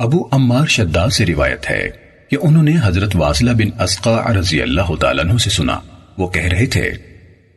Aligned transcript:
ابو 0.00 0.28
عمار 0.32 0.66
شداد 0.66 1.08
سے 1.08 1.26
روایت 1.26 1.70
ہے 1.70 1.90
کہ 2.30 2.36
انہوں 2.42 2.62
نے 2.62 2.72
حضرت 2.84 3.16
واصلہ 3.16 3.50
بن 3.50 3.82
اسقا 3.82 4.32
رضی 4.34 4.62
اللہ 4.62 4.94
تعالیٰ 5.00 5.24
عنہ 5.24 5.36
سے 5.36 5.50
سنا۔ 5.50 5.78
وہ 6.18 6.28
کہہ 6.28 6.42
رہے 6.42 6.66
تھے، 6.66 6.90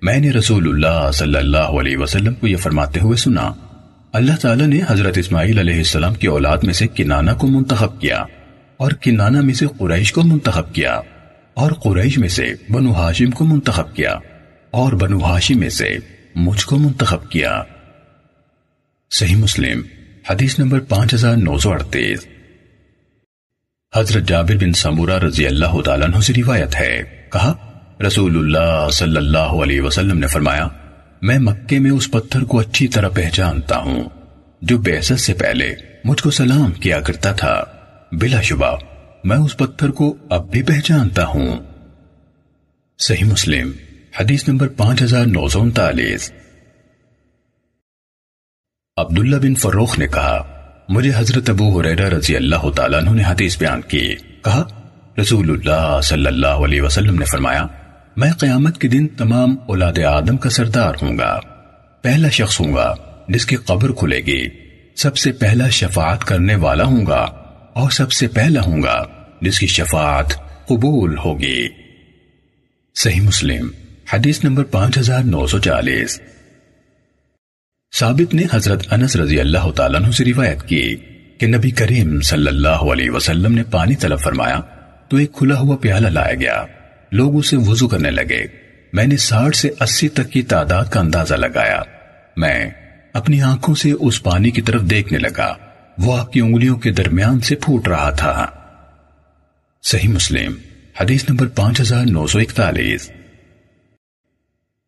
میں 0.02 0.18
نے 0.18 0.32
رسول 0.32 0.68
اللہ 0.68 1.12
صلی 1.12 1.38
اللہ 1.38 1.58
علیہ 1.58 1.98
وسلم 1.98 2.34
کو 2.34 2.48
یہ 2.48 2.56
فرماتے 2.56 3.00
ہوئے 3.00 3.18
سنا۔ 3.18 3.52
اللہ 4.14 4.36
تعالیٰ 4.42 4.68
نے 4.68 4.80
حضرت 4.88 5.18
اسماعیل 5.18 5.60
علیہ 5.60 5.78
السلام 5.78 6.14
کی 6.14 6.28
اولاد 6.28 6.58
میں 6.64 6.74
سے 6.74 6.88
کنانہ 6.88 7.32
کو 7.32 7.48
منتخب 7.48 8.02
کیا 8.02 8.24
اور 8.78 8.92
کنانہ 8.92 9.42
میں 9.42 9.54
سے 9.54 9.66
قریش 9.78 10.14
کو 10.14 10.24
منتخب 10.24 10.74
کیا 10.74 11.00
اور 11.54 11.72
قریش 11.72 12.18
میں 12.18 12.30
سے 12.30 12.54
بنو 12.70 12.92
ہاشم 12.92 13.30
کو 13.30 13.46
منتخب 13.46 13.96
کیا 13.96 14.12
اور 14.72 14.94
بنو 14.94 15.26
ہاشم 15.26 15.60
میں 15.60 15.70
سے 15.70 15.98
مجھ 16.36 16.66
کو 16.66 16.78
منتخب 16.78 17.30
کیا۔ 17.30 17.62
صحیح 19.12 19.36
مسلم، 19.36 19.82
حدیث 20.30 20.60
نمبر 20.60 20.80
پانچ 20.80 21.14
ہزار 21.14 21.36
نو 21.36 21.58
سو 21.58 21.72
اڑتیس۔ 21.72 22.20
حضرت 23.96 24.24
جابر 24.24 24.56
بن 24.56 24.74
سمورہ 24.74 25.20
رضی 25.20 25.48
اللہ 25.48 25.82
تعالیٰ 25.82 26.08
عنہ 26.08 26.20
سے 26.20 26.34
روایت 26.34 26.76
ہے۔ 26.76 27.28
کہا، 27.32 27.54
رسول 28.08 28.38
اللہ 28.38 28.90
صلی 28.90 29.18
اللہ 29.18 29.38
علیہ 29.38 29.82
وسلم 29.82 30.20
نے 30.20 30.28
فرمایا، 30.28 30.68
میں 31.22 31.40
مکے 31.40 31.80
میں 31.80 31.92
اس 31.92 32.12
پتھر 32.12 32.44
کو 32.44 32.60
اچھی 32.60 32.88
طرح 32.88 33.10
پہچانتا 33.10 33.78
ہوں۔ 33.78 34.04
جو 34.62 34.78
بیست 34.78 35.20
سے 35.20 35.34
پہلے 35.34 35.76
مجھ 36.04 36.24
کو 36.24 36.32
سلام 36.32 36.72
کیا 36.72 37.00
کرتا 37.00 37.32
تھا۔ 37.32 37.64
بلا 38.12 38.42
شبہ، 38.42 38.78
میں 39.24 39.38
اس 39.38 39.58
پتھر 39.58 39.90
کو 39.90 40.18
اب 40.30 40.52
بھی 40.52 40.64
پہچانتا 40.64 41.26
ہوں۔ 41.26 41.58
صحیح 43.00 43.26
مسلم، 43.26 43.72
حدیث 44.20 44.48
نمبر 44.48 44.68
پانچ 44.68 45.02
ہزار 45.02 45.26
نو 45.26 45.48
سو 45.48 45.62
انتالیس۔ 45.62 46.32
عبداللہ 48.98 49.36
بن 49.36 49.56
فروخ 49.56 50.00
نے 50.00 50.08
کہا 50.08 50.53
مجھے 50.90 51.12
حضرت 51.16 51.50
ابو 51.50 51.80
حریرہ 51.80 52.10
رضی 52.10 52.36
اللہ 52.36 52.70
تعالیٰ 52.76 53.00
عنہ 53.00 53.10
نے 53.10 53.24
حدیث 53.28 53.58
بیان 53.58 53.82
کی۔ 53.82 54.16
کہا، 54.44 54.64
رسول 55.22 55.50
اللہ 55.50 56.00
صلی 56.04 56.28
اللہ 56.28 56.48
علیہ 56.48 56.82
وسلم 56.82 57.20
نے 57.20 57.26
فرمایا، 57.26 57.68
میں 58.18 58.32
قیامت 58.32 58.78
کے 58.78 58.88
دن 58.88 59.08
تمام 59.08 59.56
اولاد 59.66 60.00
آدم 60.00 60.38
کا 60.38 60.50
سردار 60.50 60.94
ہوں 61.02 61.18
گا، 61.18 61.40
پہلا 62.02 62.30
شخص 62.30 62.60
ہوں 62.60 62.74
گا 62.74 62.96
جس 63.28 63.46
کی 63.46 63.56
قبر 63.56 63.92
کھلے 63.92 64.18
گی، 64.18 64.48
سب 64.96 65.18
سے 65.18 65.32
پہلا 65.32 65.70
شفاعت 65.70 66.24
کرنے 66.24 66.56
والا 66.56 66.84
ہوں 66.84 67.06
گا 67.06 67.28
اور 67.74 67.92
سب 67.92 68.12
سے 68.12 68.28
پہلا 68.28 68.62
ہوں 68.62 68.84
گا 68.84 69.04
جس 69.42 69.60
کی 69.60 69.68
شفاعت 69.68 70.34
قبول 70.68 71.18
ہوگی۔ 71.18 71.68
صحیح 72.96 73.22
مسلم، 73.22 73.68
حدیث 74.14 74.44
نمبر 74.44 74.64
پانچ 74.64 74.98
ہزار 74.98 75.24
نو 75.24 75.48
سو 75.48 75.60
چالیس۔ 75.60 76.22
ثابت 78.00 78.34
نے 78.34 78.44
حضرت 78.54 78.94
انس 78.94 79.16
رضی 79.16 79.40
اللہ 79.40 79.72
تعالیٰ 79.76 80.02
عنہ 80.02 80.12
سے 80.12 80.26
روایت 80.26 80.64
کی 80.64 80.96
کہ 81.38 81.48
نبی 81.48 81.72
کریم 81.72 82.22
صلی 82.22 82.48
اللہ 82.48 82.68
علیہ 82.68 83.10
وسلم 83.10 83.54
نے 83.54 83.64
پانی 83.64 83.96
طلب 83.96 84.20
فرمایا 84.20 84.60
تو 85.08 85.18
ایک 85.18 85.34
کھلا 85.34 85.60
ہوا 85.60 85.78
پیالہ 85.82 86.08
لایا 86.08 86.34
گیا۔ 86.34 86.66
لوگ 87.12 87.36
اسے 87.36 87.58
وضو 87.58 87.88
کرنے 87.88 88.12
لگے۔ 88.12 88.46
میں 88.94 89.08
نے 89.08 89.18
ساٹھ 89.18 89.56
سے 89.56 89.70
اسی 89.80 90.10
تک 90.10 90.30
کی 90.30 90.42
تعداد 90.42 90.86
کا 90.86 91.00
اندازہ 91.00 91.34
لگایا۔ 91.34 91.82
میں 92.38 92.70
اپنی 93.14 93.42
آنکھوں 93.42 93.76
سے 93.76 93.92
اس 93.92 94.24
پانی 94.24 94.52
کی 94.52 94.62
طرف 94.62 94.82
دیکھنے 94.82 95.20
لگا۔ 95.20 95.56
وہ 95.98 96.18
آپ 96.18 96.34
کی 96.34 96.40
انگلیوں 96.40 96.76
کے 96.76 96.92
درمیان 96.92 97.40
سے 97.40 97.56
پھوٹ 97.56 97.88
رہا 97.88 98.10
تھا۔ 98.10 98.48
صحیح 99.84 100.10
مسلم، 100.10 100.54
حدیث 101.02 101.30
نمبر 101.30 101.48
پانچ 101.48 101.82
ہزار 101.82 102.06
نو 102.06 102.28
سو 102.28 102.40
اکتالیس۔ 102.40 103.12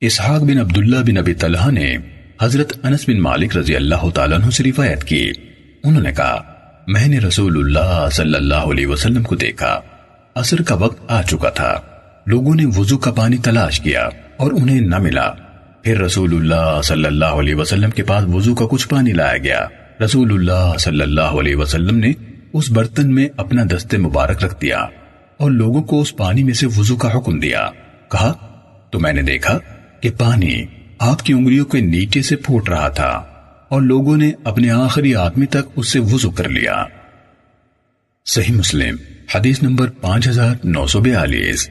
اسحاق 0.01 0.41
بن 0.41 0.57
عبداللہ 0.57 0.97
بن 0.97 1.17
ابی 1.17 1.33
طلحہ 1.33 1.71
نے 1.71 1.97
حضرت 2.41 2.73
انس 2.83 3.09
بن 3.09 3.19
مالک 3.21 3.57
رضی 3.57 3.75
اللہ 3.75 4.09
تعالیٰ 4.09 4.41
عنہ 4.41 4.49
سے 4.49 4.63
روایت 4.63 5.03
کی۔ 5.03 5.31
انہوں 5.83 6.01
نے 6.01 6.11
کہا، 6.11 6.41
میں 6.87 7.07
نے 7.07 7.19
رسول 7.19 7.57
اللہ 7.57 8.09
صلی 8.11 8.35
اللہ 8.35 8.55
علیہ 8.55 8.87
وسلم 8.87 9.23
کو 9.23 9.35
دیکھا۔ 9.35 9.81
اثر 10.35 10.61
کا 10.61 10.75
وقت 10.75 11.11
آ 11.11 11.21
چکا 11.21 11.49
تھا۔ 11.49 11.81
لوگوں 12.25 12.55
نے 12.55 12.65
وضو 12.65 12.97
کا 12.97 13.11
پانی 13.11 13.37
تلاش 13.37 13.79
کیا 13.79 14.09
اور 14.37 14.51
انہیں 14.51 14.81
نہ 14.81 14.97
ملا۔ 14.97 15.31
پھر 15.83 16.01
رسول 16.01 16.33
اللہ 16.33 16.81
صلی 16.83 17.05
اللہ 17.05 17.25
علیہ 17.25 17.55
وسلم 17.55 17.89
کے 17.89 18.03
پاس 18.03 18.23
وضو 18.33 18.55
کا 18.55 18.65
کچھ 18.69 18.87
پانی 18.87 19.11
لایا 19.11 19.37
گیا۔ 19.37 19.67
رسول 20.05 20.31
اللہ 20.31 20.77
صلی 20.77 21.01
اللہ 21.01 21.21
علیہ 21.21 21.55
وسلم 21.55 21.97
نے 21.97 22.11
اس 22.53 22.71
برتن 22.71 23.15
میں 23.15 23.29
اپنا 23.37 23.63
دست 23.71 23.95
مبارک 23.95 24.43
رکھ 24.43 24.61
دیا 24.61 24.79
اور 25.37 25.51
لوگوں 25.51 25.83
کو 25.83 26.01
اس 26.01 26.15
پانی 26.15 26.43
میں 26.43 26.53
سے 26.53 26.65
وضو 26.65 26.95
کا 26.95 27.17
حکم 27.17 27.39
دیا۔ 27.39 27.69
کہا، 28.11 28.33
تو 28.89 28.99
میں 28.99 29.13
نے 29.13 29.21
دیکھا 29.21 29.59
کہ 30.01 30.09
پانی 30.17 30.65
آپ 30.99 31.25
کی 31.25 31.33
انگلیوں 31.33 31.65
کے 31.65 31.79
نیچے 31.81 32.21
سے 32.21 32.35
پھوٹ 32.35 32.69
رہا 32.69 32.89
تھا 32.89 33.23
اور 33.69 33.81
لوگوں 33.81 34.17
نے 34.17 34.31
اپنے 34.43 34.69
آخری 34.69 35.15
آدمی 35.15 35.45
تک 35.45 35.69
اس 35.75 35.87
سے 35.87 35.99
وضو 35.99 36.31
کر 36.31 36.49
لیا۔ 36.49 36.85
صحیح 38.25 38.55
مسلم، 38.55 38.95
حدیث 39.35 39.63
نمبر 39.63 39.89
پانچ 39.89 40.27
ہزار 40.27 40.55
نو 40.63 40.87
سو 40.87 40.99
بیالیس۔ 40.99 41.69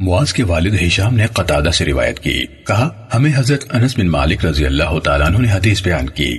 مواز 0.00 0.32
کے 0.32 0.44
والد 0.44 0.82
حشام 0.82 1.14
نے 1.14 1.26
قطادہ 1.26 1.70
سے 1.74 1.84
روایت 1.84 2.20
کی۔ 2.20 2.46
کہا، 2.66 3.08
ہمیں 3.14 3.32
حضرت 3.36 3.64
انس 3.74 3.98
بن 3.98 4.08
مالک 4.08 4.44
رضی 4.44 4.66
اللہ 4.66 4.98
تعالیٰ 4.98 5.26
عنہ 5.26 5.38
نے 5.38 5.52
حدیث 5.52 5.82
بیان 5.82 6.08
کی 6.08 6.38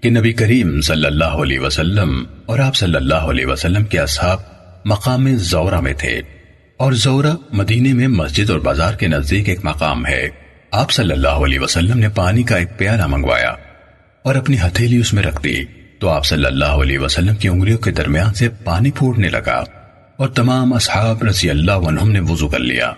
کہ 0.00 0.10
نبی 0.10 0.32
کریم 0.32 0.80
صلی 0.80 1.06
اللہ 1.06 1.24
علیہ 1.24 1.60
وسلم 1.60 2.24
اور 2.46 2.58
آپ 2.58 2.76
صلی 2.76 2.96
اللہ 2.96 3.14
علیہ 3.14 3.46
وسلم 3.46 3.84
کے 3.84 3.98
اصحاب 3.98 4.38
مقام 4.84 5.36
زورہ 5.36 5.80
میں 5.80 5.92
تھے 5.92 6.20
اور 6.76 6.92
زورہ 6.92 7.36
مدینے 7.52 7.92
میں 7.92 8.08
مسجد 8.08 8.50
اور 8.50 8.58
بازار 8.58 8.94
کے 8.94 9.06
نزدیک 9.06 9.48
ایک 9.48 9.64
مقام 9.64 10.06
ہے۔ 10.06 10.45
آپ 10.76 10.90
صلی 10.90 11.12
اللہ 11.12 11.28
علیہ 11.28 11.60
وسلم 11.60 11.98
نے 11.98 12.08
پانی 12.08 12.42
کا 12.42 12.56
ایک 12.56 12.78
پیالہ 12.78 13.06
منگوایا 13.06 13.50
اور 14.22 14.34
اپنی 14.34 14.56
ہتھیلی 14.56 14.96
اس 14.96 15.14
میں 15.14 15.22
رکھ 15.22 15.44
دی۔ 15.44 15.64
تو 15.98 16.08
آپ 16.08 16.26
صلی 16.26 16.44
اللہ 16.44 16.64
علیہ 16.64 16.98
وسلم 16.98 17.34
کی 17.34 17.48
انگلیوں 17.48 17.78
کے 17.78 17.90
درمیان 17.90 18.34
سے 18.34 18.48
پانی 18.48 18.90
پھوٹنے 18.90 19.28
لگا 19.28 19.64
اور 20.16 20.28
تمام 20.28 20.72
اصحاب 20.72 21.22
رضی 21.22 21.50
اللہ 21.50 21.72
عنہم 21.72 22.10
نے 22.10 22.20
وضو 22.20 22.48
کر 22.48 22.58
لیا۔ 22.58 22.92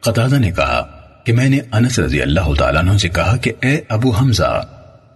قطادہ 0.00 0.34
نے 0.34 0.50
کہا 0.50 1.00
کہ 1.26 1.32
میں 1.32 1.48
نے 1.48 1.58
انس 1.72 1.98
رضی 1.98 2.22
اللہ 2.22 2.54
تعالیٰ 2.58 2.82
عنہ 2.82 2.96
سے 2.96 3.08
کہا 3.08 3.36
کہ 3.36 3.52
اے 3.62 3.80
ابو 3.88 4.10
حمزہ، 4.10 4.62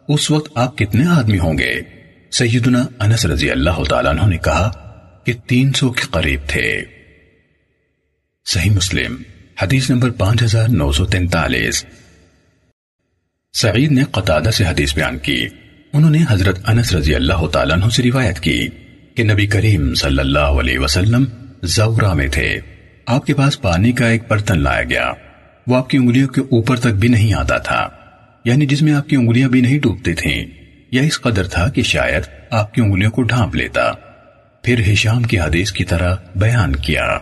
اس 0.09 0.31
وقت 0.31 0.53
آپ 0.55 0.79
کتنے 0.79 1.05
آدمی 1.11 1.39
ہوں 1.39 1.59
گے؟ 1.59 1.81
سیدنا 2.31 2.87
انس 3.01 3.27
رضی 3.27 3.51
اللہ 3.51 3.85
تعالیٰ 3.91 4.11
عنہ 4.11 4.31
نے 4.31 4.39
کہا 4.39 4.71
کہ 5.27 5.33
تین 5.47 5.73
سو 5.73 5.91
کے 5.91 6.03
قریب 6.11 6.41
تھے۔ 6.47 6.83
صحیح 8.47 8.71
مسلم، 8.71 9.17
حدیث 9.63 9.91
نمبر 9.91 10.11
پانچ 10.11 10.43
ہزار 10.43 10.69
نو 10.69 10.93
سو 10.93 11.07
تینتالیس۔ 11.07 11.85
سعید 13.53 13.93
نے 13.93 14.03
قطادہ 14.05 14.51
سے 14.51 14.65
حدیث 14.65 14.95
بیان 14.95 15.19
کی۔ 15.19 15.49
انہوں 15.93 16.11
نے 16.11 16.19
حضرت 16.31 16.59
انس 16.67 16.95
رضی 16.95 17.15
اللہ 17.15 17.47
تعالیٰ 17.47 17.77
عنہ 17.77 17.89
سے 17.89 18.03
روایت 18.03 18.41
کی 18.41 18.69
کہ 19.15 19.25
نبی 19.25 19.47
کریم 19.47 19.95
صلی 19.95 20.19
اللہ 20.19 20.39
علیہ 20.39 20.79
وسلم 20.79 21.25
زورہ 21.63 22.15
میں 22.15 22.29
تھے۔ 22.29 22.61
آپ 23.07 23.27
کے 23.27 23.35
پاس 23.35 23.63
پانی 23.63 23.93
کا 23.93 24.09
ایک 24.09 24.23
برتن 24.29 24.59
لایا 24.63 24.83
گیا۔ 24.83 25.13
وہ 25.67 25.77
آپ 25.77 25.91
کی 25.91 25.99
انگلیوں 25.99 26.29
کے 26.29 26.41
اوپر 26.41 26.77
تک 26.77 26.87
بھی 26.87 27.09
نہیں 27.09 27.35
آتا 27.35 27.59
تھا۔ 27.59 27.89
یعنی 28.45 28.67
جس 28.67 28.83
میں 28.83 28.93
آپ 28.93 29.09
کی 29.09 29.17
انگلیاں 29.17 29.49
بھی 29.49 29.61
نہیں 29.61 29.79
ڈوبتی 29.79 30.15
تھیں۔ 30.15 30.47
یا 30.91 31.03
اس 31.03 31.21
قدر 31.21 31.47
تھا 31.47 31.69
کہ 31.69 31.83
شاید 31.83 32.23
آپ 32.51 32.75
کی 32.75 32.81
انگلیوں 32.81 33.11
کو 33.11 33.23
ڈھانپ 33.23 33.55
لیتا۔ 33.55 33.93
پھر 34.63 34.93
ہشام 34.93 35.23
کی 35.23 35.41
حدیث 35.41 35.73
کی 35.73 35.85
طرح 35.85 36.17
بیان 36.37 36.77
کیا۔ 36.77 37.19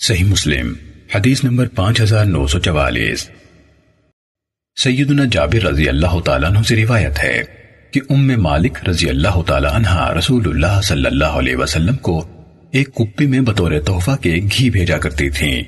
صحیح 0.00 0.24
مسلم، 0.24 0.72
حدیث 1.14 1.44
نمبر 1.44 1.68
پانچ 1.68 2.00
ہزار 2.00 2.24
نو 2.24 2.46
سو 2.46 2.58
چوالیس۔ 2.58 3.30
سیدنا 4.82 5.24
جابر 5.30 5.64
رضی 5.66 5.88
اللہ 5.88 6.20
تعالیٰ 6.20 6.50
عنہ 6.50 6.58
سے 6.62 6.76
روایت 6.76 7.22
ہے 7.22 7.42
کہ 7.90 8.00
ام 8.10 8.42
مالک 8.42 8.78
رضی 8.88 9.08
اللہ 9.08 9.42
تعالیٰ 9.46 9.70
عنہ 9.70 10.12
رسول 10.18 10.48
اللہ 10.48 10.80
صلی 10.80 11.06
اللہ 11.06 11.24
علیہ 11.24 11.56
وسلم 11.56 11.96
کو 11.96 12.28
ایک 12.70 12.94
کپی 12.94 13.26
میں 13.26 13.40
بطور 13.40 13.72
تحفہ 13.86 14.10
کے 14.20 14.34
گھی 14.52 14.70
بھیجا 14.70 14.98
کرتی 14.98 15.30
تھیں 15.30 15.62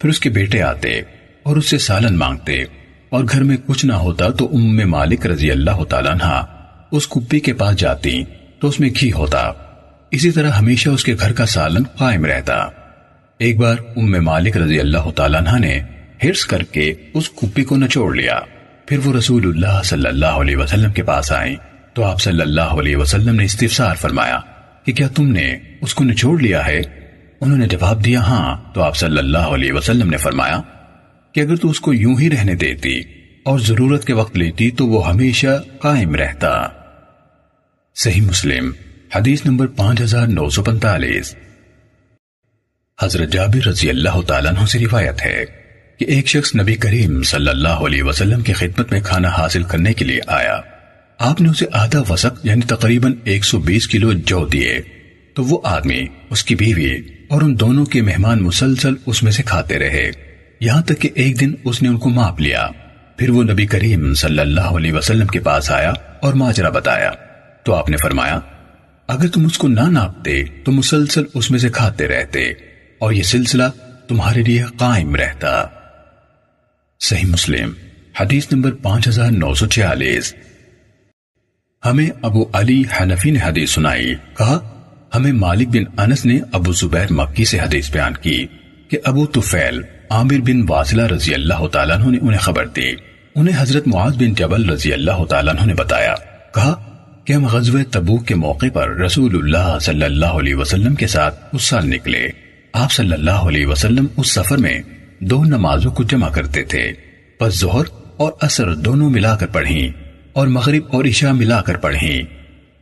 پھر 0.00 0.10
اس 0.10 0.20
کے 0.20 0.30
بیٹے 0.30 0.62
آتے 0.62 1.00
اور 1.42 1.56
اس 1.56 1.70
سے 1.70 1.78
سالن 1.78 2.18
مانگتے 2.18 2.62
اور 3.08 3.24
گھر 3.24 3.42
میں 3.42 3.56
کچھ 3.66 3.86
نہ 3.86 3.92
ہوتا 3.92 4.28
تو 4.28 4.46
ام 4.46 4.90
مالک 4.90 5.26
رضی 5.26 5.50
اللہ 5.50 5.84
تعالیٰ 5.84 6.12
عنہ 6.12 6.42
اس 6.90 7.08
کپی 7.08 7.40
کے 7.40 7.52
پاس 7.52 7.76
جاتی 7.76 8.24
تو 8.58 8.68
اس 8.68 8.80
میں 8.80 8.90
گھی 9.00 9.12
ہوتا۔ 9.12 9.52
اسی 10.10 10.30
طرح 10.30 10.50
ہمیشہ 10.50 10.90
اس 10.90 11.04
کے 11.04 11.14
گھر 11.20 11.32
کا 11.32 11.46
سالن 11.46 11.82
قائم 11.82 12.24
رہتا۔ 12.24 12.54
ایک 13.38 13.58
بار 13.58 13.76
ام 13.96 14.24
مالک 14.24 14.56
رضی 14.56 14.80
اللہ 14.80 15.10
تعالیٰ 15.10 15.40
عنہ 15.40 15.58
نے 15.58 15.80
ہرس 16.24 16.46
کر 16.46 16.62
کے 16.62 16.92
اس 17.14 17.30
کپی 17.30 17.64
کو 17.64 17.76
نچوڑ 17.76 18.14
لیا۔ 18.14 18.40
پھر 18.90 18.98
وہ 19.04 19.12
رسول 19.16 19.46
اللہ 19.46 19.82
صلی 19.82 20.08
اللہ 20.08 20.26
علیہ 20.26 20.56
وسلم 20.56 20.92
کے 20.92 21.02
پاس 21.02 21.32
آئیں۔ 21.32 21.56
تو 21.94 22.04
آپ 22.04 22.20
صلی 22.20 22.40
اللہ 22.40 22.60
علیہ 22.60 22.96
وسلم 22.96 23.36
نے 23.36 23.44
استفسار 23.44 23.94
فرمایا 23.94 24.40
کہ 24.84 24.92
کیا 24.92 25.08
تم 25.08 25.26
نے 25.26 25.58
اس 25.80 25.94
کو 25.94 26.04
نچوڑ 26.04 26.40
لیا 26.40 26.66
ہے؟ 26.66 26.80
انہوں 27.40 27.58
نے 27.58 27.66
جواب 27.66 28.04
دیا 28.04 28.20
ہاں۔ 28.20 28.74
تو 28.74 28.82
آپ 28.82 28.96
صلی 28.96 29.18
اللہ 29.18 29.38
علیہ 29.38 29.72
وسلم 29.72 30.10
نے 30.10 30.16
فرمایا 30.16 30.60
کہ 31.32 31.40
اگر 31.40 31.56
تو 31.56 31.70
اس 31.70 31.80
کو 31.80 31.94
یوں 31.94 32.20
ہی 32.20 32.30
رہنے 32.30 32.54
دیتی 32.54 33.00
اور 33.44 33.58
ضرورت 33.58 34.04
کے 34.04 34.12
وقت 34.12 34.36
لیتی 34.36 34.70
تو 34.70 34.86
وہ 34.86 35.08
ہمیشہ 35.08 35.62
قائم 35.80 36.14
رہتا۔ 36.14 36.66
صحیح 37.96 38.22
مسلم، 38.22 38.72
حدیث 39.16 39.46
نمبر 39.46 39.66
پانچ 39.66 40.00
ہزار 40.00 40.26
نو 40.26 40.48
سو 40.48 40.62
پنتالیس 40.62 41.36
حضرت 43.02 43.28
جابر 43.28 43.66
رضی 43.66 43.90
اللہ 43.90 44.20
تعالیٰ 44.26 44.52
عنہ 44.56 44.66
سے 44.66 44.78
روایت 44.78 45.22
ہے۔ 45.22 45.59
کہ 46.00 46.04
ایک 46.04 46.26
شخص 46.26 46.56
نبی 46.56 46.74
کریم 46.74 47.22
صلی 47.22 47.48
اللہ 47.48 47.68
علیہ 47.68 48.02
وسلم 48.02 48.40
کی 48.40 48.52
خدمت 48.52 48.92
میں 48.92 49.00
کھانا 49.00 49.28
حاصل 49.28 49.62
کرنے 49.62 49.92
کے 49.92 50.04
لیے 50.04 50.20
آیا۔ 50.26 50.60
آپ 51.18 51.40
نے 51.40 51.48
اسے 51.48 51.66
آدھا 51.72 52.02
وسق 52.08 52.46
یعنی 52.46 52.60
تقریباً 52.60 53.14
ایک 53.24 53.44
سو 53.44 53.58
بیس 53.58 53.88
کلو 53.88 54.12
جو 54.12 54.46
دیے۔ 54.46 54.80
تو 55.34 55.44
وہ 55.44 55.60
آدمی، 55.64 56.06
اس 56.30 56.44
کی 56.44 56.54
بیوی 56.54 57.02
اور 57.28 57.42
ان 57.42 57.60
دونوں 57.60 57.86
کے 57.86 58.02
مہمان 58.02 58.42
مسلسل 58.42 58.94
اس 59.06 59.22
میں 59.22 59.32
سے 59.32 59.42
کھاتے 59.42 59.78
رہے۔ 59.78 60.10
یہاں 60.60 60.82
تک 60.82 60.98
کہ 61.00 61.08
ایک 61.14 61.40
دن 61.40 61.54
اس 61.64 61.82
نے 61.82 61.88
ان 61.88 61.98
کو 61.98 62.08
ماپ 62.08 62.40
لیا۔ 62.40 62.68
پھر 63.16 63.30
وہ 63.30 63.42
نبی 63.42 63.66
کریم 63.66 64.14
صلی 64.14 64.38
اللہ 64.38 64.60
علیہ 64.60 64.92
وسلم 64.92 65.26
کے 65.26 65.40
پاس 65.40 65.70
آیا 65.70 65.92
اور 66.22 66.34
ماجرا 66.34 66.68
بتایا۔ 66.68 67.10
تو 67.64 67.74
آپ 67.74 67.90
نے 67.90 67.96
فرمایا، 67.96 68.40
اگر 69.06 69.28
تم 69.28 69.44
اس 69.44 69.58
کو 69.58 69.68
نہ 69.68 69.80
ناپتے 69.80 70.44
تو 70.64 70.72
مسلسل 70.72 71.24
اس 71.34 71.50
میں 71.50 71.58
سے 71.58 71.68
کھاتے 71.68 72.08
رہتے 72.08 72.48
اور 72.98 73.12
یہ 73.12 73.22
سلسلہ 73.22 73.64
تمہارے 74.08 74.42
لیے 74.42 74.64
قائم 74.78 75.16
رہتا۔ 75.16 75.66
صحیح 77.02 77.26
مسلم، 77.26 77.72
حدیث 78.20 78.46
نمبر 78.52 78.70
پانچ 78.70 79.08
ہزار 79.08 79.30
نو 79.30 79.54
سو 79.54 79.66
چھیالیس۔ 79.66 80.34
ہمیں 81.84 82.10
ابو 82.22 82.44
علی 82.52 82.82
حنفی 83.00 83.30
نے 83.30 83.38
حدیث 83.44 83.70
سنائی، 83.70 84.14
کہا، 84.38 84.58
ہمیں 85.14 85.32
مالک 85.32 85.68
بن 85.68 86.00
انس 86.00 86.26
نے 86.26 86.40
ابو 86.52 86.72
زبیر 86.72 87.12
مکی 87.12 87.44
سے 87.44 87.60
حدیث 87.60 87.90
بیان 87.90 88.14
کی 88.14 88.46
کہ 88.88 88.98
ابو 89.04 89.26
توفیل 89.26 89.82
عامر 90.10 90.40
بن 90.40 90.66
واصلہ 90.68 91.02
رضی 91.02 91.34
اللہ 91.34 91.66
تعالیٰ 91.66 91.96
عنہ 91.96 92.10
نے 92.10 92.18
انہیں 92.22 92.38
خبر 92.38 92.66
دی۔ 92.66 92.92
انہیں 93.34 93.62
حضرت 93.62 93.88
معاذ 93.88 94.16
بن 94.16 94.34
جبل 94.34 94.70
رضی 94.70 94.92
اللہ 94.92 95.24
تعالیٰ 95.24 95.54
عنہ 95.54 95.66
نے 95.66 95.74
بتایا، 95.74 96.14
کہا، 96.54 96.96
کہ 97.24 97.32
ہم 97.32 97.46
غزوہ 97.46 97.82
تبوک 97.90 98.26
کے 98.26 98.34
موقع 98.34 98.66
پر 98.72 98.88
رسول 98.88 99.34
اللہ 99.34 99.78
صلی 99.80 100.04
اللہ 100.04 100.26
علیہ 100.26 100.54
وسلم 100.54 100.94
کے 100.94 101.06
ساتھ 101.06 101.44
اس 101.52 101.62
سال 101.62 101.90
نکلے۔ 101.90 102.28
آپ 102.72 102.92
صلی 102.92 103.12
اللہ 103.12 103.30
علیہ 103.30 103.66
وسلم 103.66 104.06
اس 104.16 104.32
سفر 104.32 104.56
میں 104.56 104.80
دو 105.20 105.44
نمازوں 105.44 105.90
کو 105.90 106.02
جمع 106.02 106.28
کرتے 106.28 106.62
تھے۔ 106.62 106.92
پس 107.38 107.60
ظہر 107.60 107.82
اور 108.16 108.32
اثر 108.40 108.74
دونوں 108.74 109.10
ملا 109.10 109.36
کر 109.36 109.46
پڑھیں 109.46 109.88
اور 110.32 110.46
مغرب 110.46 110.82
اور 110.92 111.04
عشاء 111.04 111.32
ملا 111.32 111.60
کر 111.60 111.76
پڑھیں۔ 111.76 112.22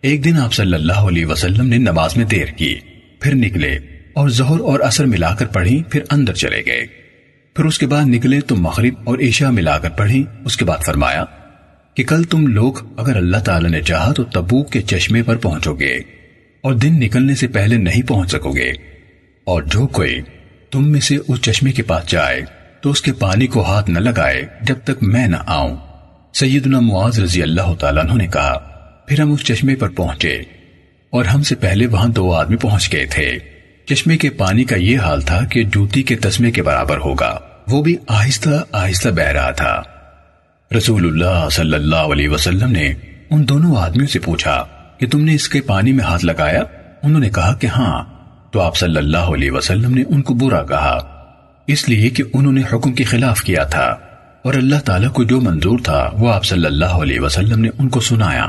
ایک 0.02 0.24
دن 0.24 0.36
آپ 0.36 0.54
صلی 0.54 0.74
اللہ 0.74 0.92
علیہ 0.92 1.26
وسلم 1.26 1.66
نے 1.66 1.78
نماز 1.78 2.16
میں 2.16 2.24
دیر 2.24 2.46
کی، 2.46 2.74
پھر 3.20 3.34
نکلے 3.34 3.78
اور 4.12 4.28
ظہر 4.28 4.60
اور 4.60 4.80
اثر 4.80 5.04
ملا 5.04 5.34
کر 5.34 5.46
پڑھی 5.46 5.82
پھر 5.82 6.00
اندر 6.10 6.32
چلے 6.32 6.62
گئے۔ 6.66 6.86
پھر 7.54 7.64
اس 7.64 7.78
کے 7.78 7.86
بعد 7.86 8.04
نکلے 8.04 8.40
تو 8.40 8.56
مغرب 8.56 8.94
اور 9.04 9.18
عشاء 9.18 9.50
ملا 9.50 9.78
کر 9.78 9.90
پڑھی 9.90 10.24
اس 10.44 10.56
کے 10.56 10.64
بعد 10.64 10.84
فرمایا 10.86 11.24
کہ 11.94 12.04
کل 12.04 12.24
تم 12.24 12.46
لوگ 12.46 12.72
اگر 12.96 13.16
اللہ 13.16 13.36
تعالی 13.36 13.68
نے 13.68 13.82
چاہا 13.82 14.12
تو 14.12 14.24
تبوک 14.24 14.72
کے 14.72 14.82
چشمے 14.82 15.22
پر 15.22 15.36
پہنچو 15.36 15.74
گے 15.74 15.94
اور 16.60 16.74
دن 16.74 17.00
نکلنے 17.00 17.34
سے 17.34 17.48
پہلے 17.48 17.76
نہیں 17.76 18.02
پہنچ 18.02 18.30
سکو 18.30 18.52
گے۔ 18.52 18.72
اور 19.44 19.62
جو 19.62 19.86
کوئی 19.86 20.20
تم 20.70 20.88
میں 20.88 21.00
سے 21.00 21.16
اس 21.28 21.40
چشمے 21.40 21.72
کے 21.72 21.82
پاس 21.82 22.06
جائے 22.06 22.40
تو 22.80 22.90
اس 22.90 23.02
کے 23.02 23.12
پانی 23.12 23.46
کو 23.46 23.62
ہاتھ 23.62 23.90
نہ 23.90 23.98
لگائے 23.98 24.42
جب 24.60 24.74
تک 24.84 25.02
میں 25.02 25.26
نہ 25.26 25.36
آؤں۔ 25.46 25.76
سیدنا 26.34 26.80
معاذ 26.80 27.20
رضی 27.20 27.42
اللہ 27.42 27.74
تعالیٰ 27.74 28.16
نے 28.16 28.26
کہا، 28.26 28.58
پھر 29.06 29.20
ہم 29.20 29.32
اس 29.32 29.44
چشمے 29.44 29.74
پر 29.74 29.88
پہنچے 29.88 30.42
اور 31.10 31.24
ہم 31.24 31.42
سے 31.42 31.54
پہلے 31.54 31.86
وہاں 31.86 32.08
دو 32.08 32.34
آدمی 32.34 32.56
پہنچ 32.56 32.92
گئے 32.92 33.06
تھے۔ 33.06 33.38
چشمے 33.86 34.16
کے 34.16 34.30
پانی 34.30 34.64
کا 34.64 34.76
یہ 34.76 34.98
حال 34.98 35.20
تھا 35.20 35.44
کہ 35.44 35.64
جوتی 35.64 36.02
کے 36.02 36.16
تسمے 36.16 36.50
کے 36.50 36.62
برابر 36.62 36.96
ہوگا۔ 36.96 37.38
وہ 37.68 37.82
بھی 37.82 37.96
آہستہ 38.08 38.64
آہستہ 38.72 39.08
بہ 39.08 39.22
رہا 39.22 39.50
تھا۔ 39.50 39.82
رسول 40.76 41.06
اللہ 41.06 41.48
صلی 41.48 41.74
اللہ 41.74 41.96
علیہ 41.96 42.28
وسلم 42.28 42.70
نے 42.72 42.94
ان 43.30 43.48
دونوں 43.48 43.76
آدمیوں 43.76 44.08
سے 44.08 44.18
پوچھا 44.18 44.64
کہ 44.98 45.08
تم 45.08 45.24
نے 45.24 45.34
اس 45.34 45.48
کے 45.48 45.60
پانی 45.60 45.92
میں 45.92 46.04
ہاتھ 46.04 46.24
لگایا؟ 46.24 46.62
انہوں 47.02 47.20
نے 47.20 47.30
کہا 47.30 47.54
کہ 47.54 47.66
ہاں۔ 47.66 48.17
تو 48.50 48.60
آپ 48.60 48.76
صلی 48.76 48.96
اللہ 48.96 49.16
علیہ 49.16 49.50
وسلم 49.50 49.94
نے 49.94 50.02
ان 50.08 50.22
کو 50.22 50.34
برا 50.34 50.62
کہا۔ 50.62 50.98
اس 51.66 51.88
لیے 51.88 52.10
کہ 52.10 52.24
انہوں 52.32 52.52
نے 52.52 52.62
حکم 52.72 52.92
کے 52.92 53.04
خلاف 53.04 53.40
کیا 53.40 53.64
تھا 53.64 53.96
اور 54.44 54.54
اللہ 54.54 54.80
تعالیٰ 54.84 55.12
کو 55.12 55.24
جو 55.24 55.40
منظور 55.40 55.78
تھا 55.84 56.10
وہ 56.12 56.32
آپ 56.32 56.44
صلی 56.44 56.64
اللہ 56.64 56.84
علیہ 56.84 57.20
وسلم 57.20 57.60
نے 57.60 57.68
ان 57.78 57.88
کو 57.88 58.00
سنایا۔ 58.00 58.48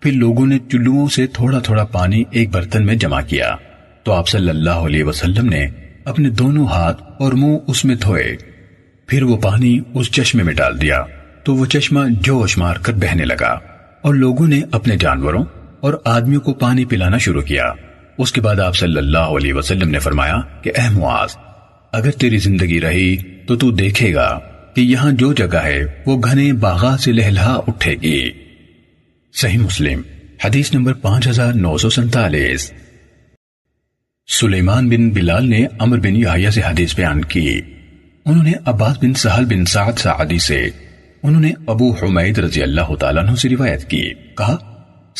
پھر 0.00 0.12
لوگوں 0.12 0.46
نے 0.46 0.58
چلووں 0.72 1.08
سے 1.08 1.26
تھوڑا 1.26 1.58
تھوڑا 1.58 1.84
پانی 1.84 2.24
ایک 2.30 2.50
برتن 2.50 2.86
میں 2.86 2.94
جمع 2.94 3.20
کیا۔ 3.20 3.56
تو 4.02 4.12
آپ 4.12 4.28
صلی 4.28 4.48
اللہ 4.48 4.70
علیہ 4.70 5.04
وسلم 5.04 5.48
نے 5.48 5.66
اپنے 6.04 6.30
دونوں 6.30 6.66
ہاتھ 6.66 7.02
اور 7.18 7.32
منہ 7.32 7.56
اس 7.66 7.84
میں 7.84 7.94
دھوئے۔ 7.94 8.36
پھر 9.06 9.22
وہ 9.22 9.36
پانی 9.36 9.78
اس 9.94 10.10
چشمے 10.10 10.42
میں 10.42 10.54
ڈال 10.54 10.80
دیا۔ 10.80 11.02
تو 11.44 11.54
وہ 11.54 11.66
چشمہ 11.66 12.00
جوش 12.20 12.58
مار 12.58 12.76
کر 12.76 12.92
بہنے 12.92 13.24
لگا 13.24 13.58
اور 14.02 14.14
لوگوں 14.14 14.46
نے 14.46 14.60
اپنے 14.72 14.96
جانوروں 14.96 15.44
اور 15.80 15.94
آدمیوں 16.04 16.40
کو 16.40 16.54
پانی 16.54 16.84
پلانا 16.84 17.18
شروع 17.18 17.42
کیا۔ 17.42 17.72
اس 18.18 18.32
کے 18.32 18.40
بعد 18.40 18.60
آپ 18.60 18.76
صلی 18.76 18.98
اللہ 18.98 19.18
علیہ 19.18 19.54
وسلم 19.54 19.90
نے 19.90 19.98
فرمایا 19.98 20.40
کہ 20.62 20.72
اے 20.76 20.90
معاذ، 20.90 21.36
اگر 21.92 22.10
تیری 22.10 22.36
زندگی 22.36 22.80
رہی 22.80 23.16
تو 23.16 23.56
تو 23.56 23.70
دیکھے 23.70 24.14
گا 24.14 24.38
کہ 24.74 24.80
یہاں 24.80 25.12
جو 25.12 25.32
جگہ 25.32 25.56
ہے 25.56 26.02
وہ 26.06 26.22
گھنے 26.24 26.52
باغا 26.52 26.96
سے 26.96 27.12
لہلا 27.12 27.54
اٹھے 27.68 27.94
گی۔ 28.02 28.30
صحیح 29.34 29.58
مسلم، 29.58 30.02
حدیث 30.44 30.74
نمبر 30.74 30.92
پانچ 30.92 31.28
ہزار 31.28 31.52
نو 31.52 31.78
سو 31.78 31.90
سنتالیس۔ 31.90 32.72
سلیمان 34.40 34.88
بن 34.88 35.10
بلال 35.10 35.50
نے 35.50 35.66
امر 35.78 35.98
بن 35.98 36.16
یحییٰ 36.16 36.50
سے 36.50 36.60
حدیث 36.60 36.96
بیان 36.96 37.24
کی۔ 37.24 37.60
انہوں 38.24 38.44
نے 38.44 38.52
عباس 38.66 38.96
بن 38.98 39.14
سہل 39.14 39.44
بن 39.44 39.64
سعد 39.64 39.92
سعدی 39.98 40.38
سے، 40.38 40.70
انہوں 41.22 41.40
نے 41.40 41.52
ابو 41.66 41.92
حمید 41.92 42.38
رضی 42.38 42.62
اللہ 42.62 42.94
تعالیٰ 42.94 43.26
عنہ 43.26 43.34
سے 43.34 43.48
روایت 43.48 43.90
کی۔ 43.90 44.10
کہا 44.36 44.67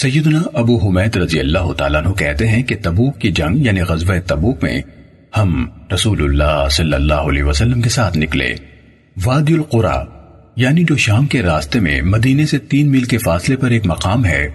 سیدنا 0.01 0.43
ابو 0.55 0.87
حمید 0.87 1.17
رضی 1.17 1.41
اللہ 1.41 1.73
تعالیٰ 1.73 2.05
عنہ 2.05 2.13
کہتے 2.13 2.49
ہیں 2.49 2.63
کہ 2.63 2.77
تبوک 2.83 3.19
کی 3.19 3.33
جنگ 3.33 3.57
یعنی 3.57 3.81
غزوہ 3.81 4.15
تبوک 4.27 4.63
میں 4.63 4.83
ہم 5.37 5.69
رسول 5.95 6.25
اللہ 6.25 6.69
صلی 6.71 6.93
اللہ 6.93 7.15
علیہ 7.15 7.43
وسلم 7.43 7.81
کے 7.81 7.89
ساتھ 7.89 8.19
نکلے۔ 8.19 8.55
وادی 9.25 9.55
القرآ 9.55 10.05
یعنی 10.57 10.85
جو 10.85 10.97
شام 10.97 11.27
کے 11.27 11.43
راستے 11.43 11.81
میں 11.81 12.03
مدینے 12.03 12.47
سے 12.47 12.59
تین 12.59 12.91
میل 12.91 13.05
کے 13.05 13.19
فاصلے 13.19 13.57
پر 13.57 13.71
ایک 13.71 13.87
مقام 13.87 14.25
ہے، 14.25 14.49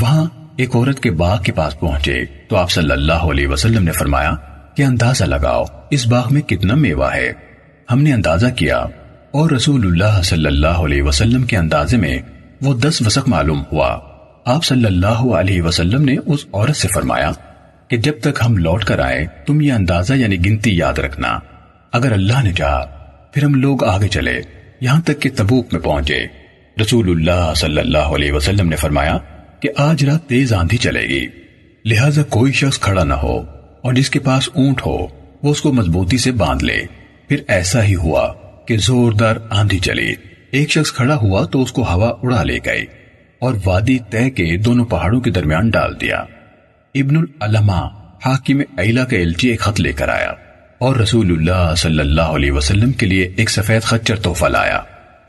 وہاں 0.00 0.26
ایک 0.56 0.76
عورت 0.76 1.00
کے 1.00 1.10
باغ 1.10 1.42
کے 1.42 1.52
پاس 1.52 1.80
پہنچے۔ 1.80 2.24
تو 2.48 2.56
آپ 2.56 2.70
صلی 2.70 2.92
اللہ 2.92 3.12
علیہ 3.12 3.46
وسلم 3.46 3.82
نے 3.82 3.92
فرمایا 3.92 4.34
کہ 4.76 4.82
اندازہ 4.82 5.24
لگاؤ، 5.24 5.64
اس 5.90 6.06
باغ 6.06 6.28
میں 6.30 6.42
کتنا 6.42 6.74
میوہ 6.74 7.14
ہے۔ 7.14 7.32
ہم 7.90 8.02
نے 8.02 8.12
اندازہ 8.12 8.46
کیا 8.56 8.78
اور 9.30 9.50
رسول 9.50 9.86
اللہ 9.86 10.22
صلی 10.22 10.46
اللہ 10.46 10.84
علیہ 10.86 11.02
وسلم 11.02 11.42
کے 11.42 11.56
اندازے 11.56 11.96
میں 11.96 12.18
وہ 12.62 12.74
دس 12.74 13.02
وسق 13.06 13.28
معلوم 13.28 13.62
ہوا۔ 13.72 14.09
آپ 14.44 14.64
صلی 14.64 14.84
اللہ 14.84 15.06
علیہ 15.06 15.62
وسلم 15.62 16.04
نے 16.04 16.16
اس 16.26 16.46
عورت 16.52 16.76
سے 16.76 16.88
فرمایا 16.94 17.30
کہ 17.88 17.96
جب 17.96 18.12
تک 18.20 18.42
ہم 18.46 18.56
لوٹ 18.56 18.84
کر 18.84 18.98
آئے 18.98 19.26
تم 19.46 19.60
یہ 19.60 19.72
اندازہ 19.72 20.14
یعنی 20.14 20.46
گنتی 20.46 20.76
یاد 20.76 20.98
رکھنا۔ 20.98 21.38
اگر 21.92 22.12
اللہ 22.12 22.42
نے 22.42 22.52
چاہا، 22.52 22.84
پھر 23.32 23.44
ہم 23.44 23.54
لوگ 23.54 23.84
آگے 23.84 24.08
چلے، 24.08 24.42
یہاں 24.80 25.00
تک 25.00 25.20
کہ 25.20 25.30
تبوک 25.36 25.66
میں 25.72 25.80
پہنچے۔ 25.80 26.26
رسول 26.80 27.10
اللہ 27.10 27.52
صلی 27.56 27.78
اللہ 27.78 27.98
علیہ 27.98 28.32
وسلم 28.32 28.68
نے 28.68 28.76
فرمایا 28.76 29.18
کہ 29.60 29.68
آج 29.76 30.04
رات 30.04 30.22
تیز 30.22 30.52
آندھی 30.52 30.76
چلے 30.76 31.02
گی۔ 31.02 31.26
لہذا 31.84 32.22
کوئی 32.22 32.52
شخص 32.52 32.78
کھڑا 32.78 33.04
نہ 33.04 33.14
ہو 33.14 33.40
اور 33.82 33.92
جس 33.92 34.10
کے 34.10 34.18
پاس 34.18 34.48
اونٹ 34.54 34.80
ہو، 34.86 34.98
وہ 35.42 35.50
اس 35.50 35.60
کو 35.60 35.72
مضبوطی 35.72 36.18
سے 36.18 36.32
باندھ 36.32 36.64
لے۔ 36.64 36.82
پھر 37.28 37.36
ایسا 37.48 37.84
ہی 37.84 37.94
ہوا 37.94 38.32
کہ 38.68 38.76
زوردار 38.76 39.36
آندھی 39.50 39.78
چلی۔ 39.78 40.14
ایک 40.50 40.70
شخص 40.70 40.92
کھڑا 40.92 41.16
ہوا 41.16 41.46
تو 41.46 41.62
اس 41.62 41.72
کو 41.72 41.82
ہوا 41.82 42.08
اڑا 42.22 42.42
لے 42.42 42.58
گئی۔ 42.66 42.86
اور 43.40 43.54
وادی 43.64 43.98
طے 44.10 44.30
کے 44.30 44.56
دونوں 44.56 44.84
پہاڑوں 44.84 45.20
کے 45.20 45.30
درمیان 45.30 45.70
ڈال 45.70 46.00
دیا۔ 46.00 46.16
ابن 46.94 47.16
العلماء 47.16 47.86
حاکم 48.26 48.60
ایلا 48.78 49.04
کا 49.04 49.16
الچی 49.16 49.48
ایک 49.48 49.60
خط 49.60 49.80
لے 49.80 49.92
کر 49.92 50.08
آیا 50.08 50.32
اور 50.78 50.96
رسول 50.96 51.30
اللہ 51.30 51.74
صلی 51.74 51.98
اللہ 51.98 52.20
علیہ 52.20 52.52
وسلم 52.52 52.92
کے 52.92 53.06
لیے 53.06 53.32
ایک 53.36 53.50
سفید 53.50 53.82
خچر 53.82 54.16
تحفہ 54.16 54.46
لایا۔ 54.46 54.82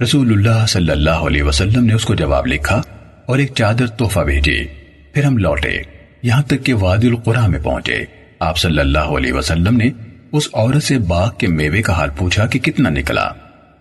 رسول 0.04 0.32
اللہ 0.32 0.66
صلی 0.66 0.92
اللہ 0.92 1.10
علیہ 1.10 1.44
وسلم 1.44 1.86
نے 1.86 1.94
اس 1.94 2.06
کو 2.06 2.16
جواب 2.16 2.48
لکھا 2.48 2.82
اور 3.26 3.40
ایک 3.40 3.52
چادر 3.56 3.88
تحفہ 3.88 4.20
بھیجی۔ 4.20 4.66
پھر 5.14 5.24
ہم 5.24 5.38
لوٹے۔ 5.38 5.82
یہاں 6.24 6.44
تک 6.44 6.64
کہ 6.64 6.74
وادی 6.74 7.08
القرآ 7.08 7.48
میں 7.48 7.60
پہنچے۔ 7.60 8.06
آپ 8.40 8.58
صلی 8.58 8.80
اللہ 8.80 9.00
علیہ 9.00 9.34
وسلم 9.34 9.78
نے 9.78 9.90
اس 10.32 10.50
عورت 10.54 10.84
سے 10.84 11.00
باغ 11.00 11.32
کے 11.38 11.48
میوے 11.48 11.82
کا 11.82 11.94
حال 11.94 12.10
پوچھا 12.18 12.46
کہ 12.46 12.60
کتنا 12.60 12.90
نکلا۔ 12.90 13.30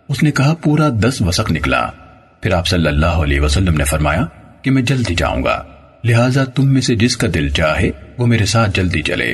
اس 0.08 0.22
نے 0.22 0.30
کہا، 0.30 0.54
پورا 0.54 0.88
دس 0.88 1.22
وسق 1.22 1.52
نکلا۔ 1.52 1.90
پھر 2.42 2.52
آپ 2.52 2.66
صلی 2.66 2.86
اللہ 2.86 3.20
علیہ 3.22 3.40
وسلم 3.40 3.76
نے 3.76 3.84
فرمایا 3.84 4.24
کہ 4.62 4.70
میں 4.70 4.82
جلدی 4.82 5.14
جاؤں 5.14 5.44
گا، 5.44 5.62
لہٰذا 6.04 6.44
تم 6.44 6.72
میں 6.72 6.80
سے 6.80 6.94
جس 6.94 7.16
کا 7.16 7.26
دل 7.34 7.48
چاہے 7.48 7.90
وہ 8.18 8.26
میرے 8.26 8.46
ساتھ 8.46 8.76
جلدی 8.76 9.02
چلے، 9.02 9.32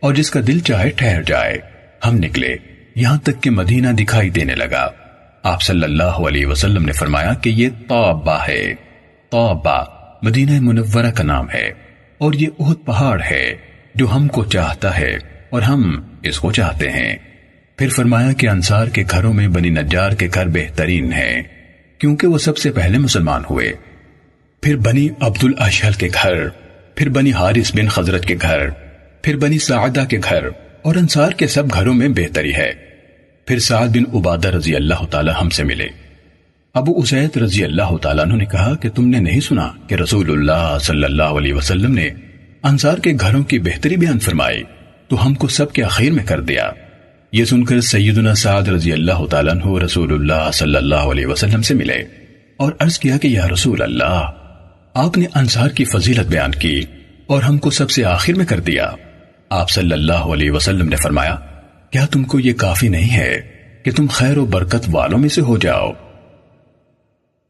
اور 0.00 0.14
جس 0.14 0.30
کا 0.30 0.40
دل 0.46 0.58
چاہے 0.58 0.90
ٹھہر 0.90 1.22
جائے۔ 1.22 1.58
ہم 2.06 2.16
نکلے، 2.16 2.56
یہاں 2.94 3.18
تک 3.18 3.42
کہ 3.42 3.50
مدینہ 3.50 3.88
دکھائی 3.88 4.30
دینے 4.30 4.54
لگا۔ 4.54 4.88
آپ 5.42 5.62
صلی 5.62 5.82
اللہ 5.82 6.18
علیہ 6.28 6.46
وسلم 6.46 6.84
نے 6.84 6.92
فرمایا 6.92 7.34
کہ 7.34 7.50
یہ 7.50 7.68
توبہ 7.88 8.38
ہے۔ 8.48 8.74
توبہ 9.32 9.82
مدینہ 10.22 10.60
منورہ 10.60 11.10
کا 11.10 11.24
نام 11.24 11.50
ہے، 11.54 11.70
اور 12.18 12.32
یہ 12.32 12.48
اہد 12.58 12.84
پہاڑ 12.86 13.20
ہے 13.30 13.44
جو 13.94 14.14
ہم 14.14 14.28
کو 14.28 14.44
چاہتا 14.44 14.96
ہے 14.98 15.16
اور 15.50 15.62
ہم 15.62 15.82
اس 16.22 16.38
کو 16.38 16.52
چاہتے 16.52 16.90
ہیں۔ 16.90 17.16
پھر 17.78 17.88
فرمایا 17.88 18.32
کہ 18.32 18.48
انصار 18.48 18.86
کے 18.86 19.04
گھروں 19.10 19.32
میں 19.32 19.48
بنی 19.48 19.70
نجار 19.70 20.12
کے 20.12 20.28
گھر 20.34 20.48
بہترین 20.48 21.12
ہیں۔ 21.12 21.42
کیونکہ 21.98 22.26
وہ 22.26 22.38
سب 22.38 22.58
سے 22.58 22.72
پہلے 22.72 22.98
مسلمان 22.98 23.42
ہوئے۔ 23.50 23.72
پھر 24.62 24.76
بنی 24.76 25.08
عبد 25.20 25.44
الاشل 25.44 25.92
کے 25.92 26.08
گھر، 26.22 26.48
پھر 26.94 27.08
بنی 27.08 27.32
حارث 27.32 27.74
بن 27.74 27.88
خزرت 27.88 28.24
کے 28.24 28.36
گھر، 28.42 28.70
پھر 29.22 29.36
بنی 29.36 29.58
سعدہ 29.58 30.04
کے 30.10 30.18
گھر، 30.18 30.48
اور 30.82 30.94
انصار 30.94 31.30
کے 31.30 31.46
سب 31.46 31.74
گھروں 31.74 31.94
میں 31.94 32.08
بہتری 32.08 32.54
ہے۔ 32.54 32.72
پھر 33.46 33.58
سعد 33.58 33.88
بن 33.88 34.16
عبادہ 34.16 34.48
رضی 34.48 34.76
اللہ 34.76 35.04
تعالی 35.10 35.30
ہم 35.40 35.50
سے 35.50 35.64
ملے۔ 35.64 35.88
ابو 36.74 36.98
اسید 36.98 37.36
رضی 37.36 37.64
اللہ 37.64 37.96
تعالیٰ 37.96 38.24
عنہ 38.24 38.34
نے 38.34 38.44
کہا 38.44 38.74
کہ 38.74 38.90
تم 38.90 39.08
نے 39.08 39.18
نہیں 39.18 39.40
سنا 39.40 39.72
کہ 39.86 39.94
رسول 39.94 40.30
اللہ 40.30 40.78
صلی 40.80 41.04
اللہ 41.04 41.22
علیہ 41.22 41.54
وسلم 41.54 41.94
نے 41.94 42.10
انصار 42.62 42.98
کے 42.98 43.12
گھروں 43.20 43.42
کی 43.42 43.58
بہتری 43.58 43.96
بیان 43.96 44.18
فرمائی، 44.18 44.62
تو 45.08 45.26
ہم 45.26 45.34
کو 45.34 45.48
سب 45.48 45.72
کے 45.72 45.82
اخیر 45.82 46.12
میں 46.12 46.24
کر 46.24 46.40
دیا۔ 46.40 46.70
یہ 47.36 47.44
سن 47.44 47.64
کر 47.64 47.80
سیدنا 47.80 48.34
سعد 48.34 48.68
رضی 48.68 48.92
اللہ 48.92 49.24
تعالیٰ 49.30 49.54
عنہ 49.54 49.82
رسول 49.84 50.12
اللہ 50.12 50.50
صلی 50.52 50.76
اللہ 50.76 50.94
علیہ 50.94 51.26
وسلم 51.26 51.62
سے 51.62 51.74
ملے 51.74 51.94
اور 52.56 52.72
عرض 52.80 52.98
کیا 52.98 53.18
کہ 53.18 53.28
یا 53.28 53.48
رسول 53.48 53.82
اللہ، 53.82 54.30
آپ 54.94 55.18
نے 55.18 55.26
انصار 55.34 55.68
کی 55.68 55.84
فضیلت 55.84 56.26
بیان 56.26 56.50
کی 56.50 56.84
اور 57.26 57.42
ہم 57.42 57.58
کو 57.58 57.70
سب 57.70 57.90
سے 57.90 58.04
آخر 58.04 58.32
میں 58.32 58.46
کر 58.46 58.60
دیا۔ 58.60 58.90
آپ 59.50 59.70
صلی 59.70 59.92
اللہ 59.92 60.30
علیہ 60.32 60.50
وسلم 60.50 60.88
نے 60.88 60.96
فرمایا، 60.96 61.34
کیا 61.90 62.06
تم 62.06 62.24
کو 62.24 62.40
یہ 62.40 62.52
کافی 62.52 62.88
نہیں 62.88 63.16
ہے 63.16 63.40
کہ 63.84 63.90
تم 63.92 64.06
خیر 64.06 64.38
و 64.38 64.44
برکت 64.46 64.88
والوں 64.92 65.18
میں 65.18 65.28
سے 65.28 65.40
ہو 65.40 65.56
جاؤ؟ 65.56 65.90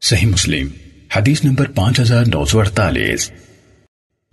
صحیح 0.01 0.27
مسلم، 0.27 0.67
حدیث 1.15 1.43
نمبر 1.43 1.71
پانچ 1.75 1.99
ہزار 1.99 2.25
نو 2.25 2.45
سو 2.45 2.59
اڑتالیس۔ 2.59 3.31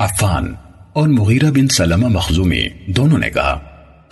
عفان 0.01 0.53
اور 0.93 1.09
مغیرہ 1.09 1.51
بن 1.51 1.69
سلمہ 1.69 2.09
مخزومی 2.09 2.67
دونوں 2.87 3.19
نے 3.19 3.31
کہا 3.31 3.55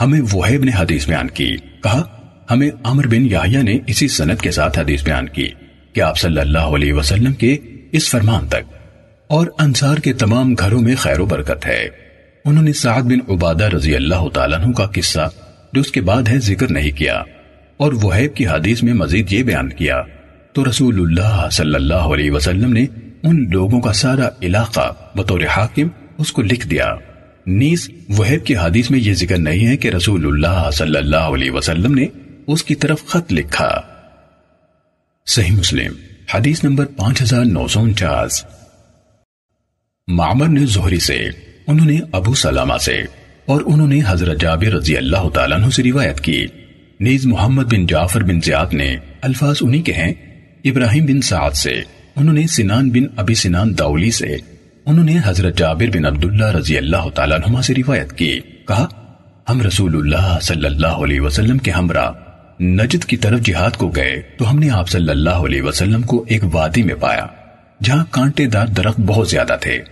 ہمیں 0.03 0.21
وحیب 0.33 0.65
نے 0.65 0.71
حدیث 0.79 1.09
بیان 1.09 1.31
کی۔ 1.31 1.57
کہا، 1.83 2.03
ہمیں 2.51 2.71
عمر 2.85 3.07
بن 3.07 3.27
یحییٰ 3.27 3.63
نے 3.63 3.79
اسی 3.87 4.09
سنت 4.09 4.41
کے 4.41 4.51
ساتھ 4.51 4.79
حدیث 4.79 5.05
بیان 5.05 5.29
کی 5.29 5.49
کہ 5.93 6.01
آپ 6.01 6.19
صلی 6.19 6.41
اللہ 6.41 6.59
علیہ 6.59 6.93
وسلم 6.93 7.33
کے 7.33 7.57
اس 7.93 8.11
فرمان 8.11 8.47
تک 8.47 8.73
اور 9.27 9.47
انصار 9.59 9.97
کے 9.97 10.13
تمام 10.13 10.55
گھروں 10.55 10.81
میں 10.81 10.95
خیر 10.95 11.21
و 11.21 11.27
برکت 11.27 11.67
ہے۔ 11.67 11.89
انہوں 12.45 12.65
نے 12.65 12.73
سعد 12.73 13.03
بن 13.03 13.33
عبادہ 13.33 13.65
رضی 13.65 13.97
اللہ 13.97 14.29
تعالیٰ 14.35 14.59
عنہ 14.59 14.73
کا 14.73 14.87
قصہ 14.87 15.29
جو 15.73 15.81
اس 15.81 15.93
کے 15.93 16.01
بعد 16.01 16.23
ہے 16.29 16.39
ذکر 16.39 16.71
نہیں 16.71 16.91
کیا 16.91 17.23
اور 17.77 17.93
وحیب 17.93 18.35
کی 18.35 18.47
حدیث 18.47 18.83
میں 18.83 18.95
مزید 18.95 19.33
یہ 19.33 19.43
بیان 19.43 19.69
کیا، 19.69 20.03
تو 20.53 20.65
رسول 20.65 21.01
اللہ 21.01 21.49
صلی 21.53 21.75
اللہ 21.75 21.95
علیہ 21.95 22.31
وسلم 22.31 22.73
نے 22.73 22.87
ان 23.23 23.51
لوگوں 23.51 23.81
کا 23.81 23.93
سارا 23.93 24.29
علاقہ 24.43 24.93
بطور 25.15 25.41
حاکم 25.57 25.89
اس 26.19 26.33
کو 26.33 26.43
لکھ 26.43 26.69
دیا۔ 26.69 26.95
نیز 27.47 27.91
وحیب 28.19 28.45
کی 28.45 28.57
حدیث 28.57 28.91
میں 28.91 28.99
یہ 28.99 29.15
ذکر 29.15 29.39
نہیں 29.39 29.67
ہے 29.67 29.77
کہ 29.77 29.89
رسول 29.89 30.27
اللہ 30.27 30.71
صلی 30.73 30.97
اللہ 30.97 31.17
علیہ 31.17 31.51
وسلم 31.51 31.95
نے 31.95 32.07
اس 32.47 32.65
کی 32.65 32.75
طرف 32.75 33.07
خط 33.07 33.33
لکھا۔ 33.33 33.81
صحیح 35.27 35.57
مسلم، 35.57 35.93
حدیث 36.35 36.65
نمبر 36.65 36.87
پانچ 36.87 37.23
ہزار 37.23 37.45
نو 37.45 37.69
سو 37.69 37.81
انچاس۔ 37.81 38.45
معمر 40.09 40.49
نے 40.49 40.67
زہری 40.67 40.99
سے، 40.99 41.19
انہوں 41.67 41.87
نے 41.87 41.99
ابو 42.13 42.35
سلامہ 42.35 42.79
سے 42.81 43.01
اور 43.47 43.61
انہوں 43.67 43.89
نے 43.89 44.01
حضرت 44.07 44.41
جابر 44.41 44.73
رضی 44.73 44.97
اللہ 44.97 45.29
تعالیٰ 45.35 45.59
عنہ 45.59 45.71
سے 45.71 45.83
روایت 45.83 46.21
کی۔ 46.21 46.47
نیز 47.01 47.27
محمد 47.27 47.63
بن 47.63 47.87
جعفر 47.87 48.23
بن 48.23 48.41
زیاد 48.41 48.75
نے 48.75 48.97
الفاظ 49.23 49.57
انہی 49.61 49.83
کے 49.83 49.93
ہیں، 49.93 50.15
ابراہیم 50.65 51.07
بن 51.07 51.21
سعد 51.21 51.51
سے، 51.51 51.73
انہوں 52.17 52.35
نے 52.35 52.47
سنان 52.47 52.91
بن 52.91 53.05
ابی 53.17 53.35
سنان 53.35 53.79
داولی 53.79 54.11
سے۔ 54.11 54.37
انہوں 54.87 55.05
نے 55.05 55.17
حضرت 55.25 55.59
جابر 55.59 55.97
بن 55.97 56.05
عبداللہ 56.05 56.45
رضی 56.45 56.79
اللہ 56.79 57.09
تعالیٰ 57.15 57.39
عنہ 57.39 57.61
سے 57.61 57.75
روایت 57.75 58.13
کی۔ 58.13 58.41
کہا، 58.69 58.87
ہم 59.49 59.63
رسول 59.63 59.97
اللہ 59.97 60.39
صلی 60.43 60.67
اللہ 60.67 60.87
علیہ 60.87 61.21
وسلم 61.21 61.59
کے 61.59 61.71
ہمراہ 61.71 62.11
نجد 62.63 63.05
کی 63.05 63.17
طرف 63.17 63.41
جہاد 63.41 63.71
کو 63.71 63.89
گئے 63.89 64.23
تو 64.39 64.51
ہم 64.51 64.59
نے 64.59 64.71
آپ 64.71 64.89
صلی 64.89 65.11
اللہ 65.11 65.31
علیہ 65.31 65.63
وسلم 65.63 66.03
کو 66.03 66.25
ایک 66.29 66.43
وادی 66.53 66.83
میں 66.83 66.95
پایا، 66.95 67.27
جہاں 67.83 68.05
کانٹے 68.11 68.47
دار 68.47 68.67
درخت 68.67 69.01
بہت 69.01 69.29
زیادہ 69.29 69.57
تھے۔ 69.61 69.83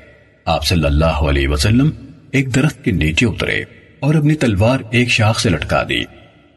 آپ 0.45 0.65
صلی 0.65 0.85
اللہ 0.85 1.25
علیہ 1.29 1.49
وسلم 1.49 1.91
ایک 2.31 2.55
درخت 2.55 2.85
کے 2.85 2.91
نیچے 2.91 3.27
اترے 3.27 3.65
اور 4.01 4.15
اپنی 4.15 4.35
تلوار 4.35 4.79
ایک 4.91 5.09
شاخ 5.09 5.41
سے 5.41 5.51
لٹکا 5.51 5.83
دی 5.89 6.03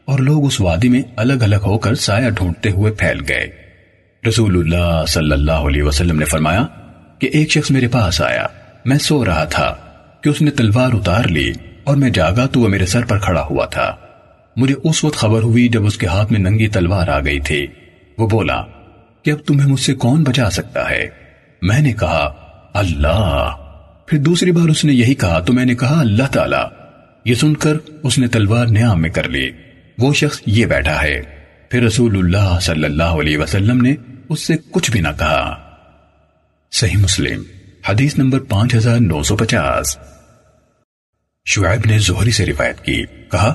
اور 0.04 0.18
لوگ 0.18 0.46
اس 0.46 0.60
وادی 0.60 0.88
میں 0.88 1.02
الگ 1.16 1.42
الگ 1.42 1.56
ہو 1.56 1.78
کر 1.78 1.94
سایہ 1.94 2.30
ڈھونڈتے 2.30 2.70
ہوئے 2.70 2.92
پھیل 2.92 3.20
گئے۔ 3.28 3.50
رسول 4.28 4.58
اللہ 4.58 5.04
صلی 5.08 5.32
اللہ 5.32 5.66
علیہ 5.68 5.82
وسلم 5.82 6.18
نے 6.18 6.24
فرمایا 6.24 6.66
کہ 7.18 7.30
ایک 7.32 7.50
شخص 7.50 7.70
میرے 7.70 7.88
پاس 7.88 8.20
آیا۔ 8.20 8.46
میں 8.84 8.98
سو 8.98 9.24
رہا 9.24 9.44
تھا 9.44 9.74
کہ 10.20 10.28
اس 10.28 10.42
نے 10.42 10.50
تلوار 10.50 10.90
اتار 10.92 11.24
لی 11.24 11.52
اور 11.84 11.96
میں 11.96 12.10
جاگا 12.10 12.46
تو 12.46 12.60
وہ 12.60 12.68
میرے 12.68 12.86
سر 12.86 13.04
پر 13.04 13.18
کھڑا 13.18 13.46
ہوا 13.50 13.66
تھا۔ 13.66 13.96
مجھے 14.56 14.74
اس 14.84 15.04
وقت 15.04 15.16
خبر 15.16 15.42
ہوئی 15.42 15.68
جب 15.68 15.86
اس 15.86 15.98
کے 15.98 16.06
ہاتھ 16.06 16.32
میں 16.32 16.40
ننگی 16.40 16.68
تلوار 16.68 17.08
آ 17.08 17.20
گئی 17.20 17.40
تھی۔ 17.40 17.66
وہ 18.18 18.28
بولا، 18.28 18.62
کہ 19.22 19.30
اب 19.30 19.38
تمہیں 19.46 19.68
مجھ 19.68 19.80
سے 19.80 19.94
کون 19.94 20.22
بچا 20.22 20.50
سکتا 20.50 20.90
ہے؟ 20.90 21.08
میں 21.62 21.80
نے 21.80 21.92
کہا، 21.92 22.34
اللہ۔ 22.74 23.50
پھر 24.06 24.18
دوسری 24.18 24.52
بار 24.52 24.68
اس 24.68 24.84
نے 24.84 24.92
یہی 24.92 25.14
کہا، 25.14 25.40
تو 25.40 25.52
میں 25.52 25.64
نے 25.64 25.74
کہا، 25.74 26.00
اللہ 26.00 26.32
تعالی۔ 26.32 26.84
یہ 27.24 27.34
سن 27.34 27.54
کر 27.54 27.76
اس 28.02 28.18
نے 28.18 28.28
تلوار 28.28 28.66
نیام 28.66 29.02
میں 29.02 29.10
کر 29.10 29.28
لی۔ 29.28 29.50
وہ 29.98 30.14
شخص 30.14 30.40
یہ 30.46 30.66
بیٹھا 30.66 31.02
ہے۔ 31.02 31.22
پھر 31.68 31.82
رسول 31.82 32.18
اللہ 32.18 32.58
صلی 32.60 32.84
اللہ 32.84 33.02
علیہ 33.02 33.38
وسلم 33.38 33.80
نے 33.80 33.94
اس 34.28 34.40
سے 34.40 34.54
کچھ 34.70 34.90
بھی 34.90 35.00
نہ 35.00 35.08
کہا۔ 35.18 35.63
صحیح 36.76 36.96
مسلم، 36.96 37.42
حدیث 37.88 38.18
نمبر 38.18 38.38
پانچ 38.38 38.74
ہزار 38.74 39.00
نو 39.00 39.22
سو 39.22 39.36
پچاس۔ 39.36 39.98
شعیب 41.44 41.80
نے 41.86 41.98
زہری 41.98 42.30
سے 42.30 42.46
روایت 42.46 42.84
کی، 42.84 43.04
کہا، 43.30 43.54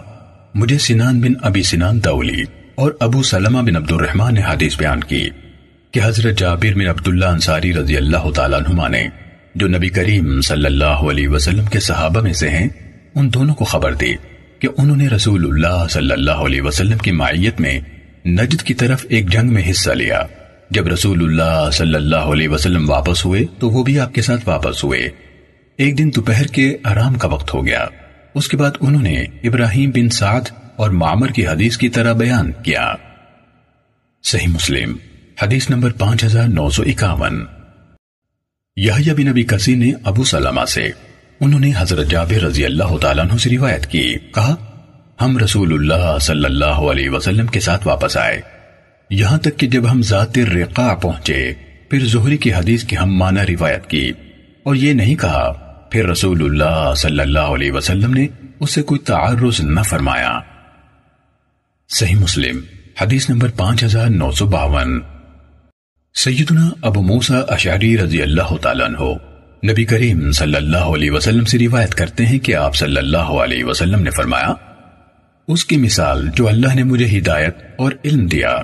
مجھے 0.55 0.77
سنان 0.77 1.21
بن 1.21 1.33
ابی 1.41 1.63
سنان 1.63 2.03
دولی 2.03 2.43
اور 2.75 2.91
ابو 2.99 3.23
سلمہ 3.23 3.61
بن 3.61 3.75
عبد 3.75 3.91
الرحمن 3.91 4.33
نے 4.33 4.41
حدیث 4.41 4.77
بیان 4.77 4.99
کی 4.99 5.29
کہ 5.91 5.99
حضرت 6.03 6.37
جابر 6.37 6.73
بن 6.75 6.87
عبداللہ 6.87 7.25
انصاری 7.25 7.73
رضی 7.73 7.97
اللہ 7.97 8.31
تعالیٰ 8.35 8.59
عنہما 8.59 8.87
نے، 8.87 9.07
جو 9.55 9.67
نبی 9.67 9.89
کریم 9.89 10.41
صلی 10.41 10.65
اللہ 10.65 11.05
علیہ 11.09 11.27
وسلم 11.27 11.65
کے 11.65 11.79
صحابہ 11.79 12.21
میں 12.21 12.33
سے 12.33 12.49
ہیں، 12.49 12.67
ان 13.15 13.33
دونوں 13.33 13.55
کو 13.55 13.65
خبر 13.65 13.93
دی 13.93 14.15
کہ 14.59 14.67
انہوں 14.77 14.97
نے 14.97 15.07
رسول 15.07 15.45
اللہ 15.45 15.87
صلی 15.89 16.11
اللہ 16.11 16.45
علیہ 16.47 16.61
وسلم 16.61 16.97
کی 16.97 17.11
معیت 17.11 17.61
میں 17.61 17.79
نجد 18.25 18.61
کی 18.61 18.73
طرف 18.73 19.05
ایک 19.09 19.29
جنگ 19.29 19.53
میں 19.53 19.71
حصہ 19.71 19.91
لیا۔ 19.91 20.21
جب 20.69 20.87
رسول 20.87 21.23
اللہ 21.23 21.69
صلی 21.71 21.95
اللہ 21.95 22.15
علیہ 22.15 22.49
وسلم 22.49 22.89
واپس 22.89 23.25
ہوئے 23.25 23.41
تو 23.59 23.69
وہ 23.69 23.83
بھی 23.83 23.99
آپ 23.99 24.13
کے 24.13 24.21
ساتھ 24.21 24.49
واپس 24.49 24.83
ہوئے۔ 24.83 25.09
ایک 25.77 25.97
دن 25.97 26.09
دوپہر 26.15 26.45
کے 26.45 26.77
آرام 26.83 27.13
کا 27.13 27.27
وقت 27.27 27.53
ہو 27.53 27.65
گیا۔ 27.65 27.85
اس 28.35 28.47
کے 28.47 28.57
بعد 28.57 28.71
انہوں 28.79 29.01
نے 29.01 29.23
ابراہیم 29.43 29.89
بن 29.89 30.09
سعد 30.09 30.41
اور 30.75 30.89
معمر 30.89 31.27
کی 31.27 31.47
حدیث 31.47 31.77
کی 31.77 31.89
طرح 31.89 32.13
بیان 32.13 32.51
کیا۔ 32.51 32.93
صحیح 34.23 34.47
مسلم، 34.47 34.97
حدیث 35.41 35.69
نمبر 35.69 35.91
پانچ 35.91 36.23
ہزار 36.23 36.47
نو 36.47 36.69
سو 36.69 36.83
اکاون۔ 36.83 37.45
یحییٰ 38.75 39.13
بن 39.13 39.27
ابی 39.27 39.43
کسی 39.43 39.75
نے 39.75 39.91
ابو 40.03 40.23
سلمہ 40.23 40.65
سے 40.65 40.89
انہوں 41.39 41.59
نے 41.59 41.71
حضرت 41.77 42.07
جابر 42.07 42.43
رضی 42.43 42.65
اللہ 42.65 42.97
تعالیٰ 43.01 43.25
عنہ 43.25 43.37
سے 43.37 43.49
روایت 43.49 43.87
کی، 43.87 44.15
کہا، 44.35 44.55
ہم 45.21 45.37
رسول 45.37 45.73
اللہ 45.73 46.17
صلی 46.21 46.45
اللہ 46.45 46.65
علیہ 46.65 47.09
وسلم 47.09 47.47
کے 47.47 47.59
ساتھ 47.59 47.87
واپس 47.87 48.17
آئے۔ 48.17 48.58
یہاں 49.09 49.37
تک 49.37 49.57
کہ 49.57 49.67
جب 49.67 49.91
ہم 49.91 50.01
ذات 50.01 50.37
رقاع 50.37 50.95
پہنچے، 50.95 51.53
پھر 51.89 52.05
زہری 52.05 52.37
کی 52.37 52.53
حدیث 52.53 52.83
کی 52.83 52.97
ہم 52.97 53.17
مانا 53.17 53.45
روایت 53.45 53.87
کی۔ 53.87 54.11
اور 54.63 54.75
یہ 54.75 54.93
نہیں 54.93 55.15
کہا، 55.15 55.51
پھر 55.91 56.07
رسول 56.07 56.45
اللہ 56.45 56.93
صلی 56.97 57.19
اللہ 57.19 57.39
علیہ 57.39 57.71
وسلم 57.71 58.13
نے 58.13 58.27
اس 58.59 58.71
سے 58.71 58.81
کوئی 58.81 58.99
تعرض 58.99 59.61
نہ 59.61 59.79
فرمایا۔ 59.79 60.39
صحیح 61.89 62.15
مسلم، 62.15 62.59
حدیث 63.01 63.29
نمبر 63.29 63.49
پانچ 63.57 63.83
ہزار 63.83 64.09
نو 64.09 64.31
سو 64.31 64.45
باون۔ 64.45 65.01
سیدنا 66.13 66.69
ابو 66.81 67.01
موسیٰ 67.01 67.41
اشعری 67.47 67.97
رضی 67.97 68.21
اللہ 68.21 68.57
تعالیٰ 68.61 68.85
عنہ، 68.85 69.13
نبی 69.71 69.85
کریم 69.85 70.31
صلی 70.31 70.55
اللہ 70.55 70.77
علیہ 70.77 71.11
وسلم 71.11 71.45
سے 71.45 71.57
روایت 71.57 71.95
کرتے 71.95 72.25
ہیں 72.25 72.39
کہ 72.39 72.55
آپ 72.55 72.75
صلی 72.75 72.97
اللہ 72.97 73.17
علیہ 73.17 73.63
وسلم 73.63 74.01
نے 74.01 74.09
فرمایا، 74.09 74.53
اس 75.47 75.65
کی 75.65 75.77
مثال 75.77 76.29
جو 76.35 76.47
اللہ 76.47 76.75
نے 76.75 76.83
مجھے 76.83 77.19
ہدایت 77.19 77.57
اور 77.77 77.91
علم 78.05 78.25
دیا۔ 78.25 78.57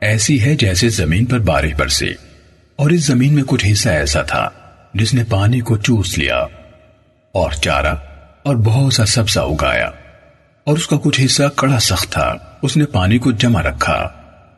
ایسی 0.00 0.42
ہے 0.42 0.54
جیسے 0.54 0.88
زمین 0.88 1.24
پر 1.24 1.38
بارش 1.38 1.72
برسی۔ 1.76 2.14
اور 2.76 2.90
اس 2.90 3.06
زمین 3.06 3.34
میں 3.34 3.42
کچھ 3.46 3.66
حصہ 3.72 3.88
ایسا 3.88 4.22
تھا 4.22 4.48
جس 4.94 5.14
نے 5.14 5.24
پانی 5.28 5.60
کو 5.60 5.76
چوس 5.76 6.18
لیا 6.18 6.36
اور 7.32 7.50
چارہ 7.50 7.94
اور 8.42 8.56
بہت 8.56 8.94
سا 8.94 9.06
سبزہ 9.06 9.40
اگایا۔ 9.40 9.90
اور 10.64 10.76
اس 10.76 10.86
کا 10.86 10.96
کچھ 11.02 11.20
حصہ 11.24 11.42
کڑا 11.56 11.80
سخت 11.80 12.12
تھا۔ 12.12 12.34
اس 12.62 12.76
نے 12.76 12.86
پانی 12.86 13.18
کو 13.18 13.32
جمع 13.32 13.62
رکھا۔ 13.62 14.08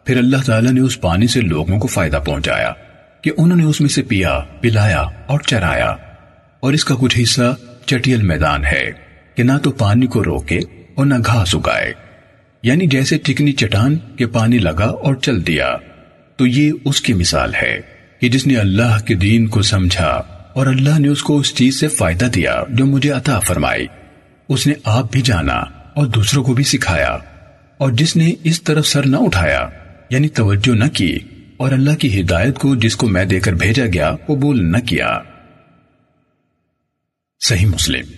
پھر 0.05 0.17
اللہ 0.17 0.37
تعالیٰ 0.47 0.73
نے 0.73 0.81
اس 0.81 1.01
پانی 1.01 1.27
سے 1.27 1.41
لوگوں 1.41 1.79
کو 1.79 1.87
فائدہ 1.87 2.21
پہنچایا 2.27 2.73
کہ 3.21 3.31
انہوں 3.37 3.59
نے 3.59 3.65
اس 3.65 3.81
میں 3.81 3.89
سے 3.89 4.03
پیا، 4.03 4.41
پلایا 4.61 5.01
اور 5.01 5.41
چرایا۔ 5.41 5.95
اور 6.61 6.73
اس 6.73 6.85
کا 6.85 6.95
کچھ 7.01 7.19
حصہ 7.23 7.57
چٹیل 7.87 8.23
میدان 8.23 8.65
ہے 8.65 8.91
کہ 9.35 9.43
نہ 9.43 9.53
تو 9.63 9.71
پانی 9.71 10.07
کو 10.07 10.25
روکے 10.25 10.59
اور 10.95 11.07
نہ 11.07 11.15
گھاس 11.27 11.55
اگائے۔ 11.55 12.10
یعنی 12.63 12.87
جیسے 12.87 13.19
ٹکنی 13.19 13.53
چٹان 13.53 13.97
کے 14.17 14.27
پانی 14.27 14.59
لگا 14.59 14.85
اور 14.85 15.15
چل 15.15 15.47
دیا، 15.47 15.77
تو 16.37 16.47
یہ 16.47 16.73
اس 16.85 17.01
کی 17.01 17.13
مثال 17.13 17.55
ہے 17.55 17.81
کہ 18.21 18.29
جس 18.29 18.47
نے 18.47 18.57
اللہ 18.57 18.99
کے 19.07 19.15
دین 19.15 19.47
کو 19.47 19.63
سمجھا 19.63 20.11
اور 20.55 20.67
اللہ 20.67 20.99
نے 20.99 21.09
اس 21.09 21.23
کو 21.23 21.39
اس 21.39 21.55
چیز 21.55 21.81
سے 21.81 21.89
فائدہ 21.89 22.25
دیا 22.25 22.63
جو 22.69 22.87
مجھے 22.87 23.11
عطا 23.11 23.39
فرمائی۔ 23.41 23.87
اس 24.49 24.67
نے 24.67 24.75
آپ 24.85 25.13
بھی 25.13 25.21
جانا 25.21 25.57
اور 25.97 26.07
دوسروں 26.07 26.45
کو 26.45 26.55
بھی 26.55 26.65
سکھایا 26.65 27.19
اور 27.79 27.91
جس 27.91 28.17
نے 28.17 28.33
اس 28.45 28.63
طرف 28.63 28.87
سر 28.87 29.07
نہ 29.07 29.17
اٹھایا 29.17 29.69
یعنی 30.11 30.29
توجہ 30.29 30.75
نہ 30.75 30.85
کی 30.93 31.19
اور 31.57 31.73
اللہ 31.73 31.95
کی 31.95 32.21
ہدایت 32.21 32.59
کو 32.59 32.75
جس 32.75 32.97
کو 32.97 33.09
میں 33.09 33.25
دے 33.25 33.41
کر 33.41 33.53
بھیجا 33.53 33.87
گیا 33.87 34.17
قبول 34.27 34.73
نہ 34.73 34.79
کیا۔ 34.79 35.19
صحیح 37.41 37.67
مسلم، 37.67 38.13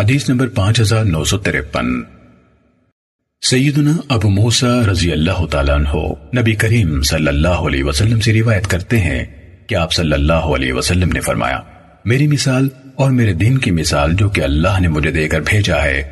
حدیث 0.00 0.28
نمبر 0.28 0.48
پانچ 0.48 0.80
ہزار 0.80 1.04
نو 1.04 1.24
سو 1.24 1.38
ترپن۔ 1.38 2.15
سیدنا 3.42 3.90
ابو 4.08 4.28
موسیٰ 4.28 4.70
رضی 4.82 5.10
اللہ 5.12 5.44
تعالیٰ 5.50 5.74
عنہ 5.74 5.98
نبی 6.38 6.54
کریم 6.54 7.02
صلی 7.02 7.28
اللہ 7.28 7.66
علیہ 7.66 7.84
وسلم 7.84 8.20
سے 8.20 8.32
روایت 8.32 8.66
کرتے 8.66 8.98
ہیں 9.00 9.24
کہ 9.68 9.74
آپ 9.74 9.92
صلی 9.92 10.12
اللہ 10.12 10.48
علیہ 10.54 10.72
وسلم 10.72 11.12
نے 11.12 11.20
فرمایا، 11.20 11.60
میری 12.04 12.26
مثال 12.26 12.68
اور 12.94 13.10
میرے 13.10 13.32
دین 13.34 13.58
کی 13.58 13.70
مثال 13.70 14.14
جو 14.14 14.28
کہ 14.28 14.42
اللہ 14.42 14.80
نے 14.80 14.88
مجھے 14.88 15.10
دے 15.10 15.28
کر 15.28 15.40
بھیجا 15.42 15.82
ہے، 15.82 16.02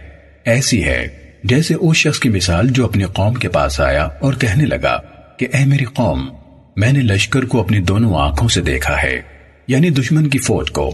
ایسی 0.45 0.83
ہے 0.85 1.07
جیسے 1.45 1.75
اس 1.77 1.97
شخص 1.97 2.21
کی 2.21 2.29
مثال 2.29 2.69
جو 2.69 2.85
اپنی 2.85 3.05
قوم 3.15 3.35
کے 3.35 3.49
پاس 3.49 3.81
آیا 3.81 4.05
اور 4.21 4.35
کہنے 4.35 4.67
لگا 4.67 4.97
کہ، 5.39 5.49
اے 5.53 5.65
میری 5.65 5.85
قوم، 5.95 6.29
میں 6.77 6.93
نے 6.93 7.03
لشکر 7.05 7.45
کو 7.45 7.61
اپنی 7.61 7.81
دونوں 7.83 8.15
آنکھوں 8.19 8.49
سے 8.49 8.61
دیکھا 8.63 9.03
ہے 9.03 9.21
یعنی 9.69 9.91
دشمن 9.93 10.29
کی 10.29 10.39
فوج 10.47 10.71
کو، 10.71 10.89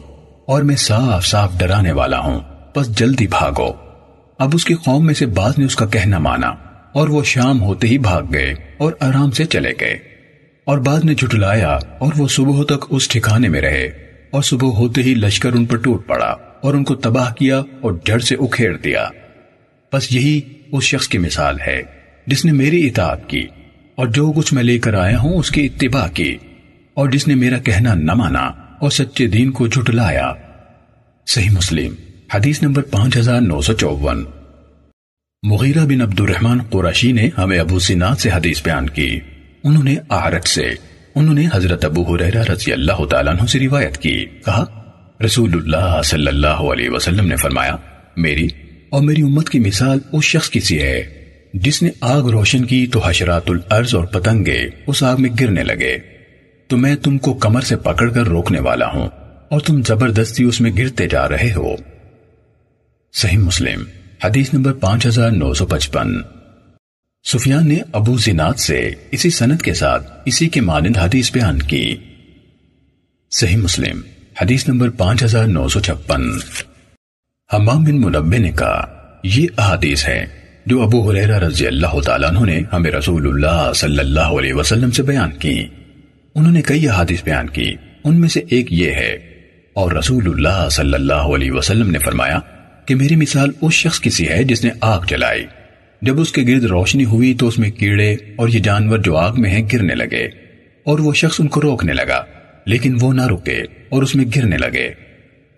اور 0.46 0.62
میں 0.62 0.76
صاف 0.78 1.26
صاف 1.26 1.58
ڈرانے 1.58 1.92
والا 1.92 2.18
ہوں، 2.20 2.40
بس 2.76 2.96
جلدی 2.98 3.26
بھاگو۔ 3.28 3.70
اب 4.40 4.50
اس 4.52 4.64
کی 4.64 4.74
قوم 4.74 5.06
میں 5.06 5.14
سے 5.14 5.26
بعض 5.26 5.58
نے 5.58 5.64
اس 5.64 5.76
کا 5.76 5.86
کہنا 5.86 6.18
مانا 6.18 6.48
اور 6.92 7.08
وہ 7.08 7.24
شام 7.24 7.62
ہوتے 7.62 7.86
ہی 7.86 7.98
بھاگ 7.98 8.22
گئے 8.32 8.54
اور 8.78 8.92
آرام 9.00 9.30
سے 9.30 9.44
چلے 9.44 9.72
گئے۔ 9.80 9.98
اور 10.64 10.78
بعد 10.78 11.04
نے 11.04 11.14
جھٹلایا 11.14 11.78
اور 11.98 12.12
وہ 12.18 12.28
صبح 12.28 12.64
تک 12.64 12.86
اس 12.90 13.08
ٹھکانے 13.08 13.48
میں 13.48 13.60
رہے 13.60 13.84
اور 14.30 14.42
صبح 14.42 14.68
ہوتے 14.68 15.02
ہی 15.02 15.14
لشکر 15.14 15.52
ان 15.52 15.64
پر 15.64 15.76
ٹوٹ 15.76 16.06
پڑا 16.06 16.36
اور 16.62 16.74
ان 16.74 16.84
کو 16.84 16.94
تباہ 16.94 17.32
کیا 17.32 17.58
اور 17.58 17.92
جڑ 18.04 18.18
سے 18.18 18.34
اکھیڑ 18.34 18.76
دیا۔ 18.76 19.08
بس 19.92 20.12
یہی 20.12 20.40
اس 20.72 20.84
شخص 20.84 21.08
کی 21.08 21.18
مثال 21.18 21.56
ہے 21.66 21.82
جس 22.26 22.44
نے 22.44 22.52
میری 22.52 22.86
اطاعت 22.86 23.28
کی 23.28 23.46
اور 23.94 24.06
جو 24.06 24.32
کچھ 24.32 24.54
میں 24.54 24.62
لے 24.62 24.78
کر 24.78 24.94
آیا 24.94 25.20
ہوں 25.20 25.36
اس 25.36 25.50
کی 25.50 25.66
اتباع 25.66 26.08
کی 26.08 26.36
اور 26.94 27.08
جس 27.08 27.28
نے 27.28 27.34
میرا 27.34 27.58
کہنا 27.58 27.94
نہ 27.94 28.14
مانا 28.14 28.46
اور 28.78 28.90
سچے 28.90 29.26
دین 29.26 29.50
کو 29.50 29.66
جھٹلایا۔ 29.66 30.32
صحیح 31.26 31.50
مسلم۔ 31.50 31.94
حدیث 32.34 32.62
نمبر 32.62 32.82
پانچ 32.82 33.16
ہزار 33.16 33.40
نو 33.40 33.60
سو 33.60 33.72
چوون۔ 33.72 34.24
مغیرہ 35.42 35.84
بن 35.84 36.00
عبد 36.00 36.20
الرحمن 36.20 36.62
قرشی 36.62 37.12
نے 37.12 37.28
ہمیں 37.38 37.58
ابو 37.58 37.78
سینات 37.78 38.18
سے 38.18 38.30
حدیث 38.30 38.62
بیان 38.62 38.88
کی۔ 38.88 39.20
انہوں 39.64 39.84
نے 39.84 39.94
آرٹ 40.08 40.46
سے۔ 40.46 40.70
انہوں 41.14 41.34
نے 41.34 41.46
حضرت 41.54 41.84
ابو 41.84 42.14
حریرہ 42.14 42.42
رضی 42.42 42.72
اللہ 42.72 43.04
تعالیٰ 43.04 43.32
عنہ 43.32 43.46
سے 43.46 43.58
روایت 43.58 43.98
کی۔ 43.98 44.24
کہا، 44.44 44.64
رسول 45.24 45.50
اللہ 45.54 46.00
صلی 46.04 46.26
اللہ 46.26 46.46
علیہ 46.46 46.90
وسلم 46.90 47.26
نے 47.26 47.36
فرمایا، 47.36 47.76
میری 48.16 48.48
اور 48.90 49.02
میری 49.02 49.22
امت 49.22 49.48
کی 49.48 49.58
مثال 49.58 49.98
اس 50.12 50.24
شخص 50.24 50.50
کی 50.50 50.60
سی 50.60 50.82
ہے۔ 50.82 51.02
جس 51.54 51.82
نے 51.82 51.90
آگ 52.00 52.22
روشن 52.22 52.64
کی 52.64 52.86
تو 52.86 53.00
حشرات 53.04 53.50
الارض 53.50 53.94
اور 53.94 54.04
پتنگے 54.04 54.68
اس 54.86 55.02
آگ 55.02 55.16
میں 55.18 55.30
گرنے 55.40 55.64
لگے۔ 55.64 55.98
تو 56.68 56.76
میں 56.76 56.96
تم 56.96 57.18
کو 57.18 57.34
کمر 57.34 57.60
سے 57.60 57.76
پکڑ 57.76 58.10
کر 58.10 58.26
روکنے 58.26 58.60
والا 58.60 58.86
ہوں 58.86 59.08
اور 59.50 59.60
تم 59.60 59.82
زبردستی 59.82 60.44
اس 60.44 60.60
میں 60.60 60.70
گرتے 60.78 61.08
جا 61.08 61.28
رہے 61.28 61.52
ہو۔ 61.56 61.76
صحیح 63.14 63.38
مسلم، 63.38 63.82
حدیث 64.24 64.54
نمبر 64.54 64.72
پانچ 64.72 65.06
ہزار 65.06 65.30
نو 65.30 65.54
سو 65.54 65.66
پچپن۔ 65.66 66.12
سفیان 67.24 67.68
نے 67.68 67.78
ابو 67.92 68.16
زناد 68.16 68.58
سے 68.58 68.90
اسی 69.10 69.30
سنت 69.30 69.62
کے 69.62 69.74
ساتھ 69.74 70.12
اسی 70.24 70.48
کے 70.48 70.60
مانند 70.60 70.96
حدیث 70.96 71.32
بیان 71.32 71.58
کی۔ 71.62 71.96
صحیح 73.30 73.56
مسلم، 73.56 74.00
حدیث 74.42 74.68
نمبر 74.68 74.90
پانچ 74.90 75.22
ہزار 75.22 75.46
نو 75.46 75.68
سو 75.68 75.80
چھپن۔ 75.80 76.22
حمام 77.54 77.84
بن 77.84 78.00
منبع 78.00 78.38
نے 78.38 78.52
کہا، 78.52 78.86
یہ 79.24 79.46
احادیث 79.58 80.08
ہے 80.08 80.26
جو 80.66 80.82
ابو 80.82 81.10
حریرہ 81.10 81.38
رضی 81.38 81.66
اللہ 81.66 82.00
تعالیٰ 82.00 82.28
عنہ 82.28 82.44
نے 82.44 82.62
ہمیں 82.72 82.90
رسول 82.90 83.26
اللہ 83.26 83.72
صلی 83.72 83.98
اللہ 83.98 84.38
علیہ 84.38 84.54
وسلم 84.54 84.90
سے 84.90 85.02
بیان 85.02 85.30
کی۔ 85.30 85.66
انہوں 86.34 86.52
نے 86.52 86.62
کئی 86.62 86.88
احادیث 86.88 87.24
بیان 87.24 87.48
کی، 87.48 87.74
ان 88.04 88.20
میں 88.20 88.28
سے 88.28 88.40
ایک 88.48 88.72
یہ 88.72 88.90
ہے، 88.90 89.12
اور 89.72 89.92
رسول 89.92 90.26
اللہ 90.26 90.68
صلی 90.68 90.94
اللہ 90.94 91.28
علیہ 91.34 91.52
وسلم 91.52 91.90
نے 91.90 91.98
فرمایا 91.98 92.38
کہ 92.86 92.94
میری 92.94 93.16
مثال 93.16 93.50
اس 93.60 93.72
شخص 93.72 94.00
کی 94.00 94.10
سی 94.10 94.28
ہے 94.28 94.44
جس 94.44 94.64
نے 94.64 94.70
آگ 94.80 95.00
جلائی۔ 95.08 95.46
جب 96.02 96.20
اس 96.20 96.32
کے 96.32 96.42
گرد 96.42 96.64
روشنی 96.64 97.04
ہوئی 97.04 97.34
تو 97.34 97.48
اس 97.48 97.58
میں 97.58 97.70
کیڑے 97.70 98.16
اور 98.36 98.48
یہ 98.48 98.58
جانور 98.58 98.98
جو 98.98 99.16
آگ 99.16 99.32
میں 99.38 99.50
ہیں 99.50 99.68
گرنے 99.72 99.94
لگے 99.94 100.24
اور 100.84 100.98
وہ 100.98 101.14
شخص 101.14 101.40
ان 101.40 101.48
کو 101.48 101.62
روکنے 101.62 101.92
لگا، 101.92 102.24
لیکن 102.66 102.96
وہ 103.00 103.12
نہ 103.12 103.26
رکے 103.26 103.62
اور 103.88 104.02
اس 104.02 104.16
میں 104.16 104.24
گرنے 104.36 104.56
لگے۔ 104.56 104.90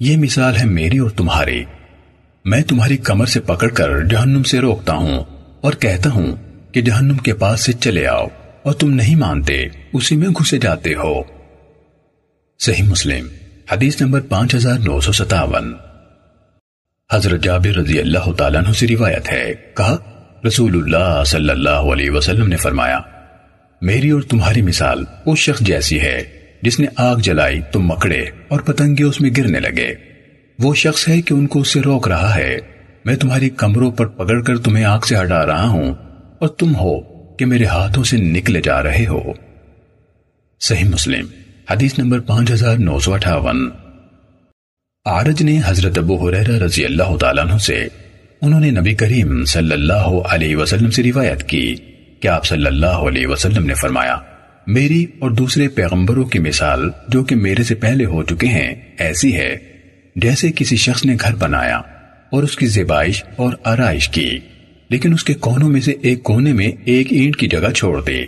یہ 0.00 0.16
مثال 0.16 0.56
ہے 0.56 0.64
میری 0.64 0.98
اور 0.98 1.10
تمہاری۔ 1.10 1.64
میں 2.44 2.62
تمہاری 2.62 2.96
کمر 2.96 3.26
سے 3.26 3.40
پکڑ 3.40 3.68
کر 3.68 4.04
جہنم 4.04 4.42
سے 4.42 4.60
روکتا 4.60 4.92
ہوں 4.92 5.24
اور 5.60 5.72
کہتا 5.72 6.10
ہوں 6.10 6.36
کہ 6.72 6.80
جہنم 6.80 7.16
کے 7.16 7.34
پاس 7.34 7.60
سے 7.60 7.72
چلے 7.72 8.06
آؤ 8.06 8.26
اور 8.62 8.72
تم 8.72 8.90
نہیں 8.90 9.16
مانتے، 9.16 9.64
اسی 9.92 10.16
میں 10.16 10.28
گھسے 10.28 10.58
جاتے 10.58 10.94
ہو۔ 10.94 11.22
صحیح 12.58 12.84
مسلم، 12.84 13.26
حدیث 13.72 14.00
نمبر 14.00 14.20
پانچ 14.20 14.54
ہزار 14.54 14.78
نو 14.78 15.00
سو 15.00 15.12
ستاون۔ 15.12 15.72
حضرت 17.12 17.42
جابر 17.42 17.76
رضی 17.76 18.00
اللہ 18.00 18.32
تعالیٰ 18.32 18.62
عنہ 18.64 18.72
سے 18.72 18.86
روایت 18.86 19.32
ہے۔ 19.32 19.54
کہا، 19.76 19.96
رسول 20.46 20.76
اللہ 20.76 21.24
صلی 21.24 21.50
اللہ 21.50 21.70
علیہ 21.70 22.10
وسلم 22.10 22.48
نے 22.48 22.56
فرمایا، 22.56 23.00
میری 23.80 24.10
اور 24.10 24.22
تمہاری 24.22 24.62
مثال 24.62 25.04
اس 25.26 25.38
شخص 25.38 25.60
جیسی 25.60 26.00
ہے 26.00 26.22
جس 26.62 26.80
نے 26.80 26.86
آگ 26.96 27.16
جلائی 27.16 27.60
تم 27.72 27.86
مکڑے 27.86 28.24
اور 28.48 28.60
پتنگے 28.60 29.04
اس 29.04 29.20
میں 29.20 29.30
گرنے 29.36 29.60
لگے۔ 29.60 29.94
وہ 30.58 30.74
شخص 30.74 31.08
ہے 31.08 31.22
کہ 31.22 31.34
ان 31.34 31.46
کو 31.46 31.60
اس 31.60 31.68
سے 31.68 31.80
روک 31.80 32.08
رہا 32.08 32.34
ہے۔ 32.34 32.58
میں 33.04 33.16
تمہاری 33.16 33.50
کمروں 33.50 33.90
پر 33.90 34.06
پکڑ 34.06 34.42
کر 34.42 34.58
تمہیں 34.58 34.84
آگ 34.84 35.00
سے 35.00 35.16
ہٹا 35.16 35.46
رہا 35.46 35.68
ہوں 35.68 35.94
اور 36.38 36.48
تم 36.48 36.74
ہو 36.76 37.00
کہ 37.36 37.46
میرے 37.46 37.64
ہاتھوں 37.64 38.04
سے 38.04 38.16
نکلے 38.16 38.60
جا 38.64 38.82
رہے 38.82 39.06
ہو۔ 39.06 39.32
صحیح 40.60 40.88
مسلم، 40.88 41.26
حدیث 41.70 41.98
نمبر 41.98 42.20
پانچ 42.20 42.50
ہزار 42.50 42.76
نو 42.76 42.98
سو 42.98 43.14
اٹھاون۔ 43.14 43.70
آرج 45.04 45.42
نے 45.42 45.60
حضرت 45.66 45.98
ابو 45.98 46.28
حریرہ 46.28 46.58
رضی 46.64 46.84
اللہ 46.84 47.16
تعالیٰ 47.16 47.44
عنہ 47.44 47.56
سے، 47.58 47.88
انہوں 48.40 48.60
نے 48.60 48.70
نبی 48.70 48.94
کریم 48.94 49.44
صلی 49.44 49.72
اللہ 49.72 50.20
علیہ 50.30 50.56
وسلم 50.56 50.90
سے 50.90 51.02
روایت 51.02 51.42
کی 51.42 51.74
کہ 52.20 52.28
آپ 52.28 52.46
صلی 52.46 52.66
اللہ 52.66 53.02
علیہ 53.08 53.26
وسلم 53.26 53.66
نے 53.66 53.74
فرمایا، 53.74 54.16
میری 54.66 55.06
اور 55.18 55.30
دوسرے 55.30 55.68
پیغمبروں 55.68 56.24
کی 56.24 56.38
مثال 56.38 56.88
جو 57.08 57.24
کہ 57.24 57.36
میرے 57.36 57.62
سے 57.62 57.74
پہلے 57.74 58.04
ہو 58.04 58.22
چکے 58.22 58.46
ہیں، 58.46 58.74
ایسی 58.98 59.36
ہے۔ 59.36 59.56
جیسے 60.16 60.50
کسی 60.56 60.76
شخص 60.76 61.04
نے 61.04 61.16
گھر 61.20 61.34
بنایا 61.34 61.78
اور 62.30 62.42
اس 62.42 62.56
کی 62.56 62.66
زیبائش 62.66 63.24
اور 63.36 63.52
آرائش 63.64 64.08
کی، 64.08 64.38
لیکن 64.90 65.14
اس 65.14 65.24
کے 65.24 65.34
کونوں 65.34 65.68
میں 65.68 65.80
سے 65.80 65.94
ایک 66.02 66.22
کونے 66.22 66.52
میں 66.52 66.70
ایک 66.84 67.12
اینٹ 67.12 67.36
کی 67.36 67.48
جگہ 67.48 67.72
چھوڑ 67.72 68.00
دی 68.02 68.24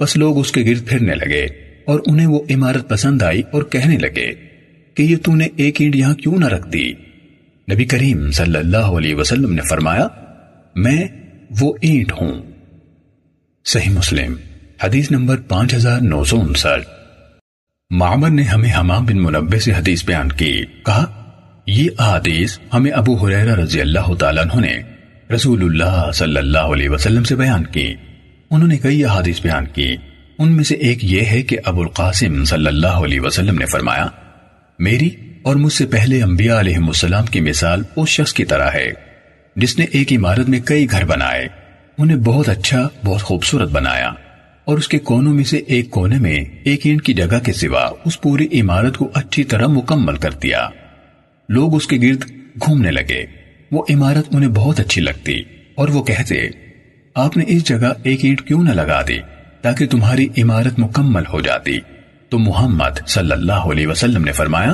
بس 0.00 0.16
لوگ 0.16 0.38
اس 0.38 0.52
کے 0.52 0.62
گرد 0.62 0.86
پھرنے 0.86 1.14
لگے 1.14 1.46
اور 1.86 2.00
انہیں 2.06 2.26
وہ 2.26 2.40
عمارت 2.50 2.88
پسند 2.88 3.22
آئی 3.22 3.42
اور 3.50 3.62
کہنے 3.62 3.98
لگے۔ 3.98 4.51
کہ 4.94 5.02
یہ 5.02 5.16
تو 5.16 5.34
نے 5.34 5.48
ایک 5.56 5.80
اینٹ 5.80 5.96
یہاں 5.96 6.14
کیوں 6.14 6.38
نہ 6.38 6.46
رکھ 6.46 6.68
دی؟ 6.68 6.92
نبی 7.72 7.84
کریم 7.84 8.30
صلی 8.30 8.58
اللہ 8.58 8.76
علیہ 8.76 9.14
وسلم 9.14 9.52
نے 9.52 9.62
فرمایا، 9.70 10.08
میں 10.74 11.08
وہ 11.60 11.74
اینٹ 11.80 12.12
ہوں۔ 12.12 12.42
صحیح 13.64 13.90
مسلم، 13.90 14.34
حدیث 14.82 15.10
نمبر 15.10 15.36
پانچ 15.36 15.74
ہزار 15.74 16.00
نو 16.00 16.24
سو 16.24 16.40
انسٹھ۔ 16.40 16.88
معمر 17.90 18.30
نے 18.30 18.42
ہمیں 18.42 18.72
حمام 18.78 19.04
بن 19.04 19.22
منبع 19.22 19.58
سے 19.58 19.72
حدیث 19.72 20.04
بیان 20.04 20.32
کی، 20.32 20.64
کہا، 20.86 21.30
یہ 21.66 21.88
حدیث 21.98 22.58
ہمیں 22.74 22.90
ابو 22.90 23.14
حریرہ 23.14 23.54
رضی 23.54 23.80
اللہ 23.80 24.14
تعالیٰ 24.14 24.44
عنہ 24.44 24.66
نے 24.66 24.82
رسول 25.34 25.64
اللہ 25.64 26.10
صلی 26.14 26.36
اللہ 26.36 26.58
علیہ 26.58 26.88
وسلم 26.88 27.24
سے 27.24 27.36
بیان 27.36 27.64
کی۔ 27.64 27.94
انہوں 28.50 28.68
نے 28.68 28.76
کئی 28.76 29.04
احادیث 29.04 29.42
بیان 29.42 29.66
کی۔ 29.66 29.96
ان 30.38 30.52
میں 30.52 30.64
سے 30.64 30.74
ایک 30.74 31.04
یہ 31.04 31.20
ہے 31.20 31.42
کہ 31.42 31.58
ابو 31.64 31.82
القاسم 31.82 32.44
صلی 32.44 32.66
اللہ 32.66 32.86
علیہ 32.86 33.20
وسلم 33.20 33.58
نے 33.58 33.66
فرمایا 33.66 34.06
میری 34.82 35.08
اور 35.42 35.56
مجھ 35.56 35.72
سے 35.72 35.86
پہلے 35.86 36.22
انبیاء 36.22 36.58
علیہ 36.60 36.76
السلام 36.76 37.26
کی 37.26 37.40
مثال 37.40 37.82
اس 37.96 38.08
شخص 38.08 38.32
کی 38.32 38.44
طرح 38.44 38.70
ہے، 38.74 38.90
جس 39.56 39.78
نے 39.78 39.84
ایک 39.92 40.12
عمارت 40.12 40.48
میں 40.48 40.60
کئی 40.60 40.90
گھر 40.90 41.04
بنائے، 41.04 41.46
انہیں 41.98 42.16
بہت 42.16 42.48
اچھا 42.48 42.88
بہت 43.04 43.22
خوبصورت 43.22 43.70
بنایا، 43.70 44.10
اور 44.64 44.78
اس 44.78 44.88
کے 44.88 44.98
کونوں 44.98 45.34
میں 45.34 45.44
سے 45.44 45.56
ایک 45.56 45.90
کونے 45.90 46.18
میں 46.18 46.44
ایک 46.64 46.86
اینٹ 46.86 47.02
کی 47.02 47.14
جگہ 47.14 47.38
کے 47.44 47.52
سوا 47.52 47.90
اس 48.04 48.20
پوری 48.20 48.48
عمارت 48.60 48.96
کو 48.96 49.10
اچھی 49.14 49.44
طرح 49.44 49.66
مکمل 49.66 50.16
کر 50.16 50.32
دیا۔ 50.32 50.66
لوگ 51.48 51.74
اس 51.74 51.86
کے 51.86 51.96
گرد 51.96 52.24
گھومنے 52.60 52.90
لگے۔ 52.90 53.24
وہ 53.70 53.84
عمارت 53.90 54.34
انہیں 54.34 54.50
بہت 54.50 54.80
اچھی 54.80 55.02
لگتی 55.02 55.42
اور 55.74 55.88
وہ 55.88 56.02
کہتے، 56.02 56.46
آپ 57.16 57.36
نے 57.36 57.44
اس 57.48 57.64
جگہ 57.64 57.92
ایک 58.02 58.24
اینٹ 58.24 58.42
کیوں 58.42 58.62
نہ 58.62 58.70
لگا 58.70 59.02
دی 59.02 59.18
تاکہ 59.62 59.86
تمہاری 59.86 60.28
عمارت 60.38 60.78
مکمل 60.78 61.22
ہو 61.32 61.40
جاتی؟ 61.40 61.78
تو 62.32 62.38
محمد 62.38 63.06
صلی 63.06 63.32
اللہ 63.32 63.66
علیہ 63.72 63.86
وسلم 63.86 64.24
نے 64.24 64.32
فرمایا، 64.32 64.72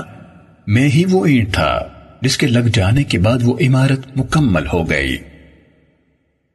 میں 0.66 0.88
ہی 0.88 1.04
وہ 1.10 1.26
اینٹ 1.26 1.52
تھا 1.52 1.78
جس 2.20 2.36
کے 2.36 2.46
لگ 2.46 2.68
جانے 2.72 3.04
کے 3.04 3.18
بعد 3.18 3.38
وہ 3.42 3.56
عمارت 3.60 4.06
مکمل 4.16 4.66
ہو 4.72 4.90
گئی۔ 4.90 5.16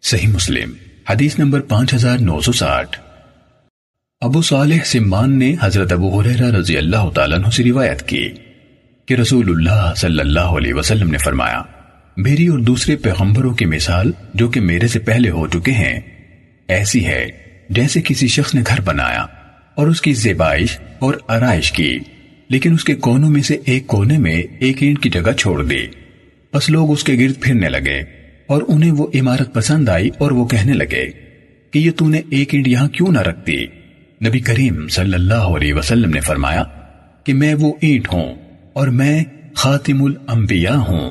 صحیح 0.03 0.27
مسلم، 0.27 0.71
حدیث 1.09 1.39
نمبر 1.39 1.61
پانچ 1.61 1.93
ہزار 1.93 2.17
نو 2.17 2.39
سو 2.41 2.51
ساٹھ۔ 2.51 2.97
ابو 4.21 4.41
صالح 4.41 4.83
سمان 4.85 5.37
نے 5.39 5.53
حضرت 5.61 5.93
ابو 5.93 6.19
حریرہ 6.19 6.51
رضی 6.51 6.77
اللہ 6.77 7.09
تعالیٰ 7.15 7.37
عنہ 7.39 7.49
سے 7.49 7.63
روایت 7.63 8.07
کی 8.07 8.27
کہ 9.07 9.13
رسول 9.13 9.49
اللہ 9.49 9.93
صلی 9.97 10.19
اللہ 10.19 10.55
علیہ 10.55 10.73
وسلم 10.73 11.11
نے 11.11 11.17
فرمایا، 11.17 11.61
میری 12.17 12.47
اور 12.47 12.59
دوسرے 12.59 12.95
پیغمبروں 12.95 13.53
کی 13.53 13.65
مثال 13.65 14.11
جو 14.33 14.47
کہ 14.47 14.61
میرے 14.61 14.87
سے 14.87 14.99
پہلے 14.99 15.29
ہو 15.29 15.47
چکے 15.47 15.71
ہیں، 15.71 15.99
ایسی 16.67 17.05
ہے 17.05 17.25
جیسے 17.69 18.01
کسی 18.01 18.27
شخص 18.27 18.55
نے 18.55 18.61
گھر 18.67 18.81
بنایا۔ 18.81 19.25
اور 19.75 19.87
اس 19.87 20.01
کی 20.01 20.13
زیبائش 20.13 20.77
اور 20.99 21.13
آرائش 21.27 21.71
کی، 21.71 21.99
لیکن 22.49 22.73
اس 22.73 22.83
کے 22.83 22.95
کونوں 22.95 23.29
میں 23.29 23.41
سے 23.41 23.57
ایک 23.65 23.87
کونے 23.87 24.17
میں 24.17 24.43
ایک 24.59 24.83
اینٹ 24.83 25.03
کی 25.03 25.09
جگہ 25.09 25.31
چھوڑ 25.31 25.63
دی۔ 25.63 25.85
بس 26.53 26.69
لوگ 26.69 26.91
اس 26.91 27.03
کے 27.03 27.13
گرد 27.13 27.41
پھرنے 27.41 27.69
لگے 27.69 28.01
اور 28.47 28.61
انہیں 28.67 28.91
وہ 28.91 29.07
عمارت 29.15 29.53
پسند 29.53 29.89
آئی 29.89 30.09
اور 30.17 30.31
وہ 30.31 30.45
کہنے 30.45 30.73
لگے 30.73 31.05
کہ 31.71 31.79
یہ 31.79 31.91
تو 31.91 32.07
نے 32.09 32.21
ایک 32.29 32.53
اینٹ 32.53 32.67
یہاں 32.67 32.89
کیوں 32.89 33.11
نہ 33.11 33.19
رکھتی 33.19 33.65
نبی 34.27 34.39
کریم 34.39 34.87
صلی 34.87 35.13
اللہ 35.13 35.49
علیہ 35.55 35.73
وسلم 35.73 36.09
نے 36.09 36.19
فرمایا 36.19 36.63
کہ 37.23 37.33
میں 37.33 37.53
وہ 37.53 37.73
اینٹ 37.81 38.13
ہوں 38.13 38.35
اور 38.73 38.87
میں 38.87 39.23
خاتم 39.53 40.03
الانبیاء 40.03 40.75
ہوں۔ 40.75 41.09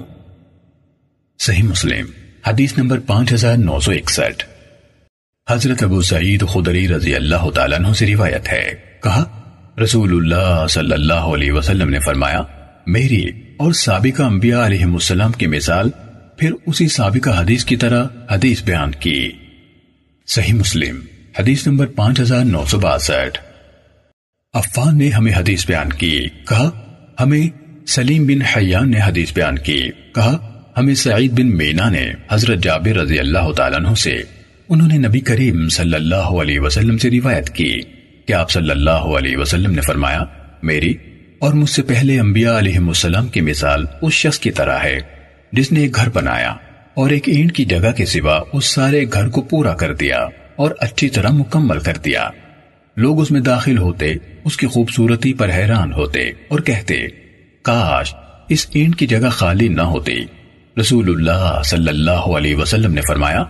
صحیح 1.39 1.63
مسلم، 1.63 2.07
حدیث 2.47 2.79
نمبر 2.79 3.01
پانچ 3.01 3.33
ہزار 3.33 3.57
نو 3.57 3.81
سو 3.81 3.91
اکسٹھ۔ 3.91 4.52
حضرت 5.51 5.83
ابو 5.83 6.03
سعید 6.03 6.45
خدری 6.49 6.89
رضی 6.89 7.15
اللہ 7.15 7.51
تعالیٰ 7.55 7.79
عنہ 7.79 7.93
سے 7.93 8.07
روایت 8.07 8.53
ہے۔ 8.53 8.75
کہا، 9.03 9.25
رسول 9.83 10.17
اللہ 10.17 10.67
صلی 10.67 10.93
اللہ 10.93 11.13
علیہ 11.13 11.53
وسلم 11.53 11.91
نے 11.91 11.99
فرمایا، 11.99 12.43
میری 12.87 13.25
اور 13.57 13.73
سابقہ 13.73 14.23
انبیاء 14.23 14.67
علیہ 14.67 14.85
السلام 14.85 15.33
کی 15.33 15.47
مثال، 15.47 15.91
پھر 16.39 16.53
اسی 16.67 16.89
سابقہ 16.89 17.31
حدیث 17.31 17.65
کی 17.65 17.77
طرح 17.77 18.05
حدیث 18.31 18.63
بیان 18.63 18.91
کی۔ 19.01 19.31
صحیح 20.27 20.55
مسلم، 20.55 21.01
حدیث 21.39 21.67
نمبر 21.67 21.87
پانچ 21.87 22.21
ہزار 22.21 22.45
نو 22.45 22.65
سو 22.69 22.79
باسٹھ۔ 22.79 23.39
عفان 24.55 24.99
نے 24.99 25.09
ہمیں 25.09 25.33
حدیث 25.37 25.67
بیان 25.67 25.93
کی۔ 25.93 26.27
کہا، 26.49 26.71
ہمیں 27.21 27.49
سلیم 27.87 28.27
بن 28.27 28.43
حیان 28.43 28.91
نے 28.91 29.01
حدیث 29.07 29.33
بیان 29.33 29.59
کی۔ 29.59 29.91
کہا، 30.15 30.63
ہمیں 30.77 30.95
سعید 30.95 31.33
بن 31.33 31.57
مینا 31.57 31.89
نے 31.89 32.13
حضرت 32.31 32.59
جابر 32.63 32.97
رضی 32.97 33.19
اللہ 33.19 33.53
تعالیٰ 33.53 33.79
عنہ 33.79 33.95
سے 33.95 34.23
انہوں 34.73 34.89
نے 34.89 35.09
نبی 35.09 35.21
کریم 35.21 35.69
صلی 35.69 35.95
اللہ 35.95 36.29
علیہ 36.41 36.61
وسلم 36.61 36.99
سے 36.99 37.11
روایت 37.11 37.51
کی 37.51 37.81
کہ 38.27 38.33
آپ 38.33 38.51
صلی 38.51 38.71
اللہ 38.71 38.91
علیہ 38.91 39.37
وسلم 39.37 39.71
نے 39.71 39.81
فرمایا، 39.81 40.25
میری 40.63 40.95
اور 41.39 41.53
مجھ 41.53 41.71
سے 41.71 41.83
پہلے 41.83 42.19
انبیاء 42.21 42.59
علیہ 42.59 42.79
السلام 42.79 43.29
کی 43.29 43.41
مثال 43.41 43.85
اس 44.03 44.13
شخص 44.13 44.39
کی 44.39 44.51
طرح 44.51 44.79
ہے 44.79 44.99
جس 45.53 45.73
نے 45.73 45.81
ایک 45.81 45.97
گھر 45.97 46.09
بنایا 46.09 46.55
اور 46.95 47.11
ایک 47.11 47.29
اینٹ 47.29 47.53
کی 47.53 47.65
جگہ 47.65 47.93
کے 47.97 48.07
سوا 48.07 48.41
اس 48.53 48.65
سارے 48.65 49.05
گھر 49.13 49.29
کو 49.29 49.41
پورا 49.41 49.75
کر 49.75 49.95
دیا 49.95 50.27
اور 50.57 50.71
اچھی 50.81 51.09
طرح 51.09 51.29
مکمل 51.29 51.81
کر 51.81 51.97
دیا۔ 51.97 52.29
لوگ 52.97 53.21
اس 53.21 53.31
میں 53.31 53.41
داخل 53.41 53.79
ہوتے، 53.79 54.13
اس 54.45 54.57
کی 54.57 54.67
خوبصورتی 54.67 55.35
پر 55.35 55.51
حیران 55.51 55.93
ہوتے 55.93 56.29
اور 56.49 56.61
کہتے، 56.61 57.07
کاش 57.63 58.15
اس 58.49 58.67
اینٹ 58.73 58.97
کی 58.97 59.07
جگہ 59.07 59.29
خالی 59.29 59.69
نہ 59.69 59.83
ہوتی۔ 59.83 60.25
رسول 60.81 61.09
اللہ 61.09 61.61
صلی 61.65 61.89
اللہ 61.89 62.31
علیہ 62.37 62.57
وسلم 62.57 62.95
نے 62.95 63.01
فرمایا 63.01 63.45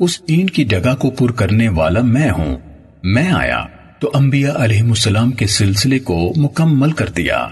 اس 0.00 0.22
اینٹ 0.26 0.50
کی 0.50 0.64
جگہ 0.64 0.94
کو 0.94 1.10
پر 1.10 1.32
کرنے 1.32 1.68
والا 1.68 2.00
میں 2.00 2.30
ہوں۔ 2.30 2.56
میں 3.02 3.30
آیا 3.30 3.64
تو 3.98 4.10
انبیاء 4.14 4.52
علیہ 4.56 4.82
السلام 4.82 5.30
کے 5.30 5.46
سلسلے 5.46 5.98
کو 5.98 6.32
مکمل 6.36 6.92
کر 6.92 7.08
دیا۔ 7.08 7.48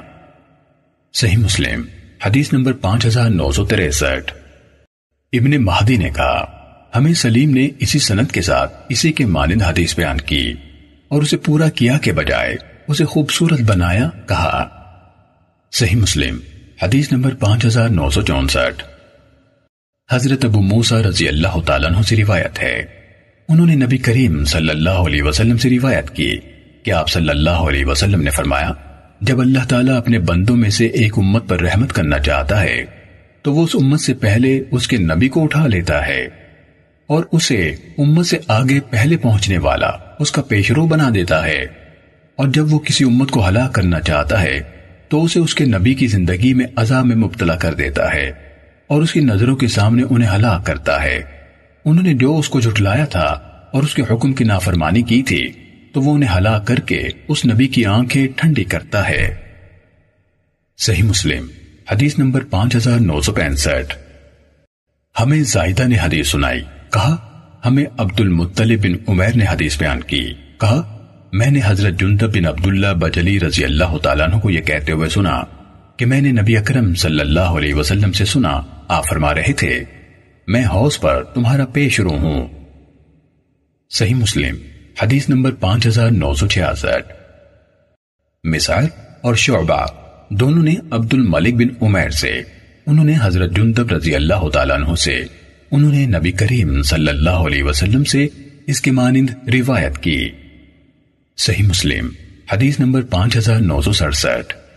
صحیح 1.14 1.36
مسلم، 1.36 1.82
حدیث 2.26 2.52
نمبر 2.52 2.72
پانچ 2.72 3.06
ہزار 3.06 3.30
نو 3.30 3.52
سو 3.52 3.64
تریسٹھ۔ 3.64 4.32
ابن 5.32 5.50
مہدی 5.50 5.96
نے 5.96 6.10
کہا، 6.10 6.46
ہمیں 6.94 7.14
سلیم 7.14 7.50
نے 7.50 7.68
اسی 7.78 7.98
سنت 7.98 8.32
کے 8.32 8.42
ساتھ 8.42 8.72
اسی 8.88 9.12
کے 9.12 9.26
مانند 9.26 9.62
حدیث 9.62 9.96
بیان 9.96 10.18
کی 10.18 10.54
اور 11.08 11.22
اسے 11.22 11.36
پورا 11.36 11.68
کیا 11.68 11.98
کے 11.98 12.12
بجائے 12.12 12.56
اسے 12.88 13.04
خوبصورت 13.04 13.60
بنایا 13.60 14.10
کہا۔ 14.28 14.68
صحیح 15.72 15.96
مسلم، 15.96 16.38
حدیث 16.82 17.12
نمبر 17.12 17.34
پانچ 17.34 17.64
ہزار 17.64 17.88
نو 17.88 18.10
سو 18.10 18.22
چونسٹھ۔ 18.22 18.97
حضرت 20.10 20.44
ابو 20.44 20.60
موسیٰ 20.60 21.00
رضی 21.00 21.28
اللہ 21.28 21.60
تعالیٰ 21.66 21.90
عنہ 21.90 22.02
سے 22.02 22.16
روایت 22.16 22.62
ہے۔ 22.62 22.84
انہوں 23.48 23.66
نے 23.66 23.74
نبی 23.74 23.98
کریم 23.98 24.44
صلی 24.44 24.68
اللہ 24.68 24.90
علیہ 24.90 25.22
وسلم 25.22 25.56
سے 25.56 25.70
روایت 25.70 26.10
کی 26.10 26.36
کہ 26.82 26.90
آپ 26.90 27.08
صلی 27.08 27.28
اللہ 27.28 27.50
علیہ 27.50 27.84
وسلم 27.84 28.22
نے 28.22 28.30
فرمایا، 28.30 28.72
جب 29.20 29.40
اللہ 29.40 29.64
تعالیٰ 29.68 29.96
اپنے 29.96 30.18
بندوں 30.18 30.56
میں 30.56 30.70
سے 30.70 30.86
ایک 30.86 31.12
امت 31.16 31.48
پر 31.48 31.60
رحمت 31.60 31.92
کرنا 31.92 32.18
چاہتا 32.18 32.62
ہے، 32.62 32.84
تو 33.42 33.54
وہ 33.54 33.64
اس 33.64 33.70
امت 33.74 34.00
سے 34.00 34.14
پہلے 34.14 34.62
اس 34.70 34.88
کے 34.88 34.96
نبی 34.96 35.28
کو 35.28 35.44
اٹھا 35.44 35.66
لیتا 35.66 36.06
ہے 36.06 36.28
اور 37.06 37.24
اسے 37.32 37.74
امت 37.98 38.26
سے 38.26 38.38
آگے 38.48 38.80
پہلے 38.80 39.16
پہنچنے 39.16 39.58
والا 39.58 39.90
اس 40.18 40.32
کا 40.32 40.42
پیشرو 40.42 40.86
بنا 40.86 41.10
دیتا 41.14 41.46
ہے۔ 41.46 41.66
اور 42.36 42.48
جب 42.48 42.72
وہ 42.72 42.78
کسی 42.78 43.04
امت 43.04 43.30
کو 43.30 43.48
ہلاک 43.48 43.74
کرنا 43.74 44.00
چاہتا 44.00 44.42
ہے، 44.42 44.60
تو 45.08 45.24
اسے 45.24 45.40
اس 45.40 45.54
کے 45.54 45.64
نبی 45.64 45.94
کی 45.94 46.06
زندگی 46.06 46.54
میں 46.54 46.66
عذاب 46.76 47.06
میں 47.06 47.16
مبتلا 47.16 47.56
کر 47.56 47.74
دیتا 47.74 48.14
ہے۔ 48.14 48.47
اور 48.88 49.02
اس 49.02 49.12
کی 49.12 49.20
نظروں 49.20 49.56
کے 49.56 49.68
سامنے 49.68 50.02
انہیں 50.10 50.36
ہلاک 50.36 50.66
کرتا 50.66 51.02
ہے۔ 51.02 51.22
انہوں 51.84 52.04
نے 52.04 52.14
جو 52.14 52.38
اس 52.38 52.48
کو 52.48 52.60
جھٹلایا 52.60 53.04
تھا 53.04 53.40
اور 53.72 53.82
اس 53.82 53.94
کے 53.94 54.02
حکم 54.10 54.32
کی 54.32 54.44
نافرمانی 54.44 55.02
کی 55.02 55.22
تھی، 55.22 55.52
تو 55.92 56.00
وہ 56.00 56.14
انہیں 56.14 56.36
ہلاک 56.36 56.66
کر 56.66 56.76
کے 56.76 57.08
اس 57.28 57.46
نبی 57.46 57.66
کی 57.66 57.84
آنکھیں 57.84 58.28
ٹھنڈی 58.36 58.64
کرتا 58.64 59.08
ہے۔ 59.08 59.34
صحیح 60.78 61.02
مسلم، 61.02 61.46
حدیث 61.90 62.18
نمبر 62.18 62.44
پانچ 62.50 62.76
ہزار 62.76 62.98
نو 62.98 63.20
سو 63.20 63.32
پینسٹھ۔ 63.32 63.98
ہمیں 65.20 65.42
زائدہ 65.42 65.82
نے 65.82 65.96
حدیث 66.02 66.28
سنائی، 66.28 66.60
کہا، 66.92 67.16
ہمیں 67.64 67.84
عبد 67.98 68.20
المطلب 68.20 68.82
بن 68.82 68.92
عمیر 69.08 69.36
نے 69.36 69.44
حدیث 69.50 69.78
بیان 69.78 70.00
کی۔ 70.00 70.34
کہا، 70.60 71.06
میں 71.32 71.50
نے 71.50 71.60
حضرت 71.64 72.00
جندب 72.00 72.36
بن 72.36 72.46
عبداللہ 72.46 72.94
بجلی 72.94 73.40
رضی 73.40 73.64
اللہ 73.64 73.98
تعالیٰ 74.02 74.28
عنہ 74.28 74.36
کو 74.36 74.50
یہ 74.50 74.60
کہتے 74.60 74.92
ہوئے 74.92 75.08
سنا۔ 75.08 75.42
کہ 75.98 76.06
میں 76.06 76.20
نے 76.20 76.32
نبی 76.32 76.56
اکرم 76.56 76.94
صلی 76.94 77.20
اللہ 77.20 77.40
علیہ 77.40 77.74
وسلم 77.74 78.12
سے 78.12 78.24
سنا، 78.24 78.60
آپ 78.88 79.08
فرما 79.08 79.34
رہے 79.34 79.52
تھے، 79.52 79.84
میں 80.46 80.64
حوض 80.64 80.98
پر 80.98 81.24
تمہارا 81.24 81.66
پیش 81.66 82.00
رو 82.00 82.10
ہوں۔ 82.10 82.48
صحیح 83.90 84.14
مسلم، 84.14 84.54
حدیث 85.02 85.28
نمبر 85.28 85.52
پانچ 85.52 85.86
ہزار 85.86 86.10
نو 86.10 86.34
سو 86.34 86.46
چھیاسٹھ۔ 86.46 87.12
مثال 88.44 88.86
اور 89.22 89.34
شعبہ 89.34 89.86
دونوں 90.30 90.62
نے 90.62 90.74
عبد 90.90 91.14
الملک 91.14 91.54
بن 91.54 91.84
عمیر 91.84 92.10
سے، 92.10 92.42
انہوں 92.86 93.04
نے 93.04 93.14
حضرت 93.22 93.56
جندب 93.56 93.92
رضی 93.92 94.14
اللہ 94.14 94.48
تعالیٰ 94.48 94.76
عنہ 94.76 94.94
سے، 94.94 95.24
انہوں 95.70 95.92
نے 95.92 96.06
نبی 96.06 96.32
کریم 96.32 96.82
صلی 96.82 97.08
اللہ 97.08 97.30
علیہ 97.30 97.62
وسلم 97.62 98.04
سے 98.04 98.28
اس 98.66 98.80
کے 98.80 98.90
مانند 98.90 99.30
روایت 99.54 99.98
کی۔ 99.98 100.28
صحیح 101.36 101.64
مسلم، 101.64 102.08
حدیث 102.52 102.80
نمبر 102.80 103.02
پانچ 103.02 103.36
ہزار 103.36 103.60
نو 103.60 103.80
سو 103.80 103.92
سڑسٹھ۔ 103.92 104.67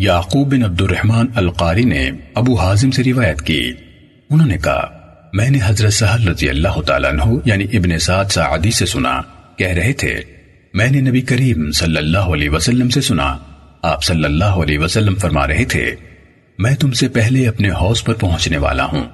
یعقوب 0.00 0.54
بن 0.54 0.64
عبد 0.64 0.80
الرحمن 0.80 1.26
القاری 1.34 1.84
نے 1.84 2.10
ابو 2.34 2.54
حازم 2.54 2.90
سے 2.90 3.04
روایت 3.04 3.42
کی۔ 3.42 3.72
انہوں 4.30 4.46
نے 4.46 4.58
کہا، 4.58 4.90
میں 5.32 5.50
نے 5.50 5.58
حضرت 5.64 5.92
سہل 5.92 6.28
رضی 6.28 6.48
اللہ 6.48 6.80
تعالیٰ 6.86 7.10
عنہ 7.10 7.22
یعنی 7.44 7.64
ابن 7.72 7.98
سعد 7.98 8.24
سعادی 8.24 8.70
سے 8.70 8.86
سنا۔ 8.86 9.22
کہہ 9.56 9.68
رہے 9.68 9.92
تھے، 9.92 10.20
میں 10.74 10.90
نے 10.90 11.00
نبی 11.00 11.20
کریم 11.20 11.70
صلی 11.70 11.96
اللہ 11.96 12.18
علیہ 12.18 12.50
وسلم 12.50 12.88
سے 12.88 13.00
سنا۔ 13.00 13.38
آپ 13.82 14.04
صلی 14.04 14.24
اللہ 14.24 14.44
علیہ 14.44 14.78
وسلم 14.78 15.14
فرما 15.14 15.46
رہے 15.46 15.64
تھے، 15.64 15.94
میں 16.58 16.74
تم 16.74 16.92
سے 16.92 17.08
پہلے 17.08 17.48
اپنے 17.48 17.70
حوض 17.70 18.04
پر 18.04 18.14
پہنچنے 18.14 18.56
والا 18.56 18.84
ہوں۔ 18.84 19.04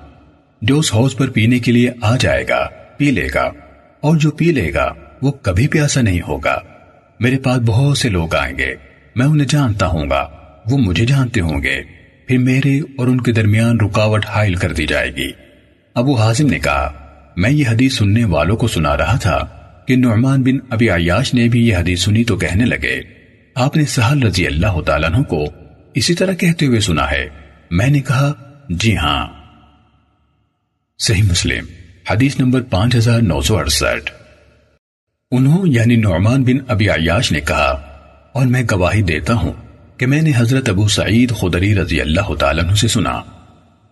جو 0.63 0.79
اس 0.79 0.95
حوض 0.95 1.17
پر 1.17 1.31
پینے 1.31 1.59
کے 1.59 1.73
لیے 1.73 1.91
آ 2.03 2.17
جائے 2.17 2.45
گا، 2.49 2.69
پی 2.97 3.11
لے 3.11 3.29
گا۔ 3.35 3.51
اور 4.01 4.17
جو 4.17 4.31
پی 4.31 4.45
لے 4.45 4.75
گا، 4.75 4.93
وہ 5.23 5.33
کبھی 5.33 5.69
پیاسا 5.69 6.01
نہیں 6.01 6.21
ہوگا۔ 6.29 6.61
میرے 7.21 7.39
پاس 7.39 7.59
بہت 7.67 7.99
سے 7.99 8.09
لوگ 8.09 8.35
آئیں 8.35 8.59
گے، 8.59 8.75
میں 9.17 9.27
انہیں 9.27 9.49
جانتا 9.49 9.87
ہوں 9.87 10.11
گا۔ 10.11 10.29
وہ 10.71 10.79
مجھے 10.79 11.07
جانتے 11.07 11.41
ہوں 11.41 11.63
گے۔ 11.63 11.83
پھر 12.29 12.39
میرے 12.39 12.79
اور 12.79 13.07
ان 13.07 13.21
کے 13.21 13.33
درمیان 13.33 13.81
رکاوٹ 13.81 14.27
حائل 14.27 14.55
کر 14.55 14.73
دی 14.73 14.87
جائے 14.87 15.15
گی۔ 15.17 15.31
ابو 15.95 16.15
حازم 16.15 16.47
نے 16.47 16.59
کہا، 16.59 16.93
میں 17.37 17.51
یہ 17.51 17.69
حدیث 17.69 17.95
سننے 17.95 18.25
والوں 18.25 18.57
کو 18.57 18.69
سنا 18.69 18.97
رہا 18.97 19.17
تھا 19.17 19.39
کہ 19.89 19.97
نعمان 19.97 20.43
بن 20.43 20.59
ابی 20.71 20.91
عیاش 20.91 21.35
نے 21.35 21.49
بھی 21.49 21.69
یہ 21.69 21.77
حدیث 21.77 22.05
سنی 22.05 22.25
تو 22.25 22.37
کہنے 22.37 22.65
لگے، 22.65 23.01
آپ 23.55 23.77
نے 23.77 23.85
سہل 23.85 24.23
رضی 24.23 24.47
اللہ 24.47 24.81
تعالیٰ 24.81 25.11
عنہ 25.11 25.23
کو 25.23 25.45
اسی 25.95 26.15
طرح 26.15 26.33
کہتے 26.33 26.67
ہوئے 26.67 26.81
سنا 26.81 27.11
ہے۔ 27.11 27.29
میں 27.71 27.87
نے 27.87 28.01
کہا 28.01 28.33
جی 28.69 28.97
ہاں۔ 28.97 29.27
صحیح 30.99 31.23
مسلم، 31.23 31.65
حدیث 32.11 32.41
نمبر 32.41 32.63
پانچ 32.63 32.97
ہزار 32.97 33.21
نو 33.21 33.41
سو 33.41 33.57
اڑسٹھ۔ 33.59 34.11
انہوں 35.31 35.67
یعنی 35.67 35.97
نعمان 35.97 36.43
بن 36.43 36.59
ابی 36.69 36.89
عیاش 36.91 37.33
نے 37.33 37.41
کہا، 37.41 37.71
اور 38.33 38.47
میں 38.47 38.63
گواہی 38.71 39.03
دیتا 39.03 39.35
ہوں 39.35 39.53
کہ 39.97 40.07
میں 40.07 40.23
نے 40.23 40.33
حضرت 40.37 40.69
ابو 40.69 40.89
سعید 40.89 41.33
خدری 41.33 41.75
رضی 41.75 42.01
اللہ 42.01 42.35
تعالیٰ 42.35 42.65
عنہ 42.65 42.75
سے 42.75 42.89
سنا۔ 42.89 43.23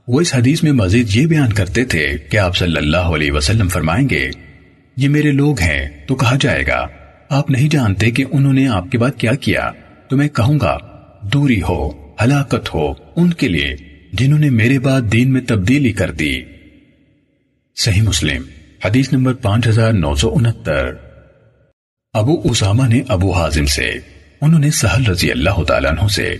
وہ 0.08 0.20
اس 0.20 0.34
حدیث 0.34 0.62
میں 0.62 0.72
مزید 0.72 1.16
یہ 1.16 1.26
بیان 1.26 1.52
کرتے 1.52 1.84
تھے 1.84 2.16
کہ 2.30 2.36
آپ 2.36 2.56
صلی 2.56 2.76
اللہ 2.76 2.96
علیہ 2.96 3.32
وسلم 3.32 3.68
فرمائیں 3.68 4.08
گے، 4.08 4.30
یہ 4.96 5.08
میرے 5.08 5.32
لوگ 5.32 5.60
ہیں، 5.60 5.88
تو 6.06 6.14
کہا 6.14 6.36
جائے 6.40 6.66
گا، 6.66 6.86
آپ 7.28 7.50
نہیں 7.50 7.68
جانتے 7.68 8.10
کہ 8.10 8.24
انہوں 8.32 8.52
نے 8.52 8.68
آپ 8.68 8.90
کے 8.90 8.98
بعد 8.98 9.10
کیا 9.18 9.32
کیا، 9.32 9.70
تو 10.08 10.16
میں 10.16 10.28
کہوں 10.28 10.60
گا، 10.60 10.78
دوری 11.22 11.62
ہو، 11.62 11.90
ہلاکت 12.22 12.74
ہو، 12.74 12.92
ان 13.16 13.32
کے 13.32 13.48
لیے، 13.48 13.76
جنہوں 14.12 14.38
نے 14.38 14.50
میرے 14.50 14.78
بعد 14.78 15.00
دین 15.12 15.32
میں 15.32 15.40
تبدیلی 15.40 15.92
کر 15.92 16.10
دی۔ 16.10 16.40
صحیح 17.76 18.02
مسلم، 18.02 18.42
حدیث 18.84 19.12
نمبر 19.12 19.32
پانچ 19.32 19.66
ہزار 19.66 19.92
نو 19.92 20.14
سو 20.14 20.34
انہتر۔ 20.34 20.92
ابو 22.12 22.40
اسامہ 22.44 22.86
نے 22.86 23.00
ابو 23.08 23.30
حازم 23.30 23.66
سے 23.66 23.90
انہوں 24.44 24.60
نے 24.60 24.70
سہل 24.70 25.06
رضی 25.06 25.30
اللہ 25.30 25.62
تعالیٰ 25.62 25.90
عنہ 25.90 26.08
سے، 26.08 26.36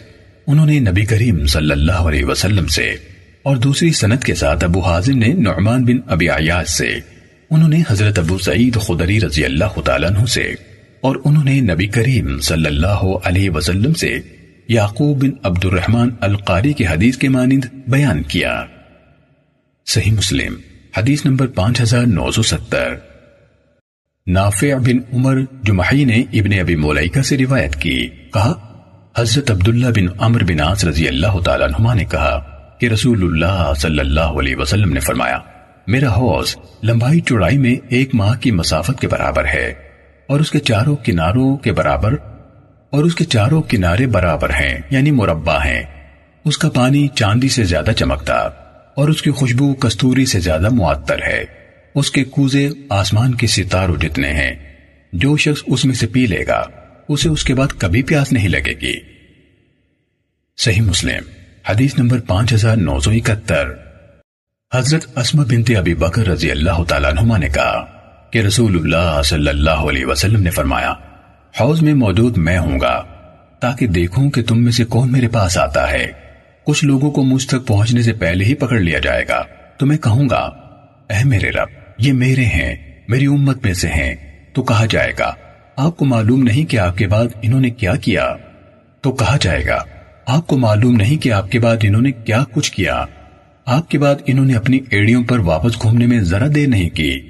انہوں 0.47 0.67
نے 0.67 0.79
نبی 0.81 1.05
کریم 1.05 1.47
صلی 1.47 1.71
اللہ 1.71 2.09
علیہ 2.09 2.25
وسلم 2.25 2.67
سے، 2.67 2.87
اور 3.43 3.57
دوسری 3.57 3.91
سنت 3.93 4.25
کے 4.25 4.35
ساتھ 4.35 4.65
ابو 4.65 4.81
حازم 4.81 5.19
نے 5.19 5.33
نعمان 5.33 5.85
بن 5.85 5.99
ابی 6.07 6.29
عیاز 6.29 6.71
سے، 6.71 6.89
انہوں 7.51 7.69
نے 7.69 7.83
حضرت 7.89 8.19
ابو 8.19 8.39
سعید 8.39 8.77
خدری 8.77 9.21
رضی 9.21 9.45
اللہ 9.45 9.81
تعالیٰ 9.81 10.11
عنہ 10.11 10.25
سے، 10.27 10.55
اور 11.01 11.17
انہوں 11.25 11.45
نے 11.45 11.61
نبی 11.61 11.87
کریم 11.87 12.39
صلی 12.41 12.67
اللہ 12.67 13.05
علیہ 13.25 13.51
وسلم 13.51 13.95
سے 13.95 14.19
یعقوب 14.69 15.23
بن 15.23 15.31
عبد 15.43 15.65
الرحمن 15.65 16.11
القاری 16.21 16.73
کے 16.73 16.87
حدیث 16.87 17.17
کے 17.17 17.29
مانند 17.29 17.65
بیان 17.89 18.23
کیا۔ 18.23 18.65
صحیح 19.87 20.13
مسلم، 20.13 20.55
حدیث 20.97 21.25
نمبر 21.27 21.47
پانچ 21.47 21.81
ہزار 21.81 22.07
نو 22.07 22.31
سو 22.31 22.43
ستر۔ 22.43 22.95
نافع 24.27 24.77
بن 24.77 25.17
عمر 25.17 25.37
جمحی 25.63 26.05
نے 26.05 26.15
ابن 26.15 26.61
ابی 26.61 26.77
مولیکہ 26.77 27.23
سے 27.23 27.39
روایت 27.39 27.77
کی۔ 27.77 28.09
کہا، 28.33 28.53
حضرت 29.19 29.51
عبداللہ 29.51 29.87
بن 29.87 30.07
عمر 30.19 30.45
بن 30.45 30.61
آس 30.61 30.85
رضی 30.85 31.09
اللہ 31.09 31.41
تعالیٰ 31.45 31.69
عنہ 31.79 31.95
نے 31.95 32.05
کہا 32.05 32.39
کہ 32.81 32.87
رسول 32.87 33.23
اللہ 33.23 33.73
صلی 33.77 33.99
اللہ 33.99 34.21
علیہ 34.21 34.57
وسلم 34.57 34.93
نے 34.93 35.01
فرمایا، 35.01 35.39
میرا 35.87 36.09
حوض 36.09 36.57
لمبائی 36.83 37.21
چوڑائی 37.21 37.59
میں 37.59 37.75
ایک 37.89 38.15
ماہ 38.15 38.39
کی 38.39 38.51
مسافت 38.51 39.01
کے 39.01 39.09
برابر 39.09 39.45
ہے 39.45 39.75
اور 40.29 40.41
اس 40.41 40.51
کے 40.51 40.59
چاروں 40.59 40.97
کناروں 40.97 41.57
کے 41.57 41.73
برابر 41.73 42.15
اور 42.91 43.05
اس 43.05 43.15
کے 43.15 43.25
چاروں 43.25 43.63
کنارے 43.63 44.07
برابر 44.07 44.51
ہیں 44.51 44.81
یعنی 44.91 45.11
مربع 45.11 45.59
ہیں۔ 45.65 45.83
اس 46.45 46.59
کا 46.59 46.71
پانی 46.71 47.09
چاندی 47.09 47.49
سے 47.49 47.65
زیادہ 47.65 47.91
چمکتا 47.91 48.35
اور 48.95 49.09
اس 49.09 49.23
کی 49.23 49.31
خوشبو 49.31 49.75
کستوری 49.75 50.27
سے 50.27 50.41
زیادہ 50.41 50.69
معطر 50.69 51.19
ہے۔ 51.27 51.64
اس 51.95 52.11
کے 52.11 52.25
کوزے 52.25 52.69
آسمان 52.89 53.35
کے 53.35 53.47
ستاروں 53.47 53.97
جتنے 53.97 54.33
ہیں۔ 54.33 54.75
جو 55.13 55.37
شخص 55.37 55.63
اس 55.67 55.85
میں 55.85 55.95
سے 55.95 56.07
پی 56.07 56.27
لے 56.27 56.47
گا، 56.47 56.67
اسے 57.09 57.29
اس 57.29 57.45
کے 57.45 57.55
بعد 57.55 57.69
کبھی 57.79 58.03
پیاس 58.03 58.33
نہیں 58.33 58.49
لگے 58.49 58.73
گی۔ 58.81 59.01
صحیح 60.57 60.81
مسلم، 60.81 61.23
حدیث 61.69 61.99
نمبر 61.99 62.21
پانچ 62.21 62.53
ہزار 62.53 62.77
نو 62.77 63.01
سو 63.01 63.11
اکہتر۔ 63.11 63.69
حضرت 64.75 65.19
اسما 65.19 65.43
بنت 65.43 65.71
ابی 65.79 65.95
بکر 65.95 66.27
رضی 66.27 66.51
اللہ 66.51 66.85
تعالیٰ 66.89 67.11
عنہ 67.19 67.39
نے 67.39 67.49
کہا 67.49 67.85
کہ 68.31 68.39
رسول 68.39 68.77
اللہ 68.77 69.23
صلی 69.25 69.49
اللہ 69.49 69.71
علیہ 69.71 70.07
وسلم 70.07 70.43
نے 70.43 70.51
فرمایا، 70.51 70.93
حوض 71.61 71.83
میں 71.83 71.95
موجود 71.95 72.37
میں 72.37 72.59
ہوں 72.59 72.81
گا، 72.81 73.05
تاکہ 73.61 73.87
دیکھوں 73.87 74.31
کہ 74.31 74.43
تم 74.43 74.65
میں 74.65 74.73
سے 74.73 74.85
کون 74.85 75.13
میرے 75.13 75.29
پاس 75.29 75.59
آتا 75.59 75.91
ہے۔ 75.91 76.07
کچھ 76.65 76.85
لوگوں 76.85 77.11
کو 77.11 77.23
مجھ 77.23 77.47
تک 77.49 77.67
پہنچنے 77.67 78.03
سے 78.03 78.13
پہلے 78.13 78.45
ہی 78.45 78.55
پکڑ 78.55 78.79
لیا 78.79 78.99
جائے 78.99 79.25
گا، 79.29 79.45
تو 79.79 79.87
میں 79.87 79.99
کہوں 79.99 80.31
گا، 80.31 80.51
اے 81.11 81.25
میرے 81.25 81.51
رب 81.51 81.84
یہ 81.99 82.13
میرے 82.13 82.45
ہیں، 82.45 82.77
میری 83.09 83.27
امت 83.27 83.65
میں 83.65 83.75
سے 83.75 83.89
ہیں، 83.89 84.15
تو 84.53 84.63
کہا 84.63 84.87
جائے 84.91 85.13
گا، 85.19 85.35
آپ 85.77 85.97
کو 85.97 86.05
معلوم 86.05 86.43
نہیں 86.43 86.71
کہ 86.71 86.79
آپ 86.79 86.99
کے 86.99 87.07
بعد 87.07 87.27
انہوں 87.43 87.61
نے 87.61 87.71
کیا 87.71 87.95
کیا؟ 87.97 88.37
تو 89.01 89.13
کہا 89.13 89.37
جائے 89.41 89.67
گا، 89.67 89.85
آپ 90.27 90.47
کو 90.47 90.59
معلوم 90.59 90.97
نہیں 90.97 91.23
کہ 91.23 91.33
آپ 91.33 91.51
کے 91.51 91.59
بعد 91.59 91.77
انہوں 91.83 92.03
نے 92.03 92.13
کیا 92.13 92.45
کچھ 92.53 92.73
کیا؟ 92.73 93.05
آپ 93.67 93.91
کے 93.91 93.99
بعد 93.99 94.15
انہوں 94.27 94.45
نے 94.45 94.55
اپنی 94.55 94.79
ایڑیوں 94.91 95.25
پر 95.25 95.39
واپس 95.39 95.83
گھومنے 95.83 96.07
میں 96.07 96.21
ذرا 96.21 96.47
دیر 96.55 96.69
نہیں 96.69 96.91
کی۔ 96.91 97.21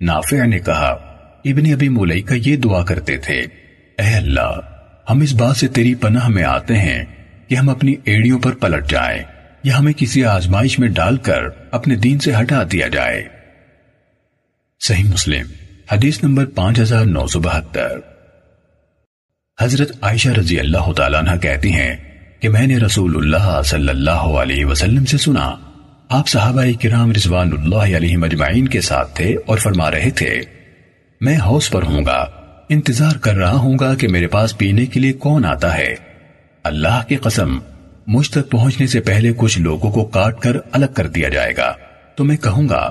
نافع 0.00 0.44
نے 0.44 0.58
کہا، 0.58 0.88
ابن 1.44 1.72
ابی 1.72 1.88
مولی 1.88 2.20
کا 2.22 2.34
یہ 2.46 2.56
دعا 2.56 2.84
کرتے 2.84 3.16
تھے، 3.16 3.40
اے 3.98 4.14
اللہ، 4.14 4.60
ہم 5.10 5.20
اس 5.20 5.34
بات 5.34 5.56
سے 5.56 5.68
تیری 5.68 5.94
پناہ 5.94 6.28
میں 6.28 6.44
آتے 6.44 6.76
ہیں 6.76 7.04
کہ 7.48 7.54
ہم 7.54 7.68
اپنی 7.68 7.94
ایڑیوں 8.04 8.38
پر 8.38 8.52
پلٹ 8.52 8.90
جائیں 8.90 9.22
یا 9.62 9.78
ہمیں 9.78 9.92
کسی 9.92 10.24
آزمائش 10.24 10.78
میں 10.78 10.88
ڈال 10.88 11.16
کر 11.16 11.40
اپنے 11.70 11.96
دین 11.96 12.18
سے 12.18 12.32
ہٹا 12.40 12.62
دیا 12.72 12.88
جائے۔ 12.88 13.35
صحیح 14.80 15.04
مسلم، 15.04 15.46
حدیث 15.92 16.22
نمبر 16.22 16.44
پانچ 16.46 16.78
ہزار 16.80 17.04
نو 17.04 17.26
سو 17.26 17.40
بہتر۔ 17.40 17.98
حضرت 19.58 19.92
عائشہ 20.00 20.28
رضی 20.28 20.58
اللہ 20.60 20.92
تعالیٰ 20.92 21.20
عنہ 21.20 21.36
کہتی 21.38 21.72
ہیں 21.72 21.96
کہ 22.40 22.48
میں 22.48 22.66
نے 22.66 22.76
رسول 22.76 23.16
اللہ 23.16 23.60
صلی 23.64 23.88
اللہ 23.88 24.26
علیہ 24.42 24.64
وسلم 24.64 25.04
سے 25.04 25.18
سنا، 25.18 25.50
آپ 26.08 26.28
صحابہ 26.28 26.64
کرام 26.82 27.12
رضوان 27.12 27.52
اللہ 27.52 27.96
علیہ 27.96 28.16
مجمعین 28.16 28.68
کے 28.68 28.80
ساتھ 28.80 29.14
تھے 29.16 29.34
اور 29.46 29.58
فرما 29.58 29.90
رہے 29.90 30.10
تھے، 30.10 30.40
میں 31.20 31.36
ہاؤس 31.36 31.70
پر 31.70 31.82
ہوں 31.82 32.04
گا، 32.06 32.18
انتظار 32.68 33.18
کر 33.18 33.34
رہا 33.34 33.56
ہوں 33.58 33.78
گا 33.80 33.94
کہ 33.94 34.08
میرے 34.08 34.26
پاس 34.28 34.56
پینے 34.58 34.86
کے 34.86 35.00
لیے 35.00 35.12
کون 35.12 35.44
آتا 35.44 35.76
ہے۔ 35.78 35.94
اللہ 36.64 37.06
کی 37.08 37.16
قسم، 37.16 37.58
مجھ 38.06 38.30
تک 38.30 38.50
پہنچنے 38.50 38.86
سے 38.86 39.00
پہلے 39.00 39.32
کچھ 39.36 39.58
لوگوں 39.58 39.90
کو 39.90 40.04
کاٹ 40.04 40.40
کر 40.40 40.56
الگ 40.72 40.92
کر 40.94 41.06
دیا 41.08 41.28
جائے 41.28 41.56
گا، 41.56 41.72
تو 42.16 42.24
میں 42.24 42.36
کہوں 42.36 42.68
گا، 42.68 42.90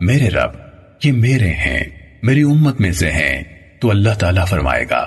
میرے 0.00 0.30
رب 0.30 0.67
یہ 1.04 1.12
میرے 1.12 1.48
ہیں، 1.48 1.84
میری 2.22 2.42
امت 2.42 2.80
میں 2.80 2.92
سے 2.92 3.10
ہیں، 3.10 3.42
تو 3.80 3.90
اللہ 3.90 4.14
تعالیٰ 4.18 4.46
فرمائے 4.46 4.84
گا۔ 4.90 5.04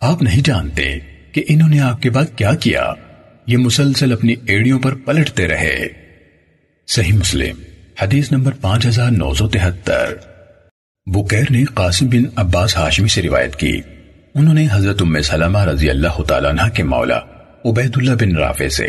آپ 0.00 0.22
نہیں 0.22 0.42
جانتے 0.44 0.98
کہ 1.32 1.44
انہوں 1.48 1.68
نے 1.68 1.80
آپ 1.80 2.02
کے 2.02 2.10
بعد 2.10 2.24
کیا 2.36 2.54
کیا۔ 2.54 2.92
یہ 3.46 3.56
مسلسل 3.56 4.12
اپنی 4.12 4.34
ایڑیوں 4.46 4.80
پر 4.80 4.94
پلٹتے 4.94 5.48
رہے۔ 5.48 5.78
صحیح 6.88 7.12
مسلم، 7.12 7.56
حدیث 8.02 8.32
نمبر 8.32 8.52
پانچ 8.60 8.86
ہزار 8.86 9.10
نو 9.10 9.34
سو 9.34 9.48
تہتر۔ 9.48 10.14
بکیر 11.06 11.44
نے 11.50 11.64
قاسم 11.64 12.06
بن 12.06 12.22
عباس 12.36 12.76
ہاشمی 12.76 13.08
سے 13.08 13.22
روایت 13.22 13.56
کی۔ 13.56 13.80
انہوں 14.34 14.54
نے 14.54 14.66
حضرت 14.72 15.02
ام 15.02 15.20
سلمہ 15.20 15.58
رضی 15.58 15.90
اللہ 15.90 16.22
تعالیٰ 16.22 16.50
عنہ 16.50 16.70
کے 16.70 16.82
مولا 16.82 17.18
عبید 17.64 17.92
اللہ 17.96 18.12
بن 18.20 18.36
رافع 18.36 18.68
سے، 18.68 18.86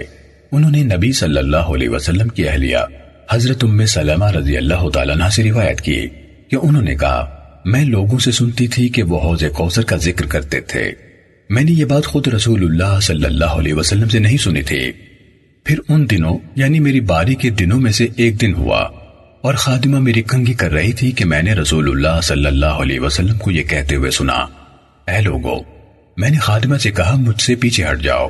انہوں 0.52 0.72
نے 0.72 0.84
نبی 0.84 1.12
صلی 1.12 1.38
اللہ 1.38 1.58
علیہ 1.58 1.90
وسلم 1.90 2.28
کی 2.28 2.50
اہلیہ 2.50 2.78
حضرت 3.32 3.64
ام 3.64 3.86
سلمہ 3.86 4.26
رضی 4.26 4.58
اللہ 4.58 4.90
تعالیٰ 4.90 5.16
عنہ 5.16 5.30
سے 5.30 5.44
روایت 5.44 5.82
کی 5.82 6.08
کہ 6.52 6.56
انہوں 6.56 6.82
نے 6.82 6.96
کہا، 6.96 7.30
میں 7.66 7.86
لوگوں 7.86 8.20
سے 8.20 8.32
سنتی 8.32 8.68
تھی 8.68 8.90
کہ 8.90 9.04
وہ 9.04 9.20
حوض 9.20 9.44
کوثر 9.54 9.82
کا 9.82 9.96
ذکر 9.96 10.26
کرتے 10.26 10.62
تھے۔ 10.62 10.92
میں 11.50 11.64
نے 11.64 11.72
یہ 11.72 11.86
بات 11.86 12.06
خود 12.06 12.28
رسول 12.28 12.64
اللہ 12.64 13.00
صلی 13.00 13.26
اللہ 13.26 13.46
علیہ 13.46 13.74
وسلم 13.74 14.10
سے 14.10 14.20
نہیں 14.20 14.38
سنی 14.38 14.62
تھی۔ 14.62 14.92
پھر 15.64 15.80
ان 15.90 16.10
دنوں 16.12 16.38
یعنی 16.56 16.80
میری 16.80 17.00
باری 17.00 17.36
کے 17.36 17.50
دنوں 17.50 17.80
میں 17.80 17.92
سے 17.92 18.08
ایک 18.16 18.42
دن 18.42 18.54
ہوا 18.54 18.80
اور 19.42 19.54
خادمہ 19.54 20.00
میری 20.00 20.22
کنگی 20.22 20.54
کر 20.54 20.72
رہی 20.72 20.92
تھی 20.92 21.12
کہ 21.12 21.26
میں 21.26 21.42
نے 21.42 21.54
رسول 21.54 21.90
اللہ 21.90 22.22
صلی 22.22 22.46
اللہ 22.46 22.66
علیہ 22.66 23.00
وسلم 23.00 23.38
کو 23.38 23.52
یہ 23.52 23.64
کہتے 23.64 23.96
ہوئے 23.96 24.12
سنا۔ 24.12 24.38
اے 25.12 25.22
لوگو، 25.22 25.62
میں 26.18 26.30
نے 26.30 26.38
خادمہ 26.38 26.78
سے 26.78 26.92
کہا، 26.92 27.16
مجھ 27.16 27.42
سے 27.42 27.56
پیچھے 27.56 27.86
ہٹ 27.92 28.02
جاؤ۔ 28.02 28.28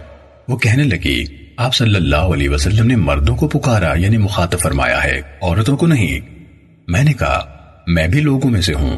وہ 0.47 0.57
کہنے 0.57 0.83
لگی 0.83 1.25
آپ 1.59 1.75
صلی 1.75 1.95
اللہ 1.95 2.15
علیہ 2.15 2.49
وسلم 2.49 2.87
نے 2.87 2.95
مردوں 2.95 3.35
کو 3.35 3.47
پکارا 3.47 3.93
یعنی 3.97 4.17
مخاطب 4.17 4.59
فرمایا 4.59 5.03
ہے، 5.03 5.21
عورتوں 5.41 5.77
کو 5.77 5.87
نہیں۔ 5.87 6.19
میں 6.87 7.03
نے 7.03 7.13
کہا، 7.13 7.45
میں 7.87 8.07
بھی 8.07 8.21
لوگوں 8.21 8.49
میں 8.49 8.61
سے 8.61 8.73
ہوں، 8.73 8.97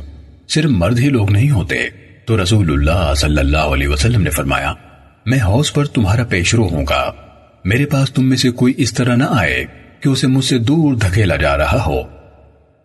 صرف 0.50 0.69
مرد 0.69 1.00
ہی 1.00 1.10
لوگ 1.10 1.32
نہیں 1.32 1.50
ہوتے۔ 1.50 1.76
تو 2.26 2.43
رسول 2.43 2.71
اللہ 2.71 3.13
صلی 3.13 3.38
اللہ 3.38 3.58
علیہ 3.58 3.88
وسلم 3.88 4.21
نے 4.21 4.30
فرمایا، 4.30 4.74
میں 5.26 5.39
حوض 5.39 5.74
پر 5.74 5.86
تمہارا 5.86 6.24
پیشرو 6.24 6.67
ہوں 6.67 6.86
گا۔ 6.89 7.12
میرے 7.65 7.86
پاس 7.86 8.12
تم 8.12 8.30
میں 8.30 8.38
سے 8.38 8.50
کوئی 8.50 8.74
اس 8.78 8.93
طرح 8.93 9.15
نہ 9.15 9.24
آئے 9.30 9.65
کہ 10.00 10.10
اسے 10.10 10.28
مجھ 10.28 10.45
سے 10.45 10.58
دور 10.58 10.93
دھکیلا 10.93 11.36
جا 11.36 11.58
رہا 11.58 11.84
ہو۔ 11.86 12.02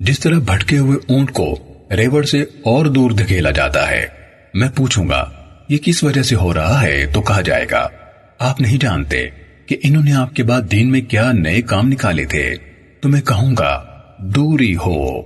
جس 0.00 0.20
طرح 0.20 0.38
بھٹکے 0.38 0.78
ہوئے 0.78 0.98
اونٹ 1.08 1.30
کو 1.30 1.58
ریوڑ 1.96 2.24
سے 2.24 2.42
اور 2.42 2.86
دور 2.86 3.10
دھکیلا 3.10 3.50
جاتا 3.50 3.90
ہے۔ 3.90 4.06
میں 4.54 4.68
پوچھوں 4.74 5.08
گا، 5.08 5.30
یہ 5.68 5.78
کس 5.78 6.04
وجہ 6.04 6.22
سے 6.22 6.34
ہو 6.34 6.54
رہا 6.54 6.82
ہے؟ 6.82 7.06
تو 7.06 7.22
کہا 7.22 7.40
جائے 7.40 7.66
گا، 7.70 7.88
آپ 8.38 8.60
نہیں 8.60 8.78
جانتے۔ 8.78 9.28
کہ 9.66 9.76
انہوں 9.82 10.02
نے 10.02 10.12
آپ 10.12 10.34
کے 10.34 10.42
بعد 10.42 10.62
دین 10.70 10.90
میں 10.90 11.00
کیا 11.00 11.32
نئے 11.32 11.62
کام 11.62 11.88
نکالے 11.88 12.24
تھے، 12.24 12.54
تو 13.00 13.08
میں 13.08 13.20
کہوں 13.20 13.54
گا، 13.58 13.84
دوری 14.18 14.76
ہو۔ 14.76 15.22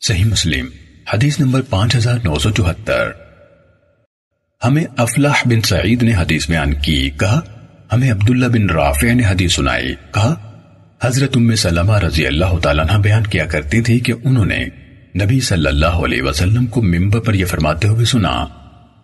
صحیح 0.00 0.24
مسلم، 0.24 0.66
حدیث 1.12 1.40
نمبر 1.40 1.62
پانچ 1.62 1.96
ہزار 1.96 2.18
نو 2.24 2.38
سو 2.38 2.50
چوہتر۔ 2.50 3.10
ہمیں 4.64 4.84
افلاح 4.96 5.42
بن 5.44 5.60
سعید 5.60 6.02
نے 6.02 6.14
حدیث 6.14 6.48
بیان 6.48 6.74
کی، 6.74 7.10
کہا، 7.10 7.40
ہمیں 7.92 8.12
عبداللہ 8.12 8.46
بن 8.46 8.70
رافع 8.70 9.12
نے 9.12 9.22
حدیث 9.24 9.54
سنائی، 9.54 9.94
کہا، 10.14 10.34
حضرت 11.02 11.36
ام 11.36 11.54
سلمہ 11.54 11.98
رضی 11.98 12.26
اللہ 12.26 12.58
تعالیٰ 12.62 12.84
عنہ 12.88 13.02
بیان 13.02 13.22
کیا 13.22 13.46
کرتی 13.46 13.80
تھی 13.80 14.00
کہ 14.00 14.12
انہوں 14.24 14.44
نے 14.44 14.66
نبی 15.24 15.40
صلی 15.40 15.66
اللہ 15.66 15.86
علیہ 15.86 16.22
وسلم 16.22 16.66
کو 16.66 16.82
ممبر 16.82 17.20
پر 17.20 17.34
یہ 17.34 17.44
فرماتے 17.44 17.88
ہوئے 17.88 18.04
سنا۔ 18.04 18.46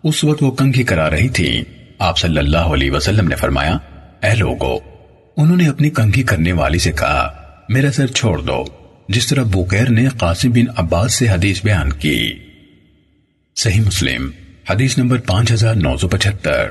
اس 0.03 0.23
وقت 0.23 0.43
وہ 0.43 0.51
کنگھی 0.51 0.83
کرا 0.83 1.09
رہی 1.09 1.29
تھی 1.29 1.63
آپ 1.99 2.17
صلی 2.17 2.37
اللہ 2.37 2.57
علیہ 2.57 2.91
وسلم 2.91 3.27
نے 3.27 3.35
فرمایا، 3.35 3.77
اے 4.23 4.35
لوگو، 4.35 4.79
انہوں 5.37 5.57
نے 5.57 5.67
اپنی 5.67 5.89
کنگھی 5.89 6.23
کرنے 6.23 6.51
والی 6.51 6.79
سے 6.79 6.91
کہا، 6.91 7.33
میرا 7.69 7.91
سر 7.91 8.07
چھوڑ 8.07 8.41
دو، 8.41 8.63
جس 9.09 9.27
طرح 9.27 9.43
بوکیر 9.43 9.89
نے 9.89 10.07
قاسم 10.17 10.49
بن 10.49 10.65
عباس 10.75 11.13
سے 11.13 11.29
حدیث 11.29 11.63
بیان 11.63 11.93
کی۔ 11.93 12.33
صحیح 13.55 13.81
مسلم، 13.81 14.29
حدیث 14.69 14.97
نمبر 14.97 15.17
پانچ 15.17 15.51
ہزار 15.51 15.75
نو 15.75 15.97
سو 15.97 16.07
پچہتر۔ 16.07 16.65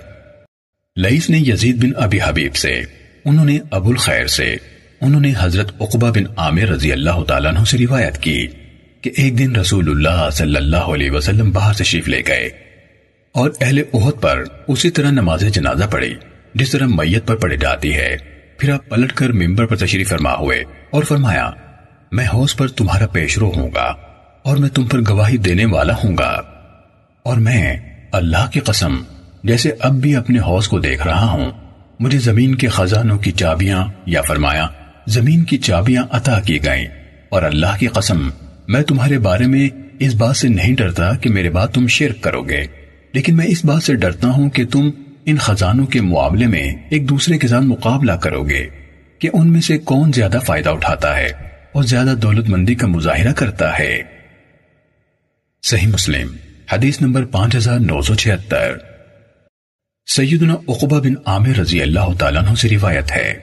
لئیس 0.96 1.30
نے 1.30 1.38
یزید 1.38 1.84
بن 1.84 1.90
ابی 1.96 2.18
حبیب 2.24 2.56
سے، 2.56 2.82
انہوں 3.24 3.44
نے 3.44 3.58
ابو 3.70 3.90
الخیر 3.90 4.26
سے، 4.26 4.56
انہوں 5.00 5.20
نے 5.20 5.32
حضرت 5.38 5.72
عقبہ 5.80 6.10
بن 6.10 6.24
عامر 6.36 6.62
رضی 6.62 6.92
اللہ 6.92 7.24
تعالیٰ 7.28 7.54
عنہ 7.54 7.64
سے 7.64 7.78
روایت 7.78 8.18
کی 8.18 8.46
کہ 9.00 9.10
ایک 9.16 9.38
دن 9.38 9.56
رسول 9.56 9.90
اللہ 9.90 10.30
صلی 10.32 10.56
اللہ 10.56 10.76
علیہ 10.76 11.10
وسلم 11.10 11.50
باہر 11.50 11.72
تشریف 11.72 12.08
لے 12.08 12.22
گئے۔ 12.26 12.48
اور 13.34 13.50
اہل 13.60 13.78
احد 13.94 14.20
پر 14.20 14.44
اسی 14.68 14.90
طرح 14.90 15.10
نماز 15.10 15.40
جنازہ 15.40 15.84
پڑی 15.84 16.14
جس 16.54 16.70
طرح 16.70 16.86
میت 16.86 17.26
پر 17.26 17.36
پڑی 17.36 17.56
جاتی 17.56 17.94
ہے۔ 17.94 18.16
پھر 18.58 18.72
آپ 18.72 18.88
پلٹ 18.88 19.12
کر 19.12 19.32
ممبر 19.32 19.66
پر 19.66 19.76
تشریف 19.76 20.08
فرما 20.08 20.34
ہوئے 20.34 20.64
اور 20.90 21.02
فرمایا، 21.02 21.50
میں 22.12 22.24
حوض 22.34 22.56
پر 22.56 22.68
تمہارا 22.68 23.06
پیشرو 23.06 23.52
ہوں 23.56 23.70
گا 23.74 23.94
اور 24.42 24.56
میں 24.56 24.68
تم 24.68 24.86
پر 24.86 25.00
گواہی 25.08 25.36
دینے 25.36 25.64
والا 25.64 25.94
ہوں 25.94 26.18
گا۔ 26.18 26.42
اور 27.22 27.36
میں 27.36 27.76
اللہ 28.12 28.50
کی 28.52 28.60
قسم، 28.60 28.96
جیسے 29.44 29.70
اب 29.80 29.94
بھی 29.94 30.16
اپنے 30.16 30.38
حوض 30.38 30.68
کو 30.68 30.78
دیکھ 30.78 31.06
رہا 31.06 31.24
ہوں، 31.24 31.50
مجھے 32.00 32.18
زمین 32.18 32.54
کے 32.54 32.68
خزانوں 32.68 33.18
کی 33.18 33.32
چابیاں، 33.32 33.86
یا 34.06 34.22
فرمایا، 34.22 34.66
زمین 35.06 35.44
کی 35.44 35.58
چابیاں 35.58 36.02
عطا 36.10 36.40
کی 36.40 36.64
گئیں۔ 36.64 36.86
اور 37.28 37.42
اللہ 37.42 37.76
کی 37.78 37.86
قسم، 37.86 38.30
میں 38.68 38.82
تمہارے 38.82 39.18
بارے 39.18 39.46
میں 39.46 39.68
اس 39.98 40.14
بات 40.14 40.36
سے 40.36 40.48
نہیں 40.48 40.76
ڈرتا 40.76 41.12
کہ 41.12 41.30
میرے 41.30 41.50
بعد 41.50 41.68
تم 41.68 41.86
شرک 41.86 42.22
کرو 42.22 42.42
گے۔ 42.42 42.83
لیکن 43.14 43.36
میں 43.36 43.46
اس 43.46 43.64
بات 43.64 43.82
سے 43.82 43.94
ڈرتا 43.94 44.28
ہوں 44.28 44.50
کہ 44.50 44.66
تم 44.66 44.90
ان 45.26 45.36
خزانوں 45.36 45.86
کے 45.86 46.00
معاملے 46.00 46.46
میں 46.46 46.74
ایک 46.88 47.08
دوسرے 47.08 47.38
کے 47.38 47.48
ساتھ 47.48 47.64
مقابلہ 47.64 48.12
کرو 48.12 48.48
گے 48.48 48.68
کہ 49.18 49.30
ان 49.32 49.52
میں 49.52 49.60
سے 49.60 49.78
کون 49.78 50.12
زیادہ 50.12 50.38
فائدہ 50.46 50.70
اٹھاتا 50.70 51.16
ہے 51.16 51.26
اور 51.72 51.82
زیادہ 51.82 52.14
دولت 52.22 52.48
مندی 52.48 52.74
کا 52.74 52.86
مظاہرہ 52.86 53.32
کرتا 53.32 53.78
ہے۔ 53.78 54.02
صحیح 55.62 55.88
مسلم، 55.88 56.36
حدیث 56.72 57.00
نمبر 57.00 57.24
پانچ 57.24 57.56
ہزار 57.56 57.78
نو 57.78 58.02
سو 58.02 58.14
چھہتر۔ 58.14 58.76
سیدنا 60.06 60.54
اقبا 60.68 60.98
بن 60.98 61.14
عامر 61.26 61.58
رضی 61.58 61.82
اللہ 61.82 62.14
تعالیٰ 62.18 62.44
عنہ 62.44 62.54
سے 62.54 62.68
روایت 62.68 63.12
ہے۔ 63.12 63.34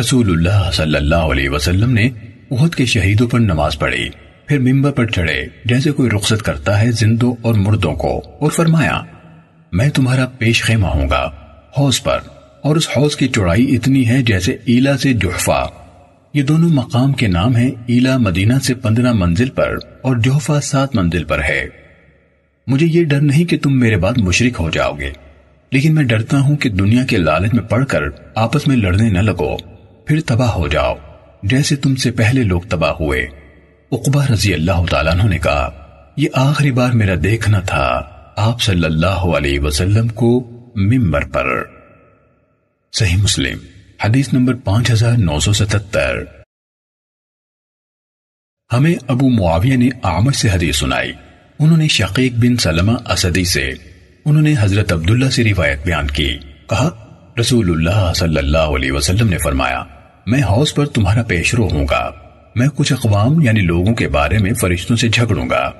رسول 0.00 0.30
اللہ 0.30 0.70
صلی 0.72 0.96
اللہ 0.96 1.14
علیہ 1.14 1.48
وسلم 1.48 1.90
نے 1.92 2.08
احد 2.50 2.74
کے 2.74 2.84
شہیدوں 2.84 3.28
پر 3.28 3.40
نماز 3.40 3.78
پڑھی۔ 3.78 4.08
پھر 4.50 4.58
ممبر 4.58 4.90
پر 4.90 5.06
چڑھے، 5.06 5.46
جیسے 5.64 5.90
کوئی 5.90 6.10
رخصت 6.10 6.42
کرتا 6.42 6.80
ہے 6.80 6.90
زندوں 6.90 7.32
اور 7.42 7.54
مردوں 7.54 7.92
کو، 7.94 8.22
اور 8.40 8.50
فرمایا، 8.50 9.00
میں 9.72 9.90
تمہارا 9.90 10.26
پیش 10.26 10.62
خیمہ 10.62 10.86
ہوں 10.86 11.10
گا، 11.10 11.30
حوض 11.78 12.02
پر، 12.02 12.18
اور 12.60 12.76
اس 12.76 12.88
حوض 12.96 13.16
کی 13.16 13.28
چوڑائی 13.28 13.76
اتنی 13.76 14.08
ہے 14.08 14.22
جیسے 14.22 14.56
ایلا 14.64 14.96
سے 14.98 15.12
جوحفا 15.12 15.62
یہ 16.34 16.42
دونوں 16.42 16.68
مقام 16.68 17.12
کے 17.12 17.28
نام 17.28 17.56
ہیں 17.56 17.70
ایلا 17.86 18.16
مدینہ 18.18 18.58
سے 18.62 18.74
پندرہ 18.74 19.12
منزل 19.12 19.50
پر، 19.50 19.76
اور 20.02 20.16
جوحفا 20.16 20.60
سات 20.60 20.96
منزل 20.96 21.24
پر 21.24 21.44
ہے۔ 21.44 21.64
مجھے 22.66 22.86
یہ 22.86 23.04
ڈر 23.04 23.20
نہیں 23.20 23.44
کہ 23.44 23.58
تم 23.58 23.78
میرے 23.78 23.96
بعد 23.96 24.18
مشرک 24.18 24.60
ہو 24.60 24.70
جاؤ 24.70 24.94
گے، 24.94 25.10
لیکن 25.72 25.94
میں 25.94 26.04
ڈرتا 26.04 26.40
ہوں 26.40 26.56
کہ 26.56 26.70
دنیا 26.70 27.04
کے 27.04 27.16
لالچ 27.16 27.54
میں 27.54 27.62
پڑھ 27.62 27.86
کر 27.86 28.02
آپس 28.34 28.68
میں 28.68 28.76
لڑنے 28.76 29.10
نہ 29.10 29.18
لگو۔ 29.18 29.56
پھر 30.06 30.20
تباہ 30.20 30.50
ہو 30.50 30.68
جاؤ، 30.68 30.94
جیسے 31.42 31.76
تم 31.76 31.94
سے 31.94 32.10
پہلے 32.10 32.42
لوگ 32.42 32.60
تباہ 32.60 32.92
ہوئے۔ 33.00 33.26
اقبا 33.92 34.26
رضی 34.32 34.54
اللہ 34.54 34.86
تعالیٰ 34.90 35.24
نے 35.24 35.38
کہا، 35.38 35.70
یہ 36.16 36.28
آخری 36.34 36.70
بار 36.70 36.92
میرا 36.92 37.14
دیکھنا 37.24 37.60
تھا 37.60 38.02
آپ 38.36 38.62
صلی 38.62 38.84
اللہ 38.84 39.06
علیہ 39.06 39.60
وسلم 39.60 40.08
کو 40.08 40.40
ممبر 40.76 41.24
پر. 41.24 41.46
صحیح 42.92 43.16
مسلم، 43.16 43.58
حدیث 44.04 44.32
نمبر 44.32 44.54
پانچ 44.54 44.90
ہزار 44.90 45.12
نو 45.12 45.40
سو 45.40 45.52
ستتر۔ 45.52 46.24
ہمیں 48.72 48.94
ابو 49.08 49.28
معاویہ 49.28 49.76
نے 49.76 49.88
آمد 50.02 50.32
سے 50.32 50.50
حدیث 50.50 50.76
سنائی۔ 50.76 51.12
انہوں 51.58 51.76
نے 51.76 51.88
شقیق 51.88 52.32
بن 52.32 52.56
سلمہ 52.56 52.92
اسدی 53.12 53.44
سے، 53.44 53.70
انہوں 54.24 54.42
نے 54.42 54.54
حضرت 54.58 54.92
عبداللہ 54.92 55.30
سے 55.30 55.44
روایت 55.44 55.84
بیان 55.84 56.06
کی۔ 56.06 56.38
کہا، 56.68 56.90
رسول 57.40 57.70
اللہ 57.70 58.12
صلی 58.12 58.38
اللہ 58.38 58.58
علیہ 58.58 58.92
وسلم 58.92 59.28
نے 59.28 59.38
فرمایا، 59.38 59.84
میں 60.26 60.42
حوض 60.42 60.74
پر 60.74 60.86
تمہارا 60.86 61.22
پیش 61.22 61.54
رو 61.54 61.68
ہوں 61.72 61.86
گا۔ 61.90 62.19
میں 62.54 62.68
کچھ 62.74 62.92
اقوام 62.92 63.40
یعنی 63.40 63.60
لوگوں 63.60 63.94
کے 63.94 64.08
بارے 64.08 64.38
میں 64.38 64.52
فرشتوں 64.52 64.96
سے 64.96 65.08
جھگڑوں 65.08 65.50
گا۔ 65.50 65.72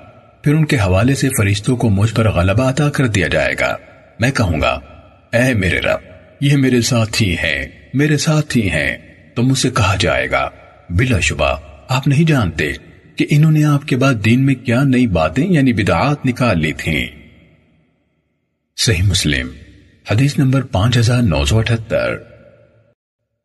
پھر 0.45 0.55
ان 0.55 0.65
کے 0.65 0.77
حوالے 0.77 1.15
سے 1.15 1.29
فرشتوں 1.29 1.77
کو 1.77 1.91
مجھ 1.91 2.15
پر 2.15 2.31
غلبہ 2.31 2.71
عطا 2.71 2.91
کر 2.91 3.07
دیا 3.07 3.29
جائے 3.29 3.55
گا۔ 3.61 3.77
میں 4.21 4.31
کہوں 4.31 4.61
گا، 4.61 4.81
اے 5.33 5.55
میرے 5.55 5.81
رب، 5.81 5.99
یہ 6.41 6.57
میرے 6.57 6.81
ساتھی 6.81 7.35
ہیں، 7.35 7.67
میرے 7.95 8.17
ساتھی 8.17 8.71
ہیں 8.71 8.97
تو 9.35 9.43
مجھ 9.43 9.59
سے 9.59 9.71
کہا 9.71 9.97
جائے 9.99 10.31
گا۔ 10.31 10.51
بلا 10.91 11.21
شبہ، 11.21 11.57
آپ 11.89 12.09
نہیں 12.09 12.25
جانتے 12.25 12.73
کہ 13.17 13.27
انہوں 13.31 13.53
نے 13.53 13.65
آپ 13.65 13.89
کے 13.89 13.97
بعد 13.97 14.15
دین 14.25 14.47
میں 14.47 14.55
کیا 14.55 14.83
نئی 14.83 15.07
باتیں 15.07 15.47
یعنی 15.47 15.73
بدعات 15.73 16.27
نکال 16.27 16.61
لی 16.61 16.73
تھیں۔ 16.73 17.07
صحیح 18.77 19.03
مسلم، 19.03 19.49
حدیث 20.11 20.39
نمبر 20.39 20.63
پانچ 20.63 20.99
ہزار 20.99 21.23
نو 21.23 21.45
سو 21.45 21.59
اٹھتر۔ 21.59 22.17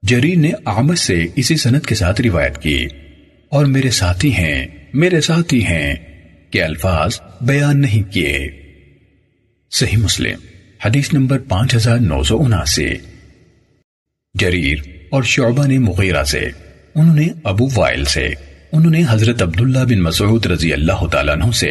جریر 0.03 0.37
نے 0.37 0.51
آمد 0.65 0.95
سے 0.95 1.25
اسی 1.35 1.55
سنت 1.55 1.85
کے 1.85 1.95
ساتھ 1.95 2.21
روایت 2.21 2.57
کی۔ 2.57 2.87
اور 3.51 3.65
میرے 3.65 3.89
ساتھی 3.89 4.33
ہیں، 4.33 4.65
میرے 4.93 5.21
ساتھی 5.21 5.63
ہیں 5.65 5.95
کہ 6.51 6.63
الفاظ 6.63 7.19
بیان 7.41 7.81
نہیں 7.81 8.11
کیے۔ 8.13 8.49
صحیح 9.71 9.97
مسلم، 9.97 10.39
حدیث 10.85 11.13
نمبر 11.13 11.39
پانچ 11.39 11.75
ہزار 11.75 11.97
نو 11.97 12.23
سو 12.23 12.41
اناسی۔ 12.41 12.89
جریر 14.35 14.79
اور 15.09 15.23
شعبہ 15.23 15.65
نے 15.67 15.77
مغیرہ 15.77 16.23
سے، 16.23 16.41
انہوں 16.95 17.15
نے 17.15 17.27
ابو 17.43 17.67
وائل 17.75 18.05
سے، 18.05 18.27
انہوں 18.71 18.91
نے 18.91 19.03
حضرت 19.09 19.41
عبداللہ 19.41 19.79
بن 19.79 20.01
مسعود 20.01 20.45
رضی 20.45 20.73
اللہ 20.73 21.05
تعالیٰ 21.11 21.35
عنہ 21.35 21.51
سے، 21.51 21.69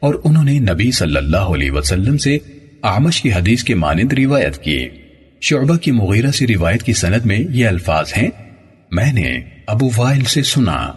اور 0.00 0.14
انہوں 0.24 0.44
نے 0.44 0.58
نبی 0.58 0.90
صلی 0.90 1.16
اللہ 1.16 1.52
علیہ 1.54 1.70
وسلم 1.70 2.18
سے 2.18 2.38
آمش 2.82 3.22
کی 3.22 3.32
حدیث 3.32 3.62
کے 3.64 3.74
مانند 3.74 4.12
روایت 4.12 4.58
کی۔ 4.58 4.88
شعبہ 5.40 5.76
کی 5.76 5.90
مغیرہ 5.90 6.30
سے 6.30 6.46
روایت 6.46 6.82
کی 6.82 6.92
سند 6.92 7.26
میں 7.26 7.38
یہ 7.38 7.68
الفاظ 7.68 8.12
ہیں، 8.16 8.28
میں 8.90 9.12
نے 9.12 9.40
ابو 9.66 9.90
وائل 9.96 10.24
سے 10.24 10.42
سنا۔ 10.42 10.92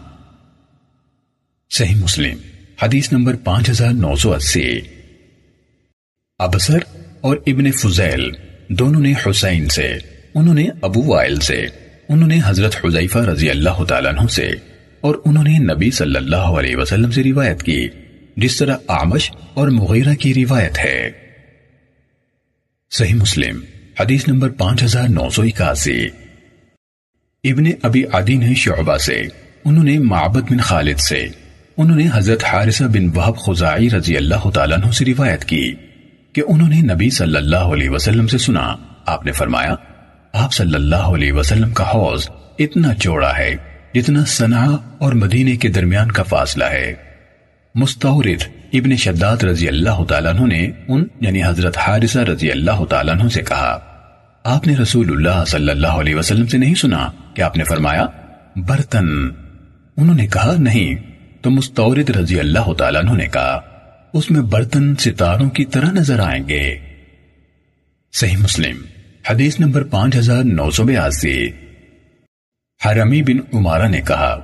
صحیح 1.72 1.96
مسلم، 1.96 2.38
حدیث 2.82 3.12
نمبر 3.12 3.36
پانچ 3.36 3.70
ہزار 3.70 3.94
نو 3.94 4.16
سو 4.16 4.34
اسی۔ 4.34 4.80
ابسر 6.40 6.78
اور 7.22 7.38
ابن 7.48 7.72
فضیل 7.72 8.30
دونوں 8.70 9.02
نے 9.02 9.14
حسین 9.26 9.68
سے، 9.70 9.98
انہوں 10.34 10.54
نے 10.54 10.68
ابو 10.82 11.04
وائل 11.04 11.40
سے، 11.40 11.68
انہوں 12.10 12.28
نے 12.28 12.40
حضرت 12.46 12.76
حضیفہ 12.86 13.18
رضی 13.18 13.50
اللہ 13.50 13.84
تعالیٰ 13.84 14.14
عنہ 14.14 14.28
سے، 14.28 14.52
اور 15.02 15.16
انہوں 15.26 15.44
نے 15.44 15.58
نبی 15.74 15.92
صلی 15.92 16.16
اللہ 16.16 16.50
علیہ 16.60 16.76
وسلم 16.76 17.12
سے 17.12 17.24
روایت 17.24 17.64
کی، 17.64 17.88
جس 18.38 18.58
طرح 18.58 18.78
آمش 18.88 19.32
اور 19.54 19.68
مغیرہ 19.68 20.14
کی 20.14 20.34
روایت 20.34 20.80
ہے۔ 20.80 21.10
صحیح 22.92 23.16
مسلم، 23.16 23.60
حدیث 24.00 24.28
نمبر 24.28 24.50
پانچ 24.50 24.84
ہزار 24.84 25.08
نو 25.10 25.30
سو 25.30 25.42
اکاسی۔ 25.42 26.06
ابن 27.44 27.66
ابی 27.82 28.04
عدی 28.14 28.36
نے 28.36 28.54
شعبہ 28.54 28.98
سے، 28.98 29.22
انہوں 29.66 29.84
نے 29.84 29.98
معبد 30.00 30.52
بن 30.52 30.58
خالد 30.58 31.00
سے 31.00 31.28
انہوں 31.78 31.98
نے 31.98 32.08
حضرت 32.14 32.44
حارثہ 32.44 32.84
بن 32.84 33.18
وحب 33.18 33.38
خزائی 33.38 33.90
رضی 33.90 34.18
اللہ 34.18 34.50
تعالیٰ 34.50 34.78
عنہ 34.78 34.92
سے 34.92 35.06
روایت 35.06 35.46
کی 35.46 35.74
کہ 36.34 36.42
انہوں 36.48 36.70
نے 36.70 36.82
نبی 36.94 37.10
صلی 37.10 37.36
اللہ 37.36 37.56
علیہ 37.56 37.90
وسلم 37.90 38.28
سے 38.28 38.38
سنا، 38.38 38.76
آپ 39.06 39.26
نے 39.26 39.32
فرمایا، 39.32 39.76
آپ 40.34 40.54
صلی 40.54 40.76
اللہ 40.76 40.96
علیہ 40.96 41.34
وسلم 41.34 41.72
کا 41.72 41.90
حوض 41.90 42.30
اتنا 42.60 42.94
چوڑا 42.94 43.38
ہے 43.38 43.56
جتنا 43.94 44.26
سنا 44.26 44.78
اور 44.98 45.14
مدینے 45.14 45.56
کے 45.56 45.70
درمیان 45.70 46.12
کا 46.12 46.24
فاصلہ 46.24 46.64
ہے۔ 46.64 46.94
مستورد 47.76 48.44
ابن 48.74 48.96
شداد 48.96 49.44
رضی 49.44 49.68
اللہ 49.68 50.04
تعالیٰ 50.04 50.36
عنہ 50.36 50.48
نے 50.48 50.72
ان 50.88 51.04
یعنی 51.22 51.44
حضرت 51.44 51.78
حارثہ 51.78 52.20
رضی 52.20 52.52
اللہ 52.52 52.86
تعالیٰ 52.90 53.20
عنہ 53.20 53.30
سے 53.30 53.42
کہا، 53.42 53.80
آپ 54.44 54.68
نے 54.68 54.76
رسول 54.76 55.12
اللہ 55.12 55.44
صلی 55.48 55.70
اللہ 55.70 55.88
علیہ 55.88 56.16
وسلم 56.16 56.48
سے 56.48 56.58
نہیں 56.58 56.76
سنا؟ 56.76 57.10
کہ 57.34 57.42
آپ 57.42 57.58
نے 57.58 57.64
فرمایا؟ 57.64 58.06
برتن۔ 58.56 59.08
انہوں 59.98 60.16
نے 60.16 60.28
کہا، 60.28 60.56
نہیں 60.58 61.17
تو 61.42 61.50
مستورد 61.50 62.10
رضی 62.10 62.40
اللہ 62.40 62.74
تعالیٰ 62.74 63.04
عنہ 63.04 63.18
نے 63.18 63.28
کہا، 63.28 63.62
اس 64.14 64.32
میں 64.32 64.42
برتن 64.42 64.96
ستاروں 64.96 65.50
کی 65.50 65.66
طرح 65.66 65.92
نظر 65.92 66.20
آئیں 66.20 66.44
گے۔ 66.50 66.76
صحیح 68.14 68.38
مسلم، 68.38 68.78
حدیث 69.30 69.60
نمبر 69.60 69.84
پانچ 69.84 70.16
ہزار 70.16 70.44
نو 70.44 70.72
سو 70.72 70.84
بیاسی۔ 70.84 71.48
حرمی 72.82 73.22
بن 73.22 73.58
عمارہ 73.58 73.88
نے 73.88 74.02
کہا، 74.02 74.36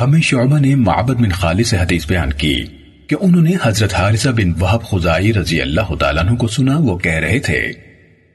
ہمیں 0.00 0.20
شعبہ 0.20 0.58
نے 0.58 0.74
معبد 0.74 1.14
بن 1.14 1.30
خالی 1.30 1.64
سے 1.64 1.76
حدیث 1.76 2.06
بیان 2.06 2.32
کی 2.32 2.64
کہ 3.06 3.16
انہوں 3.20 3.42
نے 3.42 3.52
حضرت 3.62 3.94
حارثہ 3.94 4.28
بن 4.28 4.52
وحب 4.60 4.82
خزائی 4.82 5.32
رضی 5.32 5.60
اللہ 5.60 5.94
تعالیٰ 5.94 6.24
عنہ 6.24 6.36
کو 6.36 6.48
سنا، 6.48 6.76
وہ 6.78 6.98
کہہ 6.98 7.12
رہے 7.12 7.38
تھے 7.38 7.72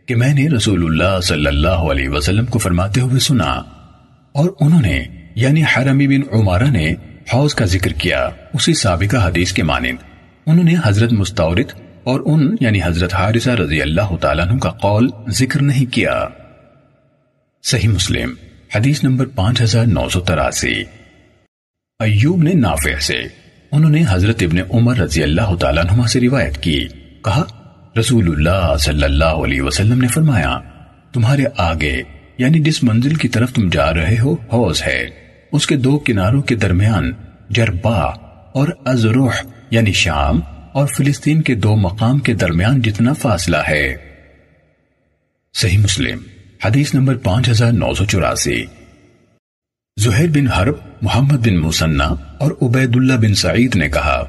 کہ 0.05 0.15
میں 0.15 0.33
نے 0.33 0.47
رسول 0.47 0.83
اللہ 0.85 1.19
صلی 1.21 1.47
اللہ 1.47 1.83
علیہ 1.91 2.09
وسلم 2.09 2.45
کو 2.45 2.59
فرماتے 2.59 3.01
ہوئے 3.01 3.19
سنا 3.19 3.51
اور 4.31 4.49
انہوں 4.59 4.81
نے 4.81 5.03
یعنی 5.35 5.63
حرمی 5.63 6.07
بن 6.07 6.39
عمارہ 6.39 6.69
نے 6.69 6.93
حوض 7.33 7.53
کا 7.53 7.65
ذکر 7.65 7.91
کیا، 7.91 8.29
اسی 8.53 8.73
سابقہ 8.73 9.17
حدیث 9.17 9.53
کے 9.53 9.63
مانند۔ 9.63 9.97
انہوں 10.45 10.63
نے 10.63 10.75
حضرت 10.85 11.13
مستورد 11.13 11.81
اور 12.03 12.21
ان 12.25 12.55
یعنی 12.59 12.79
حضرت 12.83 13.13
حارثہ 13.13 13.49
رضی 13.49 13.81
اللہ 13.81 14.15
تعالیٰ 14.21 14.47
عنہ 14.47 14.59
کا 14.59 14.71
قول 14.71 15.09
ذکر 15.29 15.61
نہیں 15.61 15.93
کیا۔ 15.93 16.25
صحیح 17.63 17.89
مسلم، 17.89 18.33
حدیث 18.75 19.03
نمبر 19.03 19.25
پانچ 19.25 19.61
ہزار 19.61 19.85
نو 19.85 20.09
سو 20.09 20.19
تراسی۔ 20.19 20.83
ایوب 21.99 22.43
نے 22.43 22.53
نافع 22.53 22.99
سے، 22.99 23.21
انہوں 23.71 23.91
نے 23.91 24.03
حضرت 24.09 24.43
ابن 24.43 24.57
عمر 24.73 24.97
رضی 24.97 25.23
اللہ 25.23 25.55
تعالیٰ 25.55 25.83
عنہ 25.85 26.07
سے 26.07 26.21
روایت 26.21 26.57
کی۔ 26.57 26.87
کہا، 27.25 27.43
رسول 27.99 28.27
اللہ 28.27 28.77
صلی 28.77 29.03
اللہ 29.03 29.25
علیہ 29.25 29.61
وسلم 29.61 30.01
نے 30.01 30.07
فرمایا، 30.07 30.59
تمہارے 31.13 31.43
آگے 31.57 32.01
یعنی 32.37 32.59
جس 32.59 32.83
منزل 32.83 33.15
کی 33.15 33.27
طرف 33.27 33.53
تم 33.53 33.69
جا 33.69 33.93
رہے 33.93 34.19
ہو، 34.19 34.33
حوض 34.33 34.83
ہے۔ 34.87 35.24
اس 35.55 35.67
کے 35.67 35.75
دو 35.77 35.97
کناروں 35.97 36.41
کے 36.41 36.55
درمیان 36.55 37.11
جربا 37.49 37.99
اور 38.53 38.67
ازروح 38.85 39.33
یعنی 39.69 39.91
شام، 39.93 40.39
اور 40.71 40.87
فلسطین 40.87 41.41
کے 41.41 41.55
دو 41.55 41.75
مقام 41.75 42.19
کے 42.19 42.33
درمیان 42.33 42.81
جتنا 42.81 43.13
فاصلہ 43.13 43.57
ہے۔ 43.69 43.95
صحیح 45.53 45.77
مسلم، 45.77 46.17
حدیث 46.65 46.93
نمبر 46.93 47.17
پانچ 47.17 47.49
ہزار 47.49 47.71
نو 47.71 47.93
سو 47.93 48.05
چوراسی۔ 48.05 48.63
زہیر 49.97 50.29
بن 50.29 50.47
حرب، 50.47 50.75
محمد 51.01 51.47
بن 51.47 51.57
مسنہ 51.57 52.03
اور 52.39 52.51
عبید 52.61 52.95
اللہ 52.95 53.13
بن 53.13 53.35
سعید 53.35 53.75
نے 53.75 53.89
کہا، 53.89 54.21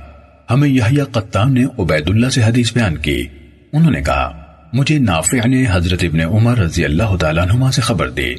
ہمیں 0.51 0.69
یحییٰ 0.69 1.05
قطان 1.13 1.55
نے 1.55 1.65
عبید 1.79 2.11
اللہ 2.11 2.29
سے 2.29 2.43
حدیث 2.43 2.73
بیان 2.73 2.97
کی۔ 2.97 3.27
انہوں 3.73 3.91
نے 3.91 4.03
کہا، 4.03 4.29
مجھے 4.73 4.99
نافع 4.99 5.47
نے 5.47 5.65
حضرت 5.71 6.05
ابن 6.05 6.21
عمر 6.21 6.59
رضی 6.59 6.85
اللہ 6.85 7.17
تعالیٰ 7.17 7.47
عنہ 7.47 7.71
سے 7.71 7.83
خبر 7.83 8.11
دی۔ 8.11 8.35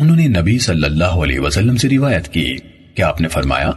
انہوں 0.00 0.16
نے 0.16 0.28
نبی 0.28 0.58
صلی 0.58 0.84
اللہ 0.84 1.04
علیہ 1.04 1.40
وسلم 1.40 1.76
سے 1.76 1.88
روایت 1.88 2.28
کی 2.28 2.56
کہ 2.94 3.02
آپ 3.02 3.20
نے 3.20 3.28
فرمایا، 3.28 3.70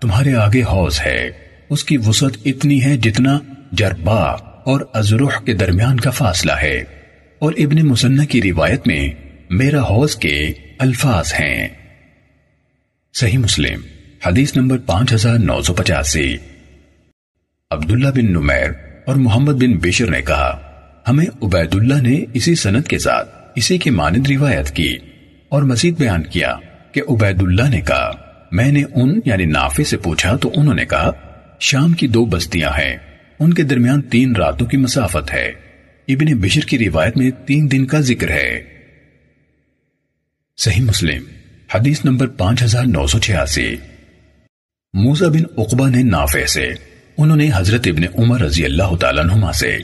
تمہارے 0.00 0.34
آگے 0.34 0.62
حوض 0.62 1.00
ہے، 1.06 1.30
اس 1.68 1.84
کی 1.84 1.96
وسعت 1.96 2.38
اتنی 2.44 2.84
ہے 2.84 2.96
جتنا 2.96 3.38
جربا 3.72 4.22
اور 4.64 4.80
ازروح 4.92 5.30
کے 5.46 5.52
درمیان 5.52 6.00
کا 6.00 6.10
فاصلہ 6.10 6.52
ہے۔ 6.62 6.84
اور 7.38 7.52
ابن 7.58 7.86
مسنہ 7.86 8.24
کی 8.24 8.42
روایت 8.42 8.86
میں 8.86 9.08
میرا 9.50 9.82
حوض 9.82 10.16
کے 10.16 10.52
الفاظ 10.78 11.32
ہیں۔ 11.40 11.68
صحیح 13.14 13.38
مسلم، 13.38 13.80
حدیث 14.26 14.56
نمبر 14.56 14.78
پانچ 14.78 15.12
ہزار 15.12 15.38
نو 15.38 15.62
سو 15.62 15.74
پچاسی۔ 15.74 16.36
عبداللہ 17.70 18.08
بن 18.08 18.32
نمیر 18.32 18.70
اور 19.06 19.16
محمد 19.16 19.52
بن 19.52 19.78
بشر 19.78 20.10
نے 20.10 20.22
کہا، 20.22 20.72
ہمیں 21.08 21.26
عبید 21.42 21.74
اللہ 21.74 22.02
نے 22.02 22.24
اسی 22.34 22.54
سنت 22.54 22.88
کے 22.88 22.98
ساتھ 22.98 23.28
اسی 23.54 23.78
کے 23.78 23.90
مانند 23.90 24.26
روایت 24.30 24.70
کی۔ 24.70 24.96
اور 25.54 25.62
مزید 25.62 25.98
بیان 25.98 26.22
کیا 26.22 26.56
کہ 26.92 27.02
عبید 27.08 27.42
اللہ 27.42 27.68
نے 27.68 27.80
کہا، 27.80 28.10
میں 28.52 28.72
نے 28.72 28.82
ان 28.94 29.20
یعنی 29.24 29.44
نافع 29.44 29.82
سے 29.82 29.96
پوچھا 29.96 30.36
تو 30.36 30.52
انہوں 30.56 30.74
نے 30.74 30.84
کہا، 30.84 31.10
شام 31.60 31.92
کی 31.92 32.06
دو 32.06 32.24
بستیاں 32.24 32.70
ہیں، 32.70 32.96
ان 33.40 33.54
کے 33.54 33.62
درمیان 33.62 34.02
تین 34.02 34.36
راتوں 34.36 34.66
کی 34.66 34.76
مسافت 34.76 35.32
ہے۔ 35.32 35.52
ابن 36.08 36.34
بشر 36.34 36.60
کی 36.60 36.78
روایت 36.78 37.16
میں 37.16 37.30
تین 37.46 37.72
دن 37.72 37.86
کا 37.86 38.00
ذکر 38.00 38.30
ہے۔ 38.30 38.62
صحیح 40.56 40.82
مسلم، 40.82 41.22
حدیث 41.74 42.04
نمبر 42.04 42.26
پانچ 42.26 42.62
ہزار 42.62 42.84
نو 42.86 43.06
سو 43.06 43.18
چھیاسی۔ 43.18 43.76
موسا 44.94 45.28
بن 45.28 45.42
اقبا 45.56 45.88
نے 45.88 46.02
نافع 46.02 46.46
سے، 46.46 46.68
انہوں 47.18 47.36
نے 47.36 47.50
حضرت 47.54 47.86
ابن 47.86 48.02
عمر 48.18 48.40
رضی 48.40 48.64
اللہ 48.64 48.96
تعالیٰ 48.96 49.24
نما 49.24 49.52
سے، 49.52 49.78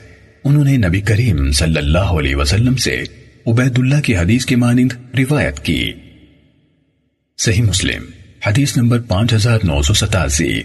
انہوں 0.45 0.65
نے 0.65 0.77
نبی 0.77 1.01
کریم 1.01 1.53
صلی 1.53 1.77
اللہ 1.77 1.99
علیہ 1.99 2.37
وسلم 2.37 2.77
سے 2.77 3.03
عبید 3.47 3.79
اللہ 3.79 4.01
کی 4.01 4.17
حدیث 4.17 4.45
کے 4.45 4.57
مانند 4.57 4.93
روایت 5.19 5.61
کی۔ 5.61 5.93
صحیح 7.39 7.63
مسلم، 7.63 8.03
حدیث 8.47 8.77
نمبر 8.77 9.01
پانچ 9.01 9.35
ہزار 9.35 9.59
نو 9.65 9.83
سو 9.83 9.95
ستاسی۔ 9.95 10.61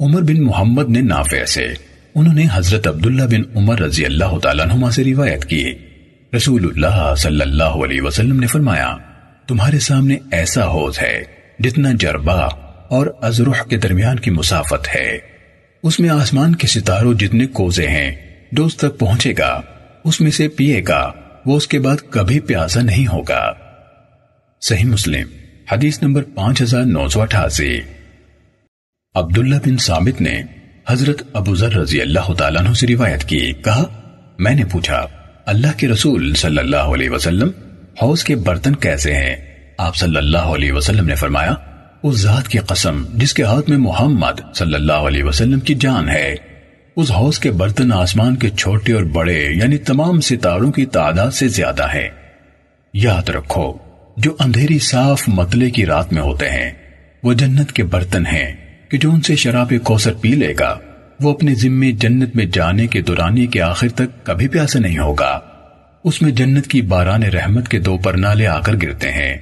عمر 0.00 0.22
بن 0.22 0.42
محمد 0.42 0.88
نے 0.88 1.00
نافع 1.00 1.44
سے، 1.44 1.66
انہوں 2.14 2.34
نے 2.34 2.46
حضرت 2.52 2.86
عبداللہ 2.86 3.22
بن 3.22 3.56
عمر 3.56 3.80
رضی 3.80 4.04
اللہ 4.04 4.38
تعالیٰ 4.42 4.66
نما 4.66 4.90
سے 4.90 5.04
روایت 5.04 5.44
کی۔ 5.44 5.74
رسول 6.36 6.66
اللہ 6.66 7.14
صلی 7.18 7.40
اللہ 7.40 7.64
علیہ 7.64 8.02
وسلم 8.02 8.40
نے 8.40 8.46
فرمایا، 8.46 8.96
تمہارے 9.46 9.78
سامنے 9.78 10.16
ایسا 10.32 10.64
حوض 10.64 10.98
ہے 11.02 11.22
جتنا 11.58 11.88
جربا 11.92 12.44
اور 12.88 13.06
ازرح 13.22 13.62
کے 13.68 13.76
درمیان 13.76 14.18
کی 14.18 14.30
مسافت 14.30 14.88
ہے۔ 14.94 15.18
اس 15.82 16.00
میں 16.00 16.08
آسمان 16.08 16.54
کے 16.54 16.66
ستاروں 16.66 17.14
جتنے 17.14 17.46
کوزے 17.46 17.86
ہیں 17.86 18.16
جو 18.52 18.64
اس 18.64 18.76
تک 18.76 18.98
پہنچے 18.98 19.32
گا، 19.38 19.60
اس 20.04 20.20
میں 20.20 20.30
سے 20.30 20.48
پیے 20.48 20.82
گا۔ 20.88 21.12
وہ 21.46 21.56
اس 21.56 21.66
کے 21.66 21.78
بعد 21.78 21.96
کبھی 22.10 22.40
پیاسا 22.40 22.82
نہیں 22.82 23.06
ہوگا۔ 23.06 23.52
صحیح 24.60 24.84
مسلم، 24.84 25.26
حدیث 25.72 26.02
نمبر 26.02 26.22
پانچ 26.34 26.62
ہزار 26.62 26.82
نو 26.82 27.08
سو 27.08 27.22
اٹھاسی۔ 27.22 27.80
عبداللہ 29.14 29.56
بن 29.56 29.76
سامت 29.76 30.20
نے 30.20 30.42
حضرت 30.88 31.22
ابو 31.32 31.54
ذر 31.54 31.72
رضی 31.72 32.00
اللہ 32.00 32.32
تعالیٰ 32.32 32.60
عنہ 32.60 32.72
سے 32.72 32.86
روایت 32.86 33.24
کی، 33.24 33.52
کہا، 33.52 33.84
میں 34.38 34.54
نے 34.54 34.64
پوچھا، 34.64 35.06
اللہ 35.46 35.78
کے 35.78 35.88
رسول 35.88 36.34
صلی 36.34 36.58
اللہ 36.58 36.76
علیہ 36.76 37.10
وسلم 37.10 37.50
حوض 38.02 38.24
کے 38.24 38.36
برتن 38.36 38.74
کیسے 38.74 39.14
ہیں؟ 39.14 39.36
آپ 39.78 39.96
صلی 39.96 40.16
اللہ 40.16 40.38
علیہ 40.38 40.72
وسلم 40.72 41.06
نے 41.06 41.14
فرمایا، 41.14 41.54
اس 42.02 42.16
ذات 42.16 42.48
کی 42.48 42.58
قسم 42.58 43.04
جس 43.14 43.34
کے 43.34 43.42
ہاتھ 43.42 43.70
میں 43.70 43.78
محمد 43.78 44.54
صلی 44.54 44.74
اللہ 44.74 44.92
علیہ 44.92 45.24
وسلم 45.24 45.60
کی 45.60 45.74
جان 45.74 46.08
ہے۔ 46.08 46.34
اس 47.00 47.12
حوض 47.12 47.38
کے 47.38 47.50
برتن 47.50 47.92
آسمان 47.92 48.36
کے 48.36 48.50
چھوٹے 48.50 48.92
اور 48.92 49.02
بڑے 49.02 49.48
یعنی 49.50 49.78
تمام 49.78 50.20
ستاروں 50.20 50.72
کی 50.72 50.86
تعداد 50.86 51.30
سے 51.30 51.48
زیادہ 51.48 51.94
ہے 51.94 52.08
یاد 52.94 53.28
رکھو، 53.28 53.72
جو 54.16 54.36
اندھیری 54.38 54.78
صاف 54.78 55.28
متلے 55.28 55.70
کی 55.70 55.86
رات 55.86 56.12
میں 56.12 56.22
ہوتے 56.22 56.48
ہیں، 56.48 56.70
وہ 57.22 57.32
جنت 57.32 57.72
کے 57.72 57.84
برتن 57.84 58.26
ہیں 58.26 58.56
کہ 58.88 58.98
جو 58.98 59.10
ان 59.10 59.20
سے 59.20 59.36
شراب 59.36 59.72
کوثر 59.84 60.12
پی 60.12 60.28
لے 60.28 60.54
گا۔ 60.60 60.78
وہ 61.20 61.30
اپنے 61.30 61.54
ذمے 61.54 61.92
جنت 61.92 62.36
میں 62.36 62.44
جانے 62.44 62.86
کے 62.86 63.00
دورانی 63.00 63.46
کے 63.46 63.60
آخر 63.60 63.88
تک 63.88 64.26
کبھی 64.26 64.48
پیاسا 64.48 64.78
نہیں 64.78 64.98
ہوگا۔ 64.98 65.40
اس 66.04 66.22
میں 66.22 66.32
جنت 66.32 66.66
کی 66.66 66.82
باران 66.82 67.22
رحمت 67.22 67.68
کے 67.68 67.78
دو 67.78 67.98
پرنالے 67.98 68.46
آ 68.46 68.60
کر 68.60 68.72
گرتے 68.82 69.12
ہیں۔ 69.12 69.36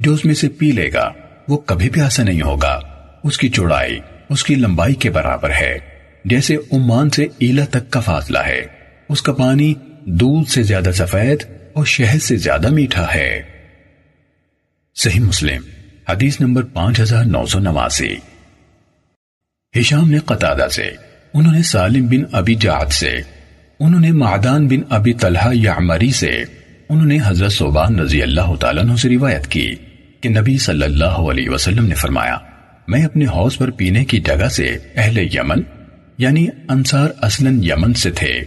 جو 0.00 0.12
اس 0.12 0.24
میں 0.24 0.34
سے 0.34 0.48
پی 0.48 0.72
لے 0.72 0.92
گا، 0.94 1.12
وہ 1.48 1.56
کبھی 1.56 1.88
پیاسا 1.88 2.22
نہیں 2.22 2.42
ہوگا۔ 2.42 2.80
اس 3.24 3.38
کی 3.38 3.48
چوڑائی، 3.48 3.98
اس 4.28 4.44
کی 4.44 4.54
لمبائی 4.54 4.94
کے 4.94 5.10
برابر 5.10 5.50
ہے۔ 5.50 5.89
جیسے 6.24 6.56
عمان 6.72 7.10
سے 7.10 7.26
ایلا 7.38 7.64
تک 7.64 7.90
کا 7.90 8.00
فاصلہ 8.00 8.38
ہے۔ 8.38 8.60
اس 9.08 9.22
کا 9.22 9.32
پانی 9.32 9.74
دودھ 10.04 10.50
سے 10.50 10.62
زیادہ 10.62 10.90
سفید 10.94 11.42
اور 11.72 11.84
شہد 11.84 12.22
سے 12.22 12.36
زیادہ 12.36 12.68
میٹھا 12.68 13.14
ہے۔ 13.14 13.42
صحیح 14.94 15.20
مسلم، 15.20 15.62
حدیث 16.08 16.40
نمبر 16.40 16.62
پانچ 16.62 17.00
ہزار 17.00 17.24
نو 17.24 17.46
سو 17.46 17.58
نواسی۔ 17.58 18.16
ہشام 19.80 20.10
نے 20.10 20.18
قطادہ 20.18 20.68
سے، 20.72 20.90
انہوں 21.34 21.52
نے 21.52 21.62
سالم 21.62 22.06
بن 22.06 22.22
ابی 22.32 22.54
جعد 22.54 22.92
سے، 22.92 23.16
انہوں 23.80 24.00
نے 24.00 24.12
معدان 24.12 24.68
بن 24.68 24.80
ابی 24.88 25.12
طلحہ 25.12 25.54
یعمری 25.54 26.10
سے، 26.10 26.44
انہوں 26.88 27.06
نے 27.06 27.18
حضرت 27.24 27.52
صوبان 27.52 27.98
رضی 27.98 28.22
اللہ 28.22 28.54
تعالیٰ 28.60 28.84
عنہ 28.84 28.96
سے 28.96 29.08
روایت 29.08 29.46
کی 29.46 29.74
کہ 30.20 30.28
نبی 30.28 30.58
صلی 30.58 30.82
اللہ 30.82 31.04
علیہ 31.04 31.50
وسلم 31.50 31.86
نے 31.86 31.94
فرمایا، 31.94 32.38
میں 32.88 33.04
اپنے 33.04 33.24
حوض 33.24 33.56
پر 33.56 33.70
پینے 33.70 34.04
کی 34.04 34.20
جگہ 34.20 34.48
سے 34.48 34.76
اہل 34.96 35.18
یمن 35.18 35.62
یعنی 36.20 36.46
انصار 36.68 37.08
اصلاً 37.20 37.64
یمن 37.64 37.94
سے 37.94 38.10
تھے 38.10 38.40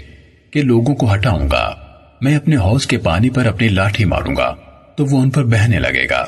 کہ 0.52 0.62
لوگوں 0.62 0.96
کو 0.96 1.14
ہٹاؤں 1.14 1.50
گا۔ 1.52 1.76
میں 2.22 2.36
اپنے 2.36 2.56
حوض 2.56 2.86
کے 2.86 2.98
پانی 2.98 3.30
پر 3.30 3.46
اپنی 3.46 3.68
لاٹھی 3.68 4.06
ماروں 4.06 4.36
گا 4.36 4.56
تو 4.96 5.06
وہ 5.06 5.22
ان 5.22 5.30
پر 5.30 5.44
بہنے 5.44 5.80
لگے 5.80 6.10
گا۔ 6.10 6.26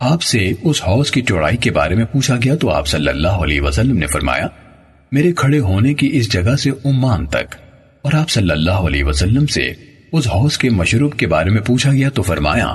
آپ 0.00 0.22
سے 0.22 0.52
اس 0.62 0.82
حوض 0.82 1.10
کی 1.10 1.22
چوڑائی 1.22 1.56
کے 1.56 1.70
بارے 1.70 1.94
میں 1.94 2.04
پوچھا 2.04 2.36
گیا 2.36 2.54
تو 2.54 2.70
آپ 2.70 2.86
صلی 2.86 3.08
اللہ 3.08 3.28
علیہ 3.28 3.60
وسلم 3.60 3.98
نے 3.98 4.06
فرمایا، 4.06 4.46
میرے 5.12 5.32
کھڑے 5.32 5.58
ہونے 5.58 5.94
کی 5.94 6.10
اس 6.12 6.32
جگہ 6.32 6.56
سے 6.56 6.70
عمان 6.70 7.26
تک۔ 7.26 7.54
اور 8.02 8.12
آپ 8.12 8.30
صلی 8.30 8.50
اللہ 8.50 8.70
علیہ 8.70 9.04
وسلم 9.04 9.46
سے 9.46 9.72
اس 10.12 10.26
حوض 10.26 10.58
کے 10.58 10.70
مشروب 10.70 11.16
کے 11.16 11.26
بارے 11.26 11.50
میں 11.50 11.62
پوچھا 11.62 11.92
گیا 11.92 12.08
تو 12.08 12.22
فرمایا، 12.22 12.74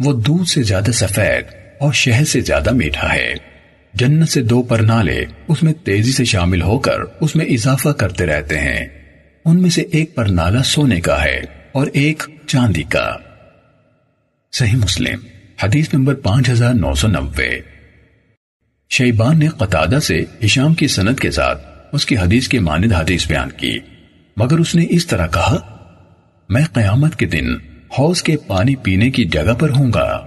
وہ 0.00 0.20
دودھ 0.22 0.48
سے 0.48 0.62
زیادہ 0.62 0.90
سفید 0.90 1.44
اور 1.80 1.92
شہد 1.92 2.28
سے 2.28 2.40
زیادہ 2.40 2.72
میٹھا 2.72 3.14
ہے۔ 3.14 3.55
جنت 3.98 4.28
سے 4.28 4.42
دو 4.42 4.62
پرنالے 4.62 5.24
اس 5.48 5.62
میں 5.62 5.72
تیزی 5.72 6.12
سے 6.12 6.24
شامل 6.24 6.62
ہو 6.62 6.78
کر 6.78 7.00
اس 7.20 7.36
میں 7.36 7.46
اضافہ 7.46 7.88
کرتے 7.88 8.26
رہتے 8.26 8.58
ہیں۔ 8.58 8.86
ان 9.44 9.62
میں 9.62 9.70
سے 9.70 9.82
ایک 9.82 10.14
پرنالہ 10.14 10.58
سونے 10.64 11.00
کا 11.00 11.24
ہے 11.24 11.40
اور 11.72 11.86
ایک 11.86 12.22
چاندی 12.46 12.82
کا۔ 12.82 13.16
صحیح 14.52 14.76
مسلم، 14.76 15.18
حدیث 15.62 15.94
نمبر 15.94 16.14
پانچ 16.14 16.50
ہزار 16.50 16.74
نو 16.74 16.94
سو 16.94 17.08
نوے۔ 17.08 17.60
شیبان 18.90 19.38
نے 19.38 19.46
قطادہ 19.46 19.98
سے 20.02 20.24
ہشام 20.44 20.74
کی 20.74 20.86
سند 20.86 21.16
کے 21.16 21.30
ساتھ 21.30 21.66
اس 21.92 22.06
کی 22.06 22.16
حدیث 22.16 22.48
کے 22.48 22.60
ماند 22.60 22.92
حدیث 22.92 23.28
بیان 23.28 23.50
کی، 23.50 23.78
مگر 24.36 24.58
اس 24.58 24.74
نے 24.74 24.86
اس 24.90 25.06
طرح 25.06 25.26
کہا، 25.26 25.56
میں 26.48 26.64
قیامت 26.72 27.16
کے 27.16 27.26
دن 27.26 27.54
حوض 27.98 28.22
کے 28.22 28.36
پانی 28.36 28.76
پینے 28.76 29.10
کی 29.10 29.24
جگہ 29.24 29.54
پر 29.58 29.70
ہوں 29.70 29.92
گا۔ 29.92 30.26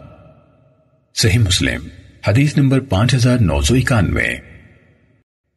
صحیح 1.16 1.40
مسلم 1.40 1.88
حدیث 2.28 2.58
نمبر 2.58 2.80
پانچ 2.80 3.16
ہزار 3.16 3.38
نو 3.38 3.62
سو 3.62 3.76
اکانوے۔ 3.76 4.36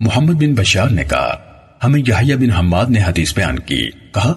محمد 0.01 0.33
بن 0.33 0.55
بشار 0.55 0.89
نے 0.89 1.05
کہا، 1.05 1.37
ہمیں 1.85 2.01
یحییٰ 2.01 2.37
بن 2.37 2.51
حماد 2.51 2.87
نے 2.89 3.01
حدیث 3.07 3.35
بیان 3.35 3.59
کی۔ 3.59 3.91
کہا، 3.91 4.35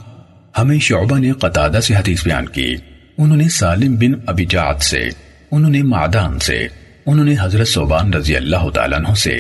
ہمیں 0.57 0.80
شعبہ 0.80 1.17
نے 1.17 1.32
قطادہ 1.32 1.80
سے 1.80 1.95
حدیث 1.95 2.23
بیان 2.23 2.49
کی۔ 2.49 2.76
انہوں 3.17 3.38
نے 3.38 3.49
سالم 3.49 3.95
بن 3.95 4.11
ابی 4.26 4.45
جعد 4.45 4.82
سے، 4.82 5.09
انہوں 5.51 5.71
نے 5.71 5.84
معدان 5.84 6.39
سے، 6.39 6.67
انہوں 7.05 7.26
نے 7.26 7.36
حضرت 7.41 7.67
صوبان 7.67 8.13
رضی 8.13 8.36
اللہ 8.36 8.69
تعالیٰ 8.69 8.99
عنہ 8.99 9.13
سے، 9.13 9.36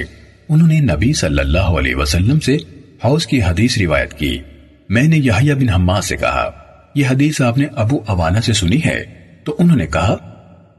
انہوں 0.49 0.67
نے 0.67 0.79
نبی 0.79 1.13
صلی 1.13 1.39
اللہ 1.39 1.59
علیہ 1.59 1.95
وسلم 1.95 2.39
سے 2.39 2.55
حوض 3.05 3.25
کی 3.25 3.43
حدیث 3.43 3.77
روایت 3.77 4.13
کی۔ 4.13 4.39
میں 4.89 5.03
نے 5.03 5.17
یحییٰ 5.17 5.55
بن 5.55 5.69
حماد 5.69 6.01
سے 6.01 6.17
کہا، 6.17 6.49
یہ 6.95 7.05
حدیث 7.07 7.41
آپ 7.41 7.57
نے 7.57 7.65
ابو 7.75 7.99
عوانہ 8.07 8.39
سے 8.39 8.53
سنی 8.53 8.79
ہے؟ 8.85 9.03
تو 9.43 9.55
انہوں 9.59 9.77
نے 9.77 9.87
کہا، 9.87 10.13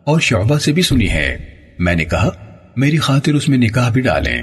اور 0.05 0.21
شعبہ 0.21 0.59
سے 0.59 0.73
بھی 0.73 0.83
سنی 0.83 1.09
ہے۔ 1.09 1.56
میں 1.79 1.95
نے 1.95 2.05
کہا، 2.05 2.31
میری 2.77 2.97
خاطر 2.97 3.35
اس 3.35 3.49
میں 3.49 3.59
نکاح 3.59 3.89
بھی 3.91 4.01
ڈالیں۔ 4.01 4.43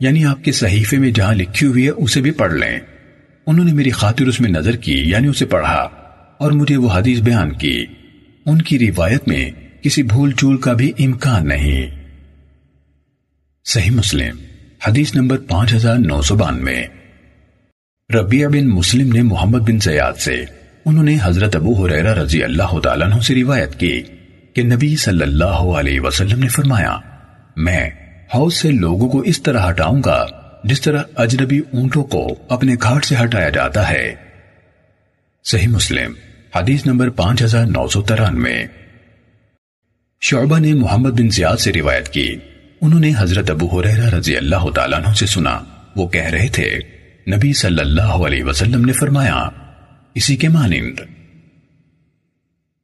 یعنی 0.00 0.24
آپ 0.24 0.44
کے 0.44 0.52
صحیفے 0.52 0.98
میں 0.98 1.10
جہاں 1.10 1.34
لکھی 1.34 1.66
ہوئی 1.66 1.84
ہے، 1.84 1.90
اسے 1.90 2.20
بھی 2.20 2.30
پڑھ 2.30 2.52
لیں۔ 2.52 2.78
انہوں 3.46 3.64
نے 3.64 3.72
میری 3.72 3.90
خاطر 3.90 4.26
اس 4.26 4.40
میں 4.40 4.50
نظر 4.50 4.76
کی 4.76 4.92
یعنی 4.92 5.28
اسے 5.28 5.46
پڑھا 5.46 5.88
اور 6.38 6.52
مجھے 6.52 6.76
وہ 6.76 6.92
حدیث 6.92 7.20
بیان 7.20 7.52
کی۔ 7.52 7.86
ان 8.46 8.62
کی 8.62 8.78
روایت 8.78 9.28
میں 9.28 9.50
کسی 9.82 10.02
بھول 10.02 10.32
چول 10.32 10.56
کا 10.56 10.72
بھی 10.72 10.92
امکان 10.98 11.48
نہیں۔ 11.48 11.90
صحیح 13.64 13.90
مسلم، 13.90 14.36
حدیث 14.88 15.14
نمبر 15.14 15.38
پانچ 15.38 15.74
ہزار 15.74 15.96
نو 15.96 16.22
سو 16.22 16.34
بانوے۔ 16.34 16.82
ربیہ 18.14 18.46
بن 18.46 18.68
مسلم 18.68 19.12
نے 19.12 19.22
محمد 19.22 19.58
بن 19.58 19.78
زیاد 19.78 20.12
سے، 20.12 20.44
انہوں 20.84 21.04
نے 21.04 21.18
حضرت 21.22 21.56
ابو 21.56 21.86
حریرہ 21.86 22.14
رضی 22.14 22.42
اللہ 22.42 22.80
تعالیٰ 22.80 23.12
عنہ 23.12 23.20
سے 23.20 23.34
روایت 23.34 23.80
کی۔ 23.80 24.02
کہ 24.54 24.62
نبی 24.62 24.96
صلی 24.96 25.22
اللہ 25.22 25.44
علیہ 25.44 26.00
وسلم 26.00 26.38
نے 26.38 26.48
فرمایا، 26.48 26.96
میں 27.56 27.90
حوض 28.34 28.54
سے 28.54 28.70
لوگوں 28.70 29.08
کو 29.08 29.20
اس 29.20 29.42
طرح 29.42 29.70
ہٹاؤں 29.70 30.02
گا 30.04 30.26
جس 30.64 30.80
طرح 30.80 31.02
اجنبی 31.16 31.58
اونٹوں 31.58 32.04
کو 32.04 32.34
اپنے 32.48 32.74
گھاٹ 32.82 33.04
سے 33.04 33.14
ہٹایا 33.24 33.48
جاتا 33.48 33.90
ہے۔ 33.90 34.14
صحیح 35.44 35.68
مسلم، 35.68 36.12
حدیث 36.56 36.86
نمبر 36.86 37.10
پانچ 37.10 37.42
ہزار 37.42 37.66
نو 37.66 37.88
سو 37.88 38.02
ترانوے۔ 38.02 38.66
شعبہ 40.20 40.58
نے 40.58 40.72
محمد 40.72 41.10
بن 41.10 41.30
زیاد 41.30 41.56
سے 41.56 41.72
روایت 41.72 42.08
کی۔ 42.08 42.36
انہوں 42.80 43.00
نے 43.00 43.12
حضرت 43.18 43.50
ابو 43.50 43.80
حریرہ 43.80 44.14
رضی 44.14 44.36
اللہ 44.36 44.70
تعالیٰ 44.74 44.98
عنہ 44.98 45.14
سے 45.14 45.26
سنا۔ 45.26 45.60
وہ 45.96 46.08
کہہ 46.08 46.24
رہے 46.24 46.48
تھے، 46.48 46.78
نبی 47.36 47.52
صلی 47.52 47.80
اللہ 47.80 48.02
علیہ 48.02 48.44
وسلم 48.44 48.84
نے 48.84 48.92
فرمایا، 48.92 49.48
اسی 50.14 50.36
کے 50.36 50.48
مانند۔ 50.48 51.00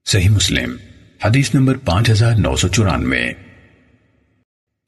صحیح 0.07 0.29
مسلم 0.29 0.77
حدیث 1.25 1.55
نمبر 1.55 1.77
پانچ 1.77 2.11
ہزار 2.11 2.35
نو 2.35 2.57
سو 2.57 2.68
چورانوے۔ 2.68 3.22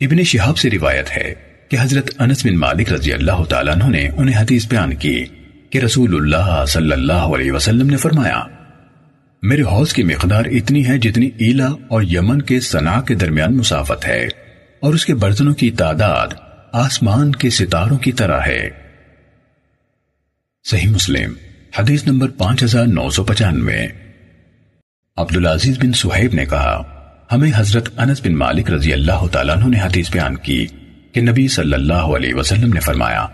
ابن 0.01 0.22
شہاب 0.22 0.59
سے 0.59 0.70
روایت 0.70 1.16
ہے 1.16 1.34
کہ 1.68 1.76
حضرت 1.80 2.11
انس 2.18 2.47
بن 2.47 2.57
مالک 2.57 2.93
رضی 2.93 3.12
اللہ 3.12 3.45
تعالیٰ 3.45 3.74
عنہ 3.74 3.84
نے 3.84 4.09
انہیں 4.09 4.43
حدیث 4.43 4.66
بیان 4.68 4.95
کی 4.95 5.24
کہ 5.70 5.78
رسول 5.78 6.14
اللہ 6.14 6.64
صلی 6.68 6.93
اللہ 6.93 7.12
علیہ 7.12 7.53
وسلم 7.53 7.91
نے 7.91 7.97
فرمایا، 7.97 8.43
میرے 9.43 9.62
حوض 9.62 9.93
کی 9.93 10.03
مقدار 10.03 10.45
اتنی 10.45 10.87
ہے 10.87 10.99
جتنی 10.99 11.30
ایلا 11.39 11.66
اور 11.66 12.03
یمن 12.03 12.43
کے 12.43 12.61
سنا 12.61 13.01
کے 13.01 13.14
درمیان 13.14 13.57
مسافت 13.57 14.07
ہے 14.07 14.24
اور 14.80 14.95
اس 14.95 15.07
کے 15.07 15.14
برتنوں 15.14 15.55
کی 15.55 15.70
تعداد 15.70 16.28
آسمان 16.72 17.32
کے 17.32 17.51
ستاروں 17.51 17.99
کی 17.99 18.12
طرح 18.12 18.41
ہے۔ 18.47 18.70
صحیح 20.64 20.91
مسلم، 20.91 21.34
حدیث 21.78 22.07
نمبر 22.07 22.28
پانچ 22.28 22.62
ہزار 22.62 22.87
نو 22.87 23.11
سو 23.11 23.24
پچانوے۔ 23.24 24.05
عبدالعزیز 25.16 25.78
بن 25.78 25.92
سہیب 25.92 26.34
نے 26.34 26.44
کہا، 26.46 26.82
ہمیں 27.32 27.50
حضرت 27.56 27.88
انس 27.96 28.20
بن 28.24 28.34
مالک 28.34 28.70
رضی 28.70 28.92
اللہ 28.92 29.26
تعالیٰ 29.32 29.56
عنہ 29.56 29.64
نے 29.64 29.80
حدیث 29.80 30.10
بیان 30.10 30.36
کی 30.36 30.66
کہ 31.12 31.20
نبی 31.20 31.48
صلی 31.48 31.74
اللہ 31.74 32.08
علیہ 32.16 32.34
وسلم 32.34 32.72
نے 32.72 32.80
فرمایا، 32.80 33.26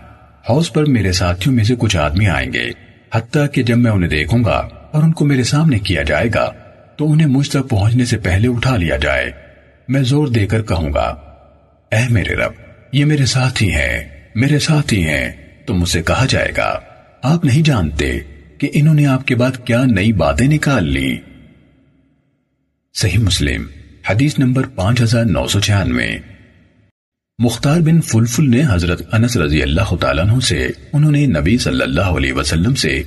حوض 0.49 0.71
پر 0.71 0.85
میرے 0.85 1.11
ساتھیوں 1.11 1.55
میں 1.55 1.63
سے 1.63 1.75
کچھ 1.79 1.97
آدمی 1.97 2.27
آئیں 2.27 2.53
گے، 2.53 2.69
حتیٰ 3.13 3.45
کہ 3.53 3.63
جب 3.63 3.77
میں 3.77 3.91
انہیں 3.91 4.09
دیکھوں 4.09 4.43
گا 4.43 4.67
اور 4.91 5.03
ان 5.03 5.11
کو 5.11 5.25
میرے 5.25 5.43
سامنے 5.43 5.79
کیا 5.79 6.03
جائے 6.03 6.29
گا، 6.35 6.51
تو 6.97 7.11
انہیں 7.11 7.27
مجھ 7.27 7.49
تک 7.49 7.69
پہنچنے 7.69 8.05
سے 8.05 8.17
پہلے 8.17 8.47
اٹھا 8.47 8.77
لیا 8.77 8.97
جائے۔ 8.97 9.31
میں 9.87 10.03
زور 10.03 10.27
دے 10.27 10.45
کر 10.47 10.61
کہوں 10.61 10.93
گا، 10.93 11.07
اے 11.91 12.01
میرے 12.09 12.35
رب، 12.35 12.51
یہ 12.91 13.05
میرے 13.05 13.25
ساتھی 13.25 13.71
ہیں، 13.73 14.03
میرے 14.35 14.59
ساتھی 14.59 15.03
ہیں 15.03 15.31
تو 15.65 15.73
مجھ 15.73 15.89
سے 15.89 16.03
کہا 16.03 16.25
جائے 16.29 16.51
گا۔ 16.57 16.79
آپ 17.23 17.45
نہیں 17.45 17.61
جانتے 17.61 18.19
کہ 18.57 18.69
انہوں 18.73 18.95
نے 18.95 19.05
آپ 19.05 19.27
کے 19.27 19.35
بعد 19.35 19.65
کیا 19.65 19.85
نئی 19.85 20.13
باتیں 20.13 20.47
نکال 20.47 20.91
لی 20.91 21.15
صحیح 22.95 23.19
مسلم، 23.19 23.65
حدیث 24.09 24.39
نمبر 24.39 24.63
پانچ 24.63 25.01
ہزار 25.01 25.25
نو 25.25 25.47
سو 25.47 25.59
چھیانوے۔ 25.59 26.17
مختار 27.39 27.79
بن 27.79 28.01
فلفل 28.01 28.49
نے 28.49 28.61
حضرت 28.69 29.13
انس 29.13 29.37
رضی 29.37 29.63
اللہ 29.63 29.95
تعالیٰ 29.95 30.27
عنہ 30.27 30.39
سے، 30.39 30.69
انہوں 30.93 31.11
نے 31.11 31.25
نبی 31.25 31.57
صلی 31.57 31.81
اللہ 31.81 32.01
علیہ 32.01 32.33
وسلم 32.33 32.75
سے 32.75 33.03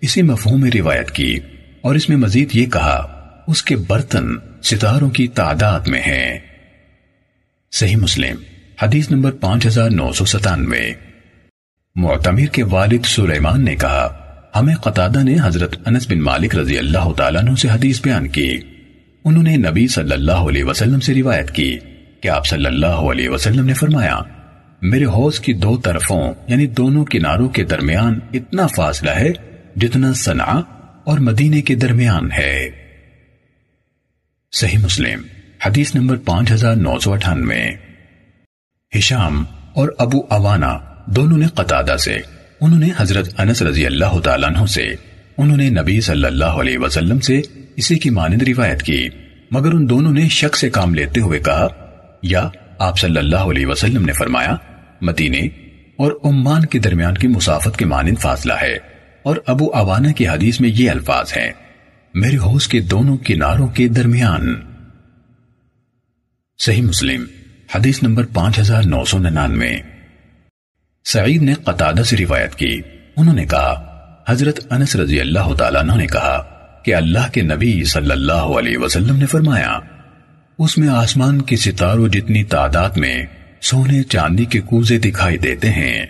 اسی 0.00 0.22
مفہوم 0.22 0.60
میں 0.60 0.70
روایت 0.74 1.10
کی 1.10 1.38
اور 1.80 1.94
اس 1.94 2.08
میں 2.08 2.16
مزید 2.16 2.56
یہ 2.56 2.66
کہا، 2.66 3.06
اس 3.48 3.62
کے 3.62 3.76
برتن 3.76 4.24
ستاروں 4.62 5.10
کی 5.10 5.28
تعداد 5.28 5.80
میں 5.80 6.00
ہیں۔ 6.00 6.38
صحیح 7.72 7.96
مسلم، 7.96 8.36
حدیث 8.82 9.10
نمبر 9.10 9.32
پانچ 9.32 9.66
ہزار 9.66 9.90
نو 9.90 10.12
سو 10.12 10.24
ستانوے۔ 10.24 10.92
معتمر 11.94 12.46
کے 12.46 12.62
والد 12.62 13.04
سلیمان 13.04 13.64
نے 13.64 13.76
کہا، 13.76 14.18
ہمیں 14.56 14.74
قطادہ 14.74 15.22
نے 15.22 15.36
حضرت 15.42 15.76
انس 15.86 16.10
بن 16.10 16.20
مالک 16.20 16.54
رضی 16.54 16.78
اللہ 16.78 17.12
تعالیٰ 17.16 17.42
عنہ 17.42 17.54
سے 17.54 17.68
حدیث 17.68 18.02
بیان 18.02 18.28
کی۔ 18.28 18.58
انہوں 19.26 19.42
نے 19.42 19.56
نبی 19.56 19.88
صلی 19.88 20.12
اللہ 20.12 20.32
علیہ 20.32 20.64
وسلم 20.64 21.00
سے 21.00 21.14
روایت 21.14 21.50
کی 21.50 21.78
کہ 22.20 22.28
آپ 22.28 22.46
صلی 22.46 22.66
اللہ 22.66 22.86
علیہ 22.86 23.28
وسلم 23.28 23.66
نے 23.66 23.74
فرمایا، 23.74 24.18
میرے 24.82 25.04
حوض 25.04 25.40
کی 25.40 25.52
دو 25.52 25.76
طرفوں 25.76 26.34
یعنی 26.46 26.66
دونوں 26.66 27.04
کناروں 27.04 27.48
کے 27.48 27.64
درمیان 27.64 28.18
اتنا 28.32 28.66
فاصلہ 28.66 29.10
ہے 29.10 29.30
جتنا 29.76 30.14
سنا 30.14 30.60
اور 31.04 31.18
مدینے 31.18 31.62
کے 31.62 31.74
درمیان 31.74 32.32
ہے۔ 32.38 32.70
صحیح 34.52 34.78
مسلم، 34.78 35.22
حدیث 35.66 35.94
نمبر 35.94 36.16
پانچ 36.16 36.52
ہزار 36.52 36.76
نو 36.76 36.98
سو 36.98 37.12
اٹھانوے۔ 37.12 37.64
ہشام 38.98 39.44
اور 39.74 39.88
ابو 39.98 40.20
اوانا 40.30 40.78
دونوں 41.06 41.38
نے 41.38 41.46
قطادہ 41.46 41.96
سے، 41.96 42.18
انہوں 42.60 42.78
نے 42.78 42.88
حضرت 42.96 43.40
انس 43.40 43.62
رضی 43.62 43.86
اللہ 43.86 44.20
تعالیٰ 44.20 44.48
عنہ 44.48 44.66
سے، 44.66 44.86
انہوں 45.38 45.56
نے 45.56 45.70
نبی 45.70 46.00
صلی 46.00 46.24
اللہ 46.24 46.44
علیہ 46.44 46.78
وسلم 46.78 47.20
سے 47.20 47.40
اسی 47.76 47.98
کی 47.98 48.10
مانند 48.10 48.42
روایت 48.42 48.82
کی۔ 48.82 49.08
مگر 49.50 49.72
ان 49.72 49.88
دونوں 49.88 50.12
نے 50.12 50.28
شک 50.28 50.56
سے 50.56 50.70
کام 50.70 50.94
لیتے 50.94 51.20
ہوئے 51.20 51.38
کہا، 51.38 51.68
یا 52.22 52.48
آپ 52.78 52.98
صلی 52.98 53.18
اللہ 53.18 53.36
علیہ 53.36 53.66
وسلم 53.66 54.04
نے 54.04 54.12
فرمایا، 54.12 54.56
مدینے 55.00 55.40
اور 55.96 56.12
عمان 56.24 56.66
کے 56.66 56.78
درمیان 56.78 57.14
کی 57.14 57.28
مسافت 57.28 57.76
کے 57.76 57.84
مانند 57.84 58.18
فاصلہ 58.18 58.52
ہے 58.62 58.78
اور 59.22 59.36
ابو 59.46 59.74
اوانا 59.74 60.12
کی 60.12 60.28
حدیث 60.28 60.60
میں 60.60 60.70
یہ 60.74 60.90
الفاظ 60.90 61.32
ہیں۔ 61.36 61.52
میرے 62.14 62.36
حوض 62.36 62.68
کے 62.68 62.80
دونوں 62.80 63.16
کناروں 63.16 63.68
کے 63.68 63.88
درمیان۔ 63.88 64.60
صحیح 66.58 66.82
مسلم، 66.82 67.24
حدیث 67.74 68.02
نمبر 68.02 68.26
پانچ 68.26 68.58
ہزار 68.58 68.82
نو 68.82 69.04
سو 69.04 69.18
ننانوے۔ 69.18 69.76
سعید 71.04 71.42
نے 71.42 71.54
قطادہ 71.54 72.02
سے 72.02 72.16
روایت 72.16 72.54
کی۔ 72.54 72.80
انہوں 73.16 73.34
نے 73.34 73.44
کہا، 73.44 73.92
حضرت 74.28 74.72
انس 74.72 74.96
رضی 74.96 75.20
اللہ 75.20 75.54
تعالیٰ 75.58 75.96
نے 75.96 76.06
کہا 76.06 76.55
کہ 76.86 76.94
اللہ 76.94 77.30
کے 77.32 77.42
نبی 77.42 77.84
صلی 77.84 78.10
اللہ 78.10 78.32
علیہ 78.32 78.78
وسلم 78.78 79.16
نے 79.16 79.26
فرمایا، 79.26 79.78
اس 80.58 80.78
میں 80.78 80.88
آسمان 80.88 81.42
کی 81.42 81.56
ستاروں 81.56 82.08
جتنی 82.08 82.44
تعداد 82.44 82.90
میں 82.90 83.24
سونے 83.62 84.02
چاندی 84.02 84.44
کے 84.44 84.60
کوزے 84.60 84.98
دکھائی 84.98 85.38
دیتے 85.38 85.70
ہیں۔ 85.70 86.06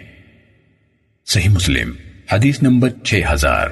صحیح 1.27 1.49
مسلم، 1.49 1.93
حدیث 2.33 2.63
نمبر 2.63 2.89
چھ 3.05 3.21
ہزار۔ 3.33 3.69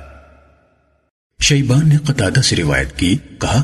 شیبان 1.41 1.89
نے 1.89 1.97
قطادہ 1.97 2.41
سے 2.41 2.57
روایت 2.57 2.99
کی، 2.99 3.17
کہا، 3.41 3.63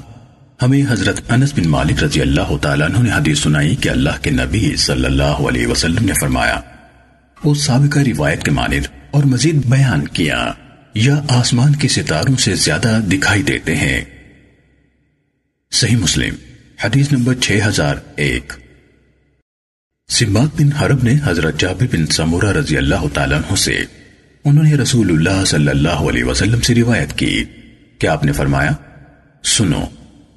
ہمیں 0.62 0.82
حضرت 0.90 1.20
انس 1.28 1.54
بن 1.54 1.68
مالک 1.68 2.04
رضی 2.04 2.20
اللہ 2.20 2.56
تعالیٰ 2.56 2.88
عنہ 2.88 2.98
نے 2.98 3.10
حدیث 3.12 3.38
سنائی 3.38 3.76
کہ 3.76 3.88
اللہ 3.88 4.22
کے 4.22 4.30
نبی 4.30 4.76
صلی 4.76 5.04
اللہ 5.04 5.22
علیہ 5.22 5.66
وسلم 5.66 6.04
نے 6.04 6.12
فرمایا 6.20 6.60
اس 7.44 7.62
سابقہ 7.62 7.98
روایت 7.98 8.42
کے 8.42 8.50
مانند 8.50 8.86
اور 9.10 9.24
مزید 9.24 9.66
بیان 9.66 10.08
کیا۔ 10.08 10.52
یا 10.94 11.22
آسمان 11.28 11.76
کے 11.76 11.88
ستاروں 11.88 12.36
سے 12.36 12.54
زیادہ 12.54 13.00
دکھائی 13.12 13.42
دیتے 13.42 13.76
ہیں۔ 13.76 14.00
صحیح 15.72 15.96
مسلم، 15.96 16.34
حدیث 16.84 17.12
نمبر 17.12 17.34
چھ 17.34 17.58
ہزار 17.66 17.96
ایک۔ 18.16 18.52
سمات 20.08 20.60
بن 20.60 20.72
حرب 20.72 21.04
نے 21.04 21.14
حضرت 21.24 21.60
جابر 21.60 21.96
بن 21.96 22.06
سمورہ 22.06 22.52
رضی 22.52 22.76
اللہ 22.76 23.08
تعالیٰ 23.14 23.38
عنہ 23.38 23.54
سے 23.54 23.78
انہوں 24.44 24.64
نے 24.64 24.74
رسول 24.74 25.10
اللہ 25.10 25.44
صلی 25.44 25.68
اللہ 25.68 25.88
علیہ 25.88 26.24
وسلم 26.24 26.60
سے 26.60 26.74
روایت 26.74 27.18
کی۔ 27.18 27.44
کہ 27.98 28.06
آپ 28.06 28.24
نے 28.24 28.32
فرمایا؟ 28.32 28.70
سنو، 29.44 29.84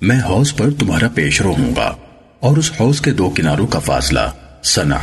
میں 0.01 0.20
حوض 0.20 0.56
پر 0.56 0.72
تمہارا 0.80 1.08
پیش 1.16 1.41
رو 1.41 1.56
ہوں 1.60 1.76
گا 1.76 1.95
اور 2.39 2.58
اس 2.58 2.72
حوض 2.80 3.01
کے 3.01 3.12
دو 3.12 3.30
کناروں 3.30 3.68
کا 3.68 3.80
فاصلہ 3.80 4.20
سنع 4.64 4.97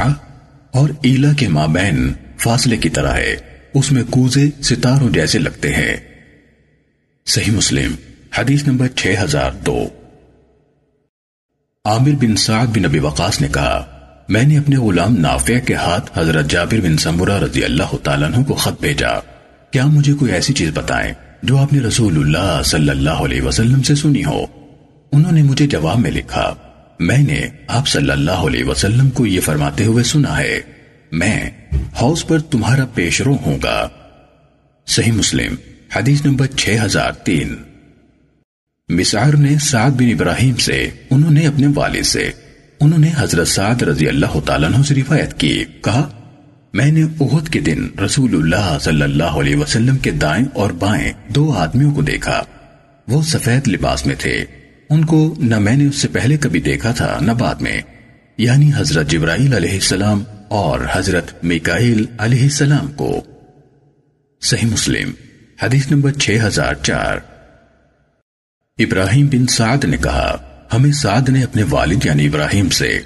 اور 0.71 0.91
ایلا 1.03 1.33
کے 1.33 1.49
مابین 1.49 2.13
فاصلے 2.39 2.77
کی 2.77 2.89
طرح 2.89 3.13
ہے۔ 3.13 3.37
اس 3.75 3.93
میں 3.93 4.03
کوزے، 4.11 4.51
ستاروں 4.63 5.11
جیسے 5.11 5.39
لگتے 5.39 5.75
ہیں۔ 5.75 5.97
صحیح 7.27 7.53
مسلم، 7.53 7.95
حدیث 8.39 8.67
نمبر 8.67 8.89
چھ 8.89 9.15
ہزار 9.25 9.51
دو۔ 9.67 9.89
عامر 11.85 12.11
بن 12.11 12.37
سعد 12.37 12.67
بن 12.67 12.85
ابی 12.85 12.99
وقاص 12.99 13.41
نے 13.41 13.49
کہا، 13.49 13.87
میں 14.29 14.43
نے 14.43 14.59
اپنے 14.59 14.77
غلام 14.77 15.17
نافع 15.17 15.59
کے 15.67 15.75
ہاتھ 15.75 16.19
حضرت 16.19 16.51
جابر 16.51 16.81
بن 16.81 16.97
سمورہ 16.97 17.39
رضی 17.39 17.65
اللہ 17.65 17.97
تعالیٰ 18.03 18.33
عنہ 18.33 18.45
کو 18.45 18.55
خط 18.55 18.81
بھیجا۔ 18.81 19.19
کیا 19.71 19.87
مجھے 19.87 20.13
کوئی 20.13 20.33
ایسی 20.33 20.53
چیز 20.53 20.71
بتائیں 20.75 21.13
جو 21.43 21.59
آپ 21.59 21.73
نے 21.73 21.81
رسول 21.81 22.17
اللہ 22.17 22.63
صلی 22.65 22.89
اللہ 22.89 23.11
علیہ 23.11 23.43
وسلم 23.43 23.83
سے 23.83 23.95
سنی 23.95 24.25
ہو؟ 24.25 24.47
انہوں 25.13 25.33
نے 25.33 25.43
مجھے 25.43 25.67
جواب 25.67 25.99
میں 25.99 26.11
لکھا، 26.11 26.55
میں 27.01 27.19
نے 27.19 27.49
آپ 27.69 27.89
صلی 27.89 28.11
اللہ 28.11 28.31
علیہ 28.31 28.65
وسلم 28.65 29.11
کو 29.11 29.27
یہ 29.27 29.41
فرماتے 29.41 29.85
ہوئے 29.85 30.05
سنا 30.05 30.39
ہے۔ 30.39 30.61
میں 31.13 31.51
ہاؤس 31.75 32.27
پر 32.27 32.39
تمہارا 32.39 32.87
پیش 32.87 33.21
رو 33.21 33.37
ہوں 33.47 33.59
گا۔ 33.63 33.89
صحیح 34.87 35.13
مسلم، 35.13 35.55
حدیث 35.97 36.25
نمبر 36.25 36.47
چھ 36.47 36.77
ہزار 36.83 37.13
تین۔ 37.13 37.57
مسار 38.89 39.35
نے 39.35 39.59
سعد 39.59 39.91
بن 39.91 40.05
ابراہیم 40.05 40.57
سے، 40.57 40.91
انہوں 41.11 41.31
نے 41.31 41.47
اپنے 41.47 41.67
والد 41.75 42.03
سے، 42.03 42.31
انہوں 42.81 42.99
نے 42.99 43.11
حضرت 43.17 43.49
سعد 43.49 43.83
رضی 43.83 44.09
اللہ 44.09 44.41
تعالیٰ 44.47 44.75
عنہ 44.75 44.83
سے 44.83 44.95
روایت 44.95 45.41
کی۔ 45.41 45.65
کہا، 45.85 46.09
میں 46.73 46.93
نے 46.93 47.03
احد 47.21 47.49
کے 47.49 47.61
دن 47.61 47.89
رسول 48.05 48.35
اللہ 48.35 48.79
صلی 48.81 49.03
اللہ 49.03 49.25
علیہ 49.25 49.57
وسلم 49.57 49.99
کے 49.99 50.11
دائیں 50.11 50.45
اور 50.55 50.71
بائیں 50.71 51.13
دو 51.29 51.53
آدمیوں 51.53 51.95
کو 51.95 52.03
دیکھا۔ 52.03 52.45
وہ 53.09 53.23
سفید 53.23 53.69
لباس 53.69 54.07
میں 54.07 54.15
تھے۔ 54.19 54.45
ان 54.91 55.05
کو 55.05 55.35
نہ 55.39 55.59
میں 55.59 55.77
نے 55.77 55.87
اس 55.87 55.97
سے 55.97 56.09
پہلے 56.09 56.37
کبھی 56.37 56.61
دیکھا 56.61 56.93
تھا، 56.93 57.19
نہ 57.21 57.33
بعد 57.33 57.55
میں۔ 57.55 57.81
یعنی 58.39 58.71
حضرت 58.77 59.11
جبرائیل 59.11 59.55
علیہ 59.55 59.71
السلام 59.71 60.25
اور 60.51 60.81
حضرت 60.93 61.45
میکائیل 61.45 62.05
علیہ 62.19 62.43
السلام 62.43 62.93
کو۔ 62.93 63.25
صحیح 64.43 64.69
مسلم، 64.69 65.11
حدیث 65.63 65.91
نمبر 65.91 66.13
چھ 66.13 66.39
ہزار 66.43 66.75
چار۔ 66.75 67.17
ابراہیم 68.79 69.27
بن 69.27 69.47
سعد 69.47 69.85
نے 69.85 69.97
کہا، 69.97 70.37
ہمیں 70.73 70.93
سعد 70.93 71.29
نے 71.29 71.43
اپنے 71.43 71.63
والد 71.71 72.07
یعنی 72.07 72.27
ابراہیم 72.27 72.69
سے، 72.69 73.01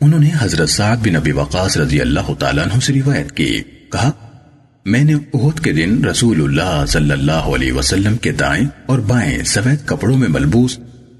انہوں 0.00 0.20
نے 0.20 0.30
حضرت 0.38 0.68
سعد 0.68 0.96
بن 0.96 1.16
ابی 1.16 1.32
وقاص 1.32 1.76
رضی 1.76 2.00
اللہ 2.00 2.34
تعالیٰ 2.38 2.64
عنہ 2.64 2.80
سے 2.80 2.92
روایت 2.92 3.32
کی۔ 3.32 3.60
کہا، 3.92 4.10
میں 4.84 5.04
نے 5.04 5.14
احد 5.34 5.60
کے 5.60 5.72
دن 5.72 6.04
رسول 6.04 6.42
اللہ 6.42 6.84
صلی 6.88 7.10
اللہ 7.10 7.32
علیہ 7.32 7.72
وسلم 7.72 8.16
کے 8.16 8.32
دائیں 8.32 8.66
اور 8.86 8.98
بائیں 8.98 9.42
سفید 9.42 9.88
کپڑوں 9.88 10.18
میں 10.18 10.28
ملبوس 10.28 10.78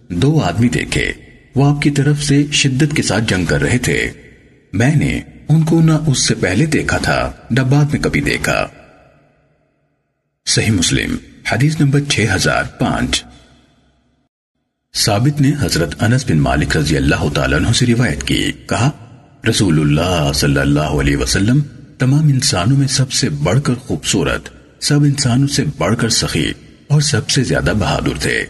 دو 0.09 0.41
آدمی 0.41 0.69
دیکھے۔ 0.69 1.13
وہ 1.55 1.77
آپ 1.77 1.83
کی 1.83 1.91
طرف 1.91 2.23
سے 2.23 2.47
شدت 2.53 2.97
کے 2.97 3.03
ساتھ 3.03 3.25
جنگ 3.27 3.45
کر 3.45 3.63
رہے 3.63 3.79
تھے۔ 3.79 4.11
میں 4.73 4.97
نے 4.97 5.21
ان 5.53 5.63
کو 5.63 5.81
نہ 5.81 5.93
اس 6.07 6.29
سے 6.29 6.35
پہلے 6.35 6.67
دیکھا 6.67 6.99
تھا، 6.99 7.33
نہ 7.51 7.61
بعد 7.61 7.85
میں 7.85 8.01
کبھی 8.01 8.21
دیکھا۔ 8.21 8.67
صحیح 10.47 10.71
مسلم، 10.71 11.17
حدیث 11.53 11.81
نمبر 11.81 12.01
چھ 12.09 12.27
ہزار 12.35 12.65
پانچ۔ 12.65 13.25
ثابت 14.95 15.41
نے 15.41 15.53
حضرت 15.61 16.03
انس 16.03 16.25
بن 16.31 16.39
مالک 16.39 16.77
رضی 16.77 16.97
اللہ 16.97 17.29
تعالیٰ 17.35 17.59
عنہ 17.59 17.73
سے 17.73 17.87
روایت 17.87 18.23
کی، 18.23 18.53
کہا، 18.67 18.91
رسول 19.51 19.81
اللہ 19.81 20.33
صلی 20.35 20.59
اللہ 20.59 20.81
علیہ 20.81 21.17
وسلم 21.17 21.61
تمام 21.99 22.29
انسانوں 22.29 22.77
میں 22.77 22.89
سب 22.89 23.13
سے 23.13 23.29
بڑھ 23.29 23.61
کر 23.65 23.75
خوبصورت، 23.75 24.49
سب 24.81 25.03
انسانوں 25.03 25.47
سے 25.47 25.65
بڑھ 25.79 25.97
کر 25.99 26.09
سخی 26.09 26.53
اور 26.89 27.01
سب 27.01 27.31
سے 27.31 27.45
زیادہ 27.45 27.73
بہادر 27.79 28.19
تھے۔ 28.21 28.45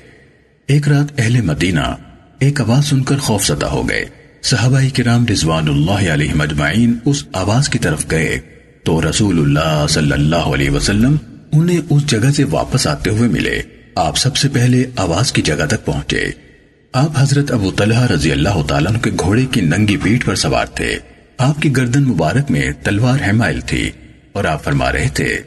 ایک 0.66 0.88
رات 0.88 1.12
اہل 1.18 1.40
مدینہ 1.40 1.96
ایک 2.38 2.61
آواز 2.61 2.84
سن 2.84 3.05
کر 3.05 3.16
خوف 3.16 3.46
زدہ 3.46 3.66
ہو 3.66 3.88
گئے۔ 3.88 4.05
صحابہ 4.43 4.80
کرام 4.97 5.26
رضوان 5.26 5.68
اللہ 5.68 6.12
علیہ 6.12 6.34
مجمعین 6.34 6.99
اس 7.05 7.24
آواز 7.32 7.68
کی 7.68 7.78
طرف 7.78 8.07
گئے 8.11 8.40
تو 8.84 9.11
رسول 9.11 9.38
اللہ 9.38 9.86
صلی 9.88 10.12
اللہ 10.12 10.36
علیہ 10.36 10.70
وسلم 10.70 11.16
انہیں 11.53 11.80
اس 11.90 12.07
جگہ 12.07 12.30
سے 12.30 12.45
واپس 12.45 12.86
آتے 12.86 13.11
ہوئے 13.11 13.28
ملے۔ 13.28 13.62
آپ 13.95 14.16
سب 14.16 14.36
سے 14.36 14.49
پہلے 14.49 14.84
آواز 14.97 15.32
کی 15.32 15.43
جگہ 15.43 15.66
تک 15.68 15.84
پہنچے۔ 15.84 16.30
آپ 16.93 17.11
حضرت 17.16 17.51
ابو 17.51 17.70
طلحہ 17.70 18.07
رضی 18.07 18.32
اللہ 18.32 18.62
تعالیٰ 18.68 18.93
کے 19.03 19.11
گھوڑے 19.20 19.47
کی 19.51 19.61
ننگی 19.61 19.97
پیٹ 19.97 20.24
پر 20.24 20.34
سوار 20.34 20.66
تھے۔ 20.66 20.99
آپ 21.38 21.62
کی 21.62 21.76
گردن 21.76 22.03
مبارک 22.03 22.51
میں 22.51 22.72
تلوار 22.82 23.30
حمائل 23.30 23.61
تھی 23.61 23.90
اور 24.32 24.45
آپ 24.45 24.64
فرما 24.64 24.93
رہے 24.93 25.09
تھے، 25.14 25.38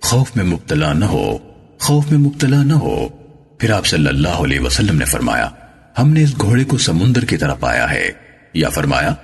خوف 0.00 0.36
میں 0.36 0.44
مبتلا 0.44 0.92
نہ 0.92 1.04
ہو، 1.04 1.38
خوف 1.80 2.10
میں 2.10 2.18
مبتلا 2.18 2.62
نہ 2.62 2.72
ہو۔ 2.72 3.08
پھر 3.58 3.70
آپ 3.70 3.86
صلی 3.86 4.06
اللہ 4.06 4.40
علیہ 4.44 4.60
وسلم 4.60 4.98
نے 4.98 5.04
فرمایا، 5.04 5.48
ہم 5.98 6.12
نے 6.12 6.22
اس 6.22 6.40
گھوڑے 6.40 6.64
کو 6.64 6.78
سمندر 6.78 7.24
کی 7.24 7.36
طرح 7.36 7.54
پایا 7.54 7.90
ہے۔ 7.90 8.27
یا 8.58 8.68
فرمایا، 8.68 9.14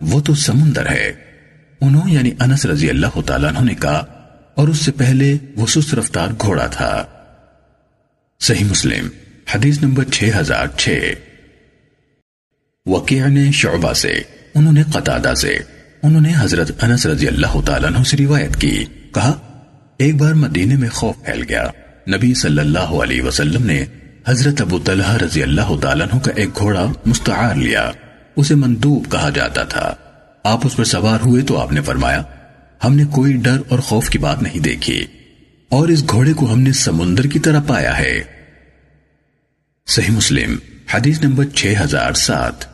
وہ 0.00 0.20
تو 0.20 0.34
سمندر 0.34 0.90
ہے۔ 0.90 1.12
انہوں 1.80 2.10
یعنی 2.10 2.30
انس 2.40 2.66
رضی 2.66 2.90
اللہ 2.90 3.20
تعالیٰ 3.26 3.62
نے 3.62 3.74
کہا، 3.74 4.04
اور 4.54 4.68
اس 4.68 4.78
سے 4.78 4.92
پہلے 4.92 5.38
وہ 5.56 5.66
سست 5.66 5.94
رفتار 5.94 6.28
گھوڑا 6.40 6.66
تھا۔ 6.66 7.04
صحیح 8.40 8.64
مسلم، 8.64 9.08
حدیث 9.54 9.82
نمبر 9.82 10.04
6006 10.10 11.14
وقیع 12.86 13.26
نے 13.26 13.52
شعبہ 13.52 13.92
سے، 13.92 14.22
انہوں 14.54 14.72
نے 14.72 14.82
قطادہ 14.82 15.34
سے، 15.34 15.58
انہوں 16.02 16.20
نے 16.20 16.32
حضرت 16.38 16.84
انس 16.84 17.06
رضی 17.06 17.28
اللہ 17.28 17.60
تعالیٰ 17.66 17.88
عنہ 17.88 18.02
سے 18.02 18.16
روایت 18.16 18.56
کی۔ 18.56 18.84
کہا، 19.14 19.32
ایک 19.98 20.16
بار 20.16 20.32
مدینے 20.32 20.76
میں 20.76 20.88
خوف 20.88 21.16
پھیل 21.24 21.44
گیا۔ 21.48 21.64
نبی 22.16 22.34
صلی 22.34 22.58
اللہ 22.58 22.94
علیہ 23.02 23.22
وسلم 23.22 23.66
نے 23.66 23.84
حضرت 24.26 24.60
ابو 24.60 24.78
طلحہ 24.78 25.16
رضی 25.16 25.42
اللہ 25.42 25.80
تعالیٰ 25.80 26.06
عنہ 26.06 26.20
کا 26.20 26.32
ایک 26.36 26.58
گھوڑا 26.58 26.86
مستعار 27.06 27.54
لیا۔ 27.54 27.90
اسے 28.36 28.54
مندوب 28.54 29.10
کہا 29.10 29.30
جاتا 29.30 29.62
تھا۔ 29.64 29.94
آپ 30.44 30.66
اس 30.66 30.76
پر 30.76 30.84
سوار 30.84 31.20
ہوئے 31.26 31.42
تو 31.42 31.58
آپ 31.58 31.72
نے 31.72 31.80
فرمایا، 31.80 32.22
ہم 32.84 32.96
نے 32.96 33.04
کوئی 33.10 33.32
ڈر 33.32 33.58
اور 33.68 33.78
خوف 33.78 34.08
کی 34.10 34.18
بات 34.18 34.42
نہیں 34.42 34.58
دیکھی، 34.58 35.04
اور 35.70 35.88
اس 35.88 36.04
گھوڑے 36.10 36.32
کو 36.32 36.52
ہم 36.52 36.60
نے 36.60 36.72
سمندر 36.72 37.24
کی 37.24 37.38
طرح 37.38 37.60
پایا 37.66 37.98
ہے۔ 37.98 38.22
صحیح 39.86 40.14
مسلم، 40.14 40.56
حدیث 40.94 41.22
نمبر 41.22 41.44
6007 41.54 42.66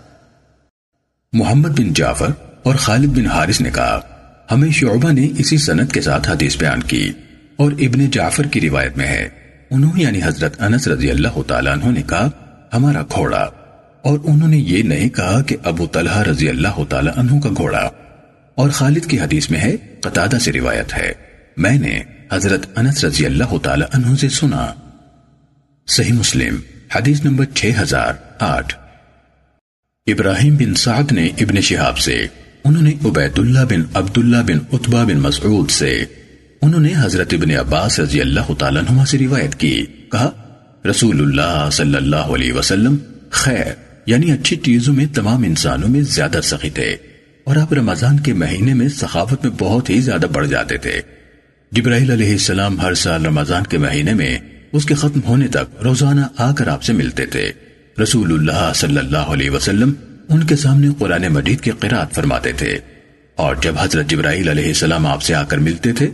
محمد 1.33 1.79
بن 1.79 1.93
جعفر 1.93 2.31
اور 2.63 2.75
خالد 2.75 3.17
بن 3.17 3.27
حارث 3.27 3.61
نے 3.61 3.71
کہا، 3.71 4.01
ہمیں 4.51 4.71
شعبہ 4.71 5.13
نے 5.13 5.29
اسی 5.39 5.57
سنت 5.59 5.93
کے 5.93 6.01
ساتھ 6.01 6.29
حدیث 6.31 6.57
بیان 6.57 6.83
کی، 6.83 7.11
اور 7.57 7.73
ابن 7.79 8.11
جعفر 8.11 8.47
کی 8.47 8.61
روایت 8.61 8.97
میں 8.97 9.07
ہے۔ 9.07 9.29
انہوں 9.71 9.99
یعنی 10.01 10.23
حضرت 10.25 10.61
انس 10.63 10.89
رضی 10.89 11.11
اللہ 11.11 11.41
تعالیٰ 11.47 11.73
عنہ 11.73 11.91
نے 11.91 12.03
کہا، 12.03 12.29
ہمارا 12.73 13.03
گھوڑا۔ 13.03 13.49
اور 14.03 14.19
انہوں 14.25 14.49
نے 14.49 14.59
یہ 14.59 14.83
نہیں 14.83 15.09
کہا 15.09 15.43
کہ 15.43 15.57
ابو 15.65 15.87
طلحہ 15.87 16.23
رضی 16.23 16.49
اللہ 16.49 16.85
تعالیٰ 16.89 17.13
عنہ 17.17 17.41
کا 17.41 17.49
گھوڑا۔ 17.57 17.91
اور 18.55 18.71
خالد 18.71 19.07
کی 19.07 19.21
حدیث 19.21 19.51
میں 19.51 19.61
ہے، 19.61 19.77
قطادہ 20.01 20.37
سے 20.41 20.53
روایت 20.53 20.95
ہے۔ 20.95 21.13
میں 21.57 21.79
نے 21.79 22.01
حضرت 22.33 22.79
انس 22.79 23.05
رضی 23.05 23.27
اللہ 23.27 23.59
تعالیٰ 23.63 23.87
عنہ 23.93 24.17
سے 24.17 24.29
سنا۔ 24.29 24.75
صحیح 25.87 26.13
مسلم، 26.13 26.57
حدیث 26.97 27.25
نمبر 27.25 27.45
6008 27.55 28.73
ابراہیم 30.07 30.57
بن 30.57 30.75
سعد 30.75 31.13
نے 31.13 31.27
ابن 31.27 31.61
شہاب 31.61 31.99
سے، 31.99 32.27
انہوں 32.65 32.83
نے 32.83 32.93
عبید 33.05 33.39
اللہ 33.39 33.61
بن 33.61 33.83
عبداللہ 33.95 34.37
بن 34.37 34.59
عطبہ 34.73 35.05
بن 35.05 35.19
مسعود 35.19 35.71
سے، 35.71 36.05
انہوں 36.63 36.81
نے 36.81 36.93
حضرت 36.97 37.35
ابن 37.35 37.51
عباس 37.51 38.01
رضی 38.01 38.21
اللہ 38.21 38.55
تعالیٰ 38.59 38.83
عنہ 38.91 39.05
سے 39.05 39.19
روایت 39.19 39.55
کی۔ 39.55 39.87
کہا، 40.13 40.31
رسول 40.91 41.23
اللہ 41.23 41.69
صلی 41.73 41.97
اللہ 41.97 42.17
علیہ 42.17 42.53
وسلم، 42.53 42.97
خیر۔ 43.31 43.88
یعنی 44.09 44.33
اچھی 44.33 44.57
چیزوں 44.57 44.95
میں 44.95 45.07
تمام 45.15 45.43
انسانوں 45.43 45.89
میں 45.89 46.01
زیادہ 46.01 46.41
سخی 46.43 46.71
تھے 46.71 46.97
اور 47.45 47.57
آپ 47.57 47.73
رمضان 47.73 48.21
کے 48.21 48.33
مہینے 48.33 48.75
میں 48.75 48.89
سخاوت 48.89 49.45
میں 49.45 49.53
بہت 49.59 49.91
ہی 49.91 50.01
زیادہ 50.01 50.27
بڑھ 50.33 50.49
جاتے 50.49 50.77
تھے۔ 50.77 51.01
جبرائیل 51.73 52.11
علیہ 52.11 52.31
السلام 52.31 52.81
ہر 52.81 52.95
سال 52.95 53.27
رمضان 53.27 53.63
کے 53.65 53.79
مہینے 53.79 54.15
میں 54.15 54.39
اس 54.73 54.85
کے 54.85 54.95
ختم 54.95 55.21
ہونے 55.27 55.49
تک 55.49 55.83
روزانہ 55.85 56.21
آ 56.37 56.53
کر 56.53 56.67
آپ 56.67 56.83
سے 56.83 56.93
ملتے 56.93 57.27
تھے۔ 57.27 57.53
رسول 58.03 58.33
اللہ 58.33 58.73
صلی 58.75 58.99
اللہ 58.99 59.19
علیہ 59.19 59.51
وسلم 59.51 59.93
ان 60.29 60.45
کے 60.45 60.57
سامنے 60.57 60.89
قرآن 60.99 61.27
مجید 61.29 61.61
کی 61.61 61.71
قرآت 61.71 62.15
فرماتے 62.15 62.53
تھے۔ 62.53 62.79
اور 63.37 63.57
جب 63.57 63.75
حضرت 63.81 64.07
جبرائیل 64.07 64.49
علیہ 64.49 64.67
السلام 64.67 65.07
آپ 65.07 65.23
سے 65.23 65.35
آ 65.35 65.45
کر 65.45 65.59
ملتے 65.59 65.93
تھے، 65.93 66.11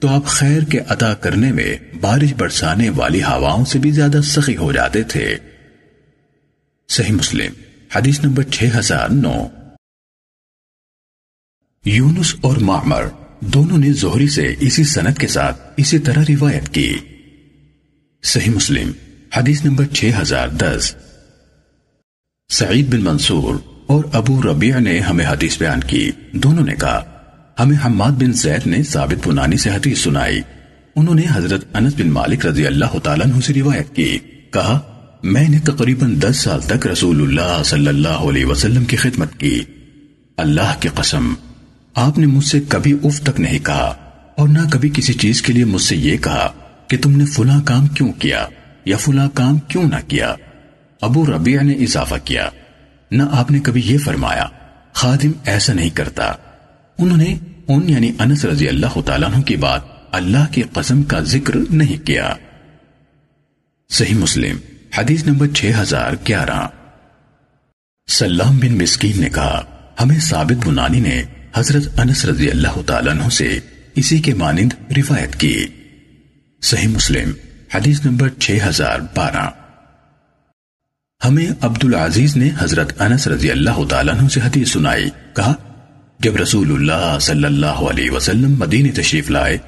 تو 0.00 0.08
آپ 0.08 0.24
خیر 0.26 0.62
کے 0.62 0.80
عطا 0.88 1.14
کرنے 1.14 1.52
میں 1.52 1.76
بارش 2.00 2.34
برسانے 2.36 2.90
والی 2.90 3.22
ہواؤں 3.22 3.64
سے 3.64 3.78
بھی 3.78 3.90
زیادہ 3.90 4.20
سخی 4.22 4.56
ہو 4.56 4.72
جاتے 4.72 5.02
تھے۔ 5.02 5.36
صحیح 6.90 7.12
مسلم، 7.12 7.52
حدیث 7.96 8.24
نمبر 8.24 8.42
6009 8.50 9.48
یونس 11.84 12.34
اور 12.40 12.56
معمر 12.56 13.04
دونوں 13.40 13.78
نے 13.78 13.92
زہری 13.92 14.28
سے 14.28 14.54
اسی 14.60 14.84
سنت 14.84 15.18
کے 15.18 15.26
ساتھ 15.26 15.62
اسی 15.76 15.98
طرح 15.98 16.24
روایت 16.28 16.74
کی۔ 16.74 16.96
صحیح 18.22 18.52
مسلم، 18.52 18.90
حدیث 19.36 19.64
نمبر 19.64 19.84
6010 19.92 20.94
سعید 22.48 22.94
بن 22.94 23.04
منصور 23.04 23.54
اور 23.86 24.04
ابو 24.12 24.42
ربیع 24.42 24.78
نے 24.78 25.00
ہمیں 25.00 25.26
حدیث 25.26 25.58
بیان 25.58 25.80
کی۔ 25.80 26.10
دونوں 26.32 26.64
نے 26.64 26.74
کہا، 26.74 27.22
ہمیں 27.60 27.76
حماد 27.84 28.12
بن 28.12 28.32
زید 28.32 28.66
نے 28.66 28.82
ثابت 28.82 29.28
بنانی 29.28 29.56
سے 29.56 29.70
حدیث 29.70 29.98
سنائی۔ 29.98 30.40
انہوں 30.96 31.14
نے 31.14 31.22
حضرت 31.32 31.64
انس 31.74 31.94
بن 31.94 32.10
مالک 32.10 32.46
رضی 32.46 32.66
اللہ 32.66 32.98
تعالیٰ 32.98 33.26
عنہ 33.26 33.40
سے 33.40 33.54
روایت 33.54 33.96
کی۔ 33.96 34.18
کہا 34.50 34.97
میں 35.22 35.48
نے 35.48 35.58
تقریباً 35.58 36.20
دس 36.20 36.36
سال 36.36 36.60
تک 36.60 36.86
رسول 36.86 37.22
اللہ 37.22 37.62
صلی 37.64 37.88
اللہ 37.88 38.08
علیہ 38.08 38.44
وسلم 38.44 38.84
کی 38.84 38.96
خدمت 38.96 39.36
کی۔ 39.36 39.60
اللہ 40.36 40.80
کی 40.80 40.88
قسم، 40.94 41.34
آپ 41.94 42.18
نے 42.18 42.26
مجھ 42.26 42.44
سے 42.44 42.60
کبھی 42.68 42.92
اف 43.04 43.20
تک 43.20 43.40
نہیں 43.40 43.58
کہا 43.58 43.94
اور 44.36 44.48
نہ 44.48 44.58
کبھی 44.70 44.90
کسی 44.94 45.12
چیز 45.12 45.42
کے 45.42 45.52
لیے 45.52 45.64
مجھ 45.64 45.82
سے 45.82 45.96
یہ 45.96 46.16
کہا 46.16 46.52
کہ 46.88 46.96
تم 47.02 47.10
نے 47.10 47.26
فلاں 47.26 47.62
کام 47.64 47.86
کیوں 47.86 48.12
کیا 48.12 48.46
یا 48.84 48.96
فلاں 48.96 49.28
کام 49.34 49.58
کیوں 49.58 49.82
نہ 49.82 50.08
کیا۔ 50.08 50.34
ابو 51.00 51.26
ربیع 51.26 51.60
نے 51.62 51.72
اضافہ 51.72 52.14
کیا، 52.24 52.48
نہ 53.10 53.22
آپ 53.32 53.50
نے 53.50 53.58
کبھی 53.58 53.82
یہ 53.84 53.98
فرمایا، 53.98 54.46
خادم 54.92 55.30
ایسا 55.44 55.72
نہیں 55.72 55.90
کرتا۔ 55.90 56.32
انہوں 56.98 57.16
نے 57.16 57.36
ان 57.68 57.88
یعنی 57.88 58.12
انس 58.18 58.44
رضی 58.44 58.68
اللہ 58.68 59.00
تعالیٰ 59.06 59.34
عنہ 59.34 59.42
کی 59.42 59.56
بات 59.56 59.80
اللہ 60.12 60.52
کی 60.52 60.62
قسم 60.72 61.02
کا 61.02 61.20
ذکر 61.20 61.56
نہیں 61.70 62.06
کیا۔ 62.06 62.34
صحیح 63.90 64.14
مسلم۔ 64.14 64.56
حدیث 64.96 65.26
نمبر 65.26 65.46
6011 65.54 66.68
سلام 68.08 68.58
بن 68.58 68.78
مسکین 68.78 69.20
نے 69.20 69.28
کہا، 69.28 69.64
ہمیں 70.00 70.18
ثابت 70.18 70.66
بنانی 70.66 71.00
نے 71.00 71.22
حضرت 71.54 72.00
انس 72.00 72.24
رضی 72.24 72.50
اللہ 72.50 72.82
تعالیٰ 72.86 73.12
عنہ 73.12 73.28
سے 73.28 73.58
اسی 73.94 74.18
کے 74.18 74.34
مانند 74.34 74.72
روایت 74.96 75.36
کی۔ 75.36 75.66
صحیح 76.62 76.88
مسلم، 76.88 77.32
حدیث 77.74 78.04
نمبر 78.04 78.28
6012 78.38 79.50
ہمیں 81.24 81.46
عبد 81.60 81.84
العزیز 81.84 82.36
نے 82.36 82.50
حضرت 82.58 83.02
انس 83.02 83.28
رضی 83.28 83.50
اللہ 83.50 83.84
تعالیٰ 83.88 84.18
عنہ 84.18 84.28
سے 84.28 84.40
حدیث 84.40 84.72
سنائی، 84.72 85.10
کہا، 85.36 85.54
جب 86.20 86.36
رسول 86.36 86.72
اللہ 86.72 87.18
صلی 87.20 87.44
اللہ 87.44 87.66
علیہ 87.66 88.10
وسلم 88.10 88.58
مدینہ 88.58 89.00
تشریف 89.00 89.30
لائے، 89.30 89.58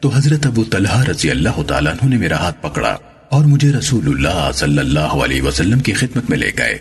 تو 0.00 0.08
حضرت 0.08 0.46
ابو 0.46 0.64
طلحہ 0.64 1.04
رضی 1.04 1.30
اللہ 1.30 1.62
تعالیٰ 1.62 1.92
عنہ 1.92 2.08
نے 2.08 2.16
میرا 2.16 2.36
ہاتھ 2.36 2.62
پکڑا۔ 2.62 2.96
اور 3.30 3.44
مجھے 3.44 3.72
رسول 3.72 4.06
اللہ 4.06 4.50
صلی 4.54 4.78
اللہ 4.78 5.00
علیہ 5.00 5.42
وسلم 5.42 5.78
کی 5.78 5.92
خدمت 5.92 6.30
میں 6.30 6.38
لے 6.38 6.50
گئے 6.58 6.78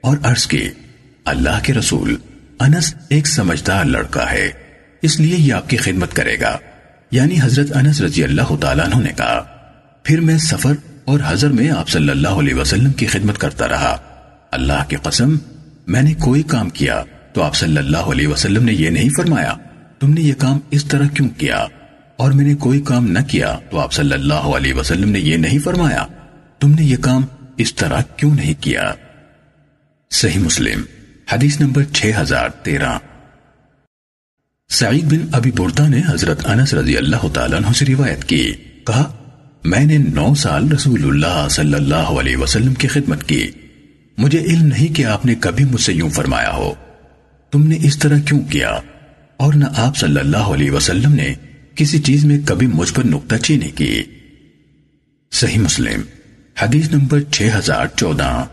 اور 0.00 0.16
عرض 0.22 0.46
کی، 0.46 0.68
اللہ 1.24 1.60
کے 1.62 1.74
رسول 1.74 2.16
انس 2.60 2.94
ایک 3.08 3.26
سمجھدار 3.26 3.84
لڑکا 3.84 4.30
ہے، 4.30 4.50
اس 5.02 5.20
لیے 5.20 5.36
یہ 5.36 5.52
آپ 5.52 5.70
کی 5.70 5.76
خدمت 5.76 6.12
کرے 6.12 6.36
گا۔ 6.40 6.58
یعنی 7.10 7.36
حضرت 7.42 7.76
انس 7.76 8.00
رضی 8.00 8.24
اللہ 8.24 8.56
تعالیٰ 8.60 8.84
عنہ 8.84 9.02
نے 9.02 9.12
کہا۔ 9.16 9.42
پھر 10.02 10.20
میں 10.20 10.38
سفر 10.38 10.72
اور 11.04 11.20
حضر 11.26 11.48
میں 11.50 11.70
آپ 11.70 11.88
صلی 11.88 12.08
اللہ 12.08 12.28
علیہ 12.28 12.54
وسلم 12.54 12.92
کی 12.92 13.06
خدمت 13.06 13.38
کرتا 13.38 13.68
رہا۔ 13.68 13.96
اللہ 14.50 14.84
کی 14.88 14.96
قسم، 14.96 15.36
میں 15.86 16.02
نے 16.02 16.14
کوئی 16.14 16.42
کام 16.42 16.68
کیا 16.68 17.02
تو 17.32 17.42
آپ 17.42 17.56
صلی 17.56 17.76
اللہ 17.76 17.96
علیہ 17.96 18.26
وسلم 18.26 18.64
نے 18.64 18.72
یہ 18.72 18.90
نہیں 18.90 19.10
فرمایا۔ 19.16 19.54
تم 19.98 20.12
نے 20.12 20.20
یہ 20.20 20.34
کام 20.38 20.58
اس 20.70 20.84
طرح 20.84 21.06
کیوں 21.06 21.28
کیا؟ 21.28 21.66
اور 22.16 22.32
میں 22.32 22.44
نے 22.44 22.54
کوئی 22.54 22.80
کام 22.80 23.06
نہ 23.06 23.18
کیا 23.28 23.58
تو 23.70 23.78
آپ 23.80 23.92
صلی 23.92 24.12
اللہ 24.12 24.34
علیہ 24.34 24.74
وسلم 24.74 25.10
نے 25.10 25.20
یہ 25.20 25.36
نہیں 25.36 25.58
فرمایا۔ 25.58 26.06
تم 26.60 26.70
نے 26.70 26.84
یہ 26.84 26.96
کام 26.96 27.22
اس 27.56 27.74
طرح 27.74 28.00
کیوں 28.16 28.34
نہیں 28.34 28.54
کیا؟ 28.60 28.94
صحیح 30.10 30.38
مسلم، 30.38 30.82
حدیث 31.32 31.60
نمبر 31.60 31.82
6013 31.92 32.98
سعید 34.68 35.04
بن 35.04 35.26
ابی 35.32 35.50
بردہ 35.50 35.88
نے 35.88 36.02
حضرت 36.08 36.46
انس 36.46 36.74
رضی 36.74 36.96
اللہ 36.96 37.28
تعالیٰ 37.34 37.58
عنہ 37.58 37.72
سے 37.72 37.84
روایت 37.84 38.24
کی۔ 38.24 38.52
کہا، 38.86 39.14
میں 39.64 39.84
نے 39.84 39.98
نو 39.98 40.34
سال 40.34 40.72
رسول 40.72 41.04
اللہ 41.04 41.46
صلی 41.50 41.74
اللہ 41.74 41.94
علیہ 41.94 42.36
وسلم 42.36 42.74
کی 42.74 42.88
خدمت 42.88 43.24
کی۔ 43.24 43.50
مجھے 44.18 44.38
علم 44.38 44.66
نہیں 44.66 44.94
کہ 44.94 45.04
آپ 45.04 45.26
نے 45.26 45.34
کبھی 45.34 45.64
مجھ 45.64 45.80
سے 45.80 45.92
یوں 45.92 46.10
فرمایا 46.10 46.50
ہو۔ 46.50 46.74
تم 47.50 47.66
نے 47.66 47.76
اس 47.82 47.98
طرح 47.98 48.18
کیوں 48.18 48.40
کیا؟ 48.40 48.78
اور 49.36 49.54
نہ 49.54 49.64
آپ 49.76 49.96
صلی 49.96 50.20
اللہ 50.20 50.36
علیہ 50.36 50.70
وسلم 50.70 51.12
نے 51.12 51.34
کسی 51.74 51.98
چیز 51.98 52.24
میں 52.24 52.38
کبھی 52.44 52.66
مجھ 52.66 52.94
پر 52.94 53.06
نکتہ 53.06 53.36
چینی 53.36 53.70
کی۔ 53.70 54.02
صحیح 55.32 55.58
مسلم، 55.58 56.00
حدیث 56.62 56.92
نمبر 56.92 57.20
6014 57.30 58.44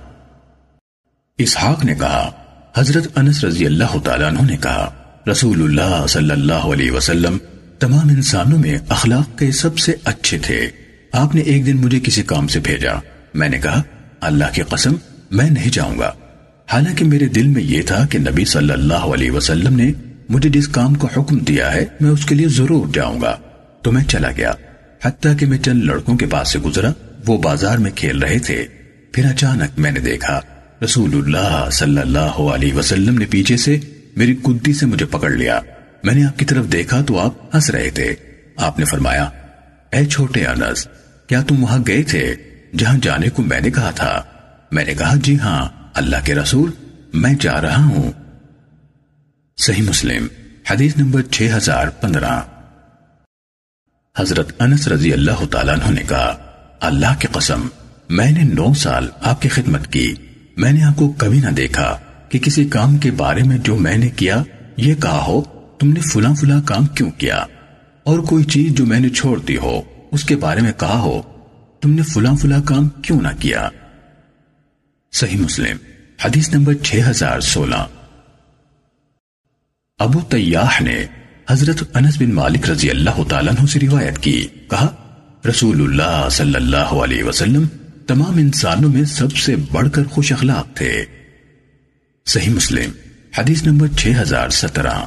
اسحاق 1.37 1.85
نے 1.85 1.95
کہا، 1.95 2.31
حضرت 2.77 3.17
انس 3.17 3.43
رضی 3.43 3.65
اللہ 3.65 3.97
تعالیٰ 4.03 4.27
عنہ 4.27 4.51
نے 4.51 4.57
کہا، 4.57 4.89
رسول 5.31 5.61
اللہ 5.61 6.05
صلی 6.07 6.31
اللہ 6.31 6.53
علیہ 6.53 6.91
وسلم 6.91 7.37
تمام 7.79 8.09
انسانوں 8.09 8.59
میں 8.59 8.77
اخلاق 8.89 9.39
کے 9.39 9.51
سب 9.51 9.77
سے 9.77 9.93
اچھے 10.03 10.37
تھے۔ 10.37 10.67
آپ 11.11 11.35
نے 11.35 11.41
ایک 11.41 11.65
دن 11.65 11.77
مجھے 11.77 11.99
کسی 11.99 12.23
کام 12.23 12.47
سے 12.47 12.59
بھیجا۔ 12.59 12.93
میں 13.33 13.49
نے 13.49 13.57
کہا، 13.57 13.81
اللہ 14.21 14.45
کی 14.53 14.61
قسم، 14.61 14.93
میں 15.31 15.49
نہیں 15.49 15.69
جاؤں 15.69 15.99
گا۔ 15.99 16.13
حالانکہ 16.67 17.05
میرے 17.05 17.25
دل 17.25 17.47
میں 17.47 17.63
یہ 17.63 17.81
تھا 17.81 18.05
کہ 18.05 18.19
نبی 18.19 18.45
صلی 18.45 18.71
اللہ 18.71 18.93
علیہ 18.93 19.31
وسلم 19.31 19.75
نے 19.75 19.91
مجھے 20.31 20.49
جس 20.49 20.67
کام 20.67 20.95
کو 20.95 21.07
حکم 21.17 21.37
دیا 21.37 21.73
ہے 21.73 21.85
میں 21.99 22.09
اس 22.09 22.25
کے 22.25 22.35
لیے 22.35 22.47
ضرور 22.47 22.87
جاؤں 22.93 23.21
گا۔ 23.21 23.37
تو 23.81 23.91
میں 23.91 24.03
چلا 24.03 24.31
گیا۔ 24.37 24.53
حتیٰ 25.03 25.37
کہ 25.37 25.45
میں 25.45 25.57
چند 25.57 25.83
لڑکوں 25.83 26.17
کے 26.17 26.25
پاس 26.25 26.51
سے 26.51 26.59
گزرا، 26.59 26.91
وہ 27.27 27.37
بازار 27.37 27.77
میں 27.77 27.91
کھیل 27.91 28.19
رہے 28.19 28.39
تھے۔ 28.39 28.65
پھر 29.11 29.25
اچانک 29.25 29.79
میں 29.79 29.91
نے 29.91 29.99
دیکھا، 29.99 30.39
رسول 30.83 31.15
اللہ 31.15 31.69
صلی 31.71 32.01
اللہ 32.01 32.19
علیہ 32.19 32.73
وسلم 32.73 33.17
نے 33.17 33.25
پیچھے 33.25 33.57
سے 33.57 33.79
میری 34.15 34.35
کدی 34.35 34.73
سے 34.73 34.85
مجھے 34.85 35.05
پکڑ 35.05 35.31
لیا۔ 35.31 35.59
میں 36.03 36.13
نے 36.13 36.23
آپ 36.23 36.39
کی 36.39 36.45
طرف 36.45 36.71
دیکھا 36.71 37.01
تو 37.01 37.19
آپ 37.19 37.55
ہنس 37.55 37.69
رہے 37.69 37.89
تھے۔ 37.89 38.15
آپ 38.57 38.79
نے 38.79 38.85
فرمایا، 38.85 39.23
اے 39.91 40.05
چھوٹے 40.05 40.45
انس، 40.45 40.87
کیا 41.27 41.41
تم 41.41 41.63
وہاں 41.63 41.79
گئے 41.87 42.03
تھے؟ 42.03 42.35
جہاں 42.77 42.97
جانے 43.01 43.29
کو 43.29 43.43
میں 43.43 43.61
نے 43.61 43.71
کہا 43.71 43.91
تھا۔ 43.91 44.23
میں 44.71 44.85
نے 44.85 44.93
کہا 44.93 45.15
جی 45.23 45.39
ہاں 45.39 45.69
اللہ 45.93 46.17
کے 46.23 46.35
رسول، 46.35 46.71
میں 47.13 47.33
جا 47.39 47.61
رہا 47.61 47.83
ہوں۔ 47.83 48.11
صحیح 49.61 49.81
مسلم، 49.81 50.27
حدیث 50.69 50.97
نمبر 50.97 51.21
6015 51.31 52.41
حضرت 54.17 54.61
انس 54.61 54.87
رضی 54.87 55.13
اللہ 55.13 55.45
تعالیٰ 55.45 55.75
عنہ 55.75 55.91
نے 55.91 56.03
کہا، 56.03 56.37
اللہ 56.79 57.19
کی 57.19 57.27
قسم، 57.31 57.67
میں 58.09 58.31
نے 58.31 58.43
نو 58.43 58.73
سال 58.73 59.07
آپ 59.21 59.41
کی 59.41 59.49
خدمت 59.49 59.87
کی۔ 59.93 60.13
میں 60.57 60.71
نے 60.71 60.83
آپ 60.83 60.95
کو 60.95 61.11
کبھی 61.17 61.39
نہ 61.39 61.49
دیکھا 61.49 61.97
کہ 62.29 62.39
کسی 62.39 62.65
کام 62.65 62.97
کے 62.97 63.11
بارے 63.11 63.43
میں 63.43 63.57
جو 63.57 63.77
میں 63.77 63.97
نے 63.97 64.09
کیا، 64.09 64.43
یہ 64.77 64.95
کہا 64.95 65.23
ہو، 65.27 65.41
تم 65.79 65.93
نے 65.93 65.99
فلاں 65.99 66.33
فلاں 66.35 66.61
کام 66.61 66.85
کیوں 66.85 67.11
کیا؟ 67.11 67.45
اور 68.03 68.19
کوئی 68.19 68.43
چیز 68.43 68.73
جو 68.73 68.85
میں 68.85 68.99
نے 68.99 69.09
چھوڑ 69.09 69.39
دی 69.39 69.57
ہو، 69.57 69.81
اس 70.11 70.23
کے 70.23 70.35
بارے 70.35 70.61
میں 70.61 70.73
کہا 70.77 70.99
ہو، 70.99 71.21
تم 71.81 71.93
نے 71.93 72.01
فلاں 72.01 72.35
فلاں 72.35 72.61
کام 72.61 72.89
کیوں 72.89 73.21
نہ 73.21 73.39
کیا؟ 73.39 73.69
صحیح 75.11 75.39
مسلم، 75.39 75.77
حدیث 76.25 76.53
نمبر 76.53 76.73
6016 76.83 77.87
ابو 80.01 80.21
تیاح 80.21 80.83
نے 80.83 81.05
حضرت 81.49 81.83
انس 81.93 82.17
بن 82.17 82.33
مالک 82.33 82.69
رضی 82.69 82.89
اللہ 82.89 83.23
تعالیٰ 83.29 83.53
عنہ 83.53 83.65
سے 83.65 83.79
روایت 83.79 84.19
کی۔ 84.19 84.47
کہا، 84.69 84.87
رسول 85.49 85.81
اللہ 85.81 86.27
صلی 86.31 86.55
اللہ 86.55 86.77
علیہ 86.77 87.23
وسلم 87.23 87.67
تمام 88.07 88.37
انسانوں 88.37 88.89
میں 88.89 89.03
سب 89.03 89.37
سے 89.37 89.55
بڑھ 89.55 89.89
کر 89.91 90.03
خوش 90.03 90.31
اخلاق 90.31 90.67
تھے۔ 90.75 91.05
صحیح 92.25 92.53
مسلم، 92.53 92.91
حدیث 93.37 93.63
نمبر 93.63 93.87
6017 93.97 95.05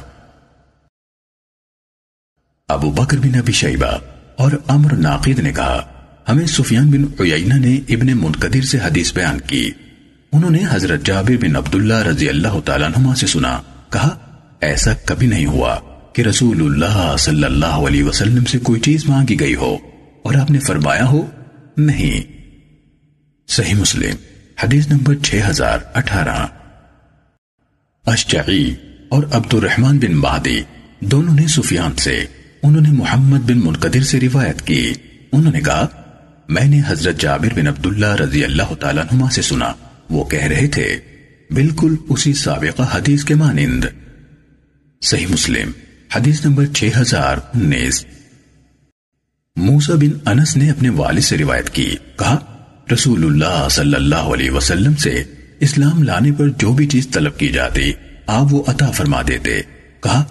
ابو 2.67 2.91
بکر 2.91 3.17
بن 3.17 3.35
ابی 3.35 3.51
شیبہ 3.51 3.97
اور 4.37 4.51
امر 4.67 4.93
ناقید 4.93 5.39
نے 5.39 5.51
کہا، 5.51 5.83
ہمیں 6.29 6.45
سفیان 6.45 6.91
بن 6.91 7.03
عیینہ 7.19 7.53
نے 7.53 7.75
ابن 7.89 8.17
منقدر 8.17 8.61
سے 8.61 8.77
حدیث 8.77 9.13
بیان 9.13 9.39
کی۔ 9.39 9.71
انہوں 10.31 10.51
نے 10.51 10.59
حضرت 10.69 11.05
جابر 11.05 11.37
بن 11.41 11.55
عبداللہ 11.55 12.01
رضی 12.03 12.29
اللہ 12.29 12.59
تعالیٰ 12.65 12.89
عنہ 12.95 13.15
سے 13.15 13.27
سنا۔ 13.27 13.61
کہا 13.89 14.21
ایسا 14.65 14.93
کبھی 15.05 15.27
نہیں 15.27 15.45
ہوا 15.45 15.77
کہ 16.13 16.21
رسول 16.21 16.61
اللہ 16.61 17.15
صلی 17.19 17.43
اللہ 17.43 17.65
علیہ 17.65 18.03
وسلم 18.03 18.45
سے 18.45 18.59
کوئی 18.59 18.81
چیز 18.81 19.05
مانگی 19.09 19.39
گئی 19.39 19.55
ہو 19.55 19.77
اور 20.23 20.35
آپ 20.35 20.51
نے 20.51 20.59
فرمایا 20.59 21.05
ہو، 21.05 21.25
نہیں۔ 21.77 22.21
صحیح 23.47 23.73
مسلم، 23.73 24.15
حدیث 24.63 24.87
نمبر 24.87 25.15
6018 25.23 26.47
اشجعی 28.05 28.75
اور 29.09 29.23
عبد 29.31 29.53
الرحمن 29.53 29.97
بن 29.97 30.11
مہدی 30.11 30.61
دونوں 30.99 31.35
نے 31.35 31.47
سفیان 31.47 31.95
سے، 31.95 32.25
انہوں 32.63 32.81
نے 32.81 32.89
محمد 32.89 33.39
بن 33.39 33.59
منقدر 33.59 34.01
سے 34.01 34.19
روایت 34.19 34.61
کی۔ 34.61 34.93
انہوں 35.31 35.53
نے 35.53 35.61
کہا، 35.61 35.87
میں 36.49 36.65
نے 36.65 36.81
حضرت 36.87 37.19
جابر 37.19 37.53
بن 37.55 37.67
عبداللہ 37.67 38.15
رضی 38.15 38.43
اللہ 38.43 38.73
تعالیٰ 38.79 39.03
نما 39.11 39.29
سے 39.29 39.41
سنا۔ 39.41 39.73
وہ 40.09 40.23
کہہ 40.23 40.43
رہے 40.43 40.67
تھے، 40.67 40.99
بالکل 41.49 41.95
اسی 42.09 42.33
سابقہ 42.33 42.83
حدیث 42.91 43.23
کے 43.23 43.35
مانند۔ 43.35 43.85
صحیح 45.05 45.27
مسلم، 45.29 45.71
حدیث 46.15 46.45
نمبر 46.45 46.65
6019 46.73 48.05
موسیٰ 49.55 49.95
بن 49.95 50.29
انس 50.29 50.57
نے 50.57 50.69
اپنے 50.69 50.89
والد 50.89 51.21
سے 51.21 51.37
روایت 51.37 51.69
کی، 51.69 51.95
کہا، 52.19 52.39
رسول 52.93 53.25
اللہ 53.25 53.67
صلی 53.71 53.95
اللہ 53.95 54.15
علیہ 54.15 54.51
وسلم 54.51 54.95
سے 54.95 55.23
اسلام 55.59 56.03
لانے 56.03 56.31
پر 56.31 56.49
جو 56.49 56.73
بھی 56.73 56.87
چیز 56.87 57.07
طلب 57.13 57.37
کی 57.37 57.47
جاتی، 57.47 57.91
آپ 58.27 58.53
وہ 58.53 58.63
عطا 58.67 58.91
فرما 58.91 59.21
دیتے۔ 59.27 59.61
کہا، 59.99 60.23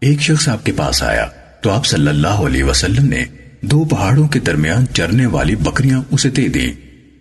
ایک 0.00 0.20
شخص 0.20 0.48
آپ 0.48 0.66
کے 0.66 0.72
پاس 0.72 1.02
آیا، 1.02 1.26
تو 1.60 1.70
آپ 1.70 1.86
صلی 1.86 2.08
اللہ 2.08 2.44
علیہ 2.46 2.64
وسلم 2.64 3.06
نے 3.06 3.24
دو 3.60 3.84
پہاڑوں 3.84 4.28
کے 4.28 4.40
درمیان 4.40 4.84
چرنے 4.94 5.26
والی 5.26 5.54
بکریاں 5.54 6.02
اسے 6.10 6.30
دے 6.30 6.48
دی 6.48 6.72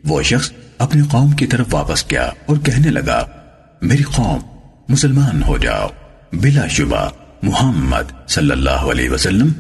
وہ 0.04 0.22
شخص 0.22 0.52
اپنی 0.78 1.02
قوم 1.12 1.32
کی 1.32 1.48
طرف 1.48 1.74
واپس 1.74 2.04
کیا 2.04 2.32
اور 2.46 2.58
کہنے 2.58 2.90
لگا، 2.90 3.26
میری 3.82 4.04
قوم 4.04 4.40
مسلمان 4.90 5.44
ہو 5.44 5.58
جاؤ۔ 5.58 5.88
بلا 6.34 6.68
شبہ 6.68 7.10
محمد 7.44 8.30
صلی 8.30 8.52
اللہ 8.52 8.70
علیہ 8.70 9.10
وسلم 9.10 9.52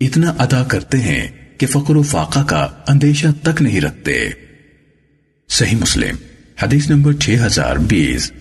اتنا 0.00 0.34
ادا 0.38 0.64
کرتے 0.64 0.98
ہیں 0.98 1.28
کہ 1.58 1.66
فقر 1.66 1.96
و 1.96 2.02
فاقہ 2.02 2.40
کا 2.40 2.68
اندیشہ 2.88 3.26
تک 3.42 3.62
نہیں 3.62 3.80
رکھتے۔ 3.80 4.30
صحیح 5.48 5.76
مسلم، 5.76 6.16
حدیث 6.62 6.90
نمبر 6.90 7.12
6020 7.12 8.32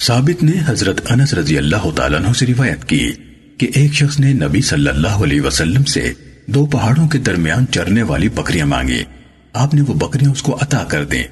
ثابت 0.00 0.42
نے 0.42 0.52
حضرت 0.66 1.00
انس 1.12 1.34
رضی 1.34 1.58
اللہ 1.58 1.90
تعالیٰ 1.96 2.20
عنہ 2.20 2.32
سے 2.32 2.46
روایت 2.46 2.84
کی 2.84 3.12
کہ 3.58 3.70
ایک 3.74 3.92
شخص 3.92 4.20
نے 4.20 4.32
نبی 4.32 4.60
صلی 4.60 4.88
اللہ 4.88 5.22
علیہ 5.22 5.40
وسلم 5.40 5.84
سے 5.84 6.12
دو 6.46 6.66
پہاڑوں 6.66 7.08
کے 7.08 7.18
درمیان 7.18 7.66
چرنے 7.66 8.02
والی 8.02 8.28
بکریاں 8.28 8.66
مانگی 8.66 9.04
آپ 9.52 9.74
نے 9.74 9.82
وہ 9.82 9.94
بکریاں 9.94 10.30
اس 10.30 10.42
کو 10.42 10.58
عطا 10.62 10.84
کر 10.84 11.04
دیں۔ 11.04 11.24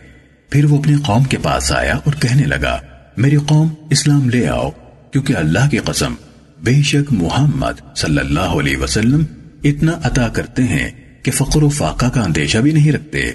پھر 0.50 0.64
وہ 0.64 0.78
اپنی 0.78 0.94
قوم 1.06 1.24
کے 1.24 1.38
پاس 1.42 1.72
آیا 1.72 1.96
اور 1.96 2.12
کہنے 2.12 2.44
لگا 2.44 2.80
میری 3.16 3.36
قوم 3.36 3.68
اسلام 3.90 4.28
لے 4.30 4.46
آؤ، 4.48 4.70
کیونکہ 5.12 5.36
اللہ 5.36 5.68
کی 5.70 5.78
قسم، 5.78 6.14
بے 6.62 6.82
شک 6.82 7.12
محمد 7.12 7.80
صلی 7.96 8.18
اللہ 8.18 8.58
علیہ 8.60 8.76
وسلم 8.76 9.24
اتنا 9.64 9.92
عطا 10.02 10.28
کرتے 10.28 10.62
ہیں 10.62 10.90
کہ 11.22 11.30
فقر 11.30 11.62
و 11.62 11.68
فاقہ 11.68 12.06
کا 12.06 12.22
اندیشہ 12.22 12.58
بھی 12.58 12.70
نہیں 12.70 12.92
رکھتے۔ 12.92 13.30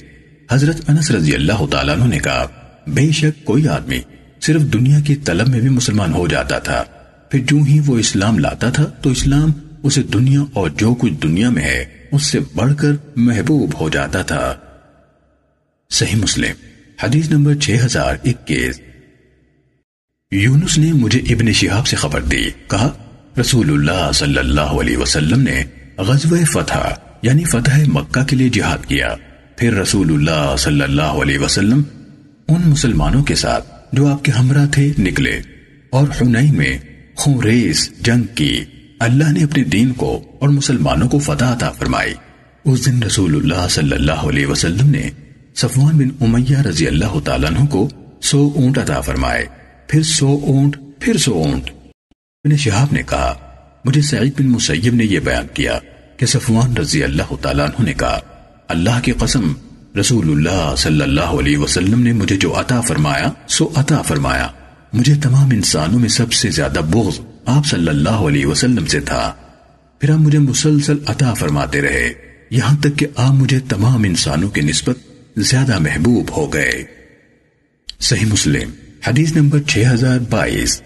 حضرت 0.51 0.89
انس 0.89 1.11
رضی 1.11 1.33
اللہ 1.35 1.65
تعالیٰ 1.71 1.95
عنہ 1.95 2.05
نے 2.05 2.19
کہا، 2.19 2.45
بے 2.87 3.11
شک 3.11 3.45
کوئی 3.45 3.67
آدمی 3.67 3.99
صرف 4.41 4.61
دنیا 4.61 4.99
کی 4.99 5.15
طلب 5.15 5.47
میں 5.47 5.61
بھی 5.61 5.69
مسلمان 5.69 6.13
ہو 6.13 6.27
جاتا 6.27 6.59
تھا، 6.59 6.83
پھر 7.31 7.39
جو 7.39 7.57
ہی 7.57 7.79
وہ 7.85 7.97
اسلام 7.97 8.39
لاتا 8.39 8.69
تھا 8.69 8.85
تو 9.01 9.09
اسلام 9.09 9.51
اسے 9.83 10.03
دنیا 10.03 10.41
اور 10.53 10.69
جو 10.69 10.93
کچھ 10.95 11.13
دنیا 11.23 11.49
میں 11.49 11.63
ہے، 11.63 11.85
اس 12.11 12.23
سے 12.23 12.39
بڑھ 12.55 12.73
کر 12.77 12.91
محبوب 13.15 13.79
ہو 13.79 13.89
جاتا 13.89 14.21
تھا۔ 14.21 14.53
صحیح 15.91 16.15
مسلم، 16.15 16.65
حدیث 17.03 17.29
نمبر 17.29 17.55
6021 17.55 18.79
یونس 20.31 20.77
نے 20.77 20.93
مجھے 20.93 21.19
ابن 21.19 21.51
شہاب 21.51 21.87
سے 21.87 21.95
خبر 21.95 22.21
دی۔ 22.21 22.43
کہا، 22.67 22.91
رسول 23.39 23.69
اللہ 23.69 24.11
صلی 24.11 24.37
اللہ 24.37 24.61
علیہ 24.61 24.97
وسلم 24.97 25.41
نے 25.41 25.63
غزوہ 25.97 26.37
فتح 26.45 26.77
یعنی 27.21 27.43
فتح 27.43 27.77
مکہ 27.87 28.23
کے 28.23 28.35
لیے 28.35 28.49
جہاد 28.49 28.85
کیا۔ 28.85 29.07
پھر 29.57 29.73
رسول 29.73 30.13
اللہ 30.13 30.55
صلی 30.57 30.81
اللہ 30.81 31.01
علیہ 31.01 31.39
وسلم 31.39 31.81
ان 32.47 32.61
مسلمانوں 32.65 33.23
کے 33.23 33.35
ساتھ 33.35 33.95
جو 33.95 34.07
آپ 34.07 34.25
کے 34.25 34.31
ہمراہ 34.31 34.65
تھے 34.71 34.93
نکلے 34.99 35.41
اور 35.89 36.07
حنین 36.21 36.57
میں 36.57 36.77
خوریس 37.15 37.91
جنگ 38.01 38.23
کی۔ 38.35 38.63
اللہ 38.99 39.31
نے 39.31 39.43
اپنے 39.43 39.63
دین 39.63 39.93
کو 39.93 40.23
اور 40.41 40.49
مسلمانوں 40.49 41.09
کو 41.09 41.19
فتح 41.19 41.45
عطا 41.45 41.71
فرمائی۔ 41.71 42.13
اس 42.65 42.85
دن 42.85 43.03
رسول 43.03 43.35
اللہ 43.35 43.67
صلی 43.69 43.91
اللہ 43.91 44.11
علیہ 44.11 44.45
وسلم 44.45 44.89
نے 44.89 45.09
صفوان 45.55 45.97
بن 45.97 46.09
امیہ 46.21 46.57
رضی 46.57 46.87
اللہ 46.87 47.19
تعالیٰ 47.25 47.49
عنہ 47.49 47.65
کو 47.65 47.89
سو 48.21 48.51
اونٹ 48.55 48.77
عطا 48.77 49.01
فرمائے۔ 49.01 49.45
پھر 49.87 50.03
سو 50.03 50.39
اونٹ، 50.43 50.77
پھر 50.99 51.17
سو 51.17 51.33
اونٹ۔ 51.33 51.69
ابن 52.43 52.57
شہاب 52.57 52.87
نے 52.91 53.03
کہا، 53.03 53.33
مجھے 53.85 54.01
سعید 54.01 54.39
بن 54.39 54.47
مسیب 54.47 54.95
نے 54.95 55.05
یہ 55.05 55.19
بیان 55.19 55.47
کیا 55.53 55.79
کہ 56.17 56.25
صفوان 56.25 56.77
رضی 56.77 57.03
اللہ 57.03 57.35
تعالیٰ 57.41 57.65
عنہ 57.65 57.85
نے 57.85 57.93
کہا، 57.93 58.19
اللہ 58.67 58.99
کی 59.03 59.11
قسم 59.11 59.53
رسول 59.99 60.31
اللہ 60.31 60.75
صلی 60.77 61.01
اللہ 61.01 61.21
علیہ 61.21 61.57
وسلم 61.57 62.01
نے 62.01 62.13
مجھے 62.13 62.37
جو 62.37 62.59
عطا 62.59 62.81
فرمایا، 62.81 63.31
سو 63.47 63.69
عطا 63.75 64.01
فرمایا۔ 64.01 64.47
مجھے 64.93 65.13
تمام 65.23 65.49
انسانوں 65.51 65.99
میں 65.99 66.09
سب 66.09 66.33
سے 66.33 66.49
زیادہ 66.49 66.79
بغض 66.89 67.19
آپ 67.45 67.65
صلی 67.65 67.87
اللہ 67.87 68.09
علیہ 68.09 68.45
وسلم 68.45 68.85
سے 68.85 68.99
تھا۔ 68.99 69.33
پھر 69.99 70.09
آپ 70.09 70.19
مجھے 70.19 70.39
مسلسل 70.39 70.97
عطا 71.05 71.33
فرماتے 71.33 71.81
رہے۔ 71.81 72.13
یہاں 72.49 72.77
تک 72.77 72.99
کہ 72.99 73.07
آپ 73.15 73.33
مجھے 73.33 73.59
تمام 73.59 74.03
انسانوں 74.03 74.49
کے 74.49 74.61
نسبت 74.61 74.97
زیادہ 75.37 75.79
محبوب 75.79 76.37
ہو 76.37 76.53
گئے۔ 76.53 76.83
صحیح 77.99 78.25
مسلم۔ 78.25 78.86
حدیث 79.05 79.35
نمبر 79.35 79.59
6022 79.67 80.81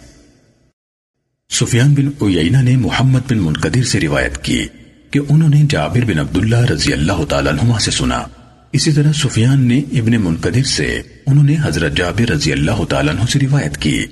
سفیان 1.50 1.94
بن 1.94 2.08
عیینہ 2.22 2.58
نے 2.58 2.76
محمد 2.76 3.20
بن 3.30 3.38
منقدر 3.38 3.84
سے 3.84 4.00
روایت 4.00 4.38
کی 4.38 4.66
کہ 5.12 5.20
انہوں 5.30 5.50
نے 5.50 5.62
جابر 5.70 6.06
بن 6.06 6.20
عبداللہ 6.20 6.56
رضی 6.56 6.94
اللہ 6.94 7.26
تعالیٰ 7.30 7.54
عنہ 7.54 7.80
سے 7.80 7.92
سنا۔ 7.92 8.24
اسی 8.72 8.92
طرح 8.92 9.12
سفیان 9.14 9.62
نے 9.62 9.78
ابن 9.78 10.22
منقدر 10.22 10.64
سے 10.64 11.02
انہوں 11.28 11.44
نے 11.44 11.56
حضرت 11.62 11.98
جابر 11.98 12.30
رضی 12.32 12.52
اللہ 12.52 12.84
تعالیٰ 12.90 13.14
عنہ 13.14 13.26
سے 13.30 13.40
روایت 13.40 13.78
کی۔ 13.78 14.06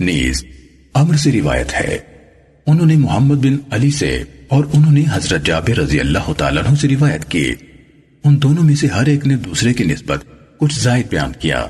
نیز 0.00 0.44
عمر 0.94 1.16
سے 1.16 1.32
روایت 1.32 1.74
ہے۔ 1.74 1.98
انہوں 2.66 2.86
نے 2.86 2.96
محمد 2.96 3.36
بن 3.36 3.56
علی 3.70 3.90
سے 3.90 4.22
اور 4.48 4.64
انہوں 4.72 4.92
نے 4.92 5.04
حضرت 5.12 5.46
جابر 5.46 5.78
رضی 5.78 6.00
اللہ 6.00 6.32
تعالیٰ 6.32 6.64
عنہ 6.64 6.74
سے 6.74 6.88
روایت 6.88 7.24
کی۔ 7.24 7.54
ان 8.24 8.42
دونوں 8.42 8.64
میں 8.64 8.74
سے 8.74 8.86
ہر 8.86 9.06
ایک 9.06 9.26
نے 9.26 9.36
دوسرے 9.36 9.74
کی 9.74 9.84
نسبت 9.84 10.24
کچھ 10.58 10.80
زائد 10.80 11.06
بیان 11.08 11.32
کیا۔ 11.40 11.66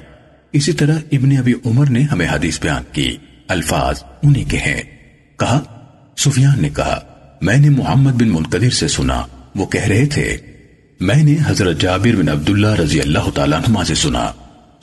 اسی 0.52 0.72
طرح 0.72 0.98
ابن 1.12 1.36
ابی 1.36 1.52
عمر 1.64 1.90
نے 1.90 2.00
ہمیں 2.00 2.28
حدیث 2.32 2.60
بیان 2.60 2.82
کی۔ 2.92 3.16
الفاظ 3.48 4.02
انہی 4.22 4.44
کے 4.44 4.56
ہیں۔ 4.56 4.82
کہا، 5.38 5.60
سفیان 6.16 6.62
نے 6.62 6.70
کہا، 6.76 7.00
میں 7.40 7.56
نے 7.56 7.70
محمد 7.70 8.12
بن 8.12 8.28
منقدر 8.28 8.70
سے 8.70 8.88
سنا۔ 8.88 9.22
وہ 9.54 9.66
کہہ 9.66 9.84
رہے 9.84 10.06
تھے، 10.06 10.36
میں 11.00 11.24
نے 11.24 11.36
حضرت 11.46 11.80
جابر 11.80 12.16
بن 12.16 12.28
عبداللہ 12.28 12.74
رضی 12.74 13.00
اللہ 13.00 13.30
تعالیٰ 13.34 13.60
عنہ 13.68 13.84
سے 13.86 13.94
سنا۔ 13.94 14.32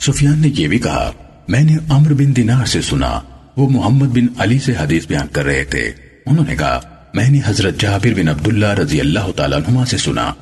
سفیان 0.00 0.38
نے 0.38 0.48
یہ 0.56 0.68
بھی 0.68 0.78
کہا، 0.78 1.10
میں 1.48 1.60
نے 1.60 1.76
عمر 1.88 2.14
بن 2.14 2.36
دینار 2.36 2.64
سے 2.64 2.80
سنا۔ 2.80 3.20
وہ 3.56 3.70
محمد 3.70 4.06
بن 4.06 4.26
علی 4.38 4.58
سے 4.58 4.72
حدیث 4.80 5.06
بیان 5.06 5.26
کر 5.32 5.44
رہے 5.44 5.64
تھے۔ 5.64 5.92
انہوں 6.26 6.44
نے 6.48 6.56
کہا، 6.56 6.80
میں 7.14 7.30
نے 7.30 7.40
حضرت 7.44 7.80
جابر 7.80 8.14
بن 8.14 8.28
عبداللہ 8.28 8.66
رضی 8.66 9.00
اللہ 9.00 9.30
تعالیٰ 9.36 9.58
عنہ 9.68 9.84
سے 9.84 9.96
سنا۔ 9.96 10.32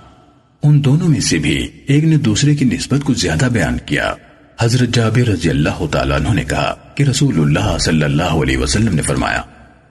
ان 0.63 0.85
دونوں 0.85 1.09
میں 1.09 1.21
سے 1.21 1.39
بھی 1.39 1.69
ایک 1.87 2.05
نے 2.05 2.17
دوسرے 2.17 2.55
کی 2.55 2.65
نسبت 2.65 3.01
کو 3.05 3.15
زیادہ 3.15 3.49
بیان 3.53 3.79
کیا۔ 3.87 4.15
حضرت 4.63 4.89
جابر 4.89 5.29
رضی 5.29 5.51
اللہ 5.51 5.87
تعالیٰ 5.87 6.17
عنہ 6.17 6.29
نے 6.35 6.45
کہا 6.45 6.75
کہ 6.95 7.03
رسول 7.03 7.41
اللہ 7.41 7.79
صلی 7.79 8.05
اللہ 8.05 8.23
علیہ 8.23 8.59
وسلم 8.59 8.95
نے 8.95 9.03
فرمایا، 9.03 9.43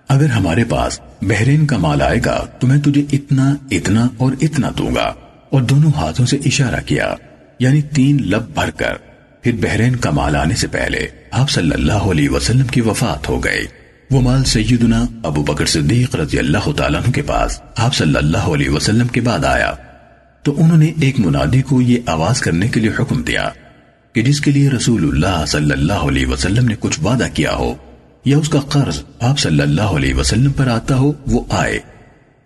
اگر 0.07 0.26
ہمارے 0.26 0.63
پاس 0.63 0.99
بحرین 1.22 1.67
کا 1.67 1.78
مال 1.78 2.01
آئے 2.01 2.19
گا 2.26 2.45
تو 2.59 2.67
میں 2.67 2.78
تجھے 2.78 3.03
اتنا 3.11 3.55
اتنا 3.72 4.07
اور 4.17 4.34
اتنا 4.41 4.69
دوں 4.78 4.95
گا۔ 4.95 5.13
اور 5.49 5.61
دونوں 5.61 5.91
ہاتھوں 5.95 6.26
سے 6.26 6.38
اشارہ 6.45 6.80
کیا 6.86 7.15
یعنی 7.59 7.82
تین 7.82 8.17
لب 8.22 8.43
بھر 8.53 8.69
کر۔ 8.72 8.93
پھر 9.41 9.51
بحرین 9.59 9.95
کا 9.95 10.11
مال 10.11 10.36
آنے 10.36 10.55
سے 10.55 10.67
پہلے 10.67 11.07
آپ 11.32 11.49
صلی 11.49 11.72
اللہ 11.72 12.07
علیہ 12.11 12.30
وسلم 12.30 12.67
کی 12.67 12.82
وفات 12.82 13.30
ہو 13.30 13.43
گئی۔ 13.43 13.65
وہ 14.11 14.22
مال 14.22 14.43
سیدنا 14.43 15.05
ابو 15.24 15.43
بکر 15.43 15.65
صدیق 15.65 16.15
رضی 16.15 16.39
اللہ 16.39 16.72
تعالیٰ 16.78 17.01
عنہ 17.01 17.11
کے 17.11 17.22
پاس 17.22 17.61
آپ 17.78 17.95
صلی 17.95 18.15
اللہ 18.15 18.47
علیہ 18.53 18.69
وسلم 18.69 19.07
کے 19.07 19.22
بعد 19.22 19.45
آیا۔ 19.45 19.74
تو 20.43 20.63
انہوں 20.63 20.78
نے 20.78 20.91
ایک 21.01 21.19
منادی 21.19 21.61
کو 21.61 21.82
یہ 21.82 21.99
آواز 22.05 22.41
کرنے 22.41 22.67
کے 22.67 22.80
لیے 22.80 22.91
حکم 22.99 23.22
دیا۔ 23.22 23.49
کہ 24.14 24.22
جس 24.22 24.41
کے 24.41 24.51
لیے 24.51 24.70
رسول 24.70 25.07
اللہ 25.07 25.45
صلی 25.45 25.72
اللہ 25.72 25.93
علیہ 25.93 26.28
وسلم 26.28 26.66
نے 26.66 26.76
کچھ 26.80 26.99
وعدہ 26.99 27.28
کیا 27.34 27.55
ہو 27.55 27.74
یا 28.26 28.38
اس 28.38 28.49
کا 28.49 28.59
قرض 28.59 29.03
آپ 29.20 29.39
صلی 29.39 29.62
اللہ 29.62 29.82
علیہ 29.82 30.14
وسلم 30.14 30.51
پر 30.51 30.68
آتا 30.68 30.95
ہو، 30.95 31.12
وہ 31.28 31.45
آئے۔ 31.49 31.80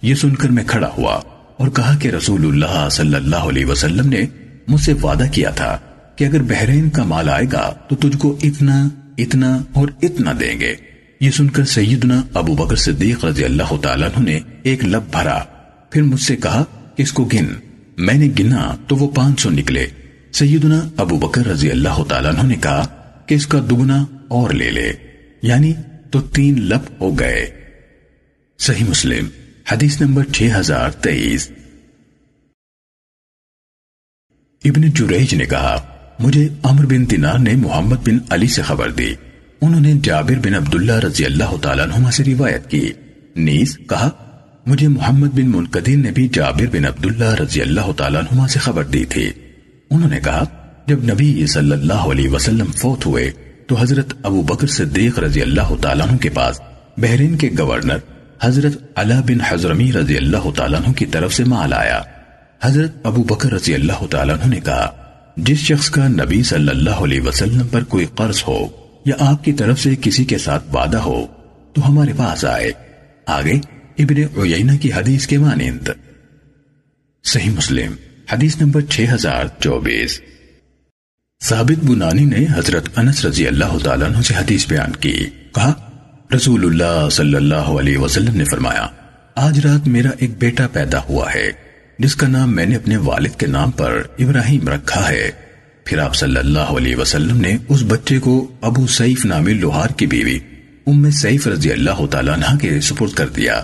یہ 0.01 0.15
سن 0.15 0.35
کر 0.35 0.49
میں 0.49 0.63
کھڑا 0.67 0.89
ہوا 0.97 1.13
اور 1.57 1.67
کہا 1.67 1.97
کہ 2.01 2.07
رسول 2.07 2.45
اللہ 2.45 2.87
صلی 2.91 3.15
اللہ 3.15 3.35
علیہ 3.35 3.65
وسلم 3.65 4.09
نے 4.09 4.21
مجھ 4.67 4.81
سے 4.81 4.93
وعدہ 4.93 5.23
کیا 5.31 5.49
تھا 5.49 5.77
کہ 6.15 6.25
اگر 6.25 6.41
بحرین 6.41 6.89
کا 6.89 7.03
مال 7.03 7.29
آئے 7.29 7.45
گا 7.51 7.73
تو 7.89 7.95
تجھ 7.95 8.17
کو 8.17 8.37
اتنا 8.43 8.89
اتنا 9.17 9.59
اور 9.73 9.87
اتنا 10.01 10.31
دیں 10.39 10.59
گے۔ 10.59 10.75
یہ 11.21 11.31
سن 11.31 11.49
کر 11.49 11.65
سیدنا 11.65 12.21
ابو 12.33 12.55
بکر 12.55 12.75
صدیق 12.75 13.25
رضی 13.25 13.43
اللہ 13.43 13.75
تعالیٰ 13.81 14.09
نے 14.17 14.39
ایک 14.63 14.85
لب 14.85 15.03
بھرا۔ 15.11 15.39
پھر 15.89 16.01
مجھ 16.01 16.21
سے 16.21 16.35
کہا 16.35 16.63
کہ 16.95 17.01
اس 17.01 17.11
کو 17.11 17.25
گن۔ 17.25 17.45
میں 17.97 18.13
نے 18.13 18.29
گنا 18.39 18.75
تو 18.87 18.95
وہ 18.95 19.09
پانچ 19.09 19.39
سو 19.39 19.49
نکلے۔ 19.49 19.87
سیدنا 20.37 20.89
ابو 20.97 21.17
بکر 21.17 21.47
رضی 21.47 21.71
اللہ 21.71 22.03
تعالیٰ 22.09 22.43
نے 22.43 22.55
کہا 22.55 22.85
کہ 23.25 23.35
اس 23.35 23.47
کا 23.47 23.59
دگنا 23.59 24.05
اور 24.27 24.49
لے 24.49 24.71
لے 24.71 24.93
یعنی 25.41 25.73
تو 26.11 26.21
تین 26.21 26.61
لب 26.61 27.01
ہو 27.01 27.19
گئے۔ 27.19 27.51
صحیح 28.59 28.85
مسلم، 28.89 29.27
حدیث 29.71 30.01
نمبر 30.01 30.23
چھ 30.23 30.43
ہزار 30.55 30.89
تیئیس۔ 30.89 31.51
ابن 34.65 34.81
جریج 34.81 35.35
نے 35.35 35.45
کہا، 35.45 35.97
مجھے 36.19 36.47
عمر 36.63 36.85
بن 36.85 37.11
دینار 37.11 37.39
نے 37.39 37.55
محمد 37.55 37.95
بن 37.95 38.17
علی 38.29 38.47
سے 38.47 38.61
خبر 38.61 38.91
دی۔ 38.91 39.13
انہوں 39.61 39.81
نے 39.81 39.93
جابر 40.03 40.35
بن 40.43 40.53
عبداللہ 40.53 40.99
رضی 40.99 41.25
اللہ 41.25 41.57
تعالیٰ 41.61 41.85
عنہ 41.93 42.09
سے 42.09 42.23
روایت 42.23 42.69
کی۔ 42.69 42.91
نیز 43.35 43.77
کہا، 43.89 44.09
مجھے 44.65 44.87
محمد 44.87 45.27
بن 45.27 45.49
منقدین 45.49 46.01
نے 46.01 46.11
بھی 46.11 46.27
جابر 46.27 46.65
بن 46.71 46.85
عبداللہ 46.85 47.35
رضی 47.41 47.61
اللہ 47.61 47.91
تعالیٰ 47.97 48.21
عنہ 48.21 48.47
سے 48.47 48.59
خبر 48.59 48.83
دی 48.83 49.05
تھی۔ 49.05 49.31
انہوں 49.91 50.09
نے 50.09 50.19
کہا، 50.19 50.43
جب 50.87 51.03
نبی 51.03 51.47
صلی 51.47 51.71
اللہ 51.71 51.93
علیہ 51.93 52.29
وسلم 52.29 52.71
فوت 52.71 53.05
ہوئے، 53.05 53.31
تو 53.67 53.75
حضرت 53.75 54.13
ابو 54.23 54.41
بکر 54.41 54.67
صدیق 54.67 55.19
رضی 55.19 55.41
اللہ 55.41 55.75
تعالیٰ 55.81 56.07
عنہ 56.07 56.17
کے 56.17 56.29
پاس 56.29 56.61
بحرین 56.97 57.37
کے 57.37 57.49
گورنر 57.59 57.97
حضرت 58.41 58.73
علا 58.95 59.21
بن 59.21 59.41
حضرمی 59.41 59.91
رضی 59.93 60.17
اللہ 60.17 60.51
تعالیٰ 60.55 60.79
عنہ 60.79 60.93
کی 60.93 61.05
طرف 61.05 61.33
سے 61.33 61.43
مال 61.43 61.73
آیا۔ 61.73 62.01
حضرت 62.61 62.91
ابو 63.03 63.23
بکر 63.23 63.51
رضی 63.51 63.73
اللہ 63.73 64.05
تعالیٰ 64.09 64.35
عنہ 64.35 64.53
نے 64.53 64.59
کہا، 64.59 64.91
جس 65.37 65.57
شخص 65.57 65.89
کا 65.89 66.07
نبی 66.07 66.43
صلی 66.43 66.69
اللہ 66.69 66.89
علیہ 66.89 67.21
وسلم 67.21 67.67
پر 67.67 67.83
کوئی 67.83 68.05
قرض 68.15 68.43
ہو 68.47 68.67
یا 69.05 69.15
آپ 69.19 69.43
کی 69.43 69.53
طرف 69.53 69.79
سے 69.79 69.95
کسی 70.01 70.25
کے 70.25 70.37
ساتھ 70.37 70.75
وعدہ 70.75 70.97
ہو، 70.97 71.25
تو 71.73 71.87
ہمارے 71.87 72.11
پاس 72.17 72.45
آئے۔ 72.45 72.71
آگے 73.25 73.59
ابن 73.99 74.39
عیینہ 74.39 74.71
کی 74.81 74.93
حدیث 74.93 75.27
کے 75.27 75.37
مانند۔ 75.37 75.89
صحیح 77.23 77.49
مسلم۔ 77.49 77.93
حدیث 78.31 78.61
نمبر 78.61 78.81
6024 78.89 80.21
ثابت 81.43 81.85
بنانی 81.85 82.25
نے 82.25 82.45
حضرت 82.55 82.89
انس 82.95 83.25
رضی 83.25 83.47
اللہ 83.47 83.77
تعالیٰ 83.83 84.07
عنہ 84.07 84.21
سے 84.21 84.33
حدیث 84.33 84.67
بیان 84.67 84.95
کی۔ 84.95 85.25
کہا، 85.55 85.73
رسول 86.35 86.65
اللہ 86.65 87.09
صلی 87.09 87.35
اللہ 87.35 87.55
علیہ 87.55 87.97
وسلم 87.97 88.35
نے 88.35 88.43
فرمایا، 88.43 88.87
آج 89.35 89.59
رات 89.59 89.87
میرا 89.87 90.09
ایک 90.17 90.37
بیٹا 90.37 90.67
پیدا 90.67 90.99
ہوا 91.09 91.33
ہے، 91.33 91.51
جس 91.99 92.15
کا 92.15 92.27
نام 92.27 92.55
میں 92.55 92.65
نے 92.65 92.75
اپنے 92.75 92.97
والد 92.97 93.35
کے 93.37 93.47
نام 93.47 93.71
پر 93.71 94.03
ابراہیم 94.19 94.67
رکھا 94.67 95.09
ہے۔ 95.09 95.31
پھر 95.83 95.97
آپ 95.97 96.15
صلی 96.15 96.37
اللہ 96.37 96.59
علیہ 96.59 96.95
وسلم 96.95 97.37
نے 97.37 97.57
اس 97.69 97.83
بچے 97.87 98.19
کو 98.19 98.51
ابو 98.61 98.87
سیف 98.87 99.25
نامی 99.25 99.53
لوہار 99.53 99.89
کی 99.89 100.07
بیوی، 100.07 100.39
ام 100.87 101.09
سیف 101.11 101.47
رضی 101.47 101.71
اللہ 101.71 102.05
تعالیٰ 102.11 102.33
عنہ 102.33 102.57
کے 102.57 102.81
سپرد 102.81 103.11
کر 103.11 103.27
دیا۔ 103.27 103.63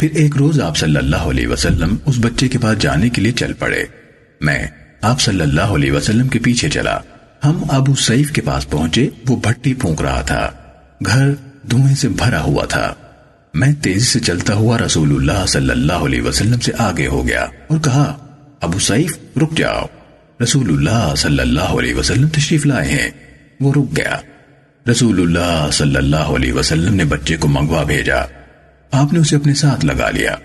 پھر 0.00 0.08
ایک 0.14 0.36
روز 0.36 0.60
آپ 0.60 0.76
صلی 0.76 0.96
اللہ 0.96 1.16
علیہ 1.16 1.48
وسلم 1.48 1.96
اس 2.06 2.14
بچے 2.20 2.48
کے 2.48 2.58
پاس 2.58 2.78
جانے 2.78 3.08
کے 3.08 3.22
لیے 3.22 3.32
چل 3.32 3.52
پڑے۔ 3.52 3.84
میں 4.40 4.66
آپ 5.02 5.20
صلی 5.20 5.40
اللہ 5.40 5.60
علیہ 5.60 5.92
وسلم 5.92 6.28
کے 6.28 6.38
پیچھے 6.38 6.68
چلا۔ 6.68 6.98
ہم 7.44 7.62
ابو 7.68 7.94
سیف 7.94 8.30
کے 8.30 8.40
پاس 8.40 8.70
پہنچے۔ 8.70 9.08
وہ 9.28 9.36
بھٹی 9.36 9.74
پھونک 9.74 10.02
رہا 10.02 10.20
تھا۔ 10.20 10.50
گھر 11.06 11.30
دھوئیں 11.70 11.94
سے 11.94 12.08
بھرا 12.08 12.40
ہوا 12.40 12.64
تھا۔ 12.64 12.94
میں 13.54 13.72
تیزی 13.72 14.00
سے 14.00 14.20
چلتا 14.20 14.54
ہوا 14.54 14.78
رسول 14.78 15.14
اللہ 15.14 15.46
صلی 15.46 15.70
اللہ 15.70 15.92
علیہ 15.92 16.22
وسلم 16.22 16.60
سے 16.60 16.72
آگے 16.78 17.06
ہو 17.06 17.28
گیا 17.28 17.46
اور 17.68 17.78
کہا، 17.78 18.16
ابو 18.60 18.78
سیف 18.78 19.18
رک 19.36 19.56
جاؤ۔ 19.56 19.86
رسول 20.42 20.68
اللہ 20.68 21.14
صلی 21.16 21.40
اللہ 21.40 21.60
علیہ 21.60 21.94
وسلم 21.94 22.28
تشریف 22.28 22.66
لائے 22.66 22.90
ہیں۔ 22.90 23.10
وہ 23.60 23.72
رک 23.72 23.96
گیا۔ 23.96 24.16
رسول 24.90 25.20
اللہ 25.20 25.70
صلی 25.72 25.96
اللہ 25.96 26.16
علیہ 26.16 26.52
وسلم 26.52 26.94
نے 26.94 27.04
بچے 27.04 27.36
کو 27.36 27.48
منگوا 27.48 27.82
بھیجا۔ 27.82 28.39
آپ 28.92 29.12
نے 29.12 29.18
اسے 29.18 29.36
اپنے 29.36 29.54
ساتھ 29.54 29.84
لگا 29.84 30.10
لیا 30.10 30.36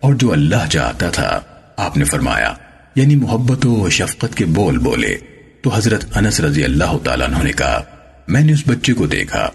اور 0.00 0.14
جو 0.14 0.32
اللہ 0.32 0.68
چاہتا 0.70 1.10
تھا، 1.10 1.40
آپ 1.76 1.96
نے 1.96 2.04
فرمایا 2.04 2.52
یعنی 2.94 3.16
محبت 3.16 3.66
و 3.66 3.90
شفقت 3.90 4.34
کے 4.34 4.44
بول 4.44 4.78
بولے۔ 4.78 5.16
تو 5.62 5.70
حضرت 5.74 6.16
انس 6.16 6.40
رضی 6.40 6.64
اللہ 6.64 6.98
تعالیٰ 7.04 7.44
نے 7.44 7.52
کہا، 7.52 7.82
میں 8.28 8.40
نے 8.40 8.52
اس 8.52 8.62
بچے 8.66 8.92
کو 8.92 9.06
دیکھا، 9.06 9.50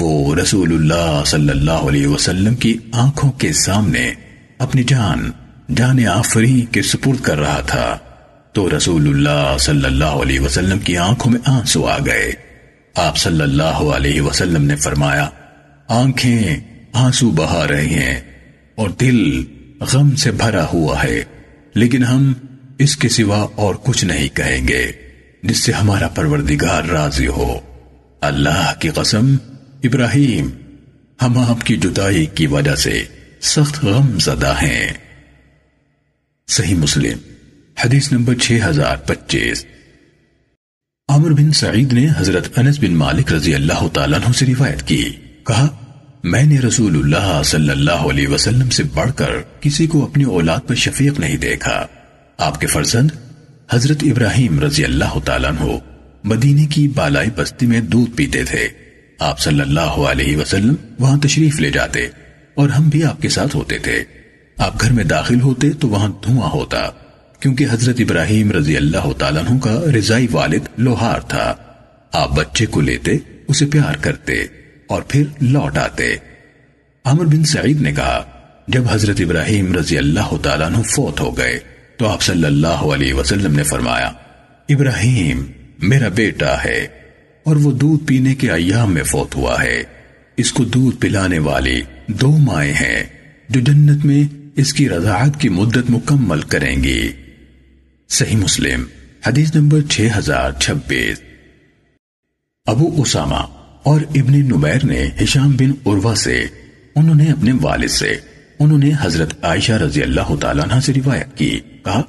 وہ 0.00 0.34
رسول 0.34 0.72
اللہ 0.72 1.22
صلی 1.26 1.48
اللہ 1.48 1.70
علیہ 1.70 2.06
وسلم 2.06 2.54
کی 2.54 2.78
آنکھوں 2.92 3.32
کے 3.32 3.52
سامنے 3.52 4.14
اپنی 4.58 4.82
جان 4.82 5.30
جان 5.74 6.06
آفری 6.06 6.64
کے 6.70 6.82
سپرد 6.82 7.20
کر 7.22 7.38
رہا 7.38 7.60
تھا۔ 7.60 7.98
تو 8.52 8.76
رسول 8.76 9.08
اللہ 9.08 9.58
صلی 9.58 9.84
اللہ 9.84 10.04
علیہ 10.04 10.40
وسلم 10.40 10.78
کی 10.78 10.96
آنکھوں 10.96 11.32
میں 11.32 11.40
آنسو 11.46 11.86
آ 11.86 11.98
گئے۔ 12.06 12.32
آپ 12.94 13.16
صلی 13.16 13.42
اللہ 13.42 13.62
علیہ 13.62 14.20
وسلم 14.20 14.64
نے 14.64 14.76
فرمایا، 14.76 15.28
آنکھیں 15.88 16.75
آنسو 16.96 17.30
بہا 17.30 17.68
رہے 17.68 17.86
ہیں 17.86 18.20
اور 18.74 18.90
دل 18.90 19.44
غم 19.80 20.14
سے 20.16 20.30
بھرا 20.30 20.66
ہوا 20.72 21.02
ہے، 21.04 21.22
لیکن 21.74 22.04
ہم 22.04 22.32
اس 22.78 22.96
کے 22.96 23.08
سوا 23.08 23.46
اور 23.54 23.74
کچھ 23.74 24.04
نہیں 24.04 24.28
کہیں 24.36 24.68
گے، 24.68 24.92
جس 25.42 25.58
سے 25.58 25.72
ہمارا 25.72 26.08
پروردگار 26.08 26.84
راضی 26.84 27.26
ہو۔ 27.26 27.60
اللہ 28.20 28.72
کی 28.80 28.88
قسم، 28.88 29.36
ابراہیم، 29.84 30.48
ہم 31.22 31.38
آپ 31.38 31.66
کی 31.66 31.76
جدائی 31.76 32.26
کی 32.26 32.46
وجہ 32.46 32.74
سے 32.74 33.04
سخت 33.40 33.84
غم 33.84 34.18
زدہ 34.18 34.54
ہیں۔ 34.62 34.92
صحیح 36.48 36.74
مسلم، 36.74 37.18
حدیث 37.84 38.12
نمبر 38.12 38.34
چھ 38.34 38.58
ہزار 38.64 38.96
پچیس۔ 38.96 39.64
عمر 41.08 41.30
بن 41.30 41.52
سعید 41.52 41.92
نے 41.92 42.06
حضرت 42.18 42.58
انس 42.58 42.78
بن 42.78 42.94
مالک 42.96 43.32
رضی 43.32 43.54
اللہ 43.54 43.88
تعالیٰ 43.92 44.18
عنہ 44.18 44.32
سے 44.32 44.46
روایت 44.46 44.82
کی، 44.82 45.04
کہا 45.46 45.66
میں 46.26 46.42
نے 46.42 46.58
رسول 46.58 46.96
اللہ 46.96 47.42
صلی 47.44 47.70
اللہ 47.70 47.90
علیہ 47.90 48.28
وسلم 48.28 48.70
سے 48.70 48.82
بڑھ 48.94 49.12
کر 49.16 49.30
کسی 49.60 49.86
کو 49.86 50.04
اپنی 50.04 50.24
اولاد 50.24 50.58
پر 50.66 50.74
شفیق 50.74 51.20
نہیں 51.20 51.36
دیکھا۔ 51.36 51.86
آپ 52.38 52.60
کے 52.60 52.66
فرزند، 52.66 53.10
حضرت 53.70 53.96
ابراہیم 54.02 54.60
رضی 54.60 54.84
اللہ 54.84 55.18
تعالیٰ 55.24 55.50
عنہ 55.50 55.78
مدینے 56.24 56.66
کی 56.66 56.88
بالائی 56.88 57.30
بستی 57.36 57.66
میں 57.66 57.80
دودھ 57.80 58.10
پیتے 58.16 58.44
تھے۔ 58.44 58.68
آپ 59.18 59.40
صلی 59.40 59.60
اللہ 59.60 59.80
علیہ 59.80 60.36
وسلم 60.36 60.74
وہاں 60.98 61.18
تشریف 61.18 61.60
لے 61.60 61.70
جاتے 61.70 62.06
اور 62.54 62.68
ہم 62.68 62.88
بھی 62.88 63.04
آپ 63.04 63.22
کے 63.22 63.28
ساتھ 63.28 63.56
ہوتے 63.56 63.78
تھے۔ 63.78 64.04
آپ 64.56 64.80
گھر 64.80 64.92
میں 64.92 65.04
داخل 65.04 65.40
ہوتے 65.40 65.70
تو 65.70 65.88
وہاں 65.88 66.08
دھواں 66.08 66.50
ہوتا، 66.50 66.90
کیونکہ 67.40 67.66
حضرت 67.70 67.96
ابراہیم 67.98 68.52
رضی 68.52 68.76
اللہ 68.76 69.12
تعالیٰ 69.18 69.42
عنہ 69.50 69.58
کا 69.58 69.80
رضائی 69.98 70.26
والد 70.32 70.68
لوہار 70.76 71.20
تھا۔ 71.20 71.54
آپ 72.12 72.36
بچے 72.36 72.66
کو 72.66 72.80
لیتے، 72.80 73.16
اسے 73.48 73.66
پیار 73.66 73.94
کرتے۔ 74.00 74.65
اور 74.86 75.02
پھر 75.02 75.22
لوٹ 75.40 75.78
آتے۔ 75.78 76.16
عمر 77.04 77.24
بن 77.24 77.44
سعید 77.44 77.80
نے 77.80 77.92
کہا، 77.92 78.24
جب 78.68 78.82
حضرت 78.90 79.16
ابراہیم 79.20 79.76
رضی 79.76 79.98
اللہ 79.98 80.36
تعالیٰ 80.42 80.66
عنہ 80.66 80.82
فوت 80.82 81.20
ہو 81.20 81.38
گئے، 81.38 81.60
تو 81.96 82.08
آپ 82.08 82.22
صلی 82.22 82.44
اللہ 82.44 82.66
علیہ 82.66 83.14
وسلم 83.14 83.54
نے 83.54 83.62
فرمایا، 83.62 84.12
ابراہیم 84.68 85.46
میرا 85.78 86.08
بیٹا 86.08 86.64
ہے 86.64 86.86
اور 87.44 87.56
وہ 87.56 87.72
دودھ 87.72 88.06
پینے 88.06 88.34
کے 88.34 88.50
ایام 88.50 88.94
میں 88.94 89.02
فوت 89.02 89.36
ہوا 89.36 89.62
ہے۔ 89.62 89.82
اس 90.36 90.52
کو 90.52 90.64
دودھ 90.64 90.96
پلانے 90.96 91.38
والی 91.38 91.82
دو 92.06 92.30
مائیں 92.30 92.72
ہیں 92.72 93.02
جو 93.48 93.60
جنت 93.60 94.04
میں 94.04 94.34
اس 94.56 94.72
کی 94.72 94.88
رضاعت 94.88 95.40
کی 95.40 95.48
مدت 95.48 95.90
مکمل 95.90 96.40
کریں 96.40 96.84
گی۔ 96.84 97.12
صحیح 98.08 98.36
مسلم، 98.36 98.84
حدیث 99.26 99.54
نمبر 99.54 99.78
6026 99.90 101.22
ابو 102.66 103.02
اسامہ 103.02 103.55
اور 103.86 104.00
ابن 104.14 104.32
نمیر 104.32 104.84
نے 104.84 105.08
ہشام 105.22 105.50
بن 105.50 105.70
عروہ 105.86 106.14
سے، 106.14 106.46
انہوں 106.94 107.14
نے 107.14 107.30
اپنے 107.30 107.52
والد 107.62 107.88
سے، 107.88 108.14
انہوں 108.58 108.78
نے 108.78 108.90
حضرت 109.00 109.44
عائشہ 109.44 109.72
رضی 109.72 110.02
اللہ 110.02 110.34
تعالیٰ 110.40 110.64
عنہ 110.64 110.80
سے 110.80 110.92
روایت 110.92 111.36
کی۔ 111.38 111.60
کہا، 111.84 112.02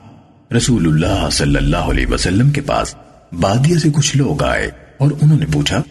رسول 0.57 0.87
اللہ 0.87 1.29
صلی 1.31 1.55
اللہ 1.55 1.91
علیہ 1.91 2.07
وسلم 2.07 2.49
کے 2.49 2.61
پاس 2.61 2.95
بادیہ 3.31 3.77
سے 3.77 3.89
کچھ 3.95 4.17
لوگ 4.17 4.43
آئے 4.43 4.69
اور 4.97 5.11
انہوں 5.21 5.39
نے 5.39 5.45
پوچھا، 5.53 5.81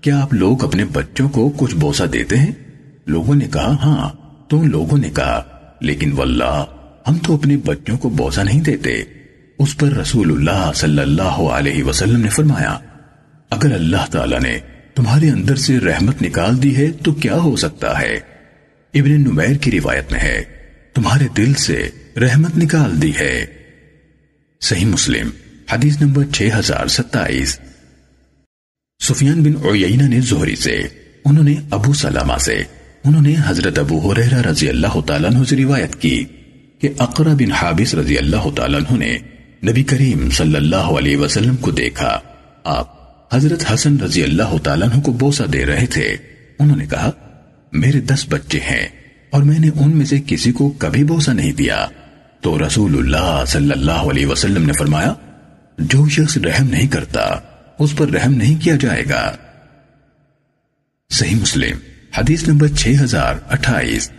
کیا 0.00 0.22
آپ 0.22 0.34
لوگ 0.34 0.64
اپنے 0.64 0.84
بچوں 0.84 1.28
کو 1.28 1.48
کچھ 1.56 1.74
بوسا 1.74 2.04
دیتے 2.12 2.36
ہیں؟ 2.36 2.52
لوگوں 3.06 3.34
نے 3.34 3.48
کہا 3.52 3.76
ہاں 3.82 4.10
تو 4.48 4.62
لوگوں 4.62 4.98
نے 4.98 5.10
کہا، 5.10 5.42
لیکن 5.80 6.12
واللہ، 6.12 6.64
ہم 7.08 7.18
تو 7.18 7.34
اپنے 7.34 7.56
بچوں 7.56 7.98
کو 7.98 8.08
بوسا 8.08 8.42
نہیں 8.42 8.60
دیتے۔ 8.60 8.94
اس 9.58 9.76
پر 9.76 9.88
رسول 9.88 10.32
اللہ 10.32 10.70
صلی 10.74 11.02
اللہ 11.02 11.44
علیہ 11.50 11.84
وسلم 11.84 12.20
نے 12.20 12.28
فرمایا، 12.28 12.78
اگر 13.50 13.74
اللہ 13.74 14.10
تعالیٰ 14.10 14.40
نے 14.40 14.58
تمہارے 14.96 15.30
اندر 15.30 15.56
سے 15.56 15.80
رحمت 15.80 16.22
نکال 16.22 16.62
دی 16.62 16.76
ہے 16.76 16.92
تو 16.92 17.12
کیا 17.12 17.34
ہو 17.34 17.56
سکتا 17.56 18.00
ہے؟ 18.00 18.14
ابن 18.94 19.10
نمیر 19.10 19.56
کی 19.56 19.70
روایت 19.70 20.12
میں 20.12 20.20
ہے، 20.20 20.42
تمہارے 20.94 21.24
دل 21.36 21.54
سے 21.54 21.88
رحمت 22.20 22.58
نکال 22.58 23.02
دی 23.02 23.12
ہے۔ 23.20 23.46
صحیح 24.60 24.84
مسلم، 24.84 25.30
حدیث 25.72 26.00
نمبر 26.00 26.24
6027 26.32 27.58
سفیان 29.00 29.42
بن 29.42 29.66
عیینہ 29.66 30.02
نے 30.02 30.20
زہری 30.20 30.56
سے، 30.56 30.76
انہوں 31.24 31.44
نے 31.44 31.54
ابو 31.70 31.92
سلامہ 31.92 32.38
سے، 32.38 32.62
انہوں 33.04 33.22
نے 33.22 33.34
حضرت 33.46 33.78
ابو 33.78 34.12
حریرہ 34.12 34.40
رضی 34.40 34.68
اللہ 34.68 35.00
تعالیٰ 35.06 35.30
عنہ 35.30 35.44
سے 35.44 35.56
روایت 35.56 35.96
کی 35.96 36.24
کہ 36.78 36.88
اقرا 36.98 37.34
بن 37.34 37.52
حابس 37.52 37.94
رضی 37.94 38.18
اللہ 38.18 38.50
تعالیٰ 38.56 38.80
عنہ 38.80 38.98
نے 38.98 39.18
نبی 39.70 39.82
کریم 39.82 40.30
صلی 40.30 40.56
اللہ 40.56 40.92
علیہ 40.98 41.16
وسلم 41.16 41.56
کو 41.56 41.70
دیکھا۔ 41.70 42.20
آپ 42.64 42.95
حضرت 43.32 43.72
حسن 43.74 44.00
رضی 44.00 44.22
اللہ 44.22 44.58
تعالیٰ 44.62 44.88
عنہ 44.92 45.00
کو 45.00 45.12
بوسا 45.12 45.44
دے 45.52 45.66
رہے 45.66 45.86
تھے۔ 45.86 46.16
انہوں 46.58 46.76
نے 46.76 46.86
کہا، 46.86 47.10
میرے 47.72 48.00
دس 48.00 48.24
بچے 48.28 48.60
ہیں 48.60 48.88
اور 49.30 49.42
میں 49.42 49.58
نے 49.58 49.68
ان 49.68 49.96
میں 49.96 50.06
سے 50.06 50.16
کسی 50.26 50.52
کو 50.52 50.70
کبھی 50.70 51.04
بوسا 51.04 51.32
نہیں 51.32 51.52
دیا۔ 51.52 51.86
تو 52.40 52.66
رسول 52.66 52.98
اللہ 52.98 53.44
صلی 53.46 53.70
اللہ 53.70 53.92
علیہ 53.92 54.26
وسلم 54.26 54.66
نے 54.66 54.72
فرمایا، 54.72 55.14
جو 55.78 56.08
شخص 56.08 56.36
رحم 56.36 56.66
نہیں 56.66 56.86
کرتا، 56.86 57.40
اس 57.78 57.96
پر 57.96 58.08
رحم 58.08 58.34
نہیں 58.34 58.64
کیا 58.64 58.76
جائے 58.80 59.04
گا۔ 59.10 59.36
صحیح 61.10 61.36
مسلم، 61.36 61.76
حدیث 62.18 62.48
نمبر 62.48 62.68
6028 62.68 64.10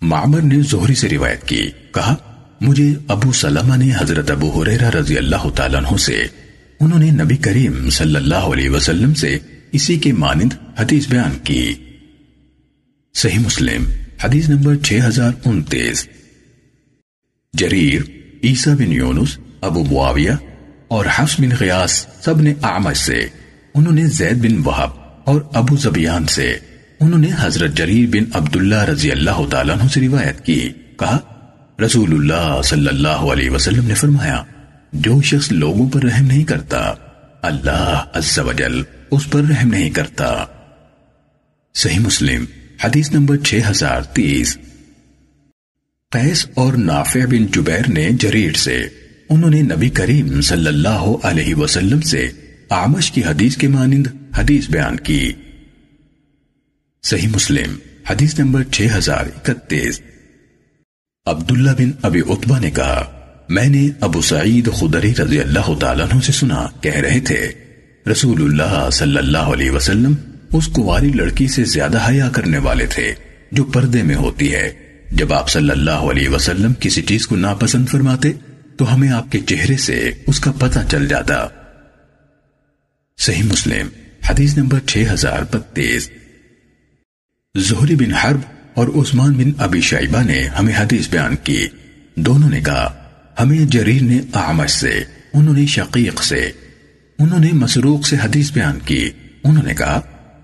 معمر 0.00 0.40
نے 0.40 0.62
زہری 0.62 0.94
سے 0.94 1.08
روایت 1.08 1.44
کی، 1.44 1.70
کہا، 1.94 2.14
مجھے 2.60 2.94
ابو 3.08 3.32
سلمہ 3.32 3.76
نے 3.76 3.92
حضرت 3.98 4.30
ابو 4.30 4.62
حریرہ 4.62 4.90
رضی 4.90 5.18
اللہ 5.18 5.48
تعالیٰ 5.56 5.80
عنہ 5.80 5.96
سے 5.96 6.24
انہوں 6.82 6.98
نے 6.98 7.10
نبی 7.10 7.36
کریم 7.36 7.90
صلی 7.90 8.16
اللہ 8.16 8.34
علیہ 8.34 8.70
وسلم 8.70 9.14
سے 9.14 9.38
اسی 9.72 9.98
کے 9.98 10.12
مانند 10.12 10.52
حدیث 10.78 11.08
بیان 11.08 11.38
کی۔ 11.44 11.74
صحیح 13.14 13.38
مسلم، 13.38 13.84
حدیث 14.24 14.48
نمبر 14.48 14.74
6029 14.82 16.08
جریر، 17.54 18.02
عیسیٰ 18.44 18.74
بن 18.74 18.92
یونس، 18.92 19.38
ابو 19.60 19.84
معاویہ 19.84 20.32
اور 20.88 21.04
حفظ 21.16 21.40
بن 21.40 21.48
غیاس 21.60 22.06
سب 22.20 22.40
نے 22.40 22.54
اعمش 22.62 22.96
سے، 22.96 23.28
انہوں 23.74 23.92
نے 23.92 24.06
زید 24.06 24.36
بن 24.36 24.62
وحب 24.66 24.90
اور 25.24 25.40
ابو 25.54 25.76
زبیان 25.76 26.26
سے، 26.26 26.58
انہوں 27.00 27.18
نے 27.18 27.28
حضرت 27.38 27.74
جریر 27.74 28.08
بن 28.08 28.24
عبداللہ 28.34 28.84
رضی 28.84 29.10
اللہ 29.10 29.46
تعالیٰ 29.50 29.80
عنہ 29.80 29.88
سے 29.88 30.00
روایت 30.00 30.46
کی۔ 30.46 30.68
کہا، 30.98 31.18
رسول 31.84 32.12
اللہ 32.12 32.60
صلی 32.64 32.88
اللہ 32.88 33.30
علیہ 33.32 33.50
وسلم 33.50 33.86
نے 33.86 33.94
فرمایا 33.94 34.42
جو 34.92 35.22
شخص 35.22 35.52
لوگوں 35.52 35.88
پر 35.88 36.02
رحم 36.02 36.26
نہیں 36.26 36.44
کرتا، 36.44 36.94
اللہ 37.42 38.04
عز 38.14 38.38
و 38.38 38.52
جل 38.52 38.82
اس 39.10 39.30
پر 39.30 39.40
رحم 39.40 39.68
نہیں 39.68 39.90
کرتا۔ 39.90 40.44
صحیح 41.74 41.98
مسلم، 41.98 42.44
حدیث 42.84 43.12
نمبر 43.12 43.36
6030 43.44 44.58
قیس 46.10 46.46
اور 46.54 46.72
نافع 46.72 47.20
بن 47.30 47.46
جبیر 47.46 47.88
نے 47.88 48.10
جریر 48.10 48.52
سے، 48.52 48.88
انہوں 49.28 49.50
نے 49.50 49.62
نبی 49.62 49.90
کریم 49.90 50.40
صلی 50.40 50.66
اللہ 50.66 51.14
علیہ 51.22 51.54
وسلم 51.54 52.00
سے 52.00 52.30
آمش 52.68 53.12
کی 53.12 53.24
حدیث 53.24 53.56
کے 53.56 53.68
مانند 53.68 54.06
حدیث 54.36 54.70
بیان 54.70 54.96
کی۔ 54.96 55.32
صحیح 57.02 57.28
مسلم، 57.28 57.76
حدیث 58.10 58.38
نمبر 58.38 58.62
6031 58.70 60.00
عبداللہ 61.26 61.70
بن 61.78 61.90
ابی 62.02 62.20
عطبہ 62.20 62.58
نے 62.58 62.70
کہا 62.70 63.21
میں 63.52 63.68
نے 63.68 63.88
ابو 64.00 64.22
سعید 64.22 64.68
خدری 64.72 65.14
رضی 65.14 65.40
اللہ 65.40 65.74
تعالیٰ 65.80 66.06
عنہ 66.12 66.20
سے 66.20 66.32
سنا، 66.32 66.66
کہہ 66.80 66.96
رہے 66.96 67.20
تھے، 67.20 67.52
رسول 68.10 68.42
اللہ 68.42 68.90
صلی 68.92 69.16
اللہ 69.16 69.38
علیہ 69.38 69.70
وسلم 69.70 70.14
اس 70.52 70.66
کواری 70.66 71.12
لڑکی 71.12 71.48
سے 71.48 71.64
زیادہ 71.64 72.08
حیا 72.08 72.28
کرنے 72.28 72.58
والے 72.58 72.86
تھے، 72.86 73.14
جو 73.52 73.64
پردے 73.64 74.02
میں 74.02 74.14
ہوتی 74.14 74.54
ہے۔ 74.54 74.72
جب 75.10 75.32
آپ 75.32 75.48
صلی 75.48 75.70
اللہ 75.70 75.90
علیہ 75.90 76.28
وسلم 76.28 76.72
کسی 76.80 77.02
چیز 77.02 77.26
کو 77.26 77.36
ناپسند 77.36 77.88
فرماتے، 77.88 78.32
تو 78.76 78.94
ہمیں 78.94 79.08
آپ 79.08 79.32
کے 79.32 79.40
چہرے 79.40 79.76
سے 79.76 80.10
اس 80.26 80.40
کا 80.40 80.52
پتہ 80.52 80.78
چل 80.90 81.08
جاتا۔ 81.08 81.46
صحیح 83.18 83.42
مسلم، 83.42 83.88
حدیث 84.28 84.56
نمبر 84.56 84.78
6032 84.86 86.10
زہری 87.58 87.94
بن 87.94 88.14
حرب 88.14 88.40
اور 88.74 88.88
عثمان 88.88 89.32
بن 89.32 89.50
ابی 89.58 89.80
شائبہ 89.80 90.22
نے 90.22 90.42
ہمیں 90.42 90.74
حدیث 90.76 91.08
بیان 91.08 91.36
کی۔ 91.44 91.66
دونوں 92.14 92.50
نے 92.50 92.60
کہا 92.60 93.01
ہمیں 93.40 93.58
جریر 93.58 94.02
نے 94.02 94.20
اعمش 94.34 94.70
سے، 94.70 94.92
انہوں 95.34 95.54
نے 95.54 95.66
شقیق 95.66 96.22
سے، 96.22 96.50
انہوں 97.18 97.38
نے 97.38 97.52
مسروق 97.52 98.06
سے 98.06 98.16
حدیث 98.24 98.52
بیان 98.52 98.78
کی۔ 98.84 99.10
انہوں 99.44 99.64
نے 99.64 99.74
کہا، 99.74 100.00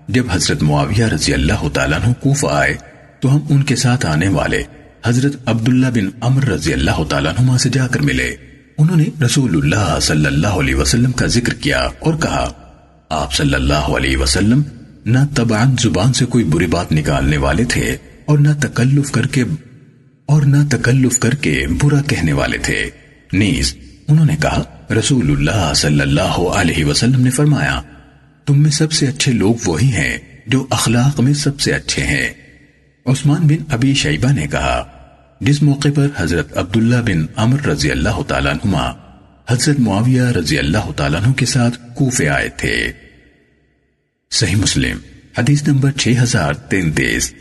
جب 0.07 0.23
حضرت 0.31 0.63
معاویہ 0.63 1.05
رضی 1.05 1.33
اللہ 1.33 1.67
تعالیٰ 1.73 1.99
عنہ 2.03 2.13
کوفہ 2.13 2.47
آئے، 2.51 2.73
تو 3.19 3.35
ہم 3.35 3.39
ان 3.49 3.63
کے 3.63 3.75
ساتھ 3.75 4.05
آنے 4.05 4.27
والے 4.27 4.63
حضرت 5.05 5.35
عبداللہ 5.45 5.87
بن 5.87 6.09
عمر 6.21 6.45
رضی 6.45 6.73
اللہ 6.73 7.03
تعالیٰ 7.03 7.33
عنہ 7.39 7.57
سے 7.57 7.69
جا 7.69 7.87
کر 7.87 7.99
ملے۔ 7.99 8.35
انہوں 8.77 8.97
نے 8.97 9.05
رسول 9.25 9.57
اللہ 9.57 9.99
صلی 10.01 10.25
اللہ 10.25 10.47
علیہ 10.47 10.75
وسلم 10.75 11.11
کا 11.11 11.25
ذکر 11.25 11.53
کیا 11.53 11.79
اور 11.99 12.13
کہا، 12.13 12.51
آپ 13.09 13.33
صلی 13.33 13.53
اللہ 13.53 13.73
علیہ 13.73 14.17
وسلم 14.17 14.61
نہ 15.05 15.19
تبعن 15.35 15.75
زبان 15.79 16.13
سے 16.13 16.25
کوئی 16.25 16.43
بری 16.43 16.67
بات 16.67 16.91
نکالنے 16.91 17.37
والے 17.37 17.63
تھے 17.63 17.95
اور 18.25 18.37
نہ 18.37 18.49
تکلف 18.59 19.11
کر 19.11 19.27
کے 19.27 19.43
اور 20.29 20.41
نہ 20.41 20.57
تکلف 20.71 21.19
کر 21.19 21.35
کے 21.35 21.65
برا 21.81 22.01
کہنے 22.01 22.33
والے 22.33 22.57
تھے۔ 22.57 22.89
نیز، 23.33 23.75
انہوں 24.07 24.25
نے 24.25 24.35
کہا 24.41 24.63
رسول 24.99 25.31
اللہ 25.31 25.73
صلی 25.75 26.01
اللہ 26.01 26.37
علیہ 26.59 26.85
وسلم 26.85 27.21
نے 27.21 27.29
فرمایا، 27.29 27.81
تم 28.45 28.63
میں 28.63 28.71
سب 28.71 28.91
سے 28.91 29.07
اچھے 29.07 29.31
لوگ 29.31 29.53
وہی 29.65 29.87
ہیں 29.87 30.17
جو 30.47 30.67
اخلاق 30.69 31.19
میں 31.19 31.33
سب 31.33 31.59
سے 31.59 31.73
اچھے 31.73 32.03
ہیں۔ 32.03 32.29
عثمان 33.05 33.47
بن 33.47 33.63
ابی 33.69 33.93
شیبہ 33.93 34.31
نے 34.31 34.47
کہا، 34.47 34.87
جس 35.41 35.63
موقع 35.63 35.87
پر 35.95 36.07
حضرت 36.17 36.57
عبداللہ 36.57 36.95
بن 36.95 37.25
عمر 37.35 37.65
رضی 37.65 37.91
اللہ 37.91 38.21
تعالیٰ 38.27 38.53
نما 38.53 38.91
حضرت 39.49 39.79
معاویہ 39.79 40.21
رضی 40.21 40.59
اللہ 40.59 40.91
تعالیٰ 40.95 41.23
عنہ 41.23 41.33
کے 41.33 41.45
ساتھ 41.45 41.79
کوفے 41.95 42.29
آئے 42.29 42.49
تھے۔ 42.49 42.91
صحیح 44.31 44.55
مسلم، 44.55 44.97
حدیث 45.37 45.67
نمبر 45.67 45.91
6033 45.97 47.33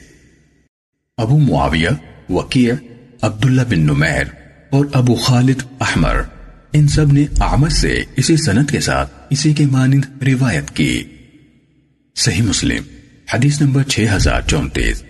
ابو 1.17 1.39
معاویہ 1.39 1.89
وکیع 2.29 2.75
عبداللہ 3.23 3.63
بن 3.71 3.81
نمیر 3.81 4.25
اور 4.71 4.85
ابو 4.93 5.15
خالد 5.15 5.63
احمر۔ 5.81 6.21
ان 6.73 6.89
سب 6.89 7.13
نے 7.13 7.25
آمد 7.41 7.69
سے 7.69 8.03
اسی 8.17 8.37
سنت 8.37 8.71
کے 8.71 8.81
ساتھ 8.81 9.13
اسی 9.31 9.55
کے 9.55 9.67
مانند 9.67 10.05
روایت 10.23 10.71
کی۔ 10.71 11.05
صحیح 12.17 12.43
مسلم، 12.43 12.83
حدیث 13.35 13.61
نمبر 13.61 13.83
6034 13.89 15.03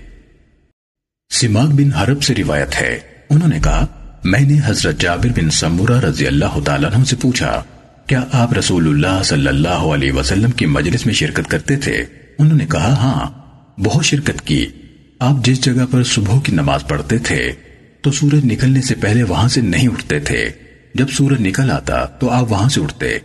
سماغ 1.30 1.68
بن 1.68 1.94
حرب 1.94 2.22
سے 2.22 2.34
روایت 2.34 2.80
ہے۔ 2.80 2.98
انہوں 3.30 3.48
نے 3.48 3.60
کہا، 3.64 3.86
میں 4.24 4.40
نے 4.40 4.60
حضرت 4.64 5.00
جابر 5.00 5.28
بن 5.28 5.50
سمورہ 5.50 6.00
رضی 6.00 6.26
اللہ 6.26 6.60
تعالیٰ 6.64 6.92
عنہ 6.94 7.04
سے 7.04 7.16
پوچھا، 7.16 7.62
کیا 8.06 8.24
آپ 8.32 8.52
رسول 8.52 8.88
اللہ 8.88 9.22
صلی 9.22 9.48
اللہ 9.48 9.68
علیہ 9.68 10.12
وسلم 10.12 10.50
کی 10.50 10.66
مجلس 10.66 11.06
میں 11.06 11.14
شرکت 11.14 11.50
کرتے 11.50 11.76
تھے؟ 11.76 12.04
انہوں 12.38 12.58
نے 12.58 12.66
کہا 12.66 12.92
ہاں 12.92 13.30
بہت 13.80 14.04
شرکت 14.04 14.46
کی۔ 14.46 14.66
آپ 15.18 15.44
جس 15.44 15.60
جگہ 15.60 15.84
پر 15.90 16.02
صبح 16.04 16.40
کی 16.40 16.52
نماز 16.52 16.84
پڑھتے 16.88 17.18
تھے، 17.18 17.52
تو 18.00 18.10
سورج 18.10 18.44
نکلنے 18.44 18.82
سے 18.82 18.94
پہلے 18.94 19.22
وہاں 19.22 19.48
سے 19.48 19.60
نہیں 19.60 19.88
اٹھتے 19.88 20.20
تھے۔ 20.20 20.50
جب 20.94 21.06
سورج 21.10 21.40
نکل 21.40 21.70
آتا، 21.70 22.04
تو 22.04 22.30
آپ 22.30 22.52
وہاں 22.52 22.68
سے 22.68 22.80
اٹھتے۔ 22.80 23.18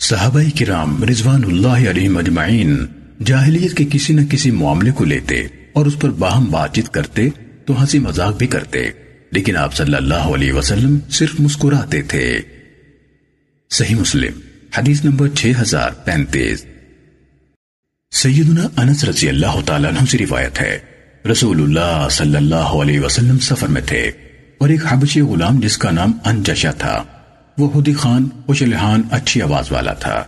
صحابہ 0.00 0.42
کرام 0.58 1.04
رضوان 1.04 1.44
اللہ 1.44 1.90
علیہ 1.90 2.08
مجمعین 2.08 2.86
جاہلیت 3.24 3.76
کے 3.76 3.84
کسی 3.90 4.12
نہ 4.12 4.20
کسی 4.30 4.50
معاملے 4.50 4.90
کو 4.90 5.04
لیتے 5.04 5.46
اور 5.72 5.86
اس 5.86 5.98
پر 6.00 6.10
باہم 6.10 6.44
بات 6.44 6.74
چیت 6.74 6.88
کرتے، 6.88 7.28
تو 7.66 7.82
ہنسی 7.82 7.98
مذاق 7.98 8.36
بھی 8.36 8.46
کرتے۔ 8.46 8.90
لیکن 9.30 9.56
آپ 9.56 9.74
صلی 9.74 9.94
اللہ 9.94 10.14
علیہ 10.14 10.52
وسلم 10.52 10.98
صرف 11.10 11.40
مسکراتے 11.40 12.02
تھے۔ 12.02 12.40
صحیح 13.70 13.96
مسلم، 13.96 14.40
حدیث 14.78 15.04
نمبر 15.04 15.28
6035 15.34 16.64
سیدنا 18.10 18.68
انس 18.76 19.04
رضی 19.04 19.28
اللہ 19.28 19.60
تعالیٰ 19.66 19.90
عنہ 19.90 20.06
سے 20.06 20.18
روایت 20.18 20.60
ہے۔ 20.60 20.87
رسول 21.24 21.62
اللہ 21.62 22.08
صلی 22.10 22.36
اللہ 22.36 22.74
علیہ 22.76 23.00
وسلم 23.00 23.38
سفر 23.38 23.68
میں 23.68 23.80
تھے 23.82 24.00
اور 24.60 24.68
ایک 24.68 24.86
حبشی 24.86 25.20
غلام 25.22 25.60
جس 25.60 25.76
کا 25.78 25.90
نام 25.90 26.12
انجشا 26.24 26.70
تھا 26.78 27.02
وہ 27.58 27.68
خودی 27.70 27.92
خان 27.94 28.28
خوشلحان 28.46 29.02
اچھی 29.10 29.42
آواز 29.42 29.72
والا 29.72 29.92
تھا 30.00 30.22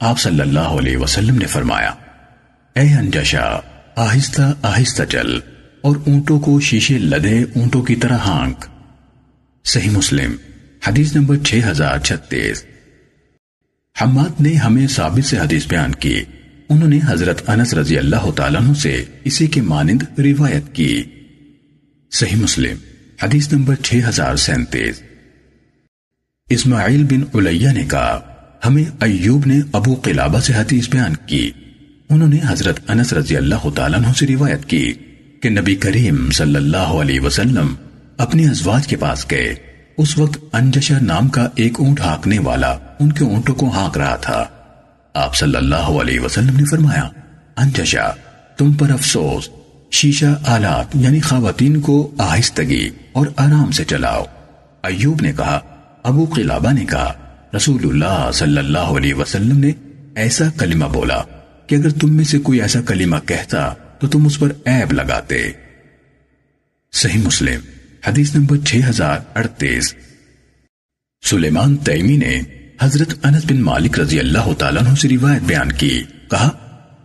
آپ 0.00 0.18
صلی 0.18 0.40
اللہ 0.40 0.76
علیہ 0.78 0.96
وسلم 0.96 1.38
نے 1.38 1.46
فرمایا 1.46 1.92
اے 2.76 2.86
انجشا 2.94 3.48
آہستہ 3.96 4.52
آہستہ 4.62 5.04
چل 5.04 5.38
اور 5.80 5.96
اونٹوں 6.06 6.38
کو 6.40 6.58
شیشے 6.60 6.98
لدے 6.98 7.38
اونٹوں 7.42 7.82
کی 7.82 7.96
طرح 7.96 8.26
ہانک 8.26 8.64
صحیح 9.64 9.90
مسلم 9.90 10.34
حدیث 10.82 11.14
نمبر 11.16 11.36
6036 11.46 12.62
حماد 13.96 14.40
نے 14.40 14.54
ہمیں 14.56 14.86
ثابت 14.86 15.24
سے 15.24 15.38
حدیث 15.38 15.66
بیان 15.66 15.94
کی 15.94 16.22
انہوں 16.70 16.88
نے 16.88 16.98
حضرت 17.06 17.50
انس 17.50 17.74
رضی 17.74 17.98
اللہ 17.98 18.30
تعالیٰ 18.36 18.60
عنہ 18.60 18.74
سے 18.74 19.04
اسی 19.24 19.46
کے 19.46 19.60
مانند 19.60 20.02
روایت 20.18 20.74
کی۔ 20.74 21.02
صحیح 22.10 22.36
مسلم، 22.36 22.76
حدیث 23.22 23.52
نمبر 23.52 23.74
6037 23.82 25.02
اسماعیل 26.48 27.04
بن 27.04 27.38
علیہ 27.38 27.68
نے 27.68 27.86
کہا، 27.90 28.20
ہمیں 28.64 28.84
ایوب 29.00 29.46
نے 29.46 29.60
ابو 29.72 29.94
قلابہ 29.94 30.40
سے 30.40 30.52
حدیث 30.54 30.88
بیان 30.88 31.14
کی۔ 31.26 31.50
انہوں 32.10 32.28
نے 32.28 32.38
حضرت 32.48 32.80
انس 32.88 33.12
رضی 33.12 33.36
اللہ 33.36 33.68
تعالیٰ 33.74 33.98
عنہ 33.98 34.12
سے 34.16 34.26
روایت 34.26 34.64
کی 34.64 34.92
کہ 35.42 35.48
نبی 35.48 35.74
کریم 35.74 36.30
صلی 36.30 36.56
اللہ 36.56 36.96
علیہ 37.02 37.20
وسلم 37.20 37.74
اپنی 38.16 38.44
ازواج 38.44 38.86
کے 38.86 38.96
پاس 38.96 39.26
گئے۔ 39.30 39.54
اس 39.98 40.18
وقت 40.18 40.38
انجشا 40.52 40.98
نام 41.02 41.28
کا 41.28 41.48
ایک 41.54 41.80
اونٹ 41.80 42.00
ہاکنے 42.00 42.38
والا 42.38 42.70
ان 43.00 43.12
کے 43.12 43.24
اونٹوں 43.24 43.54
کو 43.54 43.68
ہاک 43.68 43.98
رہا 43.98 44.16
تھا۔ 44.16 44.46
آپ 45.14 45.36
صلی 45.36 45.56
اللہ 45.56 45.74
علیہ 45.76 46.20
وسلم 46.20 46.56
نے 46.56 46.64
فرمایا 46.64 47.08
انجشا 47.56 48.10
تم 48.56 48.72
پر 48.72 48.90
افسوس، 48.90 49.48
شیشہ 49.90 50.38
آلات 50.46 50.86
یعنی 50.94 51.20
خواتین 51.20 51.80
کو 51.80 52.14
آہستگی 52.18 52.90
اور 53.12 53.26
آرام 53.36 53.70
سے 53.70 53.84
چلاؤ۔ 53.84 54.24
ایوب 54.82 55.22
نے 55.22 55.32
کہا، 55.32 55.60
ابو 56.02 56.24
قلابہ 56.24 56.72
نے 56.72 56.84
کہا 56.84 57.12
رسول 57.56 57.80
اللہ 57.84 58.30
صلی 58.34 58.58
اللہ 58.58 58.78
علیہ 58.78 59.14
وسلم 59.14 59.58
نے 59.58 59.70
ایسا 60.16 60.44
کلمہ 60.58 60.84
بولا 60.84 61.22
کہ 61.66 61.74
اگر 61.74 61.90
تم 61.90 62.16
میں 62.16 62.24
سے 62.24 62.38
کوئی 62.38 62.60
ایسا 62.60 62.80
کلمہ 62.80 63.16
کہتا 63.26 63.74
تو 63.98 64.08
تم 64.08 64.26
اس 64.26 64.38
پر 64.38 64.52
عیب 64.66 64.92
لگاتے۔ 64.92 65.50
صحیح 66.92 67.22
مسلم، 67.24 67.60
حدیث 68.06 68.34
نمبر 68.34 68.56
6038 68.64 69.94
سلیمان 71.24 71.76
تیمی 71.76 72.16
نے 72.16 72.40
حضرت 72.82 73.14
انس 73.22 73.44
بن 73.44 73.60
مالک 73.60 74.00
رضی 74.00 74.18
اللہ 74.18 74.52
تعالیٰ 74.58 74.82
عنہ 74.86 74.94
سے 74.94 75.08
روایت 75.08 75.42
بیان 75.42 75.72
کی۔ 75.72 76.02
کہا، 76.30 76.50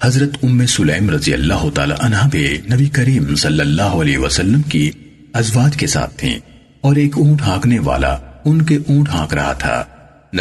حضرت 0.03 0.30
ام 0.43 0.65
سلیم 0.65 1.09
رضی 1.09 1.34
اللہ 1.34 1.69
تعالیٰ 1.69 1.95
عنہ 1.99 2.28
بھی 2.32 2.57
نبی 2.73 2.86
کریم 2.86 3.36
صلی 3.36 3.59
اللہ 3.59 3.82
علیہ 3.82 4.17
وسلم 4.17 4.61
کی 4.61 4.91
ازواج 5.34 5.78
کے 5.78 5.88
ساتھ 5.88 6.17
تھیں 6.17 6.39
اور 6.82 6.95
ایک 6.95 7.17
اونٹ 7.17 7.41
ہانکنے 7.41 7.80
والا 7.80 8.17
ان 8.45 8.61
کے 8.61 8.76
اونٹ 8.76 9.09
ہانک 9.09 9.34
رہا 9.34 9.53
تھا۔ 9.53 9.84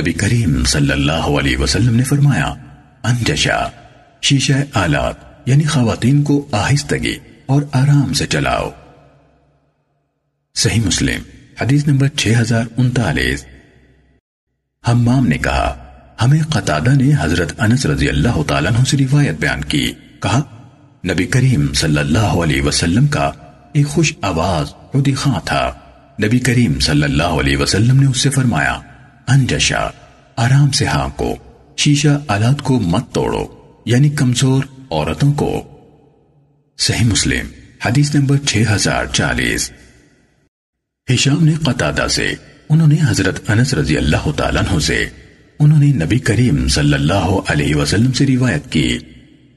نبی 0.01 0.13
کریم 0.13 0.65
صلی 0.65 0.93
اللہ 0.93 1.13
علیہ 1.13 1.57
وسلم 1.57 1.95
نے 1.95 2.05
فرمایا، 2.05 2.55
انجشا، 3.05 3.69
شیشہ 4.23 4.53
آلات 4.75 5.15
یعنی 5.47 5.65
خواتین 5.65 6.23
کو 6.23 6.49
آہستگی 6.53 7.17
اور 7.47 7.63
آرام 7.73 8.13
سے 8.13 8.27
چلاؤ۔ 8.27 8.71
صحیح 10.55 10.81
مسلم، 10.87 11.21
حدیث 11.61 11.87
نمبر 11.87 12.09
6039 12.17 13.45
حمام 14.89 15.27
نے 15.27 15.39
کہا، 15.39 15.85
ہمیں 16.23 16.43
قطادہ 16.51 16.91
نے 16.91 17.13
حضرت 17.21 17.53
انس 17.59 17.87
رضی 17.87 18.09
اللہ 18.09 18.43
تعالیٰ 18.47 18.73
عنہ 18.73 18.85
سے 18.85 18.97
روایت 18.97 19.35
بیان 19.41 19.65
کی۔ 19.65 19.93
کہا، 20.23 20.41
نبی 21.11 21.27
کریم 21.27 21.73
صلی 21.73 21.99
اللہ 21.99 22.19
علیہ 22.19 22.63
وسلم 22.63 23.07
کا 23.07 23.31
ایک 23.73 23.87
خوش 23.87 24.15
آواز 24.23 24.71
خودی 24.71 25.15
خاں 25.15 25.41
تھا۔ 25.45 25.73
نبی 26.25 26.39
کریم 26.39 26.81
صلی 26.81 27.03
اللہ 27.03 27.23
علیہ 27.23 27.57
وسلم 27.57 28.01
نے 28.01 28.07
اس 28.07 28.21
سے 28.21 28.31
فرمایا 28.31 28.81
انجشا 29.29 29.89
آرام 30.37 30.71
سے 30.71 30.87
ہاں 30.87 31.09
کو، 31.09 31.37
شیشہ 31.77 32.09
آلات 32.29 32.63
کو 32.63 32.81
مت 32.81 33.15
توڑو 33.15 33.47
یعنی 33.85 34.09
کمزور 34.09 34.65
عورتوں 34.91 35.33
کو۔ 35.33 35.63
صحیح 36.79 37.07
مسلم، 37.07 37.47
حدیث 37.87 38.15
نمبر 38.15 38.37
6040 38.47 39.71
ہشام 41.15 41.45
نے 41.45 41.55
قطادہ 41.55 42.07
سے 42.11 42.35
انہوں 42.69 42.87
نے 42.87 42.97
حضرت 43.09 43.51
انس 43.51 43.75
رضی 43.75 43.97
اللہ 43.97 44.31
تعالیٰ 44.37 44.63
عنہ 44.63 44.79
سے 44.79 45.07
انہوں 45.59 45.79
نے 45.79 45.87
نبی 45.87 46.19
کریم 46.19 46.69
صلی 46.69 46.95
اللہ 46.95 47.39
علیہ 47.49 47.75
وسلم 47.75 48.13
سے 48.13 48.27
روایت 48.27 48.73
کی 48.73 48.99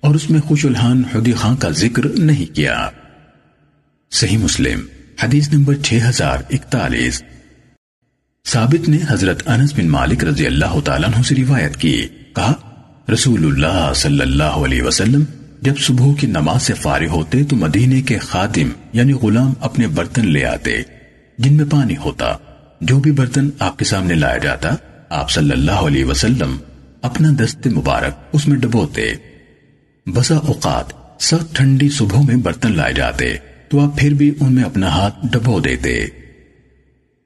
اور 0.02 0.16
اس 0.16 0.30
میں 0.30 0.42
خوش 0.42 0.66
الحان 0.66 1.04
حدی 1.16 1.34
خان 1.34 1.56
کا 1.56 1.70
ذکر 1.70 2.06
نہیں 2.06 2.56
کیا۔ 2.56 2.90
صحیح 4.12 4.38
مسلم، 4.38 4.80
حدیث 5.24 5.54
نمبر 5.54 5.76
6041 5.84 7.24
ثابت 8.46 8.90
نے 8.90 8.98
حضرت 9.10 9.44
انس 9.46 9.74
بن 9.74 9.88
مالک 9.88 10.24
رضی 10.24 10.46
اللہ 10.46 10.80
تعالیٰ 10.86 11.10
عنہ 11.10 11.22
سے 11.22 11.36
روایت 11.36 11.78
کی، 11.78 12.08
کہا، 12.36 12.54
رسول 13.14 13.46
اللہ 13.46 13.92
صلی 13.96 14.22
اللہ 14.22 14.44
علیہ 14.44 14.82
وسلم، 14.82 15.24
جب 15.62 15.78
صبح 15.78 16.06
کی 16.20 16.28
نماز 16.28 16.62
سے 16.62 16.74
فارغ 16.74 17.08
ہوتے 17.08 17.44
تو 17.44 17.56
مدینے 17.56 18.02
کے 18.02 18.18
خادم 18.18 18.70
یعنی 18.94 19.14
غلام 19.14 19.54
اپنے 19.60 19.88
برتن 19.88 20.28
لے 20.28 20.46
آتے، 20.46 20.78
جن 21.38 21.54
میں 21.54 21.66
پانی 21.66 21.98
ہوتا۔ 21.98 22.38
جو 22.82 23.00
بھی 23.00 23.12
برتن 23.12 23.50
آپ 23.60 23.80
کے 23.80 23.86
سامنے 23.86 24.14
لایا 24.14 24.38
جاتا، 24.38 24.76
آپ 25.10 25.32
صلی 25.32 25.52
اللہ 25.52 25.72
علیہ 25.72 26.06
وسلم 26.06 26.58
اپنا 27.02 27.30
دست 27.40 27.68
مبارک 27.68 28.14
اس 28.34 28.48
میں 28.48 28.58
ڈبوتے۔ 28.58 29.14
بسا 30.06 30.36
اوقات 30.36 30.86
سخت 31.24 31.56
ٹھنڈی 31.56 31.90
صبح 31.90 32.22
میں 32.22 32.36
برتن 32.36 32.78
لائے 32.78 32.94
جاتے، 32.94 33.38
تو 33.70 33.80
آپ 33.80 33.98
پھر 33.98 34.14
بھی 34.14 34.34
ان 34.40 34.54
میں 34.54 34.64
اپنا 34.64 34.88
ہاتھ 34.88 35.16
ڈبو 35.32 35.60
دیتے۔ 35.60 36.06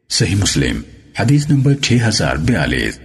صحیح 0.10 0.36
مسلم، 0.36 0.82
حدیث 1.20 1.50
نمبر 1.50 1.74
6042 1.82 3.00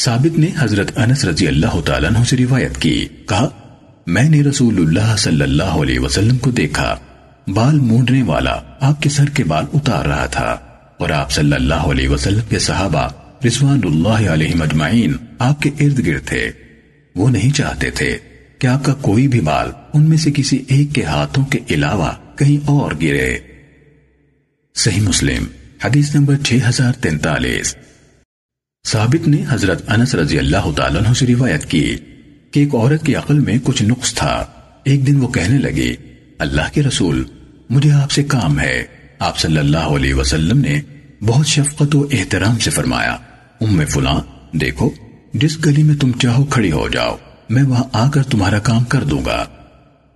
ثابت 0.00 0.38
نے 0.38 0.46
حضرت 0.58 0.98
انس 0.98 1.24
رضی 1.24 1.48
اللہ 1.48 1.80
تعالیٰ 1.80 2.10
عنہ 2.10 2.24
سے 2.24 2.36
روایت 2.36 2.78
کی، 2.78 3.08
کہا، 3.28 3.48
میں 4.06 4.28
نے 4.28 4.42
رسول 4.42 4.76
اللہ 4.78 5.16
صلی 5.16 5.42
اللہ 5.42 5.62
علیہ 5.62 5.98
وسلم 5.98 6.38
کو 6.38 6.50
دیکھا، 6.50 6.96
بال 7.46 7.80
مونڈنے 7.80 8.22
والا 8.22 8.60
آپ 8.80 9.02
کے 9.02 9.08
سر 9.08 9.28
کے 9.28 9.44
بال 9.44 9.64
اتار 9.74 10.04
رہا 10.04 10.26
تھا۔ 10.26 10.56
اور 10.98 11.10
آپ 11.10 11.32
صلی 11.32 11.52
اللہ 11.52 11.74
علیہ 11.74 12.08
وسلم 12.08 12.40
کے 12.48 12.58
صحابہ 12.58 13.08
رضوان 13.46 13.80
اللہ 13.84 14.30
علیہ 14.30 14.54
مجمعین 14.54 15.12
آپ 15.38 15.62
کے 15.62 15.70
ارد 15.80 16.06
گرد 16.06 16.24
تھے۔ 16.24 16.50
وہ 17.16 17.30
نہیں 17.30 17.50
چاہتے 17.50 17.90
تھے 17.90 18.18
کہ 18.58 18.66
آپ 18.66 18.84
کا 18.84 18.94
کوئی 18.94 19.28
بھی 19.28 19.40
بال 19.40 19.70
ان 19.94 20.08
میں 20.08 20.16
سے 20.16 20.30
کسی 20.34 20.64
ایک 20.68 20.94
کے 20.94 21.04
ہاتھوں 21.04 21.44
کے 21.44 21.58
علاوہ 21.70 22.10
کہیں 22.36 22.66
اور 22.66 22.92
گرے۔ 23.02 23.38
صحیح 24.74 25.00
مسلم، 25.00 25.44
حدیث 25.84 26.14
نمبر 26.14 26.34
6043 26.44 27.76
ثابت 28.86 29.28
نے 29.28 29.44
حضرت 29.48 29.82
انس 29.88 30.14
رضی 30.14 30.38
اللہ 30.38 30.70
تعالیٰ 30.76 31.00
عنہ 31.00 31.14
سے 31.14 31.26
روایت 31.26 31.66
کی 31.66 31.96
کہ 32.50 32.60
ایک 32.60 32.74
عورت 32.74 33.06
کی 33.06 33.14
عقل 33.14 33.38
میں 33.38 33.58
کچھ 33.64 33.82
نقص 33.82 34.14
تھا۔ 34.14 34.46
ایک 34.84 35.06
دن 35.06 35.16
وہ 35.16 35.28
کہنے 35.28 35.58
لگی، 35.58 35.94
اللہ 36.38 36.62
کے 36.72 36.82
رسول، 36.82 37.24
مجھے 37.70 37.92
آپ 37.92 38.10
سے 38.10 38.22
کام 38.22 38.60
ہے۔ 38.60 38.97
آپ 39.18 39.38
صلی 39.38 39.58
اللہ 39.58 39.76
علیہ 39.78 40.14
وسلم 40.14 40.58
نے 40.58 40.80
بہت 41.22 41.46
شفقت 41.46 41.94
و 41.94 42.06
احترام 42.12 42.58
سے 42.58 42.70
فرمایا، 42.70 43.16
ام 43.60 43.84
فلاں، 43.84 44.20
دیکھو، 44.56 44.90
جس 45.34 45.66
گلی 45.66 45.82
میں 45.82 45.96
تم 45.96 46.12
چاہو 46.12 46.44
کھڑی 46.44 46.72
ہو 46.72 46.88
جاؤ، 46.88 47.16
میں 47.50 47.62
وہاں 47.62 47.84
آ 47.92 48.10
کر 48.10 48.22
تمہارا 48.22 48.58
کام 48.58 48.84
کر 48.84 49.04
دوں 49.04 49.24
گا۔ 49.24 49.44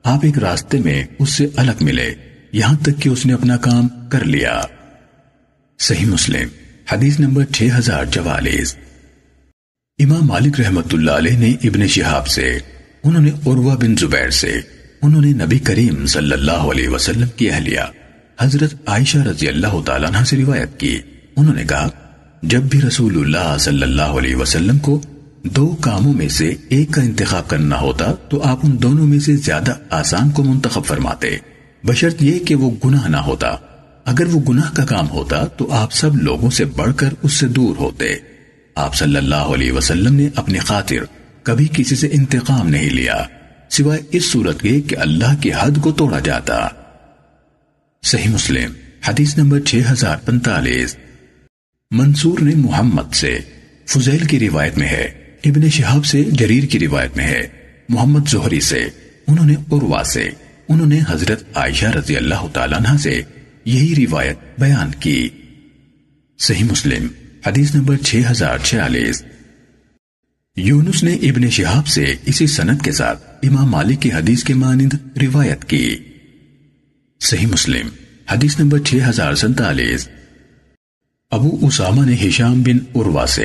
آپ 0.05 0.19
ایک 0.23 0.39
راستے 0.39 0.79
میں 0.79 1.05
اس 1.19 1.29
سے 1.29 1.47
الگ 1.57 1.71
ملے، 1.81 2.15
یہاں 2.53 2.77
تک 2.83 3.03
کہ 3.03 3.09
اس 3.09 3.27
نے 3.27 3.33
اپنا 3.33 3.57
کام 3.57 3.89
کر 4.09 4.25
لیا۔ 4.25 4.61
صحیح 5.79 6.07
مسلم، 6.07 6.49
حدیث 6.93 7.21
نمبر 7.21 7.45
6044 7.53 8.77
امام 9.99 10.27
مالک 10.27 10.61
رحمت 10.61 10.95
اللہ 10.95 11.11
علیہ 11.11 11.39
نے 11.39 11.51
ابن 11.51 11.87
شہاب 11.87 12.27
سے، 12.27 12.59
انہوں 13.05 13.23
نے 13.23 13.31
عروہ 13.31 13.77
بن 13.77 13.97
زبیر 13.97 14.31
سے، 14.31 14.61
انہوں 15.03 15.21
نے 15.21 15.45
نبی 15.45 15.59
کریم 15.59 16.07
صلی 16.07 16.33
اللہ 16.33 16.65
علیہ 16.73 16.89
وسلم 16.89 17.29
کی 17.37 17.51
اہلیہ۔ 17.51 18.02
حضرت 18.41 18.75
عائشہ 18.87 19.19
رضی 19.19 19.49
اللہ 19.49 19.81
تعالیٰ 19.85 20.09
عنہ 20.15 20.25
سے 20.25 20.37
روایت 20.37 20.81
کی۔ 20.81 20.99
انہوں 21.37 21.55
نے 21.55 21.65
کہا، 21.65 21.89
جب 22.43 22.63
بھی 22.63 22.83
رسول 22.83 23.19
اللہ 23.19 23.57
صلی 23.59 23.83
اللہ 23.83 24.03
علیہ 24.03 24.37
وسلم 24.37 24.79
کو 24.79 25.01
دو 25.45 25.77
کاموں 25.81 26.15
میں 26.15 26.29
سے 26.29 26.55
ایک 26.69 26.91
کا 26.91 27.03
انتخاب 27.03 27.49
کرنا 27.49 27.81
ہوتا، 27.81 28.13
تو 28.29 28.43
آپ 28.43 28.59
ان 28.63 28.83
دونوں 28.83 29.07
میں 29.07 29.19
سے 29.19 29.37
زیادہ 29.37 29.75
آسان 29.91 30.31
کو 30.31 30.45
منتخب 30.45 30.85
فرماتے۔ 30.85 31.37
بشرط 31.85 32.23
یہ 32.23 32.39
کہ 32.39 32.55
وہ 32.55 32.71
گناہ 32.85 33.09
نہ 33.09 33.17
ہوتا۔ 33.17 33.49
اگر 34.05 34.27
وہ 34.27 34.41
گناہ 34.49 34.75
کا 34.75 34.85
کام 34.85 35.11
ہوتا، 35.11 35.47
تو 35.47 35.73
آپ 35.73 35.93
سب 35.93 36.17
لوگوں 36.17 36.51
سے 36.51 36.65
بڑھ 36.65 36.93
کر 36.97 37.09
اس 37.23 37.33
سے 37.33 37.49
دور 37.49 37.77
ہوتے۔ 37.77 38.05
آپ 38.75 38.95
صلی 38.95 39.17
اللہ 39.17 39.35
علیہ 39.35 39.73
وسلم 39.73 40.15
نے 40.15 40.29
اپنی 40.35 40.59
خاطر 40.59 40.97
کبھی 41.43 41.69
کسی 41.73 41.97
سے 41.97 42.09
انتقام 42.13 42.69
نہیں 42.69 42.91
لیا، 42.91 43.23
سوائے 43.71 44.01
اس 44.11 44.33
صورت 44.33 44.61
کے 44.61 44.81
کہ 44.81 44.97
اللہ 44.99 45.35
کی 45.41 45.51
حد 45.53 45.71
کو 45.81 45.93
توڑا 45.93 46.19
جاتا۔ 46.19 46.69
صحیح 48.05 48.29
مسلم، 48.29 48.73
حدیث 49.09 49.39
نمبر 49.39 49.61
6045 49.61 50.97
منصور 51.91 52.39
نے 52.39 52.55
محمد 52.55 53.15
سے 53.15 53.39
فضیل 53.87 54.27
کی 54.27 54.41
روایت 54.41 54.79
میں 54.79 54.89
ہے، 54.89 55.05
ابن 55.45 55.69
شہاب 55.69 56.07
سے 56.07 56.25
جریر 56.25 56.67
کی 56.67 56.79
روایت 56.79 57.17
میں 57.17 57.25
ہے۔ 57.25 57.49
محمد 57.89 58.29
زہری 58.29 58.61
سے، 58.61 58.89
انہوں 59.27 59.47
نے 59.47 59.55
عروا 59.73 60.03
سے، 60.05 60.31
انہوں 60.69 60.87
نے 60.87 61.01
حضرت 61.09 61.45
عائشہ 61.55 61.87
رضی 61.87 62.17
اللہ 62.17 62.47
تعالیٰ 62.53 62.79
عنہ 62.79 62.99
سے 62.99 63.23
یہی 63.65 64.07
روایت 64.07 64.61
بیان 64.61 64.91
کی۔ 65.01 65.29
صحیح 66.39 66.65
مسلم، 66.65 67.07
حدیث 67.47 67.75
نمبر 67.75 67.97
6046 68.05 69.23
یونس 70.57 71.03
نے 71.03 71.15
ابن 71.15 71.51
شہاب 71.51 71.87
سے 71.87 72.15
اسی 72.27 72.47
سنت 72.47 72.85
کے 72.85 72.93
ساتھ 72.93 73.23
امام 73.43 73.71
مالک 73.71 74.03
کی 74.03 74.13
حدیث 74.13 74.45
کے 74.45 74.55
مانند 74.55 74.95
روایت 75.23 75.65
کی۔ 75.65 75.97
صحیح 77.25 77.47
مسلم، 77.47 77.89
حدیث 78.31 78.61
نمبر 78.61 78.79
6047 78.79 80.09
ابو 81.31 81.67
اسامہ 81.67 82.05
نے 82.05 82.29
ہشام 82.29 82.63
بن 82.63 82.79
عروا 82.95 83.27
سے، 83.27 83.45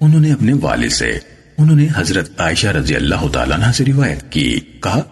انہوں 0.00 0.20
نے 0.20 0.32
اپنے 0.32 0.52
والد 0.52 0.90
سے، 0.90 1.18
انہوں 1.58 1.76
نے 1.76 1.86
حضرت 1.96 2.40
عائشہ 2.40 2.66
رضی 2.66 2.96
اللہ 2.96 3.28
تعالیٰ 3.32 3.58
عنہ 3.58 3.72
سے 3.72 3.84
روایت 3.84 4.32
کی، 4.32 4.60
کہا، 4.80 5.02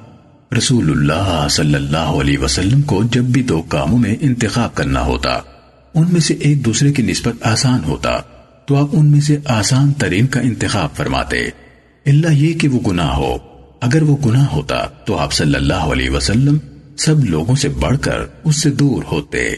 رسول 0.58 0.90
اللہ 0.90 1.46
صلی 1.50 1.74
اللہ 1.74 1.96
علیہ 1.96 2.38
وسلم 2.38 2.82
کو 2.82 3.02
جب 3.12 3.22
بھی 3.22 3.42
دو 3.42 3.62
کاموں 3.62 3.98
میں 3.98 4.16
انتخاب 4.20 4.74
کرنا 4.74 5.02
ہوتا، 5.02 5.30
ان 5.94 6.12
میں 6.12 6.20
سے 6.20 6.34
ایک 6.34 6.64
دوسرے 6.64 6.92
کی 6.92 7.02
نسبت 7.02 7.34
آسان 7.40 7.84
ہوتا، 7.84 8.20
تو 8.66 8.76
آپ 8.76 8.88
ان 8.92 9.06
میں 9.06 9.20
سے 9.20 9.38
آسان 9.44 9.92
ترین 9.92 10.26
کا 10.26 10.40
انتخاب 10.40 10.96
فرماتے۔ 10.96 11.50
اللہ 12.06 12.32
یہ 12.32 12.58
کہ 12.58 12.68
وہ 12.68 12.80
گناہ 12.86 13.14
ہو، 13.14 13.36
اگر 13.80 14.02
وہ 14.02 14.16
گناہ 14.26 14.46
ہوتا 14.46 14.86
تو 15.06 15.18
آپ 15.18 15.32
صلی 15.32 15.54
اللہ 15.54 15.88
علیہ 15.92 16.10
وسلم 16.10 16.58
سب 17.00 17.24
لوگوں 17.24 17.56
سے 17.56 17.68
بڑھ 17.68 17.98
کر 18.00 18.18
اس 18.44 18.62
سے 18.62 18.70
دور 18.70 19.02
ہوتے۔ 19.12 19.50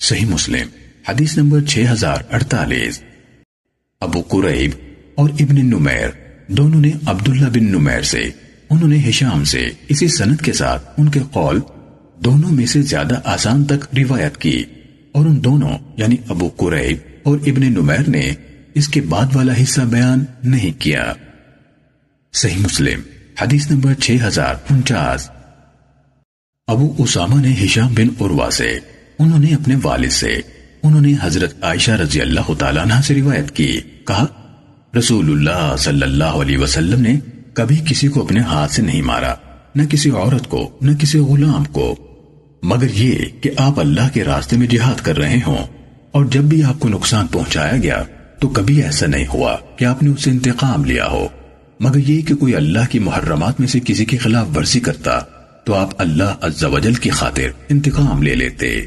صحیح 0.00 0.26
مسلم، 0.26 0.68
حدیث 1.08 1.38
نمبر 1.38 1.64
6048 1.68 3.02
ابو 4.00 4.20
قریب 4.20 4.70
اور 5.14 5.30
ابن 5.30 5.66
نمیر، 5.66 6.08
دونوں 6.48 6.80
نے 6.80 6.90
عبداللہ 7.06 7.48
بن 7.48 7.64
نمیر 7.64 8.02
سے، 8.02 8.30
انہوں 8.70 8.88
نے 8.88 8.96
ہشام 9.08 9.44
سے 9.44 9.68
اسی 9.88 10.08
سنت 10.08 10.42
کے 10.42 10.52
ساتھ 10.52 11.00
ان 11.00 11.08
کے 11.08 11.20
قول 11.30 11.60
دونوں 12.24 12.50
میں 12.50 12.66
سے 12.66 12.82
زیادہ 12.82 13.20
آسان 13.24 13.64
تک 13.64 13.96
روایت 13.96 14.36
کی۔ 14.36 14.64
اور 15.12 15.26
ان 15.26 15.44
دونوں 15.44 15.78
یعنی 15.96 16.16
ابو 16.28 16.48
قریب 16.48 16.96
اور 17.22 17.38
ابن 17.46 17.72
نمیر 17.72 18.08
نے 18.08 18.32
اس 18.74 18.88
کے 18.88 19.00
بعد 19.00 19.36
والا 19.36 19.52
حصہ 19.62 19.80
بیان 19.80 20.24
نہیں 20.44 20.80
کیا۔ 20.80 21.12
صحیح 22.32 22.58
مسلم، 22.58 23.00
حدیث 23.40 23.70
نمبر 23.70 23.94
6049 24.00 25.35
ابو 26.68 26.92
اسامہ 26.98 27.40
نے 27.40 27.54
ہشام 27.64 27.94
بن 27.94 28.08
عروا 28.20 28.50
سے، 28.50 28.68
انہوں 29.18 29.38
نے 29.38 29.54
اپنے 29.54 29.74
والد 29.82 30.10
سے، 30.10 30.40
انہوں 30.82 31.00
نے 31.00 31.12
حضرت 31.22 31.52
عائشہ 31.64 31.90
رضی 31.90 32.20
اللہ 32.20 32.52
تعالیٰ 32.58 32.82
عنہ 32.82 33.00
سے 33.04 33.14
روایت 33.14 33.50
کی، 33.50 33.80
کہا، 34.06 34.26
رسول 34.98 35.30
اللہ 35.30 35.76
صلی 35.78 36.02
اللہ 36.02 36.24
علیہ 36.24 36.58
وسلم 36.58 37.00
نے 37.00 37.14
کبھی 37.54 37.76
کسی 37.76 38.08
کو 38.08 38.22
اپنے 38.22 38.40
ہاتھ 38.40 38.72
سے 38.72 38.82
نہیں 38.82 39.02
مارا، 39.02 39.34
نہ 39.74 39.82
کسی 39.90 40.10
عورت 40.10 40.48
کو، 40.48 40.78
نہ 40.82 40.96
کسی 40.98 41.18
غلام 41.18 41.64
کو۔ 41.64 41.94
مگر 42.62 42.90
یہ 42.90 43.24
کہ 43.40 43.50
آپ 43.58 43.80
اللہ 43.80 44.08
کے 44.12 44.24
راستے 44.24 44.56
میں 44.56 44.66
جہاد 44.66 45.04
کر 45.04 45.18
رہے 45.18 45.40
ہوں، 45.46 45.64
اور 46.10 46.24
جب 46.24 46.42
بھی 46.42 46.62
آپ 46.62 46.80
کو 46.80 46.88
نقصان 46.88 47.26
پہنچایا 47.26 47.76
گیا، 47.76 48.02
تو 48.40 48.48
کبھی 48.48 48.82
ایسا 48.82 49.06
نہیں 49.06 49.26
ہوا 49.26 49.56
کہ 49.76 49.84
آپ 49.84 50.02
نے 50.02 50.10
اسے 50.10 50.30
انتقام 50.30 50.84
لیا 50.84 51.06
ہو۔ 51.06 51.26
مگر 51.80 52.08
یہ 52.08 52.20
کہ 52.22 52.34
کوئی 52.34 52.56
اللہ 52.56 52.90
کی 52.90 52.98
محرمات 52.98 53.60
میں 53.60 53.68
سے 53.68 53.80
کسی 53.84 54.04
کے 54.04 54.16
خلاف 54.16 54.56
ورزی 54.56 54.80
کرتا 54.80 55.18
تو 55.66 55.74
آپ 55.74 55.90
اللہ 55.98 56.34
عز 56.40 56.64
و 56.64 56.78
جل 56.78 56.94
کی 56.94 57.10
خاطر 57.10 57.48
انتقام 57.68 58.22
لے 58.22 58.34
لیتے۔ 58.34 58.86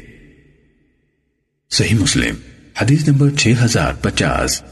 صحیح 1.70 1.94
مسلم، 1.94 2.34
حدیث 2.82 3.08
نمبر 3.08 3.28
6050 3.38 4.62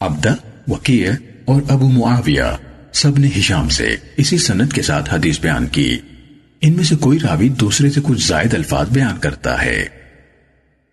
عبدہ، 0.00 0.34
وکیع 0.68 1.10
اور 1.44 1.62
ابو 1.68 1.88
معاویہ 1.88 2.42
سب 2.92 3.18
نے 3.18 3.28
ہشام 3.38 3.68
سے 3.68 3.96
اسی 4.16 4.38
سنت 4.38 4.72
کے 4.72 4.82
ساتھ 4.82 5.14
حدیث 5.14 5.40
بیان 5.40 5.66
کی۔ 5.66 5.98
ان 6.60 6.72
میں 6.72 6.84
سے 6.84 6.96
کوئی 6.96 7.18
راوی 7.18 7.48
دوسرے 7.48 7.90
سے 7.90 8.00
کچھ 8.04 8.26
زائد 8.26 8.54
الفاظ 8.54 8.88
بیان 8.88 9.18
کرتا 9.18 9.62
ہے۔ 9.62 9.84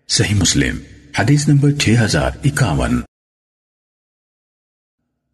صحیح 0.08 0.34
مسلم، 0.34 0.76
حدیث 1.18 1.48
نمبر 1.48 1.70
6051 1.78 3.00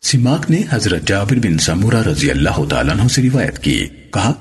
سماک 0.03 0.51
نے 0.51 0.63
حضرت 0.71 1.09
جابر 1.09 1.37
بن 1.37 1.59
سمورہ 1.59 2.03
رضی 2.03 2.31
اللہ 2.31 2.65
تعالیٰ 2.65 2.95
عنہ 3.01 3.09
سے 3.09 3.23
روایت 3.23 3.59
کی، 3.59 3.87
کہا 4.11 4.33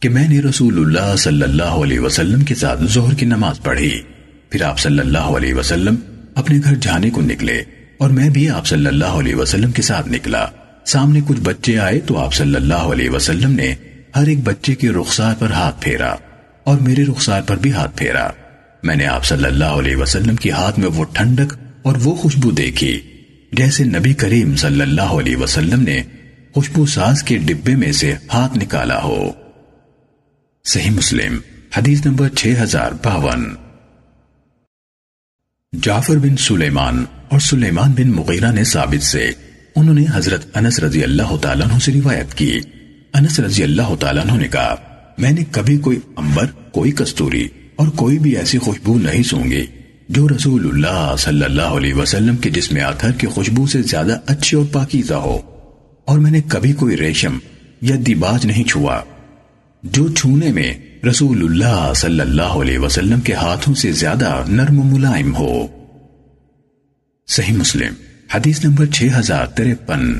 کہ 0.00 0.08
میں 0.08 0.28
نے 0.28 0.40
رسول 0.40 0.78
اللہ 0.78 1.16
صلی 1.16 1.42
اللہ 1.42 1.62
علیہ 1.62 2.00
وسلم 2.00 2.44
کے 2.44 2.54
ساتھ 2.54 2.84
ظہر 2.84 3.14
کی 3.14 3.26
نماز 3.26 3.62
پڑھی۔ 3.62 4.02
پھر 4.50 4.62
آپ 4.62 4.78
صلی 4.78 4.98
اللہ 4.98 5.18
علیہ 5.18 5.54
وسلم 5.54 5.94
اپنے 6.34 6.58
گھر 6.64 6.74
جانے 6.74 7.10
کو 7.10 7.20
نکلے 7.20 7.62
اور 7.98 8.10
میں 8.10 8.30
بھی 8.30 8.50
آپ 8.50 8.66
صلی 8.66 8.86
اللہ 8.86 9.04
علیہ 9.04 9.34
وسلم 9.34 9.72
کے 9.72 9.82
ساتھ 9.82 10.08
نکلا۔ 10.08 10.46
سامنے 10.84 11.20
کچھ 11.26 11.40
بچے 11.40 11.78
آئے 11.78 12.00
تو 12.00 12.18
آپ 12.18 12.34
صلی 12.34 12.54
اللہ 12.54 12.92
علیہ 12.92 13.10
وسلم 13.10 13.50
نے 13.50 13.74
ہر 14.16 14.26
ایک 14.26 14.38
بچے 14.44 14.74
کے 14.74 14.90
رخسار 14.90 15.34
پر 15.38 15.50
ہاتھ 15.50 15.82
پھیرا 15.82 16.14
اور 16.64 16.78
میرے 16.78 17.04
رخسار 17.04 17.42
پر 17.42 17.56
بھی 17.56 17.72
ہاتھ 17.72 17.96
پھیرا۔ 17.96 18.28
میں 18.82 18.96
نے 18.96 19.06
آپ 19.06 19.24
صلی 19.24 19.44
اللہ 19.44 19.80
علیہ 19.80 19.96
وسلم 19.96 20.36
کی 20.36 20.50
ہاتھ 20.50 20.78
میں 20.78 20.88
وہ 20.88 21.04
ٹھنڈک 21.04 21.54
اور 21.82 21.96
وہ 22.04 22.14
خوشبو 22.14 22.50
دیکھی۔ 22.50 23.00
جیسے 23.56 23.84
نبی 23.84 24.14
کریم 24.14 24.56
صلی 24.56 24.80
اللہ 24.80 25.12
علیہ 25.16 25.36
وسلم 25.36 25.82
نے 25.82 26.02
خوشبو 26.54 26.86
ساز 26.86 27.22
کے 27.22 27.36
ڈبے 27.36 27.76
میں 27.76 27.92
سے 27.92 28.14
ہاتھ 28.32 28.58
نکالا 28.58 29.02
ہو۔ 29.02 29.30
صحیح 30.64 30.90
مسلم، 30.90 31.38
حدیث 31.76 32.06
نمبر 32.06 32.28
6052 32.28 33.54
جعفر 35.82 36.16
بن 36.16 36.36
سلیمان 36.36 37.04
اور 37.28 37.40
سلیمان 37.40 37.92
بن 37.92 38.08
مغیرہ 38.08 38.52
نے 38.52 38.64
ثابت 38.64 39.02
سے 39.02 39.32
انہوں 39.76 39.94
نے 39.94 40.04
حضرت 40.14 40.56
انس 40.56 40.78
رضی 40.78 41.04
اللہ 41.04 41.36
تعالیٰ 41.36 41.70
عنہ 41.70 41.78
سے 41.78 41.92
روایت 41.92 42.34
کی۔ 42.34 42.60
انس 43.14 43.40
رضی 43.40 43.62
اللہ 43.62 43.94
تعالیٰ 44.00 44.22
عنہ 44.22 44.40
نے 44.40 44.48
کہا، 44.48 44.74
میں 45.18 45.30
نے 45.30 45.44
کبھی 45.50 45.78
کوئی 45.78 45.98
امبر 46.16 46.46
کوئی 46.46 46.92
کستوری 46.92 47.48
اور 47.76 47.88
کوئی 47.88 48.18
بھی 48.18 48.36
ایسی 48.36 48.58
خوشبو 48.58 48.98
نہیں 48.98 49.22
سونگی۔ 49.22 49.66
جو 50.08 50.28
رسول 50.28 50.66
اللہ 50.66 51.14
صلی 51.18 51.44
اللہ 51.44 51.76
علیہ 51.76 51.94
وسلم 51.94 52.36
کے 52.36 52.50
جسم 52.50 52.76
آتھر 52.86 53.12
کی 53.12 53.26
خوشبو 53.26 53.66
سے 53.66 53.82
زیادہ 53.82 54.18
اچھی 54.26 54.56
اور 54.56 54.66
پاکیزہ 54.72 55.14
ہو، 55.14 55.36
اور 56.04 56.18
میں 56.18 56.30
نے 56.30 56.40
کبھی 56.48 56.72
کوئی 56.72 56.96
ریشم 56.96 57.38
یا 57.80 57.96
دیباج 58.06 58.46
نہیں 58.46 58.64
چھوا۔ 58.64 59.00
جو 59.82 60.08
چھونے 60.12 60.52
میں 60.52 60.72
رسول 61.06 61.44
اللہ 61.44 61.92
صلی 61.96 62.20
اللہ 62.20 62.54
علیہ 62.60 62.78
وسلم 62.78 63.20
کے 63.20 63.34
ہاتھوں 63.34 63.74
سے 63.74 63.92
زیادہ 63.92 64.42
نرم 64.48 64.78
و 64.78 64.82
ملائم 64.82 65.34
ہو۔ 65.36 65.66
صحیح 67.28 67.56
مسلم، 67.56 67.94
حدیث 68.34 68.64
نمبر 68.64 68.86
6053 68.92 70.10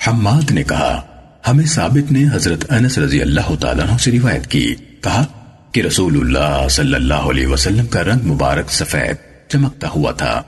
حماد 0.00 0.50
نے 0.50 0.62
کہا، 0.62 1.00
ہمیں 1.48 1.64
ثابت 1.64 2.12
نے 2.12 2.24
حضرت 2.32 2.72
انس 2.72 2.98
رضی 2.98 3.22
اللہ 3.22 3.54
تعالیٰ 3.60 3.96
سے 3.98 4.10
روایت 4.10 4.46
کی، 4.46 4.74
کہا 5.00 5.24
کہ 5.72 5.80
رسول 5.80 6.20
اللہ 6.20 6.68
صلی 6.68 6.94
اللہ 6.94 7.14
علیہ 7.14 7.46
وسلم 7.46 7.86
کا 7.86 8.04
رنگ 8.04 8.26
مبارک 8.26 8.72
سفید 8.72 9.16
چمکتا 9.48 9.88
ہوا 9.88 10.12
تھا 10.12 10.42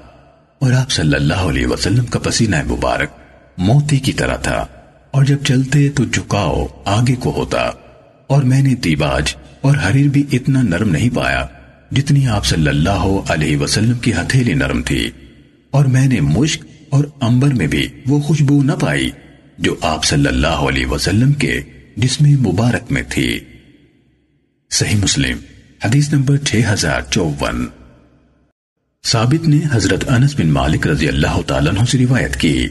اور 0.59 0.73
آپ 0.73 0.91
صلی 0.91 1.15
اللہ 1.15 1.49
علیہ 1.49 1.67
وسلم 1.67 2.05
کا 2.05 2.19
پسینہ 2.19 2.57
مبارک 2.67 3.11
موتی 3.59 3.99
کی 3.99 4.13
طرح 4.13 4.37
تھا 4.37 4.67
اور 5.11 5.25
جب 5.25 5.37
چلتے 5.45 5.89
تو 5.89 6.05
جھکاؤ 6.05 6.67
آگے 6.85 7.15
کو 7.15 7.33
ہوتا 7.37 7.59
اور 8.27 8.43
میں 8.43 8.63
نے 8.63 8.75
دیباج 8.75 9.35
اور 9.61 9.77
حریر 9.77 10.09
بھی 10.09 10.25
اتنا 10.33 10.63
نرم 10.63 10.91
نہیں 10.91 11.11
پایا 11.15 11.47
جتنی 11.91 12.29
آپ 12.29 12.45
صلی 12.45 12.69
اللہ 12.69 13.07
علیہ 13.29 13.57
وسلم 13.57 13.99
کی 13.99 14.13
ہتھیلی 14.13 14.55
نرم 14.55 14.83
تھی 14.83 15.11
اور 15.71 15.85
میں 15.85 16.07
نے 16.07 16.21
مشک 16.21 16.65
اور 16.91 17.05
امبر 17.21 17.49
میں 17.49 17.67
بھی 17.67 17.89
وہ 18.07 18.21
خوشبو 18.21 18.63
نہ 18.63 18.73
پائی 18.73 19.11
جو 19.59 19.75
آپ 19.81 20.05
صلی 20.05 20.27
اللہ 20.27 20.63
علیہ 20.69 20.87
وسلم 20.87 21.33
کے 21.33 21.63
جسم 21.97 22.25
مبارک 22.25 22.93
میں 22.93 23.03
تھی۔ 23.09 23.41
صحیح 24.75 24.97
مسلم، 24.97 25.39
حدیث 25.85 26.13
نمبر 26.13 26.37
6054 26.45 27.67
ثابت 29.07 29.49
نے 29.49 29.59
حضرت 29.73 30.05
انس 30.09 30.35
بن 30.41 30.47
مالک 30.47 30.87
رضی 30.87 31.09
اللہ 31.09 31.43
تعالیٰ 31.47 31.73
عنہ 31.73 31.85
سے 31.85 31.99
روایت 31.99 32.37
کی، 32.37 32.69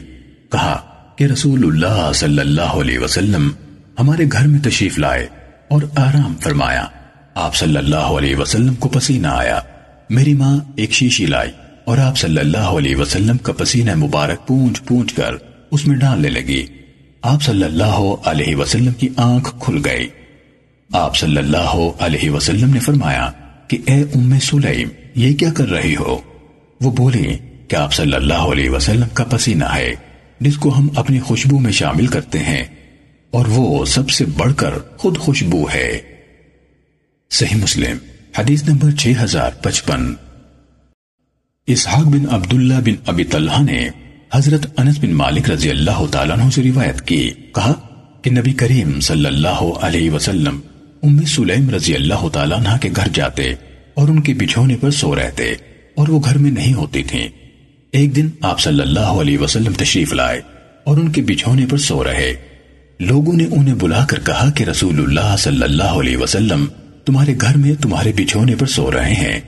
کہا 0.52 0.80
کہ 1.18 1.24
رسول 1.24 1.64
اللہ 1.64 2.12
صلی 2.14 2.40
اللہ 2.40 2.62
علیہ 2.62 2.98
وسلم 2.98 3.50
ہمارے 3.98 4.24
گھر 4.32 4.46
میں 4.46 4.58
تشریف 4.60 4.98
لائے 4.98 5.26
اور 5.70 5.82
آرام 5.96 6.36
فرمایا۔ 6.36 6.84
آپ 7.34 7.56
صلی 7.56 7.76
اللہ 7.76 7.96
علیہ 7.96 8.36
وسلم 8.36 8.74
کو 8.74 8.88
پسینہ 8.88 9.26
آیا۔ 9.26 9.60
میری 10.10 10.34
ماں 10.34 10.58
ایک 10.76 10.92
شیشی 10.92 11.26
لائی 11.26 11.50
اور 11.84 11.98
آپ 11.98 12.18
صلی 12.18 12.38
اللہ 12.38 12.58
علیہ 12.58 12.96
وسلم 12.96 13.38
کا 13.38 13.52
پسینہ 13.52 13.94
مبارک 13.94 14.46
پونچ 14.46 14.82
پونچ 14.82 15.12
کر 15.12 15.34
اس 15.70 15.86
میں 15.86 15.96
ڈالنے 15.96 16.28
لگی۔ 16.28 16.66
آپ 17.22 17.42
صلی 17.42 17.64
اللہ 17.64 18.12
علیہ 18.24 18.56
وسلم 18.56 18.92
کی 18.92 19.08
آنکھ 19.16 19.54
کھل 19.60 19.80
گئی۔ 19.84 20.08
آپ 20.90 21.16
صلی 21.16 21.36
اللہ 21.36 21.74
علیہ 21.98 22.30
وسلم 22.30 22.72
نے 22.72 22.80
فرمایا 22.80 23.30
کہ 23.68 23.78
اے 23.86 24.00
ام 24.14 24.38
سلیم، 24.38 24.88
یہ 25.14 25.36
کیا 25.36 25.52
کر 25.52 25.68
رہی 25.68 25.94
ہو؟ 25.96 26.18
وہ 26.80 26.90
بولی 26.90 27.36
کہ 27.68 27.76
آپ 27.76 27.92
صلی 27.94 28.14
اللہ 28.14 28.50
علیہ 28.52 28.70
وسلم 28.70 29.08
کا 29.12 29.24
پسینہ 29.24 29.64
ہے، 29.74 29.94
جس 30.40 30.56
کو 30.56 30.76
ہم 30.78 30.88
اپنی 30.96 31.18
خوشبو 31.20 31.58
میں 31.58 31.72
شامل 31.72 32.06
کرتے 32.06 32.38
ہیں، 32.38 32.64
اور 33.32 33.46
وہ 33.46 33.84
سب 33.84 34.10
سے 34.10 34.24
بڑھ 34.36 34.52
کر 34.56 34.74
خود 34.96 35.18
خوشبو 35.18 35.64
ہے۔ 35.74 35.88
صحیح 37.30 37.62
مسلم، 37.62 37.96
حدیث 38.38 38.62
نمبر 38.64 38.90
6055 38.98 40.14
اسحاق 41.68 42.06
بن 42.06 42.28
عبداللہ 42.30 42.80
بن 42.84 42.94
ابی 43.06 43.24
طلحہ 43.24 43.62
نے 43.62 43.88
حضرت 44.32 44.66
انس 44.76 44.98
بن 44.98 45.12
مالک 45.14 45.50
رضی 45.50 45.70
اللہ 45.70 46.04
تعالیٰ 46.10 46.38
عنہ 46.38 46.50
سے 46.50 46.62
روایت 46.62 47.00
کی، 47.02 47.30
کہا 47.54 47.72
کہ 48.22 48.30
نبی 48.30 48.52
کریم 48.52 49.00
صلی 49.00 49.26
اللہ 49.26 49.62
علیہ 49.80 50.10
وسلم 50.10 50.60
ام 51.04 51.24
سلیم 51.24 51.70
رضی 51.70 51.94
اللہ 51.94 52.28
تعالیٰ 52.28 52.58
عنہ 52.58 52.78
کے 52.80 52.88
گھر 52.96 53.08
جاتے 53.14 53.54
اور 53.94 54.08
ان 54.08 54.20
کے 54.20 54.34
بچھونے 54.34 54.76
پر 54.80 54.90
سو 54.90 55.16
رہتے 55.16 55.52
اور 55.96 56.08
وہ 56.08 56.20
گھر 56.24 56.38
میں 56.38 56.50
نہیں 56.50 56.74
ہوتی 56.74 57.02
تھیں۔ 57.02 57.28
ایک 57.92 58.16
دن 58.16 58.28
آپ 58.40 58.60
صلی 58.60 58.80
اللہ 58.80 59.00
علیہ 59.00 59.38
وسلم 59.38 59.72
تشریف 59.72 60.12
لائے 60.12 60.40
اور 60.84 60.96
ان 60.96 61.12
کے 61.12 61.22
بچھونے 61.22 61.66
پر 61.70 61.78
سو 61.78 62.04
رہے۔ 62.04 62.34
لوگوں 63.00 63.32
نے 63.32 63.44
انہیں 63.44 63.74
بلا 63.74 64.04
کر 64.04 64.20
کہا 64.20 64.50
کہ 64.50 64.64
رسول 64.64 65.00
اللہ 65.00 65.36
صلی 65.38 65.62
اللہ 65.62 65.98
علیہ 66.00 66.16
وسلم 66.16 66.64
تمہارے 67.04 67.34
گھر 67.40 67.56
میں 67.56 67.74
تمہارے 67.74 68.12
بچھونے 68.16 68.54
پر 68.54 68.66
سو 68.66 68.92
رہے 68.92 69.14
ہیں۔ 69.14 69.40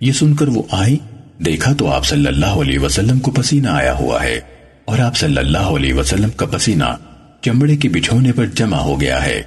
یہ 0.00 0.12
سن 0.12 0.34
کر 0.34 0.48
وہ 0.48 0.62
آئی 0.70 0.96
دیکھا 1.44 1.72
تو 1.72 1.92
آپ 1.92 2.06
صلی 2.06 2.26
اللہ 2.26 2.60
علیہ 2.60 2.78
وسلم 2.78 3.18
کو 3.18 3.30
پسینہ 3.30 3.68
آیا 3.68 3.98
ہوا 3.98 4.22
ہے 4.22 4.40
اور 4.84 4.98
آپ 4.98 5.16
صلی 5.16 5.36
اللہ 5.36 5.72
علیہ 5.76 5.94
وسلم 5.94 6.30
کا 6.30 6.46
پسینہ 6.46 6.96
چمڑے 7.40 7.76
کے 7.76 7.88
بچھونے 7.88 8.32
پر 8.32 8.46
جمع 8.46 8.76
ہو 8.76 9.00
گیا 9.00 9.26
ہے۔ 9.26 9.42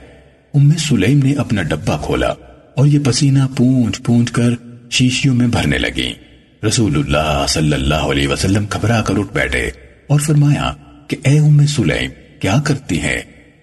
ام 0.55 0.71
سلیم 0.77 1.19
نے 1.23 1.33
اپنا 1.33 1.61
ڈبا 1.61 1.97
کھولا 1.97 2.29
اور 2.75 2.85
یہ 2.87 2.99
پسینہ 3.05 3.39
پونچ 3.57 4.03
پونچ 4.03 4.31
کر 4.31 4.49
شیشیوں 4.89 5.35
میں 5.35 5.47
بھرنے 5.47 5.77
لگی 5.77 6.13
رسول 6.67 6.95
اللہ 6.95 7.45
صلی 7.49 7.73
اللہ 7.73 7.95
علیہ 7.95 8.27
وسلم 8.27 8.65
گھبرا 8.73 9.01
کر 9.01 9.17
اٹھ 9.17 9.33
بیٹھے 9.33 9.69
اور 10.07 10.19
فرمایا 10.19 10.73
کہ 11.07 11.17
اے 11.23 11.39
ام 11.39 11.65
سلیم، 11.65 12.11
کیا 12.39 12.55
کرتی 12.63 13.01
ہیں؟ 13.01 13.17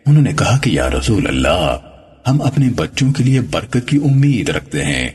انہوں 0.07 0.23
نے 0.23 0.33
کہا 0.33 0.59
کہ 0.59 0.71
یا 0.71 0.91
رسول 0.91 1.27
اللہ، 1.27 1.77
ہم 2.29 2.43
اپنے 2.43 2.69
بچوں 2.77 3.13
کے 3.13 3.25
لیے 3.25 3.41
برکت 3.41 3.89
کی 3.89 3.97
امید 3.97 4.49
رکھتے 4.49 4.85
ہیں۔ 4.85 5.09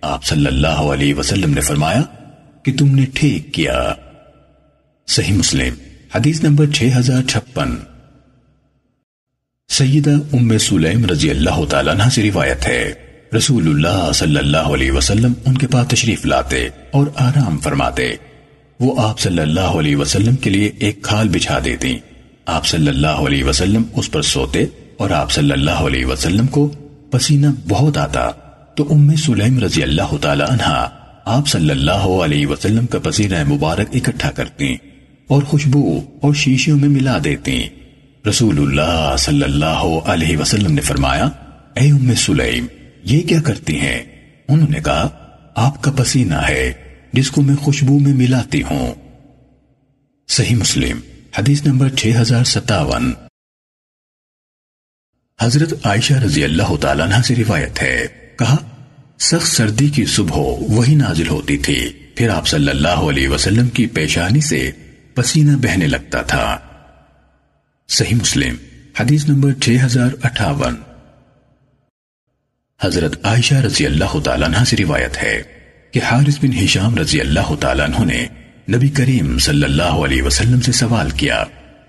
آپ 0.00 0.24
صلی 0.24 0.46
اللہ 0.46 0.66
علیہ 0.66 1.14
وسلم 1.14 1.54
نے 1.54 1.60
فرمایا 1.60 2.02
کہ 2.62 2.72
تم 2.78 2.94
نے 2.94 3.04
ٹھیک 3.14 3.54
کیا۔ 3.54 3.94
صحیح 5.06 5.34
مسلم، 5.34 5.74
حدیث 6.14 6.42
نمبر 6.44 6.66
6056 6.66 7.74
سیدہ 9.72 10.10
ام 10.10 10.58
سلیم 10.58 11.04
رضی 11.04 11.30
اللہ 11.30 11.64
تعالیٰ 11.68 11.94
عنہ 11.94 12.02
سے 12.10 12.22
روایت 12.22 12.66
ہے۔ 12.66 12.92
رسول 13.36 13.68
اللہ 13.68 14.12
صلی 14.12 14.36
اللہ 14.36 14.56
علیہ 14.56 14.92
وسلم 14.92 15.32
ان 15.44 15.58
کے 15.58 15.66
پاس 15.66 15.88
تشریف 15.88 16.26
لاتے 16.26 16.68
اور 16.90 17.06
آرام 17.14 17.58
فرماتے۔ 17.58 18.12
وہ 18.80 19.00
آپ 19.00 19.20
صلی 19.20 19.38
اللہ 19.38 19.60
علیہ 19.60 19.96
وسلم 19.96 20.36
کے 20.36 20.50
لیے 20.50 20.70
ایک 20.78 21.02
کھال 21.02 21.28
بچھا 21.28 21.58
دیتی 21.64 21.98
آپ 22.46 22.66
صلی 22.66 22.88
اللہ 22.88 23.24
علیہ 23.26 23.44
وسلم 23.44 23.82
اس 23.94 24.10
پر 24.10 24.22
سوتے 24.22 24.64
اور 24.96 25.10
آپ 25.10 25.30
صلی 25.30 25.52
اللہ 25.52 25.70
علیہ 25.70 26.06
وسلم 26.06 26.46
کو 26.46 26.70
پسینہ 27.10 27.46
بہت 27.68 27.96
آتا۔ 27.96 28.30
تو 28.74 28.92
ام 28.92 29.16
سلیم 29.16 29.58
رضی 29.58 29.82
اللہ 29.82 30.16
تعالی 30.20 30.44
عنہ 30.48 30.86
آپ 31.24 31.48
صلی 31.48 31.70
اللہ 31.70 32.08
علیہ 32.24 32.46
وسلم 32.46 32.86
کا 32.86 32.98
پسینہ 32.98 33.44
مبارک 33.48 33.88
اکٹھا 33.94 34.30
کرتی 34.30 34.74
اور 35.26 35.42
خوشبو 35.42 36.00
اور 36.20 36.34
شیشیوں 36.34 36.78
میں 36.78 36.88
ملا 36.88 37.18
دیتی 37.24 37.62
رسول 38.28 38.58
اللہ 38.58 39.16
صلی 39.18 39.42
اللہ 39.42 39.98
علیہ 40.04 40.36
وسلم 40.36 40.72
نے 40.72 40.80
فرمایا، 40.80 41.24
اے 41.74 41.90
ام 41.90 42.14
سلیم، 42.14 42.66
یہ 43.04 43.22
کیا 43.22 43.40
کرتی 43.42 43.80
ہیں? 43.80 44.04
انہوں 44.48 44.68
نے 44.68 44.80
کہا، 44.80 45.08
آپ 45.54 45.82
کا 45.82 45.90
پسینہ 45.90 46.34
ہے 46.34 46.72
جس 47.12 47.30
کو 47.30 47.42
میں 47.42 47.56
خوشبو 47.56 47.98
میں 47.98 48.14
ملاتی 48.14 48.62
ہوں. 48.62 48.94
صحیح 50.28 50.56
مسلم، 50.56 51.00
حدیث 51.38 51.66
نمبر 51.66 51.88
6057 51.88 53.12
حضرت 55.40 55.72
عائشہ 55.86 56.14
رضی 56.14 56.44
اللہ 56.44 56.76
تعالیٰ 56.76 57.06
عنہ 57.06 57.22
سے 57.22 57.34
روایت 57.36 57.82
ہے، 57.82 58.06
کہا، 58.38 58.56
سخت 59.20 59.46
سردی 59.46 59.88
کی 59.88 60.04
صبح 60.04 60.36
وہی 60.60 60.94
نازل 60.94 61.28
ہوتی 61.28 61.58
تھی، 61.58 61.88
پھر 62.14 62.28
آپ 62.28 62.46
صلی 62.46 62.68
اللہ 62.68 63.08
علیہ 63.10 63.28
وسلم 63.28 63.68
کی 63.68 63.86
پیشانی 63.86 64.40
سے 64.40 64.70
پسینہ 65.14 65.56
بہنے 65.56 65.86
لگتا 65.86 66.22
تھا۔ 66.22 66.58
صحیح 67.88 68.16
مسلم، 68.16 68.54
حدیث 68.96 69.24
نمبر 69.28 69.50
6058 69.60 70.76
حضرت 72.80 73.16
عائشہ 73.22 73.54
رضی 73.56 73.86
اللہ 73.86 74.18
تعالیٰ 74.24 74.48
عنہ 74.48 74.62
سے 74.66 74.76
روایت 74.76 75.16
ہے 75.22 75.34
کہ 75.94 76.00
حارث 76.04 76.38
بن 76.42 76.52
حشام 76.52 76.96
رضی 76.98 77.20
اللہ 77.20 77.54
تعالیٰ 77.60 77.86
عنہ 77.86 78.04
نے 78.04 78.24
نبی 78.70 78.88
کریم 78.90 79.36
صلی 79.38 79.64
اللہ 79.64 79.98
علیہ 80.04 80.22
وسلم 80.22 80.60
سے 80.60 80.72
سوال 80.72 81.10
کیا 81.16 81.42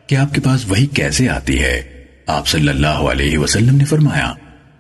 کہ 0.08 0.16
آپ 0.16 0.34
کے 0.34 0.42
پاس 0.42 0.66
وہی 0.70 0.86
کیسے 0.94 1.30
آتی 1.30 1.60
ہے؟ 1.62 1.82
آپ 2.28 2.48
صلی 2.48 2.70
اللہ 2.70 3.08
علیہ 3.12 3.38
وسلم 3.38 3.76
نے 3.76 3.86
فرمایا، 3.86 4.32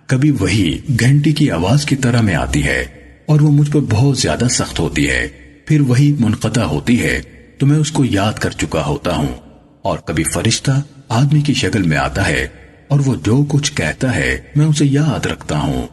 کبھی 0.10 0.32
وہی 0.40 0.78
گھنٹی 1.00 1.32
کی 1.34 1.50
آواز 1.52 1.86
کی 1.86 1.96
طرح 1.98 2.22
میں 2.22 2.36
آتی 2.36 2.64
ہے 2.64 2.82
اور 3.28 3.42
وہ 3.42 3.52
مجھ 3.52 3.72
پر 3.72 3.92
بہت 3.92 4.18
زیادہ 4.20 4.48
سخت 4.52 4.80
ہوتی 4.80 5.10
ہے، 5.10 5.28
پھر 5.68 5.82
وہی 5.88 6.12
منقطع 6.20 6.66
ہوتی 6.68 7.02
ہے 7.04 7.20
تو 7.60 7.66
میں 7.66 7.78
اس 7.78 7.92
کو 7.92 8.06
یاد 8.12 8.40
کر 8.40 8.52
چکا 8.58 8.86
ہوتا 8.86 9.16
ہوں 9.16 9.34
اور 9.82 9.98
کبھی 10.00 10.24
فرشتہ 10.26 10.82
آدمی 11.10 11.42
کی 11.42 11.54
شکل 11.54 11.84
میں 11.84 11.98
آتا 11.98 12.28
ہے 12.28 12.48
اور 12.88 13.00
وہ 13.00 13.16
جو 13.24 13.46
کچھ 13.50 13.74
کہتا 13.74 14.16
ہے 14.16 14.42
میں 14.56 14.66
اسے 14.66 14.86
یاد 14.86 15.26
رکھتا 15.26 15.60
ہوں۔ 15.60 15.88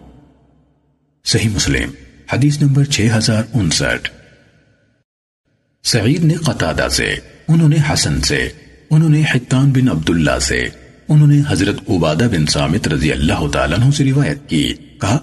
صحیح 1.24 1.48
مسلم، 1.48 1.90
حدیث 2.32 2.62
نمبر 2.62 2.84
6069 2.84 4.08
سعید 5.84 6.24
نے 6.24 6.34
قطادہ 6.34 6.88
سے، 6.90 7.14
انہوں 7.48 7.68
نے 7.68 7.76
حسن 7.92 8.20
سے، 8.20 8.48
انہوں 8.90 9.08
نے 9.08 9.22
حتان 9.34 9.70
بن 9.70 9.88
عبداللہ 9.88 10.38
سے، 10.40 10.68
انہوں 11.08 11.26
نے 11.26 11.40
حضرت 11.48 11.90
عبادہ 11.90 12.28
بن 12.32 12.46
سامت 12.46 12.88
رضی 12.88 13.12
اللہ 13.12 13.48
تعالیٰ 13.52 13.78
عنہ 13.78 13.90
سے 13.90 14.04
روایت 14.04 14.48
کی۔ 14.48 14.74
کہا، 15.00 15.18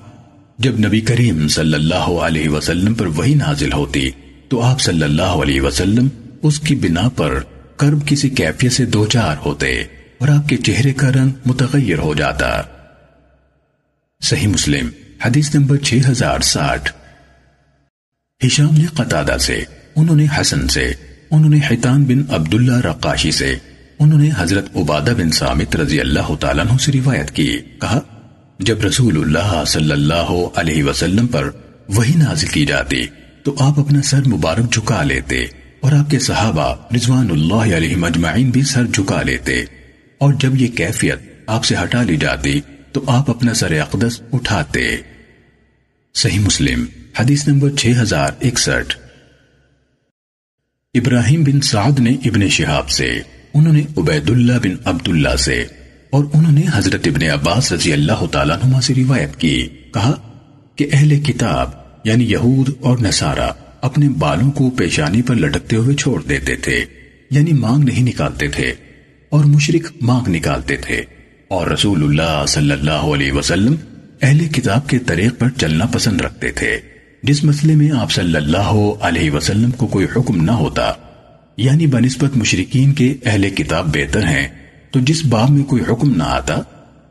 جب 0.58 0.80
نبی 0.80 1.02
کریم 1.02 1.48
صلی 1.48 1.74
اللہ 1.74 1.96
علیہ 1.96 2.50
وسلم 2.50 2.94
پر 2.94 3.06
وہی 3.06 3.34
نازل 3.34 3.74
ہوتی 3.74 4.10
تو 4.50 4.62
آپ 4.62 4.82
صلی 4.82 5.04
اللہ 5.04 5.22
علیہ 5.22 5.62
وسلم 5.62 6.08
اس 6.44 6.60
کی 6.60 6.76
بنا 6.76 7.10
پر 7.10 7.40
کرب 7.78 8.08
کسی 8.08 8.30
کیفیت 8.30 8.72
سے 8.72 8.86
دوچار 8.86 9.36
ہوتے 9.46 9.84
اور 10.18 10.28
آپ 10.28 10.50
کے 10.50 10.58
چہرے 10.58 10.94
کا 10.94 11.10
رنگ 11.12 11.30
متغیر 11.46 11.98
ہو 11.98 12.14
جاتا۔ 12.14 12.62
صحیح 14.22 14.48
مسلم، 14.48 14.90
حدیث 15.26 15.56
نمبر 15.56 15.78
6060 15.84 16.88
ہشام 18.46 18.76
نے 18.76 18.86
قطادہ 18.86 19.38
سے، 19.40 19.64
انہوں 19.96 20.16
نے 20.16 20.26
حسن 20.42 20.68
سے، 20.68 20.94
انہوں 21.32 21.50
نے 21.50 21.60
حیطان 21.72 22.04
بن 22.04 22.24
عبداللہ 22.30 22.78
رقاشی 22.78 23.32
سے، 23.32 23.56
انہوں 24.00 24.20
نے 24.20 24.30
حضرت 24.38 24.66
عبادہ 24.76 25.14
بن 25.18 25.32
سامت 25.32 25.76
رضی 25.76 26.00
اللہ 26.00 26.36
تعالیٰ 26.40 26.66
عنہ 26.66 26.78
سے 26.78 26.92
روایت 26.92 27.32
کی۔ 27.32 27.58
کہا، 27.82 28.00
جب 28.60 28.82
رسول 28.82 29.18
اللہ 29.18 29.64
صلی 29.68 29.92
اللہ 29.92 30.46
علیہ 30.56 30.84
وسلم 30.84 31.28
پر 31.28 31.50
وہی 31.88 32.14
نازل 32.16 32.48
کی 32.48 32.66
جاتی 32.66 33.06
تو 33.44 33.56
آپ 33.60 33.80
اپنا 33.80 34.02
سر 34.02 34.28
مبارک 34.28 34.74
جھکا 34.74 35.04
لیتے۔ 35.04 35.57
اور 35.80 35.92
آپ 35.92 36.10
کے 36.10 36.20
صحابہ 36.20 36.76
رضوان 36.96 37.32
اللہ 37.32 37.76
علیہ 37.76 37.96
مجمعین 37.96 38.50
بھی 38.50 38.62
سر 38.62 38.86
جھکا 38.86 39.22
لیتے 39.22 39.64
اور 40.18 40.34
جب 40.34 40.62
یہ 40.62 40.68
کیفیت 40.68 41.20
آپ 41.48 41.66
سے 41.66 41.76
ہٹا 41.84 42.04
لی 42.04 42.18
جاتی 42.18 42.62
تو 42.92 43.04
آپ 43.08 43.30
اپنا 43.30 43.54
سر 43.54 43.72
اقدس 43.72 44.22
اٹھاتے۔ 44.34 44.98
صحیح 46.16 46.40
مسلم، 46.40 46.86
حدیث 47.20 47.48
نمبر 47.48 47.70
6061 47.78 48.96
ابراہیم 50.94 51.44
بن 51.44 51.62
سعد 51.62 52.00
نے 52.00 52.12
ابن 52.26 52.50
شہاب 52.50 52.90
سے، 52.90 53.20
انہوں 53.54 53.74
نے 53.74 53.82
عبید 53.98 54.30
اللہ 54.30 54.54
بن 54.64 54.76
عبداللہ 54.86 55.36
سے 55.36 55.66
اور 56.10 56.24
انہوں 56.34 56.52
نے 56.52 56.64
حضرت 56.74 57.08
ابن 57.08 57.24
عباس 57.24 57.72
رضی 57.72 57.94
اللہ 57.94 58.26
تعالیٰ 58.32 58.58
نما 58.58 58.82
سے 58.82 58.96
روایت 58.96 59.36
کی۔ 59.36 59.68
کہا 59.94 60.14
کہ 60.76 60.88
اہل 60.92 61.20
کتاب 61.20 61.70
یعنی 62.04 62.32
یہود 62.32 62.70
اور 62.80 62.98
نصارہ 62.98 63.50
اپنے 63.82 64.10
بالوں 64.10 64.52
کو 64.52 64.70
پیشانی 64.70 65.22
پر 65.22 65.36
لٹکتے 65.36 65.76
ہوئے 65.76 65.96
چھوڑ 65.96 66.22
دیتے 66.24 66.56
تھے 66.56 66.86
یعنی 67.32 67.54
مانگ 67.54 67.84
نہیں 67.84 68.04
نکالتے 68.04 68.48
تھے، 68.48 68.74
اور 69.32 69.46
مشرق 69.46 69.92
مانگ 70.02 70.28
نکالتے 70.28 70.76
تھے۔ 70.76 71.02
اور 71.48 71.68
رسول 71.68 72.04
اللہ 72.04 72.46
صلی 72.48 72.72
اللہ 72.72 73.06
علیہ 73.08 73.32
وسلم 73.32 73.76
اہل 74.22 74.48
کتاب 74.48 74.88
کے 74.90 75.00
طریق 75.00 75.40
پر 75.40 75.50
چلنا 75.58 75.86
پسند 75.86 76.22
رکھتے 76.22 76.52
تھے۔ 76.52 76.78
جس 77.24 77.44
مسئلے 77.44 77.76
میں 77.76 77.90
آپ 77.92 78.12
صلی 78.12 78.36
اللہ 78.36 78.72
علیہ 79.02 79.32
وسلم 79.32 79.72
کو 79.72 79.88
کوئی 79.88 80.06
حکم 80.16 80.44
نہ 80.44 80.52
ہوتا 80.52 80.92
یعنی 81.58 81.88
بنسبت 81.88 82.38
مشرقین 82.38 82.94
کے 82.94 83.14
اہل 83.26 83.50
کتاب 83.50 83.94
بہتر 83.96 84.24
ہیں، 84.24 84.48
تو 84.92 85.00
جس 85.00 85.26
باب 85.26 85.50
میں 85.50 85.64
کوئی 85.64 85.84
حکم 85.90 86.14
نہ 86.16 86.24
آتا، 86.24 86.62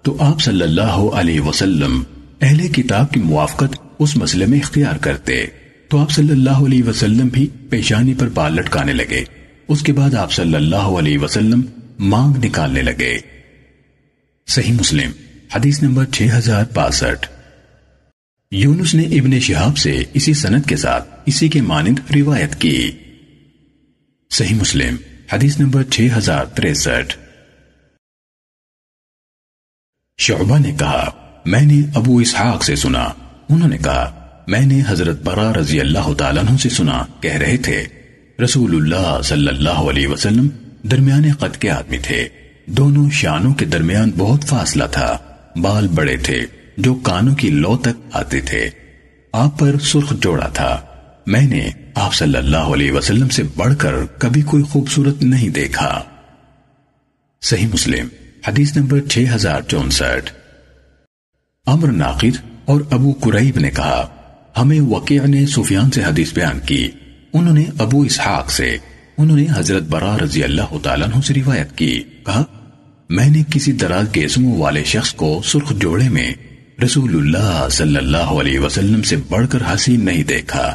تو 0.02 0.16
آپ 0.20 0.40
صلی 0.40 0.62
اللہ 0.62 0.98
علیہ 1.14 1.40
وسلم 1.40 2.02
اہل 2.40 2.68
کتاب 2.68 3.12
کی 3.12 3.20
موافقت 3.20 3.78
اس 3.98 4.16
مسئلے 4.16 4.46
میں 4.46 4.58
اختیار 4.58 4.96
کرتے۔ 4.96 5.44
تو 5.88 5.98
آپ 5.98 6.10
صلی 6.10 6.30
اللہ 6.30 6.50
علیہ 6.50 6.84
وسلم 6.84 7.28
بھی 7.28 7.48
پیشانی 7.70 8.14
پر 8.14 8.28
بال 8.28 8.52
لٹکانے 8.52 8.92
لگے۔ 8.92 9.24
اس 9.68 9.82
کے 9.82 9.92
بعد 9.92 10.14
آپ 10.14 10.32
صلی 10.32 10.54
اللہ 10.54 10.76
علیہ 10.76 11.18
وسلم 11.18 11.60
مانگ 11.98 12.44
نکالنے 12.44 12.82
لگے۔ 12.82 13.18
صحیح 14.46 14.72
مسلم، 14.72 15.10
حدیث 15.54 15.82
نمبر 15.82 16.04
6062 16.12 17.26
یونس 18.50 18.94
نے 18.94 19.02
ابن 19.02 19.40
شہاب 19.40 19.78
سے 19.78 20.02
اسی 20.14 20.34
سند 20.34 20.68
کے 20.68 20.76
ساتھ 20.76 21.20
اسی 21.26 21.48
کے 21.48 21.60
مانند 21.62 21.98
روایت 22.16 22.60
کی۔ 22.60 22.90
صحیح 24.30 24.54
مسلم، 24.54 24.96
حدیث 25.32 25.60
نمبر 25.60 25.82
6063 25.90 27.16
شعبہ 30.18 30.58
نے 30.58 30.72
کہا، 30.78 31.10
میں 31.46 31.62
نے 31.62 31.82
ابو 31.94 32.18
اسحاق 32.18 32.64
سے 32.64 32.76
سنا۔ 32.76 33.04
انہوں 33.48 33.68
نے 33.68 33.78
کہا 33.78 34.15
میں 34.46 34.66
نے 34.66 34.82
حضرت 34.88 35.22
برا 35.22 35.52
رضی 35.52 35.80
اللہ 35.80 36.14
تعالیٰ 36.18 36.42
عنہ 36.48 36.56
سے 36.56 36.68
سنا، 36.68 37.02
کہہ 37.20 37.34
رہے 37.34 37.56
تھے، 37.56 37.84
رسول 38.44 38.74
اللہ 38.74 39.22
صلی 39.24 39.48
اللہ 39.48 39.70
علیہ 39.70 40.08
وسلم 40.08 40.48
درمیان 40.82 41.22
قد 41.38 41.56
کے 41.56 41.70
آدمی 41.70 41.98
تھے۔ 41.98 42.28
دونوں 42.66 43.10
شانوں 43.10 43.54
کے 43.54 43.64
درمیان 43.64 44.10
بہت 44.18 44.44
فاصلہ 44.44 44.84
تھا۔ 44.92 45.18
بال 45.56 45.88
بڑے 45.88 46.16
تھے، 46.16 46.40
جو 46.76 46.94
کانوں 46.94 47.34
کی 47.34 47.50
لو 47.50 47.76
تک 47.76 48.00
آتے 48.12 48.40
تھے۔ 48.40 48.70
آپ 49.32 49.58
پر 49.58 49.78
سرخ 49.78 50.12
جوڑا 50.20 50.48
تھا۔ 50.48 50.80
میں 51.26 51.46
نے 51.46 51.70
آپ 51.94 52.14
صلی 52.14 52.38
اللہ 52.38 52.56
علیہ 52.56 52.92
وسلم 52.92 53.28
سے 53.28 53.42
بڑھ 53.56 53.74
کر 53.78 53.94
کبھی 54.18 54.42
کوئی 54.42 54.62
خوبصورت 54.62 55.22
نہیں 55.22 55.48
دیکھا۔ 55.48 56.02
صحیح 57.42 57.66
مسلم، 57.66 58.08
حدیث 58.48 58.76
نمبر 58.76 59.00
6064 59.08 60.30
امر 61.66 61.88
ناقد 61.88 62.36
اور 62.64 62.80
ابو 62.90 63.12
قریب 63.20 63.58
نے 63.58 63.70
کہا 63.70 64.12
ہمیں 64.58 64.80
وقیع 64.80 65.22
نے 65.26 65.46
سفیان 65.46 65.90
سے 65.90 66.04
حدیث 66.04 66.34
بیان 66.34 66.60
کی۔ 66.60 66.90
انہوں 67.32 67.54
نے 67.54 67.64
ابو 67.78 68.00
اسحاق 68.00 68.50
سے، 68.50 68.76
انہوں 69.18 69.36
نے 69.36 69.46
حضرت 69.56 69.82
برا 69.82 70.16
رضی 70.24 70.44
اللہ 70.44 70.78
تعالیٰ 70.82 71.06
عنہ 71.06 71.20
سے 71.20 71.34
روایت 71.34 71.78
کی۔ 71.78 72.02
کہا، 72.26 72.44
میں 73.08 73.30
نے 73.30 73.42
کسی 73.50 73.72
دراز 73.72 74.14
گیسموں 74.14 74.58
والے 74.58 74.84
شخص 74.84 75.14
کو 75.14 75.42
سرخ 75.44 75.72
جوڑے 75.78 76.08
میں 76.08 76.34
رسول 76.84 77.16
اللہ 77.16 77.68
صلی 77.70 77.96
اللہ 77.96 78.16
علیہ 78.16 78.58
وسلم 78.58 79.02
سے 79.02 79.16
بڑھ 79.28 79.46
کر 79.50 79.58
حسین 79.74 80.04
نہیں 80.04 80.22
دیکھا۔ 80.22 80.74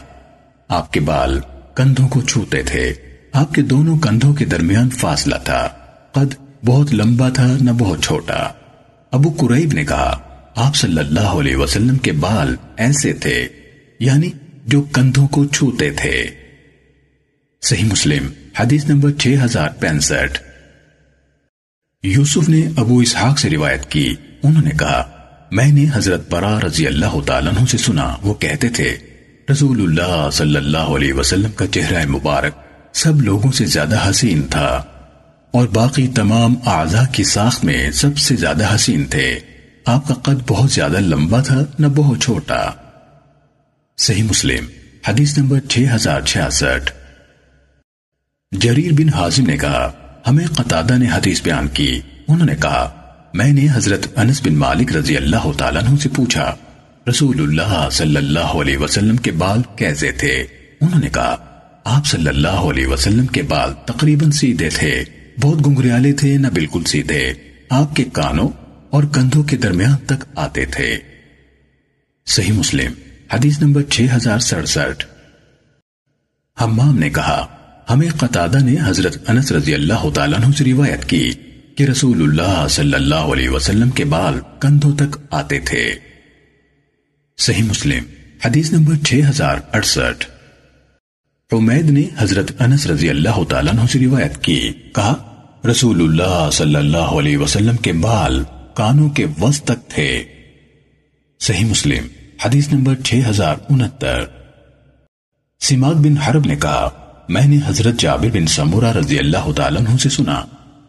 آپ 0.67 0.93
کے 0.93 0.99
بال 0.99 1.39
کندھوں 1.75 2.07
کو 2.07 2.21
چھوتے 2.21 2.63
تھے۔ 2.63 2.93
آپ 3.33 3.53
کے 3.53 3.61
دونوں 3.61 3.99
کندھوں 3.99 4.33
کے 4.33 4.45
درمیان 4.45 4.89
فاصلہ 4.89 5.35
تھا۔ 5.43 5.69
قد 6.11 6.35
بہت 6.65 6.93
لمبا 6.93 7.29
تھا، 7.29 7.57
نہ 7.61 7.71
بہت 7.71 8.03
چھوٹا۔ 8.03 8.49
ابو 9.11 9.29
قریب 9.29 9.73
نے 9.73 9.85
کہا، 9.85 10.19
آپ 10.55 10.75
صلی 10.75 10.97
اللہ 10.97 11.19
علیہ 11.19 11.55
وسلم 11.55 11.97
کے 11.97 12.11
بال 12.11 12.55
ایسے 12.77 13.13
تھے۔ 13.13 13.47
یعنی 14.02 14.30
جو 14.65 14.82
کندھوں 14.82 15.28
کو 15.28 15.45
چھوتے 15.45 15.91
تھے۔ 15.91 16.28
صحیح 17.61 17.86
مسلم، 17.86 18.28
حدیث 18.60 18.86
نمبر 18.86 19.11
6065 19.18 20.38
یوسف 22.03 22.49
نے 22.49 22.61
ابو 22.78 22.98
اسحاق 22.98 23.40
سے 23.40 23.49
روایت 23.49 23.91
کی۔ 23.91 24.15
انہوں 24.44 24.64
نے 24.64 24.69
کہا، 24.80 25.11
میں 25.52 25.72
نے 25.72 25.86
حضرت 25.94 26.30
برا 26.30 26.60
رضی 26.60 26.88
اللہ 26.88 27.22
تعالیٰ 27.26 27.53
عنہ 27.57 27.65
سے 27.65 27.78
سنا، 27.78 28.15
وہ 28.22 28.34
کہتے 28.34 28.69
تھے، 28.69 28.98
رسول 29.52 29.82
اللہ 29.82 30.30
صلی 30.34 30.56
اللہ 30.56 30.78
علیہ 30.78 31.14
وسلم 31.14 31.52
کا 31.52 31.68
چہرہ 31.68 32.06
مبارک 32.06 32.53
سب 32.94 33.22
لوگوں 33.22 33.52
سے 33.52 33.65
زیادہ 33.65 34.10
حسین 34.10 34.41
تھا 34.44 34.84
اور 35.52 35.68
باقی 35.68 36.07
تمام 36.07 36.56
اعضاء 36.65 37.06
کی 37.11 37.23
ساخت 37.23 37.65
میں 37.65 37.91
سب 37.91 38.18
سے 38.18 38.36
زیادہ 38.36 38.76
حسین 38.76 39.06
تھے۔ 39.06 39.40
آپ 39.86 40.07
کا 40.07 40.14
قد 40.14 40.48
بہت 40.48 40.72
زیادہ 40.72 40.99
لمبا 40.99 41.41
تھا، 41.41 41.60
نہ 41.80 41.88
بہت 41.88 42.22
چھوٹا۔ 42.22 42.72
صحیح 43.97 44.23
مسلم، 44.23 44.65
حدیث 45.07 45.38
نمبر 45.38 45.59
6066 45.69 46.91
جریر 48.51 48.91
بن 48.93 49.09
حازم 49.09 49.45
نے 49.45 49.57
کہا، 49.57 49.91
ہمیں 50.27 50.45
قطادہ 50.47 50.97
نے 50.97 51.07
حدیث 51.13 51.41
بیان 51.43 51.68
کی۔ 51.68 51.99
انہوں 52.27 52.45
نے 52.45 52.55
کہا، 52.61 52.89
میں 53.34 53.51
نے 53.53 53.68
حضرت 53.73 54.07
انس 54.15 54.41
بن 54.45 54.55
مالک 54.55 54.95
رضی 54.95 55.18
اللہ 55.18 55.51
تعالیٰ 55.57 55.84
عنہ 55.84 55.97
سے 55.97 56.09
پوچھا، 56.09 56.55
رسول 57.09 57.41
اللہ 57.41 57.89
صلی 57.91 58.15
اللہ 58.15 58.55
علیہ 58.61 58.77
وسلم 58.77 59.18
کے 59.18 59.31
بال 59.31 59.61
کیسے 59.76 60.11
تھے؟ 60.11 60.34
انہوں 60.81 60.99
نے 60.99 61.09
کہا، 61.09 61.35
آپ 61.84 62.05
صلی 62.05 62.27
اللہ 62.27 62.65
علیہ 62.72 62.88
وسلم 62.88 63.27
کے 63.27 63.41
بال 63.41 63.73
تقریباً 63.85 64.31
سیدھے 64.31 64.69
تھے، 64.69 65.03
بہت 65.41 65.68
گنگریالے 65.68 66.13
تھے، 66.13 66.38
نہ 66.38 66.47
بالکل 66.47 66.84
سیدھے۔ 66.84 67.34
آپ 67.69 67.95
کے 67.95 68.03
کانوں 68.03 68.49
اور 68.89 69.03
کندھوں 69.03 69.43
کے 69.43 69.57
درمیان 69.57 69.97
تک 70.05 70.26
آتے 70.35 70.65
تھے۔ 70.65 70.97
صحیح 72.27 72.53
مسلم 72.53 72.91
حدیث 73.33 73.61
نمبر 73.61 73.81
6067 73.89 75.05
حمام 76.61 76.99
نے 76.99 77.09
کہا، 77.09 77.47
ہمیں 77.89 78.09
قطادہ 78.17 78.57
نے 78.57 78.75
حضرت 78.85 79.29
انس 79.29 79.51
رضی 79.51 79.73
اللہ 79.73 80.09
تعالیٰ 80.13 80.39
عنہ 80.39 80.53
سے 80.53 80.65
روایت 80.65 81.05
کی 81.05 81.33
کہ 81.75 81.83
رسول 81.83 82.21
اللہ 82.21 82.67
صلی 82.69 82.93
اللہ 82.93 83.15
علیہ 83.15 83.49
وسلم 83.49 83.89
کے 83.89 84.05
بال 84.05 84.39
کندھوں 84.59 84.95
تک 84.95 85.17
آتے 85.31 85.59
تھے۔ 85.59 85.95
صحیح 87.37 87.63
مسلم، 87.63 88.03
حدیث 88.45 88.71
نمبر 88.71 88.93
6068 89.03 90.25
عمید 91.51 91.89
نے 91.89 92.03
حضرت 92.17 92.51
انس 92.61 92.87
رضی 92.87 93.09
اللہ 93.09 93.43
تعالیٰ 93.49 93.73
عنہ 93.73 93.81
سے 93.91 93.99
روایت 93.99 94.43
کی، 94.43 94.73
کہا، 94.95 95.13
رسول 95.71 96.01
اللہ 96.01 96.49
صلی 96.53 96.75
اللہ 96.75 97.19
علیہ 97.19 97.37
وسلم 97.37 97.77
کے 97.77 97.93
بال 97.93 98.43
کانوں 98.73 99.09
کے 99.09 99.25
وسط 99.41 99.63
تک 99.63 99.89
تھے۔ 99.89 100.23
صحیح 101.39 101.65
مسلم 101.65 102.07
حدیث 102.45 102.73
نمبر 102.73 102.95
6069 103.03 104.26
سماغ 105.59 105.93
بن 105.93 106.18
حرب 106.18 106.45
نے 106.45 106.55
کہا، 106.55 106.89
میں 107.30 107.47
نے 107.47 107.57
حضرت 107.65 107.95
جابر 107.99 108.27
بن 108.34 108.45
سمورہ 108.45 108.85
رضی 108.85 109.19
اللہ 109.19 109.51
تعالیٰ 109.55 109.81
عنہ 109.81 109.97
سے 109.97 110.09
سنا۔ 110.09 110.41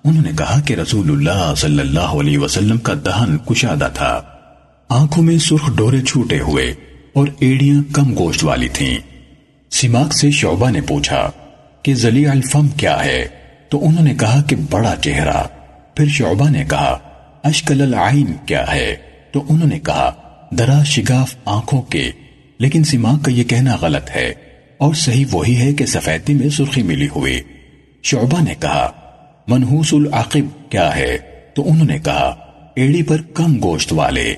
انہوں 0.05 0.23
نے 0.23 0.31
کہا 0.39 0.61
کہ 0.61 0.75
رسول 0.75 1.11
اللہ 1.11 1.55
صلی 1.57 1.81
اللہ 1.81 2.01
علیہ 2.01 2.39
وسلم 2.39 2.79
کا 2.79 2.95
دہن 3.05 3.39
کشادہ 3.39 3.89
تھا۔ 3.95 4.23
آنکھوں 4.89 5.25
میں 5.25 5.39
سرخ 5.39 5.71
ڈورے 5.75 6.01
چھوٹے 6.01 6.41
ہوئے 6.41 6.75
اور 7.13 7.29
ایڑیاں 7.39 7.95
کم 7.95 8.15
گوشت 8.19 8.45
والی 8.45 8.69
تھیں۔ 8.69 8.99
سماغ 9.71 10.09
سے 10.09 10.31
شعبہ 10.31 10.71
نے 10.71 10.81
پوچھا 10.81 11.31
کہ 11.83 11.95
زلی 11.95 12.27
الفم 12.27 12.69
کیا 12.69 13.05
ہے؟ 13.05 13.29
تو 13.69 13.87
انہوں 13.87 14.05
نے 14.05 14.15
کہا 14.15 14.43
کہ 14.43 14.57
بڑا 14.71 14.95
چہرہ۔ 14.97 15.43
پھر 15.95 16.09
شعبہ 16.09 16.49
نے 16.49 16.65
کہا، 16.65 16.99
اشکل 17.45 17.81
العین 17.81 18.33
کیا 18.47 18.65
ہے؟ 18.73 18.97
تو 19.33 19.45
انہوں 19.49 19.69
نے 19.69 19.79
کہا 19.79 20.15
درا 20.59 20.83
شگاف 20.83 21.37
آنکھوں 21.45 21.83
کے، 21.83 22.11
لیکن 22.59 22.85
سماغ 22.85 23.19
کا 23.19 23.31
یہ 23.31 23.45
کہنا 23.45 23.77
غلط 23.81 24.11
ہے۔ 24.11 24.35
اور 24.79 24.95
صحیح 24.95 25.25
وہی 25.31 25.57
ہے 25.57 25.73
کہ 25.73 25.87
سفیدی 25.87 26.35
میں 26.35 26.49
سرخی 26.49 26.83
ملی 26.83 27.09
ہوئی۔ 27.17 27.43
شعبہ 28.03 28.43
نے 28.43 28.55
کہا، 28.61 28.91
منحوس 29.47 29.95
العقب 29.95 30.71
کیا 30.71 30.97
ہے؟ 30.97 31.19
تو 31.55 31.71
انہوں 31.71 31.87
نے 31.87 31.99
کہا، 31.99 32.37
ایڑی 32.77 33.03
پر 33.03 33.23
کم 33.35 33.63
گوشت 33.63 33.93
والے۔ 33.93 34.35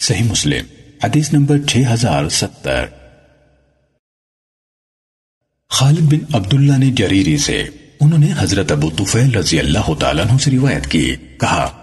صحیح 0.00 0.24
مسلم، 0.24 0.64
حدیث 1.04 1.32
نمبر 1.32 1.58
6070 1.66 2.86
خالد 5.70 6.00
بن 6.00 6.34
عبداللہ 6.34 6.76
نے 6.76 6.90
جریری 6.90 7.38
سے، 7.38 7.64
انہوں 8.00 8.18
نے 8.18 8.32
حضرت 8.38 8.72
ابو 8.72 8.90
طفیل 8.90 9.34
رضی 9.34 9.58
اللہ 9.58 9.94
تعالیٰ 10.00 10.24
عنہ 10.24 10.38
سے 10.38 10.50
روایت 10.50 10.86
کی، 10.86 11.16
کہا 11.40 11.81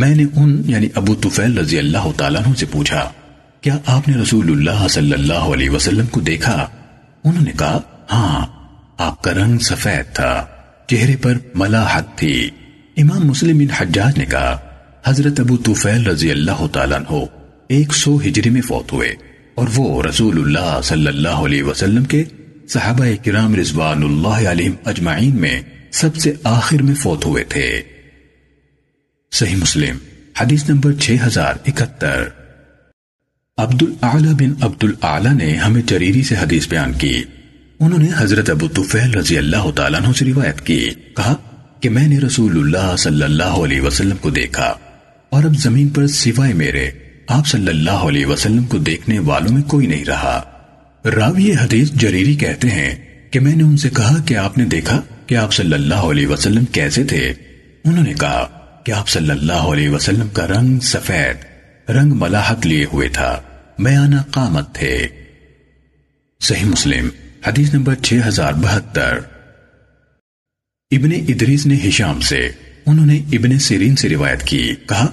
میں 0.00 0.14
نے 0.14 0.24
ان 0.36 0.62
یعنی 0.66 0.88
ابو 0.94 1.14
طفیل 1.14 1.58
رضی 1.58 1.78
اللہ 1.78 2.10
تعالیٰ 2.16 2.42
عنہ 2.46 2.54
سے 2.54 2.66
پوچھا، 2.66 3.08
کیا 3.60 3.78
آپ 3.86 4.08
نے 4.08 4.16
رسول 4.16 4.50
اللہ 4.50 4.86
صلی 4.88 5.12
اللہ 5.12 5.48
علیہ 5.54 5.70
وسلم 5.70 6.06
کو 6.06 6.20
دیکھا؟ 6.20 6.66
انہوں 7.24 7.44
نے 7.44 7.52
کہا 7.58 7.80
ہاں 8.12 8.46
آپ 8.98 9.22
کا 9.22 9.34
رنگ 9.34 9.58
سفید 9.58 10.14
تھا، 10.14 10.46
چہرے 10.86 11.16
پر 11.16 11.38
ملاحت 11.54 12.16
تھی۔ 12.18 12.50
امام 12.96 13.26
مسلم 13.26 13.58
بن 13.58 13.70
حجاج 13.70 14.18
نے 14.18 14.24
کہا، 14.24 14.56
حضرت 15.06 15.40
ابو 15.40 15.56
طفیل 15.56 16.06
رضی 16.06 16.30
اللہ 16.30 16.66
تعالیٰ 16.72 16.98
عنہ 16.98 17.24
ایک 17.68 17.94
سو 17.94 18.16
ہجری 18.26 18.50
میں 18.50 18.60
فوت 18.60 18.92
ہوئے 18.92 19.14
اور 19.54 19.68
وہ 19.76 20.02
رسول 20.02 20.38
اللہ 20.38 20.80
صلی 20.84 21.06
اللہ 21.06 21.44
علیہ 21.44 21.62
وسلم 21.62 22.04
کے 22.04 22.24
صحابہ 22.68 23.06
کرام 23.24 23.54
رضوان 23.54 24.02
اللہ 24.02 24.50
علیہ 24.50 24.70
اجمعین 24.84 25.40
میں 25.40 25.60
سب 25.92 26.16
سے 26.16 26.32
آخر 26.44 26.82
میں 26.82 26.94
فوت 26.94 27.24
ہوئے 27.26 27.44
تھے۔ 27.44 27.70
صحیح 29.32 29.56
مسلم، 29.56 29.96
حدیث 30.40 30.68
نمبر 30.68 30.92
6071 30.92 32.28
عبد 33.58 33.82
الاعلی 33.82 34.34
بن 34.34 34.52
عبد 34.60 34.84
الاعلی 34.84 35.44
نے 35.44 35.56
ہمیں 35.56 35.82
جریری 35.86 36.22
سے 36.22 36.34
حدیث 36.34 36.68
بیان 36.68 36.92
کی۔ 36.92 37.22
انہوں 37.80 37.98
نے 37.98 38.08
حضرت 38.16 38.50
ابو 38.50 38.68
طفیل 38.68 39.14
رضی 39.14 39.38
اللہ 39.38 39.70
تعالیٰ 39.76 40.00
عنہ 40.00 40.12
سے 40.12 40.24
روایت 40.24 40.60
کی۔ 40.60 40.90
کہا 41.16 41.34
کہ 41.80 41.90
میں 41.90 42.08
نے 42.08 42.18
رسول 42.18 42.58
اللہ 42.58 42.96
صلی 42.96 43.22
اللہ 43.22 43.42
علیہ 43.42 43.80
وسلم 43.80 44.16
کو 44.16 44.30
دیکھا 44.30 44.74
اور 45.30 45.44
اب 45.44 45.54
زمین 45.54 45.88
پر 45.88 46.06
سوائے 46.06 46.52
میرے 46.52 46.90
آپ 47.28 47.46
صلی 47.46 47.68
اللہ 47.68 48.04
علیہ 48.08 48.26
وسلم 48.26 48.64
کو 48.64 48.78
دیکھنے 48.78 49.18
والوں 49.18 49.52
میں 49.52 49.62
کوئی 49.62 49.86
نہیں 49.86 50.04
رہا۔ 50.04 50.42
راوی 51.04 51.52
حدیث 51.52 51.90
جریری 51.90 52.34
کہتے 52.34 52.68
ہیں 52.68 52.94
کہ 53.30 53.40
میں 53.40 53.56
نے 53.56 53.62
ان 53.62 53.76
سے 53.76 53.90
کہا 53.90 54.22
کہ 54.26 54.36
آپ 54.36 54.58
نے 54.58 54.64
دیکھا 54.64 55.02
کہ 55.26 55.34
آپ 55.34 55.52
صلی 55.52 55.74
اللہ 55.74 56.08
علیہ 56.10 56.26
وسلم 56.26 56.64
کیسے 56.64 57.04
تھے۔ 57.04 57.32
انہوں 57.84 58.04
نے 58.04 58.12
کہا 58.20 58.59
کہ 58.84 58.92
آپ 58.92 59.08
صلی 59.08 59.30
اللہ 59.30 59.52
علیہ 59.52 59.88
وسلم 59.88 60.28
کا 60.28 60.46
رنگ 60.46 60.80
سفید، 60.80 61.36
رنگ 61.90 62.12
ملاحت 62.12 62.66
لیے 62.66 62.86
ہوئے 62.92 63.08
تھا۔ 63.08 63.40
میانہ 63.78 64.16
قامت 64.30 64.74
تھے۔ 64.74 65.08
صحیح 66.40 66.64
مسلم، 66.64 67.08
حدیث 67.46 67.74
نمبر 67.74 67.94
6072 68.02 69.18
ابن 70.90 71.10
ادریس 71.28 71.66
نے 71.66 71.78
ہشام 71.88 72.20
سے، 72.20 72.48
انہوں 72.86 73.06
نے 73.06 73.22
ابن 73.32 73.58
سیرین 73.58 73.96
سے 73.96 74.08
روایت 74.08 74.42
کی۔ 74.42 74.74
کہا، 74.88 75.06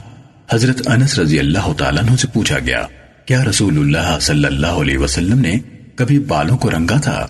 حضرت 0.51 0.87
انس 0.87 1.19
رضی 1.19 1.39
اللہ 1.39 1.73
تعالیٰ 1.73 2.03
عنہ 2.03 2.15
سے 2.15 2.27
پوچھا 2.27 2.59
گیا، 2.59 2.87
کیا 3.25 3.43
رسول 3.43 3.77
اللہ 3.77 4.19
صلی 4.19 4.45
اللہ 4.45 4.67
علیہ 4.67 4.97
وسلم 4.97 5.39
نے 5.39 5.55
کبھی 5.95 6.19
بالوں 6.19 6.57
کو 6.57 6.71
رنگا 6.71 6.99
تھا؟ 6.99 7.27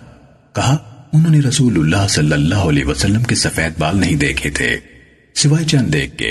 کہا، 0.55 0.77
انہوں 1.13 1.31
نے 1.31 1.39
رسول 1.39 1.79
اللہ 1.79 2.07
صلی 2.07 2.31
اللہ 2.31 2.55
علیہ 2.55 2.85
وسلم 2.85 3.23
کے 3.23 3.35
سفید 3.35 3.79
بال 3.79 3.99
نہیں 3.99 4.15
دیکھے 4.15 4.49
تھے۔ 4.49 4.77
سوائے 5.37 5.65
چند 5.65 5.93
دیکھ 5.93 6.17
کے، 6.17 6.29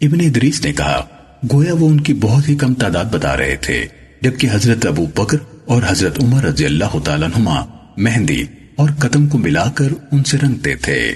ابن 0.00 0.20
ادریس 0.20 0.64
نے 0.64 0.72
کہا، 0.72 1.04
گویا 1.52 1.74
وہ 1.74 1.88
ان 1.88 2.00
کی 2.00 2.14
بہت 2.14 2.48
ہی 2.48 2.56
کم 2.56 2.74
تعداد 2.74 3.04
بتا 3.04 3.36
رہے 3.36 3.56
تھے، 3.56 3.86
جبکہ 4.20 4.48
حضرت 4.52 4.86
ابو 4.86 5.06
بکر 5.06 5.38
اور 5.64 5.82
حضرت 5.86 6.22
عمر 6.22 6.44
رضی 6.44 6.64
اللہ 6.64 6.98
تعالیٰ 7.04 7.28
نما 7.28 7.64
مہندی 7.96 8.44
اور 8.76 8.88
قدم 8.98 9.26
کو 9.26 9.38
ملا 9.38 9.70
کر 9.70 9.88
ان 10.12 10.24
سے 10.24 10.38
رنگتے 10.42 10.74
تھے۔ 10.74 11.14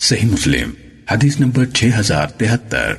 صحیح 0.00 0.28
مسلم، 0.28 0.70
حدیث 1.10 1.40
نمبر 1.40 1.64
6073 1.74 2.94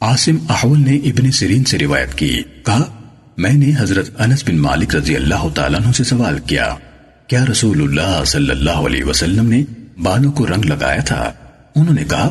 عاصم 0.00 0.36
احول 0.48 0.80
نے 0.80 0.96
ابن 0.96 1.30
سیرین 1.30 1.64
سے 1.64 1.78
روایت 1.78 2.14
کی، 2.14 2.42
کہا، 2.64 2.84
میں 3.36 3.52
نے 3.52 3.72
حضرت 3.78 4.10
انس 4.18 4.44
بن 4.48 4.58
مالک 4.58 4.96
رضی 4.96 5.16
اللہ 5.16 5.48
تعالیٰ 5.54 5.80
عنہ 5.80 5.92
سے 5.92 6.04
سوال 6.04 6.38
کیا 6.38 6.74
کیا 7.26 7.44
رسول 7.50 7.82
اللہ 7.82 8.24
صلی 8.24 8.50
اللہ 8.50 8.70
علیہ 8.70 9.04
وسلم 9.04 9.48
نے 9.48 9.62
بالوں 10.02 10.32
کو 10.32 10.46
رنگ 10.46 10.64
لگایا 10.64 11.00
تھا۔ 11.00 11.32
انہوں 11.76 11.94
نے 11.94 12.04
کہا، 12.04 12.28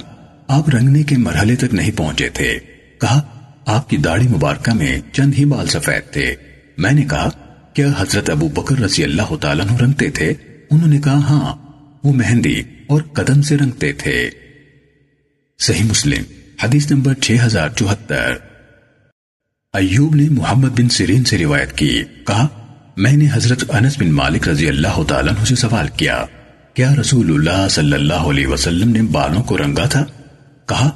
آپ 0.47 0.69
رنگنے 0.69 1.03
کے 1.03 1.17
مرحلے 1.17 1.55
تک 1.55 1.73
نہیں 1.73 1.91
پہنچے 1.95 2.29
تھے۔ 2.29 2.59
کہا، 3.01 3.21
آپ 3.65 3.89
کی 3.89 3.97
داڑھی 3.97 4.27
مبارکہ 4.27 4.73
میں 4.73 4.99
چند 5.11 5.33
ہی 5.37 5.45
بال 5.45 5.67
سفید 5.67 6.13
تھے۔ 6.13 6.35
میں 6.77 6.91
نے 6.91 7.01
کہا، 7.09 7.29
کیا 7.73 7.87
حضرت 7.97 8.29
ابو 8.29 8.47
بکر 8.47 8.79
رضی 8.79 9.03
اللہ 9.03 9.35
تعالیٰ 9.35 9.77
رنگتے 9.77 10.09
تھے؟ 10.09 10.33
انہوں 10.71 10.87
نے 10.87 10.97
کہا 11.03 11.17
ہاں 11.17 11.57
وہ 12.03 12.13
مہندی 12.13 12.63
اور 12.87 13.01
قدم 13.01 13.41
سے 13.41 13.57
رنگتے 13.57 13.93
تھے۔ 13.93 14.29
صحیح 15.59 15.83
مسلم، 15.83 16.23
حدیث 16.63 16.91
نمبر 16.91 17.13
6074 17.21 18.37
ایوب 19.73 20.15
نے 20.15 20.29
محمد 20.29 20.69
بن 20.69 20.89
سیرین 20.89 21.23
سے 21.23 21.37
روایت 21.37 21.73
کی۔ 21.73 22.03
کہا، 22.27 22.47
میں 22.97 23.13
نے 23.13 23.27
حضرت 23.33 23.63
انس 23.69 23.97
بن 23.99 24.11
مالک 24.11 24.49
رضی 24.49 24.67
اللہ 24.67 25.03
تعالیٰ 25.07 25.45
سے 25.45 25.55
سوال 25.55 25.87
کیا۔ 25.97 26.25
کیا 26.73 26.95
رسول 27.01 27.31
اللہ 27.31 27.67
صلی 27.67 27.93
اللہ 27.93 28.13
علیہ 28.13 28.47
وسلم 28.47 28.89
نے 28.89 29.01
بالوں 29.01 29.43
کو 29.43 29.57
رنگا 29.57 29.85
تھا؟ 29.85 30.05
کہا، 30.65 30.89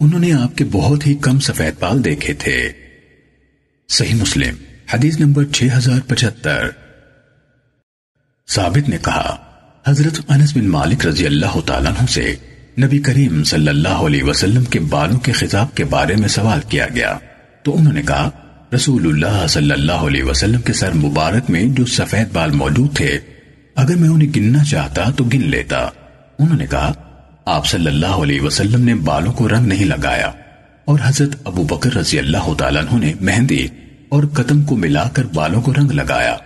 انہوں 0.00 0.20
نے 0.20 0.32
آپ 0.32 0.56
کے 0.56 0.64
بہت 0.72 1.06
ہی 1.06 1.14
کم 1.14 1.40
سفید 1.40 1.74
بال 1.78 2.04
دیکھے 2.04 2.34
تھے۔ 2.34 2.72
صحیح 3.88 4.14
مسلم، 4.14 4.54
حدیث 4.94 5.20
نمبر 5.20 5.44
6075 5.52 6.70
ثابت 8.48 8.88
نے 8.88 8.98
کہا، 9.02 9.36
حضرت 9.86 10.20
انس 10.28 10.56
بن 10.56 10.68
مالک 10.68 11.06
رضی 11.06 11.26
اللہ 11.26 11.60
تعالیٰ 11.66 11.90
عنہ 11.90 12.06
سے 12.06 12.34
نبی 12.80 12.98
کریم 12.98 13.44
صلی 13.44 13.68
اللہ 13.68 13.88
علیہ 13.88 14.22
وسلم 14.22 14.64
کے 14.64 14.80
بالوں 14.80 15.20
کے 15.20 15.32
خطاب 15.32 15.74
کے 15.74 15.84
بارے 15.84 16.16
میں 16.16 16.28
سوال 16.28 16.60
کیا 16.68 16.86
گیا۔ 16.94 17.18
تو 17.62 17.76
انہوں 17.76 17.92
نے 17.92 18.02
کہا، 18.02 18.30
رسول 18.74 19.06
اللہ 19.06 19.46
صلی 19.46 19.70
اللہ 19.70 19.92
علیہ 19.92 20.22
وسلم 20.22 20.60
کے 20.60 20.72
سر 20.72 20.92
مبارک 20.92 21.50
میں 21.50 21.64
جو 21.68 21.86
سفید 21.86 22.32
بال 22.32 22.50
موجود 22.50 22.96
تھے 22.96 23.20
اگر 23.78 23.96
میں 23.96 24.08
انہیں 24.08 24.32
گننا 24.36 24.64
چاہتا 24.64 25.10
تو 25.10 25.24
گن 25.24 25.40
لیتا۔ 25.40 25.88
انہوں 26.38 26.58
نے 26.58 26.66
کہا، 26.66 26.92
آپ 27.44 27.66
صلی 27.66 27.86
اللہ 27.86 28.06
علیہ 28.06 28.40
وسلم 28.40 28.84
نے 28.84 28.94
بالوں 28.94 29.32
کو 29.32 29.48
رنگ 29.48 29.66
نہیں 29.66 29.84
لگایا۔ 29.84 30.32
اور 30.84 30.98
حضرت 31.02 31.28
ابو 31.44 31.62
بکر 31.62 31.94
رضی 31.94 32.18
اللہ 32.18 32.54
تعالیٰ 32.54 32.82
عنہ 32.82 33.04
نے 33.04 33.14
مہندی 33.20 33.66
اور 34.08 34.22
قدم 34.24 34.62
کو 34.62 34.76
ملا 34.76 35.08
کر 35.08 35.22
بالوں 35.34 35.62
کو 35.62 35.74
رنگ 35.74 35.90
لگایا۔ 35.90 36.36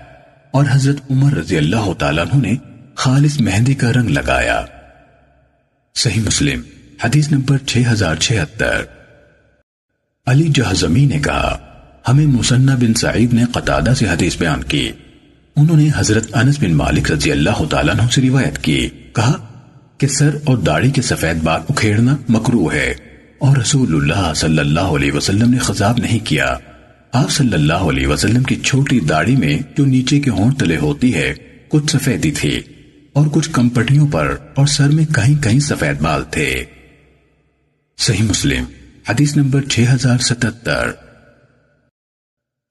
اور 0.51 0.65
حضرت 0.71 0.97
عمر 1.11 1.33
رضی 1.37 1.57
اللہ 1.57 1.93
تعالیٰ 1.99 2.25
عنہ 2.33 2.43
نے 2.43 2.55
خالص 2.95 3.41
مہندی 3.41 3.75
کا 3.75 3.93
رنگ 3.93 4.09
لگایا۔ 4.09 4.63
صحیح 5.95 6.21
مسلم، 6.21 6.61
حدیث 7.05 7.33
نمبر 7.33 7.57
6076 7.67 8.85
علی 10.27 10.49
جہزمی 10.55 11.05
نے 11.05 11.19
کہا، 11.19 11.59
ہمیں 12.09 12.27
مسنہ 12.27 12.71
بن 12.71 12.95
سعید 12.95 13.35
نے 13.35 13.45
قطادہ 13.53 13.95
سے 13.99 14.09
حدیث 14.09 14.37
بیان 14.39 14.65
کی۔ 14.65 14.93
انہوں 15.57 15.77
نے 15.77 15.89
حضرت 15.97 16.37
انس 16.37 16.59
بن 16.61 16.74
مالک 16.74 17.11
رضی 17.11 17.33
اللہ 17.33 17.65
تعالیٰ 17.70 17.95
عنہ 17.95 18.11
سے 18.11 18.23
روایت 18.23 18.59
کی، 18.59 18.89
کہا 19.12 19.33
کہ 19.99 20.07
سر 20.07 20.37
اور 20.45 20.59
داڑھی 20.59 20.91
کے 20.91 21.03
سفید 21.03 21.43
بال 21.43 21.61
اکھیڑنا 21.69 22.16
مکرو 22.29 22.73
ہے 22.73 22.95
اور 23.39 23.57
رسول 23.57 23.95
اللہ 23.95 24.33
صلی 24.35 24.59
اللہ 24.59 24.97
علیہ 24.97 25.12
وسلم 25.12 25.51
نے 25.51 25.59
خضاب 25.59 25.99
نہیں 25.99 26.19
کیا۔ 26.27 26.57
آپ 27.12 27.31
صلی 27.31 27.53
اللہ 27.53 27.89
علیہ 27.89 28.07
وسلم 28.07 28.43
کی 28.43 28.57
چھوٹی 28.57 29.01
داڑھی 29.01 29.37
میں 29.37 29.59
جو 29.77 29.85
نیچے 29.85 30.20
کے 30.20 30.31
ہونٹ 30.31 30.59
تلے 30.59 30.77
ہوتی 30.77 31.15
ہے، 31.15 31.35
کچھ 31.69 31.91
سفیدی 31.91 32.31
تھی 32.31 32.61
اور 33.12 33.27
کچھ 33.33 33.51
کمپٹیوں 33.51 34.07
پر 34.07 34.37
اور 34.55 34.66
سر 34.66 34.89
میں 34.89 35.05
کہیں 35.15 35.43
کہیں 35.43 35.61
سفید 35.61 36.01
بال 36.01 36.24
تھے۔ 36.31 36.65
صحیح 37.99 38.23
مسلم، 38.23 38.65
حدیث 39.09 39.37
نمبر 39.37 39.61
6077 39.69 40.91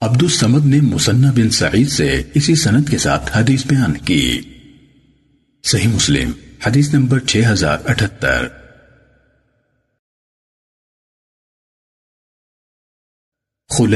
عبد 0.01 0.23
السمد 0.23 0.65
نے 0.65 0.81
مسنہ 0.81 1.27
بن 1.27 1.49
سعید 1.49 1.89
سے 1.89 2.23
اسی 2.33 2.55
سند 2.55 2.89
کے 2.89 2.97
ساتھ 2.97 3.37
حدیث 3.37 3.65
بیان 3.65 3.93
کی۔ 3.93 4.41
صحیح 5.63 5.87
مسلم، 5.87 6.31
حدیث 6.65 6.93
نمبر 6.93 7.19
6078 7.19 8.47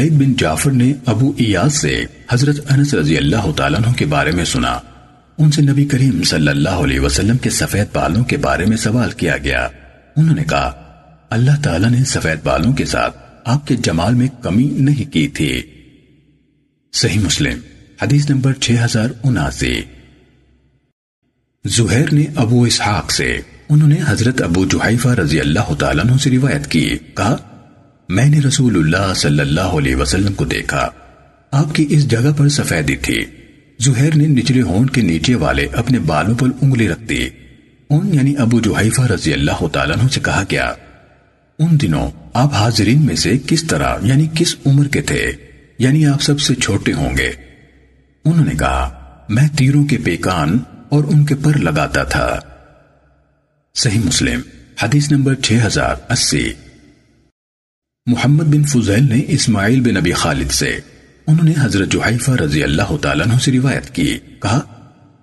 بن 0.10 0.34
جعفر 0.34 0.72
نے 0.72 0.94
ابو 1.06 1.34
ایاز 1.38 1.74
سے 1.74 2.06
حضرت 2.30 2.72
انس 2.72 2.94
رضی 2.94 3.18
اللہ 3.18 3.52
تعالیٰ 3.52 3.80
عنہ 3.86 3.94
کے 3.94 4.06
بارے 4.06 4.32
میں 4.32 4.46
سنا۔ 4.46 4.80
ان 5.38 5.52
سے 5.52 5.62
نبی 5.62 5.86
کریم 5.86 6.24
صلی 6.24 6.48
اللہ 6.48 6.70
علیہ 6.70 7.00
وسلم 7.00 7.38
کے 7.38 7.50
سفید 7.50 7.88
بالوں 7.94 8.24
کے 8.24 8.38
بارے 8.38 8.66
میں 8.66 8.78
سوال 8.78 9.12
کیا 9.12 9.38
گیا۔ 9.38 9.68
انہوں 10.16 10.36
نے 10.36 10.44
کہا، 10.44 10.68
اللہ 11.30 11.62
تعالیٰ 11.64 11.90
نے 11.90 12.04
سفید 12.04 12.40
بالوں 12.44 12.74
کے 12.74 12.86
ساتھ 12.86 13.18
آپ 13.46 13.68
کے 13.68 13.76
جمال 13.76 14.14
میں 14.14 14.28
کمی 14.42 14.64
نہیں 14.64 15.14
کی 15.14 15.28
تھی۔ 15.28 15.75
صحیح 16.96 17.20
مسلم، 17.20 17.60
حدیث 18.02 18.30
نمبر 18.30 18.54
6079 18.54 19.82
زہیر 21.66 22.14
نے 22.14 22.26
ابو 22.36 22.64
اسحاق 22.64 23.12
سے، 23.12 23.38
انہوں 23.70 23.90
نے 23.90 23.96
حضرت 24.08 24.42
ابو 24.42 24.66
جحیفہ 24.66 25.08
رضی 25.08 25.40
اللہ 25.40 25.74
تعالیٰ 25.74 26.06
عنہ 26.06 26.18
سے 26.18 26.30
روایت 26.30 26.68
کی، 26.68 26.98
کہا، 27.14 27.38
میں 28.10 28.26
نے 28.26 28.40
رسول 28.40 28.76
اللہ 28.76 29.14
صلی 29.14 29.40
اللہ 29.40 29.62
علیہ 29.62 29.96
وسلم 29.96 30.34
کو 30.34 30.46
دیکھا، 30.46 30.90
آپ 31.52 31.76
کی 31.76 31.86
اس 31.90 32.12
جگہ 32.12 32.32
پر 32.38 32.50
سفیدی 32.50 32.96
تھی۔ 32.96 33.26
زہیر 33.80 34.16
نے 34.16 34.28
نچلے 34.28 34.62
ہون 34.62 34.90
کے 34.90 35.02
نیچے 35.02 35.36
والے 35.36 35.68
اپنے 35.74 36.00
بالوں 36.00 36.36
پر 36.36 36.48
انگلی 36.62 36.90
رکھ 36.90 37.04
دی۔ 37.04 37.30
ان 37.90 38.14
یعنی 38.14 38.38
ابو 38.38 38.60
جوحیفہ 38.60 39.02
رضی 39.02 39.34
اللہ 39.34 39.68
تعالیٰ 39.68 39.98
عنہ 39.98 40.08
سے 40.08 40.20
کہا 40.24 40.44
گیا، 40.52 40.74
ان 41.60 41.82
دنوں 41.82 42.12
آپ 42.34 42.54
حاضرین 42.54 43.06
میں 43.06 43.16
سے 43.16 43.38
کس 43.48 43.64
طرح 43.64 43.98
یعنی 44.02 44.28
کس 44.36 44.56
عمر 44.66 44.88
کے 44.88 45.02
تھے؟ 45.02 45.32
یعنی 45.78 46.06
آپ 46.06 46.22
سب 46.22 46.40
سے 46.40 46.56
چھوٹے 46.56 46.94
ہوں 46.94 47.18
گے۔ 47.18 47.32
انہوں 48.26 48.46
نے 48.46 48.56
کہا، 48.60 49.10
میں 49.30 49.48
تیروں 49.58 49.86
کے 49.86 49.98
پیکان 49.98 50.58
اور 50.90 51.04
ان 51.04 51.26
کے 51.26 51.36
پر 51.36 51.58
لگاتا 51.58 52.04
تھا۔ 52.04 52.40
صحیح 53.76 54.00
مسلم، 54.06 54.42
حدیث 54.84 55.12
نمبر 55.12 55.36
6080 55.36 56.54
محمد 58.06 58.44
بن 58.44 58.64
فضیل 58.64 59.04
نے 59.04 59.22
اسماعیل 59.28 59.82
بن 59.82 59.98
ابی 59.98 60.12
خالد 60.12 60.52
سے، 60.52 60.80
انہوں 61.28 61.46
نے 61.46 61.54
حضرت 61.60 61.92
جحیفہ 61.92 62.32
رضی 62.32 62.64
اللہ 62.64 62.98
تعالیٰ 63.02 63.28
عنہ 63.28 63.40
سے 63.40 63.52
روایت 63.52 63.90
کی۔ 63.90 64.18
کہا، 64.42 64.62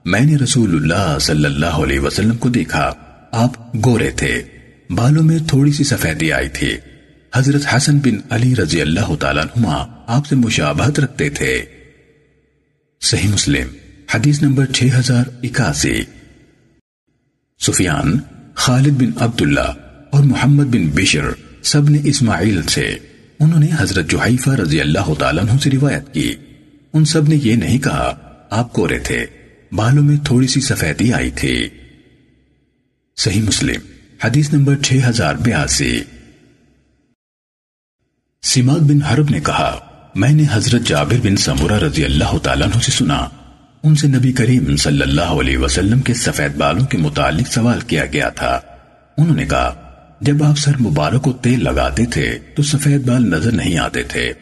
میں 0.04 0.20
نے 0.20 0.36
رسول 0.36 0.76
اللہ 0.76 1.18
صلی 1.20 1.44
اللہ 1.44 1.66
علیہ 1.66 2.00
وسلم 2.00 2.36
کو 2.36 2.48
دیکھا، 2.48 2.94
آپ 3.32 3.74
گورے 3.74 4.10
تھے۔ 4.10 4.42
بالوں 4.90 5.22
میں 5.22 5.38
تھوڑی 5.48 5.72
سی 5.72 5.84
سفیدی 5.84 6.32
آئی 6.32 6.48
تھی۔ 6.48 6.76
حضرت 7.34 7.62
حسن 7.76 7.98
بن 7.98 8.16
علی 8.30 8.56
رضی 8.56 8.80
اللہ 8.80 9.16
تعالیٰ 9.20 9.44
عنہ 9.44 9.86
آپ 10.06 10.26
سے 10.26 10.36
مشابہت 10.36 11.00
رکھتے 11.00 11.30
تھے۔ 11.30 11.64
صحیح 13.00 13.28
مسلم، 13.28 13.68
حدیث 14.14 14.42
نمبر 14.42 14.66
6081 14.72 16.02
سفیان، 17.60 18.18
خالد 18.54 18.92
بن 18.92 19.10
عبداللہ 19.16 19.72
اور 20.10 20.24
محمد 20.24 20.64
بن 20.64 20.88
بشر 20.88 21.24
سب 21.62 21.90
نے 21.90 21.98
اسماعیل 22.04 22.62
سے 22.62 22.96
انہوں 23.40 23.60
نے 23.60 23.68
حضرت 23.78 24.10
جوحیفہ 24.10 24.50
رضی 24.50 24.80
اللہ 24.80 25.14
تعالیٰ 25.18 25.42
عنہ 25.42 25.58
سے 25.58 25.70
روایت 25.70 26.14
کی۔ 26.14 26.34
ان 26.92 27.04
سب 27.04 27.28
نے 27.28 27.36
یہ 27.42 27.56
نہیں 27.56 27.78
کہا، 27.78 28.18
آپ 28.50 28.72
کورے 28.72 28.98
تھے۔ 28.98 29.26
بالوں 29.72 30.04
میں 30.04 30.16
تھوڑی 30.24 30.46
سی 30.46 30.60
سفیدی 30.60 31.12
آئی 31.12 31.30
تھی۔ 31.30 31.68
صحیح 33.16 33.42
مسلم، 33.42 33.80
حدیث 34.24 34.52
نمبر 34.52 34.76
6082 34.82 36.02
سماغ 38.42 38.78
بن 38.78 39.02
حرب 39.02 39.30
نے 39.30 39.40
کہا، 39.40 39.78
میں 40.14 40.30
نے 40.30 40.44
حضرت 40.52 40.82
جابر 40.82 41.16
بن 41.22 41.36
سمورہ 41.36 41.72
رضی 41.72 42.04
اللہ 42.04 42.36
تعالیٰ 42.42 42.66
عنہ 42.66 42.80
سے 42.80 42.92
سنا، 42.92 43.28
ان 43.82 43.94
سے 43.96 44.08
نبی 44.08 44.32
کریم 44.32 44.76
صلی 44.76 45.02
اللہ 45.02 45.30
علیہ 45.40 45.58
وسلم 45.58 46.00
کے 46.00 46.14
سفید 46.14 46.56
بالوں 46.56 46.86
کے 46.86 46.98
متعلق 46.98 47.52
سوال 47.52 47.80
کیا 47.80 48.06
گیا 48.06 48.28
تھا۔ 48.28 48.60
انہوں 49.18 49.36
نے 49.36 49.46
کہا، 49.46 49.72
جب 50.20 50.42
آپ 50.44 50.58
سر 50.58 50.80
مبارک 50.80 51.22
کو 51.22 51.32
تیل 51.32 51.64
لگاتے 51.64 52.04
تھے 52.06 52.38
تو 52.54 52.62
سفید 52.62 53.06
بال 53.06 53.30
نظر 53.30 53.52
نہیں 53.52 53.78
آتے 53.78 54.02
تھے، 54.02 54.32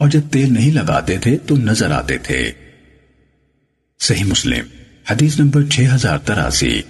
اور 0.00 0.08
جب 0.08 0.28
تیل 0.30 0.52
نہیں 0.54 0.72
لگاتے 0.72 1.18
تھے 1.18 1.36
تو 1.38 1.56
نظر 1.56 1.90
آتے 1.90 2.18
تھے۔ 2.18 2.42
صحیح 4.00 4.24
مسلم، 4.24 4.66
حدیث 5.10 5.38
نمبر 5.40 5.64
6083 5.70 6.80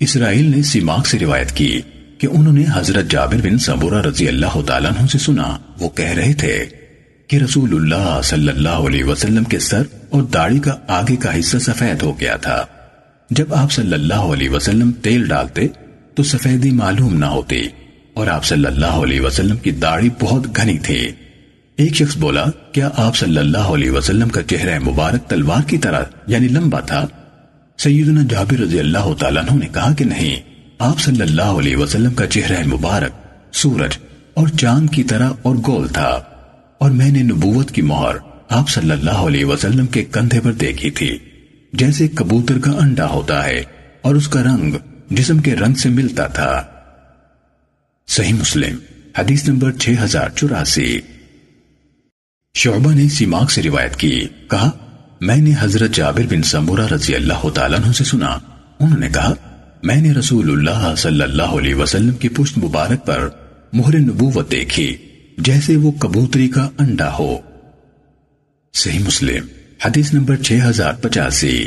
اسرائیل 0.00 0.50
نے 0.56 0.62
سیماک 0.62 1.06
سے 1.06 1.18
روایت 1.18 1.52
کی۔ 1.52 1.80
کہ 2.18 2.26
انہوں 2.26 2.52
نے 2.52 2.64
حضرت 2.74 3.10
جابر 3.10 3.36
بن 3.42 3.58
سبورہ 3.58 4.02
رضی 4.02 4.28
اللہ 4.28 4.60
تعالیٰ 4.66 4.90
عنہ 4.90 5.06
سے 5.06 5.18
سنا۔ 5.18 5.58
وہ 5.80 5.88
کہہ 5.88 6.12
رہے 6.12 6.32
تھے 6.32 6.66
کہ 7.26 7.36
رسول 7.36 7.74
اللہ 7.74 8.20
صلی 8.24 8.48
اللہ 8.48 8.68
علیہ 8.68 9.04
وسلم 9.04 9.44
کے 9.44 9.58
سر 9.58 9.82
اور 10.10 10.22
داڑھی 10.22 10.58
کا 10.58 10.76
آگے 10.88 11.16
کا 11.16 11.38
حصہ 11.38 11.58
سفید 11.58 12.02
ہو 12.02 12.20
گیا 12.20 12.36
تھا۔ 12.36 12.64
جب 13.30 13.54
آپ 13.54 13.72
صلی 13.72 13.92
اللہ 13.92 14.14
علیہ 14.14 14.50
وسلم 14.50 14.92
تیل 14.92 15.28
ڈالتے 15.28 15.68
تو 16.14 16.22
سفیدی 16.22 16.70
معلوم 16.70 17.16
نہ 17.16 17.24
ہوتی 17.24 17.60
اور 18.14 18.26
آپ 18.26 18.44
صلی 18.44 18.66
اللہ 18.66 18.86
علیہ 18.86 19.20
وسلم 19.20 19.56
کی 19.56 19.70
داڑھی 19.70 20.10
بہت 20.20 20.56
گھنی 20.56 20.78
تھی۔ 20.78 21.10
ایک 21.76 21.94
شخص 21.94 22.16
بولا، 22.16 22.44
کیا 22.72 22.90
آپ 22.96 23.16
صلی 23.16 23.38
اللہ 23.38 23.72
علیہ 23.72 23.90
وسلم 23.90 24.28
کا 24.28 24.42
چہرہ 24.42 24.78
مبارک 24.78 25.30
تلوار 25.30 25.62
کی 25.66 25.78
طرح 25.78 26.02
یعنی 26.26 26.48
لمبا 26.48 26.80
تھا؟ 26.80 27.06
سیدنا 27.78 28.20
جابر 28.30 28.60
رضی 28.60 28.78
اللہ 28.78 29.12
تعالیٰ 29.18 29.42
نے 29.54 29.68
کہا 29.74 29.92
کہ 29.92 30.04
نہیں 30.04 30.47
آپ 30.78 31.00
صلی 31.00 31.22
اللہ 31.22 31.42
علیہ 31.42 31.76
وسلم 31.76 32.14
کا 32.14 32.26
چہرہ 32.26 32.66
مبارک، 32.66 33.12
سورج 33.54 33.98
اور 34.34 34.48
چاند 34.48 34.90
کی 34.90 35.02
طرح 35.02 35.30
اور 35.42 35.56
گول 35.66 35.88
تھا۔ 35.88 36.22
اور 36.78 36.90
میں 36.90 37.10
نے 37.10 37.22
نبوت 37.22 37.70
کی 37.70 37.82
مہر 37.82 38.16
آپ 38.48 38.68
صلی 38.68 38.90
اللہ 38.90 39.10
علیہ 39.10 39.44
وسلم 39.44 39.86
کے 39.86 40.04
کندھے 40.04 40.40
پر 40.40 40.52
دیکھی 40.52 40.90
تھی، 40.90 41.18
جیسے 41.72 42.08
کبوتر 42.08 42.58
کا 42.58 42.70
انڈا 42.70 43.06
ہوتا 43.06 43.44
ہے 43.44 43.62
اور 44.02 44.14
اس 44.14 44.28
کا 44.28 44.42
رنگ 44.42 44.76
جسم 45.10 45.38
کے 45.38 45.56
رنگ 45.56 45.74
سے 45.74 45.88
ملتا 45.88 46.26
تھا۔ 46.26 46.62
صحیح 48.08 48.34
مسلم، 48.34 48.78
حدیث 49.18 49.48
نمبر 49.48 49.72
6084 49.72 51.00
شعبہ 52.54 52.92
نے 52.92 53.08
سیماک 53.08 53.50
سے 53.50 53.62
روایت 53.62 53.96
کی، 53.96 54.28
کہا، 54.50 54.70
میں 55.20 55.36
نے 55.36 55.50
حضرت 55.60 55.90
جابر 55.90 56.22
بن 56.30 56.42
سمورہ 56.42 56.86
رضی 56.86 57.14
اللہ 57.14 57.48
تعالیٰ 57.54 57.78
عنہ 57.84 57.92
سے 57.92 58.04
سنا۔ 58.04 58.38
انہوں 58.80 58.98
نے 58.98 59.08
کہا 59.08 59.34
میں 59.82 60.00
نے 60.00 60.12
رسول 60.12 60.50
اللہ 60.50 60.94
صلی 60.96 61.22
اللہ 61.22 61.42
علیہ 61.42 61.74
وسلم 61.74 62.14
کی 62.14 62.28
پشت 62.28 62.58
مبارک 62.58 63.06
پر 63.06 63.28
مہر 63.72 63.98
نبوت 63.98 64.50
دیکھی، 64.50 64.96
جیسے 65.38 65.76
وہ 65.76 65.92
کبوتری 65.92 66.48
کا 66.48 66.70
انڈا 66.78 67.12
ہو۔ 67.18 67.38
صحیح 68.74 68.98
مسلم، 68.98 69.46
حدیث 69.84 70.14
نمبر 70.14 70.36
6085 70.42 71.66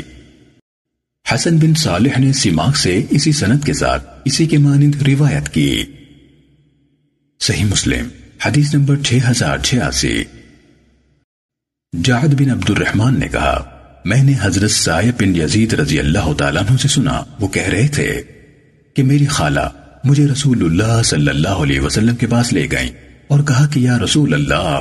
حسن 1.34 1.56
بن 1.56 1.74
صالح 1.74 2.18
نے 2.18 2.32
سیماک 2.32 2.76
سے 2.76 3.02
اسی 3.10 3.32
سنت 3.32 3.64
کے 3.64 3.72
ساتھ 3.72 4.08
اسی 4.24 4.46
کے 4.46 4.58
مانند 4.58 5.02
روایت 5.02 5.48
کی۔ 5.48 5.84
صحیح 7.40 7.64
مسلم، 7.64 8.08
حدیث 8.46 8.74
نمبر 8.74 8.96
6086 9.02 10.22
جعد 12.04 12.28
بن 12.28 12.50
عبد 12.50 12.70
الرحمن 12.70 13.20
نے 13.20 13.28
کہا 13.28 13.71
میں 14.04 14.24
نے 14.24 14.32
حضرت 14.40 14.70
سائب 14.70 15.22
بن 15.22 15.36
یزید 15.36 15.72
رضی 15.72 15.98
اللہ 15.98 16.32
تعالیٰ 16.32 16.62
عنہ 16.62 16.76
سے 16.76 16.88
سنا۔ 16.88 17.22
وہ 17.40 17.48
کہہ 17.48 17.68
رہے 17.68 17.88
تھے 17.88 18.22
کہ 18.94 19.02
میری 19.02 19.26
خالہ، 19.26 19.68
مجھے 20.04 20.26
رسول 20.26 20.64
اللہ 20.64 21.02
صلی 21.02 21.28
اللہ 21.28 21.48
علیہ 21.48 21.80
وسلم 21.80 22.16
کے 22.16 22.26
پاس 22.26 22.52
لے 22.52 22.66
گئیں 22.72 22.90
اور 23.28 23.40
کہا 23.40 23.66
کہ 23.66 23.78
یا 23.78 23.98
رسول 23.98 24.34
اللہ 24.34 24.80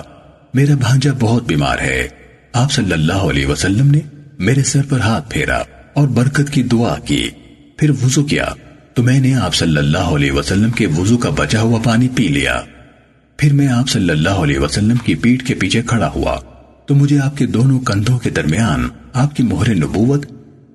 میرا 0.53 0.75
بھانجا 0.75 1.11
بہت 1.19 1.47
بیمار 1.47 1.79
ہے۔ 1.79 2.07
آپ 2.53 2.71
صلی 2.71 2.93
اللہ 2.93 3.27
علیہ 3.29 3.45
وسلم 3.45 3.91
نے 3.91 3.99
میرے 4.39 4.63
سر 4.63 4.81
پر 4.89 4.99
ہاتھ 4.99 5.29
پھیرا 5.29 5.63
اور 5.93 6.07
برکت 6.07 6.49
کی 6.49 6.63
دعا 6.63 6.95
کی۔ 7.05 7.29
پھر 7.77 7.89
وضو 7.89 8.23
کیا 8.23 8.45
تو 8.93 9.03
میں 9.03 9.19
نے 9.19 9.33
آپ 9.35 9.55
صلی 9.55 9.77
اللہ 9.77 9.97
علیہ 9.97 10.31
وسلم 10.31 10.71
کے 10.71 10.87
وضو 10.87 11.17
کا 11.17 11.29
بچا 11.29 11.61
ہوا 11.61 11.79
پانی 11.83 12.07
پی 12.15 12.27
لیا۔ 12.27 12.61
پھر 13.37 13.53
میں 13.53 13.67
آپ 13.67 13.89
صلی 13.89 14.09
اللہ 14.09 14.29
علیہ 14.29 14.59
وسلم 14.59 14.97
کی 14.97 15.15
پیٹ 15.15 15.47
کے 15.47 15.53
پیچھے 15.53 15.81
کھڑا 15.81 16.09
ہوا۔ 16.15 16.39
تو 16.91 16.95
مجھے 16.95 17.19
آپ 17.19 17.37
کے 17.37 17.45
دونوں 17.45 17.79
کندھوں 17.79 18.19
کے 18.19 18.29
درمیان 18.29 18.87
آپ 19.13 19.35
کی 19.35 19.43
مہر 19.43 19.75
نبوت، 19.75 20.25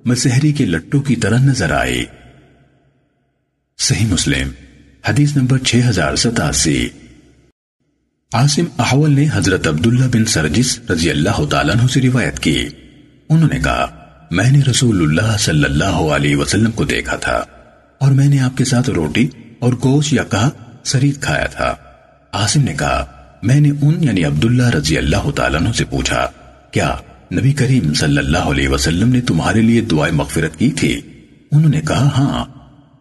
مسحری 0.05 0.53
کے 0.53 0.65
لٹوں 0.65 1.01
کی 1.01 1.15
طرح 1.15 1.37
نظر 1.37 1.71
آئی۔ 1.71 2.05
صحیح 3.77 4.05
مسلم، 4.05 4.49
حدیث 5.07 5.37
نمبر 5.37 5.57
6087 5.57 6.87
عاصم 8.33 8.65
احول 8.77 9.11
نے 9.11 9.27
حضرت 9.33 9.67
عبداللہ 9.67 10.05
بن 10.05 10.25
سرجس 10.25 10.79
رضی 10.89 11.09
اللہ 11.09 11.45
تعالیٰ 11.45 11.75
عنہ 11.75 11.87
سے 11.87 12.01
روایت 12.01 12.39
کی۔ 12.39 12.67
انہوں 13.29 13.49
نے 13.53 13.59
کہا، 13.59 13.85
میں 14.31 14.51
نے 14.51 14.61
رسول 14.69 15.01
اللہ 15.01 15.37
صلی 15.37 15.63
اللہ 15.63 15.99
علیہ 16.15 16.35
وسلم 16.35 16.71
کو 16.71 16.83
دیکھا 16.83 17.15
تھا 17.15 17.43
اور 17.97 18.11
میں 18.11 18.27
نے 18.27 18.39
آپ 18.39 18.57
کے 18.57 18.65
ساتھ 18.65 18.89
روٹی 18.89 19.27
اور 19.59 19.73
گوشت 19.73 20.13
یا 20.13 20.23
کہا 20.23 20.49
سرید 20.83 21.21
کھایا 21.21 21.45
تھا۔ 21.45 21.75
عاصم 22.33 22.61
نے 22.61 22.73
کہا 22.73 23.16
میں 23.43 23.59
نے 23.59 23.69
ان 23.81 24.03
یعنی 24.03 24.23
عبداللہ 24.23 24.69
رضی 24.69 24.97
اللہ 24.97 25.31
تعالیٰ 25.31 25.61
عنہ 25.61 25.71
سے 25.71 25.85
پوچھا، 25.85 26.27
کیا 26.71 26.95
نبی 27.33 27.53
کریم 27.53 27.93
صلی 27.93 28.17
اللہ 28.17 28.37
علیہ 28.37 28.67
وسلم 28.67 29.09
نے 29.09 29.21
تمہارے 29.21 29.61
لیے 29.61 29.81
دعائیں 29.81 30.15
مغفرت 30.15 30.59
کی 30.59 30.71
تھی؟ 30.71 31.01
انہوں 31.51 31.69
نے 31.69 31.81
کہا 31.87 32.09
ہاں 32.17 32.45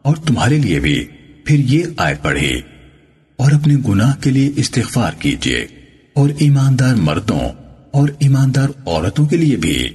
اور 0.03 0.17
تمہارے 0.17 0.59
لیے 0.59 0.81
بھی۔ 0.81 1.05
پھر 1.45 1.59
یہ 1.59 1.85
آیت 1.97 2.23
پڑھی 2.23 2.61
اور 3.37 3.53
اپنے 3.53 3.75
گناہ 3.89 4.15
کے 4.21 4.31
لیے 4.31 4.51
استغفار 4.57 5.13
کیجیے 5.19 5.67
اور 6.15 6.31
ایماندار 6.39 6.95
مردوں 6.95 7.41
اور 7.91 8.09
ایماندار 8.19 8.69
عورتوں 8.87 9.27
کے 9.27 9.37
لیے 9.37 9.57
بھی۔ 9.57 9.89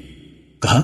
کہا، 0.59 0.81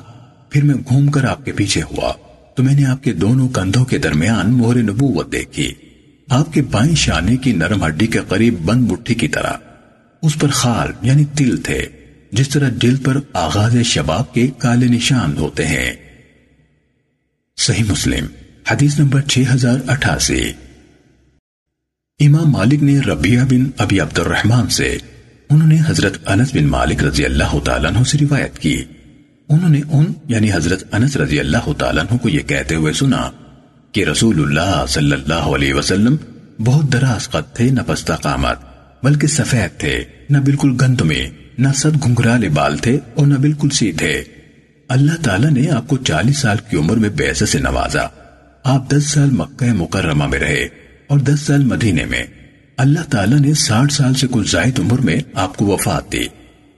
پھر 0.49 0.63
میں 0.63 0.75
گھوم 0.75 1.07
کر 1.07 1.23
آپ 1.23 1.45
کے 1.45 1.51
پیچھے 1.51 1.81
ہوا 1.81 2.13
تو 2.55 2.63
میں 2.63 2.75
نے 2.75 2.85
آپ 2.85 3.03
کے 3.03 3.13
دونوں 3.13 3.49
کندھوں 3.49 3.85
کے 3.85 3.97
درمیان 3.97 4.53
مہر 4.53 4.77
نبوت 4.77 5.31
دیکھی۔ 5.31 5.73
آپ 6.29 6.53
کے 6.53 6.61
بائیں 6.61 6.95
شانے 6.95 7.37
کی 7.37 7.51
نرم 7.51 7.87
ہڈی 7.87 8.07
کے 8.07 8.19
قریب 8.27 8.55
بند 8.59 8.91
مٹھی 8.91 9.15
کی 9.15 9.27
طرح۔ 9.27 9.53
اس 10.21 10.39
پر 10.39 10.47
خال 10.47 10.91
یعنی 11.01 11.25
تل 11.35 11.57
تھے، 11.57 11.85
جس 12.31 12.49
طرح 12.49 12.69
دل 12.81 12.95
پر 12.95 13.17
آغاز 13.33 13.77
شباب 13.85 14.33
کے 14.33 14.47
کالے 14.57 14.85
نشان 14.85 15.37
ہوتے 15.37 15.65
ہیں۔ 15.65 15.93
صحیح 17.57 17.83
مسلم، 17.87 18.25
حدیث 18.71 18.99
نمبر 18.99 19.21
6088 19.27 20.51
امام 22.19 22.51
مالک 22.51 22.83
نے 22.83 22.99
ربیہ 22.99 23.41
بن 23.49 23.69
ابی 23.77 23.99
عبد 23.99 24.19
الرحمن 24.19 24.69
سے، 24.69 24.97
انہوں 25.49 25.67
نے 25.67 25.77
حضرت 25.87 26.17
انس 26.25 26.55
بن 26.55 26.63
مالک 26.63 27.03
رضی 27.03 27.25
اللہ 27.25 27.59
تعالیٰ 27.59 27.91
عنہ 27.91 28.03
سے 28.03 28.17
روایت 28.21 28.59
کی۔ 28.59 28.83
انہوں 29.49 29.69
نے 29.69 29.81
ان 29.91 30.05
یعنی 30.27 30.53
حضرت 30.53 30.93
انس 30.93 31.17
رضی 31.17 31.39
اللہ 31.39 31.71
تعالیٰ 31.77 32.03
عنہ 32.03 32.17
کو 32.17 32.29
یہ 32.29 32.39
کہتے 32.39 32.75
ہوئے 32.75 32.93
سنا 32.93 33.31
کہ 33.97 34.05
رسول 34.05 34.41
اللہ 34.41 34.85
صلی 34.87 35.11
اللہ 35.11 35.33
علیہ 35.33 35.73
وسلم 35.73 36.15
بہت 36.59 36.93
دراز 36.93 37.29
قد 37.29 37.55
تھے، 37.55 37.69
نہ 37.69 37.81
پستہ 37.87 38.13
قامت، 38.13 38.57
بلکہ 39.03 39.27
سفید 39.27 39.79
تھے، 39.79 40.03
نہ 40.29 40.37
بالکل 40.37 40.75
گند 40.81 41.01
میں، 41.01 41.29
نہ 41.57 41.67
سد 41.75 42.03
گھنگرالے 42.03 42.49
بال 42.49 42.77
تھے 42.77 42.99
اور 43.15 43.27
نہ 43.27 43.33
بالکل 43.33 43.69
سیدھے 43.69 44.23
اللہ 44.87 45.23
تعالیٰ 45.23 45.49
نے 45.49 45.69
آپ 45.69 45.87
کو 45.87 45.97
چالیس 45.97 46.37
سال 46.37 46.57
کی 46.69 46.77
عمر 46.77 46.95
میں 46.95 47.09
بیسے 47.09 47.45
سے 47.45 47.59
نوازا۔ 47.59 48.05
آپ 48.63 48.89
دس 48.89 49.05
سال 49.05 49.29
مکہ 49.29 49.73
مکرمہ 49.73 50.27
میں 50.27 50.39
رہے 50.39 50.67
اور 51.07 51.19
دس 51.19 51.39
سال 51.39 51.63
مدینے 51.63 52.05
میں۔ 52.05 52.23
اللہ 52.77 53.11
تعالیٰ 53.11 53.39
نے 53.39 53.53
ساٹھ 53.53 53.93
سال 53.93 54.13
سے 54.13 54.27
کچھ 54.31 54.51
زائد 54.51 54.79
عمر 54.79 54.99
میں 54.99 55.19
آپ 55.33 55.57
کو 55.57 55.65
وفات 55.65 56.11
دی، 56.11 56.27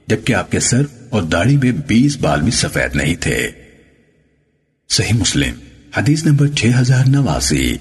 جبکہ 0.06 0.34
آپ 0.34 0.50
کے 0.50 0.60
سر 0.60 0.82
اور 1.10 1.22
داڑھی 1.22 1.56
میں 1.56 1.72
بیس 1.86 2.16
بال 2.16 2.40
بھی 2.40 2.50
سفید 2.50 2.96
نہیں 2.96 3.14
تھے۔ 3.14 3.50
صحیح 4.88 5.14
مسلم۔ 5.14 5.69
حدیث 5.96 6.26
نمبر 6.26 6.46
چھ 6.46 6.66
ہزار 6.80 7.04
نواسی۔ 7.06 7.76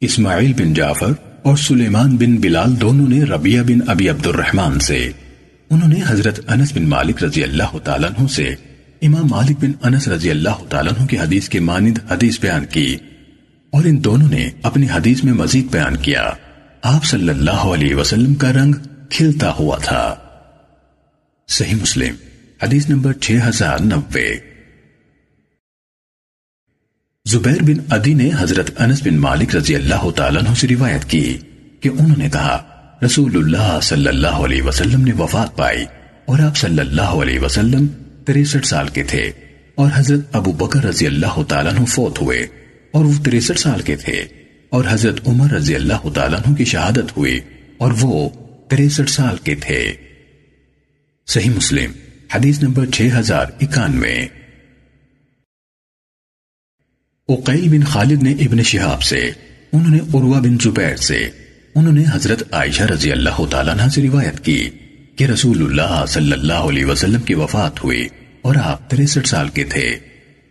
اسماعیل 0.00 0.52
بن 0.52 0.74
جعفر 0.74 1.12
اور 1.42 1.56
سلیمان 1.56 2.16
بن 2.16 2.36
بلال 2.36 2.80
دونوں 2.80 3.08
نے 3.08 3.22
ربیہ 3.22 3.60
بن 3.60 3.78
ابی 3.86 4.08
عبد 4.08 4.26
الرحمن 4.26 4.78
سے، 4.78 5.10
انہوں 5.70 5.88
نے 5.88 6.00
حضرت 6.06 6.40
انس 6.48 6.72
بن 6.72 6.82
مالک 6.82 7.24
رضی 7.24 7.42
اللہ 7.42 7.78
تعالیٰ 7.84 8.10
عنہ 8.10 8.26
سے 8.26 8.54
امام 9.02 9.26
مالک 9.26 9.56
بن 9.60 9.70
انس 9.82 10.08
رضی 10.08 10.30
اللہ 10.30 10.64
تعالیٰ 10.68 10.92
عنہ 10.92 11.06
کی 11.06 11.18
حدیث 11.18 11.48
کے 11.48 11.60
مانند 11.60 11.98
حدیث 12.10 12.40
بیان 12.40 12.64
کی 12.64 12.96
اور 13.70 13.84
ان 13.84 14.04
دونوں 14.04 14.28
نے 14.28 14.50
اپنی 14.62 14.86
حدیث 14.94 15.24
میں 15.24 15.32
مزید 15.32 15.72
بیان 15.72 15.96
کیا۔ 15.96 16.30
آپ 16.82 17.04
صلی 17.04 17.28
اللہ 17.28 17.64
علیہ 17.74 17.94
وسلم 17.94 18.34
کا 18.34 18.52
رنگ 18.52 18.74
کھلتا 19.10 19.52
ہوا 19.52 19.78
تھا۔ 19.78 20.14
صحیح 21.48 21.74
مسلم، 21.74 22.14
حدیث 22.62 22.88
نمبر 22.88 23.12
6090 23.12 24.55
زبیر 27.26 27.62
بن 27.62 27.78
عدی 27.90 28.14
نے 28.14 28.30
حضرت 28.38 28.70
انس 28.76 29.02
بن 29.02 29.14
مالک 29.14 29.54
رضی 29.56 29.74
اللہ 29.74 30.10
تعالیٰ 30.10 30.42
عنہ 30.42 30.54
سے 30.54 30.68
روایت 30.68 31.04
کی 31.04 31.38
کہ 31.80 31.88
انہوں 31.88 32.16
نے 32.18 32.28
کہا، 32.32 32.58
رسول 33.04 33.36
اللہ 33.36 33.78
صلی 33.82 34.08
اللہ 34.08 34.36
علیہ 34.44 34.62
وسلم 34.62 35.04
نے 35.04 35.12
وفات 35.12 35.56
پائی 35.56 35.84
اور 36.24 36.38
آپ 36.38 36.56
صلی 36.56 36.80
اللہ 36.80 37.16
علیہ 37.22 37.40
وسلم 37.40 37.86
63 38.30 38.64
سال 38.64 38.88
کے 38.88 39.02
تھے 39.02 39.30
اور 39.74 39.90
حضرت 39.94 40.36
ابو 40.36 40.52
بکر 40.52 40.84
رضی 40.84 41.06
اللہ 41.06 41.42
تعالیٰ 41.48 41.72
عنہ 41.72 41.84
فوت 41.84 42.20
ہوئے 42.22 42.46
اور 42.90 43.04
وہ 43.04 43.12
63 43.28 43.56
سال 43.56 43.80
کے 43.80 43.96
تھے 43.96 44.24
اور 44.68 44.84
حضرت 44.88 45.20
عمر 45.28 45.52
رضی 45.52 45.74
اللہ 45.74 46.08
تعالیٰ 46.14 46.40
عنہ 46.40 46.54
کی 46.54 46.64
شہادت 46.64 47.16
ہوئی 47.16 47.40
اور 47.78 47.92
وہ 48.00 48.28
63 48.70 49.06
سال 49.08 49.36
کے 49.44 49.54
تھے۔ 49.54 49.82
صحیح 51.28 51.50
مسلم، 51.50 51.92
حدیث 52.34 52.62
نمبر 52.62 52.86
6091 52.92 54.26
اقیل 57.28 57.68
بن 57.68 57.84
خالد 57.84 58.22
نے 58.22 58.32
ابن 58.32 58.62
شہاب 58.62 59.02
سے، 59.02 59.30
انہوں 59.72 59.90
نے 59.90 59.98
عروہ 59.98 60.40
بن 60.40 60.56
زبیر 60.62 60.96
سے، 60.96 61.30
انہوں 61.74 61.92
نے 61.92 62.04
حضرت 62.12 62.42
عائشہ 62.54 62.82
رضی 62.82 63.12
اللہ 63.12 63.46
تعالیٰ 63.50 63.78
عنہ 63.78 63.88
سے 63.88 64.02
روایت 64.02 64.44
کی 64.44 64.70
کہ 65.16 65.24
رسول 65.24 65.62
اللہ 65.62 66.04
صلی 66.08 66.32
اللہ 66.32 66.52
علیہ 66.52 66.84
وسلم 66.84 67.20
کی 67.20 67.34
وفات 67.34 67.84
ہوئی 67.84 68.08
اور 68.42 68.54
آپ 68.62 68.90
تریسٹھ 68.90 69.28
سال 69.28 69.48
کے 69.48 69.64
تھے۔ 69.64 69.96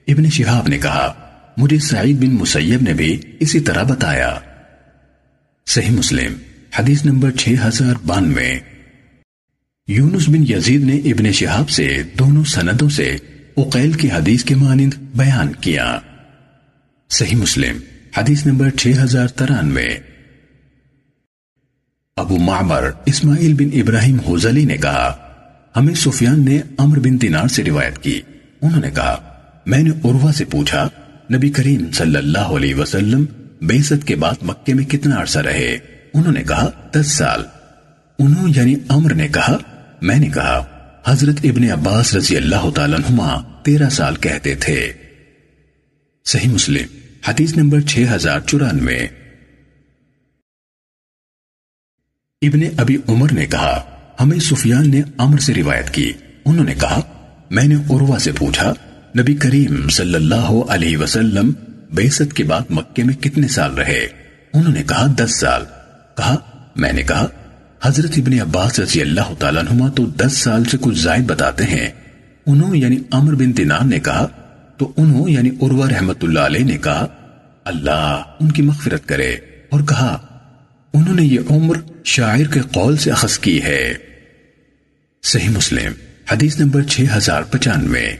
ابن 0.07 0.29
شہاب 0.29 0.67
نے 0.67 0.77
کہا، 0.77 1.13
مجھے 1.57 1.79
سعید 1.79 2.17
بن 2.17 2.29
مسیب 2.29 2.81
نے 2.81 2.93
بھی 2.93 3.21
اسی 3.39 3.59
طرح 3.59 3.83
بتایا۔ 3.83 4.39
صحیح 5.67 5.91
مسلم، 5.91 6.33
حدیث 6.79 7.05
نمبر 7.05 7.31
6092 7.31 8.59
یونس 9.87 10.29
بن 10.29 10.43
یزید 10.49 10.83
نے 10.83 10.97
ابن 10.97 11.31
شہاب 11.31 11.69
سے 11.69 12.01
دونوں 12.19 12.43
سندوں 12.43 12.89
سے 12.89 13.15
اقیل 13.57 13.93
کی 13.93 14.11
حدیث 14.11 14.43
کے 14.43 14.55
مانند 14.55 14.93
بیان 15.15 15.51
کیا۔ 15.61 15.99
صحیح 17.09 17.35
مسلم، 17.35 17.77
حدیث 18.17 18.45
نمبر 18.45 18.69
6093 18.77 19.97
ابو 22.17 22.37
معمر 22.37 22.89
اسماعیل 23.05 23.53
بن 23.53 23.69
ابراہیم 23.73 24.19
حوزلی 24.19 24.65
نے 24.65 24.77
کہا، 24.77 25.17
ہمیں 25.75 25.93
سفیان 25.93 26.45
نے 26.45 26.61
عمر 26.77 26.99
بن 26.99 27.21
دینار 27.21 27.47
سے 27.47 27.63
روایت 27.63 27.97
کی۔ 27.97 28.21
انہوں 28.61 28.81
نے 28.81 28.91
کہا، 28.91 29.33
میں 29.65 29.79
نے 29.79 29.89
عروہ 29.89 30.31
سے 30.31 30.45
پوچھا، 30.45 30.89
نبی 31.33 31.49
کریم 31.49 31.91
صلی 31.91 32.15
اللہ 32.15 32.37
علیہ 32.37 32.75
وسلم 32.75 33.25
بیست 33.61 34.07
کے 34.07 34.15
بعد 34.15 34.33
مکے 34.41 34.73
میں 34.73 34.85
کتنا 34.85 35.21
عرصہ 35.21 35.39
رہے؟ 35.39 35.77
انہوں 36.13 36.33
نے 36.33 36.43
کہا، 36.43 36.69
دس 36.91 37.11
سال۔ 37.11 37.43
انہوں 38.19 38.47
یعنی 38.55 38.75
عمر 38.89 39.13
نے 39.13 39.27
کہا، 39.27 39.57
میں 40.01 40.19
نے 40.19 40.29
کہا، 40.29 40.65
حضرت 41.05 41.35
ابن 41.43 41.71
عباس 41.71 42.15
رضی 42.15 42.37
اللہ 42.37 42.69
تعالیٰ 42.75 42.97
عنہما 42.97 43.41
تیرہ 43.63 43.89
سال 43.89 44.15
کہتے 44.15 44.55
تھے۔ 44.55 44.93
صحیح 46.27 46.49
مسلم، 46.49 46.97
حدیث 47.27 47.57
نمبر 47.57 47.81
چھ 47.81 48.05
ہزار 48.11 48.39
چورانوے۔ 48.39 48.97
ابن 52.41 52.59
ابی 52.77 52.97
عمر 53.07 53.31
نے 53.31 53.45
کہا، 53.45 53.83
ہمیں 54.19 54.39
سفیان 54.39 54.91
نے 54.91 55.01
عمر 55.17 55.37
سے 55.37 55.53
روایت 55.53 55.89
کی۔ 55.89 56.11
انہوں 56.45 56.65
نے 56.65 56.73
کہا، 56.73 57.01
میں 57.49 57.63
نے 57.63 57.75
عروہ 57.75 58.17
سے 58.17 58.31
پوچھا، 58.31 58.73
نبی 59.19 59.35
کریم 59.35 59.89
صلی 59.89 60.15
اللہ 60.15 60.61
علیہ 60.69 60.97
وسلم 60.97 61.51
بیست 61.93 62.33
کے 62.33 62.43
بعد 62.43 62.61
مکے 62.69 63.03
میں 63.03 63.13
کتنے 63.13 63.47
سال 63.47 63.73
رہے؟ 63.73 64.07
انہوں 64.53 64.73
نے 64.73 64.83
کہا، 64.83 65.07
دس 65.17 65.39
سال۔ 65.39 65.61
کہا، 66.17 66.35
میں 66.75 66.93
نے 66.93 67.03
کہا، 67.03 67.27
حضرت 67.83 68.11
ابن 68.17 68.39
عباس 68.39 68.79
رضی 68.79 69.01
اللہ 69.01 69.33
تعالیٰ 69.39 69.61
عنہما 69.61 69.89
تو 69.89 70.05
دس 70.05 70.37
سال 70.37 70.63
سے 70.63 70.77
کچھ 70.81 70.99
زائد 70.99 71.23
بتاتے 71.23 71.63
ہیں۔ 71.63 71.89
انہوں 72.45 72.75
یعنی 72.75 72.97
عمر 73.11 73.35
بن 73.35 73.57
دینار 73.57 73.85
نے 73.85 73.99
کہا 73.99 74.27
تو 74.77 74.91
انہوں 74.97 75.29
یعنی 75.29 75.49
عروہ 75.49 75.87
رحمت 75.87 76.23
اللہ 76.23 76.39
علیہ 76.39 76.65
نے 76.65 76.77
کہا، 76.77 77.07
اللہ 77.63 78.23
ان 78.39 78.51
کی 78.51 78.61
مغفرت 78.61 79.05
کرے۔ 79.05 79.35
اور 79.69 79.81
کہا، 79.81 80.39
انہوں 80.93 81.15
نے 81.15 81.25
یہ 81.25 81.39
عمر 81.49 81.77
شاعر 82.03 82.53
کے 82.53 82.59
قول 82.59 82.97
سے 82.97 83.11
اخذ 83.11 83.39
کی 83.39 83.63
ہے۔ 83.63 83.93
صحیح 85.23 85.49
مسلم، 85.49 85.91
حدیث 86.31 86.59
نمبر 86.59 86.81
6095 86.83 88.15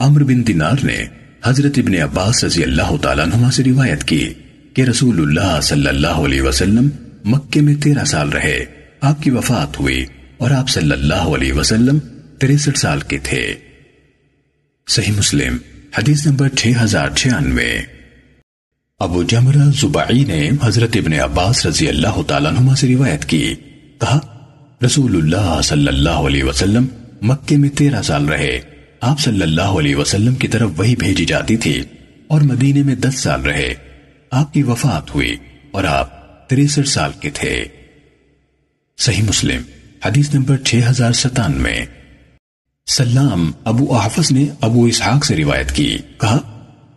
عمر 0.00 0.24
بن 0.24 0.46
دینار 0.46 0.84
نے 0.84 1.06
حضرت 1.44 1.72
ابن 1.76 1.94
عباس 1.94 2.44
رضی 2.44 2.62
اللہ 2.62 2.96
تعالیٰ 3.02 3.24
عنہ 3.24 3.50
سے 3.50 3.64
روایت 3.64 4.04
کی 4.04 4.34
کہ 4.74 4.82
رسول 4.82 5.20
اللہ 5.20 5.60
صلی 5.60 5.86
اللہ 5.86 6.06
علیہ 6.06 6.42
وسلم 6.42 6.88
مکے 7.24 7.60
میں 7.60 7.74
تیرہ 7.74 8.04
سال 8.04 8.28
رہے، 8.28 8.64
آپ 9.00 9.22
کی 9.22 9.30
وفات 9.30 9.80
ہوئی 9.80 10.04
اور 10.36 10.50
آپ 10.50 10.68
صلی 10.68 10.92
اللہ 10.92 11.14
علیہ 11.14 11.52
وسلم 11.52 11.98
تریسٹھ 12.38 12.78
سال 12.78 13.00
کے 13.00 13.18
تھے۔ 13.22 13.54
صحیح 14.88 15.12
مسلم، 15.12 15.56
حدیث 15.98 16.26
نمبر 16.26 16.48
6096 16.48 17.80
ابو 18.98 19.22
جمرہ 19.22 19.70
زبعی 19.80 20.24
نے 20.24 20.50
حضرت 20.62 20.96
ابن 20.96 21.12
عباس 21.12 21.66
رضی 21.66 21.88
اللہ 21.88 22.22
تعالیٰ 22.22 22.56
عنہ 22.58 22.74
سے 22.74 22.88
روایت 22.88 23.24
کی، 23.24 23.54
کہا، 24.00 24.20
رسول 24.86 25.16
اللہ 25.16 25.60
صلی 25.64 25.88
اللہ 25.88 26.08
علیہ 26.10 26.44
وسلم 26.44 26.86
مکے 27.22 27.56
میں 27.56 27.68
تیرہ 27.68 28.02
سال 28.02 28.24
رہے۔ 28.24 28.60
آپ 29.00 29.20
صلی 29.20 29.42
اللہ 29.42 29.62
علیہ 29.62 29.96
وسلم 29.96 30.34
کی 30.34 30.48
طرف 30.48 30.70
وہی 30.76 30.96
بھیجی 30.96 31.24
جاتی 31.24 31.56
تھی 31.56 31.82
اور 32.26 32.40
مدینے 32.40 32.82
میں 32.82 32.94
دس 32.94 33.18
سال 33.18 33.40
رہے۔ 33.40 33.74
آپ 34.30 34.54
کی 34.54 34.62
وفات 34.62 35.14
ہوئی 35.14 35.36
اور 35.70 35.84
آپ 35.84 36.48
تریسٹھ 36.48 36.88
سال 36.88 37.10
کے 37.20 37.30
تھے۔ 37.30 37.64
صحیح 38.98 39.22
مسلم، 39.22 39.62
حدیث 40.04 40.34
نمبر 40.34 40.56
چھ 40.56 40.74
ہزار 40.90 41.12
ستانوے۔ 41.12 41.97
سلام 42.88 43.50
ابو 43.64 43.96
احفظ 43.96 44.32
نے 44.32 44.46
ابو 44.60 44.84
اسحاق 44.84 45.24
سے 45.24 45.36
روایت 45.36 45.72
کی۔ 45.72 45.98
کہا، 46.20 46.38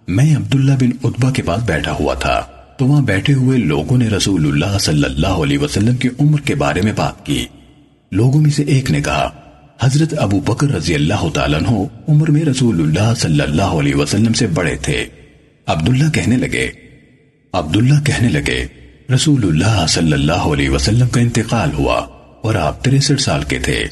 میں 0.07 0.35
عبداللہ 0.35 0.71
بن 0.71 0.89
عطبہ 1.03 1.31
کے 1.31 1.41
پاس 1.41 1.63
بیٹھا 1.63 1.91
ہوا 1.99 2.13
تھا۔ 2.13 2.41
تو 2.77 2.85
وہاں 2.85 3.01
بیٹھے 3.01 3.33
ہوئے 3.33 3.57
لوگوں 3.57 3.97
نے 3.97 4.07
رسول 4.07 4.47
اللہ 4.47 4.77
صلی 4.77 5.03
اللہ 5.03 5.27
علیہ 5.27 5.57
وسلم 5.57 5.95
کی 5.95 6.09
عمر 6.19 6.39
کے 6.39 6.55
بارے 6.55 6.81
میں 6.81 6.93
بات 6.95 7.25
کی۔ 7.25 7.45
لوگوں 8.11 8.41
میں 8.41 8.49
سے 8.49 8.63
ایک 8.63 8.91
نے 8.91 9.01
کہا، 9.01 9.29
حضرت 9.81 10.13
ابو 10.17 10.39
بکر 10.39 10.69
رضی 10.69 10.95
اللہ 10.95 11.29
تعالیٰ 11.33 11.59
عنہ 11.59 11.83
عمر 12.07 12.31
میں 12.31 12.45
رسول 12.45 12.81
اللہ 12.81 13.13
صلی 13.17 13.41
اللہ 13.41 13.61
علیہ 13.61 13.95
وسلم 13.95 14.33
سے 14.33 14.47
بڑے 14.47 14.75
تھے۔ 14.75 15.05
عبداللہ 15.67 16.09
کہنے 16.09 16.37
لگے۔ 16.37 16.69
عبداللہ 17.53 17.99
کہنے 18.03 18.29
لگے، 18.29 18.65
رسول 19.15 19.43
اللہ 19.43 19.85
صلی 19.89 20.13
اللہ 20.13 20.31
علیہ 20.31 20.69
وسلم 20.69 21.07
کا 21.07 21.21
انتقال 21.21 21.69
ہوا 21.73 21.99
اور 22.41 22.55
آپ 22.55 22.83
تریسٹھ 22.83 23.21
سال 23.21 23.43
کے 23.43 23.59
تھے۔ 23.59 23.83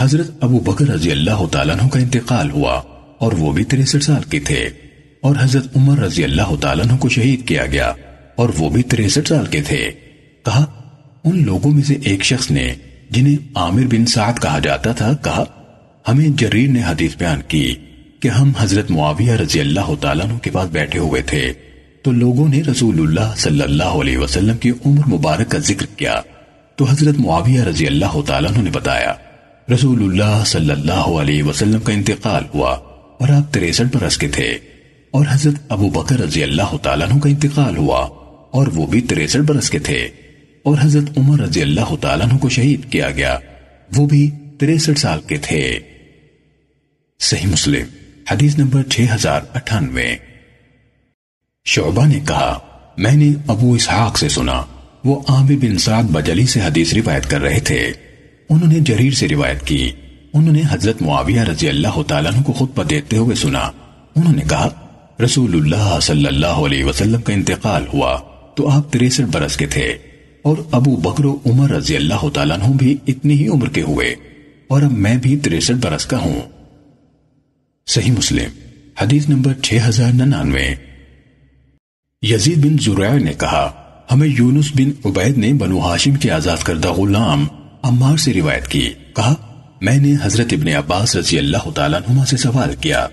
حضرت 0.00 0.30
ابو 0.40 0.60
بکر 0.60 0.88
رضی 0.88 1.10
اللہ 1.10 1.46
تعالیٰ 1.50 1.76
عنہ 1.80 1.88
کا 1.88 1.98
انتقال 2.00 2.50
ہوا 2.50 2.82
اور 3.18 3.32
وہ 3.32 3.52
بھی 3.52 3.64
تریسٹھ 3.64 4.04
سال 4.04 4.22
کے 4.30 4.40
تھے 4.40 4.68
اور 5.20 5.36
حضرت 5.40 5.76
عمر 5.76 5.98
رضی 5.98 6.24
اللہ 6.24 6.54
تعالیٰ 6.60 6.84
عنہ 6.86 6.96
کو 6.96 7.08
شہید 7.08 7.48
کیا 7.48 7.66
گیا 7.66 7.92
اور 8.36 8.48
وہ 8.58 8.70
بھی 8.70 8.82
تریسٹھ 8.82 9.28
سال 9.28 9.46
کے 9.46 9.60
تھے۔ 9.60 9.90
کہا، 10.44 10.64
ان 11.24 11.44
لوگوں 11.44 11.72
میں 11.72 11.82
سے 11.82 11.94
ایک 12.02 12.24
شخص 12.24 12.50
نے 12.50 12.74
جنہیں 13.10 13.36
عامر 13.54 13.82
بن 13.82 14.06
سعد 14.06 14.32
کہا 14.42 14.58
جاتا 14.58 14.92
تھا، 14.92 15.12
کہا، 15.24 15.44
ہمیں 16.08 16.28
جریر 16.28 16.68
نے 16.68 16.82
حدیث 16.82 17.16
بیان 17.16 17.40
کی 17.48 17.74
کہ 18.20 18.28
ہم 18.28 18.52
حضرت 18.58 18.90
معاویہ 18.90 19.32
رضی 19.32 19.60
اللہ 19.60 19.94
تعالیٰ 20.00 20.30
عنہ 20.30 20.38
کے 20.38 20.50
پاس 20.50 20.70
بیٹھے 20.70 20.98
ہوئے 20.98 21.22
تھے۔ 21.22 21.52
تو 22.02 22.12
لوگوں 22.12 22.48
نے 22.48 22.62
رسول 22.62 23.00
اللہ 23.00 23.34
صلی 23.36 23.62
اللہ 23.62 23.82
علیہ 23.82 24.18
وسلم 24.18 24.56
کی 24.56 24.70
عمر 24.70 25.08
مبارک 25.08 25.50
کا 25.50 25.58
ذکر 25.58 25.86
کیا۔ 25.96 26.14
تو 26.76 26.84
حضرت 26.84 27.14
معاویہ 27.18 27.62
رضی 27.62 27.86
اللہ 27.86 28.20
تعالیٰ 28.26 28.50
عنہ 28.50 28.62
نے 28.62 28.70
بتایا 28.70 29.12
رسول 29.72 30.02
اللہ 30.02 30.44
صلی 30.44 30.70
اللہ 30.70 30.92
علیہ 30.92 31.42
وسلم 31.42 31.80
کا 31.80 31.92
انتقال 31.92 32.42
ہوا 32.54 32.70
اور 33.20 33.28
آپ 33.28 33.54
تریسٹھ 33.54 33.96
برس 33.96 34.18
کے 34.18 34.28
تھے 34.28 34.58
اور 35.10 35.26
حضرت 35.30 35.54
ابو 35.68 35.90
بکر 35.90 36.20
رضی 36.20 36.42
اللہ 36.42 36.76
تعالیٰ 36.82 37.10
عنہ 37.10 37.20
کا 37.20 37.28
انتقال 37.28 37.76
ہوا 37.76 38.00
اور 38.50 38.66
وہ 38.66 38.86
بھی 38.86 39.00
تریسٹھ 39.00 39.40
برس 39.40 39.70
کے 39.70 39.78
تھے 39.78 40.08
اور 40.62 40.76
حضرت 40.80 41.18
عمر 41.18 41.40
رضی 41.40 41.62
اللہ 41.62 41.94
تعالیٰ 42.00 42.26
عنہ 42.26 42.38
کو 42.38 42.48
شہید 42.48 42.90
کیا 42.90 43.10
گیا، 43.10 43.38
وہ 43.96 44.06
بھی 44.06 44.30
تریسٹھ 44.58 44.98
سال 44.98 45.20
کے 45.26 45.36
تھے۔ 45.36 45.78
صحیح 47.20 47.46
مسلم، 47.46 47.86
حدیث 48.30 48.58
نمبر 48.58 48.82
چھ 48.82 49.00
ہزار 49.14 49.40
اٹھانوے۔ 49.54 50.16
شعبہ 51.64 52.06
نے 52.06 52.20
کہا، 52.28 52.58
میں 52.96 53.16
نے 53.16 53.32
ابو 53.46 53.72
اسحاق 53.72 54.18
سے 54.18 54.28
سنا، 54.28 54.62
وہ 55.04 55.22
عامر 55.28 55.52
بن 55.52 55.78
سعد 55.78 56.04
بجلی 56.04 56.46
سے 56.46 56.60
حدیث 56.60 56.94
روایت 56.94 57.30
کر 57.30 57.40
رہے 57.40 57.60
تھے۔ 57.60 57.92
انہوں 58.50 58.72
نے 58.72 58.80
جریر 58.80 59.12
سے 59.12 59.28
روایت 59.28 59.66
کی۔ 59.66 59.90
انہوں 60.32 60.52
نے 60.52 60.62
حضرت 60.70 61.02
معاویہ 61.02 61.40
رضی 61.40 61.68
اللہ 61.68 62.02
تعالیٰ 62.02 62.34
عنہ 62.34 62.42
کو 62.42 62.52
خطبہ 62.52 62.82
دیتے 62.82 63.16
ہوئے 63.16 63.36
سنا۔ 63.36 63.70
انہوں 64.16 64.36
نے 64.36 64.42
کہا، 64.50 64.68
رسول 65.24 65.54
اللہ 65.54 65.98
صلی 66.02 66.26
اللہ 66.26 66.46
علیہ 66.46 66.84
وسلم 66.84 67.20
کا 67.20 67.32
انتقال 67.32 67.84
ہوا 67.94 68.20
تو 68.56 68.68
آپ 68.68 68.92
تریسٹھ 68.92 69.26
برس 69.30 69.56
کے 69.56 69.66
تھے 69.66 69.96
اور 70.42 70.56
ابو 70.70 70.96
بکر 70.96 71.24
و 71.24 71.38
عمر 71.46 71.70
رضی 71.70 71.96
اللہ 71.96 72.28
تعالیٰ 72.34 72.60
عنہ 72.60 72.76
بھی 72.76 72.96
اتنی 73.06 73.34
ہی 73.34 73.48
عمر 73.48 73.68
کے 73.68 73.82
ہوئے 73.82 74.14
اور 74.68 74.82
اب 74.82 74.92
میں 74.92 75.16
بھی 75.16 75.36
تریسٹھ 75.36 75.86
برس 75.86 76.06
کا 76.06 76.18
ہوں۔ 76.18 76.40
صحیح 77.86 78.12
مسلم، 78.12 78.50
حدیث 79.00 79.28
نمبر 79.28 79.52
چھ 79.62 79.74
ہزار 79.88 80.12
ننانوے۔ 80.12 80.74
یزید 82.22 82.66
بن 82.66 82.76
زرع 82.80 83.14
نے 83.14 83.32
کہا، 83.32 83.72
ہمیں 84.12 84.28
یونس 84.28 84.70
بن 84.74 84.90
عبید 85.04 85.38
نے 85.38 85.52
بنو 85.52 85.78
ہاشم 85.78 86.14
کے 86.14 86.30
آزاد 86.30 86.56
کردہ 86.62 86.92
غلام 86.92 87.46
عمار 87.82 88.16
سے 88.16 88.32
روایت 88.32 88.68
کی، 88.68 88.92
کہا، 89.16 89.34
میں 89.80 89.98
نے 89.98 90.14
حضرت 90.22 90.52
ابن 90.52 90.68
عباس 90.68 91.16
رضی 91.16 91.38
اللہ 91.38 91.70
تعالیٰ 91.70 92.00
عنہ 92.08 92.24
سے 92.24 92.36
سوال 92.36 92.74
کیا 92.80 93.06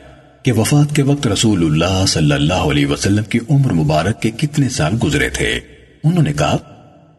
کہ 0.44 0.52
وفات 0.52 0.95
کے 0.95 1.02
وقت 1.02 1.27
رسول 1.27 1.65
اللہ 1.65 2.06
صلی 2.06 2.31
اللہ 2.31 2.53
علیہ 2.53 2.88
وسلم 2.88 3.23
کی 3.23 3.40
عمر 3.49 3.73
مبارک 3.73 4.22
کے 4.22 4.31
کتنے 4.31 4.69
سال 4.69 4.94
گزرے 5.03 5.30
تھے؟ 5.30 5.60
انہوں 6.03 6.23
نے 6.23 6.34
کہا، 6.34 6.57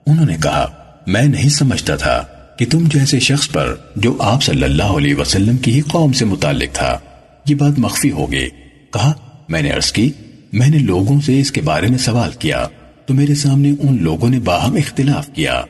انہوں 0.07 0.27
نے 0.27 0.37
کہا، 0.43 0.67
میں 1.07 1.23
نہیں 1.23 1.49
سمجھتا 1.49 1.97
تھا 1.97 2.23
کہ 2.59 2.67
تم 2.71 2.89
جیسے 2.95 3.21
شخص 3.21 3.51
پر 3.51 3.75
جو 3.97 4.17
آپ 4.21 4.43
صلی 4.43 4.63
اللہ 4.63 4.83
علیہ 4.83 5.15
وسلم 5.15 5.57
کی 5.57 5.75
ہی 5.75 5.81
قوم 5.81 6.13
سے 6.13 6.25
متعلق 6.25 6.75
تھا، 6.75 6.99
یہ 7.49 7.55
بات 7.55 7.79
مخفی 7.79 8.11
ہوگی۔ 8.11 8.49
کہا، 8.93 9.13
میں 9.49 9.63
نے 9.63 9.71
عرض 9.71 9.93
کی، 9.93 10.11
میں 10.53 10.69
نے 10.69 10.79
لوگوں 10.79 11.21
سے 11.21 11.41
اس 11.41 11.53
کے 11.53 11.61
بارے 11.61 11.87
میں 11.87 11.99
سوال 11.99 12.31
کیا 12.39 12.67
تو 13.07 13.15
میرے 13.15 13.35
سامنے 13.35 13.73
ان 13.83 14.03
لوگوں 14.03 14.31
نے 14.31 14.39
باہم 14.39 14.75
اختلاف 14.75 15.29
کیا۔ 15.33 15.63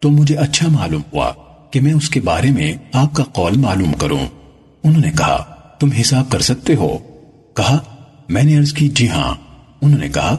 تو 0.00 0.10
مجھے 0.10 0.36
اچھا 0.36 0.68
معلوم 0.68 1.02
ہوا 1.12 1.32
کہ 1.70 1.80
میں 1.80 1.92
اس 1.92 2.10
کے 2.10 2.20
بارے 2.20 2.50
میں 2.50 2.72
آپ 2.92 3.14
کا 3.14 3.24
قول 3.24 3.56
معلوم 3.56 3.92
کروں۔ 3.92 4.26
انہوں 4.84 5.00
نے 5.00 5.10
کہا، 5.18 5.54
تم 5.80 5.90
حساب 5.92 6.30
کر 6.30 6.40
سکتے 6.40 6.74
ہو؟ 6.74 6.98
کہا، 7.56 7.78
میں 8.28 8.42
نے 8.42 8.58
عرض 8.58 8.72
کی 8.72 8.88
جی 8.88 9.08
ہاں۔ 9.08 9.34
انہوں 9.82 10.00
نے 10.00 10.08
کہا، 10.08 10.36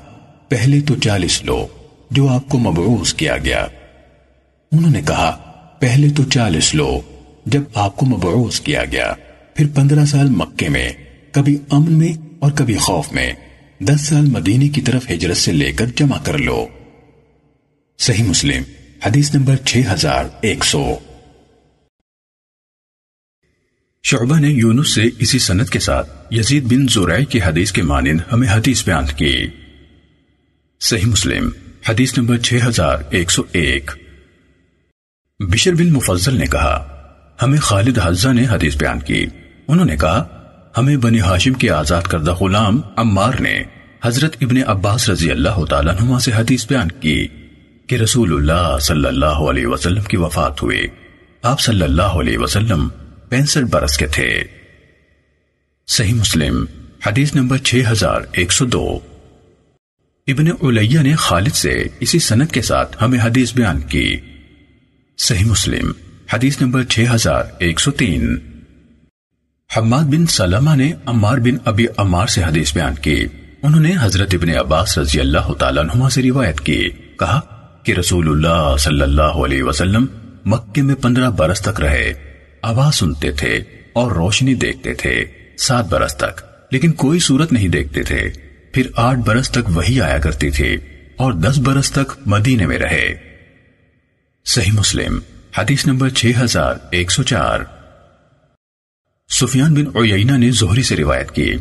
پہلے 0.48 0.82
تو 0.82 0.96
چالیس 0.96 1.44
لو، 1.44 1.68
جو 2.12 2.28
آپ 2.28 2.50
کو 2.50 2.60
مبعوث 2.60 3.14
کیا 3.14 3.38
گیا۔ 3.38 3.66
انہوں 4.72 4.92
نے 4.92 5.02
کہا، 5.08 5.32
پہلے 5.80 6.10
تو 6.10 6.24
چالیس 6.24 6.76
لو، 6.76 7.02
جب 7.46 7.62
آپ 7.74 7.96
کو 7.96 8.06
مبعوث 8.06 8.60
کیا 8.60 8.86
گیا۔ 8.86 9.14
پھر 9.54 9.68
پندرہ 9.76 10.06
سال 10.06 10.30
مکے 10.30 10.70
میں، 10.70 10.90
کبھی 11.32 11.58
امن 11.70 11.92
میں 11.92 12.14
اور 12.40 12.52
کبھی 12.52 12.76
خوف 12.76 13.12
میں۔ 13.12 13.34
دس 13.80 14.02
سال 14.02 14.26
مدینے 14.26 14.70
کی 14.70 14.82
طرف 14.82 15.12
ہجرت 15.12 15.38
سے 15.38 15.52
لے 15.52 15.72
کر 15.72 15.86
جمع 15.96 16.18
کر 16.24 16.38
لو۔ 16.38 16.68
صحیح 18.00 18.24
مسلم۔ 18.24 18.64
حدیث 19.06 19.36
نمبر 19.36 19.56
چھ 19.56 19.78
ہزار 19.94 20.24
ایک 20.42 20.66
سو۔ 20.66 20.96
شعبہ 24.04 24.40
نے 24.40 24.50
یونس 24.50 24.96
سے 24.96 25.04
اسی 25.20 25.40
سنت 25.40 25.70
کے 25.70 25.80
ساتھ 25.80 26.34
یزید 26.34 26.64
بن 26.64 26.88
زورائی 26.88 27.26
کی 27.26 27.42
حدیث 27.42 27.72
کے 27.72 27.82
مانند 27.82 28.20
ہمیں 28.32 28.48
حدیث 28.48 28.86
بیان 28.86 29.06
کی۔ 29.18 29.48
صحیح 30.80 31.06
مسلم، 31.06 31.50
حدیث 31.90 32.18
نمبر 32.18 32.38
چھ 32.38 32.54
ہزار 32.66 32.98
ایک 33.10 33.32
سو 33.32 33.44
ایک۔ 33.52 33.92
بشر 35.40 35.74
بن 35.74 35.94
مفضل 35.94 36.38
نے 36.38 36.46
کہا، 36.46 37.02
ہمیں 37.42 37.60
خالد 37.60 38.00
حضہ 38.04 38.30
نے 38.30 38.46
حدیث 38.48 38.78
بیان 38.78 39.00
کی۔ 39.00 39.26
انہوں 39.68 39.86
نے 39.86 39.98
کہا، 39.98 40.46
ہمیں 40.78 40.98
بنی 40.98 41.20
ہاشم 41.20 41.54
کے 41.54 41.72
آزاد 41.72 42.02
کردہ 42.02 42.34
غلام 42.34 42.82
عمار 42.96 43.34
نے 43.40 43.64
حضرت 44.04 44.36
ابن 44.42 44.58
عباس 44.68 45.10
رضی 45.10 45.32
اللہ 45.32 45.66
تعالیٰ 45.70 45.96
نما 46.00 46.20
سے 46.20 46.32
حدیث 46.34 46.68
بیان 46.68 46.88
کی۔ 46.88 47.28
کہ 47.90 47.96
رسول 47.96 48.34
اللہ 48.34 48.78
صلی 48.80 49.08
اللہ 49.08 49.26
علیہ 49.26 49.68
وسلم 49.68 50.04
کی 50.04 50.18
وفات 50.18 50.64
ہوئے۔ 50.64 50.82
آپ 51.42 51.60
صلی 51.60 51.82
اللہ 51.82 52.02
علیہ 52.02 52.38
وسلم 52.38 52.88
پینسٹھ 53.30 53.64
برس 53.64 53.98
کے 53.98 54.08
تھے۔ 54.08 54.44
صحیح 55.88 56.14
مسلم، 56.14 56.66
حدیث 57.06 57.36
نمبر 57.36 57.58
چھ 57.58 57.76
ہزار 57.92 58.22
ایک 58.32 58.52
سو 58.52 58.66
دو۔ 58.66 59.00
ابن 60.28 60.68
علیہ 60.68 61.00
نے 61.00 61.16
خالد 61.16 61.54
سے 61.54 61.84
اسی 62.00 62.20
سنت 62.20 62.52
کے 62.52 62.62
ساتھ 62.62 62.98
ہمیں 63.02 63.20
حدیث 63.24 63.54
بیان 63.54 63.82
کی۔ 63.82 64.18
صحیح 65.18 65.46
مسلم، 65.46 65.92
حدیث 66.34 66.62
نمبر 66.62 66.84
چھ 66.84 67.00
ہزار 67.16 67.44
ایک 67.60 67.80
سو 67.80 67.92
تین۔ 67.92 68.38
حماد 69.78 70.04
بن 70.04 70.26
سلمہ 70.26 70.76
نے 70.76 70.94
عمار 71.06 71.38
بن 71.38 71.58
ابی 71.66 71.86
عمار 71.98 72.28
سے 72.28 72.44
حدیث 72.44 72.74
بیان 72.74 72.96
کی۔ 72.96 73.26
انہوں 73.64 73.82
نے 73.82 73.96
حضرت 74.02 74.34
ابن 74.34 74.50
عباس 74.50 74.98
رضی 74.98 75.20
اللہ 75.20 75.54
تعالیٰ 75.54 75.84
عنہ 75.84 76.10
سے 76.10 76.22
روایت 76.22 76.62
کی۔ 76.62 76.90
کہا 77.20 77.56
کہ 77.90 78.00
رسول 78.00 78.30
اللہ 78.30 78.78
صلی 78.78 79.02
اللہ 79.02 79.22
علیہ 79.22 79.64
وسلم 79.64 80.06
مکے 80.46 80.82
میں 80.82 80.96
پندرہ 80.96 81.30
برس 81.30 81.62
تک 81.62 81.82
رہے، 81.82 82.14
آواز 82.62 82.96
سنتے 82.96 83.32
تھے 83.32 83.64
اور 83.94 84.12
روشنی 84.12 84.54
دیکھتے 84.54 84.94
تھے، 84.94 85.26
سات 85.58 85.86
برس 85.86 86.16
تک، 86.16 86.42
لیکن 86.72 86.92
کوئی 86.92 87.20
صورت 87.20 87.54
نہیں 87.54 87.68
دیکھتے 87.68 88.04
تھے۔ 88.04 88.30
پھر 88.74 88.88
آٹھ 88.96 89.20
برس 89.20 89.52
تک 89.52 89.78
وہی 89.78 90.02
آیا 90.02 90.18
کرتی 90.18 90.50
تھی 90.50 90.78
اور 91.18 91.34
دس 91.34 91.58
برس 91.58 91.92
تک 91.92 92.14
مدینے 92.26 92.68
میں 92.68 92.78
رہے۔ 92.78 93.16
صحیح 94.46 94.72
مسلم، 94.72 95.20
حدیث 95.58 95.86
نمبر 95.86 96.10
چھ 96.10 96.32
ہزار 96.44 96.76
ایک 96.92 97.12
سو 97.12 97.24
چار۔ 97.24 97.60
سفیان 99.30 99.74
بن 99.74 99.98
عیینہ 99.98 100.32
نے 100.32 100.52
زہری 100.52 100.84
سے 100.84 100.96
روایت 100.96 101.32
کی۔ 101.32 101.54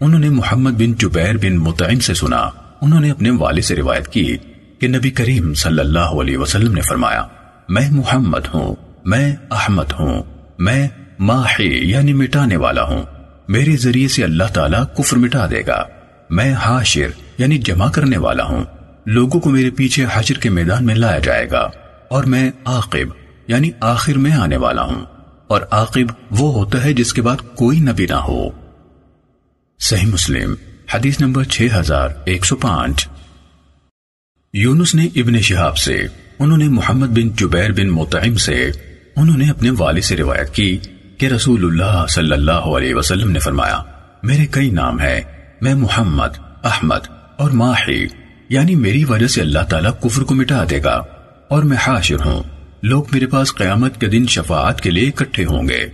انہوں 0.00 0.20
نے 0.20 0.28
محمد 0.28 0.70
بن 0.70 0.94
جبیر 0.94 1.36
بن 1.36 1.56
متعین 1.56 2.00
سے 2.00 2.14
سنا۔ 2.14 2.50
انہوں 2.80 3.00
نے 3.00 3.10
اپنے 3.10 3.30
والد 3.30 3.62
سے 3.62 3.76
روایت 3.76 4.08
کی۔ 4.08 4.36
کہ 4.78 4.88
نبی 4.88 5.10
کریم 5.10 5.54
صلی 5.54 5.80
اللہ 5.80 5.98
علیہ 5.98 6.36
وسلم 6.36 6.72
نے 6.72 6.80
فرمایا، 6.80 7.26
میں 7.68 7.90
محمد 7.90 8.54
ہوں، 8.54 8.74
میں 9.04 9.36
احمد 9.50 9.92
ہوں، 10.00 10.22
میں 10.58 10.88
ماحی 11.18 11.90
یعنی 11.90 12.12
مٹانے 12.12 12.56
والا 12.56 12.82
ہوں۔ 12.82 13.02
میرے 13.48 13.76
ذریعے 13.76 14.08
سے 14.08 14.24
اللہ 14.24 14.44
تعالیٰ 14.44 14.84
کفر 14.98 15.16
مٹا 15.16 15.46
دے 15.50 15.62
گا۔ 15.66 15.84
میں 16.30 16.52
حاشر 16.52 17.06
یعنی 17.38 17.58
جمع 17.58 17.90
کرنے 17.90 18.18
والا 18.18 18.44
ہوں۔ 18.44 18.64
لوگوں 19.06 19.40
کو 19.40 19.50
میرے 19.50 19.70
پیچھے 19.70 20.06
حشر 20.12 20.34
کے 20.34 20.50
میدان 20.50 20.86
میں 20.86 20.94
لایا 20.94 21.18
جائے 21.18 21.50
گا۔ 21.50 21.70
اور 22.10 22.24
میں 22.24 22.50
عاقب 22.64 23.08
یعنی 23.48 23.70
آخر 23.80 24.12
میں 24.12 24.32
آنے 24.32 24.56
والا 24.56 24.82
ہوں۔ 24.82 25.04
اور 25.46 25.60
عاقب 25.70 26.12
وہ 26.30 26.52
ہوتا 26.52 26.84
ہے 26.84 26.92
جس 26.92 27.12
کے 27.12 27.22
بعد 27.22 27.36
کوئی 27.54 27.80
نبی 27.80 28.06
نہ 28.06 28.14
ہو۔ 28.14 28.50
صحیح 29.80 30.06
مسلم، 30.06 30.54
حدیث 30.94 31.20
نمبر 31.20 31.44
6105 31.44 33.08
یونس 34.52 34.94
نے 34.94 35.08
ابن 35.16 35.40
شہاب 35.40 35.76
سے، 35.76 36.06
انہوں 36.38 36.58
نے 36.58 36.68
محمد 36.68 37.06
بن 37.06 37.28
جبیر 37.28 37.72
بن 37.72 37.88
متعم 37.88 38.34
سے، 38.34 38.70
انہوں 39.16 39.36
نے 39.36 39.50
اپنے 39.50 39.70
والد 39.78 40.00
سے 40.00 40.16
روایت 40.16 40.54
کی 40.54 40.78
کہ 41.18 41.26
رسول 41.26 41.64
اللہ 41.64 42.06
صلی 42.08 42.32
اللہ 42.32 42.52
علیہ 42.52 42.94
وسلم 42.94 43.30
نے 43.30 43.38
فرمایا، 43.38 43.82
میرے 44.22 44.46
کئی 44.50 44.70
نام 44.70 45.00
ہیں، 45.00 45.20
میں 45.60 45.74
محمد، 45.74 46.38
احمد 46.64 47.08
اور 47.36 47.50
ماہی 47.50 48.06
یعنی 48.48 48.74
میری 48.74 49.04
وجہ 49.04 49.26
سے 49.26 49.40
اللہ 49.40 49.58
تعالیٰ 49.58 49.90
کفر 50.00 50.22
کو 50.22 50.34
مٹا 50.34 50.64
دے 50.70 50.82
گا 50.84 51.02
اور 51.48 51.62
میں 51.62 51.76
حاشر 51.76 52.16
ہوں۔ 52.24 52.42
لوگ 52.82 53.04
میرے 53.12 53.26
پاس 53.26 53.54
قیامت 53.54 54.00
کے 54.00 54.08
دن 54.08 54.26
شفاعت 54.26 54.80
کے 54.80 54.90
لیے 54.90 55.08
اکٹھے 55.08 55.44
ہوں 55.44 55.68
گے 55.68 55.86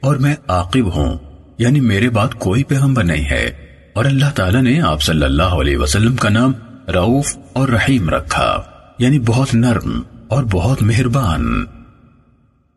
اور 0.00 0.16
میں 0.16 0.36
عاقب 0.48 0.96
ہوں 0.96 1.18
یعنی 1.58 1.80
میرے 1.80 2.08
بعد 2.08 2.34
کوئی 2.34 2.64
پیغمبر 2.64 3.04
نہیں 3.04 3.24
ہے۔ 3.24 3.50
اور 3.92 4.04
اللہ 4.04 4.30
تعالیٰ 4.34 4.62
نے 4.62 4.80
آپ 4.80 5.02
صلی 5.02 5.24
اللہ 5.24 5.42
علیہ 5.42 5.76
وسلم 5.76 6.16
کا 6.16 6.28
نام 6.28 6.52
رعوف 6.88 7.36
اور 7.52 7.68
رحیم 7.68 8.10
رکھا 8.10 8.62
یعنی 8.98 9.18
بہت 9.18 9.54
نرم 9.54 10.02
اور 10.28 10.44
بہت 10.44 10.82
مہربان۔ 10.82 11.64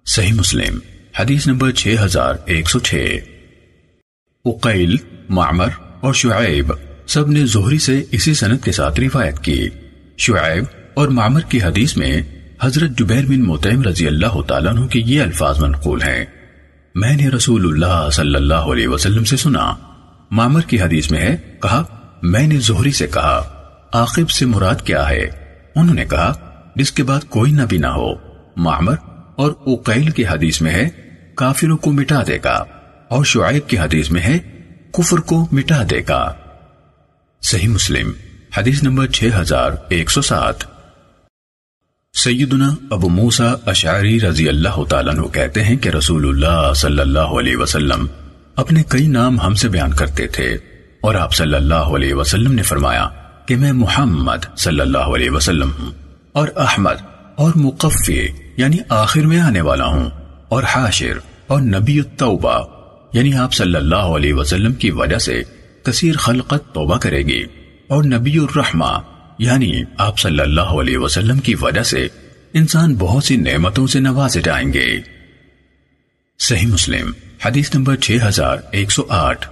صحیح 0.06 0.34
مسلم، 0.34 0.80
حدیث 1.20 1.48
نمبر 1.48 1.72
چھ 1.72 1.96
ہزار 2.02 2.34
ایک 2.46 2.70
سو 2.70 2.80
چھ۔ 2.80 3.18
اقیل، 4.46 4.96
معمر 5.30 5.68
اور 6.00 6.14
شعیب 6.14 6.74
سب 7.08 7.32
نے 7.32 7.46
زہری 7.46 7.80
سے 7.80 8.04
اسی 8.12 8.34
سنت 8.34 8.64
کے 8.64 8.72
ساتھ 8.72 9.00
روایت 9.00 9.40
کی۔ 9.40 9.70
شعیب 10.18 10.64
اور 10.94 11.08
معمر 11.08 11.42
کی 11.42 11.62
حدیث 11.62 11.98
میں 11.98 12.22
حضرت 12.62 12.90
جبیر 13.00 13.26
بن 13.26 13.42
متعم 13.42 13.82
رضی 13.82 14.08
اللہ 14.08 14.42
تعالیٰ 14.48 14.76
عنہ 14.76 14.86
کے 14.86 15.00
یہ 15.00 15.22
الفاظ 15.22 15.60
منقول 15.60 16.02
ہیں۔ 16.02 16.26
میں 16.96 17.16
نے 17.16 17.30
رسول 17.30 17.68
اللہ 17.68 18.10
صلی 18.10 18.36
اللہ 18.36 18.54
علیہ 18.54 18.88
وسلم 18.88 19.24
سے 19.24 19.38
سنا، 19.38 19.74
معمر 20.32 20.62
کی 20.62 20.82
حدیث 20.82 21.12
میں 21.12 21.20
ہے، 21.20 21.38
کہا، 21.62 21.84
میں 22.24 22.48
نے 22.48 22.60
زہری 22.60 22.92
سے 22.92 23.08
کہا۔ 23.08 23.63
عاقب 23.94 24.30
سے 24.30 24.46
مراد 24.46 24.82
کیا 24.82 25.10
ہے؟ 25.10 25.30
انہوں 25.76 25.96
نے 25.96 26.06
کہا 26.06 26.34
جس 26.76 26.92
کے 26.92 27.04
بعد 27.04 27.20
کوئی 27.30 27.52
نبی 27.52 27.78
نہ 27.78 27.88
ہو۔ 27.88 28.14
معمر 28.56 28.96
اور 29.36 29.52
اقیل 29.66 30.10
کی 30.10 30.26
حدیث 30.28 30.62
میں 30.62 30.72
ہے، 30.72 30.90
کافروں 31.36 31.78
کو 31.78 31.92
مٹا 31.92 32.24
دے 32.28 32.38
گا۔ 32.44 32.66
اور 33.08 33.24
شعیب 33.24 33.70
کی 33.70 33.80
حدیث 33.80 34.12
میں 34.12 34.22
ہے، 34.22 34.38
کفر 34.94 35.18
کو 35.18 35.48
مٹا 35.52 35.84
دے 35.90 36.02
گا۔ 36.10 36.34
صحیح 37.42 37.68
مسلم، 37.68 38.12
حدیث 38.58 38.84
نمبر 38.84 39.08
چھ 39.08 39.24
ہزار 39.42 39.72
ایک 39.90 40.12
سو 40.12 40.22
سات۔ 40.22 40.56
سیدنا 42.14 42.76
ابو 42.92 43.10
موسا 43.10 43.56
اشعری 43.66 44.22
رضی 44.22 44.50
اللہ 44.50 44.84
تعالیٰ 44.90 45.14
عنہ 45.14 45.28
کہتے 45.28 45.64
ہیں 45.64 45.78
کہ 45.78 45.90
رسول 45.90 46.30
اللہ 46.30 46.74
صلی 46.74 47.00
اللہ 47.00 47.20
علیہ 47.20 47.58
وسلم 47.58 48.08
اپنے 48.56 48.84
کئی 48.84 49.08
نام 49.08 49.42
ہم 49.42 49.56
سے 49.56 49.70
بیان 49.70 49.94
کرتے 49.94 50.28
تھے۔ 50.28 50.54
اور 51.02 51.16
آپ 51.16 51.34
صلی 51.34 51.56
اللہ 51.56 51.76
علیہ 51.76 52.14
وسلم 52.14 52.52
نے 52.52 52.62
فرمایا 52.62 53.10
کہ 53.46 53.56
میں 53.56 53.72
محمد 53.72 54.58
صلی 54.58 54.80
اللہ 54.80 54.98
علیہ 54.98 55.30
وسلم 55.30 55.72
ہوں 55.80 55.92
اور 56.32 56.48
احمد 56.56 57.02
اور 57.36 57.52
مقفی 57.56 58.28
یعنی 58.58 58.78
آخر 58.90 59.22
میں 59.22 59.40
آنے 59.40 59.62
والا 59.62 59.86
ہوں 59.86 60.10
اور 60.50 60.64
حاشر 60.64 61.14
اور 61.48 61.62
نبی 61.62 62.00
التوبہ 62.00 62.66
یعنی 63.14 63.34
آپ 63.34 63.54
صلی 63.54 63.76
اللہ 63.76 63.96
علیہ 63.96 64.34
وسلم 64.34 64.74
کی 64.74 64.92
وجہ 64.92 65.18
سے 65.18 65.44
کثیر 65.84 66.18
خلقت 66.18 66.74
توبہ 66.74 66.98
کرے 66.98 67.22
گی 67.22 67.44
اور 67.88 68.04
نبی 68.04 68.38
الرحمہ 68.38 69.00
یعنی 69.40 69.84
آپ 69.98 70.20
صلی 70.20 70.40
اللہ 70.40 70.62
علیہ 70.62 70.98
وسلم 70.98 71.40
کی 71.40 71.56
وجہ 71.56 71.84
سے 71.84 72.08
انسان 72.54 72.96
بہت 72.96 73.24
سی 73.24 73.36
نعمتوں 73.36 73.88
سے 73.88 74.00
نوازے 74.00 74.42
جائیں 74.42 74.74
گے۔ 74.74 75.00
صحیح 76.40 76.68
مسلم، 76.68 77.12
حدیث 77.46 77.76
نمبر 77.76 77.96
چھ 77.96 78.18
ہزار 78.28 78.58
ایک 78.72 78.92
سو 78.92 79.04
آٹھ۔ 79.10 79.48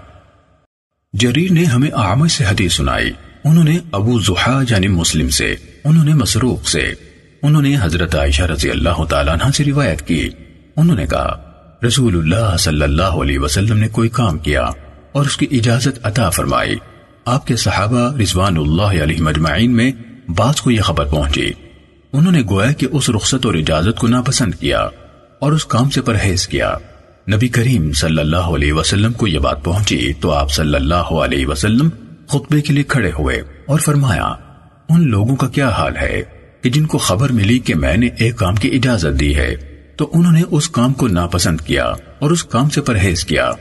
جریر 1.14 1.52
نے 1.52 1.64
ہمیں 1.64 1.92
آمد 1.94 2.28
سے 2.28 2.46
حدیث 2.46 2.74
سنائی۔ 2.74 3.12
انہوں 3.46 3.64
نے 3.64 3.78
ابو 3.92 4.20
زحا 4.20 4.62
یعنی 4.70 4.88
مسلم 4.88 5.30
سے، 5.30 5.56
انہوں 5.84 6.06
نے 6.06 6.14
مسروق 6.14 6.68
سے، 6.68 6.94
انہوں 7.42 7.62
نے 7.62 7.76
حضرت 7.82 8.16
عائشہ 8.16 8.44
رضی 8.44 8.70
اللہ 8.70 9.06
تعالیٰ 9.06 9.34
عنہ 9.34 9.52
سے 9.52 9.64
روایت 9.64 10.08
کی۔ 10.08 10.30
انہوں 10.78 10.96
نے 10.96 11.06
کہا، 11.08 11.52
رسول 11.88 12.18
اللہ 12.18 12.58
صلی 12.58 12.82
اللہ 12.82 13.04
علیہ 13.04 13.40
وسلم 13.40 13.78
نے 13.78 13.88
کوئی 13.88 14.10
کام 14.10 14.38
کیا 14.38 14.62
اور 15.12 15.26
اس 15.26 15.38
کی 15.38 15.48
اجازت 15.52 16.00
عطا 16.04 16.30
فرمائی۔ 16.30 16.76
آپ 17.26 17.48
کے 17.48 17.56
صحابہ 17.56 18.18
رضوان 18.18 18.58
اللہ 18.58 19.04
علیہ 19.04 19.22
مجمعین 19.22 19.72
میں 19.76 19.92
بعض 20.36 20.62
کو 20.62 20.72
یہ 20.72 20.82
خبر 20.82 21.06
پہنچی۔ 21.06 21.52
انہوں 22.14 22.32
نے 22.32 22.42
گویا 22.50 22.72
کہ 22.72 22.88
اس 22.92 23.10
رخصت 23.10 23.46
اور 23.46 23.54
اجازت 23.54 23.98
کو 23.98 24.08
ناپسند 24.08 24.56
کیا 24.56 24.80
اور 25.40 25.52
اس 25.52 25.66
کام 25.66 25.90
سے 25.90 26.02
پرہیز 26.02 26.48
کیا۔ 26.48 26.76
نبی 27.32 27.48
کریم 27.48 27.94
صلی 27.94 28.20
اللہ 28.20 28.38
علیہ 28.38 28.74
وسلم 28.74 29.12
کو 29.12 29.28
یہ 29.28 29.40
بات 29.40 29.64
پہنچی 29.64 30.14
تو 30.14 30.32
آپ 30.32 30.52
صلی 30.52 30.76
اللہ 30.76 30.96
علیہ 30.96 31.48
وسلم 31.48 31.90
خطبے 32.32 32.62
کے 32.62 32.74
لیے 32.74 32.84
کھڑے 32.84 33.12
ہوئے 33.20 33.42
اور 33.66 33.80
فرمایا، 33.80 34.26
ان 34.90 35.10
لوگوں 35.10 35.36
کا 35.36 35.48
کیا 35.48 35.70
حال 35.70 35.98
ہے 35.98 36.22
کہ 36.62 36.70
جن 36.70 36.86
کو 36.86 36.98
خبر 36.98 37.32
ملی 37.32 37.60
کہ 37.60 37.76
میں 37.76 37.98
نے 37.98 38.08
ایک 38.18 38.36
کام 38.36 38.56
کی 38.56 38.68
اجازت 38.68 39.20
دی 39.20 39.36
ہے، 39.36 39.56
تو 39.96 40.10
انہوں 40.14 40.32
نے 40.32 40.42
اس 40.52 40.70
کام 40.70 40.94
کو 40.94 41.08
ناپسند 41.08 41.62
کیا 41.62 41.86
اور 42.20 42.32
اس 42.32 42.44
کام 42.44 42.70
سے 42.70 42.82
پرہیز 42.82 43.26
کیا۔ 43.26 43.52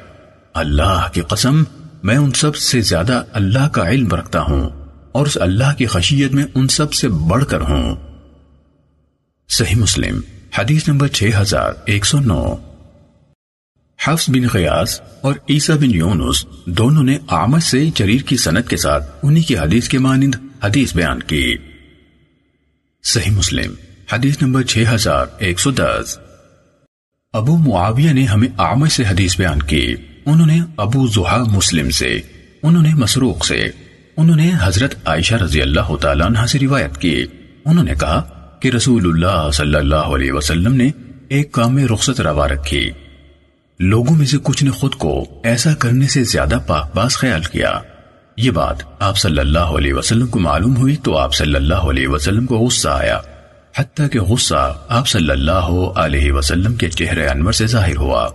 اللہ 0.55 1.09
کی 1.13 1.21
قسم، 1.21 1.63
میں 2.03 2.17
ان 2.17 2.31
سب 2.31 2.57
سے 2.57 2.81
زیادہ 2.81 3.23
اللہ 3.33 3.69
کا 3.69 3.89
علم 3.89 4.09
رکھتا 4.09 4.43
ہوں 4.43 4.69
اور 5.13 5.27
اس 5.27 5.39
اللہ 5.41 5.75
کی 5.79 5.87
خشیت 5.87 6.33
میں 6.33 6.45
ان 6.55 6.69
سب 6.69 6.93
سے 6.93 7.09
بڑھ 7.09 7.45
کر 7.45 7.61
ہوں۔ 7.61 7.95
صحیح 9.49 9.77
مسلم، 9.77 10.21
حدیث 10.59 10.89
نمبر 10.89 11.09
6109 11.09 12.57
حفظ 14.05 14.31
بن 14.31 14.47
غیاس 14.55 15.01
اور 15.21 15.35
عیسیٰ 15.51 15.77
بن 15.77 15.95
یونس 15.95 16.47
دونوں 16.67 17.03
نے 17.03 17.19
آمد 17.29 17.59
سے 17.59 17.91
جریر 17.95 18.21
کی 18.21 18.37
سنت 18.37 18.69
کے 18.69 18.77
ساتھ 18.77 19.11
انہی 19.23 19.43
کی 19.43 19.59
حدیث 19.59 19.89
کے 19.89 19.99
مانند 19.99 20.35
حدیث 20.65 20.97
بیان 20.97 21.23
کی۔ 21.23 21.55
صحیح 23.05 23.33
مسلم، 23.33 23.75
حدیث 24.13 24.43
نمبر 24.43 24.63
6110 24.63 26.19
ابو 27.33 27.57
معاویہ 27.57 28.13
نے 28.13 28.25
ہمیں 28.25 28.49
آمد 28.57 28.89
سے 28.89 29.03
حدیث 29.09 29.39
بیان 29.39 29.63
کی۔ 29.63 29.95
انہوں 30.27 30.47
نے 30.47 30.61
ابو 30.77 31.07
زحا 31.07 31.45
مسلم 31.45 31.91
سے، 31.91 32.21
انہوں 32.63 32.83
نے 32.83 32.95
مسروق 32.95 33.45
سے۔ 33.45 33.71
انہوں 34.17 34.37
نے 34.37 34.53
حضرت 34.61 34.95
عائشہ 35.05 35.35
رضی 35.35 35.63
اللہ 35.63 35.97
تعالیٰ 35.97 36.27
عنہ 36.27 36.47
سے 36.47 36.59
روایت 36.59 36.99
کی۔ 36.99 37.25
انہوں 37.65 37.85
نے 37.85 37.95
کہا 38.01 38.49
کہ 38.63 38.69
رسول 38.69 39.07
اللہ 39.07 39.51
صلی 39.51 39.75
اللہ 39.75 40.11
علیہ 40.15 40.33
وسلم 40.33 40.75
نے 40.75 40.89
ایک 41.29 41.53
کام 41.53 41.75
میں 41.75 41.85
رخصت 41.85 42.21
روا 42.21 42.49
رکھی۔ 42.49 42.91
لوگوں 43.83 44.17
میں 44.17 44.27
سے 44.27 44.37
کچھ 44.43 44.65
نے 44.65 44.71
خود 44.71 44.95
کو 44.95 45.41
ایسا 45.45 45.75
کرنے 45.75 46.07
سے 46.07 46.25
زیادہ 46.25 46.59
پاک 46.67 46.97
باز 46.97 47.17
خیال 47.17 47.43
کیا۔ 47.43 47.73
یہ 48.37 48.51
بات 48.51 48.77
آپ 48.99 49.19
صلی 49.19 49.39
اللہ 49.39 49.59
علیہ 49.59 49.95
وسلم 49.95 50.27
کو 50.27 50.39
معلوم 50.39 50.77
ہوئی 50.77 50.97
تو 50.97 51.19
آپ 51.19 51.35
صلی 51.35 51.55
اللہ 51.55 51.75
علیہ 51.75 52.09
وسلم 52.09 52.47
کو 52.47 52.59
غصہ 52.59 52.89
آیا۔ 52.89 53.19
حتیٰ 53.77 54.11
کہ 54.11 54.21
غصہ 54.21 54.79
آپ 54.89 55.09
صلی 55.09 55.31
اللہ 55.31 55.93
علیہ 55.97 56.33
وسلم 56.33 56.75
کے 56.75 56.89
چہرے 56.89 57.27
انور 57.27 57.53
سے 57.53 57.67
ظاہر 57.67 57.97
ہوا۔ 57.97 58.29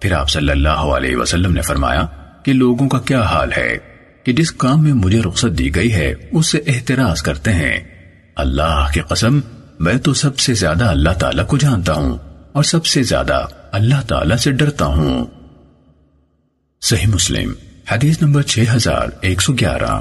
پھر 0.00 0.12
آپ 0.12 0.30
صلی 0.30 0.50
اللہ 0.50 0.68
علیہ 0.68 1.16
وسلم 1.16 1.52
نے 1.52 1.62
فرمایا 1.62 2.06
کہ 2.44 2.52
لوگوں 2.52 2.88
کا 2.88 2.98
کیا 2.98 3.22
حال 3.22 3.50
ہے؟ 3.56 3.78
کہ 4.24 4.32
جس 4.32 4.52
کام 4.52 4.84
میں 4.84 4.92
مجھے 4.92 5.22
رخصت 5.22 5.58
دی 5.58 5.74
گئی 5.74 5.94
ہے، 5.94 6.14
اس 6.32 6.52
سے 6.52 6.58
احتراز 6.66 7.22
کرتے 7.22 7.52
ہیں۔ 7.52 7.80
اللہ 8.36 8.86
کی 8.94 9.00
قسم، 9.00 9.40
میں 9.80 9.94
تو 9.94 10.14
سب 10.14 10.38
سے 10.38 10.54
زیادہ 10.54 10.84
اللہ 10.84 11.10
تعالیٰ 11.10 11.46
کو 11.46 11.56
جانتا 11.56 11.92
ہوں۔ 11.92 12.18
اور 12.56 12.64
سب 12.64 12.86
سے 12.86 13.02
زیادہ 13.02 13.46
اللہ 13.72 14.00
تعالیٰ 14.08 14.36
سے 14.36 14.52
ڈرتا 14.52 14.86
ہوں۔ 14.86 15.26
صحیح 16.82 17.06
مسلم، 17.06 17.52
حدیث 17.90 18.22
نمبر 18.22 18.42
6111 18.42 20.00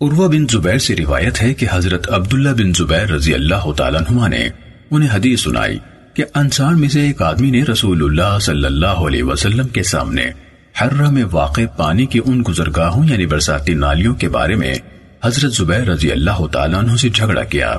عروہ 0.00 0.28
بن 0.28 0.46
زبیر 0.50 0.78
سے 0.78 0.96
روایت 0.96 1.42
ہے 1.42 1.54
کہ 1.54 1.66
حضرت 1.72 2.10
عبداللہ 2.10 2.48
بن 2.48 2.72
زبیر 2.72 3.10
رضی 3.10 3.34
اللہ 3.34 3.72
تعالیٰ 3.72 4.00
عنہ 4.00 4.28
نے 4.28 4.48
انہیں 4.90 5.08
حدیث 5.12 5.42
سنائی 5.42 5.78
کہ 6.14 6.24
انصار 6.34 6.72
میں 6.72 6.88
سے 6.88 7.00
ایک 7.00 7.22
آدمی 7.22 7.50
نے 7.50 7.62
رسول 7.62 8.04
اللہ 8.04 8.38
صلی 8.38 8.64
اللہ 8.64 9.02
علیہ 9.06 9.22
وسلم 9.22 9.68
کے 9.68 9.82
سامنے 9.82 10.30
حرہ 10.82 11.10
میں 11.10 11.24
واقع 11.30 11.60
پانی 11.76 12.06
کی 12.06 12.20
ان 12.24 12.42
گزرگاہوں 12.48 13.04
یعنی 13.04 13.26
برساتی 13.26 13.74
نالیوں 13.74 14.14
کے 14.14 14.28
بارے 14.28 14.54
میں 14.54 14.74
حضرت 15.24 15.52
زبیر 15.52 15.88
رضی 15.88 16.12
اللہ 16.12 16.46
تعالیٰ 16.46 16.78
عنہ 16.78 16.96
سے 16.96 17.08
جھگڑا 17.08 17.44
کیا، 17.44 17.76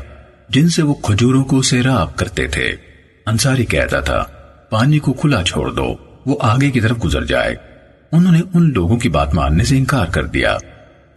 جن 0.50 0.70
سے 0.70 0.84
وہ 0.84 0.94
کھجوروں 0.94 1.44
کو 1.44 1.62
سیراب 1.62 2.16
کرتے 2.16 2.48
تھے۔ 2.48 2.95
انصاری 3.26 3.66
کہتا 3.66 4.00
تھا، 4.00 4.24
پانی 4.70 5.00
کو 5.00 5.14
کھلا 5.14 5.44
چھوڑ 5.44 5.72
دو، 5.72 5.96
وہ 6.26 6.38
آگے 6.42 6.72
کی 6.72 6.80
طرف 6.80 7.06
گزر 7.06 7.26
جائے۔ 7.26 7.56
انہوں 8.12 8.34
نے 8.34 8.42
ان 8.54 8.74
لوگوں 8.74 8.98
کی 8.98 9.10
بات 9.10 9.34
ماننے 9.34 9.64
سے 9.64 9.78
انکار 9.78 10.06
کر 10.06 10.24
دیا۔ 10.24 10.58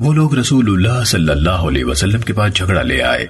وہ 0.00 0.12
لوگ 0.12 0.34
رسول 0.34 0.64
اللہ 0.68 1.04
صلی 1.04 1.30
اللہ 1.30 1.50
علیہ 1.50 1.84
وسلم 1.84 2.20
کے 2.20 2.32
پاس 2.32 2.54
جھگڑا 2.54 2.82
لے 2.82 3.02
آئے۔ 3.02 3.26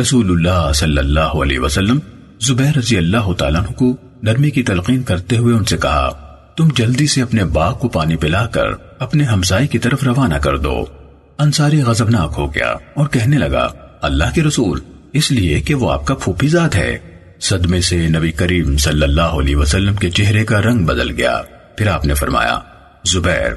رسول 0.00 0.30
اللہ 0.30 0.72
صلی 0.72 0.98
اللہ 0.98 1.20
علیہ 1.20 1.58
وسلم 1.58 1.98
زبیر 2.40 2.78
رضی 2.78 2.96
اللہ 2.96 3.32
تعالیٰ 3.32 3.66
کو 3.66 3.96
نرمی 4.22 4.50
کی 4.50 4.62
تلقین 4.62 5.02
کرتے 5.02 5.36
ہوئے 5.36 5.54
ان 5.54 5.64
سے 5.64 5.76
کہا، 5.76 6.08
تم 6.56 6.68
جلدی 6.76 7.06
سے 7.06 7.22
اپنے 7.22 7.44
باغ 7.44 7.78
کو 7.78 7.88
پانی 7.88 8.16
پلا 8.16 8.46
کر 8.46 8.66
اپنے 8.98 9.24
ہمسائی 9.24 9.66
کی 9.66 9.78
طرف 9.78 10.04
روانہ 10.04 10.34
کر 10.34 10.56
دو۔ 10.56 10.84
انصاری 11.38 11.82
غضبناک 11.82 12.34
ہو 12.38 12.54
گیا 12.54 12.74
اور 12.94 13.08
کہنے 13.08 13.38
لگا، 13.38 13.68
اللہ 14.02 14.24
کے 14.34 14.42
رسول، 14.42 14.80
اس 15.12 15.30
لیے 15.30 15.60
کہ 15.60 15.74
وہ 15.74 15.92
آپ 15.92 16.06
کا 16.06 16.14
پھوپھی 16.14 16.48
ذات 16.48 16.76
ہے۔ 16.76 16.98
صدمے 17.40 17.80
سے 17.80 18.08
نبی 18.08 18.32
کریم 18.32 18.76
صلی 18.76 19.02
اللہ 19.02 19.20
علیہ 19.20 19.56
وسلم 19.56 19.94
کے 19.94 20.10
چہرے 20.10 20.44
کا 20.44 20.62
رنگ 20.62 20.86
بدل 20.86 21.10
گیا۔ 21.10 21.42
پھر 21.78 21.86
آپ 21.86 22.04
نے 22.04 22.14
فرمایا، 22.14 22.58
زبیر 23.06 23.52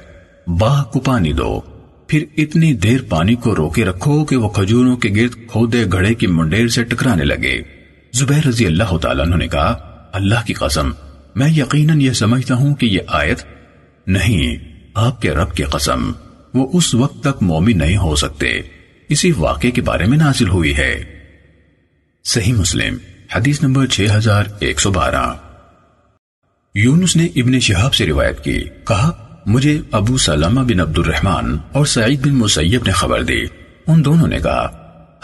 باغ 0.50 0.84
کو 0.92 1.00
پانی 1.00 1.34
دو۔ 1.34 1.62
پھر 2.08 2.26
اتنی 2.38 2.74
دیر 2.74 3.00
پانی 3.10 3.36
کو 3.36 3.56
روکے 3.56 3.86
رکھو 3.86 4.26
کہ 4.26 4.36
وہ 4.36 4.50
کھجوروں 4.50 4.96
کے 4.96 5.10
گرد 5.10 5.48
کھودے 5.48 5.86
گھڑے 5.92 6.14
کی 6.14 6.28
منڈیر 6.28 6.68
سے 6.68 6.84
ٹکرانے 6.84 7.24
لگے۔ 7.24 7.62
زبیر 8.14 8.48
رضی 8.48 8.66
اللہ 8.66 8.98
تعالیٰ 8.98 9.26
نے 9.26 9.48
کہا، 9.48 9.72
اللہ 10.14 10.46
کی 10.46 10.54
قسم، 10.54 10.92
میں 11.36 11.50
یقیناً 11.50 12.02
یہ 12.02 12.12
سمجھتا 12.12 12.56
ہوں 12.56 12.76
کہ 12.76 12.86
یہ 12.86 13.00
آیت 13.08 13.40
نہیں، 14.08 14.58
آپ 14.94 15.22
کے 15.22 15.32
رب 15.32 15.54
کی 15.54 15.64
قسم، 15.64 16.12
وہ 16.54 16.70
اس 16.74 16.96
وقت 16.96 17.24
تک 17.24 17.44
مومن 17.44 17.78
نہیں 17.78 17.98
ہو 17.98 18.16
سکتے۔ 18.16 18.62
اسی 19.10 19.32
واقعے 19.38 19.72
کے 19.72 19.82
بارے 19.82 20.06
میں 20.06 20.18
نازل 20.18 20.48
ہوئی 20.48 20.78
ہے۔ 20.78 21.04
صحیح 22.24 22.54
مسلم۔ 22.54 22.98
حدیث 23.36 23.64
نمبر 23.64 23.86
6112 23.88 25.36
یونس 26.76 27.16
نے 27.16 27.26
ابن 27.26 27.60
شہاب 27.60 27.94
سے 27.94 28.06
روایت 28.06 28.44
کی، 28.44 28.64
کہا، 28.88 29.12
مجھے 29.46 29.82
ابو 29.92 30.18
سلامہ 30.18 30.62
بن 30.62 30.80
عبد 30.80 30.98
الرحمن 30.98 31.58
اور 31.72 31.86
سعید 31.86 32.26
بن 32.26 32.36
مسیب 32.36 32.82
نے 32.86 32.92
خبر 32.92 33.24
دی۔ 33.24 33.42
ان 33.88 34.06
دونوں 34.06 34.28
نے 34.28 34.40
کہا، 34.40 34.68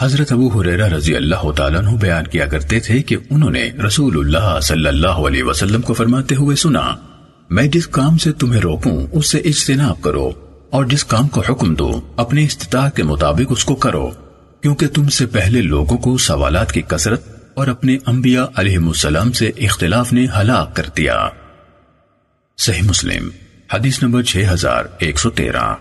حضرت 0.00 0.32
ابو 0.32 0.48
حریرہ 0.48 0.88
رضی 0.88 1.16
اللہ 1.16 1.50
تعالیٰ 1.50 1.80
عنہ 1.80 1.96
بیان 1.96 2.26
کیا 2.26 2.46
کرتے 2.46 2.80
تھے 2.80 3.02
کہ 3.02 3.16
انہوں 3.30 3.50
نے 3.50 3.70
رسول 3.86 4.18
اللہ 4.18 4.60
صلی 4.60 4.86
اللہ 4.86 5.24
علیہ 5.26 5.42
وسلم 5.42 5.80
کو 5.80 5.94
فرماتے 5.94 6.34
ہوئے 6.34 6.56
سنا، 6.56 6.96
میں 7.50 7.66
جس 7.66 7.86
کام 7.86 8.18
سے 8.18 8.32
تمہیں 8.32 8.60
روکوں، 8.60 9.06
اس 9.12 9.26
سے 9.26 9.38
اجتناب 9.38 10.02
کرو، 10.02 10.30
اور 10.70 10.84
جس 10.84 11.04
کام 11.04 11.28
کو 11.28 11.40
حکم 11.40 11.74
دو، 11.74 12.00
اپنے 12.16 12.44
استطاعت 12.44 12.96
کے 12.96 13.02
مطابق 13.02 13.46
اس 13.50 13.64
کو 13.64 13.74
کرو، 13.74 14.10
کیونکہ 14.60 14.86
تم 14.86 15.08
سے 15.08 15.26
پہلے 15.26 15.62
لوگوں 15.62 15.98
کو 15.98 16.18
سوالات 16.18 16.72
کی 16.72 16.82
کثرت 16.82 17.39
اور 17.60 17.68
اپنے 17.68 17.96
انبیاء 18.06 18.44
علیہ 18.54 18.78
السلام 18.78 19.32
سے 19.32 19.48
اختلاف 19.48 20.12
نے 20.12 20.26
ہلاک 20.40 20.76
کر 20.76 20.82
دیا۔ 20.96 21.28
صحیح 22.58 22.82
مسلم، 22.82 23.28
حدیث 23.72 24.02
نمبر 24.02 24.22
6113 24.22 25.76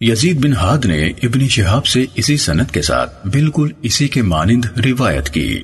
یزید 0.00 0.44
بن 0.44 0.52
ہاد 0.52 0.84
نے 0.84 1.06
ابن 1.06 1.48
شہاب 1.48 1.86
سے 1.86 2.04
اسی 2.14 2.36
سنت 2.36 2.70
کے 2.70 2.82
ساتھ 2.82 3.26
بالکل 3.26 3.72
اسی 3.82 4.08
کے 4.08 4.22
مانند 4.22 4.64
روایت 4.84 5.30
کی۔ 5.30 5.62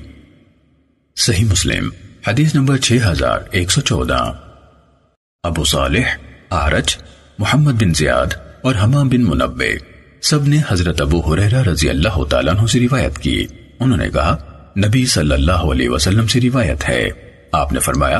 صحیح 1.15 1.45
مسلم، 1.45 1.89
حدیث 2.27 2.55
نمبر 2.55 2.77
6114 2.77 4.33
ابو 5.43 5.63
صالح 5.63 6.15
آرج 6.49 6.97
محمد 7.39 7.71
بن 7.71 7.93
زیاد 7.93 8.27
اور 8.61 8.75
حمام 8.83 9.09
بن 9.09 9.23
منبع، 9.23 9.75
سب 10.21 10.47
نے 10.47 10.61
حضرت 10.67 11.01
ابو 11.01 11.19
حریرہ 11.19 11.63
رضی 11.63 11.89
اللہ 11.89 12.23
تعالیٰ 12.29 12.55
عنہ 12.55 12.67
سے 12.67 12.79
روایت 12.79 13.17
کی۔ 13.17 13.47
انہوں 13.79 13.97
نے 13.97 14.09
کہا 14.09 14.46
نبی 14.77 15.05
صلی 15.05 15.33
اللہ 15.33 15.51
علیہ 15.51 15.89
وسلم 15.89 16.27
سے 16.27 16.41
روایت 16.41 16.89
ہے۔ 16.89 17.07
آپ 17.51 17.73
نے 17.73 17.79
فرمایا، 17.79 18.19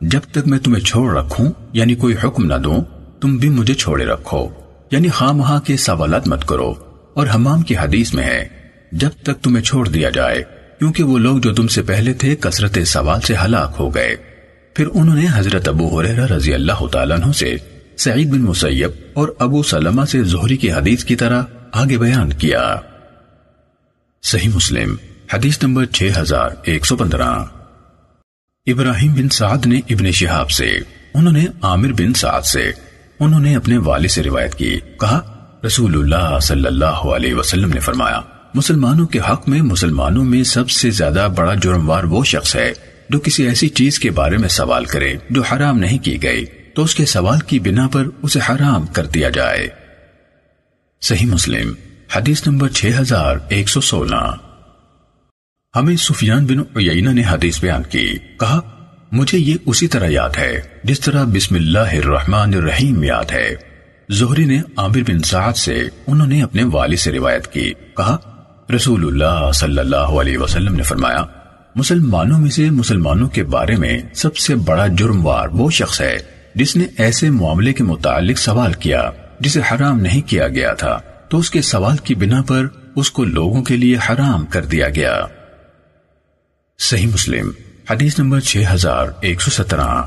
جب 0.00 0.20
تک 0.30 0.46
میں 0.46 0.58
تمہیں 0.58 0.84
چھوڑ 0.84 1.16
رکھوں 1.16 1.52
یعنی 1.72 1.94
کوئی 1.94 2.14
حکم 2.24 2.46
نہ 2.46 2.54
دوں، 2.54 2.84
تم 3.20 3.36
بھی 3.36 3.48
مجھے 3.48 3.74
چھوڑے 3.74 4.04
رکھو۔ 4.06 4.48
یعنی 4.90 5.08
خواہ 5.08 5.32
مہاں 5.32 5.60
کے 5.60 5.76
سوالات 5.76 6.28
مت 6.28 6.44
کرو۔ 6.44 6.74
اور 7.14 7.26
حمام 7.34 7.62
کی 7.62 7.76
حدیث 7.76 8.14
میں 8.14 8.24
ہے، 8.24 8.48
جب 8.92 9.10
تک 9.22 9.40
تمہیں 9.42 9.64
چھوڑ 9.64 9.88
دیا 9.88 10.10
جائے، 10.10 10.42
کیونکہ 10.78 11.02
وہ 11.02 11.18
لوگ 11.18 11.38
جو 11.38 11.54
تم 11.54 11.68
سے 11.68 11.82
پہلے 11.82 12.12
تھے، 12.12 12.36
کثرت 12.40 12.78
سوال 12.86 13.20
سے 13.20 13.34
ہلاک 13.44 13.76
ہو 13.78 13.94
گئے۔ 13.94 14.16
پھر 14.74 14.86
انہوں 14.94 15.16
نے 15.16 15.26
حضرت 15.32 15.68
ابو 15.68 16.00
حریرہ 16.00 16.26
رضی 16.26 16.54
اللہ 16.54 16.86
تعالیٰ 16.86 17.16
عنہ 17.20 17.32
سے 17.32 17.56
سعید 17.98 18.28
بن 18.28 18.40
مسیب 18.40 18.90
اور 19.12 19.28
ابو 19.38 19.62
سلمہ 19.62 20.04
سے 20.04 20.22
زہری 20.22 20.56
کی 20.56 20.72
حدیث 20.72 21.04
کی 21.04 21.16
طرح 21.16 21.42
آگے 21.72 21.98
بیان 21.98 22.32
کیا۔ 22.32 22.76
صحیح 24.22 24.48
مسلم۔ 24.54 24.96
حدیث 25.34 25.62
نمبر 25.62 25.84
6115 25.92 27.44
ابراہیم 28.66 29.12
بن 29.12 29.28
سعد 29.28 29.66
نے 29.66 29.80
ابن 29.90 30.10
شہاب 30.10 30.50
سے، 30.50 30.66
انہوں 31.14 31.32
نے 31.32 31.44
عامر 31.62 31.92
بن 31.92 32.14
سعد 32.14 32.42
سے، 32.42 32.72
انہوں 33.20 33.40
نے 33.40 33.56
اپنے 33.56 33.78
والد 33.78 34.08
سے 34.08 34.22
روایت 34.22 34.54
کی، 34.54 34.80
کہا، 35.00 35.20
رسول 35.66 35.94
اللہ 35.94 36.38
صلی 36.38 36.66
اللہ 36.66 37.06
علیہ 37.14 37.34
وسلم 37.34 37.70
نے 37.70 37.80
فرمایا، 37.80 38.20
مسلمانوں 38.54 39.06
کے 39.06 39.18
حق 39.18 39.48
میں 39.48 39.62
مسلمانوں 39.62 40.24
میں 40.24 40.42
سب 40.42 40.70
سے 40.70 40.90
زیادہ 40.90 41.28
بڑا 41.36 41.54
جرموار 41.54 42.04
وہ 42.04 42.24
شخص 42.24 42.56
ہے 42.56 42.72
جو 43.08 43.20
کسی 43.20 43.46
ایسی 43.46 43.68
چیز 43.68 43.98
کے 43.98 44.10
بارے 44.10 44.36
میں 44.36 44.48
سوال 44.48 44.84
کرے 44.84 45.14
جو 45.30 45.42
حرام 45.42 45.78
نہیں 45.78 45.98
کی 45.98 46.22
گئی، 46.22 46.44
تو 46.74 46.82
اس 46.82 46.94
کے 46.94 47.06
سوال 47.06 47.40
کی 47.40 47.58
بنا 47.58 47.88
پر 47.88 48.04
اسے 48.22 48.38
حرام 48.48 48.86
کر 48.86 49.06
دیا 49.06 49.28
جائے۔ 49.28 49.68
صحیح 51.00 51.26
مسلم، 51.26 51.72
حدیث 52.12 52.46
نمبر 52.46 52.68
6116 52.68 54.49
ہمیں 55.76 55.96
سفیان 55.96 56.46
بن 56.46 56.58
عیینہ 56.60 57.10
نے 57.10 57.22
حدیث 57.30 57.60
بیان 57.60 57.82
کی۔ 57.82 58.14
کہا، 58.40 58.60
مجھے 59.12 59.38
یہ 59.38 59.54
اسی 59.66 59.88
طرح 59.88 60.06
یاد 60.08 60.28
ہے، 60.38 60.60
جس 60.84 61.00
طرح 61.00 61.24
بسم 61.24 61.54
اللہ 61.54 61.78
الرحمن 61.78 62.54
الرحیم 62.54 63.02
یاد 63.02 63.32
ہے۔ 63.32 63.50
زہری 64.10 64.44
نے 64.44 64.60
عامر 64.76 64.98
بن 65.08 65.18
سعد 65.18 65.52
سے 65.52 65.82
انہوں 66.06 66.26
نے 66.26 66.42
اپنے 66.42 66.62
والد 66.64 66.96
سے 66.96 67.12
روایت 67.12 67.46
کی۔ 67.46 67.72
کہا، 67.96 68.16
رسول 68.76 69.06
اللہ 69.06 69.52
صلی 69.52 69.78
اللہ 69.78 69.96
علیہ 69.96 70.38
وسلم 70.38 70.74
نے 70.74 70.82
فرمایا، 70.82 71.24
مسلمانوں 71.74 72.38
میں 72.38 72.50
سے 72.50 72.70
مسلمانوں 72.70 73.28
کے 73.28 73.42
بارے 73.42 73.76
میں 73.76 74.02
سب 74.14 74.36
سے 74.36 74.54
بڑا 74.54 74.86
جرموار 74.86 75.48
وہ 75.48 75.70
شخص 75.70 76.00
ہے 76.00 76.18
جس 76.54 76.76
نے 76.76 76.84
ایسے 76.98 77.30
معاملے 77.30 77.72
کے 77.72 77.84
متعلق 77.84 78.38
سوال 78.38 78.72
کیا 78.72 79.10
جسے 79.40 79.60
حرام 79.72 80.00
نہیں 80.00 80.20
کیا 80.20 80.48
گیا 80.48 80.74
تھا۔ 80.74 81.00
تو 81.28 81.38
اس 81.38 81.50
کے 81.50 81.62
سوال 81.62 81.96
کی 81.96 82.14
بنا 82.14 82.42
پر 82.42 82.66
اس 82.96 83.10
کو 83.10 83.24
لوگوں 83.24 83.62
کے 83.62 83.76
لیے 83.76 83.96
حرام 83.96 84.46
کر 84.46 84.64
دیا 84.64 84.88
گیا۔ 84.88 85.20
صحیح 86.82 87.06
مسلم، 87.06 87.50
حدیث 87.90 88.18
نمبر 88.18 88.40
6117 88.40 90.06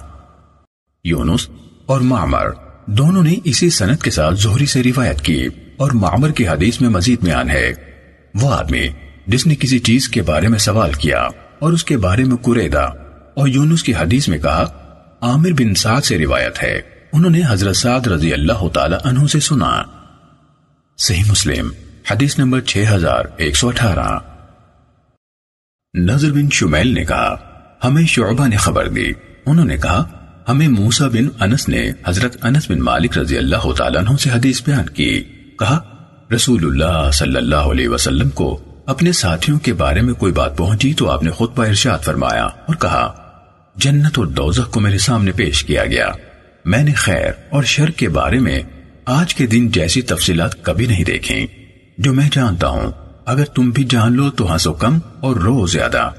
یونس 1.03 1.49
اور 1.85 2.01
معمر 2.01 2.45
دونوں 2.85 3.23
نے 3.23 3.35
اسی 3.43 3.69
سنت 3.69 4.03
کے 4.03 4.11
ساتھ 4.11 4.35
زہری 4.35 4.65
سے 4.65 4.83
روایت 4.83 5.21
کی 5.21 5.47
اور 5.77 5.91
معمر 5.91 6.31
کی 6.31 6.47
حدیث 6.47 6.81
میں 6.81 6.89
مزید 6.89 7.23
میان 7.23 7.49
ہے۔ 7.49 7.73
وہ 8.35 8.53
آدمی 8.53 8.87
جس 9.27 9.47
نے 9.47 9.55
کسی 9.55 9.79
چیز 9.79 10.09
کے 10.09 10.21
بارے 10.21 10.47
میں 10.47 10.59
سوال 10.59 10.93
کیا 10.93 11.27
اور 11.59 11.73
اس 11.73 11.83
کے 11.83 11.97
بارے 11.97 12.23
میں 12.23 12.37
قریدا 12.37 12.83
اور 13.33 13.47
یونس 13.47 13.83
کی 13.83 13.95
حدیث 13.95 14.27
میں 14.27 14.37
کہا، 14.37 14.65
عامر 15.21 15.51
بن 15.51 15.75
سعد 15.75 16.01
سے 16.01 16.17
روایت 16.17 16.63
ہے۔ 16.63 16.81
انہوں 17.13 17.31
نے 17.31 17.41
حضرت 17.47 17.75
سعد 17.75 18.07
رضی 18.07 18.33
اللہ 18.33 18.67
تعالی 18.73 18.95
عنہ 19.03 19.27
سے 19.27 19.39
سنا۔ 19.39 19.83
صحیح 20.97 21.23
مسلم، 21.27 21.69
حدیث 22.11 22.39
نمبر 22.39 22.61
6118 22.61 24.32
نظر 25.97 26.31
بن 26.31 26.49
شمیل 26.51 26.93
نے 26.93 27.05
کہا، 27.05 27.35
ہمیں 27.83 28.03
شعبہ 28.03 28.47
نے 28.47 28.55
خبر 28.55 28.87
دی۔ 28.87 29.05
انہوں 29.45 29.65
نے 29.65 29.77
کہا، 29.77 30.03
ہمیں 30.49 30.67
موسیٰ 30.67 31.07
بن 31.07 31.27
انس 31.39 31.69
نے 31.69 31.91
حضرت 32.07 32.45
انس 32.45 32.71
بن 32.71 32.79
مالک 32.79 33.17
رضی 33.17 33.37
اللہ 33.37 33.71
تعالیٰ 33.77 34.01
عنہ 34.01 34.17
سے 34.17 34.29
حدیث 34.29 34.61
بیان 34.63 34.89
کی۔ 34.89 35.23
کہا، 35.59 35.79
رسول 36.35 36.65
اللہ 36.65 37.11
صلی 37.11 37.35
اللہ 37.35 37.55
علیہ 37.55 37.87
وسلم 37.87 38.29
کو 38.29 38.59
اپنے 38.85 39.11
ساتھیوں 39.11 39.59
کے 39.59 39.73
بارے 39.73 40.01
میں 40.01 40.13
کوئی 40.13 40.33
بات 40.33 40.57
پہنچی 40.57 40.93
تو 40.93 41.11
آپ 41.11 41.23
نے 41.23 41.31
خطبہ 41.31 41.65
ارشاد 41.65 41.99
فرمایا 41.99 42.45
اور 42.45 42.75
کہا، 42.75 43.13
جنت 43.75 44.17
اور 44.17 44.25
دوزخ 44.25 44.71
کو 44.71 44.79
میرے 44.79 44.97
سامنے 44.97 45.31
پیش 45.31 45.63
کیا 45.63 45.85
گیا۔ 45.85 46.07
میں 46.65 46.83
نے 46.83 46.93
خیر 46.93 47.31
اور 47.49 47.63
شر 47.63 47.89
کے 47.89 48.09
بارے 48.09 48.39
میں 48.39 48.59
آج 49.05 49.35
کے 49.35 49.47
دن 49.47 49.69
جیسی 49.69 50.01
تفصیلات 50.01 50.63
کبھی 50.63 50.85
نہیں 50.85 51.03
دیکھیں۔ 51.03 51.47
جو 51.97 52.13
میں 52.13 52.29
جانتا 52.31 52.67
ہوں 52.67 52.91
اگر 53.25 53.45
تم 53.45 53.69
بھی 53.69 53.83
جان 53.83 54.13
لو 54.13 54.29
تو 54.29 54.53
ہنسو 54.53 54.73
کم 54.73 54.99
اور 55.19 55.35
رو 55.35 55.65
زیادہ۔ 55.65 56.09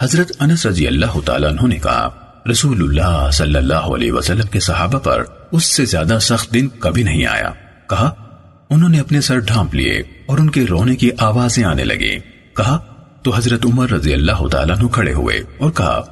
حضرت 0.00 0.32
انس 0.40 0.66
رضی 0.66 0.86
اللہ 0.86 1.20
تعالیٰ 1.24 1.50
عنہ 1.50 1.66
نے 1.66 1.76
کہا، 1.76 2.08
رسول 2.50 2.82
اللہ 2.82 3.30
صلی 3.30 3.56
اللہ 3.56 3.74
علیہ 3.74 4.12
وسلم 4.12 4.46
کے 4.50 4.60
صحابہ 4.60 4.98
پر 4.98 5.24
اس 5.52 5.64
سے 5.64 5.84
زیادہ 5.84 6.18
سخت 6.20 6.54
دن 6.54 6.68
کبھی 6.68 7.02
نہیں 7.02 7.26
آیا۔ 7.26 7.50
کہا، 7.88 8.10
انہوں 8.70 8.88
نے 8.88 9.00
اپنے 9.00 9.20
سر 9.20 9.38
ڈھانپ 9.38 9.74
لیے 9.74 10.02
اور 10.26 10.38
ان 10.38 10.50
کے 10.50 10.66
رونے 10.66 10.96
کی 10.96 11.10
آوازیں 11.18 11.64
آنے 11.64 11.84
لگی 11.84 12.18
کہا، 12.56 12.78
تو 13.22 13.36
حضرت 13.36 13.66
عمر 13.66 13.90
رضی 13.90 14.12
اللہ 14.12 14.46
تعالیٰ 14.48 14.78
عنہ 14.78 14.88
کھڑے 14.88 15.12
ہوئے 15.12 15.40
اور 15.58 15.70
کہا، 15.70 16.02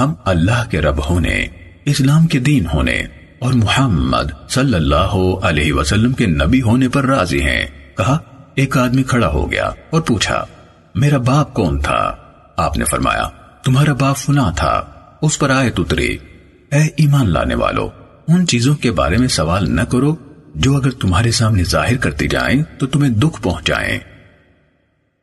ہم 0.00 0.14
اللہ 0.24 0.70
کے 0.70 0.80
رب 0.80 1.10
ہونے، 1.10 1.46
اسلام 1.84 2.26
کے 2.26 2.38
دین 2.38 2.64
ہونے 2.74 3.02
اور 3.38 3.52
محمد 3.52 4.50
صلی 4.50 4.74
اللہ 4.74 5.42
علیہ 5.42 5.72
وسلم 5.72 6.12
کے 6.12 6.26
نبی 6.26 6.62
ہونے 6.62 6.88
پر 6.88 7.04
راضی 7.04 7.42
ہیں۔ 7.42 7.66
کہا 7.96 8.18
ایک 8.58 8.76
آدمی 8.76 9.02
کھڑا 9.02 9.28
ہو 9.28 9.50
گیا 9.50 9.70
اور 9.90 10.00
پوچھا، 10.00 10.44
میرا 10.94 11.18
باپ 11.18 11.54
کون 11.54 11.80
تھا؟ 11.80 12.16
آپ 12.56 12.78
نے 12.78 12.84
فرمایا، 12.90 13.28
تمہارا 13.64 13.92
باپ 13.92 14.16
فنا 14.16 14.50
تھا، 14.50 14.84
اس 15.22 15.38
پر 15.38 15.50
آئے 15.50 15.70
اتری 15.78 16.18
اے 16.72 16.78
ایمان 16.78 17.30
لانے 17.30 17.54
والو، 17.54 17.90
ان 18.28 18.46
چیزوں 18.46 18.76
کے 18.76 18.92
بارے 18.92 19.16
میں 19.16 19.28
سوال 19.28 19.76
نہ 19.76 19.80
کرو، 19.80 20.16
جو 20.54 20.76
اگر 20.76 20.90
تمہارے 20.90 21.30
سامنے 21.30 21.64
ظاہر 21.64 21.96
کرتی 21.96 22.28
جائیں 22.28 22.62
تو 22.78 22.86
تمہیں 22.86 23.10
دکھ 23.10 23.42
پہنچائیں۔ 23.42 23.98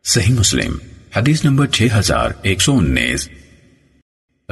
صحیح 0.03 0.33
مسلم، 0.39 0.77
حدیث 1.15 1.45
نمبر 1.45 1.67
6119 1.67 3.29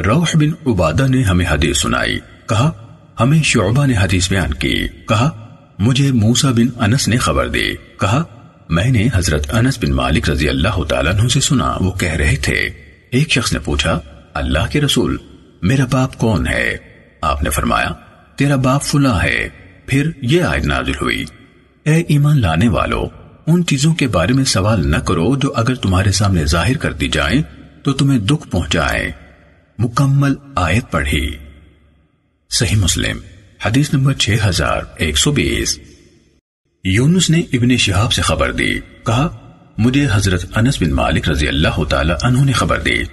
روح 0.05 0.25
بن 0.33 0.71
عبادہ 0.71 1.07
نے 1.07 1.23
ہمیں 1.23 1.45
حدیث 1.45 1.77
سنائی، 1.77 2.19
کہا، 2.49 2.71
ہمیں 3.19 3.43
شعبہ 3.43 3.85
نے 3.85 3.93
حدیث 3.97 4.29
بیان 4.29 4.53
کی۔ 4.53 4.87
کہا، 4.87 5.55
مجھے 5.79 6.11
موسیٰ 6.11 6.51
بن 6.51 6.81
انس 6.81 7.07
نے 7.07 7.17
خبر 7.17 7.47
دی۔ 7.47 7.75
کہا 7.99 8.23
میں 8.73 8.91
نے 8.91 9.07
حضرت 9.13 9.53
انس 9.53 9.79
بن 9.83 9.91
مالک 9.91 10.29
رضی 10.29 10.49
اللہ 10.49 10.83
تعالیٰ 10.83 11.13
عنہ 11.13 11.27
سے 11.27 11.39
سنا، 11.39 11.77
وہ 11.79 11.91
کہہ 11.91 12.13
رہے 12.13 12.35
تھے، 12.35 12.69
ایک 13.09 13.31
شخص 13.31 13.53
نے 13.53 13.59
پوچھا، 13.59 13.99
اللہ 14.33 14.59
کے 14.71 14.81
رسول، 14.81 15.17
میرا 15.61 15.85
باپ 15.91 16.17
کون 16.17 16.47
ہے؟ 16.47 16.77
آپ 17.21 17.43
نے 17.43 17.49
فرمایا، 17.49 17.89
تیرا 18.35 18.55
باپ 18.55 18.83
فلاں 18.83 19.23
ہے، 19.23 19.49
پھر 19.85 20.09
یہ 20.21 20.43
آیت 20.43 20.65
نازل 20.65 20.91
ہوئی۔ 21.01 21.25
اے 21.83 22.03
ایمان 22.07 22.41
لانے 22.41 22.67
والو، 22.67 23.03
ان 23.47 23.65
چیزوں 23.65 23.93
کے 23.93 24.07
بارے 24.07 24.33
میں 24.33 24.43
سوال 24.43 24.87
نہ 24.87 24.97
کرو 24.97 25.35
جو 25.35 25.53
اگر 25.55 25.75
تمہارے 25.75 26.11
سامنے 26.11 26.45
ظاہر 26.45 26.77
کر 26.77 26.93
دی 26.93 27.07
جائیں 27.07 27.41
تو 27.83 27.93
تمہیں 27.93 28.19
دکھ 28.19 28.47
پہنچائیں۔ 28.51 29.11
مکمل 29.77 30.33
آیت 30.55 30.91
پڑھی۔ 30.91 31.37
صحیح 32.49 32.77
مسلم، 32.77 33.17
حدیث 33.65 33.93
نمبر 33.93 34.13
6120 34.13 35.79
یونس 36.85 37.29
نے 37.29 37.39
ابن 37.53 37.77
شہاب 37.77 38.13
سے 38.13 38.21
خبر 38.21 38.51
دی۔ 38.51 38.79
کہا، 39.05 39.27
مجھے 39.77 40.07
حضرت 40.11 40.45
انس 40.55 40.81
بن 40.81 40.89
مالک 40.89 41.29
رضی 41.29 41.47
اللہ 41.47 41.83
تعالی 41.89 42.13
عنہ 42.21 42.43
نے 42.43 42.51
خبر 42.51 42.79
دی 42.79 43.03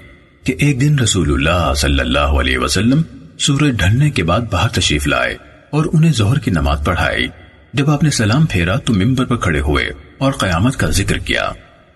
کہ 0.45 0.55
ایک 0.59 0.81
دن 0.81 0.99
رسول 0.99 1.33
اللہ 1.33 1.73
صلی 1.77 2.01
اللہ 2.01 2.19
علیہ 2.19 2.59
وسلم 2.59 3.03
سورج 3.39 3.77
ڈھلنے 3.77 4.11
کے 4.11 4.25
بعد 4.25 4.41
باہر 4.41 4.69
تشریف 4.69 5.07
لائے 5.07 5.37
اور 5.71 5.85
انہیں 5.93 6.13
ظہر 6.13 6.39
کی 6.39 6.51
نماز 6.51 6.79
پڑھائی۔ 6.85 7.27
جب 7.73 7.91
آپ 7.91 8.03
نے 8.03 8.11
سلام 8.11 8.47
پھیرا 8.47 8.77
تو 8.77 8.93
ممبر 8.93 9.25
پر 9.25 9.37
کھڑے 9.37 9.61
ہوئے 9.61 9.91
اور 10.19 10.33
قیامت 10.33 10.77
کا 10.77 10.91
ذکر 10.91 11.19
کیا 11.19 11.45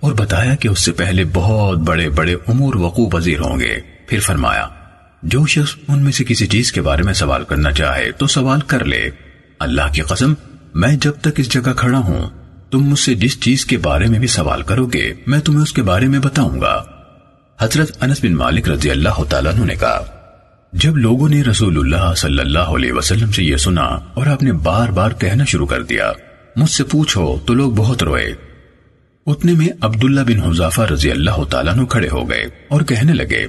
اور 0.01 0.13
بتایا 0.13 0.55
کہ 0.55 0.69
اس 0.69 0.79
سے 0.79 0.93
پہلے 0.93 1.25
بہت 1.33 1.79
بڑے 1.79 2.09
بڑے 2.09 2.35
امور 2.47 2.75
وقوع 2.75 3.09
پذیر 3.09 3.41
ہوں 3.41 3.61
گے۔ 3.61 3.75
پھر 4.07 4.21
فرمایا، 4.21 4.69
جو 5.23 5.47
شخص 5.47 5.77
ان 5.89 5.99
میں 5.99 6.13
سے 6.13 6.25
کسی 6.25 6.47
چیز 6.47 6.73
کے 6.73 6.83
بارے 6.83 7.03
میں 7.03 7.15
سوال 7.15 7.45
کرنا 7.45 7.73
چاہے 7.73 8.13
تو 8.13 8.27
سوال 8.27 8.61
کر 8.61 8.85
لے۔ 8.85 9.11
اللہ 9.59 9.93
کی 9.93 10.03
قسم 10.03 10.35
میں 10.75 10.97
جب 10.97 11.13
تک 11.21 11.29
اس 11.37 11.49
جگہ 11.49 11.73
کھڑا 11.77 11.99
ہوں، 11.99 12.31
تم 12.71 12.79
مجھ 12.79 12.99
سے 12.99 13.15
جس 13.15 13.41
چیز 13.41 13.67
کے 13.67 13.79
بارے 13.79 14.07
میں 14.07 14.19
بھی 14.19 14.27
سوال 14.27 14.63
کرو 14.63 14.87
گے، 14.87 15.15
میں 15.27 15.41
تمہیں 15.41 15.63
اس 15.63 15.73
کے 15.73 15.83
بارے 15.83 16.07
میں 16.07 16.19
بتاؤں 16.19 16.61
گا۔ 16.61 16.85
حضرت 17.61 18.03
انس 18.03 18.25
بن 18.25 18.35
مالک 18.35 18.69
رضی 18.69 18.91
اللہ 18.91 19.25
تعالیٰ 19.29 19.53
نے 19.55 19.75
کہا، 19.75 20.05
جب 20.73 20.97
لوگوں 20.97 21.29
نے 21.29 21.43
رسول 21.43 21.79
اللہ 21.79 22.15
صلی 22.15 22.39
اللہ 22.39 22.59
علیہ 22.59 22.93
وسلم 22.93 23.33
سے 23.33 23.45
یہ 23.45 23.57
سنا 23.57 23.83
اور 23.83 24.27
آپ 24.27 24.43
نے 24.43 24.53
بار 24.53 24.89
بار 24.89 25.11
کہنا 25.11 25.45
شروع 25.45 25.67
کر 25.67 25.83
دیا، 25.83 26.13
مجھ 26.57 26.71
سے 26.71 26.85
پوچھو 26.85 27.39
تو 27.47 27.55
لوگ 27.55 27.73
بہت 27.73 28.03
روئے۔ 28.03 28.35
اتنے 29.27 29.53
میں 29.53 29.69
عبداللہ 29.81 30.21
بن 30.21 30.51
حضافہ 30.51 30.81
رضی 30.81 31.11
اللہ 31.11 31.45
تعالیٰ 31.51 31.89
کھڑے 31.89 32.09
ہو 32.09 32.31
گئے 32.31 32.49
اور 32.69 32.81
کہنے 32.81 33.15
لگے، 33.15 33.47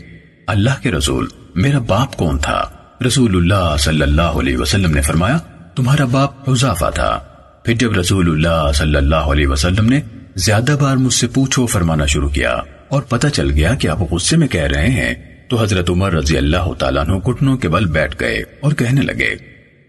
اللہ 0.47 0.81
کے 0.81 0.91
رسول، 0.91 1.27
میرا 1.56 1.80
باپ 1.80 2.15
کون 2.15 2.38
تھا؟ 2.38 2.64
رسول 3.06 3.35
اللہ 3.35 3.76
صلی 3.80 4.02
اللہ 4.02 4.22
علیہ 4.22 4.57
وسلم 4.57 4.93
نے 4.93 5.02
فرمایا 5.02 5.38
تمہارا 5.76 6.06
باپ 6.06 6.49
حضافہ 6.49 6.89
تھا۔ 6.93 7.19
پھر 7.64 7.73
جب 7.73 7.93
رسول 7.93 8.30
اللہ 8.30 8.72
صلی 8.72 8.95
اللہ 8.95 9.15
علیہ 9.15 9.47
وسلم 9.47 9.85
نے 9.85 10.02
زیادہ 10.35 10.76
بار 10.80 10.97
مجھ 10.97 11.14
سے 11.14 11.27
پوچھو 11.27 11.65
فرمانا 11.65 12.06
شروع 12.06 12.30
کیا 12.30 12.52
اور 12.88 13.02
پتہ 13.02 13.27
چل 13.27 13.52
گیا 13.52 13.76
کہ 13.76 13.88
آپ 13.88 13.99
غصے 14.11 14.38
میں 14.38 14.47
کہہ 14.47 14.64
رہے 14.64 14.89
ہیں، 14.89 15.14
تو 15.49 15.61
حضرت 15.61 15.89
عمر 15.89 16.14
رضی 16.14 16.38
اللہ 16.38 16.73
تعالیٰ 16.73 17.03
عنہ 17.03 17.14
گھٹنوں 17.14 17.57
کے 17.57 17.69
بل 17.69 17.85
بیٹھ 17.85 18.15
گئے 18.19 18.43
اور 18.60 18.72
کہنے 18.72 19.02
لگے، 19.02 19.35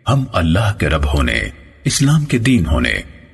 ہم 0.09 0.25
اللہ 0.33 0.73
کے 0.79 0.89
رب 0.89 1.15
ہونے، 1.15 1.41
اسلام 1.85 2.25
کے 2.25 2.39
دین 2.39 2.67
ہونے 2.67 2.93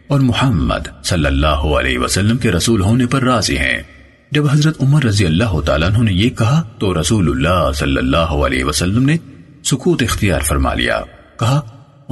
اور 0.08 0.20
محمد 0.20 1.04
صلی 1.04 1.26
اللہ 1.26 1.64
علیہ 1.78 1.98
وسلم 1.98 2.36
کے 2.36 2.52
رسول 2.52 2.80
ہونے 2.80 3.06
پر 3.06 3.22
راضی 3.22 3.58
ہیں۔ 3.58 3.82
جب 4.30 4.44
حضرت 4.50 4.82
عمر 4.82 5.04
رضی 5.04 5.26
اللہ 5.26 5.60
تعالیٰ 5.60 5.88
عنہ 5.88 5.98
نے 5.98 6.12
یہ 6.12 6.30
کہا، 6.30 6.62
تو 6.78 7.00
رسول 7.00 7.30
اللہ 7.30 7.72
صلی 7.72 7.96
اللہ 7.96 8.34
علیہ 8.46 8.64
وسلم 8.64 9.04
نے 9.04 9.16
سکوت 9.64 10.02
اختیار 10.02 10.40
فرما 10.40 10.74
لیا۔ 10.74 11.00
کہا 11.38 11.60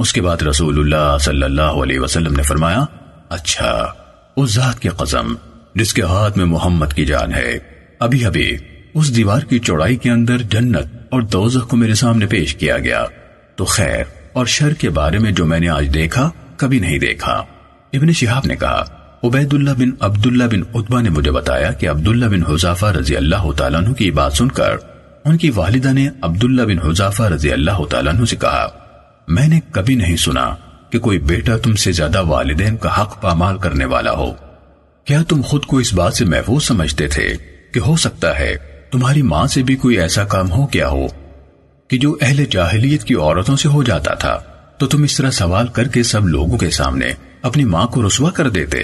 اس 0.01 0.13
کے 0.13 0.21
بعد 0.21 0.41
رسول 0.41 0.79
اللہ 0.79 1.17
صلی 1.21 1.43
اللہ 1.43 1.81
علیہ 1.81 1.99
وسلم 1.99 2.35
نے 2.35 2.43
فرمایا 2.43 2.83
اچھا 3.29 3.71
اس 4.37 4.53
ذات 4.53 4.79
کی 4.79 4.89
قسم 4.89 5.33
جس 5.75 5.93
کے 5.93 6.01
ہاتھ 6.01 6.37
میں 6.37 6.45
محمد 6.45 6.93
کی 6.93 7.05
جان 7.05 7.33
ہے، 7.33 7.57
ابھی 7.99 8.25
ابھی 8.25 8.55
اس 8.93 9.15
دیوار 9.15 9.41
کی 9.41 9.59
چوڑائی 9.59 9.95
کے 9.95 10.09
اندر 10.09 10.41
جنت 10.51 10.95
اور 11.09 11.21
دوزخ 11.21 11.67
کو 11.67 11.77
میرے 11.77 11.93
سامنے 11.93 12.25
پیش 12.25 12.55
کیا 12.55 12.77
گیا۔ 12.77 13.05
تو 13.55 13.65
خیر، 13.65 14.03
اور 14.33 14.45
شر 14.45 14.73
کے 14.73 14.89
بارے 14.89 15.19
میں 15.19 15.31
جو 15.31 15.45
میں 15.45 15.59
نے 15.59 15.69
آج 15.69 15.89
دیکھا، 15.93 16.29
کبھی 16.57 16.79
نہیں 16.79 16.99
دیکھا۔ 16.99 17.33
ابن 17.93 18.11
شہاب 18.11 18.45
نے 18.45 18.55
کہا 18.55 18.83
عبید 19.23 19.53
اللہ 19.53 19.73
بن 19.77 19.89
عبداللہ 19.99 20.43
بن 20.43 20.61
عطبہ 20.73 21.01
نے 21.01 21.09
مجھے 21.09 21.31
بتایا 21.31 21.71
کہ 21.71 21.89
عبداللہ 21.89 22.25
بن 22.25 22.43
حضافہ 22.43 22.85
رضی 22.85 23.15
اللہ 23.15 23.51
تعالیٰ 23.57 23.81
عنہ 23.81 23.93
کی 23.93 24.11
بات 24.11 24.33
سن 24.33 24.47
کر، 24.49 24.75
ان 25.25 25.37
کی 25.37 25.49
والدہ 25.55 25.93
نے 25.93 26.07
عبداللہ 26.21 26.61
بن 26.61 26.79
حضافہ 26.79 27.23
رضی 27.23 27.51
اللہ 27.51 27.83
تعالیٰ 27.89 28.13
عنہ 28.13 28.25
سے 28.25 28.35
کہا 28.35 28.67
میں 29.27 29.47
نے 29.47 29.59
کبھی 29.71 29.95
نہیں 29.95 30.17
سنا 30.17 30.55
کہ 30.89 30.99
کوئی 30.99 31.19
بیٹا 31.19 31.57
تم 31.57 31.75
سے 31.75 31.91
زیادہ 31.91 32.21
والدین 32.21 32.77
کا 32.77 33.01
حق 33.01 33.21
پامال 33.21 33.57
کرنے 33.57 33.85
والا 33.85 34.11
ہو۔ 34.11 34.33
کیا 35.05 35.21
تم 35.27 35.41
خود 35.41 35.65
کو 35.65 35.77
اس 35.77 35.93
بات 35.93 36.13
سے 36.13 36.25
محفوظ 36.25 36.63
سمجھتے 36.63 37.07
تھے 37.07 37.33
کہ 37.73 37.79
ہو 37.79 37.95
سکتا 37.95 38.39
ہے 38.39 38.55
تمہاری 38.91 39.21
ماں 39.21 39.47
سے 39.47 39.63
بھی 39.63 39.75
کوئی 39.75 39.99
ایسا 39.99 40.23
کام 40.23 40.51
ہو 40.51 40.67
کیا 40.67 40.89
ہو 40.89 41.07
کہ 41.87 41.97
جو 41.97 42.17
اہل 42.21 42.45
جاہلیت 42.45 43.03
کی 43.03 43.15
عورتوں 43.15 43.55
سے 43.55 43.69
ہو 43.69 43.83
جاتا 43.83 44.13
تھا؟ 44.13 44.39
تو 44.77 44.87
تم 44.87 45.03
اس 45.03 45.17
طرح 45.17 45.31
سوال 45.31 45.67
کر 45.67 45.87
کے 45.87 46.03
سب 46.03 46.27
لوگوں 46.27 46.57
کے 46.57 46.69
سامنے 46.69 47.11
اپنی 47.41 47.63
ماں 47.63 47.87
کو 47.87 48.07
رسوا 48.07 48.31
کر 48.31 48.49
دیتے۔ 48.49 48.83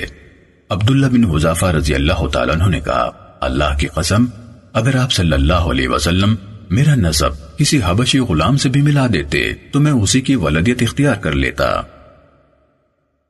عبداللہ 0.69 1.05
بن 1.05 1.35
حضافہ 1.35 1.65
رضی 1.65 1.95
اللہ 1.95 2.27
تعالیٰ 2.27 2.69
نے 2.69 2.80
کہا، 2.80 3.11
اللہ 3.41 3.77
کی 3.80 3.88
قسم، 3.88 4.26
اگر 4.73 4.95
آپ 4.95 5.11
صلی 5.11 5.31
اللہ 5.31 5.53
علیہ 5.53 5.88
وسلم، 5.88 6.35
میرا 6.69 6.95
نصب 6.95 7.46
کسی 7.57 7.79
حبشی 7.85 8.19
غلام 8.19 8.57
سے 8.57 8.69
بھی 8.69 8.81
ملا 8.81 9.07
دیتے 9.13 9.53
تو 9.71 9.79
میں 9.79 9.91
اسی 9.91 10.21
کی 10.21 10.35
ولدیت 10.35 10.81
اختیار 10.81 11.15
کر 11.15 11.31
لیتا۔ 11.31 11.81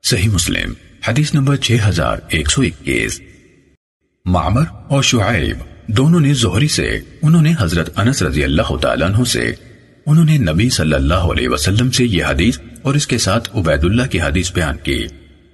صحیح 0.03 0.29
مسلم، 0.29 0.73
حدیث 1.07 1.33
نمبر 1.33 1.55
6121 1.55 3.21
معمر 4.25 4.63
اور 4.87 5.03
شعیب 5.03 5.57
دونوں 5.87 6.19
نے 6.19 6.33
زہری 6.33 6.67
سے، 6.67 6.99
انہوں 7.21 7.41
نے 7.41 7.53
حضرت 7.59 7.99
انس 7.99 8.21
رضی 8.21 8.43
اللہ 8.43 8.75
تعالیٰ 8.81 9.09
عنہ 9.09 9.23
سے، 9.23 9.53
انہوں 10.05 10.25
نے 10.25 10.37
نبی 10.37 10.69
صلی 10.69 10.93
اللہ 10.93 11.13
علیہ 11.13 11.49
وسلم 11.49 11.91
سے 11.91 12.05
یہ 12.05 12.25
حدیث 12.25 12.59
اور 12.81 12.93
اس 12.93 13.07
کے 13.07 13.17
ساتھ 13.17 13.49
عبید 13.57 13.83
اللہ 13.83 14.03
کی 14.03 14.21
حدیث 14.21 14.51
بیان 14.53 14.75
کی۔ 14.83 15.05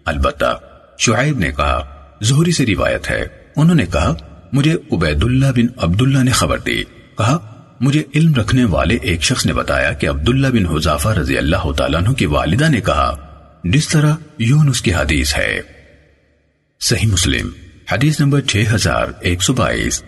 البتہ، 0.06 0.60
شعیب 1.00 1.40
نے 1.40 1.52
کہا، 1.52 2.08
زہری 2.22 2.52
سے 2.52 2.66
روایت 2.66 3.12
ہے۔ 3.12 3.28
انہوں 3.56 3.76
نے 3.76 3.86
کہا، 3.86 4.16
مجھے 4.54 4.74
عبید 4.92 5.24
اللہ 5.24 5.46
بن 5.56 5.66
عبداللہ 5.78 6.24
نے 6.24 6.32
خبر 6.32 6.58
دی۔ 6.58 6.84
کہا 7.18 7.50
مجھے 7.84 8.04
علم 8.16 8.34
رکھنے 8.34 8.66
والے 8.66 8.96
ایک 9.02 9.24
شخص 9.24 9.46
نے 9.46 9.54
بتایا 9.54 9.94
کہ 9.94 10.10
عبداللہ 10.10 10.48
بن 10.48 10.66
حضافہ 10.66 11.10
رضی 11.10 11.38
اللہ 11.38 11.72
تعالیٰ 11.72 12.00
عنہ 12.02 12.10
کی 12.10 12.26
والدہ 12.26 12.70
نے 12.70 12.82
کہا، 12.82 13.16
جس 13.64 13.88
طرح 13.88 14.16
یونس 14.38 14.82
کی 14.82 14.94
حدیث 14.94 15.36
ہے۔ 15.38 15.62
صحیح 16.80 17.08
مسلم، 17.08 17.50
حدیث 17.92 18.20
نمبر 18.20 18.42
6122 18.42 20.04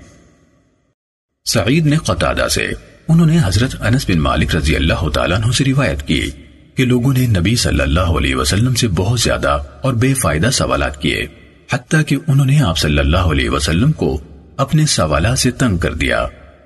سعید 1.45 1.85
نے 1.85 1.95
قطادہ 1.95 2.47
سے، 2.47 2.67
انہوں 3.07 3.25
نے 3.25 3.37
حضرت 3.45 3.75
انس 3.79 4.09
بن 4.09 4.19
مالک 4.19 4.55
رضی 4.55 4.75
اللہ 4.75 5.09
تعالیٰ 5.09 5.37
عنہ 5.37 5.51
سے 5.51 5.63
روایت 5.65 6.07
کی 6.07 6.31
کہ 6.75 6.85
لوگوں 6.85 7.13
نے 7.13 7.27
نبی 7.27 7.55
صلی 7.55 7.81
اللہ 7.81 8.15
علیہ 8.17 8.35
وسلم 8.35 8.73
سے 8.73 8.87
بہت 8.87 9.19
زیادہ 9.19 9.57
اور 9.81 9.93
بے 9.93 10.13
فائدہ 10.13 10.49
سوالات 10.49 11.01
کیے، 11.01 11.25
حتیٰ 11.73 12.01
کہ 12.07 12.17
انہوں 12.27 12.45
نے 12.45 12.61
آپ 12.61 12.77
صلی 12.77 12.99
اللہ 12.99 13.29
علیہ 13.33 13.49
وسلم 13.49 13.91
کو 13.91 14.19
اپنے 14.57 14.85
سوالات 14.85 15.39
سے 15.39 15.51
تنگ 15.51 15.77
کر 15.77 15.93
دیا۔ 15.93 16.25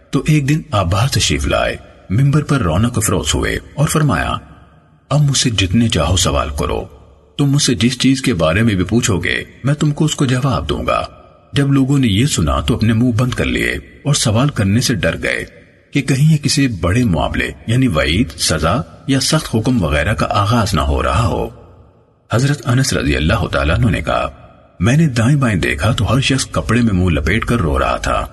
تو 0.10 0.24
ایک 0.28 0.50
دن 0.50 0.62
آپ 0.72 0.86
باہر 0.86 1.08
تشریف 1.08 1.48
لائے، 1.48 1.76
ممبر 2.10 2.44
پر 2.44 2.58
رونق 2.58 2.98
افروز 2.98 3.36
ہوئے 3.36 3.58
اور 3.76 3.88
فرمایا، 3.88 4.34
اب 5.10 5.22
مجھ 5.22 5.38
سے 5.38 5.50
جتنے 5.50 5.90
چاہو 5.90 6.18
سوال 6.18 6.50
کرو۔ 6.60 6.86
تم 7.38 7.46
مجھ 7.46 7.62
سے 7.62 7.76
جس 7.76 8.00
چیز 8.00 8.22
کے 8.22 8.34
بارے 8.34 8.64
میں 8.64 8.76
بھی 8.76 8.84
پوچھو 8.84 9.20
گے، 9.20 9.44
میں 9.64 9.74
تم 9.74 9.92
کو 9.92 10.06
اس 10.06 10.16
کو 10.16 10.26
جواب 10.26 10.70
دوں 10.70 10.86
گا۔ 10.88 11.06
جب 11.54 11.72
لوگوں 11.72 12.00
نے 12.00 12.08
یہ 12.08 12.26
سنا 12.26 12.60
تو 12.60 12.76
اپنے 12.76 12.94
منہ 12.94 13.12
بند 13.12 13.34
کر 13.34 13.46
لیے 13.46 13.72
اور 13.72 14.14
سوال 14.14 14.50
کرنے 14.50 14.82
سے 14.82 14.96
ڈر 14.96 15.24
گئے 15.24 15.46
کہ 15.94 16.02
کہیں 16.02 16.34
یہ 16.34 16.38
کسی 16.38 16.68
بڑے 16.68 17.04
معاملے 17.04 17.52
یعنی 17.68 17.88
وعید، 17.88 18.30
سزا 18.40 18.82
یا 19.08 19.20
سخت 19.20 19.56
حکم 19.56 19.84
وغیرہ 19.84 20.14
کا 20.14 20.28
آغاز 20.30 20.74
نہ 20.74 20.82
ہو 20.82 21.04
رہا 21.04 21.28
ہو۔ 21.28 21.50
حضرت 22.34 22.68
انس 22.68 22.94
رضی 22.94 23.16
اللہ 23.16 23.48
تعالیٰ 23.52 23.78
نے 23.78 24.02
کہا، 24.02 24.30
میں 24.80 24.98
نے 24.98 25.08
دائیں 25.08 25.38
بائیں 25.38 25.60
دیکھا 25.60 25.92
تو 25.92 26.16
ہر 26.16 26.20
شخص 26.20 26.48
کپڑے 26.52 26.82
میں 26.82 26.94
منہ 26.94 27.20
لپیٹ 27.20 27.46
کر 27.46 27.56
رو 27.56 27.80
رہا 27.80 27.98
تھا۔ 27.98 28.28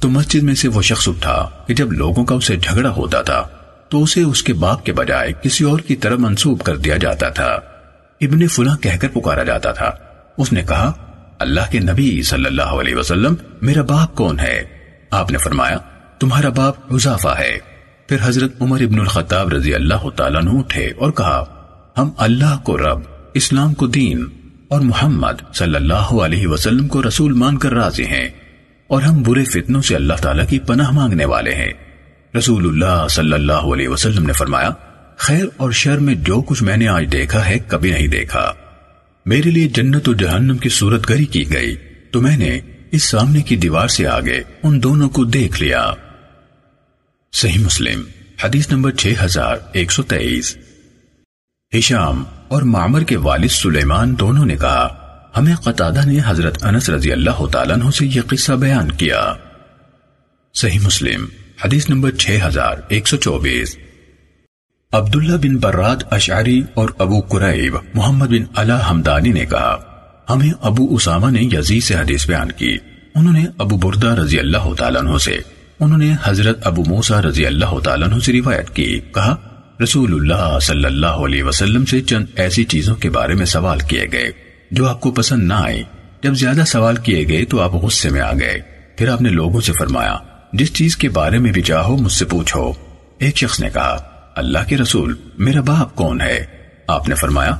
تو 0.00 0.08
مسجد 0.08 0.42
میں 0.42 0.54
سے 0.54 0.68
وہ 0.68 0.82
شخص 0.82 1.08
اٹھا 1.08 1.50
کہ 1.66 1.74
جب 1.74 1.92
لوگوں 1.92 2.24
کا 2.24 2.34
اسے 2.34 2.56
جھگڑا 2.56 2.90
ہوتا 2.90 3.22
تھا 3.22 3.48
تو 3.88 4.02
اسے 4.02 4.22
اس 4.22 4.42
کے 4.42 4.52
باپ 4.52 4.84
کے 4.84 4.92
بجائے 4.92 5.32
کسی 5.42 5.64
اور 5.64 5.78
کی 5.78 5.96
طرف 5.96 6.18
منسوب 6.18 6.62
کر 6.62 6.76
دیا 6.76 6.96
جاتا 6.96 7.28
تھا۔ 7.28 7.58
ابن 8.20 8.48
فلاں 8.48 8.76
کہہ 8.76 8.96
کر 9.00 9.08
پکارا 9.08 9.42
جاتا 9.42 9.72
تھا۔ 9.72 9.90
اس 10.38 10.52
نے 10.52 10.62
کہا، 10.62 10.92
اللہ 11.38 11.60
کے 11.70 11.78
نبی 11.78 12.22
صلی 12.22 12.44
اللہ 12.44 12.62
علیہ 12.62 12.94
وسلم، 12.94 13.34
میرا 13.62 13.82
باپ 13.82 14.14
کون 14.14 14.38
ہے؟ 14.38 14.64
آپ 15.10 15.30
نے 15.30 15.38
فرمایا، 15.38 15.78
تمہارا 16.18 16.48
باپ 16.48 16.94
حضافہ 16.94 17.28
ہے۔ 17.28 17.58
پھر 18.06 18.16
حضرت 18.22 18.62
عمر 18.62 18.80
ابن 18.80 19.00
الخطاب 19.00 19.48
رضی 19.48 19.74
اللہ 19.74 20.10
تعالیٰ 20.16 20.42
نے 20.42 20.58
اٹھے 20.58 20.86
اور 20.86 21.10
کہا، 21.10 21.44
ہم 21.98 22.10
اللہ 22.16 22.58
کو 22.64 22.78
رب، 22.78 23.00
اسلام 23.34 23.74
کو 23.74 23.86
دین 23.86 24.26
اور 24.68 24.80
محمد 24.80 25.54
صلی 25.54 25.74
اللہ 25.74 25.94
علیہ 25.94 26.46
وسلم 26.46 26.88
کو 26.88 27.02
رسول 27.02 27.32
مان 27.32 27.58
کر 27.58 27.72
راضی 27.74 28.04
ہیں۔ 28.04 28.28
اور 28.86 29.02
ہم 29.02 29.22
برے 29.22 29.44
فتنوں 29.44 29.82
سے 29.82 29.96
اللہ 29.96 30.14
تعالیٰ 30.14 30.48
کی 30.48 30.58
پناہ 30.58 30.90
مانگنے 30.90 31.24
والے 31.24 31.54
ہیں۔ 31.54 31.72
رسول 32.38 32.66
اللہ 32.66 33.08
صلی 33.08 33.32
اللہ 33.32 33.52
علیہ 33.52 33.88
وسلم 33.88 34.26
نے 34.26 34.32
فرمایا، 34.32 34.70
خیر 35.16 35.44
اور 35.56 35.70
شر 35.70 35.98
میں 35.98 36.14
جو 36.14 36.40
کچھ 36.40 36.62
میں 36.62 36.76
نے 36.76 36.88
آج 36.88 37.12
دیکھا 37.12 37.46
ہے 37.46 37.58
کبھی 37.58 37.90
نہیں 37.90 38.08
دیکھا۔ 38.08 38.52
میرے 39.26 39.50
لیے 39.50 39.68
جنت 39.68 40.08
و 40.08 40.14
جہنم 40.14 40.56
کی 40.56 40.68
صورت 40.68 41.10
گری 41.10 41.24
کی 41.24 41.52
گئی، 41.52 41.76
تو 42.10 42.20
میں 42.20 42.36
نے 42.36 42.60
اس 42.90 43.02
سامنے 43.02 43.42
کی 43.42 43.56
دیوار 43.56 43.88
سے 43.88 44.06
آگے 44.06 44.42
ان 44.62 44.82
دونوں 44.82 45.08
کو 45.08 45.24
دیکھ 45.24 45.62
لیا۔ 45.62 45.92
صحیح 47.32 47.64
مسلم، 47.64 48.02
حدیث 48.44 48.70
نمبر 48.70 48.92
6123 48.92 50.56
ہشام 51.78 52.24
اور 52.48 52.62
معمر 52.62 53.02
کے 53.02 53.16
والد 53.16 53.48
سلیمان 53.48 54.18
دونوں 54.18 54.46
نے 54.46 54.56
کہا 54.56 55.05
ہمیں 55.36 55.54
قطادہ 55.54 56.00
نے 56.06 56.18
حضرت 56.26 56.64
انس 56.64 56.90
رضی 56.90 57.12
اللہ 57.12 57.46
تعالیٰ 57.52 57.76
عنہ 57.76 57.90
سے 57.90 58.06
یہ 58.06 58.20
قصہ 58.26 58.52
بیان 58.52 58.92
کیا۔ 58.92 59.32
صحیح 60.54 60.78
مسلم، 60.82 61.26
حدیث 61.64 61.88
نمبر 61.88 62.10
6124 62.10 63.76
عبداللہ 64.92 65.36
بن 65.36 65.56
براد 65.56 65.96
اشعری 66.10 66.62
اور 66.74 66.88
ابو 66.98 67.20
قریب 67.20 67.76
محمد 67.94 68.26
بن 68.26 68.44
علا 68.56 68.90
حمدانی 68.90 69.28
نے 69.28 69.46
کہا، 69.46 69.76
ہمیں 70.30 70.50
ابو 70.60 70.94
اسامہ 70.94 71.30
نے 71.30 71.40
یزید 71.42 71.82
سے 71.82 71.94
حدیث 71.94 72.26
بیان 72.26 72.52
کی۔ 72.52 72.78
انہوں 73.14 73.32
نے 73.32 73.46
ابو 73.58 73.76
بردہ 73.76 74.06
رضی 74.06 74.38
اللہ 74.38 74.74
تعالیٰ 74.78 75.00
عنہ 75.00 75.18
سے، 75.18 75.38
انہوں 75.80 75.98
نے 75.98 76.14
حضرت 76.24 76.66
ابو 76.66 76.84
موسیٰ 76.88 77.20
رضی 77.20 77.46
اللہ 77.46 77.78
تعالیٰ 77.84 78.08
عنہ 78.08 78.18
سے 78.18 78.32
روایت 78.32 78.70
کی۔ 78.70 79.00
کہا، 79.14 79.36
رسول 79.82 80.12
اللہ 80.12 80.58
صلی 80.62 80.84
اللہ 80.84 81.06
علیہ 81.06 81.42
وسلم 81.42 81.84
سے 81.84 82.00
چند 82.00 82.26
ایسی 82.36 82.64
چیزوں 82.64 82.94
کے 82.94 83.10
بارے 83.10 83.34
میں 83.34 83.46
سوال 83.46 83.78
کیے 83.78 84.06
گئے۔ 84.12 84.45
جو 84.70 84.88
آپ 84.88 85.00
کو 85.00 85.10
پسند 85.10 85.48
نہ 85.48 85.54
آئی 85.54 85.82
جب 86.22 86.34
زیادہ 86.34 86.64
سوال 86.66 86.96
کیے 86.96 87.28
گئے 87.28 87.44
تو 87.44 87.60
آپ 87.60 87.74
غصے 87.74 88.08
میں 88.08 88.20
آ 88.20 88.32
گئے۔ 88.32 88.60
پھر 88.96 89.08
آپ 89.08 89.22
نے 89.22 89.28
لوگوں 89.28 89.60
سے 89.60 89.72
فرمایا، 89.72 90.16
جس 90.52 90.74
چیز 90.74 90.96
کے 90.96 91.08
بارے 91.08 91.38
میں 91.38 91.52
بھی 91.52 91.62
چاہو 91.62 91.96
مجھ 91.96 92.12
سے 92.12 92.24
پوچھو۔ 92.24 92.72
ایک 93.18 93.36
شخص 93.36 93.60
نے 93.60 93.70
کہا، 93.70 94.02
اللہ 94.36 94.58
کے 94.68 94.76
رسول، 94.76 95.16
میرا 95.38 95.60
باپ 95.60 95.94
کون 95.94 96.20
ہے؟ 96.20 96.44
آپ 96.86 97.08
نے 97.08 97.14
فرمایا، 97.14 97.56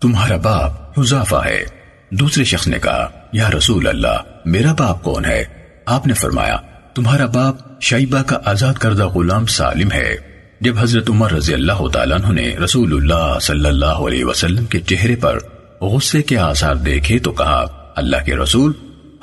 تمہارا 0.00 0.36
باپ 0.36 0.98
حضافہ 0.98 1.36
ہے۔ 1.44 1.64
دوسرے 2.10 2.44
شخص 2.44 2.66
نے 2.66 2.78
کہا، 2.78 3.08
یا 3.32 3.50
رسول 3.58 3.86
اللہ، 3.86 4.16
میرا 4.44 4.72
باپ 4.72 5.02
کون 5.02 5.24
ہے؟ 5.24 5.44
آپ 5.86 6.06
نے 6.06 6.14
فرمایا، 6.14 6.56
تمہارا 6.94 7.26
باپ 7.26 7.82
شیبہ 7.82 8.22
کا 8.22 8.38
آزاد 8.44 8.74
کردہ 8.74 9.06
غلام 9.06 9.46
سالم 9.46 9.92
ہے۔ 9.92 10.16
جب 10.60 10.78
حضرت 10.78 11.10
عمر 11.10 11.32
رضی 11.32 11.54
اللہ 11.54 11.88
تعالیٰ 11.92 12.32
نے 12.32 12.56
رسول 12.64 12.96
اللہ 12.96 13.38
صلی 13.38 13.68
اللہ 13.68 13.86
علیہ 13.86 14.24
وسلم 14.24 14.64
کے 14.64 14.80
چہرے 14.80 15.16
پر 15.16 15.38
غصے 15.80 16.22
کے 16.22 16.38
آثار 16.38 16.74
دیکھے 16.74 17.18
تو 17.18 17.32
کہا، 17.32 17.92
اللہ 17.96 18.16
کے 18.26 18.36
رسول، 18.36 18.72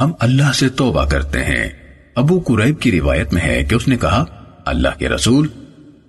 ہم 0.01 0.11
اللہ 0.19 0.51
سے 0.53 0.69
توبہ 0.69 1.05
کرتے 1.05 1.43
ہیں۔ 1.43 1.69
ابو 2.15 2.39
قریب 2.39 2.79
کی 2.79 2.99
روایت 2.99 3.33
میں 3.33 3.41
ہے 3.41 3.63
کہ 3.63 3.75
اس 3.75 3.87
نے 3.87 3.97
کہا، 3.97 4.25
اللہ 4.65 4.87
کے 4.99 5.09
رسول، 5.09 5.47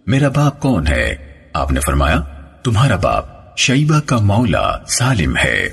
میرا 0.06 0.28
باپ 0.28 0.60
کون 0.60 0.86
ہے؟ 0.86 1.16
آپ 1.52 1.72
نے 1.72 1.80
فرمایا، 1.80 2.20
تمہارا 2.64 2.96
باپ 2.96 3.24
شیبہ 3.56 4.00
کا 4.00 4.18
مولا 4.18 4.78
سالم 4.88 5.36
ہے۔ 5.44 5.68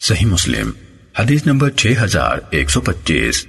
صحیح 0.00 0.26
مسلم، 0.26 0.70
حدیث 1.18 1.46
نمبر 1.46 1.70
6125 1.70 3.46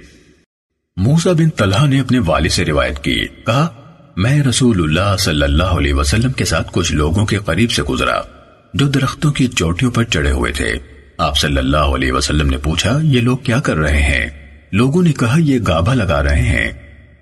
موسیٰ 0.96 1.34
بن 1.34 1.50
طلحہ 1.50 1.86
نے 1.86 2.00
اپنے 2.00 2.18
والد 2.18 2.48
سے 2.48 2.64
روایت 2.64 3.04
کی، 3.04 3.26
کہا، 3.46 3.68
میں 4.16 4.42
رسول 4.42 4.82
اللہ 4.82 5.16
صلی 5.16 5.42
اللہ 5.42 5.62
علیہ 5.62 5.94
وسلم 5.94 6.32
کے 6.32 6.44
ساتھ 6.44 6.68
کچھ 6.72 6.92
لوگوں 6.92 7.26
کے 7.26 7.36
قریب 7.36 7.70
سے 7.70 7.82
گزرا۔ 7.82 8.20
جو 8.74 8.88
درختوں 8.88 9.32
کی 9.32 9.46
چوٹیوں 9.46 9.90
پر 9.90 10.04
چڑھے 10.04 10.30
ہوئے 10.30 10.52
تھے۔ 10.52 10.74
آپ 11.18 11.38
صلی 11.38 11.58
اللہ 11.58 11.76
علیہ 11.76 12.12
وسلم 12.12 12.50
نے 12.50 12.56
پوچھا، 12.56 12.98
یہ 13.02 13.20
لوگ 13.20 13.36
کیا 13.36 13.60
کر 13.60 13.76
رہے 13.76 14.02
ہیں؟ 14.02 14.26
لوگوں 14.72 15.02
نے 15.02 15.12
کہا، 15.12 15.36
یہ 15.38 15.58
گابا 15.68 15.94
لگا 15.94 16.24
رہے 16.24 16.42
ہیں۔ 16.42 16.72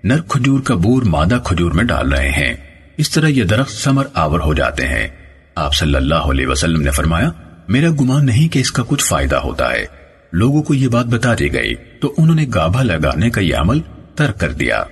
نر 0.05 0.21
کھجور 0.29 0.61
کا 0.61 0.75
بور 0.75 1.03
مادہ 1.03 1.39
کھجور 1.45 1.73
میں 1.73 1.85
ڈال 1.85 2.13
رہے 2.13 2.31
ہیں۔ 2.31 2.55
اس 2.97 3.11
طرح 3.11 3.27
یہ 3.27 3.45
درخت 3.45 3.71
سمر 3.71 4.07
آور 4.15 4.41
ہو 4.41 4.55
جاتے 4.55 4.89
ہیں۔ 4.89 5.09
آپ 5.55 5.75
صلی 5.75 5.95
اللہ 5.95 6.15
علیہ 6.15 6.47
وسلم 6.47 6.83
نے 6.83 6.91
فرمایا، 6.91 7.31
میرا 7.69 7.91
گمان 8.01 8.27
نہیں 8.27 8.49
کہ 8.49 8.59
اس 8.59 8.73
کا 8.73 8.83
کچھ 8.89 9.05
فائدہ 9.05 9.37
ہوتا 9.37 9.73
ہے۔ 9.73 9.85
لوگوں 10.33 10.63
کو 10.63 10.75
یہ 10.75 10.89
بات 10.89 11.07
بتا 11.07 11.35
دی 11.39 11.53
گئی۔ 11.53 11.75
تو 12.01 12.15
انہوں 12.19 12.37
نے 12.37 12.47
گابھا 12.55 12.83
لگانے 12.83 13.31
کا 13.31 13.41
یہ 13.41 13.55
عمل 13.55 13.81
ترک 14.15 14.41
کر 14.41 14.53
دیا۔ 14.53 14.85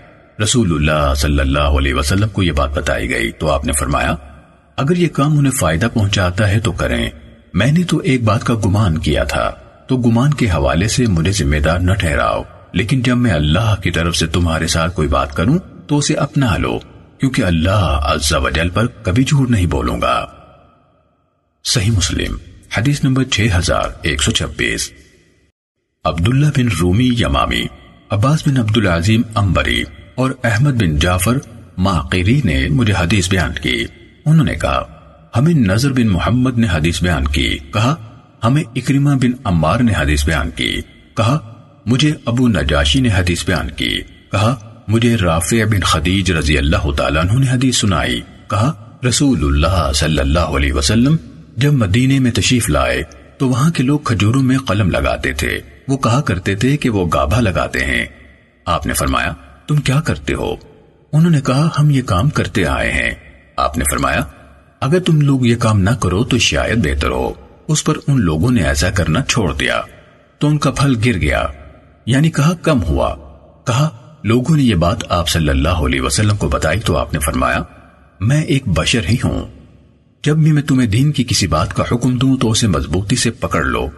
رسول 0.42 0.72
اللہ 0.72 1.14
صلی 1.14 1.38
اللہ 1.38 1.58
علیہ 1.58 1.94
وسلم 1.94 2.28
کو 2.28 2.42
یہ 2.42 2.52
بات 2.52 2.70
بتائی 2.70 3.10
گئی۔ 3.10 3.32
تو 3.32 3.50
آپ 3.50 3.64
نے 3.64 3.72
فرمایا 3.72 4.14
اگر 4.76 4.96
یہ 4.96 5.08
کام 5.08 5.38
انہیں 5.38 5.52
فائدہ 5.52 5.88
پہنچاتا 5.94 6.48
ہے 6.48 6.60
تو 6.60 6.72
کریں۔ 6.72 7.10
میں 7.54 7.72
نے 7.72 7.84
تو 7.84 7.98
ایک 7.98 8.24
بات 8.24 8.44
کا 8.44 8.54
گمان 8.54 8.98
کیا 8.98 9.24
تھا۔ 9.24 9.50
تو 9.88 9.96
گمان 9.96 10.34
کے 10.34 10.50
حوالے 10.50 10.88
سے 10.88 11.06
مجھے 11.06 11.32
ذمہ 11.32 11.56
دار 11.56 11.78
نہ 11.78 11.92
ٹھہراؤ۔ 11.92 12.42
لیکن 12.72 13.02
جب 13.02 13.16
میں 13.16 13.32
اللہ 13.32 13.74
کی 13.82 13.90
طرف 13.90 14.16
سے 14.16 14.26
تمہارے 14.26 14.66
ساتھ 14.66 14.94
کوئی 14.94 15.08
بات 15.08 15.34
کروں، 15.34 15.58
تو 15.86 15.98
اسے 15.98 16.14
اپنا 16.14 16.56
لو۔ 16.56 16.78
کیونکہ 17.18 17.42
اللہ 17.42 18.00
عز 18.02 18.32
و 18.32 18.50
جل 18.50 18.68
پر 18.68 18.86
کبھی 18.86 19.24
جھوٹ 19.24 19.50
نہیں 19.50 19.66
بولوں 19.66 20.02
گا۔ 20.02 20.26
صحیح 21.64 21.90
مسلم، 21.90 22.36
حدیث 22.76 23.04
نمبر 23.04 23.24
6126 23.24 24.92
عبداللہ 26.04 26.46
بن 26.46 26.68
رومی 26.80 27.10
یمامی، 27.18 27.62
عباس 28.10 28.48
بن 28.48 28.56
عبدالعظیم 28.56 29.22
امبری 29.34 29.84
اور 30.14 30.30
احمد 30.44 30.72
بن 30.72 30.96
جعفر 30.96 31.38
ماقری 31.78 32.40
نے 32.44 32.68
مجھے 32.68 32.94
حدیث 32.98 33.30
بیان 33.30 33.52
کی۔ 33.62 33.84
انہوں 34.26 34.44
نے 34.44 34.54
کہا، 34.54 34.84
ہمیں 35.36 35.54
نظر 35.54 35.92
بن 35.92 36.06
محمد 36.06 36.58
نے 36.58 36.66
حدیث 36.72 37.02
بیان 37.02 37.28
کی۔ 37.28 37.58
کہا، 37.58 37.94
ہمیں 38.44 38.62
اکرمہ 38.76 39.10
بن 39.10 39.30
عمار 39.44 39.80
نے 39.80 39.92
حدیث 39.98 40.24
بیان 40.24 40.50
کی۔ 40.50 40.80
کہا، 41.16 41.38
مجھے 41.86 42.12
ابو 42.24 42.48
نجاشی 42.48 43.00
نے 43.00 43.08
حدیث 43.16 43.46
بیان 43.46 43.70
کی۔ 43.70 44.00
کہا، 44.32 44.82
مجھے 44.88 45.16
رافع 45.16 45.64
بن 45.64 45.80
خدیج 45.80 46.32
رضی 46.32 46.58
اللہ 46.58 46.90
تعالیٰ 46.96 47.22
عنہ 47.22 47.40
نے 47.40 47.46
حدیث 47.50 47.76
سنائی۔ 47.76 48.20
کہا 48.48 48.98
رسول 49.08 49.44
اللہ 49.44 49.92
صلی 49.94 50.18
اللہ 50.18 50.38
علیہ 50.38 50.72
وسلم 50.72 51.16
جب 51.56 51.72
مدینے 51.72 52.18
میں 52.18 52.30
تشریف 52.30 52.70
لائے 52.70 53.02
تو 53.38 53.48
وہاں 53.48 53.70
کے 53.70 53.82
لوگ 53.82 53.98
کھجوروں 53.98 54.42
میں 54.42 54.58
قلم 54.58 54.90
لگاتے 54.90 55.32
تھے۔ 55.32 55.60
وہ 55.88 55.96
کہا 55.96 56.20
کرتے 56.20 56.54
تھے 56.54 56.76
کہ 56.76 56.90
وہ 56.90 57.06
گابھا 57.14 57.40
لگاتے 57.40 57.84
ہیں۔ 57.84 58.04
آپ 58.66 58.86
نے 58.86 58.92
فرمایا، 58.92 59.32
تم 59.66 59.76
کیا 59.76 60.00
کرتے 60.00 60.34
ہو؟ 60.34 60.54
انہوں 61.12 61.30
نے 61.30 61.40
کہا، 61.40 61.68
ہم 61.78 61.90
یہ 61.90 62.02
کام 62.02 62.30
کرتے 62.30 62.66
آئے 62.66 62.92
ہیں۔ 62.92 63.31
آپ 63.62 63.78
نے 63.78 63.84
فرمایا، 63.90 64.20
اگر 64.80 65.00
تم 65.00 65.20
لوگ 65.20 65.46
یہ 65.46 65.56
کام 65.56 65.80
نہ 65.80 65.90
کرو 65.90 66.24
تو 66.24 66.38
شاید 66.38 66.86
بہتر 66.86 67.08
ہو۔ 67.08 67.32
اس 67.68 67.84
پر 67.84 67.94
ان 68.06 68.20
لوگوں 68.20 68.50
نے 68.50 68.62
ایسا 68.62 68.90
کرنا 68.90 69.22
چھوڑ 69.22 69.54
دیا۔ 69.54 69.80
تو 70.38 70.48
ان 70.48 70.58
کا 70.58 70.70
پھل 70.70 70.96
گر 71.04 71.20
گیا۔ 71.20 71.46
یعنی 72.06 72.30
کہا، 72.30 72.54
کم 72.54 72.82
ہوا۔ 72.82 73.14
کہا، 73.66 73.88
لوگوں 74.24 74.56
نے 74.56 74.62
یہ 74.62 74.74
بات 74.74 74.96
آپ 75.08 75.28
صلی 75.28 75.48
اللہ 75.48 75.68
علیہ 75.68 76.00
وسلم 76.00 76.36
کو 76.36 76.48
بتائی 76.48 76.80
تو 76.80 76.96
آپ 76.96 77.12
نے 77.12 77.18
فرمایا، 77.18 77.62
میں 78.20 78.42
ایک 78.42 78.62
بشر 78.66 79.00
ہی 79.08 79.16
ہوں۔ 79.24 79.46
جب 80.24 80.36
بھی 80.36 80.52
میں 80.52 80.62
تمہیں 80.62 80.88
دین 80.88 81.12
کی 81.12 81.24
کسی 81.24 81.46
بات 81.46 81.74
کا 81.74 81.84
حکم 81.92 82.16
دوں 82.16 82.36
تو 82.36 82.50
اسے 82.50 82.66
مضبوطی 82.66 83.16
سے 83.16 83.30
پکڑ 83.30 83.64
لو۔ 83.64 83.88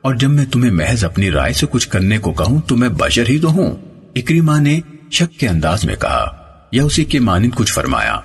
اور 0.00 0.14
جب 0.14 0.30
میں 0.30 0.46
تمہیں 0.46 0.70
محض 0.70 1.04
اپنی 1.04 1.30
رائے 1.30 1.52
سے 1.52 1.66
کچھ 1.70 1.88
کرنے 1.88 2.18
کو 2.18 2.32
کہوں 2.32 2.60
تو 2.60 2.76
میں 2.76 2.88
بشر 2.88 3.28
ہی 3.28 3.38
تو 3.38 3.50
ہوں۔ 3.50 3.76
اکریما 4.16 4.58
نے 4.58 4.80
شک 5.10 5.40
کے 5.40 5.48
انداز 5.48 5.84
میں 5.84 5.96
کہا، 5.96 6.36
یا 6.72 6.84
اسی 6.84 7.04
کے 7.04 7.20
مانند 7.20 7.50
کچھ 7.54 7.72
فرمایا۔ 7.72 8.20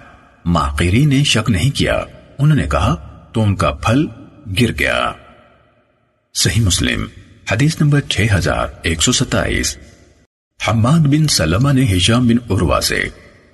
ماقری 0.49 1.05
نے 1.05 1.23
شک 1.23 1.49
نہیں 1.49 1.71
کیا۔ 1.71 2.03
انہوں 2.39 2.57
نے 2.57 2.67
کہا، 2.67 2.95
تو 3.33 3.43
ان 3.43 3.55
کا 3.55 3.71
پھل 3.71 4.05
گر 4.61 4.71
گیا۔ 4.79 5.11
صحیح 6.33 6.61
مسلم، 6.61 7.05
حدیث 7.51 7.81
نمبر 7.81 7.99
6127 8.09 9.77
حماد 10.67 10.99
بن 10.99 11.27
سلمہ 11.27 11.71
نے 11.71 11.85
ہشام 11.97 12.27
بن 12.27 12.53
عروہ 12.53 12.79
سے، 12.79 12.99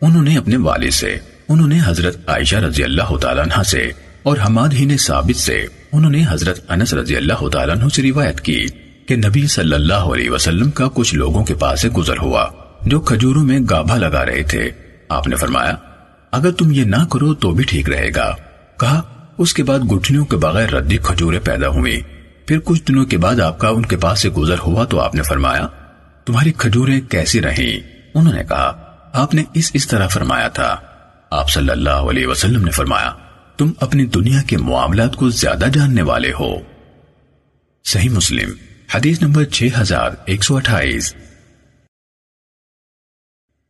انہوں 0.01 0.23
نے 0.23 0.37
اپنے 0.37 0.57
والد 0.57 0.91
سے، 0.91 1.17
انہوں 1.49 1.67
نے 1.67 1.79
حضرت 1.85 2.29
عائشہ 2.29 2.55
رضی 2.55 2.83
اللہ 2.83 3.17
تعالیٰ 3.17 3.43
عنہ 3.43 3.63
سے 3.63 3.91
اور 4.23 4.37
حماد 4.37 4.69
ہی 4.73 4.85
نے 4.85 4.97
ثابت 4.97 5.39
سے، 5.39 5.65
انہوں 5.91 6.11
نے 6.11 6.23
حضرت 6.29 6.71
انس 6.71 6.93
رضی 6.93 7.15
اللہ 7.15 7.47
تعالیٰ 7.49 7.75
عنہ 7.75 7.87
سے 7.87 8.03
روایت 8.03 8.41
کی 8.41 8.65
کہ 9.07 9.15
نبی 9.15 9.47
صلی 9.47 9.73
اللہ 9.73 10.07
علیہ 10.13 10.29
وسلم 10.29 10.71
کا 10.71 10.87
کچھ 10.93 11.15
لوگوں 11.15 11.43
کے 11.43 11.53
پاس 11.53 11.81
سے 11.81 11.89
گزر 11.89 12.17
ہوا، 12.17 12.49
جو 12.85 12.99
کھجوروں 12.99 13.43
میں 13.43 13.59
گابھا 13.69 13.97
لگا 13.97 14.25
رہے 14.25 14.43
تھے۔ 14.43 14.71
آپ 15.09 15.27
نے 15.27 15.35
فرمایا 15.35 15.75
اگر 16.35 16.51
تم 16.51 16.71
یہ 16.71 16.83
نہ 16.83 17.05
کرو 17.11 17.33
تو 17.33 17.51
بھی 17.51 17.63
ٹھیک 17.63 17.89
رہے 17.89 18.09
گا۔ 18.15 18.35
کہا، 18.79 19.01
اس 19.37 19.53
کے 19.53 19.63
بعد 19.63 19.79
گٹھلیوں 19.79 20.25
کے 20.25 20.37
بغیر 20.37 20.69
ردی 20.69 20.97
کھجورے 20.97 21.39
پیدا 21.39 21.67
ہوئی 21.67 22.01
پھر 22.47 22.59
کچھ 22.59 22.83
دنوں 22.83 23.05
کے 23.05 23.17
بعد 23.17 23.39
آپ 23.39 23.59
کا 23.59 23.67
ان 23.67 23.85
کے 23.85 23.97
پاس 23.97 24.21
سے 24.21 24.29
گزر 24.29 24.59
ہوا 24.59 24.85
تو 24.85 24.99
آپ 24.99 25.15
نے 25.15 25.21
فرمایا، 25.21 25.67
تمہاری 26.25 26.51
کھجوریں 26.51 27.01
کیسی 27.01 27.41
رہیں؟ 27.41 28.01
انہوں 28.13 28.33
نے 28.33 28.43
کہا، 28.43 28.95
آپ 29.13 29.33
نے 29.33 29.43
اس 29.53 29.71
اس 29.73 29.87
طرح 29.87 30.07
فرمایا 30.07 30.47
تھا۔ 30.47 30.75
آپ 31.29 31.49
صلی 31.49 31.69
اللہ 31.69 31.89
علیہ 31.89 32.27
وسلم 32.27 32.65
نے 32.65 32.71
فرمایا، 32.71 33.11
تم 33.57 33.71
اپنی 33.79 34.05
دنیا 34.05 34.41
کے 34.41 34.57
معاملات 34.57 35.15
کو 35.15 35.29
زیادہ 35.29 35.65
جاننے 35.73 36.01
والے 36.01 36.31
ہو۔ 36.39 36.55
صحیح 37.85 38.09
مسلم، 38.09 38.49
حدیث 38.95 39.21
نمبر 39.21 39.45
6128 39.45 41.15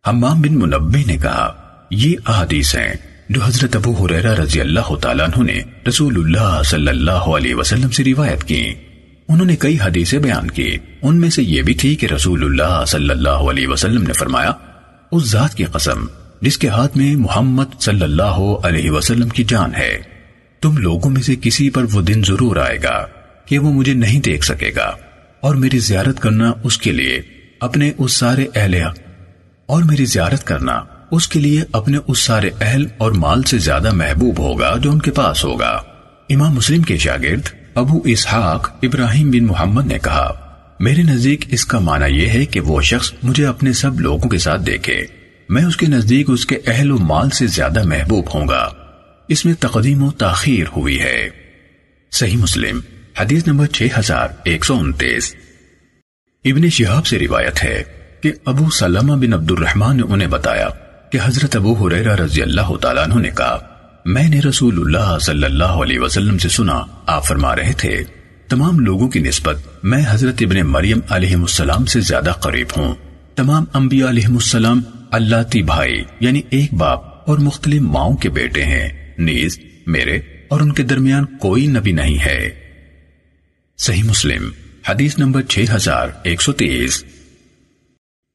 حمام 0.07 0.41
بن 0.41 0.59
منبی 0.59 1.03
نے 1.07 1.17
کہا 1.17 1.64
یہ 1.91 2.15
احادیث 2.25 2.75
ہیں 2.75 2.93
جو 3.29 3.41
حضرت 3.43 3.75
ابو 3.75 4.05
حریرہ 4.05 4.35
رضی 4.35 4.61
اللہ 4.61 4.95
تعالیٰ 5.01 5.27
عنہ 5.27 5.51
نے 5.51 5.61
رسول 5.87 6.15
اللہ 6.17 6.61
صلی 6.63 6.87
اللہ 6.87 7.11
علیہ 7.11 7.55
وسلم 7.55 7.89
سے 7.89 8.03
روایت 8.03 8.43
کی۔ 8.43 8.73
انہوں 9.29 9.45
نے 9.45 9.55
کئی 9.55 9.77
حدیثیں 9.81 10.19
بیان 10.19 10.51
کی۔ 10.51 10.77
ان 11.01 11.21
میں 11.21 11.29
سے 11.29 11.43
یہ 11.43 11.61
بھی 11.61 11.73
تھی 11.73 11.95
کہ 11.95 12.05
رسول 12.05 12.43
اللہ 12.43 12.85
صلی 12.85 13.09
اللہ 13.09 13.29
علیہ 13.29 13.67
وسلم 13.67 14.03
نے 14.03 14.13
فرمایا، 14.13 14.51
اس 15.11 15.23
ذات 15.23 15.55
کی 15.55 15.63
قسم 15.63 16.05
جس 16.41 16.57
کے 16.57 16.67
ہاتھ 16.67 16.97
میں 16.97 17.15
محمد 17.15 17.81
صلی 17.81 18.03
اللہ 18.03 18.45
علیہ 18.63 18.91
وسلم 18.91 19.29
کی 19.29 19.43
جان 19.43 19.75
ہے، 19.75 19.97
تم 20.61 20.77
لوگوں 20.77 21.09
میں 21.09 21.21
سے 21.21 21.35
کسی 21.41 21.69
پر 21.69 21.83
وہ 21.93 22.01
دن 22.01 22.21
ضرور 22.25 22.57
آئے 22.57 22.77
گا 22.83 23.07
کہ 23.45 23.59
وہ 23.59 23.71
مجھے 23.71 23.93
نہیں 23.93 24.21
دیکھ 24.21 24.45
سکے 24.45 24.71
گا۔ 24.75 24.91
اور 25.39 25.55
میری 25.55 25.79
زیارت 25.79 26.19
کرنا 26.19 26.51
اس 26.63 26.77
کے 26.77 26.91
لیے، 26.91 27.21
اپنے 27.59 27.91
اس 27.97 28.13
سارے 28.13 28.45
اہل 28.55 28.75
اور 29.65 29.83
میری 29.83 30.05
زیارت 30.05 30.43
کرنا 30.43 30.81
اس 31.11 31.27
کے 31.27 31.39
لیے 31.39 31.63
اپنے 31.71 31.97
اس 32.07 32.19
سارے 32.19 32.49
اہل 32.61 32.85
اور 32.97 33.11
مال 33.11 33.43
سے 33.43 33.57
زیادہ 33.57 33.93
محبوب 33.93 34.39
ہوگا 34.39 34.77
جو 34.77 34.91
ان 34.91 34.99
کے 34.99 35.11
پاس 35.11 35.45
ہوگا۔ 35.45 35.83
امام 36.29 36.53
مسلم 36.53 36.81
کے 36.81 36.97
شاگرد 36.97 37.49
ابو 37.75 38.01
اسحاق 38.05 38.71
ابراہیم 38.83 39.31
بن 39.31 39.45
محمد 39.45 39.85
نے 39.85 39.99
کہا، 39.99 40.57
میرے 40.79 41.03
نزدیک 41.03 41.45
اس 41.47 41.65
کا 41.65 41.79
معنی 41.79 42.23
یہ 42.23 42.29
ہے 42.29 42.45
کہ 42.45 42.59
وہ 42.59 42.81
شخص 42.81 43.11
مجھے 43.23 43.45
اپنے 43.45 43.73
سب 43.73 43.99
لوگوں 43.99 44.29
کے 44.29 44.37
ساتھ 44.37 44.61
دیکھے۔ 44.61 45.05
میں 45.49 45.63
اس 45.63 45.77
کے 45.77 45.85
نزدیک 45.85 46.29
اس 46.29 46.45
کے 46.45 46.57
اہل 46.67 46.91
و 46.91 46.97
مال 46.97 47.29
سے 47.29 47.47
زیادہ 47.47 47.83
محبوب 47.83 48.25
ہوں 48.35 48.47
گا۔ 48.47 48.69
اس 49.27 49.45
میں 49.45 49.53
تقدیم 49.59 50.03
و 50.03 50.11
تاخیر 50.11 50.65
ہوئی 50.75 50.99
ہے۔ 50.99 51.29
صحیح 52.11 52.37
مسلم، 52.37 52.79
حدیث 53.19 53.47
نمبر 53.47 53.65
6129 53.73 55.35
ابن 56.45 56.69
شہاب 56.69 57.05
سے 57.05 57.19
روایت 57.19 57.63
ہے 57.63 57.83
کہ 58.21 58.31
ابو 58.45 58.69
سلمہ 58.69 59.25
بن 59.25 59.33
عبد 59.33 59.51
الرحمن 59.51 59.97
نے 59.97 60.03
انہیں 60.09 60.27
بتایا 60.27 60.69
کہ 61.11 61.19
حضرت 61.23 61.55
ابو 61.55 61.73
حریرہ 61.73 62.15
رضی 62.15 62.41
اللہ 62.41 62.75
تعالیٰ 62.81 63.03
عنہ 63.03 63.13
نے 63.13 63.29
کہا، 63.29 63.59
میں 64.05 64.29
نے 64.29 64.39
رسول 64.39 64.79
اللہ 64.79 65.19
صلی 65.19 65.43
اللہ 65.43 65.63
علیہ 65.63 65.99
وسلم 65.99 66.37
سے 66.37 66.49
سنا، 66.49 66.81
آپ 67.05 67.25
فرما 67.25 67.55
رہے 67.55 67.73
تھے، 67.77 68.03
تمام 68.49 68.79
لوگوں 68.79 69.07
کی 69.07 69.19
نسبت 69.19 69.57
میں 69.83 70.03
حضرت 70.09 70.35
ابن 70.41 70.59
مریم 70.59 70.99
علیہ 71.09 71.35
السلام 71.35 71.85
سے 71.85 71.99
زیادہ 71.99 72.31
قریب 72.39 72.67
ہوں۔ 72.77 72.95
تمام 73.35 73.65
انبیاء 73.73 74.09
علیہ 74.09 74.27
السلام 74.27 74.81
اللہ 75.11 75.43
تی 75.43 75.63
بھائی 75.63 76.03
یعنی 76.19 76.41
ایک 76.49 76.73
باپ 76.73 77.29
اور 77.29 77.37
مختلف 77.37 77.81
ماؤں 77.81 78.17
کے 78.17 78.29
بیٹے 78.29 78.63
ہیں۔ 78.63 79.13
نیز، 79.17 79.59
میرے 79.87 80.19
اور 80.47 80.59
ان 80.59 80.71
کے 80.71 80.83
درمیان 80.83 81.25
کوئی 81.25 81.67
نبی 81.67 81.91
نہیں 81.91 82.25
ہے۔ 82.25 82.49
صحیح 83.77 84.03
مسلم، 84.03 84.49
حدیث 84.89 85.17
نمبر 85.17 85.41
6130 85.41 87.03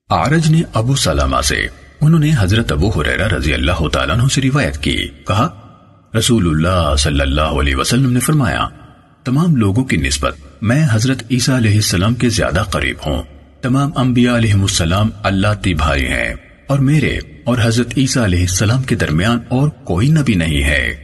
آرج 0.08 0.50
نے 0.50 0.62
ابو 0.74 0.96
سلامہ 0.96 1.40
سے 1.40 1.66
انہوں 2.00 2.20
نے 2.20 2.30
حضرت 2.38 2.72
ابو 2.72 2.88
حریرہ 2.88 3.28
رضی 3.28 3.54
اللہ 3.54 3.88
تعالیٰ 3.88 4.18
عنہ 4.18 4.28
سے 4.28 4.40
روایت 4.40 4.78
کی۔ 4.78 5.08
کہا، 5.26 5.48
رسول 6.18 6.48
اللہ 6.48 6.96
صلی 6.96 7.20
اللہ 7.20 7.40
علیہ 7.40 7.76
وسلم 7.76 8.12
نے 8.12 8.20
فرمایا، 8.20 8.68
تمام 9.24 9.56
لوگوں 9.56 9.84
کی 9.84 9.96
نسبت 9.96 10.36
میں 10.62 10.86
حضرت 10.92 11.22
عیسیٰ 11.30 11.56
علیہ 11.56 11.74
السلام 11.74 12.14
کے 12.14 12.28
زیادہ 12.28 12.64
قریب 12.70 12.96
ہوں۔ 13.06 13.22
تمام 13.62 13.90
انبیاء 13.96 14.36
علیہ 14.36 14.54
السلام 14.54 15.10
اللہ 15.22 15.54
تی 15.62 15.74
بھائی 15.74 16.06
ہیں۔ 16.06 16.34
اور 16.66 16.78
میرے 16.78 17.18
اور 17.44 17.58
حضرت 17.62 17.86
عیسیٰ 17.96 18.24
علیہ 18.24 18.40
السلام 18.40 18.82
کے 18.82 18.94
درمیان 18.94 19.38
اور 19.48 19.68
کوئی 19.68 20.08
نبی 20.08 20.34
نہیں 20.34 20.64
ہے۔ 20.64 20.94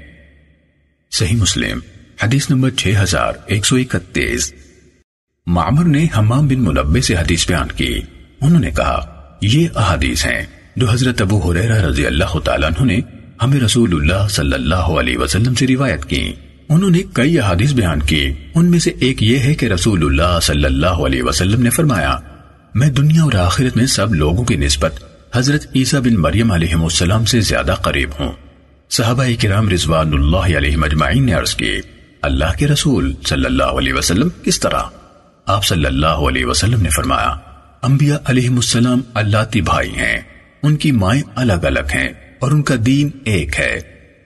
صحیح 1.11 1.37
مسلم، 1.37 1.79
حدیث 2.23 2.51
نمبر 2.51 2.71
6131 2.77 4.55
معمر 5.47 5.85
نے 5.85 6.07
حمام 6.19 6.49
بن 6.49 6.65
ملبے 6.65 7.01
سے 7.01 7.15
حدیث 7.15 7.49
بیان 7.49 7.69
کی۔ 7.69 8.01
انہوں 8.41 8.61
نے 8.61 8.71
کہا، 8.71 9.25
یہ 9.41 9.69
احادیث 9.75 10.27
ہیں۔ 10.27 10.43
جو 10.77 10.91
حضرت 10.91 11.21
ابو 11.23 11.39
حریرہ 11.39 11.81
رضی 11.83 12.07
اللہ 12.07 12.39
تعالیٰ 12.39 12.69
عنہ 12.69 12.87
نے 12.87 13.01
ہمیں 13.43 13.61
رسول 13.61 13.95
اللہ 13.95 14.29
صلی 14.29 14.53
اللہ 14.53 14.75
علیہ 14.75 15.19
وسلم 15.19 15.55
سے 15.55 15.67
روایت 15.67 16.05
کی۔ 16.05 16.33
انہوں 16.69 16.91
نے 16.91 16.99
کئی 17.13 17.39
احادیث 17.39 17.73
بیان 17.73 18.03
کی 18.03 18.33
ان 18.55 18.71
میں 18.71 18.79
سے 18.79 18.91
ایک 19.01 19.23
یہ 19.23 19.39
ہے 19.39 19.55
کہ 19.55 19.67
رسول 19.67 20.05
اللہ 20.05 20.39
صلی 20.43 20.65
اللہ 20.65 20.87
علیہ 20.87 21.23
وسلم 21.23 21.63
نے 21.63 21.71
فرمایا، 21.71 22.17
میں 22.75 22.91
دنیا 22.91 23.23
اور 23.23 23.33
آخرت 23.33 23.77
میں 23.77 23.87
سب 23.87 24.15
لوگوں 24.15 24.45
کی 24.45 24.57
نسبت 24.57 25.05
حضرت 25.35 25.67
عیسیٰ 25.75 26.01
بن 26.01 26.15
مریم 26.15 26.53
علیہ 26.53 26.75
السلام 26.75 27.25
سے 27.25 27.41
زیادہ 27.41 27.75
قریب 27.83 28.11
ہوں۔ 28.21 28.33
صحابہ 28.91 29.25
کرام 29.41 29.69
رضوان 29.69 30.13
اللہ 30.13 30.57
علیہ 30.57 30.77
مجمعین 30.77 31.27
نے 31.27 31.33
عرض 31.33 31.55
کی 31.55 31.81
اللہ 32.23 32.57
کے 32.59 32.69
رسول 32.69 33.13
صلی 33.27 33.45
اللہ 33.45 33.79
علیہ 33.79 33.95
وسلم 33.95 34.29
کس 34.43 34.61
طرح؟ 34.61 34.83
آپ 35.47 35.65
صلی 35.65 35.87
اللہ 35.87 36.23
علیہ 36.29 36.45
وسلم 36.45 36.83
نے 36.83 36.89
فرمایا، 36.89 37.35
انبیاء 37.83 38.17
علیہ 38.25 38.49
السلام 38.51 39.01
اللہ 39.15 39.45
تی 39.51 39.61
بھائی 39.61 39.91
ہیں۔ 39.91 40.36
ان 40.63 40.77
کی 40.77 40.93
مائیں 40.93 41.23
الگ 41.35 41.65
الگ 41.65 41.95
ہیں 41.95 42.09
اور 42.39 42.51
ان 42.51 42.63
کا 42.63 42.75
دین 42.87 43.11
ایک 43.25 43.59
ہے 43.59 43.81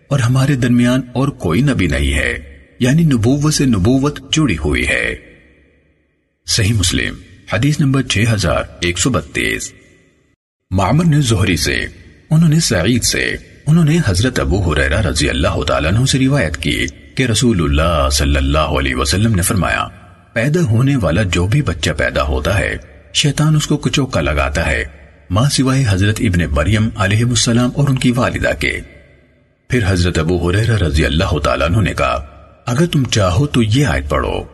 اور 0.09 0.21
ہمارے 0.21 0.55
درمیان 0.55 1.01
اور 1.13 1.29
کوئی 1.29 1.61
نبی 1.61 1.87
نہیں 1.87 2.15
ہے 2.15 2.39
یعنی 2.79 3.05
نبوت 3.05 3.55
سے 3.55 3.65
نبوت 3.65 4.33
جڑی 4.33 4.57
ہوئی 4.59 4.89
ہے۔ 4.89 5.15
صحیح 6.47 6.73
مسلم، 6.73 7.15
حدیث 7.53 7.81
نمبر 7.81 8.03
6132 8.03 9.73
معمر 10.71 11.05
نے 11.05 11.21
زہری 11.21 11.57
سے، 11.57 11.87
انہوں 12.31 12.49
نے 12.49 12.61
سعید 12.61 13.03
سے، 13.03 13.37
انہوں 13.67 13.85
نے 13.85 13.99
حضرت 14.07 14.41
ابو 14.41 14.73
حریرہ 14.73 15.01
رضی 15.01 15.29
اللہ 15.29 15.63
تعالیٰ 15.63 15.93
عنہ 15.93 16.05
سے 16.05 16.19
روایت 16.19 16.57
کی 16.57 16.87
کہ 17.15 17.23
رسول 17.23 17.63
اللہ 17.63 18.09
صلی 18.13 18.37
اللہ 18.37 18.59
علیہ 18.59 18.95
وسلم 18.95 19.35
نے 19.35 19.43
فرمایا، 19.43 19.87
پیدا 20.33 20.63
ہونے 20.63 20.97
والا 20.97 21.23
جو 21.23 21.47
بھی 21.47 21.63
بچہ 21.63 21.91
پیدا 21.91 22.23
ہوتا 22.23 22.59
ہے، 22.59 22.77
شیطان 23.15 23.57
اس 23.57 23.67
کو 23.67 23.77
کچوکا 23.77 24.21
لگاتا 24.21 24.67
ہے۔ 24.67 25.00
ماں 25.31 25.51
سوائے 25.51 25.85
حضرت 25.89 26.17
ابن 26.21 26.45
مریم 26.51 26.89
علیہ 26.97 27.25
السلام 27.25 27.71
اور 27.75 27.89
ان 27.89 27.99
کی 27.99 28.11
والدہ 28.11 28.51
کے۔ 28.61 28.81
پھر 29.69 29.81
حضرت 29.87 30.19
ابو 30.19 30.51
حریرہ 30.51 30.77
رضی 30.77 31.05
اللہ 31.05 31.39
تعالیٰ 31.39 31.67
عنہ 31.67 31.81
نے 31.81 31.95
کہا، 31.95 32.27
اگر 32.67 32.87
تم 32.87 33.05
چاہو 33.05 33.47
تو 33.47 33.63
یہ 33.63 33.87
آیت 33.87 34.09
پڑھو۔ 34.09 34.45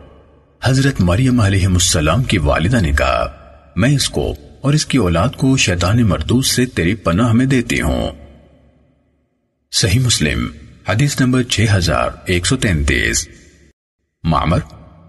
حضرت 0.63 0.93
مریم 0.99 1.39
علیہ 1.39 1.67
السلام 1.67 2.23
کی 2.23 2.37
والدہ 2.37 2.81
نے 2.81 2.91
کہا، 2.91 3.27
میں 3.75 3.89
اس 3.89 4.09
کو 4.09 4.35
اور 4.61 4.73
اس 4.73 4.85
کی 4.85 4.97
اولاد 4.97 5.29
کو 5.37 5.57
شیطان 5.57 6.03
مردود 6.03 6.45
سے 6.45 6.65
تیری 6.65 6.95
پناہ 6.95 7.31
میں 7.31 7.45
دیتی 7.45 7.81
ہوں۔ 7.81 8.11
صحیح 9.71 9.99
مسلم، 9.99 10.47
حدیث 10.89 11.21
نمبر 11.21 11.43
6133 11.43 13.29
معمر 14.23 14.59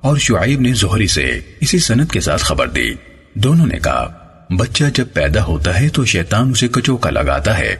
اور 0.00 0.16
شعیب 0.16 0.60
نے 0.60 0.72
زہری 0.72 1.06
سے 1.06 1.40
اسی 1.60 1.78
سنت 1.78 2.10
کے 2.10 2.20
ساتھ 2.20 2.42
خبر 2.42 2.68
دی۔ 2.68 2.90
دونوں 3.34 3.66
نے 3.66 3.78
کہا 3.78 4.17
بچہ 4.50 4.84
جب 4.94 5.06
پیدا 5.12 5.44
ہوتا 5.44 5.80
ہے 5.80 5.88
تو 5.88 6.04
شیطان 6.04 6.50
اسے 6.50 6.68
کچوکا 6.68 7.10
لگاتا 7.10 7.58
ہے 7.58 7.76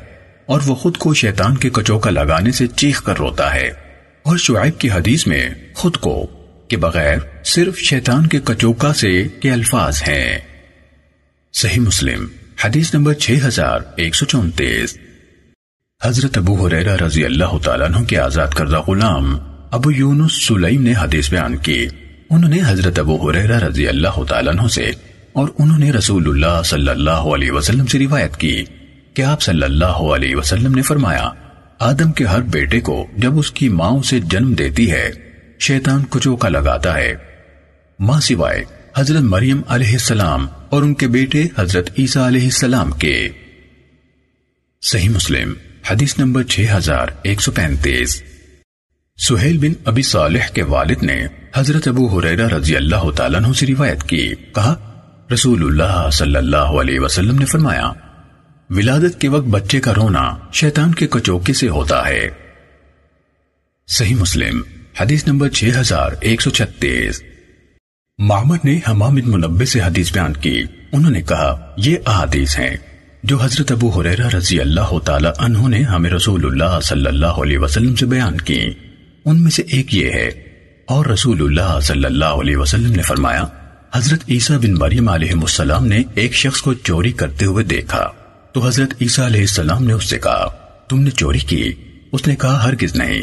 اور 0.47 0.61
وہ 0.67 0.75
خود 0.75 0.97
کو 0.97 1.15
شیطان 1.15 1.57
کے 1.57 1.71
کچوکا 1.73 2.11
لگانے 2.11 2.53
سے 2.53 2.67
چیخ 2.67 3.03
کر 3.03 3.17
روتا 3.19 3.55
ہے 3.55 3.71
اور 4.23 4.37
شعیب 4.37 4.81
کی 4.81 4.91
حدیث 4.91 5.27
میں 5.27 5.51
خود 5.75 5.97
کو 5.97 6.27
کہ 6.69 6.77
بغیر 6.77 7.19
صرف 7.45 7.79
شیطان 7.79 8.27
کے 8.27 8.39
کچوکا 8.45 8.95
سے 8.95 9.29
کے 9.41 9.51
الفاظ 9.51 10.03
ہیں۔ 10.09 10.39
صحیح 11.53 11.81
مسلم، 11.81 12.27
حدیث 12.65 12.95
نمبر 12.95 13.15
6134 13.15 14.97
حضرت 16.05 16.39
ابو 16.39 16.67
حریرہ 16.67 16.97
رضی 17.05 17.25
اللہ 17.25 17.59
تعالیٰ 17.65 17.87
عنہ 17.87 18.05
کے 18.05 18.19
آزاد 18.19 18.49
کردہ 18.49 18.81
غلام 18.81 19.39
ابو 19.71 19.93
یونس 19.93 20.47
سلیم 20.47 20.83
نے 20.83 20.93
حدیث 21.01 21.31
بیان 21.31 21.57
کی۔ 21.57 21.87
انہوں 22.31 22.51
نے 22.51 22.59
حضرت 22.67 22.99
ابو 22.99 23.31
حریرہ 23.31 23.59
رضی 23.59 23.89
اللہ 23.89 24.25
تعالیٰ 24.29 24.53
عنہ 24.53 24.69
سے 24.69 24.91
اور 25.33 25.49
انہوں 25.59 25.79
نے 25.79 25.91
رسول 25.93 26.29
اللہ 26.29 26.63
صلی 26.65 26.89
اللہ 26.89 27.11
علیہ 27.11 27.53
وسلم 27.53 27.87
سے 27.87 27.99
روایت 27.99 28.37
کی 28.37 28.65
کہ 29.15 29.23
آپ 29.23 29.43
صلی 29.43 29.63
اللہ 29.63 30.01
علیہ 30.15 30.37
وسلم 30.37 30.75
نے 30.75 30.83
فرمایا، 30.83 31.31
آدم 31.79 32.13
کے 32.13 32.25
ہر 32.25 32.43
بیٹے 32.43 32.81
کو 32.81 33.07
جب 33.17 33.39
اس 33.39 33.51
کی 33.51 33.69
ماں 33.69 33.91
اسے 33.91 34.21
جنم 34.21 34.53
دیتی 34.53 34.91
ہے، 34.93 35.11
شیطان 35.61 36.05
کچوکا 36.11 36.49
لگاتا 36.49 36.95
ہے۔ 36.95 37.15
ماں 37.99 38.21
سوائے 38.21 38.65
حضرت 38.97 39.23
مریم 39.23 39.61
علیہ 39.69 39.93
السلام 39.93 40.47
اور 40.71 40.83
ان 40.83 40.95
کے 40.95 41.09
بیٹے 41.09 41.47
حضرت 41.59 41.91
عیسیٰ 41.99 42.27
علیہ 42.27 42.45
السلام 42.45 42.91
کے۔ 42.91 43.29
صحیح 44.83 45.09
مسلم، 45.09 45.53
حدیث 45.91 46.19
نمبر 46.19 46.43
6135 46.43 48.23
سہیل 49.19 49.59
بن 49.59 49.73
ابی 49.85 50.03
صالح 50.03 50.49
کے 50.55 50.63
والد 50.63 51.03
نے 51.03 51.27
حضرت 51.57 51.89
ابو 51.89 52.19
حریرہ 52.19 52.49
رضی 52.49 52.77
اللہ 52.77 53.11
تعالیٰ 53.17 53.43
عنہ 53.45 53.53
سے 53.53 53.67
روایت 53.67 54.03
کی، 54.03 54.35
کہا 54.55 54.88
رسول 55.33 55.63
اللہ 55.63 56.11
صلی 56.11 56.37
اللہ 56.37 56.57
علیہ 56.57 57.01
وسلم 57.01 57.39
نے 57.39 57.45
فرمایا، 57.45 57.93
ولادت 58.71 59.21
کے 59.21 59.29
وقت 59.29 59.47
بچے 59.47 59.81
کا 59.81 59.95
رونا 59.95 60.37
شیطان 60.53 60.95
کے 60.95 61.07
کچوکے 61.07 61.53
سے 61.53 61.69
ہوتا 61.69 62.09
ہے۔ 62.09 62.29
صحیح 63.89 64.17
مسلم، 64.17 64.63
حدیث 65.01 65.27
نمبر 65.27 65.51
6136 65.51 67.23
معمر 68.19 68.57
نے 68.65 68.79
حمام 68.89 69.15
بن 69.15 69.31
منبع 69.31 69.65
سے 69.65 69.81
حدیث 69.81 70.13
بیان 70.13 70.33
کی۔ 70.33 70.63
انہوں 70.93 71.11
نے 71.11 71.23
کہا، 71.23 71.75
یہ 71.77 71.97
احادیث 72.07 72.59
ہیں 72.59 72.77
جو 73.23 73.37
حضرت 73.37 73.73
ابو 73.73 73.89
حریرہ 73.89 74.29
رضی 74.35 74.61
اللہ 74.61 74.99
تعالی 75.05 75.29
عنہ 75.39 75.69
نے 75.69 75.83
ہمیں 75.83 76.11
رسول 76.11 76.47
اللہ 76.47 76.81
صلی 76.81 77.07
اللہ 77.07 77.41
علیہ 77.45 77.59
وسلم 77.59 77.95
سے 77.95 78.07
بیان 78.07 78.41
کی۔ 78.41 78.61
ان 79.25 79.43
میں 79.43 79.51
سے 79.51 79.63
ایک 79.63 79.95
یہ 79.95 80.11
ہے، 80.11 80.29
اور 80.87 81.07
رسول 81.07 81.43
اللہ 81.43 81.81
صلی 81.81 82.05
اللہ 82.05 82.43
علیہ 82.43 82.57
وسلم 82.57 82.93
نے 82.93 83.03
فرمایا 83.03 83.45
حضرت 83.95 84.21
عیسیٰ 84.29 84.57
بن 84.57 84.75
مریم 84.75 85.09
علیہ 85.09 85.33
السلام 85.33 85.87
نے 85.87 86.03
ایک 86.15 86.35
شخص 86.35 86.61
کو 86.61 86.75
چوری 86.75 87.13
کرتے 87.13 87.45
ہوئے 87.45 87.65
دیکھا۔ 87.65 88.13
تو 88.53 88.67
حضرت 88.67 88.91
عیسیٰ 89.01 89.25
علیہ 89.25 89.41
السلام 89.41 89.85
نے 89.85 89.93
اس 89.93 90.11
سے 90.11 90.19
کہا، 90.19 90.55
تم 90.89 91.01
نے 91.01 91.11
چوری 91.11 91.39
کی۔ 91.39 91.73
اس 92.13 92.27
نے 92.27 92.37
کہا، 92.37 92.65
ہرگز 92.65 92.97
نہیں۔ 92.97 93.23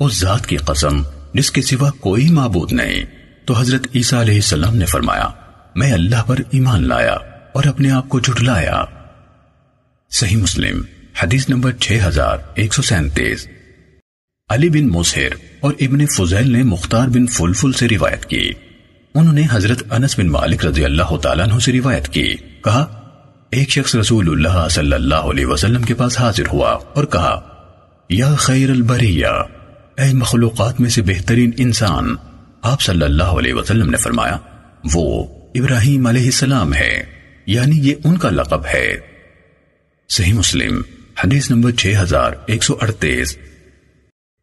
اس 0.00 0.20
ذات 0.20 0.46
کی 0.46 0.56
قسم، 0.56 1.02
جس 1.34 1.50
کے 1.50 1.62
سوا 1.62 1.90
کوئی 1.90 2.28
معبود 2.28 2.72
نہیں۔ 2.72 3.04
تو 3.44 3.54
حضرت 3.54 3.86
عیسیٰ 3.94 4.20
علیہ 4.20 4.34
السلام 4.34 4.76
نے 4.76 4.86
فرمایا، 4.86 5.28
میں 5.76 5.92
اللہ 5.92 6.22
پر 6.26 6.36
ایمان 6.50 6.88
لایا 6.88 7.14
اور 7.52 7.64
اپنے 7.64 7.90
آپ 7.90 8.08
کو 8.08 8.20
جھٹلایا۔ 8.20 8.84
صحیح 10.10 10.36
مسلم، 10.36 10.82
حدیث 11.22 11.48
نمبر 11.48 11.72
6137 11.80 13.46
علی 14.48 14.68
بن 14.68 14.88
مسہر 14.88 15.28
اور 15.60 15.72
ابن 15.80 16.06
فضیل 16.06 16.50
نے 16.50 16.62
مختار 16.62 17.08
بن 17.08 17.26
فلفل 17.26 17.72
سے 17.72 17.88
روایت 17.88 18.26
کی۔ 18.26 18.50
انہوں 19.18 19.34
نے 19.34 19.46
حضرت 19.50 19.82
انس 19.90 20.18
بن 20.18 20.26
مالک 20.26 20.66
رضی 20.66 20.84
اللہ 20.84 21.16
تعالیٰ 21.16 21.48
عنہ 21.48 21.58
سے 21.58 21.72
روایت 21.72 22.08
کی۔ 22.08 22.34
کہا، 22.64 23.02
ایک 23.50 23.70
شخص 23.70 23.94
رسول 23.94 24.28
اللہ 24.28 24.68
صلی 24.68 24.92
اللہ 24.92 25.14
علیہ 25.14 25.46
وسلم 25.46 25.82
کے 25.82 25.94
پاس 25.94 26.20
حاضر 26.20 26.42
ہوا 26.52 26.70
اور 26.70 27.04
کہا، 27.04 27.40
یا 28.10 28.34
خیر 28.34 28.70
البریہ، 28.70 29.26
اے 29.96 30.12
مخلوقات 30.12 30.80
میں 30.80 30.90
سے 30.90 31.02
بہترین 31.02 31.50
انسان، 31.56 32.14
آپ 32.62 32.80
صلی 32.80 33.02
اللہ 33.02 33.22
علیہ 33.22 33.54
وسلم 33.54 33.90
نے 33.90 33.96
فرمایا، 33.96 34.36
وہ 34.94 35.26
ابراہیم 35.54 36.06
علیہ 36.06 36.24
السلام 36.24 36.74
ہے 36.74 37.02
یعنی 37.46 37.88
یہ 37.88 37.94
ان 38.04 38.18
کا 38.18 38.30
لقب 38.30 38.66
ہے۔ 38.74 38.96
صحیح 40.08 40.32
مسلم، 40.32 40.82
حدیث 41.24 41.50
نمبر 41.50 41.72
6138 41.72 43.36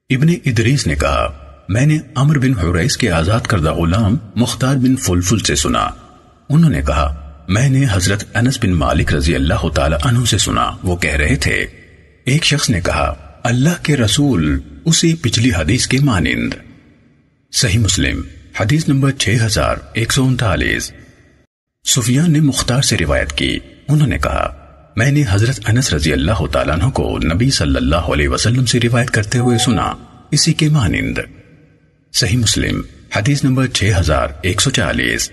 ابن 0.09 0.27
ادریس 0.45 0.87
نے 0.87 0.95
کہا 0.95 1.42
میں 1.69 1.85
نے 1.85 1.97
عمر 2.15 2.37
بن 2.37 2.59
حریس 2.59 2.97
کے 2.97 3.11
آزاد 3.11 3.39
کردہ 3.39 3.73
غلام 3.73 4.17
مختار 4.35 4.75
بن 4.75 4.95
فلفل 4.95 5.39
سے 5.39 5.55
سنا۔ 5.55 5.89
انہوں 6.49 6.71
نے 6.71 6.81
کہا، 6.81 7.31
میں 7.47 7.69
نے 7.69 7.85
حضرت 7.91 8.23
انس 8.33 8.59
بن 8.63 8.69
مالک 8.69 9.13
رضی 9.13 9.35
اللہ 9.35 9.69
تعالی 9.69 9.95
عنہ 10.03 10.25
سے 10.25 10.37
سنا۔ 10.37 10.71
وہ 10.83 10.95
کہہ 10.95 11.15
رہے 11.15 11.35
تھے، 11.35 11.65
ایک 12.25 12.45
شخص 12.45 12.69
نے 12.69 12.81
کہا، 12.81 13.13
اللہ 13.43 13.83
کے 13.83 13.97
رسول 13.97 14.59
اسی 14.85 15.15
پچھلی 15.15 15.49
حدیث 15.49 15.87
کے 15.87 15.97
مانند۔ 16.01 16.53
صحیح 17.51 17.79
مسلم، 17.79 18.21
حدیث 18.59 18.87
نمبر 18.87 19.11
6139 19.11 20.91
سفیان 21.87 22.31
نے 22.31 22.39
مختار 22.39 22.81
سے 22.81 22.97
روایت 22.99 23.33
کی۔ 23.33 23.59
انہوں 23.87 24.07
نے 24.07 24.17
کہا، 24.17 24.53
میں 24.95 25.11
نے 25.11 25.23
حضرت 25.29 25.59
انس 25.65 25.93
رضی 25.93 26.13
اللہ 26.13 26.45
تعالیٰ 26.51 26.73
عنہ 26.73 26.89
کو 26.89 27.17
نبی 27.33 27.49
صلی 27.49 27.75
اللہ 27.75 27.95
علیہ 27.95 28.29
وسلم 28.29 28.65
سے 28.65 28.79
روایت 28.83 29.11
کرتے 29.11 29.39
ہوئے 29.39 29.57
سنا۔ 29.57 29.93
اسی 30.31 30.53
کے 30.53 30.69
مانند۔ 30.69 31.17
صحیح 32.15 32.37
مسلم، 32.37 32.81
حدیث 33.15 33.43
نمبر 33.43 33.67
6140 33.67 35.31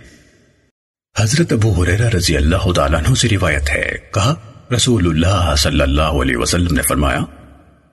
حضرت 1.19 1.53
ابو 1.53 1.83
حریرہ 1.83 2.09
رضی 2.09 2.37
اللہ 2.37 2.73
تعالیٰ 2.73 3.05
عنہ 3.05 3.15
سے 3.15 3.29
روایت 3.29 3.71
ہے، 3.71 3.93
کہا، 4.15 4.35
رسول 4.75 5.07
اللہ 5.07 5.55
صلی 5.59 5.81
اللہ 5.81 6.03
علیہ 6.03 6.37
وسلم 6.37 6.75
نے 6.75 6.83
فرمایا، 6.83 7.21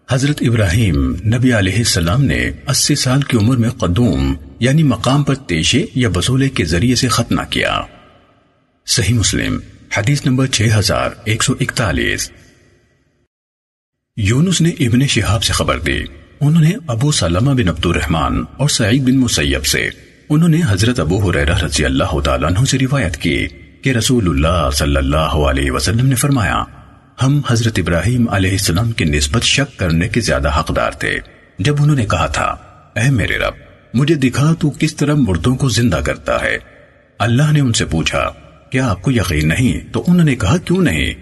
حضرت 0.10 0.38
ابراہیم 0.42 1.16
نبی 1.26 1.54
علیہ 1.54 1.78
السلام 1.78 2.24
نے 2.24 2.52
اسی 2.68 2.96
سال 2.96 3.22
کی 3.22 3.38
عمر 3.38 3.58
میں 3.58 3.70
قدوم 3.70 4.36
یعنی 4.60 4.84
مقام 4.84 5.24
پر 5.24 5.36
تیشے 5.36 5.86
یا 5.96 6.10
بسولے 6.10 6.50
کے 6.50 6.66
ذریعے 6.66 6.96
سے 6.96 7.08
ختمہ 7.08 7.42
کیا۔ 7.50 7.82
صحیح 8.88 9.16
مسلم، 9.16 9.60
حدیث 9.98 10.26
نمبر 10.26 10.48
6141 10.48 12.32
یونس 14.18 14.62
نے 14.62 14.70
ابن 14.70 15.08
شہاب 15.08 15.44
سے 15.44 15.54
خبر 15.54 15.80
دی۔ 15.80 16.04
انہوں 16.42 16.62
نے 16.62 16.72
ابو 16.88 17.12
سلمہ 17.12 17.52
بن 17.52 17.70
عبد 17.70 17.86
الرحمن 17.86 18.44
اور 18.58 18.70
سعید 18.70 19.04
بن 19.04 19.18
مسیب 19.18 19.66
سے، 19.66 19.90
انہوں 20.30 20.50
نے 20.50 20.62
حضرت 20.68 21.00
ابو 21.00 21.30
حریرہ 21.30 21.58
رضی 21.58 21.86
اللہ 21.86 22.20
تعالیٰ 22.20 22.50
عنہ 22.50 22.66
سے 22.66 22.78
روایت 22.78 23.18
کی 23.18 23.48
کہ 23.82 23.90
رسول 23.90 24.30
اللہ 24.30 24.70
صلی 24.74 24.96
اللہ 24.96 25.42
علیہ 25.50 25.72
وسلم 25.72 26.06
نے 26.06 26.16
فرمایا، 26.16 26.64
ہم 27.22 27.42
حضرت 27.48 27.80
ابراہیم 27.80 28.30
علیہ 28.30 28.52
السلام 28.52 28.92
کی 28.92 29.06
نسبت 29.06 29.44
شک 29.44 29.80
کرنے 29.80 30.08
کے 30.08 30.22
زیادہ 30.22 30.60
حقدار 30.60 30.92
تھے۔ 30.92 31.20
جب 31.60 31.76
انہوں 31.80 31.96
نے 31.96 32.06
کہا 32.06 32.28
تھا، 32.28 32.56
اے 32.96 33.10
میرے 33.10 33.38
رب، 33.38 33.54
مجھے 33.94 34.16
دکھا 34.16 34.54
تو 34.54 34.70
کس 34.70 34.96
طرح 34.96 35.14
مردوں 35.14 35.56
کو 35.56 35.70
زندہ 35.70 35.96
کرتا 35.96 36.42
ہے۔ 36.42 36.58
اللہ 37.20 37.52
نے 37.52 37.60
ان 37.60 37.74
سے 37.74 37.86
پوچھا، 37.86 38.30
کیا 38.72 38.88
آپ 38.90 39.02
کو 39.02 39.12
یقین 39.12 39.48
نہیں؟ 39.48 39.94
تو 39.94 40.04
انہوں 40.08 40.26
نے 40.26 40.36
کہا، 40.36 40.58
کیوں 40.58 40.82
نہیں؟ 40.82 41.14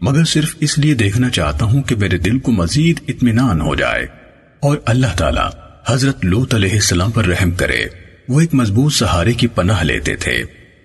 مگر 0.00 0.24
صرف 0.24 0.56
اس 0.60 0.78
لیے 0.78 0.94
دیکھنا 0.94 1.30
چاہتا 1.30 1.64
ہوں 1.64 1.82
کہ 1.82 1.96
میرے 1.96 2.18
دل 2.18 2.38
کو 2.38 2.52
مزید 2.52 3.00
اطمینان 3.08 3.60
ہو 3.60 3.74
جائے۔ 3.74 4.21
اور 4.62 4.76
اللہ 4.86 5.16
تعالیٰ 5.16 5.50
حضرت 5.88 6.24
لوت 6.24 6.54
علیہ 6.54 6.72
السلام 6.72 7.10
پر 7.10 7.24
رحم 7.24 7.50
کرے، 7.50 7.84
وہ 8.28 8.40
ایک 8.40 8.54
مضبوط 8.54 8.92
سہارے 8.92 9.32
کی 9.32 9.46
پناہ 9.46 9.82
لیتے 9.82 10.16
تھے۔ 10.16 10.44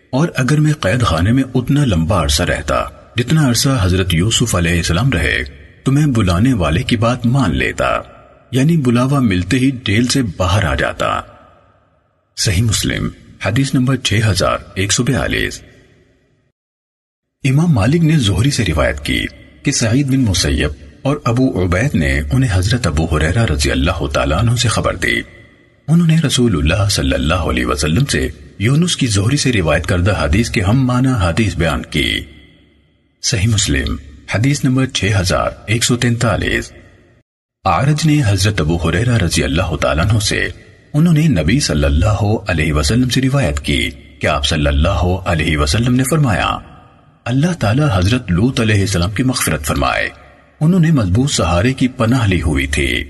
اور 0.09 0.27
اگر 0.35 0.59
میں 0.59 0.73
قید 0.73 1.01
خانے 1.01 1.31
میں 1.31 1.43
اتنا 1.55 1.85
لمبا 1.85 2.23
عرصہ 2.23 2.43
رہتا، 2.43 2.83
جتنا 3.15 3.49
عرصہ 3.49 3.69
حضرت 3.81 4.13
یوسف 4.13 4.55
علیہ 4.55 4.77
السلام 4.77 5.09
رہے، 5.09 5.43
تو 5.83 5.91
میں 5.91 6.05
بلانے 6.05 6.53
والے 6.53 6.83
کی 6.83 6.97
بات 6.97 7.25
مان 7.25 7.55
لیتا 7.55 8.01
یعنی 8.51 8.77
بلاوا 8.77 9.19
ملتے 9.19 9.57
ہی 9.57 9.71
جیل 9.71 10.07
سے 10.07 10.21
باہر 10.37 10.63
آ 10.63 10.75
جاتا۔ 10.75 11.21
صحیح 12.37 12.63
مسلم، 12.63 13.09
حدیث 13.45 13.73
نمبر 13.73 13.95
6142 14.03 15.61
امام 17.43 17.71
مالک 17.71 18.01
نے 18.01 18.17
زہری 18.17 18.51
سے 18.51 18.63
روایت 18.65 19.05
کی 19.05 19.25
کہ 19.63 19.71
سعید 19.71 20.07
بن 20.07 20.19
مسیب 20.19 20.86
اور 21.07 21.17
ابو 21.23 21.45
عبید 21.63 21.95
نے 21.95 22.19
انہیں 22.31 22.49
حضرت 22.53 22.87
ابو 22.87 23.05
حریرہ 23.05 23.45
رضی 23.45 23.71
اللہ 23.71 24.05
تعالیٰ 24.07 24.37
عنہ 24.37 24.55
سے 24.55 24.67
خبر 24.67 24.95
دی۔ 24.95 25.19
انہوں 25.87 26.07
نے 26.07 26.15
رسول 26.27 26.57
اللہ 26.57 26.89
صلی 26.89 27.13
اللہ 27.13 27.45
علیہ 27.51 27.65
وسلم 27.65 28.05
سے 28.05 28.27
یونس 28.59 28.95
کی 28.97 29.07
زہری 29.07 29.37
سے 29.37 29.53
روایت 29.53 29.85
کردہ 29.85 30.13
حدیث 30.19 30.49
کے 30.49 30.61
ہم 30.61 30.85
معنی 30.87 31.13
حدیث 31.21 31.55
بیان 31.55 31.81
کی۔ 31.89 32.09
صحیح 33.23 33.47
مسلم، 33.47 33.95
حدیث 34.35 34.63
نمبر 34.63 34.85
6143 34.93 36.71
آرج 37.65 38.05
نے 38.05 38.21
حضرت 38.25 38.61
ابو 38.61 38.75
حریرہ 38.75 39.17
رضی 39.17 39.43
اللہ 39.43 39.75
تعالیٰ 39.75 40.05
عنہ 40.05 40.19
سے 40.19 40.47
انہوں 40.93 41.13
نے 41.13 41.27
نبی 41.27 41.59
صلی 41.59 41.83
اللہ 41.83 42.21
علیہ 42.47 42.73
وسلم 42.73 43.09
سے 43.09 43.21
روایت 43.21 43.59
کی 43.59 43.89
کہ 44.19 44.27
آپ 44.27 44.45
صلی 44.45 44.67
اللہ 44.67 45.03
علیہ 45.25 45.57
وسلم 45.57 45.95
نے 45.95 46.03
فرمایا، 46.09 46.57
اللہ 47.25 47.53
تعالیٰ 47.59 47.87
حضرت 47.93 48.31
لوت 48.31 48.59
علیہ 48.59 48.81
السلام 48.81 49.11
کی 49.11 49.23
مغفرت 49.23 49.65
فرمائے۔ 49.65 50.09
انہوں 50.61 50.79
نے 50.79 50.91
مضبوط 50.91 51.31
سہارے 51.31 51.73
کی 51.73 51.87
پناہ 51.87 52.27
لی 52.27 52.41
ہوئی 52.41 52.67
تھی۔ 52.67 53.03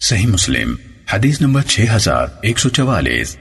صحیح 0.00 0.26
مسلم، 0.26 0.74
حدیث 1.12 1.40
نمبر 1.40 1.62
6144 1.68 3.36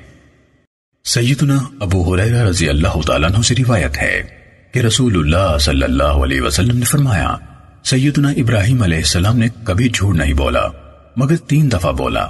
سیدنا 1.05 1.57
ابو 1.79 2.15
حریرہ 2.15 2.47
رضی 2.47 2.69
اللہ 2.69 3.01
تعالیٰ 3.07 3.29
عنہ 3.31 3.41
سے 3.41 3.55
روایت 3.55 3.97
ہے 3.97 4.23
کہ 4.71 4.79
رسول 4.79 5.19
اللہ 5.19 5.57
صلی 5.57 5.83
اللہ 5.83 6.03
علیہ 6.03 6.41
وسلم 6.41 6.77
نے 6.77 6.85
فرمایا، 6.85 7.35
سیدنا 7.83 8.29
ابراہیم 8.29 8.83
علیہ 8.83 8.97
السلام 8.97 9.37
نے 9.37 9.47
کبھی 9.63 9.89
جھوٹ 9.89 10.15
نہیں 10.15 10.33
بولا، 10.33 10.67
مگر 11.15 11.35
تین 11.35 11.71
دفعہ 11.71 11.91
بولا۔ 11.91 12.27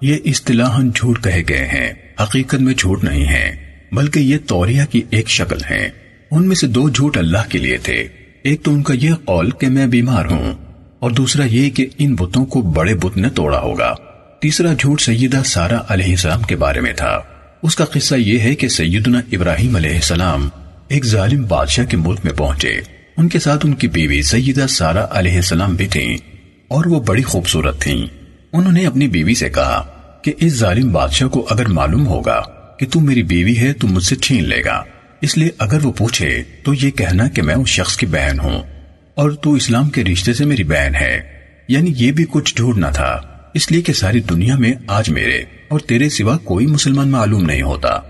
یہ 0.00 0.16
اصطلاحاً 0.24 0.90
جھوٹ 0.94 1.24
کہے 1.24 1.42
گئے 1.48 1.66
ہیں، 1.66 1.92
حقیقت 2.22 2.60
میں 2.60 2.74
جھوٹ 2.74 3.04
نہیں 3.04 3.26
ہے 3.26 3.56
بلکہ 3.92 4.20
یہ 4.20 4.38
توریہ 4.46 4.82
کی 4.90 5.02
ایک 5.10 5.28
شکل 5.28 5.58
ہے 5.70 5.90
ان 6.30 6.48
میں 6.48 6.56
سے 6.56 6.66
دو 6.66 6.90
جھوٹ 6.90 7.16
اللہ 7.16 7.48
کے 7.48 7.58
لیے 7.58 7.78
تھے۔ 7.78 8.08
ایک 8.46 8.62
تو 8.62 8.74
ان 8.74 8.82
کا 8.82 8.94
یہ 8.94 9.10
قول 9.24 9.50
کہ 9.50 9.68
میں 9.68 9.86
بیمار 9.86 10.24
ہوں 10.24 10.54
اور 10.98 11.10
دوسرا 11.10 11.44
یہ 11.44 11.70
کہ 11.70 11.86
ان 11.98 12.14
بتوں 12.14 12.46
کو 12.46 12.60
بڑے 12.60 12.94
بت 12.94 13.16
نے 13.16 13.28
توڑا 13.28 13.60
ہوگا۔ 13.60 13.94
تیسرا 14.40 14.72
جھوٹ 14.72 15.00
سیدہ 15.00 15.40
سارا 15.44 15.78
علیہ 15.88 16.06
السلام 16.06 16.42
کے 16.42 16.56
بارے 16.56 16.80
میں 16.80 16.92
تھا۔ 16.92 17.20
اس 17.62 17.76
کا 17.76 17.84
قصہ 17.84 18.14
یہ 18.14 18.38
ہے 18.38 18.54
کہ 18.54 18.68
سیدنا 18.68 19.20
ابراہیم 19.32 19.76
علیہ 19.76 19.94
السلام 19.94 20.48
ایک 20.88 21.04
ظالم 21.04 21.44
بادشاہ 21.44 21.84
کے 21.84 21.96
ملک 21.96 22.18
میں 22.24 22.32
پہنچے۔ 22.32 22.80
ان 23.16 23.28
کے 23.28 23.38
ساتھ 23.38 23.66
ان 23.66 23.74
کی 23.74 23.88
بیوی 23.88 24.22
سیدہ 24.22 24.66
سارا 24.68 25.06
علیہ 25.10 25.34
السلام 25.34 25.74
بھی 25.74 25.86
تھیں 25.86 26.16
اور 26.68 26.84
وہ 26.84 27.00
بڑی 27.00 27.22
خوبصورت 27.22 27.80
تھیں۔ 27.80 28.06
انہوں 28.52 28.72
نے 28.72 28.86
اپنی 28.86 29.08
بیوی 29.08 29.34
سے 29.34 29.48
کہا 29.48 29.86
کہ 30.22 30.32
اس 30.38 30.52
ظالم 30.52 30.92
بادشاہ 30.92 31.28
کو 31.28 31.46
اگر 31.50 31.68
معلوم 31.68 32.06
ہوگا 32.06 32.42
کہ 32.78 32.86
تم 32.92 33.04
میری 33.04 33.22
بیوی 33.22 33.58
ہے 33.58 33.72
تو 33.72 33.88
مجھ 33.88 34.04
سے 34.04 34.16
چھین 34.16 34.48
لے 34.48 34.64
گا۔ 34.64 34.82
اس 35.20 35.38
لیے 35.38 35.50
اگر 35.58 35.86
وہ 35.86 35.92
پوچھے 35.92 36.42
تو 36.62 36.74
یہ 36.74 36.90
کہنا 36.90 37.28
کہ 37.28 37.42
میں 37.42 37.54
اس 37.54 37.68
شخص 37.68 37.96
کی 37.96 38.06
بہن 38.06 38.40
ہوں 38.40 38.62
اور 39.14 39.30
تو 39.30 39.52
اسلام 39.52 39.90
کے 39.90 40.04
رشتے 40.04 40.32
سے 40.32 40.44
میری 40.44 40.64
بہن 40.64 40.94
ہے 40.94 41.22
یعنی 41.68 41.92
یہ 41.96 42.12
بھی 42.12 42.24
کچھ 42.30 42.56
جھوٹ 42.56 42.78
نہ 42.78 42.86
تھا۔ 42.94 43.20
اس 43.54 43.70
لیے 43.70 43.80
کہ 43.80 43.92
ساری 43.92 44.20
دنیا 44.20 44.56
میں 44.56 44.72
آج 44.86 45.10
میرے 45.10 45.42
اور 45.68 45.80
تیرے 45.80 46.08
سوا 46.08 46.36
کوئی 46.36 46.66
مسلمان 46.66 47.08
معلوم 47.08 47.44
نہیں 47.44 47.62
ہوتا۔ 47.62 48.00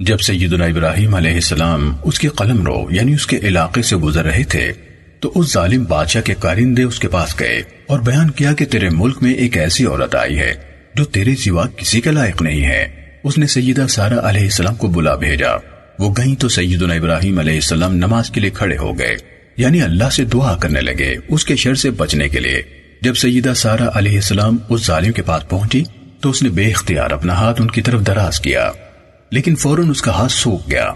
جب 0.00 0.18
سیدنا 0.18 0.64
ابراہیم 0.64 1.14
علیہ 1.14 1.34
السلام 1.34 1.96
اس 2.04 2.18
کے 2.18 2.28
قلم 2.28 2.62
رو 2.66 2.86
یعنی 2.90 3.14
اس 3.14 3.26
کے 3.26 3.38
علاقے 3.38 3.82
سے 3.82 3.96
گزر 3.96 4.24
رہے 4.24 4.44
تھے، 4.44 4.72
تو 5.20 5.32
اس 5.34 5.52
ظالم 5.52 5.84
بادشاہ 5.84 6.22
کے 6.22 6.34
کارندے 6.38 6.82
اس 6.82 6.98
کے 6.98 7.08
پاس 7.08 7.40
گئے 7.40 7.62
اور 7.86 8.00
بیان 8.00 8.30
کیا 8.30 8.52
کہ 8.52 8.64
تیرے 8.64 8.88
ملک 8.90 9.22
میں 9.22 9.34
ایک 9.34 9.58
ایسی 9.58 9.84
عورت 9.84 10.14
آئی 10.14 10.38
ہے 10.38 10.54
جو 10.94 11.04
تیرے 11.04 11.36
سوا 11.36 11.66
کسی 11.76 12.00
کے 12.00 12.10
لائق 12.10 12.42
نہیں 12.42 12.64
ہے۔ 12.64 12.88
اس 13.24 13.38
نے 13.38 13.46
سیدہ 13.46 13.86
سارا 13.86 14.30
علیہ 14.30 14.42
السلام 14.42 14.74
کو 14.74 14.88
بلا 14.88 15.14
بھیجا۔ 15.14 15.75
وہ 15.98 16.14
گئیں 16.16 16.34
تو 16.34 16.48
سیدنا 16.48 16.94
ابراہیم 16.94 17.38
علیہ 17.38 17.54
السلام 17.54 17.94
نماز 17.94 18.30
کے 18.30 18.40
لیے 18.40 18.50
کھڑے 18.50 18.76
ہو 18.76 18.98
گئے۔ 18.98 19.16
یعنی 19.56 19.82
اللہ 19.82 20.10
سے 20.12 20.24
دعا 20.24 20.56
کرنے 20.56 20.80
لگے 20.80 21.14
اس 21.28 21.44
کے 21.44 21.56
شر 21.56 21.74
سے 21.74 21.90
بچنے 21.90 22.28
کے 22.28 22.40
لیے۔ 22.40 22.62
جب 23.00 23.14
سیدہ 23.14 23.52
سارا 23.56 23.88
علیہ 23.94 24.14
السلام 24.14 24.56
اس 24.68 24.86
ظالم 24.86 25.12
کے 25.12 25.22
پاس 25.22 25.48
پہنچی 25.48 25.84
تو 26.20 26.30
اس 26.30 26.42
نے 26.42 26.48
بے 26.48 26.64
اختیار 26.64 27.10
اپنا 27.10 27.34
ہاتھ 27.34 27.62
ان 27.62 27.68
کی 27.68 27.82
طرف 27.82 28.06
دراز 28.06 28.40
کیا۔ 28.40 28.70
لیکن 29.30 29.56
فوراً 29.56 29.90
اس 29.90 30.02
کا 30.02 30.12
ہاتھ 30.12 30.32
سوکھ 30.32 30.70
گیا۔ 30.70 30.90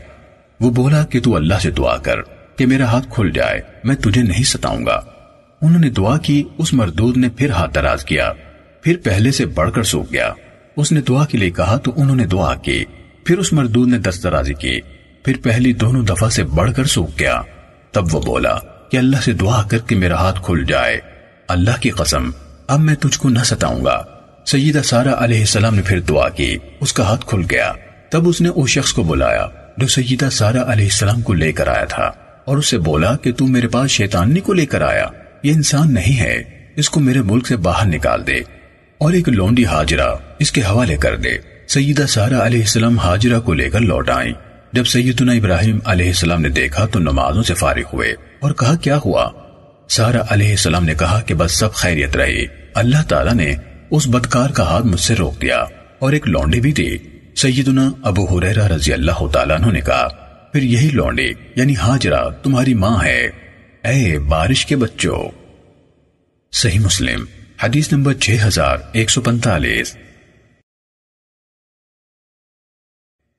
وہ 0.60 0.70
بولا 0.70 1.05
کہ 1.05 1.20
تو 1.20 1.36
اللہ 1.36 1.55
سے 1.62 1.70
دعا 1.70 1.97
کر 1.97 2.16
کہ 2.56 2.66
میرا 2.66 2.85
ہاتھ 2.85 3.06
کھل 3.10 3.31
جائے، 3.35 3.60
میں 3.85 3.97
تجھے 3.97 4.22
نہیں 4.22 4.43
ستاؤں 4.43 4.86
گا۔ 4.86 5.01
انہوں 5.62 5.81
نے 5.81 5.90
دعا 5.90 6.18
کی، 6.18 6.44
اس 6.59 6.72
مردود 6.74 7.16
نے 7.16 7.28
پھر 7.28 7.51
ہاتھ 7.51 7.74
دراز 7.74 8.05
کیا۔ 8.05 8.32
پھر 8.82 8.97
پہلے 9.05 9.31
سے 9.31 9.47
بڑھ 9.47 9.72
کر 9.72 9.82
سوکھ 9.82 10.12
گیا۔ 10.12 10.32
اس 10.77 10.93
نے 10.93 11.01
دعا 11.01 11.24
کے 11.24 11.39
لیے 11.39 11.51
کہا 11.51 11.77
تو 11.77 11.93
انہوں 11.97 12.16
نے 12.16 12.27
دعا 12.27 12.55
کی۔ 12.55 12.85
پھر 13.24 13.38
اس 13.38 13.52
مردود 13.52 13.88
نے 13.88 13.98
دسترازی 13.98 14.55
کی۔ 14.55 14.80
پھر 15.24 15.36
پہلی 15.42 15.72
دونوں 15.72 16.02
دفعہ 16.02 16.28
سے 16.28 16.44
بڑھ 16.44 16.72
کر 16.76 16.84
سوکھ 16.84 17.18
گیا۔ 17.18 17.42
تب 17.92 18.14
وہ 18.14 18.22
بولا 18.22 18.59
کہ 18.90 18.97
اللہ 18.97 19.16
سے 19.16 19.32
دعا 19.32 19.62
کر 19.62 19.78
کے 19.78 19.94
میرا 19.94 20.14
ہاتھ 20.14 20.40
کھل 20.44 20.64
جائے۔ 20.68 21.01
اللہ 21.48 21.80
کی 21.80 21.90
قسم، 21.90 22.30
اب 22.66 22.80
میں 22.80 22.94
تجھ 22.94 23.18
کو 23.18 23.28
نہ 23.28 23.38
ستاؤں 23.38 23.84
گا۔ 23.84 24.05
سیدہ 24.47 24.82
سارا 24.84 25.24
علیہ 25.24 25.40
السلام 25.40 25.74
نے 25.74 25.82
پھر 25.82 26.01
دعا 26.01 26.28
کی۔ 26.28 26.56
اس 26.80 26.92
کا 26.92 27.02
ہاتھ 27.02 27.26
کھل 27.26 27.40
گیا۔ 27.51 27.72
تب 28.10 28.28
اس 28.28 28.40
نے 28.40 28.48
اس 28.48 28.70
شخص 28.70 28.92
کو 28.92 29.02
بلایا 29.02 29.47
جو 29.76 29.86
سیدہ 29.86 30.28
سارا 30.32 30.72
علیہ 30.72 30.84
السلام 30.84 31.20
کو 31.20 31.32
لے 31.32 31.52
کر 31.52 31.68
آیا 31.68 31.84
تھا۔ 31.84 32.12
اور 32.44 32.56
اسے 32.56 32.78
بولا 32.78 33.16
کہ 33.16 33.32
تم 33.32 33.52
میرے 33.52 33.68
پاس 33.68 33.90
شیطانی 33.90 34.40
کو 34.40 34.52
لے 34.52 34.66
کر 34.66 34.82
آیا۔ 34.82 35.06
یہ 35.42 35.52
انسان 35.52 35.94
نہیں 35.94 36.20
ہے۔ 36.20 36.42
اس 36.76 36.90
کو 36.90 37.01
میرے 37.01 37.22
ملک 37.22 37.47
سے 37.47 37.56
باہر 37.56 37.86
نکال 37.86 38.26
دے۔ 38.26 38.38
اور 38.98 39.12
ایک 39.12 39.28
لونڈی 39.28 39.66
حاجرہ 39.66 40.14
اس 40.38 40.52
کے 40.52 40.60
حوالے 40.60 40.97
کر 40.97 41.16
دے۔ 41.16 41.60
سیدہ 41.72 42.06
سارا 42.06 42.47
علیہ 42.47 42.60
السلام 42.60 42.98
حاجرہ 42.98 43.40
کو 43.40 43.55
لے 43.55 43.70
کر 43.70 43.80
لوٹ 43.80 44.10
آئیں۔ 44.10 44.32
جب 44.72 44.84
سیدنا 44.84 45.32
ابراہیم 45.32 45.78
علیہ 45.84 46.06
السلام 46.06 46.40
نے 46.42 46.48
دیکھا 46.48 46.86
تو 46.86 46.98
نمازوں 46.98 47.42
سے 47.42 47.55
فارغ 47.55 47.82
ہوئے 47.92 48.14
اور 48.40 48.52
کہا، 48.52 48.76
کیا 48.76 48.98
ہوا؟ 49.05 49.30
سارا 49.88 50.22
علیہ 50.28 50.51
السلام 50.51 50.84
نے 50.84 50.94
کہا 50.94 51.20
کہ 51.20 51.34
بس 51.34 51.52
سب 51.52 51.72
خیریت 51.72 52.16
رہی۔ 52.16 52.47
اللہ 52.74 53.02
تعالیٰ 53.09 53.34
نے 53.34 53.55
اس 53.90 54.09
بدکار 54.09 54.51
کا 54.51 54.62
ہاتھ 54.62 54.86
مجھ 54.86 55.01
سے 55.01 55.14
روک 55.14 55.42
دیا 55.42 55.64
اور 55.98 56.12
ایک 56.12 56.28
لونڈی 56.28 56.60
بھی 56.60 56.72
تھی 56.72 56.98
سیدنا 57.36 57.90
ابو 58.02 58.38
حریرہ 58.38 58.66
رضی 58.66 58.92
اللہ 58.92 59.26
تعالیٰ 59.32 59.56
عنہ 59.60 59.72
نے 59.72 59.80
کہا، 59.80 60.09
پھر 60.52 60.62
یہی 60.62 60.90
لونڈی 60.92 61.32
یعنی 61.56 61.74
حاجرہ، 61.74 62.30
تمہاری 62.42 62.74
ماں 62.74 63.05
ہے۔ 63.05 63.30
اے 63.84 64.18
بارش 64.18 64.66
کے 64.66 64.76
بچوں! 64.76 65.28
صحیح 66.52 66.78
مسلم، 66.78 67.24
حدیث 67.62 67.92
نمبر 67.92 68.14
6145 68.20 69.97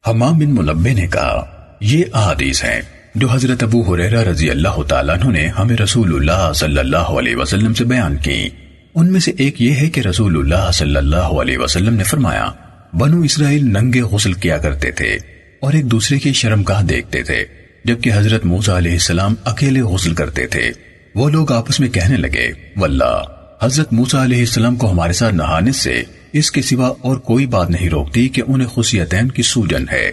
حمام 0.08 0.38
بن 0.40 0.54
ملبے 0.56 0.94
نے 0.94 1.08
کہا، 1.08 1.44
یہ 1.80 2.04
احادیث 2.14 2.64
ہیں 2.64 2.80
جو 3.16 3.28
حضرت 3.28 3.64
ابو 3.64 3.82
حریرہ 3.82 4.22
رضی 4.22 4.50
اللہ 4.50 4.82
تعالیٰ 4.84 5.16
عنہ 5.16 5.32
نے 5.32 5.46
ہمیں 5.48 5.76
رسول 5.78 6.16
اللہ 6.16 6.52
صلی 6.56 6.80
اللہ 6.80 7.12
علیہ 7.20 7.36
وسلم 7.36 7.74
سے 7.74 7.84
بیان 7.84 8.16
کی۔ 8.18 8.50
ان 8.96 9.12
میں 9.12 9.20
سے 9.20 9.32
ایک 9.38 9.62
یہ 9.62 9.76
ہے 9.76 9.90
کہ 9.90 10.00
رسول 10.00 10.38
اللہ 10.38 10.72
صلی 10.72 10.96
اللہ 10.96 11.38
علیہ 11.42 11.58
وسلم 11.58 11.94
نے 11.94 12.04
فرمایا، 12.04 12.50
بنو 12.94 13.22
اسرائیل 13.22 13.68
ننگے 13.68 14.02
غسل 14.02 14.34
کیا 14.34 14.58
کرتے 14.58 14.92
تھے 14.92 15.14
اور 15.62 15.74
ایک 15.74 15.92
دوسرے 15.92 16.20
کی 16.20 16.34
شرمگاہ 16.34 16.82
دیکھتے 16.82 17.24
تھے، 17.24 17.44
جبکہ 17.86 18.12
حضرت 18.14 18.46
موسیٰ 18.46 18.76
علیہ 18.76 18.92
السلام 18.92 19.36
اکیلے 19.46 19.82
غسل 19.82 20.14
کرتے 20.14 20.48
تھے۔ 20.48 20.72
وہ 21.16 21.30
لوگ 21.30 21.52
آپس 21.52 21.80
میں 21.80 21.90
کہنے 21.90 22.18
لگے، 22.18 22.52
واللہ 22.76 23.22
حضرت 23.62 23.94
موسیٰ 23.94 24.24
علیہ 24.24 24.40
السلام 24.40 24.76
کو 24.76 24.92
ہمارے 24.92 25.14
ساتھ 25.14 25.36
نہانے 25.36 25.72
سے 25.72 26.04
اس 26.34 26.52
کے 26.52 26.62
سوا 26.62 26.88
اور 26.88 27.18
کوئی 27.18 27.46
بات 27.46 27.70
نہیں 27.70 27.90
روکتی 27.90 28.30
کہ 28.30 28.42
انہیں 28.48 28.68
خصیتین 28.68 29.30
کی 29.30 29.42
سوجن 29.42 29.86
ہے۔ 29.92 30.12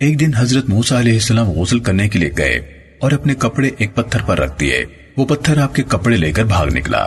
ایک 0.00 0.20
دن 0.20 0.30
حضرت 0.36 0.68
موسیٰ 0.68 0.98
علیہ 0.98 1.12
السلام 1.12 1.50
غسل 1.50 1.78
کرنے 1.78 2.08
کے 2.08 2.18
لیے 2.18 2.30
گئے 2.38 2.60
اور 2.98 3.12
اپنے 3.12 3.34
کپڑے 3.34 3.70
ایک 3.78 3.94
پتھر 3.94 4.22
پر 4.22 4.38
رکھ 4.38 4.60
دیے۔ 4.60 4.84
وہ 5.16 5.26
پتھر 5.26 5.58
آپ 5.58 5.74
کے 5.74 5.82
کپڑے 5.82 6.16
لے 6.16 6.32
کر 6.32 6.44
بھاگ 6.44 6.66
نکلا۔ 6.66 7.06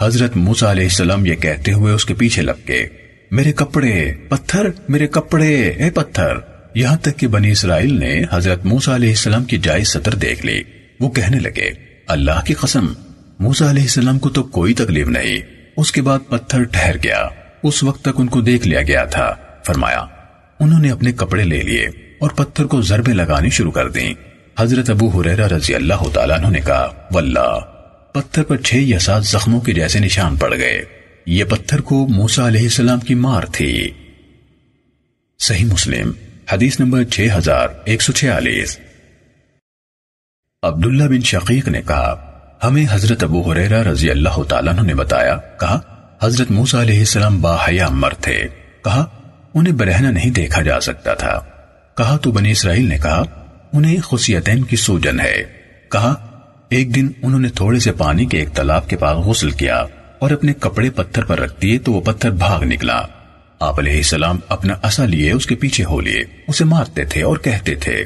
حضرت 0.00 0.36
موسیٰ 0.36 0.68
علیہ 0.68 0.84
السلام 0.84 1.26
یہ 1.26 1.34
کہتے 1.34 1.72
ہوئے 1.72 1.94
اس 1.94 2.04
کے 2.04 2.14
پیچھے 2.14 2.42
لگ 2.42 2.68
گئے۔ 2.68 2.88
میرے 3.30 3.52
کپڑے، 3.52 4.12
پتھر، 4.28 4.68
میرے 4.88 5.06
کپڑے، 5.06 5.60
اے 5.68 5.90
پتھر۔ 5.90 6.34
یہاں 6.74 6.96
تک 6.96 7.18
کہ 7.18 7.26
بنی 7.26 7.50
اسرائیل 7.50 7.98
نے 7.98 8.22
حضرت 8.30 8.64
موسیٰ 8.64 8.94
علیہ 8.94 9.08
السلام 9.08 9.44
کی 9.44 9.58
جائز 9.58 9.88
سطر 9.88 10.14
دیکھ 10.14 10.46
لی۔ 10.46 10.62
وہ 11.00 11.10
کہنے 11.10 11.38
لگے، 11.38 11.70
اللہ 12.06 12.44
کی 12.44 12.54
قسم 12.54 12.86
موسیٰ 13.42 13.68
علیہ 13.68 13.82
السلام 13.82 14.18
کو 14.18 14.30
تو 14.30 14.42
کوئی 14.42 14.74
تکلیف 14.74 15.06
نہیں۔ 15.06 15.38
اس 15.76 15.92
کے 15.92 16.02
بعد 16.02 16.18
پتھر 16.28 16.62
ٹھہر 16.62 16.96
گیا۔ 17.02 17.28
اس 17.62 17.82
وقت 17.82 18.02
تک 18.02 18.08
ان 18.16 18.26
کو 18.26 18.40
دیکھ 18.40 18.68
لیا 18.68 18.82
گیا 18.82 19.04
تھا۔ 19.04 19.34
فرمایا، 19.66 20.06
انہوں 20.60 20.80
نے 20.80 20.90
اپنے 20.90 21.12
کپڑے 21.12 21.44
لے 21.44 21.60
لیے 21.60 21.86
اور 22.20 22.30
پتھر 22.30 22.64
کو 22.64 22.82
ضربے 22.82 23.12
لگانی 23.12 23.50
شروع 23.50 23.70
کر 23.70 23.88
دیں۔ 23.88 24.14
حضرت 24.58 24.90
ابو 24.90 25.20
حریرہ 25.20 25.46
رضی 25.46 25.74
اللہ 25.74 26.08
تعالیٰ 26.14 26.38
عنہ 26.38 26.46
نے 26.46 26.60
کہا، 26.60 27.08
واللہ، 27.12 27.60
پتھر 28.14 28.42
پر 28.42 28.56
چھ 28.56 28.74
یا 28.74 28.98
سات 28.98 29.24
زخموں 29.24 29.60
کے 29.60 29.72
جیسے 29.72 29.98
نشان 29.98 30.36
پڑ 30.36 30.56
گئے۔ 30.56 30.84
یہ 31.26 31.44
پتھر 31.44 31.80
کو 31.80 32.06
موسیٰ 32.08 32.46
علیہ 32.46 32.62
السلام 32.62 33.00
کی 33.00 33.14
مار 33.14 33.42
تھی۔ 33.52 33.90
صحیح 35.38 35.64
مسلم، 35.64 36.12
حدیث 36.52 36.80
نمبر 36.80 37.04
6146 37.04 38.78
عبداللہ 40.62 41.04
بن 41.04 41.20
شقیق 41.20 41.68
نے 41.68 41.82
کہا 41.82 42.28
ہمیں 42.64 42.86
حضرت 42.90 43.22
ابو 43.22 43.52
حریرہ 43.52 43.82
رضی 43.82 44.10
اللہ 44.10 44.42
تعالیٰ 44.48 44.82
نے 44.82 44.94
بتایا، 44.94 45.36
کہا، 45.36 45.80
حضرت 46.22 46.50
موسیٰ 46.50 46.80
علیہ 46.80 46.98
السلام 46.98 47.40
با 47.40 47.56
حیا 47.68 47.88
مر 47.88 48.10
تھے۔ 48.20 48.44
کہا، 48.84 49.06
انہیں 49.54 49.74
برہنہ 49.74 50.08
نہیں 50.08 50.30
دیکھا 50.30 50.62
جا 50.62 50.80
سکتا 50.80 51.14
تھا۔ 51.14 51.40
کہا، 51.96 52.16
تو 52.16 52.32
بنی 52.32 52.50
اسرائیل 52.50 52.88
نے 52.88 52.98
کہا، 52.98 53.22
انہیں 53.72 53.96
خصیتین 54.00 54.64
کی 54.64 54.76
سوجن 54.76 55.20
ہے۔ 55.20 55.44
کہا، 55.90 56.14
ایک 56.68 56.94
دن 56.94 57.08
انہوں 57.22 57.40
نے 57.40 57.48
تھوڑے 57.48 57.78
سے 57.78 57.92
پانی 57.92 58.26
کے 58.26 58.38
ایک 58.38 58.48
تالاب 58.48 58.88
کے 58.88 58.96
پاس 58.96 59.16
غسل 59.16 59.50
کیا 59.50 59.84
اور 60.18 60.30
اپنے 60.30 60.52
کپڑے 60.52 60.90
پتھر 60.90 61.24
پر 61.24 61.40
رکھ 61.40 61.62
دیے 61.62 61.78
تو 61.78 61.92
وہ 61.92 62.00
پتھر 62.00 62.30
بھاگ 62.30 62.62
نکلا۔ 62.62 63.02
آپ 63.60 63.78
علیہ 63.78 63.96
السلام 63.96 64.38
اپنا 64.48 64.74
اصا 64.82 65.04
لیے، 65.04 65.32
اس 65.32 65.46
کے 65.46 65.54
پیچھے 65.54 65.84
ہو 65.84 66.00
لیے، 66.00 66.24
اسے 66.48 66.64
مارتے 66.64 67.04
تھے 67.04 67.22
اور 67.22 67.36
کہتے 67.36 67.74
تھے، 67.74 68.04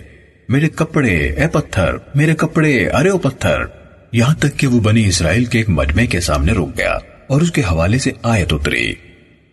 میرے 0.49 0.69
کپڑے، 0.69 1.17
اے 1.17 1.49
پتھر، 1.49 1.97
میرے 2.15 2.35
کپڑے، 2.35 2.89
ارے 2.89 3.09
او 3.09 3.19
پتھر! 3.19 3.86
یہاں 4.17 4.35
تک 4.35 4.57
کہ 4.57 4.67
وہ 4.67 4.81
بنی 4.81 5.09
اسرائیل 5.09 5.45
کے 5.45 5.59
ایک 5.59 5.69
مجمع 5.69 6.05
کے 6.05 6.21
سامنے 6.21 6.53
رک 6.53 6.79
گیا 6.79 6.99
اور 7.27 7.41
اس 7.41 7.51
کے 7.51 7.61
حوالے 7.61 7.99
سے 7.99 8.11
آیت 8.23 8.53
اتری۔ 8.53 8.95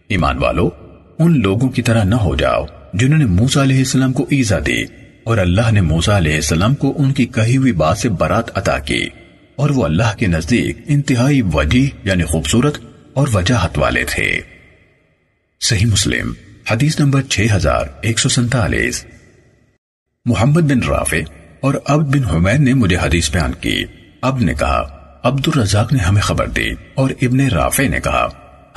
ایمان 0.08 0.38
والو، 0.38 0.70
ان 1.20 1.40
لوگوں 1.40 1.70
کی 1.70 1.82
طرح 1.82 2.04
نہ 2.04 2.16
ہو 2.16 2.36
جاؤ 2.36 2.66
جنہوں 2.94 3.20
نے 3.20 3.26
موسیٰ 3.26 3.62
علیہ 3.62 3.78
السلام 3.78 4.14
کو 4.14 4.24
ایزا 4.24 4.60
دی 4.66 4.84
اور 5.24 5.38
اللہ 5.38 5.72
نے 5.72 5.82
موسیٰ 5.82 6.16
علیہ 6.16 6.36
السلام 6.36 6.76
کو 6.76 6.94
ان 6.98 7.14
کی 7.14 7.26
کہی 7.26 7.58
ہوئی 7.58 7.72
بات 7.72 7.98
سے 7.98 8.10
برات 8.10 8.58
عطا 8.58 8.80
کی 8.80 9.10
اور 9.56 9.70
وہ 9.70 9.84
اللہ 9.84 10.18
کے 10.18 10.28
نزدیک 10.28 10.78
انتہائی 10.88 11.42
وجی 11.54 11.90
یعنی 12.04 12.24
خوبصورت 12.24 12.78
اور 13.14 13.28
وجاہت 13.34 13.80
والے 13.80 14.04
تھے۔ 14.10 14.40
صحیح 15.62 15.86
مسلم، 15.86 16.34
حدیث 16.72 17.00
نمبر 17.00 17.22
6147 17.30 19.06
محمد 20.26 20.62
بن 20.62 20.84
رافع 20.84 21.20
اور 21.60 21.74
عبد 21.86 22.16
بن 22.16 22.24
حمیر 22.24 22.60
نے 22.60 22.74
مجھے 22.74 22.98
حدیث 23.02 23.32
بیان 23.32 23.52
کی۔ 23.62 23.84
اب 24.24 24.40
نے 24.40 24.54
کہا 24.54 24.88
عبد 25.24 25.48
الرزاق 25.48 25.94
نے 25.94 26.00
ہمیں 26.00 26.22
خبر 26.22 26.48
دی 26.48 26.70
اور 26.94 27.10
ابن 27.22 27.40
رافع 27.40 27.84
نے 27.84 28.00
کہا، 28.00 28.28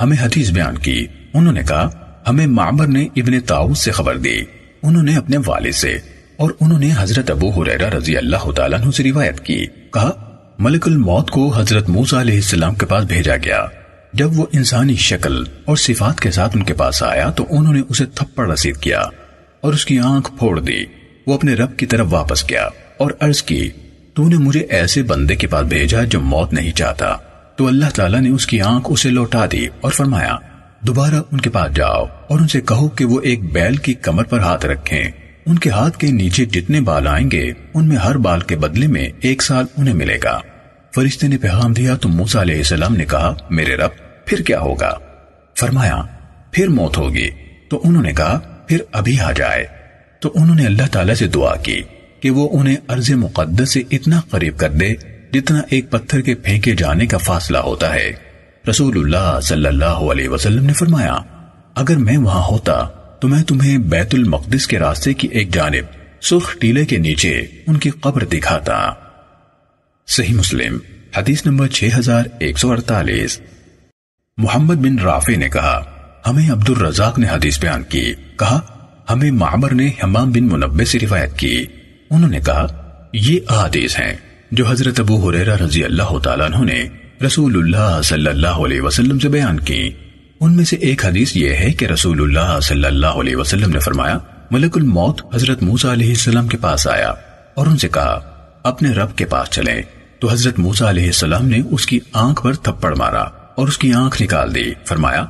ہمیں 0.01 0.17
حدیث 0.21 0.51
بیان 0.51 0.77
کی۔ 0.77 1.07
انہوں 1.33 1.53
نے 1.53 1.63
کہا، 1.67 1.89
ہمیں 2.29 2.47
معمر 2.47 2.87
نے 2.87 3.07
ابن 3.15 3.39
تاؤس 3.39 3.79
سے 3.79 3.91
خبر 3.91 4.17
دی۔ 4.17 4.37
انہوں 4.83 5.03
نے 5.03 5.15
اپنے 5.15 5.37
والد 5.45 5.71
سے 5.71 5.97
اور 6.37 6.51
انہوں 6.59 6.79
نے 6.79 6.89
حضرت 6.97 7.31
ابو 7.31 7.49
حریرہ 7.49 7.89
رضی 7.89 8.17
اللہ 8.17 8.51
تعالیٰ 8.51 8.81
عنہ 8.81 8.91
سے 8.91 9.03
روایت 9.03 9.39
کی۔ 9.39 9.65
کہا، 9.93 10.11
ملک 10.59 10.87
الموت 10.87 11.31
کو 11.31 11.53
حضرت 11.55 11.89
موسیٰ 11.89 12.19
علیہ 12.19 12.35
السلام 12.35 12.75
کے 12.75 12.85
پاس 12.85 13.03
بھیجا 13.03 13.35
گیا۔ 13.35 13.65
جب 14.13 14.39
وہ 14.39 14.45
انسانی 14.53 14.95
شکل 14.95 15.43
اور 15.65 15.75
صفات 15.75 16.19
کے 16.19 16.31
ساتھ 16.31 16.57
ان 16.57 16.63
کے 16.63 16.73
پاس 16.73 17.03
آیا 17.03 17.29
تو 17.29 17.45
انہوں 17.49 17.73
نے 17.73 17.81
اسے 17.89 18.05
تھپڑ 18.05 18.51
رسید 18.51 18.77
کیا 18.77 19.01
اور 19.61 19.73
اس 19.73 19.85
کی 19.85 19.99
آنکھ 19.99 20.31
پھوڑ 20.37 20.59
دی۔ 20.59 20.85
وہ 21.27 21.33
اپنے 21.33 21.53
رب 21.53 21.77
کی 21.77 21.85
طرف 21.85 22.07
واپس 22.09 22.49
گیا 22.49 22.67
اور 22.97 23.11
عرض 23.19 23.43
کی 23.43 23.69
تو 24.17 24.27
نے 24.27 24.37
مجھے 24.37 24.59
ایسے 24.59 25.03
بندے 25.03 25.35
کے 25.35 25.47
پاس 25.47 25.65
بھیجا 25.65 26.03
جو 26.03 26.21
موت 26.21 26.53
نہیں 26.53 26.71
چاہتا۔ 26.71 27.15
تو 27.55 27.67
اللہ 27.67 27.85
تعالیٰ 27.95 28.19
نے 28.19 28.29
اس 28.29 28.45
کی 28.45 28.61
آنکھ 28.61 28.87
اسے 28.91 29.09
لوٹا 29.09 29.45
دی 29.51 29.67
اور 29.81 29.91
فرمایا، 29.91 30.35
دوبارہ 30.81 31.15
ان 31.31 31.41
کے 31.41 31.49
پاس 31.49 31.75
جاؤ 31.75 32.05
اور 32.27 32.39
ان 32.39 32.47
سے 32.47 32.61
کہو 32.61 32.89
کہ 32.89 33.05
وہ 33.05 33.21
ایک 33.21 33.53
بیل 33.53 33.75
کی 33.75 33.93
کمر 33.93 34.23
پر 34.23 34.39
ہاتھ 34.39 34.65
رکھیں۔ 34.65 35.03
ان 35.45 35.59
کے 35.59 35.69
ہاتھ 35.69 35.97
کے 35.97 36.07
نیچے 36.07 36.45
جتنے 36.45 36.81
بال 36.81 37.07
آئیں 37.07 37.31
گے، 37.31 37.51
ان 37.73 37.87
میں 37.87 37.97
ہر 37.97 38.17
بال 38.17 38.39
کے 38.39 38.55
بدلے 38.55 38.87
میں 38.87 39.09
ایک 39.19 39.41
سال 39.41 39.65
انہیں 39.77 39.95
ملے 39.95 40.17
گا۔ 40.23 40.41
فرشتے 40.95 41.27
نے 41.27 41.37
پیغام 41.37 41.73
دیا 41.73 41.95
تو 41.95 42.09
موسیٰ 42.09 42.41
علیہ 42.41 42.57
السلام 42.57 42.95
نے 42.95 43.05
کہا، 43.05 43.33
میرے 43.49 43.75
رب، 43.75 43.91
پھر 44.25 44.41
کیا 44.41 44.59
ہوگا؟ 44.59 44.93
فرمایا، 45.59 46.01
پھر 46.51 46.67
موت 46.67 46.97
ہوگی۔ 46.97 47.29
تو 47.69 47.81
انہوں 47.83 48.03
نے 48.03 48.13
کہا، 48.13 48.39
پھر 48.67 48.77
ابھی 48.91 49.19
آ 49.19 49.31
جائے۔ 49.31 49.65
تو 50.19 50.31
انہوں 50.35 50.55
نے 50.55 50.65
اللہ 50.65 50.87
تعالیٰ 50.91 51.15
سے 51.15 51.27
دعا 51.27 51.55
کی۔ 51.55 51.81
کہ 52.27 52.31
وہ 52.31 52.59
انہیں 52.59 52.75
عرض 52.87 53.11
مقدس 53.11 53.73
سے 53.73 53.83
اتنا 53.91 54.21
قریب 54.29 54.57
کر 54.57 54.69
دے 54.69 54.93
جتنا 55.33 55.61
ایک 55.69 55.89
پتھر 55.89 56.21
کے 56.21 56.35
پھینکے 56.35 56.75
جانے 56.75 57.05
کا 57.05 57.17
فاصلہ 57.17 57.57
ہوتا 57.57 57.93
ہے۔ 57.93 58.11
رسول 58.69 58.97
اللہ 58.97 59.39
صلی 59.39 59.65
اللہ 59.65 59.85
علیہ 59.85 60.29
وسلم 60.29 60.65
نے 60.65 60.73
فرمایا، 60.73 61.17
اگر 61.75 61.97
میں 61.97 62.17
وہاں 62.17 62.43
ہوتا 62.43 62.85
تو 63.21 63.27
میں 63.27 63.43
تمہیں 63.43 63.77
بیت 63.77 64.15
المقدس 64.15 64.67
کے 64.67 64.79
راستے 64.79 65.13
کی 65.13 65.27
ایک 65.27 65.53
جانب 65.53 65.85
سرخ 66.21 66.57
ٹیلے 66.59 66.85
کے 66.85 66.97
نیچے 66.97 67.39
ان 67.67 67.77
کی 67.77 67.89
قبر 67.89 68.23
دکھاتا۔ 68.25 68.93
صحیح 70.07 70.33
مسلم، 70.33 70.77
حدیث 71.17 71.45
نمبر 71.45 71.67
6148 71.67 73.39
محمد 74.37 74.75
بن 74.75 74.99
رافع 74.99 75.37
نے 75.37 75.49
کہا، 75.49 75.83
ہمیں 76.27 76.51
عبد 76.51 76.69
الرزاق 76.69 77.19
نے 77.19 77.27
حدیث 77.27 77.59
بیان 77.59 77.83
کی۔ 77.83 78.13
کہا، 78.39 78.61
ہمیں 79.09 79.31
معمر 79.31 79.71
نے 79.71 79.91
حمام 80.03 80.31
بن 80.31 80.43
منبع 80.43 80.83
سے 80.83 80.99
روایت 81.01 81.37
کی۔ 81.37 81.65
انہوں 82.11 82.29
نے 82.29 82.39
کہا، 82.39 82.67
یہ 83.13 83.39
حدیث 83.51 83.99
ہیں 83.99 84.15
جو 84.51 84.67
حضرت 84.67 84.99
ابو 84.99 85.29
حریرہ 85.29 85.55
رضی 85.55 85.83
اللہ 85.83 86.19
تعالیٰ 86.19 86.45
عنہ 86.45 86.65
نے 86.65 86.87
رسول 87.25 87.57
اللہ 87.57 88.01
صلی 88.03 88.27
اللہ 88.27 88.47
علیہ 88.47 88.81
وسلم 88.81 89.19
سے 89.19 89.29
بیان 89.29 89.59
کی۔ 89.59 89.91
ان 90.39 90.55
میں 90.55 90.65
سے 90.65 90.75
ایک 90.75 91.05
حدیث 91.05 91.35
یہ 91.35 91.49
ہے 91.49 91.73
کہ 91.73 91.85
رسول 91.85 92.21
اللہ 92.21 92.59
صلی 92.59 92.85
اللہ 92.85 93.07
علیہ 93.07 93.35
وسلم 93.35 93.69
نے 93.69 93.79
فرمایا، 93.79 94.17
ملک 94.51 94.77
الموت 94.77 95.35
حضرت 95.35 95.63
موسیٰ 95.63 95.91
علیہ 95.91 96.09
السلام 96.09 96.47
کے 96.47 96.57
پاس 96.57 96.87
آیا 96.87 97.13
اور 97.55 97.67
ان 97.67 97.77
سے 97.77 97.89
کہا، 97.89 98.19
اپنے 98.63 98.89
رب 98.89 99.15
کے 99.15 99.25
پاس 99.25 99.49
چلیں۔ 99.49 99.81
تو 100.19 100.31
حضرت 100.31 100.59
موسیٰ 100.59 100.87
علیہ 100.87 101.05
السلام 101.05 101.47
نے 101.47 101.61
اس 101.71 101.85
کی 101.85 101.99
آنکھ 102.13 102.43
پر 102.43 102.53
تھپڑ 102.53 102.95
مارا 102.95 103.23
اور 103.55 103.67
اس 103.67 103.77
کی 103.77 103.93
آنکھ 103.93 104.21
نکال 104.21 104.55
دی۔ 104.55 104.73
فرمایا، 104.85 105.25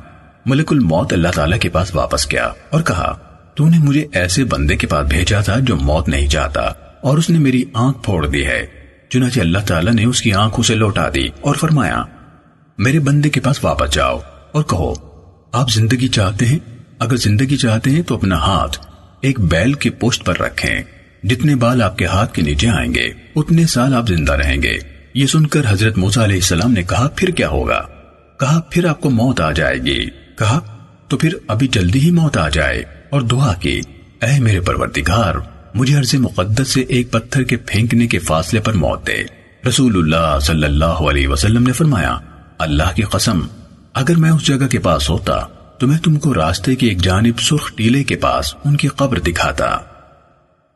ملک 0.46 0.72
الموت 0.72 1.12
اللہ 1.12 1.28
تعالیٰ 1.28 1.58
کے 1.58 1.68
پاس 1.68 1.94
واپس 1.94 2.32
گیا 2.32 2.52
اور 2.70 2.82
کہا 2.82 3.18
تو 3.58 3.68
نے 3.68 3.78
مجھے 3.78 4.06
ایسے 4.12 4.44
بندے 4.44 4.76
کے 4.76 4.86
پاس 4.86 5.06
بھیجا 5.08 5.40
تھا 5.40 5.56
جو 5.58 5.76
موت 5.76 6.08
نہیں 6.08 6.28
چاہتا 6.28 6.60
اور 7.00 7.18
اس 7.18 7.30
نے 7.30 7.38
میری 7.38 7.64
آنکھ 7.74 8.02
پھوڑ 8.02 8.26
دی 8.26 8.46
ہے۔ 8.46 8.66
چنانچہ 9.08 9.40
اللہ 9.40 9.58
تعالیٰ 9.58 9.92
نے 9.92 10.04
اس 10.04 10.22
کی 10.22 10.32
آنکھ 10.32 10.60
اسے 10.60 10.74
لوٹا 10.74 11.08
دی 11.14 11.28
اور 11.40 11.54
فرمایا، 11.54 12.02
میرے 12.78 12.98
بندے 12.98 13.30
کے 13.30 13.40
پاس 13.40 13.64
واپس 13.64 13.94
جاؤ 13.94 14.18
اور 14.52 14.62
کہو، 14.62 14.94
آپ 15.52 15.70
زندگی 15.70 16.08
چاہتے 16.08 16.46
ہیں؟ 16.46 16.58
اگر 16.98 17.16
زندگی 17.16 17.56
چاہتے 17.56 17.90
ہیں 17.90 18.02
تو 18.02 18.14
اپنا 18.14 18.36
ہاتھ 18.36 18.86
ایک 19.20 19.40
بیل 19.40 19.72
کی 19.72 19.90
پوسٹ 19.90 20.24
پر 20.24 20.38
رکھیں۔ 20.38 20.82
جتنے 21.24 21.54
بال 21.54 21.82
آپ 21.82 21.98
کے 21.98 22.06
ہاتھ 22.06 22.34
کے 22.34 22.42
نیچے 22.42 22.68
آئیں 22.68 22.94
گے، 22.94 23.08
اتنے 23.36 23.66
سال 23.66 23.94
آپ 23.94 24.08
زندہ 24.08 24.32
رہیں 24.32 24.62
گے۔ 24.62 24.78
یہ 25.14 25.26
سن 25.26 25.46
کر 25.46 25.60
حضرت 25.68 25.98
موسیٰ 25.98 26.22
علیہ 26.22 26.36
السلام 26.36 26.72
نے 26.72 26.82
کہا، 26.82 27.08
پھر 27.16 27.28
کیا 27.28 27.48
ہوگا؟ 27.48 27.80
کہا، 28.40 28.60
پھر 28.70 28.84
آپ 28.84 29.00
کو 29.00 29.10
موت 29.10 29.40
آ 29.40 29.52
جائے 29.52 29.76
گی۔ 29.76 30.06
کہا، 30.38 30.60
تو 31.08 31.16
پھر 31.16 31.34
ابھی 31.48 31.68
جلدی 31.68 32.00
ہی 32.00 32.10
موت 32.10 32.36
آ 32.36 32.48
جائے۔ 32.48 32.97
اور 33.10 33.20
دعا 33.20 33.54
کی، 33.54 33.80
اے 34.22 34.40
میرے 34.40 34.60
پروردگار، 34.60 35.34
مجھے 35.74 35.94
عرض 35.94 36.14
مقدس 36.14 36.68
سے 36.68 36.80
ایک 36.80 37.10
پتھر 37.10 37.42
کے 37.42 37.56
پھینکنے 37.56 38.06
کے 38.06 38.18
فاصلے 38.18 38.60
پر 38.60 38.72
موت 38.72 39.06
دے۔ 39.06 39.24
رسول 39.68 39.96
اللہ 39.96 40.38
صلی 40.40 40.64
اللہ 40.64 40.84
علیہ 40.84 41.28
وسلم 41.28 41.62
نے 41.62 41.72
فرمایا، 41.72 42.18
اللہ 42.58 42.94
کی 42.96 43.02
قسم، 43.02 43.40
اگر 43.94 44.16
میں 44.16 44.30
اس 44.30 44.42
جگہ 44.42 44.66
کے 44.66 44.78
پاس 44.78 45.10
ہوتا 45.10 45.40
تو 45.78 45.86
میں 45.86 45.98
تم 45.98 46.16
کو 46.16 46.34
راستے 46.34 46.74
کی 46.74 46.86
ایک 46.86 47.02
جانب 47.02 47.40
سرخ 47.40 47.72
ٹیلے 47.76 48.04
کے 48.04 48.16
پاس 48.16 48.54
ان 48.64 48.76
کی 48.76 48.88
قبر 48.88 49.18
دکھاتا۔ 49.18 49.78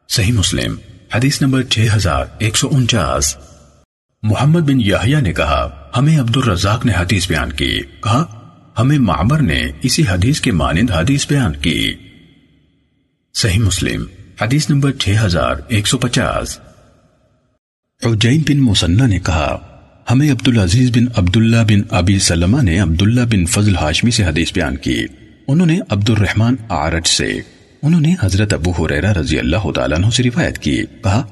صحیح 0.08 0.32
مسلم، 0.32 0.74
حدیث 1.14 1.42
نمبر 1.42 1.62
6149 1.62 3.36
محمد 4.22 4.60
بن 4.60 4.80
یحییٰ 4.80 5.20
نے 5.20 5.32
کہا، 5.32 5.90
ہمیں 5.96 6.20
عبد 6.20 6.36
الرزاق 6.36 6.86
نے 6.86 6.92
حدیث 6.92 7.28
بیان 7.28 7.52
کی۔ 7.52 7.80
کہا، 7.80 8.24
ہمیں 8.78 8.98
معمر 8.98 9.40
نے 9.40 9.62
اسی 9.82 10.02
حدیث 10.10 10.40
کے 10.40 10.52
مانند 10.52 10.90
حدیث 10.90 11.28
بیان 11.28 11.56
کی۔ 11.56 11.94
صحیح 13.34 13.58
مسلم، 13.58 14.04
حدیث 14.40 14.70
نمبر 14.70 14.92
6150 14.92 16.58
حجین 18.06 18.42
بن 18.48 18.56
مسنہ 18.56 19.02
نے 19.02 19.18
کہا، 19.18 19.58
ہمیں 20.10 20.32
عبدالعزیز 20.32 20.90
بن 20.90 21.04
عبداللہ 21.16 21.56
بن 21.68 21.80
ابی 21.90 22.18
سلمہ 22.18 22.62
نے 22.62 22.78
عبداللہ 22.78 23.20
بن 23.20 23.46
فضل 23.46 23.76
ہاشمی 23.76 24.10
سے 24.10 24.24
حدیث 24.24 24.52
بیان 24.52 24.76
کی۔ 24.76 25.06
انہوں 25.48 25.66
نے 25.66 25.78
عبد 25.88 26.10
الرحمن 26.10 26.54
آرج 26.68 27.06
سے، 27.06 27.32
انہوں 27.82 28.00
نے 28.00 28.14
حضرت 28.20 28.52
ابو 28.52 28.70
حریرہ 28.70 29.12
رضی 29.12 29.38
اللہ 29.38 29.70
تعالیٰ 29.72 29.98
عنہ 29.98 30.10
سے 30.10 30.22
روایت 30.22 30.58
کی۔ 30.58 30.82
کہا، 31.04 31.22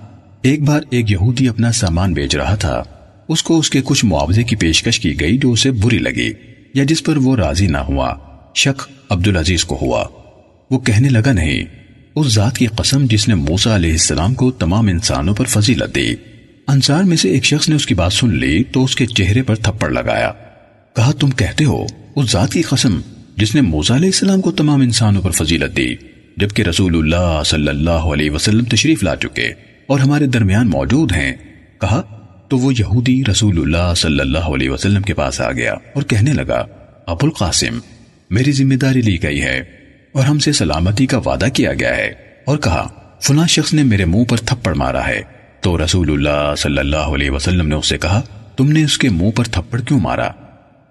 ایک 0.42 0.62
بار 0.62 0.82
ایک 0.90 1.10
یہودی 1.10 1.48
اپنا 1.48 1.72
سامان 1.72 2.12
بیچ 2.12 2.36
رہا 2.36 2.54
تھا۔ 2.54 2.82
اس 3.28 3.42
کو 3.42 3.58
اس 3.58 3.70
کے 3.70 3.80
کچھ 3.84 4.04
معاوضے 4.04 4.42
کی 4.42 4.56
پیشکش 4.56 5.00
کی 5.00 5.20
گئی 5.20 5.38
جو 5.38 5.52
اسے 5.52 5.70
بری 5.70 5.98
لگی، 5.98 6.32
یا 6.74 6.84
جس 6.84 7.02
پر 7.02 7.16
وہ 7.16 7.36
راضی 7.36 7.66
نہ 7.66 7.78
ہوا، 7.78 8.14
شک 8.54 8.82
عبدالعزیز 9.10 9.64
کو 9.64 9.78
ہوا۔ 9.82 10.04
وہ 10.70 10.78
کہنے 10.78 11.08
لگا، 11.08 11.32
نہیں 11.32 11.79
اس 12.20 12.34
ذات 12.34 12.58
کی 12.58 12.66
قسم 12.66 13.06
جس 13.10 13.28
نے 13.28 13.34
موسیٰ 13.34 13.72
علیہ 13.72 13.92
السلام 13.92 14.34
کو 14.34 14.50
تمام 14.50 14.86
انسانوں 14.86 15.34
پر 15.34 15.44
فضیلت 15.44 15.94
دی۔ 15.94 16.08
انصار 16.68 17.02
میں 17.02 17.16
سے 17.16 17.30
ایک 17.30 17.44
شخص 17.44 17.68
نے 17.68 17.74
اس 17.74 17.86
کی 17.86 17.94
بات 17.94 18.12
سن 18.12 18.34
لی 18.34 18.64
تو 18.64 18.84
اس 18.84 18.96
کے 18.96 19.06
چہرے 19.06 19.42
پر 19.42 19.54
تھپڑ 19.54 19.90
لگایا۔ 19.90 20.32
کہا، 20.96 21.12
تم 21.12 21.30
کہتے 21.30 21.64
ہو، 21.64 21.86
اس 22.16 22.30
ذات 22.30 22.52
کی 22.52 22.62
قسم 22.62 23.00
جس 23.36 23.54
نے 23.54 23.60
موسیٰ 23.60 23.96
علیہ 23.96 24.08
السلام 24.08 24.40
کو 24.40 24.52
تمام 24.52 24.80
انسانوں 24.80 25.22
پر 25.22 25.30
فضیلت 25.30 25.76
دی، 25.76 25.94
جبکہ 26.36 26.62
رسول 26.62 26.96
اللہ 26.96 27.42
صلی 27.46 27.68
اللہ 27.68 27.90
علیہ 27.90 28.30
وسلم 28.30 28.64
تشریف 28.64 29.02
لا 29.02 29.16
چکے 29.16 29.48
اور 29.86 30.00
ہمارے 30.00 30.26
درمیان 30.26 30.70
موجود 30.70 31.12
ہیں۔ 31.12 31.32
کہا، 31.80 32.02
تو 32.48 32.58
وہ 32.58 32.72
یہودی 32.78 33.22
رسول 33.30 33.60
اللہ 33.60 33.94
صلی 33.96 34.20
اللہ 34.20 34.38
علیہ 34.38 34.70
وسلم 34.70 35.02
کے 35.02 35.14
پاس 35.14 35.40
آ 35.40 35.52
گیا 35.52 35.72
اور 35.72 36.02
کہنے 36.02 36.32
لگا 36.32 36.66
ابو 37.06 37.26
القاسم 37.26 37.78
میری 38.30 38.52
ذمہ 38.52 38.74
داری 38.74 39.00
لی 39.00 39.22
گئی 39.22 39.42
ہے۔ 39.42 39.79
اور 40.12 40.24
ہم 40.24 40.38
سے 40.38 40.52
سلامتی 40.52 41.06
کا 41.06 41.18
وعدہ 41.18 41.46
کیا 41.54 41.74
گیا 41.74 41.96
ہے 41.96 42.12
اور 42.44 42.58
کہا، 42.58 42.88
فلاں 43.22 43.46
شخص 43.46 43.74
نے 43.74 43.82
میرے 43.82 44.04
منہ 44.04 44.24
پر 44.24 44.36
تھپڑ 44.36 44.74
مارا 44.74 45.06
ہے۔ 45.06 45.22
تو 45.60 45.84
رسول 45.84 46.10
اللہ 46.10 46.54
صلی 46.56 46.78
اللہ 46.78 46.96
علیہ 46.96 47.30
وسلم 47.30 47.68
نے 47.68 47.74
اسے 47.74 47.98
کہا، 47.98 48.22
تم 48.56 48.72
نے 48.72 48.84
اس 48.84 48.98
کے 48.98 49.08
منہ 49.08 49.30
پر 49.30 49.44
تھپڑ 49.44 49.80
کیوں 49.80 50.00
مارا؟ 50.00 50.28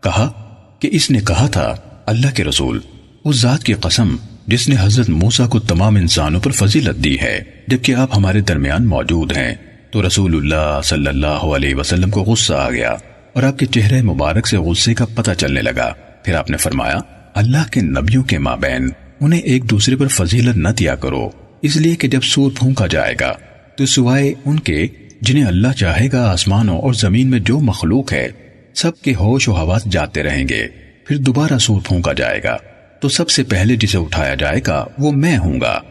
کہا 0.03 0.55
کہ 0.79 0.89
اس 0.91 1.11
نے 1.11 1.19
کہا 1.19 1.47
تھا، 1.47 1.75
اللہ 2.05 2.35
کے 2.35 2.43
رسول، 2.43 2.79
اس 3.25 3.41
ذات 3.41 3.63
کی 3.63 3.73
قسم 3.73 4.15
جس 4.47 4.69
نے 4.69 4.75
حضرت 4.79 5.09
موسیٰ 5.09 5.49
کو 5.49 5.59
تمام 5.59 5.95
انسانوں 5.95 6.41
پر 6.41 6.51
فضیلت 6.51 7.03
دی 7.03 7.19
ہے، 7.19 7.41
جبکہ 7.67 7.95
آپ 7.95 8.17
ہمارے 8.17 8.41
درمیان 8.41 8.87
موجود 8.87 9.37
ہیں۔ 9.37 9.55
تو 9.91 10.07
رسول 10.07 10.35
اللہ 10.35 10.81
صلی 10.83 11.07
اللہ 11.07 11.27
علیہ 11.27 11.75
وسلم 11.75 12.09
کو 12.09 12.21
غصہ 12.23 12.53
آ 12.53 12.69
گیا 12.69 12.95
اور 13.33 13.43
آپ 13.43 13.59
کے 13.59 13.65
چہرے 13.65 14.01
مبارک 14.01 14.47
سے 14.47 14.57
غصے 14.57 14.93
کا 14.93 15.05
پتہ 15.15 15.31
چلنے 15.31 15.61
لگا۔ 15.61 15.93
پھر 16.23 16.35
آپ 16.35 16.49
نے 16.49 16.57
فرمایا، 16.57 16.97
اللہ 17.33 17.71
کے 17.71 17.81
نبیوں 17.81 18.23
کے 18.23 18.37
مابین۔ 18.37 18.89
انہیں 19.19 19.39
ایک 19.39 19.69
دوسرے 19.69 19.95
پر 19.95 20.07
فضیلت 20.07 20.57
نہ 20.57 20.69
دیا 20.69 20.95
کرو، 20.95 21.29
اس 21.61 21.77
لیے 21.77 21.95
کہ 21.95 22.07
جب 22.07 22.21
سور 22.23 22.51
پھونکا 22.55 22.87
جائے 22.87 23.15
گا، 23.19 23.33
تو 23.77 23.85
سوائے 23.85 24.33
ان 24.45 24.59
کے، 24.59 24.87
جنہیں 25.21 25.43
اللہ 25.43 25.67
چاہے 25.77 26.07
گا 26.11 26.31
آسمانوں 26.31 26.79
اور 26.79 26.93
زمین 26.93 27.27
میں 27.27 27.39
جو 27.39 27.59
مخلوق 27.59 28.13
ہے، 28.13 28.27
سب 28.75 29.01
کے 29.01 29.11
ہوش 29.11 29.49
و 29.49 29.53
حواس 29.53 29.85
جاتے 29.85 30.23
رہیں 30.23 30.47
گے۔ 30.49 30.67
پھر 31.07 31.17
دوبارہ 31.17 31.57
سور 31.57 31.81
پھونکا 31.81 32.13
جائے 32.13 32.43
گا، 32.43 32.57
تو 33.01 33.09
سب 33.09 33.29
سے 33.29 33.43
پہلے 33.43 33.75
جسے 33.75 33.97
اٹھایا 33.97 34.35
جائے 34.35 34.61
گا، 34.67 34.85
وہ 34.99 35.11
میں 35.11 35.37
ہوں 35.37 35.61
گا۔ 35.61 35.81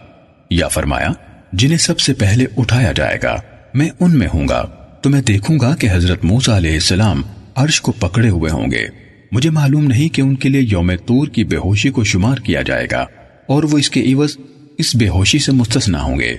یا 0.51 0.69
فرمایا، 0.69 1.09
جنہیں 1.53 1.79
سب 1.79 2.01
سے 2.01 2.15
پہلے 2.15 2.45
اٹھایا 2.57 2.93
جائے 2.93 3.19
گا، 3.23 3.37
میں 3.75 3.91
ان 4.01 4.19
میں 4.19 4.29
ہوں 4.35 4.49
گا۔ 4.49 4.65
تو 5.03 5.11
میں 5.11 5.23
دیکھوں 5.23 5.59
گا 5.61 5.75
کہ 5.75 5.89
حضرت 5.93 6.25
موسیٰ 6.25 6.55
علیہ 6.55 6.73
السلام 6.73 7.23
عرش 7.55 7.81
کو 7.81 7.93
پکڑے 7.93 8.29
ہوئے 8.29 8.51
ہوں 8.51 8.71
گے۔ 8.71 8.87
مجھے 9.33 9.51
معلوم 9.51 9.85
نہیں 9.85 10.09
کہ 10.09 10.23
ان 10.23 10.37
کے 10.37 10.49
لیے 10.49 10.61
یوم 10.61 10.91
تور 11.07 11.27
کی 11.27 11.45
بے 11.45 11.57
ہوشی 11.57 11.91
کو 11.91 12.05
شمار 12.05 12.37
کیا 12.37 12.63
جائے 12.63 12.87
گا۔ 12.91 13.07
اور 13.49 13.63
وہ 13.63 13.79
اس 13.79 13.91
کے 13.91 14.13
عوض 14.15 14.37
اس 14.79 14.97
بے 14.97 15.09
ہوشی 15.09 15.39
سے 15.39 15.53
مستثنا 15.53 16.03
ہوں 16.03 16.21
گے۔ 16.21 16.37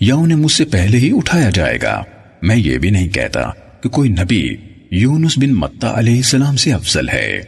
یا 0.00 0.14
انہیں 0.14 0.38
مجھ 0.38 0.52
سے 0.52 0.64
پہلے 0.64 0.98
ہی 0.98 1.10
اٹھایا 1.14 1.50
جائے 1.50 1.78
گا۔ 1.82 2.04
میں 2.42 2.56
یہ 2.56 2.78
بھی 2.78 2.90
نہیں 2.90 3.08
کہتا 3.08 3.50
کہ 3.82 3.88
کوئی 3.88 4.10
نبی 4.10 4.48
یونس 4.90 5.38
بن 5.38 5.50
متا 5.50 5.98
علیہ 5.98 6.16
السلام 6.16 6.56
سے 6.56 6.72
افضل 6.72 7.08
ہے۔ 7.08 7.40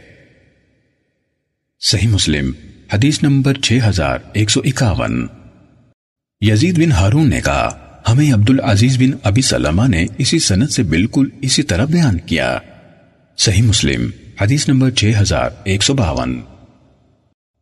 صحیح 1.79 2.07
مسلم، 2.07 2.51
حدیث 2.93 3.23
نمبر 3.23 3.53
6151 3.61 5.27
یزید 6.41 6.79
بن 6.79 6.91
ہارون 6.91 7.29
نے 7.29 7.41
کہا، 7.41 7.79
ہمیں 8.07 8.33
عبد 8.33 8.49
العزیز 8.49 8.97
بن 8.97 9.11
ابی 9.23 9.41
سلمہ 9.41 9.87
نے 9.87 10.05
اسی 10.17 10.39
سنت 10.39 10.71
سے 10.71 10.83
بالکل 10.83 11.29
اسی 11.41 11.63
طرح 11.63 11.85
بیان 11.85 12.17
کیا۔ 12.17 12.59
صحیح 13.37 13.63
مسلم، 13.63 14.09
حدیث 14.41 14.69
نمبر 14.69 14.91
6152 14.91 16.56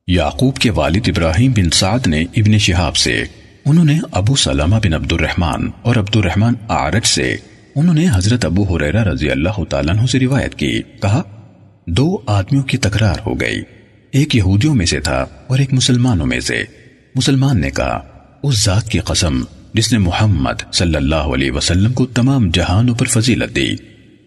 یعقوب 0.08 0.58
کے 0.58 0.70
والد 0.72 1.08
ابراہیم 1.08 1.52
بن 1.52 1.70
سعد 1.70 2.08
نے 2.08 2.22
ابن 2.22 2.58
شہاب 2.58 2.96
سے، 2.96 3.24
انہوں 3.66 3.86
نے 3.86 4.00
ابو 4.12 4.36
سلامہ 4.36 4.76
بن 4.84 4.94
عبد 4.94 5.14
الرحمن 5.14 5.70
اور 5.82 5.96
عبد 5.96 6.16
الرحمن 6.16 6.54
آرج 6.68 7.06
سے، 7.06 7.36
انہوں 7.76 7.94
نے 7.94 8.08
حضرت 8.14 8.46
ابو 8.46 8.64
حریرہ 8.64 9.04
رضی 9.04 9.30
اللہ 9.30 9.64
تعالیٰ 9.70 9.98
عنہ 9.98 10.06
سے 10.06 10.20
روایت 10.20 10.56
کی، 10.56 10.82
کہا، 11.02 11.22
دو 11.88 12.18
آدمیوں 12.26 12.64
کی 12.64 12.78
تکرار 12.78 13.16
ہو 13.26 13.42
گئی، 13.42 13.62
ایک 14.12 14.36
یہودیوں 14.36 14.76
میں 14.76 14.86
سے 14.86 15.00
تھا 15.00 15.26
اور 15.48 15.60
ایک 15.60 15.74
مسلمانوں 15.74 16.26
میں 16.26 16.40
سے۔ 16.40 16.64
مسلمان 17.16 17.62
نے 17.62 17.70
کہا، 17.70 18.00
اس 18.44 18.66
ذات 18.66 18.90
کی 18.90 19.00
قسم 19.00 19.44
جس 19.74 19.92
نے 19.92 19.98
محمد 19.98 20.74
صلی 20.74 20.96
اللہ 20.96 21.16
علیہ 21.16 21.52
وسلم 21.52 21.94
کو 21.94 22.06
تمام 22.06 22.50
جہانوں 22.50 22.96
پر 22.96 23.06
فضیلت 23.06 23.56
دی۔ 23.56 23.76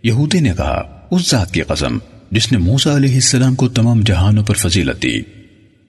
یہودی 0.03 0.41
نے 0.41 0.53
کہا، 0.57 1.07
اس 1.11 1.31
ذات 1.31 1.55
کی 1.55 1.63
قسم 1.63 1.99
جس 2.31 2.53
نے 2.53 2.59
موسیٰ 2.59 2.97
علیہ 2.97 3.15
السلام 3.15 3.55
کو 3.55 3.69
تمام 3.69 4.01
جہانوں 4.01 4.45
پر 4.45 4.55
فضیلت 4.55 5.03
دی۔ 5.03 5.38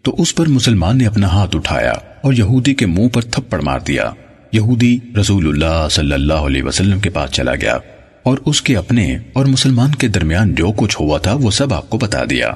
تو 0.03 0.16
اس 0.18 0.36
پر 0.36 0.48
مسلمان 0.48 0.98
نے 0.98 1.06
اپنا 1.06 1.28
ہاتھ 1.28 1.56
اٹھایا 1.56 1.92
اور 1.92 2.34
یہودی 2.34 2.74
کے 2.74 2.86
منہ 2.86 3.08
پر 3.08 3.22
تھپڑ 3.22 3.61
مار 3.61 3.80
دیا۔ 3.80 4.11
یہودی 4.52 4.98
رسول 5.19 5.48
اللہ 5.48 5.88
صلی 5.92 6.14
اللہ 6.14 6.34
علیہ 6.34 6.64
وسلم 6.64 7.00
کے 7.00 7.10
پاس 7.10 7.32
چلا 7.32 7.56
گیا 7.56 7.78
اور 8.24 8.38
اس 8.45 8.61
کے 8.61 8.78
اپنے 8.78 9.18
اور 9.34 9.45
مسلمان 9.45 9.95
کے 9.95 10.08
درمیان 10.08 10.56
جو 10.56 10.72
کچھ 10.72 11.02
ہوا 11.02 11.18
تھا 11.18 11.34
وہ 11.34 11.52
سب 11.52 11.74
آپ 11.74 11.90
کو 11.90 11.98
بتا 11.98 12.24
دیا۔ 12.30 12.50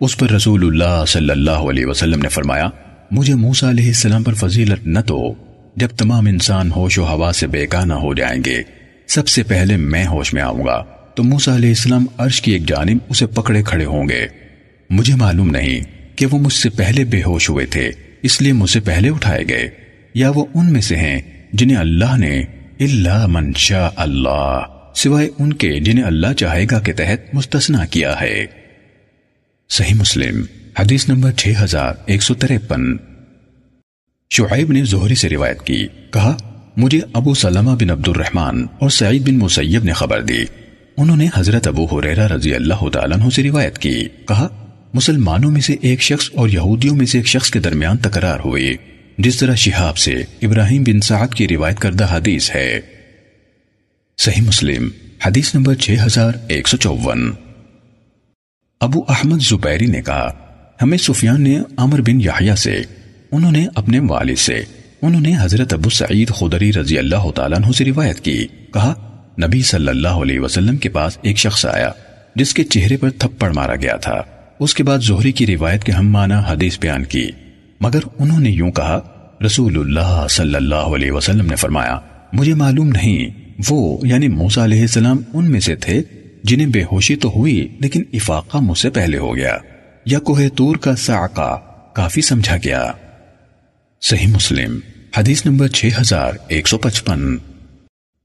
اس 0.00 0.16
پر 0.16 0.30
رسول 0.30 0.66
اللہ 0.66 1.04
صلی 1.08 1.30
اللہ 1.30 1.50
علیہ 1.50 1.86
وسلم 1.86 2.22
نے 2.22 2.28
فرمایا، 2.28 2.68
مجھے 3.10 3.34
موسیٰ 3.34 3.68
علیہ 3.68 3.86
السلام 3.86 4.22
پر 4.22 4.34
فضیلت 4.34 4.86
نہ 4.86 5.00
تو 5.00 5.34
جب 5.76 5.88
تمام 5.88 6.26
انسان 6.26 6.70
ہوش 6.70 6.98
و 6.98 7.06
ہوا 7.06 7.32
سے 7.32 7.46
بیگانہ 7.46 7.92
ہو 7.92 8.14
جائیں 8.14 8.42
گے، 8.46 8.62
سب 9.06 9.28
سے 9.28 9.42
پہلے 9.42 9.76
میں 9.76 10.06
ہوش 10.06 10.34
میں 10.34 10.42
آؤں 10.42 10.66
گا۔ 10.66 10.84
تو 11.14 11.24
موسیٰ 11.24 11.54
علیہ 11.54 11.68
السلام 11.68 12.06
عرش 12.18 12.42
کی 12.42 12.52
ایک 12.52 12.68
جانب 12.68 12.98
اسے 13.08 13.26
پکڑے 13.26 13.62
کھڑے 13.62 13.84
ہوں 13.84 14.08
گے۔ 14.08 14.26
مجھے 14.90 15.14
معلوم 15.14 15.50
نہیں 15.50 15.95
کہ 16.16 16.26
وہ 16.26 16.38
مجھ 16.38 16.52
سے 16.52 16.70
پہلے 16.70 17.04
بے 17.04 17.22
ہوش 17.22 17.50
ہوئے 17.50 17.66
تھے، 17.66 17.90
اس 18.22 18.42
لیے 18.42 18.52
مجھ 18.52 18.70
سے 18.70 18.80
پہلے 18.80 19.08
اٹھائے 19.08 19.44
گئے، 19.48 19.70
یا 20.14 20.30
وہ 20.34 20.44
ان 20.54 20.72
میں 20.72 20.80
سے 20.80 20.96
ہیں 20.96 21.22
جنہیں 21.52 21.76
اللہ 21.76 22.16
نے 22.16 22.42
اللہ 22.80 23.26
من 23.26 23.52
شاء 23.56 23.88
اللہ، 23.96 24.62
سوائے 24.94 25.28
ان 25.38 25.52
کے 25.52 25.80
جنہیں 25.80 26.04
اللہ 26.04 26.32
چاہے 26.32 26.66
گا 26.70 26.80
کے 26.80 26.92
تحت 26.92 27.34
مستثنا 27.34 27.84
کیا 27.84 28.20
ہے۔ 28.20 28.46
صحیح 29.68 29.94
مسلم، 29.94 30.42
حدیث 30.78 31.08
نمبر 31.08 31.32
6153 31.32 32.96
شعیب 34.30 34.72
نے 34.72 34.84
زہری 34.84 35.14
سے 35.14 35.28
روایت 35.28 35.62
کی، 35.62 35.86
کہا، 36.12 36.36
مجھے 36.76 37.00
ابو 37.12 37.34
سلمہ 37.34 37.70
بن 37.70 37.90
عبد 37.90 38.08
الرحمن 38.08 38.64
اور 38.78 38.90
سعید 38.90 39.26
بن 39.26 39.38
مسیب 39.38 39.84
نے 39.84 39.92
خبر 39.92 40.22
دی۔ 40.22 40.44
انہوں 40.96 41.16
نے 41.16 41.26
حضرت 41.34 41.66
ابو 41.66 41.84
حریرہ 41.84 42.26
رضی 42.26 42.54
اللہ 42.54 42.88
تعالیٰ 42.88 43.20
عنہ 43.20 43.30
سے 43.30 43.42
روایت 43.42 43.78
کی، 43.78 44.04
کہا 44.28 44.48
مسلمانوں 44.94 45.50
میں 45.50 45.60
سے 45.60 45.76
ایک 45.80 46.02
شخص 46.02 46.30
اور 46.34 46.48
یہودیوں 46.48 46.96
میں 46.96 47.06
سے 47.06 47.18
ایک 47.18 47.26
شخص 47.26 47.50
کے 47.50 47.58
درمیان 47.58 47.96
تکرار 47.96 48.40
ہوئی، 48.44 48.76
جس 49.18 49.36
طرح 49.36 49.54
شہاب 49.54 49.98
سے 49.98 50.12
ابراہیم 50.42 50.82
بن 50.82 51.00
سعد 51.00 51.34
کی 51.34 51.48
روایت 51.48 51.78
کردہ 51.78 52.06
حدیث 52.10 52.54
ہے۔ 52.54 52.80
صحیح 54.18 54.42
مسلم، 54.42 54.88
حدیث 55.26 55.54
نمبر 55.54 55.74
6154 55.74 57.30
ابو 58.80 59.00
احمد 59.08 59.38
زبیری 59.40 59.86
نے 59.86 60.02
کہا، 60.02 60.32
ہمیں 60.82 60.98
سفیان 60.98 61.42
نے 61.42 61.58
عمر 61.76 62.00
بن 62.00 62.20
یحییٰ 62.20 62.54
سے، 62.54 62.82
انہوں 63.32 63.52
نے 63.52 63.66
اپنے 63.74 63.98
والد 63.98 64.36
سے، 64.36 64.64
انہوں 65.02 65.20
نے 65.20 65.32
حضرت 65.40 65.72
ابو 65.72 65.90
سعید 65.90 66.30
خدری 66.30 66.72
رضی 66.72 66.98
اللہ 66.98 67.30
تعالیٰ 67.30 67.58
عنہ 67.58 67.72
سے 67.72 67.84
روایت 67.84 68.20
کی، 68.20 68.46
کہا، 68.74 68.94
نبی 69.46 69.62
صلی 69.62 69.88
اللہ 69.88 70.08
علیہ 70.08 70.40
وسلم 70.40 70.76
کے 70.76 70.88
پاس 70.88 71.18
ایک 71.22 71.38
شخص 71.38 71.66
آیا، 71.66 71.90
جس 72.34 72.54
کے 72.54 72.64
چہرے 72.64 72.96
پر 72.96 73.10
تھپڑ 73.10 73.52
مارا 73.52 73.76
گیا 73.76 73.96
تھا۔ 73.96 74.22
اس 74.60 74.74
کے 74.74 74.84
بعد 74.84 74.98
زہری 74.98 75.32
کی 75.32 75.46
روایت 75.46 75.84
کے 75.84 75.92
ہم 75.92 76.10
معنی 76.10 76.34
حدیث 76.48 76.78
بیان 76.78 77.04
کی۔ 77.04 77.30
مگر 77.80 77.98
انہوں 78.18 78.40
نے 78.40 78.50
یوں 78.50 78.70
کہا، 78.70 79.00
رسول 79.46 79.78
اللہ 79.78 80.26
صلی 80.30 80.54
اللہ 80.54 80.74
علیہ 80.74 81.12
وسلم 81.12 81.46
نے 81.46 81.56
فرمایا، 81.56 82.00
مجھے 82.32 82.54
معلوم 82.54 82.88
نہیں، 82.88 83.50
وہ 83.68 83.98
یعنی 84.02 84.28
موسیٰ 84.28 84.62
علیہ 84.62 84.80
السلام 84.80 85.16
ان 85.34 85.50
میں 85.50 85.60
سے 85.60 85.76
تھے 85.76 86.02
جنہیں 86.44 86.66
بے 86.66 86.82
ہوشی 86.92 87.16
تو 87.16 87.32
ہوئی، 87.36 87.68
لیکن 87.80 88.02
افاقہ 88.12 88.58
مجھ 88.58 88.78
سے 88.78 88.90
پہلے 88.90 89.18
ہو 89.18 89.36
گیا۔ 89.36 89.56
یا 90.06 90.18
کوہ 90.18 90.40
تور 90.56 90.76
کا 90.76 90.96
ساقہ، 90.96 91.56
کافی 91.92 92.20
سمجھا 92.20 92.56
گیا۔ 92.56 92.92
صحیح 94.02 94.26
مسلم، 94.26 94.78
حدیث 95.16 95.46
نمبر 95.46 95.68
6155 95.68 97.36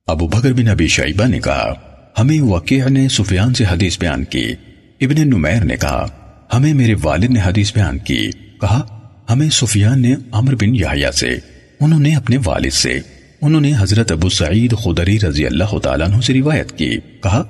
ابو 0.08 0.28
بکر 0.28 0.54
بن 0.54 0.68
ابی 0.68 0.88
شعیبہ 0.88 1.26
نے 1.26 1.40
کہا، 1.40 1.74
ہمیں 2.20 2.42
وقیع 2.42 2.88
نے 2.88 3.08
سفیان 3.08 3.54
سے 3.54 3.64
حدیث 3.72 4.00
بیان 4.00 4.24
کی۔ 4.24 4.54
ابن 5.02 5.30
نمیر 5.30 5.64
نے 5.64 5.76
کہا 5.76 6.08
ہمیں 6.54 6.74
میرے 6.74 6.96
والد 7.04 7.24
نے 7.24 7.40
حدیث 7.46 7.74
بیان 7.74 7.98
کی۔ 7.98 8.32
کہا، 8.62 9.10
ہمیں 9.30 9.50
سفیان 9.50 10.02
نے 10.02 10.16
عمر 10.32 10.56
بن 10.56 10.76
یحییٰ 10.76 11.12
سے، 11.12 11.30
انہوں 11.80 12.00
نے 12.00 12.16
اپنے 12.16 12.38
والد 12.46 12.72
سے، 12.72 13.00
انہوں 13.42 13.62
نے 13.62 13.74
حضرت 13.78 14.12
ابو 14.12 14.30
سعید 14.30 14.74
خدری 14.78 15.20
رضی 15.20 15.46
اللہ 15.46 15.80
تعالیٰ 15.80 16.08
عنہ 16.08 16.22
سے 16.22 16.34
روایت 16.34 16.78
کی۔ 16.78 16.98
کہا 17.24 17.44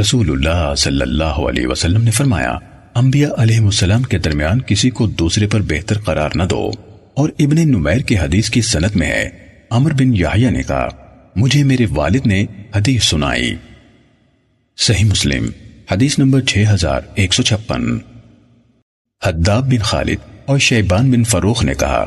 رسول 0.00 0.30
اللہ 0.30 0.74
صلی 0.74 1.02
اللہ 1.02 1.24
علیہ 1.24 1.66
وسلم 1.66 2.02
نے 2.02 2.10
فرمایا، 2.10 2.58
انبیاء 2.94 3.30
علیہ 3.36 3.58
السلام 3.58 4.02
کے 4.02 4.18
درمیان 4.18 4.60
کسی 4.60 4.90
کو 4.90 5.06
دوسرے 5.06 5.46
پر 5.46 5.60
بہتر 5.62 5.98
قرار 5.98 6.30
نہ 6.34 6.42
دو۔ 6.42 6.70
اور 7.14 7.28
ابن 7.38 7.56
نمیر 7.68 7.98
کی 7.98 8.18
حدیث 8.18 8.50
کی 8.50 8.60
سنت 8.60 8.96
میں 8.96 9.06
ہے۔ 9.06 9.30
عمر 9.70 9.92
بن 9.92 10.16
یحییٰ 10.16 10.50
نے 10.50 10.62
کہا، 10.62 10.88
مجھے 11.36 11.64
میرے 11.64 11.86
والد 11.90 12.26
نے 12.26 12.44
حدیث 12.76 13.04
سنائی۔ 13.04 13.54
صحیح 14.76 15.04
مسلم، 15.04 15.46
حدیث 15.92 16.18
نمبر 16.18 16.40
6156 16.40 17.98
حداب 19.22 19.70
بن 19.70 19.78
خالد 19.78 20.20
اور 20.46 20.58
شیبان 20.58 21.10
بن 21.10 21.24
فروخ 21.24 21.64
نے 21.64 21.74
کہا، 21.74 22.04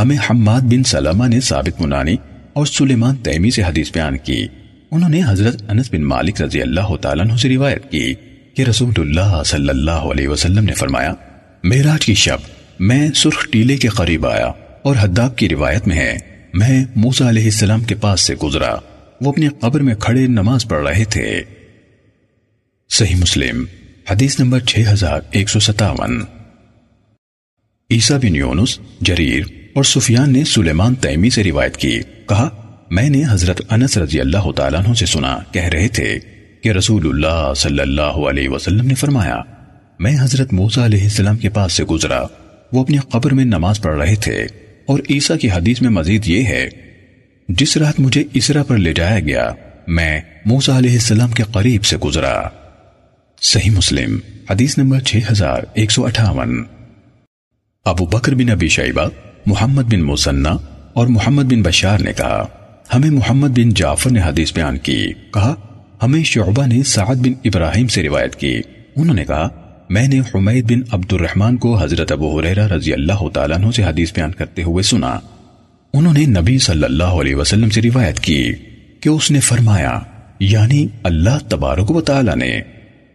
ہمیں 0.00 0.16
حماد 0.30 0.60
بن 0.60 0.82
سلمہ 0.84 1.26
نے 1.28 1.40
ثابت 1.40 1.80
منانی 1.80 2.16
اور 2.52 2.66
سلیمان 2.66 3.16
تیمی 3.16 3.50
سے 3.50 3.62
حدیث 3.62 3.92
بیان 3.92 4.16
کی۔ 4.18 4.46
انہوں 4.90 5.08
نے 5.08 5.20
حضرت 5.26 5.62
انس 5.68 5.92
بن 5.92 6.04
مالک 6.04 6.42
رضی 6.42 6.62
اللہ 6.62 6.96
تعالیٰ 6.96 7.24
عنہ 7.24 7.36
سے 7.36 7.48
روایت 7.48 7.90
کی 7.90 8.14
کہ 8.54 8.62
رسول 8.62 8.92
اللہ 8.96 9.42
صلی 9.46 9.68
اللہ 9.68 10.08
علیہ 10.12 10.28
وسلم 10.28 10.64
نے 10.64 10.72
فرمایا 10.72 11.14
میراج 11.64 12.06
کی 12.06 12.14
شب 12.14 12.38
میں 12.80 13.08
سرخ 13.14 13.46
ٹیلے 13.50 13.76
کے 13.76 13.88
قریب 13.88 14.26
آیا 14.26 14.50
اور 14.82 14.96
حداب 15.00 15.36
کی 15.36 15.48
روایت 15.48 15.86
میں 15.88 15.96
ہے، 15.96 16.18
میں 16.54 16.84
موسیٰ 16.96 17.28
علیہ 17.28 17.44
السلام 17.44 17.82
کے 17.82 17.94
پاس 17.94 18.20
سے 18.20 18.34
گزرا، 18.42 18.74
وہ 19.20 19.32
اپنی 19.32 19.48
قبر 19.60 19.80
میں 19.80 19.94
کھڑے 19.94 20.26
نماز 20.26 20.66
پڑھ 20.68 20.86
رہے 20.88 21.04
تھے۔ 21.04 21.42
صحیح 22.90 23.16
مسلم، 23.16 23.64
حدیث 24.10 24.40
نمبر 24.40 24.60
6157 24.66 26.22
عیسیٰ 27.92 28.16
بن 28.16 28.36
یونس، 28.36 28.78
جریر 29.00 29.42
اور 29.74 29.84
سفیان 29.84 30.32
نے 30.32 30.44
سلیمان 30.44 30.94
تیمی 30.94 31.30
سے 31.30 31.44
روایت 31.44 31.76
کی۔ 31.76 32.00
کہا، 32.28 32.48
میں 32.90 33.10
نے 33.10 33.22
حضرت 33.30 33.60
انس 33.70 33.98
رضی 33.98 34.20
اللہ 34.20 34.52
تعالیٰ 34.56 34.84
عنہ 34.84 34.94
سے 34.94 35.06
سنا، 35.06 35.38
کہہ 35.52 35.62
رہے 35.62 35.88
تھے 35.88 36.18
کہ 36.62 36.68
رسول 36.68 37.06
اللہ 37.06 37.54
صلی 37.54 37.80
اللہ 37.80 38.02
علیہ 38.02 38.48
وسلم 38.48 38.86
نے 38.86 38.94
فرمایا، 38.94 39.40
میں 39.98 40.16
حضرت 40.20 40.52
موسیٰ 40.52 40.84
علیہ 40.84 41.02
السلام 41.02 41.36
کے 41.36 41.48
پاس 41.48 41.72
سے 41.72 41.84
گزرا۔ 41.84 42.22
وہ 42.72 42.80
اپنی 42.80 42.96
قبر 42.96 43.34
میں 43.34 43.44
نماز 43.44 43.80
پڑھ 43.82 43.96
رہے 43.96 44.14
تھے۔ 44.14 44.46
اور 44.86 44.98
عیسیٰ 45.10 45.38
کی 45.38 45.50
حدیث 45.50 45.82
میں 45.82 45.90
مزید 45.90 46.26
یہ 46.26 46.44
ہے، 46.44 46.68
جس 47.48 47.76
رات 47.76 48.00
مجھے 48.00 48.24
اسرا 48.34 48.62
پر 48.62 48.76
لے 48.76 48.92
جایا 48.92 49.20
گیا، 49.20 49.50
میں 49.86 50.20
موسیٰ 50.44 50.76
علیہ 50.76 50.92
السلام 50.92 51.30
کے 51.30 51.42
قریب 51.52 51.84
سے 51.84 51.96
گزرا۔ 51.96 52.42
صحیح 53.42 53.70
مسلم، 53.70 54.18
حدیث 54.50 54.78
نمبر 54.78 55.00
6158 55.00 56.64
ابو 57.84 58.06
بکر 58.06 58.34
بن 58.34 58.50
ابی 58.50 58.68
شیبہ، 58.68 59.08
محمد 59.46 59.82
بن 59.82 60.02
مسنہ 60.02 60.48
اور 60.92 61.06
محمد 61.06 61.42
بن 61.42 61.62
بشار 61.62 61.98
نے 61.98 62.12
کہا، 62.12 62.46
ہمیں 62.94 63.10
محمد 63.10 63.48
بن 63.48 63.68
جعفر 63.70 64.10
نے 64.10 64.20
حدیث 64.20 64.54
بیان 64.54 64.78
کی۔ 64.78 65.12
کہا، 65.34 65.54
ہمیں 66.02 66.24
شعبہ 66.24 66.66
نے 66.66 66.82
سعد 66.82 67.14
بن 67.14 67.32
ابراہیم 67.44 67.86
سے 67.86 68.02
روایت 68.02 68.36
کی۔ 68.36 68.60
انہوں 68.96 69.16
نے 69.16 69.24
کہا، 69.24 69.48
میں 69.88 70.08
نے 70.08 70.20
حمید 70.20 70.72
بن 70.72 70.80
عبد 70.90 71.12
الرحمن 71.12 71.56
کو 71.56 71.76
حضرت 71.76 72.12
ابو 72.12 72.40
حریرہ 72.40 72.68
رضی 72.68 72.92
اللہ 72.92 73.28
تعالیٰ 73.28 73.56
عنہ 73.56 73.70
سے 73.70 73.84
حدیث 73.84 74.12
بیان 74.12 74.32
کرتے 74.32 74.62
ہوئے 74.62 74.82
سنا۔ 74.82 75.18
انہوں 75.94 76.12
نے 76.12 76.26
نبی 76.26 76.58
صلی 76.58 76.84
اللہ 76.84 77.20
علیہ 77.20 77.34
وسلم 77.34 77.70
سے 77.70 77.82
روایت 77.82 78.20
کی 78.20 78.52
کہ 79.00 79.08
اس 79.08 79.30
نے 79.30 79.40
فرمایا 79.40 79.98
یعنی 80.40 80.86
اللہ 81.02 81.38
تبارک 81.48 81.90
و 81.90 82.00
تعالیٰ 82.00 82.36
نے 82.36 82.60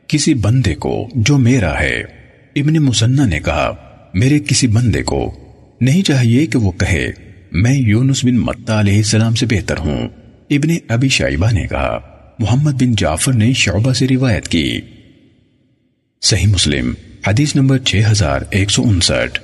کسی 0.07 0.33
بندے 0.33 0.75
کو، 0.75 1.09
جو 1.15 1.37
میرا 1.37 1.79
ہے، 1.79 1.97
ابن 2.55 2.73
مسنہ 2.73 3.21
نے 3.21 3.39
کہا 3.39 3.75
میرے 4.17 4.39
کسی 4.39 4.67
بندے 4.67 5.03
کو 5.03 5.35
نہیں 5.81 6.01
چاہیے 6.01 6.45
کہ 6.45 6.59
وہ 6.59 6.71
کہے، 6.71 7.11
میں 7.51 7.77
یونس 7.77 8.25
بن 8.25 8.37
متا 8.37 8.79
علیہ 8.79 8.95
السلام 8.95 9.35
سے 9.35 9.45
بہتر 9.45 9.77
ہوں۔ 9.77 10.07
ابن 10.49 10.75
ابی 10.87 11.07
شائبہ 11.07 11.51
نے 11.51 11.67
کہا، 11.67 11.99
محمد 12.39 12.71
بن 12.71 12.95
جعفر 12.95 13.33
نے 13.33 13.53
شعبہ 13.53 13.93
سے 13.93 14.07
روایت 14.07 14.47
کی۔ 14.47 14.81
صحیح 16.21 16.47
مسلم، 16.47 16.93
حدیث 17.27 17.55
نمبر 17.55 17.77
6169 17.77 19.39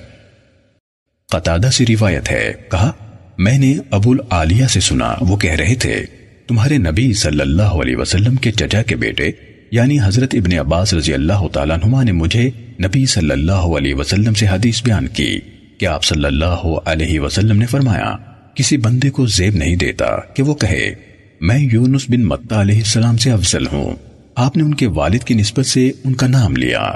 قطادہ 1.30 1.70
سے 1.74 1.86
روایت 1.90 2.32
ہے، 2.32 2.54
کہا، 2.72 2.92
میں 3.38 3.58
نے 3.58 3.78
ابو 3.92 4.12
العالیہ 4.12 4.66
سے 4.66 4.80
سنا، 4.80 5.16
وہ 5.22 5.38
کہہ 5.38 5.54
رہے 5.54 5.76
تھے، 5.76 6.06
تمہارے 6.48 6.78
نبی 6.78 7.14
صلی 7.14 7.42
اللہ 7.42 7.62
علیہ 7.62 7.96
وسلم 7.96 8.36
کے 8.36 8.52
چچا 8.52 8.82
کے 8.82 8.96
بیٹے 8.96 9.32
یعنی 9.74 10.00
حضرت 10.04 10.36
ابن 10.36 10.60
عباس 10.60 10.94
رضی 10.94 11.14
اللہ 11.14 11.48
تعالیٰ 11.48 11.78
عنہ 11.84 12.04
نے 12.04 12.12
مجھے 12.12 12.50
نبی 12.80 13.06
صلی 13.06 13.32
اللہ 13.32 13.52
علیہ 13.52 13.96
وسلم 13.96 14.34
سے 14.34 14.48
حدیث 14.48 14.84
بیان 14.84 15.08
کی 15.08 15.40
کہ 15.78 15.86
آپ 15.86 16.04
صلی 16.04 16.26
اللہ 16.26 16.66
علیہ 16.86 17.20
وسلم 17.20 17.58
نے 17.58 17.66
فرمایا، 17.66 18.16
کسی 18.56 18.78
بندے 18.78 19.10
کو 19.10 19.26
زیب 19.26 19.56
نہیں 19.56 19.76
دیتا 19.76 20.18
کہ 20.34 20.44
وہ 20.44 20.54
کہے، 20.54 20.94
میں 21.42 21.60
یونس 21.60 22.06
بن 22.10 22.24
متا 22.26 22.62
علیہ 22.62 22.78
السلام 22.78 23.18
سے 23.18 23.32
افضل 23.32 23.68
ہوں۔ 23.68 23.96
آپ 24.36 24.58
نے 24.58 24.64
ان 24.64 24.74
کے 24.74 24.88
والد 24.88 25.24
کی 25.24 25.34
نسبت 25.34 25.66
سے 25.66 25.92
ان 26.04 26.14
کا 26.14 26.28
نام 26.28 26.56
لیا۔ 26.56 26.94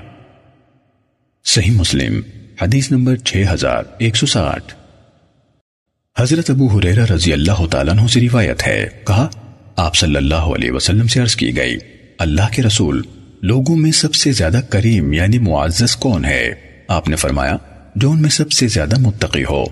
صحیح 1.46 1.72
مسلم، 1.72 2.22
حدیث 2.62 2.92
نمبر 2.92 3.16
6160 3.16 4.74
حضرت 6.20 6.50
ابو 6.50 6.68
حریرہ 6.68 7.06
رضی 7.06 7.34
اللہ 7.34 7.68
تعالیٰ 7.72 7.94
عنہ 7.94 8.08
سے 8.08 8.22
روایت 8.22 8.68
ہے، 8.68 8.86
کہا، 9.08 9.28
آپ 9.76 9.96
صلی 9.96 10.16
اللہ 10.16 10.50
علیہ 10.56 10.72
وسلم 10.72 11.08
سے 11.08 11.20
عرض 11.20 11.36
کی 11.36 11.58
گئی 11.58 11.76
اللہ 12.20 12.54
کے 12.56 12.62
رسول 12.62 13.02
لوگوں 13.42 13.76
میں 13.76 13.92
سب 13.92 14.14
سے 14.14 14.32
زیادہ 14.32 14.60
کریم 14.70 15.14
یعنی 15.14 15.40
معزز 15.40 15.96
کون 15.96 16.26
ہے؟ 16.26 16.54
آپ 16.88 17.10
نے 17.10 17.16
فرمایا، 17.16 17.58
جو 17.96 18.12
ان 18.12 18.22
میں 18.22 18.30
سب 18.30 18.52
سے 18.52 18.68
زیادہ 18.68 19.00
متقی 19.00 19.44
ہو۔ 19.44 19.64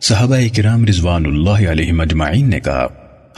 صحابہ 0.00 0.36
کرام 0.56 0.86
رضوان 0.86 1.26
اللہ 1.26 1.70
علیہ 1.70 1.92
مجمعین 1.92 2.50
نے 2.50 2.60
کہا، 2.60 2.86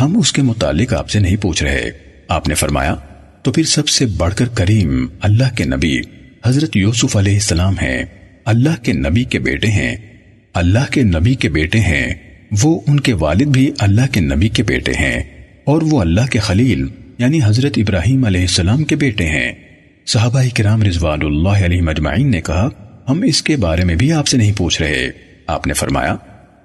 ہم 0.00 0.18
اس 0.18 0.32
کے 0.32 0.42
متعلق 0.42 0.94
آپ 0.94 1.10
سے 1.10 1.18
نہیں 1.18 1.36
پوچھ 1.36 1.62
رہے۔ 1.62 1.90
آپ 2.28 2.48
نے 2.48 2.54
فرمایا، 2.54 2.94
تو 3.42 3.52
پھر 3.52 3.62
سب 3.62 3.88
سے 3.88 4.06
بڑھ 4.06 4.34
کر 4.34 4.48
کریم 4.48 5.06
اللہ 5.20 5.56
کے 5.56 5.64
نبی 5.64 6.00
حضرت 6.46 6.76
یوسف 6.76 7.16
علیہ 7.16 7.34
السلام 7.34 7.74
ہیں۔ 7.82 8.04
اللہ 8.44 8.84
کے 8.84 8.92
نبی 8.92 9.24
کے 9.24 9.38
بیٹے 9.38 9.66
ہیں۔ 9.66 9.96
اللہ 10.54 10.92
کے 10.92 11.02
نبی 11.02 11.34
کے 11.34 11.48
بیٹے 11.48 11.80
ہیں۔ 11.80 12.14
وہ 12.62 12.80
ان 12.86 13.00
کے 13.00 13.12
والد 13.12 13.46
بھی 13.46 13.70
اللہ 13.78 14.00
کے 14.12 14.20
نبی 14.20 14.48
کے 14.48 14.62
بیٹے 14.62 14.92
ہیں 14.92 15.22
اور 15.64 15.82
وہ 15.82 16.00
اللہ 16.00 16.20
کے 16.30 16.38
خلیل 16.38 16.86
یعنی 17.18 17.40
حضرت 17.44 17.72
ابراہیم 17.76 18.24
علیہ 18.24 18.40
السلام 18.40 18.84
کے 18.84 18.96
بیٹے 18.96 19.24
ہیں۔ 19.24 19.52
صحابہ 20.06 20.42
کرام 20.54 20.82
رضوان 20.82 21.18
اللہ 21.22 21.48
علیہ 21.48 21.82
مجمعین 21.82 22.30
نے 22.30 22.40
کہا، 22.40 22.68
ہم 23.08 23.22
اس 23.22 23.42
کے 23.42 23.56
بارے 23.56 23.84
میں 23.84 23.94
بھی 23.94 24.12
آپ 24.12 24.26
سے 24.26 24.36
نہیں 24.36 24.52
پوچھ 24.56 24.82
رہے۔ 24.82 25.10
آپ 25.46 25.66
نے 25.66 25.72
فرمایا، 25.72 26.16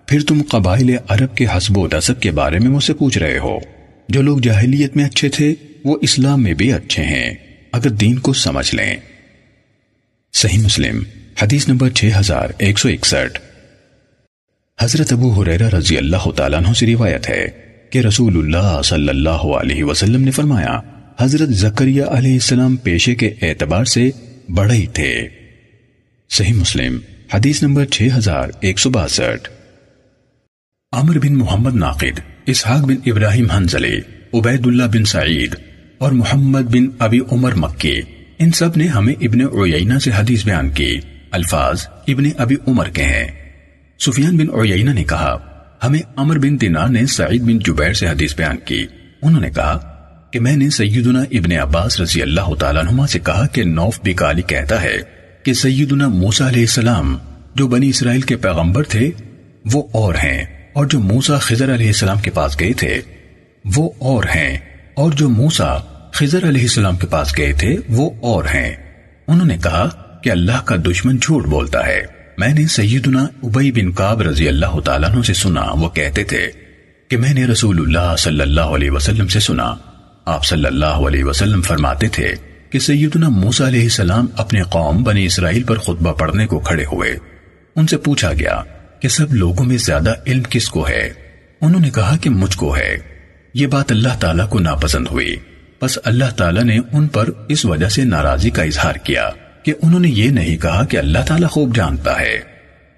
پھر 0.07 0.21
تم 0.27 0.41
قبائل 0.49 0.95
عرب 1.07 1.35
کے 1.35 1.45
حسب 1.57 1.77
و 1.77 1.87
نصب 1.93 2.21
کے 2.21 2.31
بارے 2.31 2.59
میں 2.59 2.67
مجھ 2.67 2.83
سے 2.83 2.93
پوچھ 2.93 3.17
رہے 3.17 3.37
ہو۔ 3.37 3.59
جو 4.09 4.21
لوگ 4.21 4.37
جاہلیت 4.37 4.95
میں 4.95 5.05
اچھے 5.05 5.29
تھے، 5.29 5.55
وہ 5.83 5.97
اسلام 6.01 6.43
میں 6.43 6.53
بھی 6.53 6.73
اچھے 6.73 7.03
ہیں۔ 7.03 7.33
اگر 7.71 7.89
دین 7.89 8.19
کو 8.19 8.33
سمجھ 8.33 8.75
لیں۔ 8.75 8.97
صحیح 10.33 10.59
مسلم، 10.59 11.03
حدیث 11.41 11.67
نمبر 11.67 11.89
6161 11.89 13.37
حضرت 14.81 15.13
ابو 15.13 15.41
حریرہ 15.41 15.69
رضی 15.69 15.97
اللہ 15.97 16.31
تعالیٰ 16.35 16.59
عنہ 16.59 16.73
سے 16.73 16.85
روایت 16.85 17.29
ہے۔ 17.29 17.70
کہ 17.91 17.99
رسول 17.99 18.37
اللہ 18.37 18.81
صلی 18.81 19.09
اللہ 19.09 19.29
علیہ 19.29 19.83
وسلم 19.83 20.23
نے 20.23 20.31
فرمایا، 20.31 20.79
حضرت 21.19 21.49
زکریہ 21.49 22.03
علیہ 22.03 22.33
السلام 22.33 22.75
پیشے 22.75 23.15
کے 23.15 23.33
اعتبار 23.41 23.85
سے 23.85 24.09
بڑے 24.49 24.73
ہی 24.73 24.85
تھے۔ 24.85 25.27
صحیح 26.29 26.53
مسلم، 26.53 26.97
حدیث 27.33 27.63
نمبر 27.63 27.85
6162 27.91 29.47
عمر 30.91 31.19
بن 31.19 31.37
محمد 31.37 31.75
ناقد، 31.75 32.19
اسحاق 32.45 32.85
بن 32.85 32.95
ابراہیم 33.05 33.51
حنزلی 33.51 33.99
عبید 34.33 34.67
اللہ 34.67 34.83
بن 34.83 35.05
سعید 35.05 35.55
اور 35.97 36.11
محمد 36.11 36.75
بن 36.75 36.87
ابی 36.99 37.19
عمر 37.31 37.53
مکی، 37.55 38.01
ان 38.39 38.51
سب 38.51 38.77
نے 38.77 38.87
ہمیں 38.87 39.13
ابن 39.21 39.41
عیینہ 39.41 39.99
سے 39.99 40.11
حدیث 40.15 40.45
بیان 40.45 40.69
کی، 40.69 40.99
الفاظ 41.31 41.87
ابن 42.07 42.23
ابی 42.37 42.55
عمر 42.67 42.89
کے 42.89 43.03
ہیں۔ 43.03 43.27
سفیان 43.99 44.37
بن 44.37 44.59
عیینہ 44.59 44.89
نے 44.89 45.03
کہا 45.03 45.50
ہمیں 45.83 45.99
عمر 46.15 46.37
بن 46.37 46.61
دینار 46.61 46.87
نے 46.87 47.05
سعید 47.05 47.41
بن 47.41 47.59
جبیر 47.59 47.93
سے 47.93 48.07
حدیث 48.07 48.35
بیان 48.35 48.57
کی۔ 48.65 48.85
انہوں 49.21 49.41
نے 49.41 49.49
کہا 49.49 49.77
کہ 50.31 50.39
میں 50.39 50.57
نے 50.57 50.69
سیدنا 50.69 51.19
ابن 51.19 51.51
عباس 51.51 52.01
رضی 52.01 52.21
اللہ 52.21 52.55
تعالیٰ 52.59 52.83
عنہ 52.83 53.05
سے 53.05 53.19
کہا 53.19 53.47
کہ 53.47 53.63
نوف 53.63 53.99
بکالی 54.03 54.41
کہتا 54.41 54.81
ہے 54.81 54.95
کہ 55.43 55.53
سیدنا 55.53 56.07
موسیٰ 56.07 56.47
علیہ 56.47 56.61
السلام 56.61 57.17
جو 57.55 57.67
بنی 57.67 57.89
اسرائیل 57.89 58.21
کے 58.21 58.37
پیغمبر 58.37 58.83
تھے، 58.83 59.11
وہ 59.73 59.83
اور 59.91 60.15
ہیں 60.15 60.43
اور 60.73 60.85
جو 60.85 60.99
موسیٰ 60.99 61.39
خضر 61.39 61.73
علیہ 61.73 61.87
السلام 61.87 62.19
کے 62.19 62.31
پاس 62.31 62.59
گئے 62.59 62.73
تھے، 62.73 63.01
وہ 63.75 63.89
اور 63.97 64.23
ہیں 64.23 64.57
اور 64.93 65.11
جو 65.11 65.29
موسیٰ 65.29 65.79
خضر 66.11 66.49
علیہ 66.49 66.61
السلام 66.61 66.97
کے 66.97 67.07
پاس 67.07 67.37
گئے 67.37 67.53
تھے، 67.53 67.75
وہ 67.89 68.09
اور 68.21 68.43
ہیں۔ 68.43 68.75
انہوں 69.27 69.47
نے 69.47 69.57
کہا 69.63 69.89
کہ 70.23 70.29
اللہ 70.29 70.65
کا 70.65 70.75
دشمن 70.75 71.17
جھوٹ 71.17 71.45
بولتا 71.45 71.85
ہے۔ 71.85 72.20
میں 72.41 72.53
نے 72.53 72.67
سیدنا 72.67 73.25
عبی 73.43 73.71
بن 73.71 73.91
قاب 73.91 74.21
رضی 74.21 74.47
اللہ 74.47 74.79
تعالیٰ 74.79 75.09
عنہ 75.09 75.21
سے 75.21 75.33
سنا، 75.33 75.61
وہ 75.61 75.89
کہتے 75.89 76.23
تھے 76.23 76.47
کہ 77.07 77.17
میں 77.17 77.33
نے 77.33 77.45
رسول 77.45 77.79
اللہ 77.79 78.15
صلی 78.17 78.41
اللہ 78.41 78.61
علیہ 78.61 78.91
وسلم 78.91 79.27
سے 79.27 79.39
سنا۔ 79.39 79.75
آپ 80.25 80.45
صلی 80.45 80.65
اللہ 80.65 80.85
علیہ 80.85 81.23
وسلم 81.23 81.61
فرماتے 81.61 82.07
تھے 82.07 82.33
کہ 82.69 82.79
سیدنا 82.79 83.29
موسیٰ 83.29 83.67
علیہ 83.67 83.83
السلام 83.83 84.25
اپنے 84.37 84.61
قوم 84.61 85.03
بنی 85.03 85.25
اسرائیل 85.25 85.63
پر 85.63 85.77
خطبہ 85.77 86.13
پڑھنے 86.13 86.47
کو 86.47 86.59
کھڑے 86.59 86.85
ہوئے۔ 86.85 87.13
ان 87.75 87.87
سے 87.87 87.97
پوچھا 87.97 88.33
گیا 88.33 88.61
کہ 88.99 89.07
سب 89.07 89.33
لوگوں 89.33 89.65
میں 89.65 89.77
زیادہ 89.77 90.13
علم 90.27 90.43
کس 90.49 90.69
کو 90.69 90.87
ہے؟ 90.87 91.13
انہوں 91.61 91.81
نے 91.81 91.89
کہا 91.89 92.17
کہ 92.21 92.29
مجھ 92.29 92.57
کو 92.57 92.77
ہے۔ 92.77 92.97
یہ 93.53 93.67
بات 93.67 93.91
اللہ 93.91 94.19
تعالیٰ 94.19 94.49
کو 94.49 94.59
ناپسند 94.59 95.07
ہوئی۔ 95.11 95.35
بس 95.81 95.99
اللہ 96.03 96.31
تعالیٰ 96.37 96.63
نے 96.63 96.77
ان 96.91 97.07
پر 97.07 97.29
اس 97.49 97.65
وجہ 97.65 97.89
سے 97.89 98.03
ناراضی 98.03 98.49
کا 98.49 98.63
اظہار 98.63 98.95
کیا۔ 98.95 99.29
کہ 99.63 99.73
انہوں 99.81 99.99
نے 99.99 100.09
یہ 100.09 100.29
نہیں 100.29 100.57
کہا 100.57 100.85
کہ 100.85 100.97
اللہ 100.97 101.19
تعالیٰ 101.27 101.49
خوب 101.49 101.75
جانتا 101.75 102.19
ہے۔ 102.19 102.39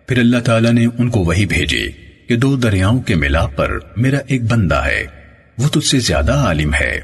پھر 0.08 0.17
اللہ 0.17 0.38
تعالیٰ 0.38 0.72
نے 0.72 0.85
ان 0.98 1.09
کو 1.09 1.19
وہی 1.19 1.45
بھیجی 1.45 1.88
کہ 2.27 2.35
دو 2.35 2.56
دریاؤں 2.56 3.01
کے 3.01 3.16
ملاپ 3.16 3.56
پر 3.56 3.72
میرا 3.98 4.17
ایک 4.27 4.43
بندہ 4.43 4.82
ہے۔ 4.85 5.06
وہ 5.58 5.67
تجھ 5.67 5.88
سے 5.88 6.00
زیادہ 6.00 6.33
عالم 6.33 6.74
ہے۔ 6.74 7.00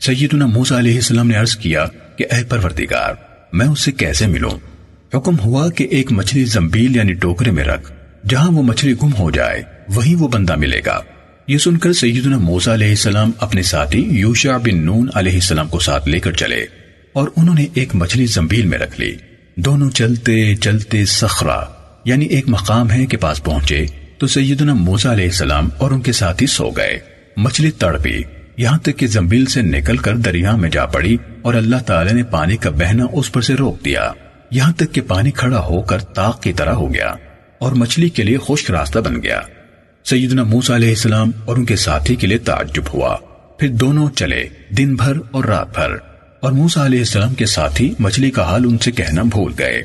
سیدنا 0.00 0.46
موسیٰ 0.46 0.78
علیہ 0.78 0.94
السلام 0.94 1.28
نے 1.28 1.36
عرض 1.36 1.56
کیا 1.56 1.86
کہ 2.16 2.24
اے 2.32 2.44
پروردگار، 2.44 3.14
میں 3.52 3.66
اس 3.66 3.80
سے 3.80 3.92
کیسے 3.92 4.26
ملوں؟ 4.26 4.50
حکم 5.16 5.38
ہوا 5.38 5.70
کہ 5.70 5.84
ایک 5.84 6.12
مچھلی 6.12 6.44
زمبیل 6.44 6.96
یعنی 6.96 7.12
ٹوکرے 7.12 7.50
میں 7.50 7.64
رکھ، 7.64 7.92
جہاں 8.28 8.50
وہ 8.50 8.62
مچھلی 8.62 8.94
گم 9.02 9.10
ہو 9.18 9.30
جائے 9.30 9.62
وہیں 9.88 10.16
وہ 10.16 10.28
بندہ 10.28 10.54
ملے 10.54 10.80
گا۔ 10.86 11.00
یہ 11.48 11.58
سن 11.58 11.76
کر 11.76 11.92
سیدنا 11.92 12.38
موسیٰ 12.38 12.72
علیہ 12.72 12.88
السلام 12.88 13.30
اپنے 13.40 13.62
ساتھی 13.62 14.00
یوشع 14.00 14.56
بن 14.56 14.84
نون 14.84 15.08
علیہ 15.14 15.32
السلام 15.32 15.68
کو 15.68 15.78
ساتھ 15.78 16.08
لے 16.08 16.20
کر 16.20 16.32
چلے۔ 16.32 16.66
اور 17.14 17.28
انہوں 17.36 17.54
نے 17.54 17.66
ایک 17.74 17.94
مچھلی 17.94 18.26
زمبیل 18.26 18.66
میں 18.66 18.78
رکھ 18.78 19.00
لی۔ 19.00 19.14
دونوں 19.56 19.90
چلتے 19.90 20.54
چلتے 20.54 21.04
سخرا 21.04 21.60
یعنی 22.04 22.24
ایک 22.24 22.48
مقام 22.48 22.90
ہے 22.90 23.06
کے 23.06 23.16
پاس 23.16 23.44
پہنچے 23.44 23.86
تو 24.18 24.26
سیدنا 24.26 24.74
موسیٰ 24.74 25.12
علیہ 25.12 25.24
السلام 25.24 25.68
اور 25.78 25.90
ان 25.90 26.00
کے 26.00 26.12
ساتھی 26.12 26.46
سو 26.46 26.70
گئے۔ 26.70 26.98
مچھلی 27.36 27.70
تڑپی 27.70 28.22
یہاں 28.56 28.78
تک 28.78 28.96
کہ 28.96 29.06
زمبیل 29.06 29.46
سے 29.46 29.62
نکل 29.62 29.96
کر 29.96 30.16
دریا 30.16 30.56
میں 30.56 30.70
جا 30.70 30.86
پڑی 30.86 31.16
اور 31.42 31.54
اللہ 31.54 31.76
تعالی 31.76 32.12
نے 32.12 32.22
پانی 32.22 32.56
کا 32.56 32.70
بہنا 32.70 33.04
اس 33.12 33.32
پر 33.32 33.40
سے 33.40 33.54
روک 33.54 33.84
دیا۔ 33.84 34.12
یہاں 34.50 34.72
تک 34.72 34.92
کہ 34.92 35.00
پانی 35.00 35.30
کھڑا 35.30 35.60
ہو 35.60 35.82
کر 35.82 35.98
تاق 35.98 36.42
کی 36.42 36.52
طرح 36.52 36.72
ہو 36.72 36.94
گیا 36.94 37.14
اور 37.58 37.72
مچھلی 37.72 38.08
کے 38.08 38.22
لیے 38.22 38.38
خشک 38.48 38.70
راستہ 38.70 38.98
بن 38.98 39.22
گیا۔ 39.22 39.40
سیدنا 40.04 40.42
موسیٰ 40.42 40.76
علیہ 40.76 40.88
السلام 40.88 41.30
اور 41.44 41.56
ان 41.56 41.64
کے 41.64 41.76
ساتھی 41.76 42.16
کے 42.16 42.26
لیے 42.26 42.38
تعجب 42.38 42.82
ہوا۔ 42.94 43.16
پھر 43.58 43.68
دونوں 43.68 44.10
چلے، 44.10 44.44
دن 44.78 44.94
بھر 44.94 45.12
اور 45.30 45.44
رات 45.44 45.74
بھر۔ 45.74 46.13
اور 46.44 46.52
موسا 46.52 46.86
علیہ 46.86 46.98
السلام 46.98 47.34
کے 47.34 47.46
ساتھی 47.46 47.94
مچھلی 47.98 48.30
کا 48.30 48.42
حال 48.42 48.64
ان 48.64 48.78
سے 48.78 48.90
کہنا 48.90 49.22
بھول 49.22 49.52
گئے۔ 49.58 49.82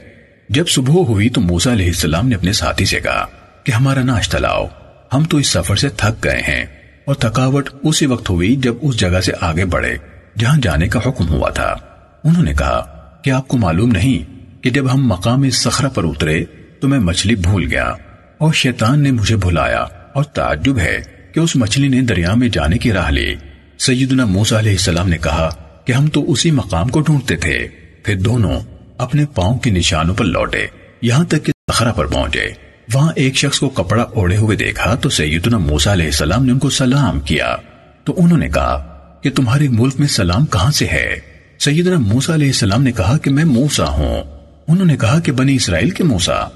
جب 0.49 0.67
صبح 0.67 0.93
ہوئی 0.93 1.29
تو 1.29 1.41
موسا 1.41 1.73
علیہ 1.73 1.85
السلام 1.85 2.27
نے 2.27 2.35
اپنے 2.35 2.53
ساتھی 2.53 2.85
سے 2.85 2.99
کہا 2.99 3.25
کہ 3.63 3.71
ہمارا 3.71 4.03
ناشتہ 4.03 4.37
لاؤ۔ 4.37 4.67
ہم 5.13 5.23
تو 5.23 5.37
اس 5.37 5.47
سفر 5.47 5.75
سے 5.75 5.89
تھک 5.89 6.23
گئے 6.23 6.41
ہیں۔ 6.47 6.65
اور 7.05 7.15
تھکاوٹ 7.15 7.69
اسی 7.83 8.05
وقت 8.05 8.29
ہوئی 8.29 8.55
جب 8.55 8.73
اس 8.81 8.97
جگہ 8.97 9.21
سے 9.21 9.31
آگے 9.41 9.65
بڑھے، 9.65 9.95
جہاں 10.37 10.57
جانے 10.61 10.87
کا 10.87 10.99
حکم 11.05 11.29
ہوا 11.29 11.49
تھا۔ 11.49 11.75
انہوں 12.23 12.43
نے 12.43 12.53
کہا 12.53 13.09
کہ 13.23 13.29
آپ 13.29 13.47
کو 13.47 13.57
معلوم 13.57 13.91
نہیں 13.91 14.33
کہ 14.63 14.69
جب 14.69 14.93
ہم 14.93 15.07
مقام 15.07 15.49
سخرا 15.49 15.89
پر 15.89 16.03
اترے 16.03 16.45
تو 16.79 16.87
میں 16.87 16.99
مچھلی 16.99 17.35
بھول 17.35 17.67
گیا 17.71 17.93
اور 18.37 18.53
شیطان 18.53 19.03
نے 19.03 19.11
مجھے 19.11 19.35
بھلایا 19.35 19.85
اور 20.13 20.23
تعجب 20.23 20.79
ہے 20.79 20.97
کہ 21.33 21.39
اس 21.39 21.55
مچھلی 21.55 21.87
نے 21.87 22.01
دریا 22.01 22.33
میں 22.33 22.49
جانے 22.49 22.77
کی 22.77 22.91
راہ 22.91 23.09
لی۔ 23.09 23.35
سیدنا 23.79 24.25
موسا 24.25 24.59
علیہ 24.59 24.71
السلام 24.71 25.09
نے 25.09 25.17
کہا 25.17 25.49
کہ 25.89 25.93
ہم 25.93 26.07
تو 26.07 26.31
اسی 26.31 26.51
مقام 26.51 26.87
کو 26.87 27.01
ڈھونڈتے 27.01 27.35
تھے۔ 27.35 27.67
پھر 28.03 28.15
دونوں 28.15 28.59
اپنے 28.97 29.25
پاؤں 29.25 29.59
کے 29.59 29.69
نشانوں 29.69 30.15
پر 30.15 30.25
لوٹے۔ 30.25 30.65
یہاں 31.01 31.25
تک 31.25 31.45
کہ 31.45 31.51
سخرا 31.71 31.91
پر 31.91 32.05
پہنچے۔ 32.05 32.49
وہاں 32.93 33.11
ایک 33.15 33.35
شخص 33.35 33.59
کو 33.59 33.69
کپڑا 33.69 34.03
اوڑے 34.03 34.37
ہوئے 34.37 34.57
دیکھا 34.57 34.95
تو 34.95 35.09
سیدنا 35.09 35.57
موسیٰ 35.57 35.93
علیہ 35.93 36.05
السلام 36.05 36.45
نے 36.45 36.51
ان 36.51 36.59
کو 36.59 36.69
سلام 36.69 37.19
کیا۔ 37.19 37.55
تو 38.03 38.13
انہوں 38.17 38.37
نے 38.37 38.49
کہا 38.49 38.97
کہ 39.23 39.29
تمہارے 39.29 39.67
ملک 39.67 39.93
میں 39.99 40.07
سلام 40.07 40.45
کہاں 40.45 40.71
سے 40.71 40.87
ہے؟ 40.87 41.19
سیدنا 41.59 41.99
موسیٰ 41.99 42.35
علیہ 42.35 42.47
السلام 42.47 42.83
نے 42.83 42.91
کہا 42.91 43.17
کہ 43.17 43.31
میں 43.31 43.45
موسیٰ 43.45 43.89
ہوں۔ 43.89 44.23
انہوں 44.67 44.85
نے 44.85 44.97
کہا 44.97 45.19
کہ 45.19 45.31
بنی 45.31 45.55
اسرائیل 45.55 45.89
کے 45.89 46.03
موسیٰ۔ 46.03 46.47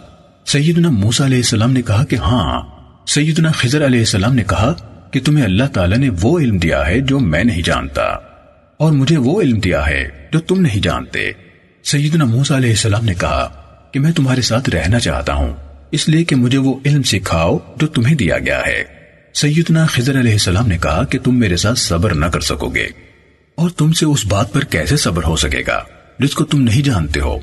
سیدنا 0.46 0.90
موسیٰ 0.90 1.26
علیہ 1.26 1.38
السلام 1.38 1.72
نے 1.72 1.82
کہا 1.82 2.06
کہ 2.06 2.16
ہاں۔ 2.16 2.62
سیدنا 3.08 3.52
خضر 3.52 3.86
علیہ 3.86 4.00
السلام 4.00 4.36
نے 4.36 4.44
کہا 4.44 4.74
کہ 5.12 5.20
تمہیں 5.26 5.46
اللہ 5.46 5.64
تعالیٰ 5.74 5.98
نے 5.98 6.10
وہ 6.22 6.40
علم 6.40 6.58
دیا 6.58 6.88
ہے 6.88 7.00
جو 7.00 7.20
میں 7.20 7.44
نہیں 7.44 7.62
جانتا۔ 7.62 8.33
اور 8.84 8.92
مجھے 8.92 9.18
وہ 9.18 9.42
علم 9.42 9.60
دیا 9.60 9.88
ہے 9.88 10.10
جو 10.32 10.40
تم 10.40 10.62
نہیں 10.62 10.82
جانتے۔ 10.82 11.32
سیدنا 11.84 12.26
موسیٰ 12.26 12.58
علیہ 12.58 12.70
السلام 12.70 13.06
نے 13.06 13.14
کہا 13.14 13.64
کہ 13.92 14.00
میں 14.00 14.12
تمہارے 14.12 14.42
ساتھ 14.42 14.70
رہنا 14.70 15.00
چاہتا 15.00 15.34
ہوں، 15.34 15.54
اس 15.92 16.10
لیے 16.10 16.24
کہ 16.24 16.36
مجھے 16.36 16.58
وہ 16.58 16.80
علم 16.86 17.04
سکھاؤ 17.04 17.58
جو 17.76 17.88
تمہیں 17.88 18.16
دیا 18.16 18.38
گیا 18.38 18.62
ہے۔ 18.68 18.84
سیدنا 19.34 19.86
خضر 19.86 20.20
علیہ 20.20 20.32
السلام 20.32 20.68
نے 20.68 20.78
کہا 20.78 21.04
کہ 21.04 21.20
تم 21.20 21.40
میرے 21.40 21.58
ساتھ 21.58 21.80
صبر 21.80 22.14
نہ 22.14 22.26
کر 22.26 22.40
سکو 22.40 22.70
گے۔ 22.70 22.88
اور 23.56 23.70
تم 23.70 23.92
سے 23.92 24.06
اس 24.06 24.26
بات 24.26 24.54
پر 24.54 24.64
کیسے 24.64 24.98
صبر 24.98 25.24
ہو 25.24 25.36
سکے 25.36 25.64
گا 25.68 25.84
جس 26.20 26.34
کو 26.34 26.46
تم 26.46 26.62
نہیں 26.62 26.82
جانتے 26.82 27.20
ہو؟ 27.20 27.38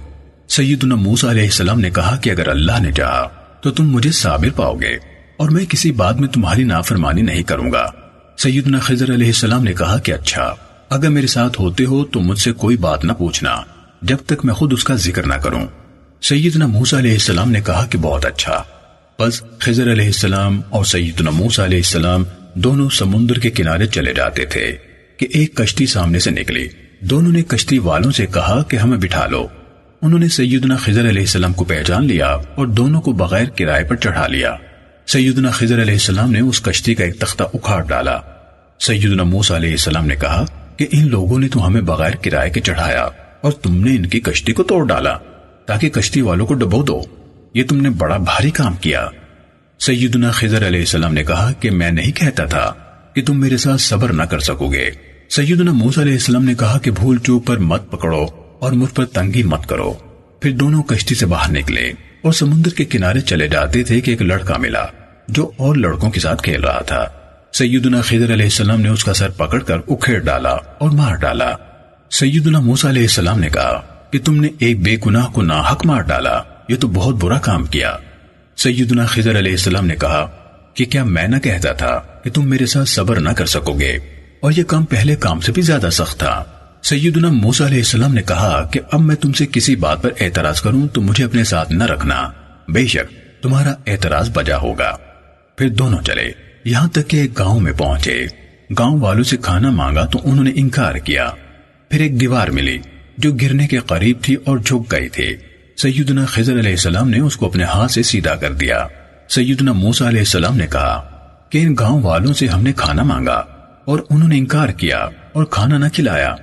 سیدنا 0.49 0.94
موسیٰ 0.94 1.31
علیہ 1.31 1.43
السلام 1.43 1.81
نے 1.81 1.91
کہا 1.91 2.17
کہ 2.17 2.31
اگر 2.31 2.49
اللہ 2.49 2.83
نے 2.83 2.93
چاہا 2.93 3.28
تو 3.62 3.70
تم 3.70 3.91
مجھے 3.91 4.10
صابر 4.10 4.49
پاؤ 4.57 4.75
گے 4.75 4.94
اور 5.36 5.51
میں 5.51 5.65
کسی 5.65 5.93
بات 5.93 6.17
میں 6.17 6.28
تمہاری 6.28 6.65
نافرمانی 6.65 7.23
نہیں 7.23 7.43
کروں 7.43 7.73
گا۔ 7.73 7.91
سیدنا 8.39 8.78
خضر 8.78 9.15
علیہ 9.15 9.27
السلام 9.27 9.65
نے 9.65 9.73
کہا 9.73 9.99
کہ 9.99 10.12
اچھا 10.12 10.55
اگر 10.91 11.09
میرے 11.09 11.27
ساتھ 11.27 11.60
ہوتے 11.60 11.85
ہو 11.85 12.05
تو 12.05 12.20
مجھ 12.20 12.39
سے 12.39 12.52
کوئی 12.52 12.77
بات 12.77 13.05
نہ 13.05 13.12
پوچھنا، 13.12 13.57
جب 14.02 14.17
تک 14.27 14.44
میں 14.44 14.55
خود 14.55 14.73
اس 14.73 14.85
کا 14.85 14.94
ذکر 14.94 15.27
نہ 15.27 15.35
کروں۔ 15.35 15.67
سیدنا 16.23 16.67
موسیٰ 16.67 16.99
علیہ 16.99 17.12
السلام 17.12 17.51
نے 17.51 17.60
کہا 17.60 17.86
کہ 17.86 17.99
بہت 17.99 18.27
اچھا۔ 18.27 18.62
بس 19.19 19.43
خضر 19.59 19.93
علیہ 19.93 20.07
السلام 20.07 20.60
اور 20.69 20.85
سیدنا 20.85 21.31
موسیٰ 21.31 21.65
علیہ 21.65 21.78
السلام 21.78 22.25
دونوں 22.55 22.89
سمندر 22.89 23.35
کے 23.35 23.51
کنارے 23.51 23.86
چلے 23.86 24.15
جاتے 24.15 24.44
تھے 24.44 24.77
کہ 25.17 25.27
ایک 25.31 25.55
کشتی 25.55 25.86
سامنے 25.86 26.19
سے 26.19 26.31
نکلی۔ 26.31 26.69
دونوں 27.01 27.33
نے 27.33 27.43
کشتی 27.43 27.78
والوں 27.78 28.10
سے 28.10 28.27
کہا 28.27 28.62
کہ 28.62 28.77
ہمیں 28.77 28.99
بٹھا 28.99 29.27
لو۔ 29.27 29.47
انہوں 30.02 30.19
نے 30.19 30.28
سیدنا 30.28 30.77
خضر 30.77 31.09
علیہ 31.09 31.23
السلام 31.23 31.52
کو 31.52 31.65
پہچان 31.65 32.05
لیا 32.05 32.27
اور 32.27 32.67
دونوں 32.67 33.01
کو 33.01 33.12
بغیر 33.12 33.44
کرائے 33.44 33.85
پر 33.85 33.97
چڑھا 33.97 34.27
لیا۔ 34.27 34.57
سیدنا 35.07 35.51
خضر 35.51 35.83
علیہ 35.83 35.94
السلام 35.94 36.31
نے 36.31 36.41
اس 36.41 36.60
کشتی 36.60 36.94
کا 36.94 37.05
ایک 37.05 37.19
تختہ 37.19 37.44
اکھاڑ 37.55 37.85
ڈالا۔ 37.85 38.19
سیدنا 38.81 39.23
موسیٰ 39.23 39.57
علیہ 39.57 39.70
السلام 39.70 40.07
نے 40.07 40.17
کہا 40.17 40.44
کہ 40.81 40.86
ان 40.92 41.09
لوگوں 41.09 41.39
نے 41.39 41.49
تو 41.49 41.67
ہمیں 41.67 41.81
بغیر 41.81 42.10
کرائے 42.10 42.50
کے 42.50 42.60
چڑھایا 42.60 43.09
اور 43.41 43.52
تم 43.52 43.84
نے 43.84 43.97
ان 43.97 44.07
کی 44.07 44.20
کشتی 44.20 44.52
کو 44.52 44.62
توڑ 44.62 44.86
ڈالا 44.86 45.18
تاکہ 45.67 45.89
کشتی 45.89 46.20
والوں 46.20 46.47
کو 46.47 46.55
ڈبو 46.55 46.83
دو۔ 46.83 47.02
یہ 47.55 47.65
تم 47.68 47.81
نے 47.81 47.91
بڑا 47.91 48.17
بھاری 48.17 48.50
کام 48.50 48.75
کیا۔ 48.76 49.09
سیدنا 49.81 50.31
خضر 50.31 50.67
علیہ 50.67 50.81
السلام 50.81 51.15
نے 51.15 51.25
کہا 51.25 51.52
کہ 51.60 51.70
میں 51.70 51.91
نہیں 51.91 52.12
کہتا 52.12 52.44
تھا 52.44 52.75
کہ 53.15 53.25
تم 53.25 53.41
میرے 53.41 53.57
ساتھ 53.57 53.81
صبر 53.81 54.12
نہ 54.12 54.23
کر 54.23 54.39
سکو 54.39 54.73
گے۔ 54.73 54.91
سیدنا 55.31 55.73
موسیٰ 55.73 56.02
علیہ 56.02 56.12
السلام 56.12 56.44
نے 56.44 56.55
کہا 56.55 56.78
کہ 56.78 56.91
بھول 56.91 57.18
چوک 57.18 57.47
پر 57.47 57.57
مت 57.57 57.91
پکڑو 57.91 58.26
اور 58.60 58.73
مجھ 58.73 58.94
پر 58.94 59.05
تنگی 59.05 59.42
مت 59.42 59.68
کرو۔ 59.68 59.92
پھر 60.41 60.50
دونوں 60.50 60.83
کشتی 60.83 61.15
سے 61.15 61.26
باہر 61.26 61.52
نکلے 61.52 61.92
اور 62.23 62.33
سمندر 62.33 62.70
کے 62.70 62.84
کنارے 62.84 63.20
چلے 63.20 63.49
جاتے 63.49 63.83
تھے 63.83 64.00
کہ 64.00 64.10
ایک 64.10 64.23
لڑکا 64.23 64.57
ملا 64.57 64.86
جو 65.28 65.50
اور 65.57 65.76
لڑکوں 65.76 66.10
کے 66.10 66.20
ساتھ 66.20 66.42
کھیل 66.42 66.65
رہا 66.65 66.83
تھا۔ 66.83 67.07
سیدنا 67.53 68.01
خضر 68.01 68.33
علیہ 68.33 68.45
السلام 68.45 68.81
نے 68.81 68.89
اس 68.89 69.05
کا 69.05 69.15
سر 69.15 69.29
پکڑ 69.31 69.62
کر 69.62 69.77
اکھیڑ 69.89 70.19
ڈالا 70.19 70.51
اور 70.51 70.91
مار 70.91 71.15
ڈالا۔ 71.15 71.57
سیدنا 72.11 72.61
موسیٰ 72.61 72.91
علیہ 72.91 73.03
السلام 73.03 73.41
نے 73.41 73.49
کہا 73.49 73.81
کہ 74.11 74.19
تم 74.25 74.41
نے 74.41 74.49
ایک 74.59 74.81
بے 74.81 74.97
گناہ 75.07 75.27
کو 75.27 75.43
ناحق 75.43 75.87
مار 75.87 76.01
ڈالا، 76.01 76.43
یہ 76.69 76.77
تو 76.77 76.89
بہت 76.89 77.15
برا 77.15 77.39
کام 77.39 77.65
کیا۔ 77.65 77.97
سیدنا 78.57 79.07
خضر 79.07 79.39
علیہ 79.39 79.53
السلام 79.53 79.87
نے 79.87 79.97
کہا 79.97 80.27
کہ 80.75 80.85
کیا 80.85 81.05
میں 81.05 81.29
نہ 81.29 81.37
کہتا 81.37 81.73
تھا 81.73 81.99
کہ 82.25 82.31
تم 82.31 82.51
میرے 82.51 82.67
ساتھ 82.67 82.89
صبر 82.89 83.20
نہ 83.20 83.31
کر 83.31 83.47
سکو 83.47 83.73
گے؟ 83.73 83.99
اور 84.41 84.53
یہ 84.57 84.65
کام 84.65 84.85
پہلے 84.85 85.17
کام 85.17 85.41
سے 85.41 85.53
بھی 85.53 85.62
زیادہ 85.62 85.89
سخت 85.93 86.19
تھا۔ 86.19 86.45
سیدنا 86.83 87.29
موسیٰ 87.29 87.67
علیہ 87.67 87.79
السلام 87.79 88.15
نے 88.15 88.23
کہا 88.23 88.69
کہ 88.73 88.81
اب 88.93 89.01
میں 89.01 89.17
تم 89.17 89.33
سے 89.33 89.47
کسی 89.47 89.77
بات 89.77 90.03
پر 90.03 90.11
اعتراض 90.20 90.61
کروں 90.61 90.89
تو 90.89 91.01
مجھے 91.01 91.25
اپنے 91.25 91.45
ساتھ 91.45 91.73
نہ 91.73 91.85
رکھنا۔ 91.85 92.31
بے 92.69 92.87
شک 92.87 93.43
تمہارا 93.43 93.75
اعتراض 93.87 94.31
بجا 94.31 94.57
ہوگا۔ 94.57 94.97
پھر 95.57 95.69
دونوں 95.69 96.03
چلے۔ 96.03 96.50
یہاں 96.64 96.89
تک 96.89 97.08
کہ 97.08 97.16
ایک 97.16 97.39
گاؤں 97.39 97.60
میں 97.60 97.72
پہنچے۔ 97.72 98.26
گاؤں 98.78 99.00
والوں 99.00 99.24
سے 99.24 99.36
کھانا 99.36 99.70
مانگا 99.70 100.05
تو 100.05 100.20
انہوں 100.24 100.44
نے 100.44 100.50
انکار 100.55 100.94
کیا۔ 100.94 101.30
پھر 101.89 102.00
ایک 102.00 102.20
دیوار 102.20 102.48
ملی 102.48 102.78
جو 103.18 103.32
گرنے 103.32 103.66
کے 103.66 103.78
قریب 103.78 104.16
تھی 104.22 104.34
اور 104.34 104.58
جھک 104.58 104.92
گئی 104.92 105.08
تھی۔ 105.08 105.36
سیدنا 105.76 106.24
خضر 106.24 106.58
علیہ 106.58 106.70
السلام 106.70 107.10
نے 107.10 107.20
اس 107.20 107.36
کو 107.36 107.47
اپنے 107.47 107.64
ہاتھ 107.64 107.92
سے 107.92 108.02
سیدھا 108.02 108.34
کر 108.34 108.52
دیا۔ 108.52 108.86
سیدنا 109.28 109.72
موسیٰ 109.72 110.06
علیہ 110.06 110.18
السلام 110.18 110.56
نے 110.56 110.66
کہا 110.66 111.10
کہ 111.50 111.58
ان 111.58 111.74
گاؤں 111.78 112.02
والوں 112.02 112.34
سے 112.34 112.47
ہم 112.47 112.62
نے 112.62 112.72
کھانا 112.72 113.02
مانگا 113.02 113.44
اور 113.84 113.98
انہوں 114.10 114.28
نے 114.28 114.39
انکار 114.39 114.68
کیا 114.68 114.98
اور 115.32 115.44
کھانا 115.44 115.78
نہ 115.78 115.84
کھلایا۔ 115.92 116.34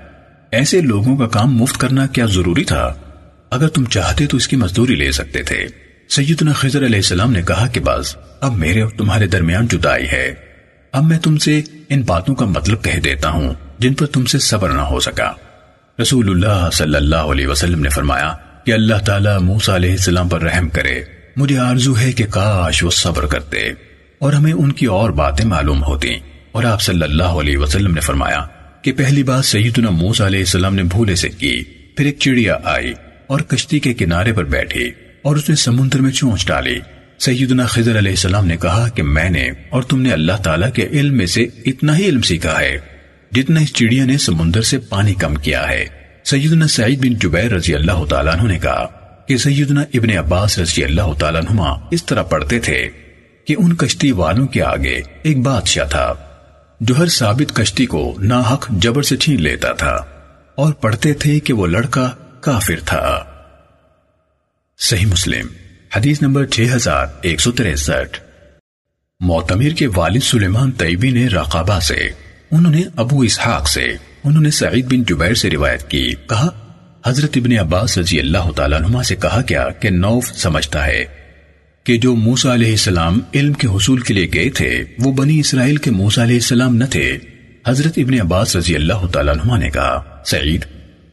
ایسے 0.52 0.82
لوگوں 0.82 1.18
کا 1.18 1.28
کام 1.28 1.58
مفت 1.58 1.78
کرنا 1.78 2.08
کیا 2.08 2.26
ضروری 2.26 2.64
تھا؟ 2.64 2.94
اگر 3.50 3.68
تم 3.68 3.86
چاہتے 3.86 4.28
تو 4.28 4.38
اس 4.38 4.48
کی 4.48 4.56
مزدوری 4.56 4.96
لے 4.96 5.12
سکتے 5.12 5.44
تھے۔ 5.44 5.87
سیدنا 6.10 6.54
خضر 6.54 6.86
علیہ 6.86 6.96
السلام 6.96 7.32
نے 7.32 7.42
کہا 7.42 7.68
کہ 7.68 7.80
بس 7.80 8.16
اب 8.42 8.54
میرے 8.54 8.82
اور 8.82 8.90
تمہارے 8.90 9.28
درمیان 9.28 9.68
جدائی 9.68 10.06
ہے۔ 10.12 10.34
اب 10.92 11.04
میں 11.04 11.20
تم 11.20 11.38
سے 11.38 11.62
ان 11.90 12.02
باتوں 12.02 12.36
کا 12.36 12.46
مطلب 12.46 12.84
کہہ 12.84 13.00
دیتا 13.00 13.30
ہوں 13.30 13.54
جن 13.80 13.94
پر 13.94 14.06
تم 14.06 14.26
سے 14.26 14.40
صبر 14.40 14.70
نہ 14.70 14.82
ہو 14.82 15.00
سکا۔ 15.00 15.34
رسول 16.02 16.30
اللہ 16.30 16.70
صلی 16.74 16.96
اللہ 16.96 17.16
علیہ 17.16 17.48
وسلم 17.48 17.82
نے 17.82 17.90
فرمایا 17.90 18.34
کہ 18.66 18.72
اللہ 18.72 18.96
تعالیٰ 18.96 19.42
موسیٰ 19.42 19.76
علیہ 19.76 19.92
السلام 19.92 20.30
پر 20.30 20.42
رحم 20.42 20.70
کرے۔ 20.70 21.04
مجھے 21.36 21.58
آرزو 21.58 21.98
ہے 21.98 22.12
کہ 22.12 22.26
کاش 22.26 22.84
وہ 22.84 22.90
صبر 22.90 23.26
کرتے۔ 23.26 23.58
اور 24.20 24.34
ہمیں 24.34 24.54
ان 24.54 24.72
کی 24.72 24.86
اور 24.86 25.10
باتیں 25.10 25.46
معلوم 25.46 25.84
ہوتی۔ 25.84 26.16
اور 26.52 26.64
آپ 26.64 26.82
صلی 26.82 27.04
اللہ 27.04 27.24
علیہ 27.24 27.58
وسلم 27.58 27.94
نے 27.94 28.02
فرمایا 28.02 28.48
کہ 28.82 28.92
پہلی 28.92 29.24
بات 29.24 29.46
سیدنا 29.46 29.90
موسیٰ 29.90 30.26
علیہ 30.26 30.40
السلام 30.40 30.76
نے 30.76 30.84
بھولے 30.84 31.16
سے 31.16 31.30
کی۔ 31.30 31.64
پھر 31.98 32.06
ایک 32.06 32.20
چڑیا 32.20 32.58
آئی 32.64 32.94
اور 33.28 33.40
کشتی 33.40 33.80
کے 33.80 33.94
کنارے 33.94 34.34
پر 34.34 34.44
بیٹھی۔ 34.44 34.92
اور 35.28 35.36
اس 35.36 35.50
نے 35.50 35.56
سمندر 35.56 36.02
میں 36.02 36.12
چونچ 36.12 36.48
ڈالی۔ 36.48 36.80
سیدنا 37.20 37.66
خضر 37.66 37.98
علیہ 37.98 38.12
السلام 38.12 38.46
نے 38.48 38.58
کہا 38.58 38.88
کہ 38.88 39.04
میں 39.04 39.30
نے 39.30 39.50
اور 39.70 39.84
تم 39.84 40.02
نے 40.02 40.12
اللہ 40.12 40.38
تعالیٰ 40.44 40.72
کے 40.72 40.88
علم 40.92 41.18
میں 41.18 41.26
سے 41.26 41.44
اتنا 41.66 41.98
ہی 41.98 42.06
علم 42.06 42.22
سیکھا 42.22 42.60
ہے 42.60 42.78
جتنا 43.32 43.60
اس 43.60 43.74
چڑیا 43.74 44.06
نے 44.06 44.18
سمندر 44.18 44.62
سے 44.62 44.78
پانی 44.80 45.14
کم 45.14 45.36
کیا 45.36 45.70
ہے۔ 45.70 45.86
سیدنا 46.24 46.68
سعید 46.68 47.00
بن 47.00 47.14
جبیر 47.14 47.52
رضی 47.52 47.76
اللہ 47.76 48.06
تعالیٰ 48.10 48.34
عنہ 48.34 48.48
نے 48.48 48.60
کہا 48.60 48.86
کہ 49.28 49.38
سیدنا 49.38 49.82
ابن 49.94 50.18
عباس 50.18 50.60
رضی 50.60 50.84
اللہ 50.84 51.14
تعالیٰ 51.20 51.42
عنہ 51.50 51.62
اس 51.92 52.06
طرح 52.06 52.24
پڑھتے 52.24 52.60
تھے 52.60 52.90
کہ 53.46 53.56
ان 53.58 53.76
کشتی 53.76 54.12
والوں 54.12 54.48
کے 54.48 54.64
آگے 54.64 55.02
ایک 55.24 55.40
بادشاہ 55.40 55.88
تھا 55.88 56.14
جو 56.80 56.98
ہر 56.98 57.06
ثابت 57.06 57.56
کشتی 57.56 57.86
کو 57.86 58.16
ناحق 58.22 58.68
جبر 58.70 59.02
سے 59.02 59.18
چھین 59.18 59.42
لیتا 59.42 59.74
تھا 59.74 59.96
اور 60.56 60.74
پڑھتے 60.74 61.14
تھے 61.14 61.40
کہ 61.40 61.54
وہ 61.54 61.68
لڑکا 61.68 62.12
کافر 62.42 62.80
تھا۔ 62.86 63.24
صحیح 64.80 65.06
مسلم، 65.06 65.48
حدیث 65.96 66.22
نمبر 66.22 66.46
6163 66.46 68.20
معتمر 69.20 69.70
کے 69.70 69.88
والد 69.96 70.24
سلیمان 70.24 70.72
طیبی 70.72 71.12
نے 71.12 71.28
رقابہ 71.28 71.80
سے، 71.80 72.10
انہوں 72.52 72.74
نے 72.74 72.82
ابو 72.96 73.20
اسحاق 73.20 73.70
سے، 73.70 73.86
انہوں 74.24 74.44
نے 74.44 74.52
سعید 74.52 74.86
بن 74.86 75.04
جبیر 75.04 75.34
سے 75.34 75.50
روایت 75.50 75.90
کی، 75.90 76.14
کہا، 76.30 76.50
حضرت 77.06 77.30
ابن 77.36 77.60
عباس 77.60 77.98
رضی 77.98 78.20
اللہ 78.20 78.52
تعالیٰ 78.56 78.80
نما 78.80 79.04
سے 79.04 79.16
کہا 79.16 79.42
کیا 79.42 79.70
کہ 79.70 79.90
نوف 79.90 80.32
سمجھتا 80.36 80.86
ہے 80.86 81.06
کہ 81.84 81.98
جو 81.98 82.16
موسیٰ 82.16 82.52
علیہ 82.52 82.70
السلام 82.70 83.20
علم 83.36 83.54
کے 83.54 83.68
حصول 83.68 84.00
کے 84.00 84.14
لیے 84.14 84.28
گئے 84.34 84.50
تھے، 84.50 84.84
وہ 85.00 85.12
بنی 85.12 85.40
اسرائیل 85.40 85.78
کے 85.78 85.92
موسیٰ 85.92 86.24
علیہ 86.24 86.36
السلام 86.36 86.76
نہ 86.76 86.86
تھے۔ 86.86 87.18
حضرت 87.68 87.94
ابن 87.98 88.22
عباس 88.22 88.56
رضی 88.56 88.76
اللہ 88.76 89.08
تعالیٰ 89.14 89.36
عنہ 89.38 89.58
نے 89.58 89.70
کہا، 89.70 90.22
سعید، 90.26 90.66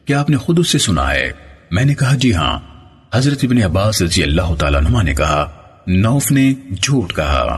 کیا 0.05 0.19
آپ 0.19 0.29
نے 0.29 0.37
خود 0.37 0.59
اس 0.59 0.69
سے 0.69 0.77
سنا 0.77 1.13
ہے؟ 1.13 1.31
میں 1.71 1.85
نے 1.85 1.95
کہا 1.95 2.15
جی 2.15 2.33
ہاں۔ 2.33 2.74
حضرت 3.15 3.39
ابن 3.43 3.63
عباس 3.63 4.01
رضی 4.01 4.23
اللہ 4.23 4.55
تعالیٰ 4.59 4.85
عنہ 4.85 5.03
نے 5.03 5.13
کہا، 5.13 5.51
نوف 5.87 6.31
نے 6.31 6.53
جھوٹ 6.81 7.13
کہا۔ 7.13 7.57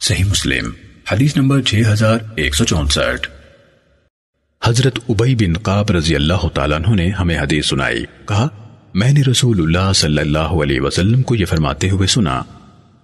صحیح 0.00 0.24
مسلم، 0.24 0.70
حدیث 1.12 1.36
نمبر 1.36 1.62
6164 1.62 3.26
حضرت 4.64 4.98
عبی 5.08 5.34
بن 5.34 5.52
قاب 5.52 5.90
رضی 5.90 6.14
اللہ 6.14 6.48
تعالیٰ 6.54 6.78
عنہ 6.78 6.94
نے 6.94 7.08
ہمیں 7.08 7.38
حدیث 7.38 7.66
سنائی۔ 7.66 8.04
کہا، 8.28 8.48
میں 8.94 9.12
نے 9.12 9.22
رسول 9.30 9.62
اللہ 9.62 9.92
صلی 9.92 10.18
اللہ 10.18 10.38
علیہ 10.38 10.80
وسلم 10.80 11.22
کو 11.22 11.34
یہ 11.34 11.44
فرماتے 11.44 11.90
ہوئے 11.90 12.06
سنا، 12.06 12.42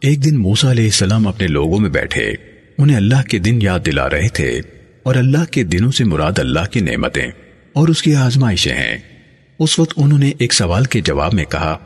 ایک 0.00 0.24
دن 0.24 0.38
موسیٰ 0.38 0.70
علیہ 0.70 0.84
السلام 0.84 1.28
اپنے 1.28 1.46
لوگوں 1.46 1.78
میں 1.78 1.90
بیٹھے۔ 1.90 2.32
انہیں 2.78 2.96
اللہ 2.96 3.22
کے 3.22 3.38
دن 3.38 3.58
یاد 3.62 3.80
دلا 3.86 4.10
رہے 4.10 4.28
تھے 4.28 4.60
اور 5.02 5.14
اللہ 5.14 5.44
کے 5.50 5.64
دنوں 5.64 5.90
سے 5.90 6.04
مراد 6.04 6.38
اللہ 6.38 6.70
کی 6.70 6.80
نعمتیں 6.80 7.26
اور 7.72 7.88
اس 7.88 8.02
کی 8.02 8.14
آزمائشیں 8.14 8.74
ہیں۔ 8.74 9.13
اس 9.58 9.78
وقت 9.78 9.94
انہوں 9.96 10.18
نے 10.18 10.32
ایک 10.38 10.52
سوال 10.52 10.84
کے 10.84 11.00
جواب 11.00 11.34
میں 11.34 11.44
کہا، 11.44 11.78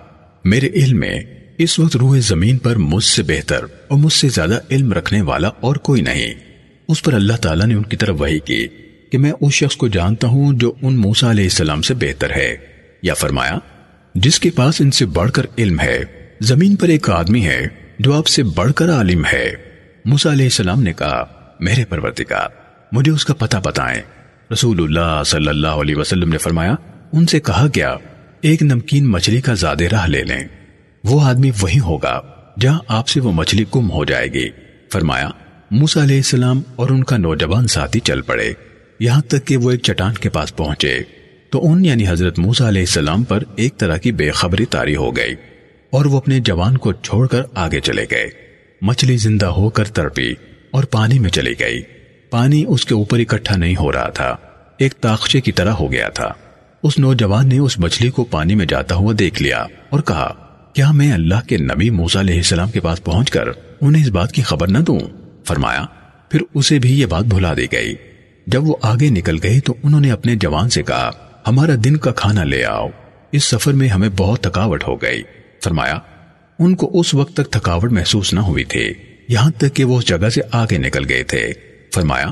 میرے 0.45 0.69
علم 0.69 1.01
میں 1.01 1.21
اس 1.59 1.79
وقت 1.79 1.97
روح 1.97 2.19
زمین 2.19 2.59
پر 2.59 2.77
مجھ 2.77 3.05
سے 3.05 3.23
بہتر 3.23 3.65
اور 3.89 3.99
مجھ 3.99 4.13
سے 4.13 4.29
زیادہ 4.29 4.59
علم 4.71 4.93
رکھنے 4.93 5.23
والا 5.23 5.49
اور 5.49 5.77
کوئی 5.77 6.03
نہیں۔ 6.03 6.35
اس 6.89 7.03
پر 7.03 7.13
اللہ 7.13 7.33
تعالیٰ 7.33 7.67
نے 7.67 7.75
ان 7.75 7.83
کی 7.83 7.97
طرف 7.97 8.21
وہی 8.21 8.39
کی 8.39 8.69
کہ 9.13 9.19
میں 9.19 9.33
اس 9.41 9.53
شخص 9.53 9.77
کو 9.77 9.89
جانتا 9.89 10.29
ہوں 10.29 10.53
جو 10.53 10.73
ان 10.83 10.97
موسیٰ 10.97 11.31
علیہ 11.31 11.45
السلام 11.45 11.83
سے 11.83 11.95
بہتر 11.95 12.31
ہے۔ 12.37 12.57
یا 13.03 13.15
فرمایا، 13.15 13.59
جس 14.15 14.41
کے 14.41 14.51
پاس 14.51 14.81
ان 14.81 14.91
سے 14.91 15.07
بڑھ 15.07 15.31
کر 15.31 15.43
علم 15.59 15.81
ہے، 15.81 15.99
زمین 16.41 16.77
پر 16.77 16.89
ایک 16.89 17.11
آدمی 17.11 17.47
ہے 17.47 17.67
جو 17.99 18.13
آپ 18.13 18.27
سے 18.27 18.43
بڑھ 18.43 18.73
کر 18.73 18.91
عالم 18.91 19.25
ہے۔ 19.33 19.53
موسیٰ 20.05 20.33
علیہ 20.33 20.47
السلام 20.47 20.83
نے 20.83 20.93
کہا، 20.93 21.25
میرے 21.61 21.85
پروردگار، 21.85 22.49
مجھے 22.93 23.13
اس 23.13 23.25
کا 23.25 23.35
پتہ 23.35 23.57
بتائیں۔ 23.65 24.03
رسول 24.53 24.83
اللہ 24.83 25.23
صلی 25.27 25.49
اللہ 25.49 25.67
علیہ 25.67 25.97
وسلم 25.97 26.29
نے 26.29 26.39
فرمایا 26.39 26.75
ان 27.13 27.27
سے 27.27 27.41
کہا 27.41 27.67
گیا، 27.77 27.97
ایک 28.41 28.63
نمکین 28.63 29.07
مچھلی 29.11 29.41
کا 29.41 29.55
زیادہ 29.55 29.85
راہ 29.85 30.07
لے 30.07 30.25
لیں۔ 30.25 30.45
وہ 31.05 31.23
آدمی 31.23 31.51
وہی 31.61 31.79
ہوگا، 31.79 32.21
جہاں 32.61 32.79
آپ 32.89 33.09
سے 33.09 33.21
وہ 33.21 33.33
مچھلی 33.33 33.65
کم 33.71 33.91
ہو 33.91 34.05
جائے 34.05 34.27
گی۔ 34.27 34.49
فرمایا 34.93 35.31
موسا 35.71 36.03
علیہ 36.03 36.17
السلام 36.17 36.63
اور 36.77 36.91
ان 36.91 37.05
کا 37.05 37.17
نوجوان 37.17 37.67
ساتھی 37.67 38.01
چل 38.01 38.21
پڑے۔ 38.21 38.53
یہاں 39.01 39.23
تک 39.23 39.47
کہ 39.47 39.57
وہ 39.57 39.71
ایک 39.71 39.83
چٹان 39.83 40.15
کے 40.15 40.29
پاس 40.29 40.57
پہنچے۔ 40.57 40.99
تو 41.51 41.73
ان 41.73 41.85
یعنی 41.85 42.09
حضرت 42.09 42.39
موسا 42.39 42.69
علیہ 42.69 42.83
السلام 42.83 43.23
پر 43.23 43.43
ایک 43.57 43.79
طرح 43.79 43.97
کی 43.97 44.13
بے 44.13 44.31
خبری 44.31 44.65
تاری 44.65 44.97
ہو 44.97 45.17
گئی 45.17 45.35
اور 45.91 46.05
وہ 46.05 46.17
اپنے 46.17 46.41
جوان 46.41 46.77
کو 46.77 46.93
چھوڑ 46.93 47.27
کر 47.27 47.43
آگے 47.55 47.81
چلے 47.81 48.05
گئے۔ 48.11 48.29
مچھلی 48.83 49.17
زندہ 49.17 49.47
ہو 49.47 49.71
کر 49.71 49.85
تڑپی 49.85 50.35
اور 50.71 50.85
پانی 50.85 51.19
میں 51.19 51.31
چلی 51.31 51.53
گئی۔ 51.61 51.83
پانی 52.31 52.65
اس 52.69 52.85
کے 52.85 52.95
اوپر 52.95 53.19
اکٹھا 53.19 53.57
نہیں 53.57 53.75
ہو 53.81 53.93
رہا 53.93 54.09
تھا۔ 54.09 54.37
ایک 54.79 54.93
تاخچے 54.93 55.41
کی 55.41 55.53
طرح 55.53 55.71
ہو 55.71 55.93
گیا 55.93 56.09
تھا۔ 56.09 56.33
اس 56.83 56.99
نوجوان 56.99 57.49
نے 57.49 57.59
اس 57.59 57.79
مچھلی 57.79 58.11
کو 58.11 58.25
پانی 58.25 58.55
میں 58.55 58.67
جاتا 58.67 58.95
ہوا 58.95 59.13
دیکھ 59.19 59.43
لیا 59.43 59.65
اور 59.91 60.01
کہا، 60.01 60.35
کیا 60.73 60.93
میں 60.93 61.13
اللہ 61.13 61.49
کے 61.49 61.57
نبی 61.57 61.91
موسا 61.91 62.21
علیہ 62.21 62.37
السلام 62.37 62.71
کے 62.71 62.81
پاس 62.81 63.05
پہنچ 63.05 63.31
کر 63.31 63.49
انہیں 63.81 64.03
اس 64.03 64.09
بات 64.09 64.33
کی 64.33 64.43
خبر 64.43 64.69
نہ 64.69 64.79
دوں؟ 64.79 65.01
فرمایا۔ 65.45 65.87
پھر 66.29 66.41
اسے 66.55 66.79
بھی 66.79 67.01
یہ 67.01 67.07
بات 67.07 67.25
بھلا 67.25 67.55
دی 67.57 67.67
گئی۔ 67.73 67.95
جب 68.47 68.65
وہ 68.65 68.77
آگے 68.83 69.11
نکل 69.11 69.37
گئی 69.43 69.61
تو 69.61 69.75
انہوں 69.83 70.01
نے 70.01 70.11
اپنے 70.11 70.37
جوان 70.37 70.71
سے 70.71 70.83
کہا، 70.83 71.11
ہمارا 71.47 71.73
دن 71.85 71.97
کا 71.97 72.13
کھانا 72.13 72.45
لے 72.45 72.65
آؤ۔ 72.65 72.89
اس 73.33 73.45
سفر 73.45 73.73
میں 73.73 73.89
ہمیں 73.89 74.09
بہت 74.17 74.41
تھکاوٹ 74.41 74.89
ہو 74.89 75.03
گئی۔ 75.03 75.23
فرمایا، 75.65 75.99
ان 76.59 76.77
کو 76.77 77.01
اس 77.01 77.15
وقت 77.15 77.33
تک 77.33 77.51
تھکاوٹ 77.51 77.93
محسوس 77.93 78.35
نہ 78.35 78.41
ہوئی 78.41 78.65
تھی، 78.65 78.95
یہاں 79.29 79.51
تک 79.51 79.75
کہ 79.75 79.85
وہ 79.85 79.99
اس 79.99 80.07
جگہ 80.07 80.29
سے 80.29 80.41
آگے 80.53 80.79
نکل 80.79 81.09
گئے 81.09 81.23
تھے۔ 81.23 81.53
فرمایا، 81.95 82.27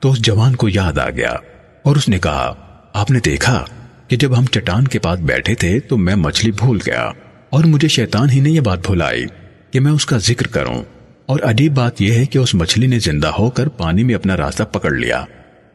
تو 0.00 0.10
اس 0.10 0.18
جوان 0.18 0.56
کو 0.56 0.68
یاد 0.68 0.98
آ 0.98 1.10
گیا 1.10 1.32
اور 1.82 1.96
اس 1.96 2.08
نے 2.08 2.18
کہا، 2.18 2.54
آپ 2.92 3.10
نے 3.10 3.18
دیکھا؟ 3.24 3.64
کہ 4.10 4.16
جب 4.16 4.38
ہم 4.38 4.44
چٹان 4.44 4.88
کے 4.88 4.98
پاس 4.98 5.20
بیٹھے 5.20 5.54
تھے 5.54 5.80
تو 5.80 5.98
میں 5.98 6.14
مچھلی 6.14 6.52
بھول 6.52 6.78
گیا 6.86 7.12
اور 7.50 7.64
مجھے 7.64 7.88
شیطان 7.88 8.30
ہی 8.30 8.40
نے 8.40 8.50
یہ 8.50 8.60
بات 8.60 8.90
بھلائی 8.90 9.24
کہ 9.70 9.80
میں 9.80 9.92
اس 9.92 10.06
کا 10.06 10.18
ذکر 10.18 10.46
کروں۔ 10.46 10.82
اور 11.26 11.40
عجیب 11.42 11.74
بات 11.74 12.02
یہ 12.02 12.12
ہے 12.12 12.26
کہ 12.26 12.38
اس 12.38 12.54
مچھلی 12.54 12.86
نے 12.86 12.98
زندہ 12.98 13.26
ہو 13.26 13.50
کر 13.50 13.68
پانی 13.68 14.04
میں 14.04 14.14
اپنا 14.14 14.36
راستہ 14.36 14.62
پکڑ 14.62 14.90
لیا۔ 14.90 15.24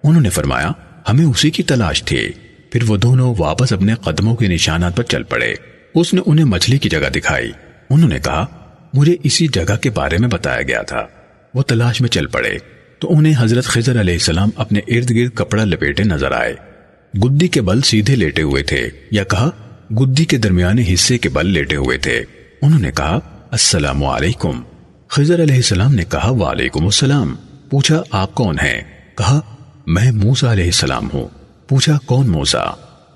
انہوں 0.03 0.21
نے 0.21 0.29
فرمایا، 0.29 0.71
ہمیں 1.09 1.25
اسی 1.25 1.51
کی 1.51 1.63
تلاش 1.63 2.03
تھی۔ 2.03 2.31
پھر 2.71 2.83
وہ 2.87 2.97
دونوں 2.97 3.35
واپس 3.37 3.73
اپنے 3.73 3.93
قدموں 3.93 4.35
کے 4.35 4.47
نشانات 4.47 4.97
پر 4.97 5.03
چل 5.03 5.23
پڑے۔ 5.23 5.53
اس 5.95 6.13
نے 6.13 6.21
انہیں 6.25 6.45
مچھلی 6.45 6.77
کی 6.77 6.89
جگہ 6.89 7.09
دکھائی۔ 7.09 7.51
انہوں 7.89 8.09
نے 8.09 8.19
کہا، 8.19 8.45
مجھے 8.93 9.15
اسی 9.23 9.47
جگہ 9.47 9.75
کے 9.75 9.89
بارے 9.89 10.17
میں 10.17 10.27
بتایا 10.27 10.61
گیا 10.61 10.81
تھا۔ 10.81 11.07
وہ 11.53 11.61
تلاش 11.61 12.01
میں 12.01 12.09
چل 12.09 12.25
پڑے۔ 12.25 12.57
تو 12.99 13.17
انہیں 13.17 13.33
حضرت 13.37 13.65
خضر 13.65 13.99
علیہ 13.99 14.13
السلام 14.13 14.49
اپنے 14.55 14.79
ارد 14.87 15.11
گرد 15.11 15.29
کپڑا 15.35 15.65
لپیٹے 15.65 16.03
نظر 16.03 16.31
آئے۔ 16.31 16.74
گدی 17.23 17.47
کے 17.47 17.61
بل 17.61 17.81
سیدھے 17.81 18.15
لیٹے 18.15 18.41
ہوئے 18.41 18.63
تھے 18.63 18.89
یا 19.11 19.23
کہا، 19.23 19.49
گدی 19.91 20.25
کے 20.25 20.37
درمیانے 20.37 20.93
حصے 20.93 21.17
کے 21.17 21.29
بل 21.29 21.47
لیٹے 21.47 21.75
ہوئے 21.75 21.97
تھے۔ 21.97 22.21
انہوں 22.61 22.79
نے 22.79 22.91
کہا، 22.91 23.19
السلام 23.51 24.03
علیکم۔ 24.03 24.61
خضر 25.07 25.43
علیہ 25.43 25.55
السلام 25.55 25.95
نے 25.95 26.03
کہا، 26.09 26.29
وعلیکم 26.29 26.85
السلام۔ 26.85 27.35
پوچھا، 27.69 28.01
آپ 28.11 28.35
کون 28.35 28.55
ہیں؟ 28.55 28.81
کہا، 29.17 29.39
میں 29.87 30.11
موسا 30.11 30.51
علیہ 30.51 30.65
السلام 30.65 31.09
ہوں۔ 31.13 31.27
پوچھا، 31.67 31.97
کون 32.05 32.27
موسا 32.27 32.63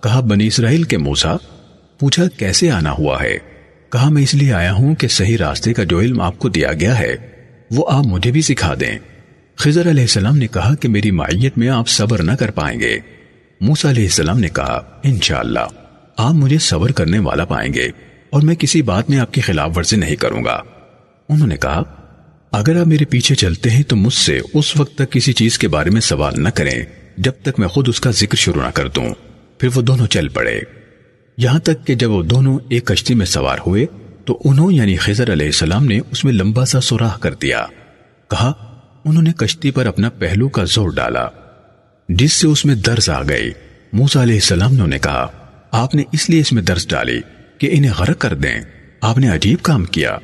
کہا، 0.03 0.19
بنی 0.19 0.47
اسرائیل 0.47 0.83
کے 0.83 0.97
موسا 0.97 1.35
پوچھا، 1.99 2.23
کیسے 2.37 2.71
آنا 2.71 2.91
ہوا 2.91 3.21
ہے؟ 3.21 3.37
کہا، 3.91 4.09
میں 4.09 4.23
اس 4.23 4.35
لیے 4.35 4.53
آیا 4.53 4.73
ہوں 4.73 4.95
کہ 4.95 5.07
صحیح 5.07 5.37
راستے 5.37 5.73
کا 5.73 5.83
جو 5.83 5.99
علم 5.99 6.21
آپ 6.21 6.39
کو 6.39 6.49
دیا 6.49 6.73
گیا 6.73 6.99
ہے، 6.99 7.15
وہ 7.71 7.85
آپ 7.89 8.05
مجھے 8.05 8.31
بھی 8.31 8.41
سکھا 8.41 8.73
دیں۔ 8.79 8.99
خضر 9.55 9.89
علیہ 9.89 10.01
السلام 10.01 10.37
نے 10.37 10.47
کہا 10.47 10.75
کہ 10.75 10.89
میری 10.89 11.11
معیت 11.11 11.57
میں 11.57 11.69
آپ 11.69 11.87
صبر 11.87 12.23
نہ 12.23 12.31
کر 12.31 12.51
پائیں 12.51 12.79
گے۔ 12.79 13.18
موسا 13.61 13.89
علیہ 13.89 14.03
السلام 14.03 14.39
نے 14.39 14.49
کہا، 14.49 14.81
انشاءاللہ، 15.03 15.59
آپ 16.17 16.33
مجھے 16.33 16.57
صبر 16.57 16.91
کرنے 16.91 17.19
والا 17.19 17.45
پائیں 17.45 17.73
گے 17.73 17.87
اور 18.29 18.41
میں 18.41 18.55
کسی 18.55 18.81
بات 18.81 19.09
میں 19.09 19.19
آپ 19.19 19.33
کی 19.33 19.41
خلاف 19.41 19.77
ورزی 19.77 19.97
نہیں 19.97 20.15
کروں 20.15 20.45
گا۔ 20.45 20.61
انہوں 21.29 21.47
نے 21.47 21.57
کہا، 21.57 21.83
اگر 22.51 22.79
آپ 22.79 22.87
میرے 22.87 23.05
پیچھے 23.05 23.35
چلتے 23.35 23.69
ہیں 23.69 23.83
تو 23.83 23.95
مجھ 23.95 24.13
سے 24.13 24.39
اس 24.53 24.77
وقت 24.77 24.95
تک 24.95 25.11
کسی 25.11 25.33
چیز 25.33 25.57
کے 25.57 25.67
بارے 25.67 25.89
میں 25.89 26.01
سوال 26.01 26.33
نہ 26.37 26.49
کریں، 26.49 26.85
جب 27.17 27.31
تک 27.41 27.59
میں 27.59 27.67
خود 27.67 27.89
اس 27.89 27.99
کا 27.99 28.11
ذکر 28.11 28.35
شروع 28.35 28.63
نہ 28.63 28.69
کر 28.73 28.87
دوں۔ 28.87 29.09
پھر 29.57 29.69
وہ 29.75 29.81
دونوں 29.81 30.07
چل 30.07 30.27
پڑے۔ 30.27 30.59
یہاں 31.37 31.59
تک 31.59 31.87
کہ 31.87 31.95
جب 31.95 32.11
وہ 32.11 32.23
دونوں 32.23 32.59
ایک 32.69 32.85
کشتی 32.85 33.13
میں 33.13 33.25
سوار 33.25 33.57
ہوئے، 33.67 33.85
تو 34.25 34.41
انہوں 34.45 34.71
یعنی 34.71 34.95
خضر 34.95 35.33
علیہ 35.33 35.45
السلام 35.45 35.85
نے 35.85 35.99
اس 36.11 36.23
میں 36.23 36.33
لمبا 36.33 36.65
سا 36.65 36.81
سوراخ 36.81 37.19
کر 37.19 37.33
دیا۔ 37.33 37.65
کہا، 38.29 38.53
انہوں 39.05 39.23
نے 39.23 39.31
کشتی 39.37 39.71
پر 39.71 39.85
اپنا 39.85 40.09
پہلو 40.09 40.49
کا 40.49 40.63
زور 40.63 40.89
ڈالا۔ 40.89 41.27
جس 42.09 42.33
سے 42.33 42.47
اس 42.47 42.65
میں 42.65 42.75
درس 42.75 43.09
آ 43.09 43.21
گئی۔ 43.23 43.51
موسا 43.93 44.23
علیہ 44.23 44.33
السلام 44.33 44.73
نے 44.73 44.81
انہیں 44.81 44.99
کہا، 44.99 45.27
آپ 45.71 45.95
نے 45.95 46.03
اس 46.11 46.29
لیے 46.29 46.41
اس 46.41 46.51
میں 46.51 46.63
درس 46.63 46.87
ڈالی 46.87 47.19
کہ 47.57 47.69
انہیں 47.71 47.91
غرق 47.97 48.19
کر 48.19 48.33
دیں۔ 48.33 48.61
آپ 49.01 49.17
نے 49.17 49.29
عجیب 49.29 49.61
کام 49.61 49.85
کیا۔ 49.85 50.17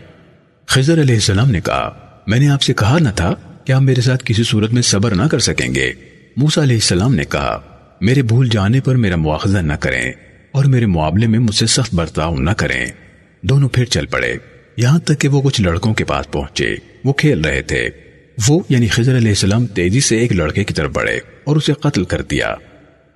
خضر 0.68 1.02
علیہ 1.02 1.16
السلام 1.16 1.52
نے 1.52 1.62
کہا، 1.62 2.00
میں 2.28 2.40
نے 2.40 2.50
آپ 2.50 2.62
سے 2.62 2.74
کہا 2.74 2.98
نہ 3.00 3.10
تھا 3.16 3.36
کہ 3.66 3.72
آپ 3.72 3.82
میرے 3.82 4.02
ساتھ 4.02 4.24
کسی 4.26 4.44
صورت 4.44 4.74
میں 4.74 4.82
صبر 4.82 5.16
نہ 5.16 5.24
کر 5.24 5.40
سکیں 5.40 5.76
گے۔ 5.76 5.94
موسا 6.38 6.64
علیہ 6.64 6.76
السلام 6.76 7.16
نے 7.16 7.24
کہا، 7.24 7.62
میرے 8.02 8.22
بھول 8.22 8.50
جانے 8.50 8.82
پر 8.82 8.96
میرا 8.96 9.16
مواخذہ 9.16 9.58
نہ 9.58 9.74
کریں 9.74 10.12
اور 10.52 10.66
میرے 10.66 10.86
معاملے 10.86 11.28
میں 11.28 11.40
مجھ 11.40 11.56
سے 11.56 11.66
سخت 11.66 11.96
برتاؤ 11.96 12.36
نہ 12.36 12.52
کریں۔ 12.52 12.86
دونوں 13.42 13.70
پھر 13.70 13.86
چل 13.86 14.06
پڑے۔ 14.06 14.36
یہاں 14.78 15.00
تک 15.00 15.20
کہ 15.20 15.28
وہ 15.28 15.42
کچھ 15.42 15.62
لڑکوں 15.62 15.94
کے 15.94 16.04
پاس 16.04 16.32
پہنچے۔ 16.32 16.76
وہ 17.04 17.14
کھیل 17.14 17.42
رہے 17.42 17.62
تھے۔ 17.62 17.90
وہ 18.48 18.60
یعنی 18.70 18.88
خضر 18.88 19.18
علیہ 19.18 19.30
السلام 19.30 19.66
تیزی 19.66 20.00
سے 20.00 20.18
ایک 20.18 20.34
لڑکے 20.34 20.64
کی 20.64 20.74
طرف 20.74 20.92
بڑھے 20.92 21.20
اور 21.44 21.56
اسے 21.56 21.74
قتل 21.74 22.04
کر 22.04 22.22
دیا۔ 22.22 22.56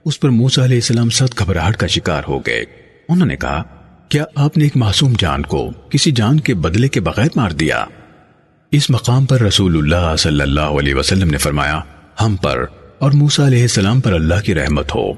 اس 0.05 0.19
پر 0.19 0.29
موسا 0.29 0.63
علیہ 0.63 0.77
السلام 0.77 1.09
سخت 1.09 1.39
گھبراہٹ 1.39 1.77
کا 1.77 1.87
شکار 1.87 2.23
ہو 2.27 2.39
گئے۔ 2.39 2.63
انہوں 3.09 3.27
نے 3.27 3.35
کہا، 3.35 3.63
کیا 4.09 4.23
آپ 4.35 4.57
نے 4.57 4.63
ایک 4.63 4.77
معصوم 4.77 5.13
جان 5.19 5.43
کو 5.43 5.71
کسی 5.71 6.11
جان 6.11 6.39
کے 6.39 6.53
بدلے 6.53 6.87
کے 6.87 7.01
بغیر 7.01 7.27
مار 7.35 7.51
دیا؟ 7.51 7.85
اس 8.71 8.89
مقام 8.89 9.25
پر 9.25 9.41
رسول 9.41 9.77
اللہ 9.77 10.15
صلی 10.15 10.41
اللہ 10.41 10.61
علیہ 10.61 10.95
وسلم 10.95 11.29
نے 11.29 11.37
فرمایا، 11.37 11.81
ہم 12.21 12.35
پر 12.35 12.65
اور 12.99 13.11
موسا 13.11 13.47
علیہ 13.47 13.61
السلام 13.61 14.01
پر 14.01 14.13
اللہ 14.13 14.41
کی 14.45 14.55
رحمت 14.55 14.95
ہو۔ 14.95 15.13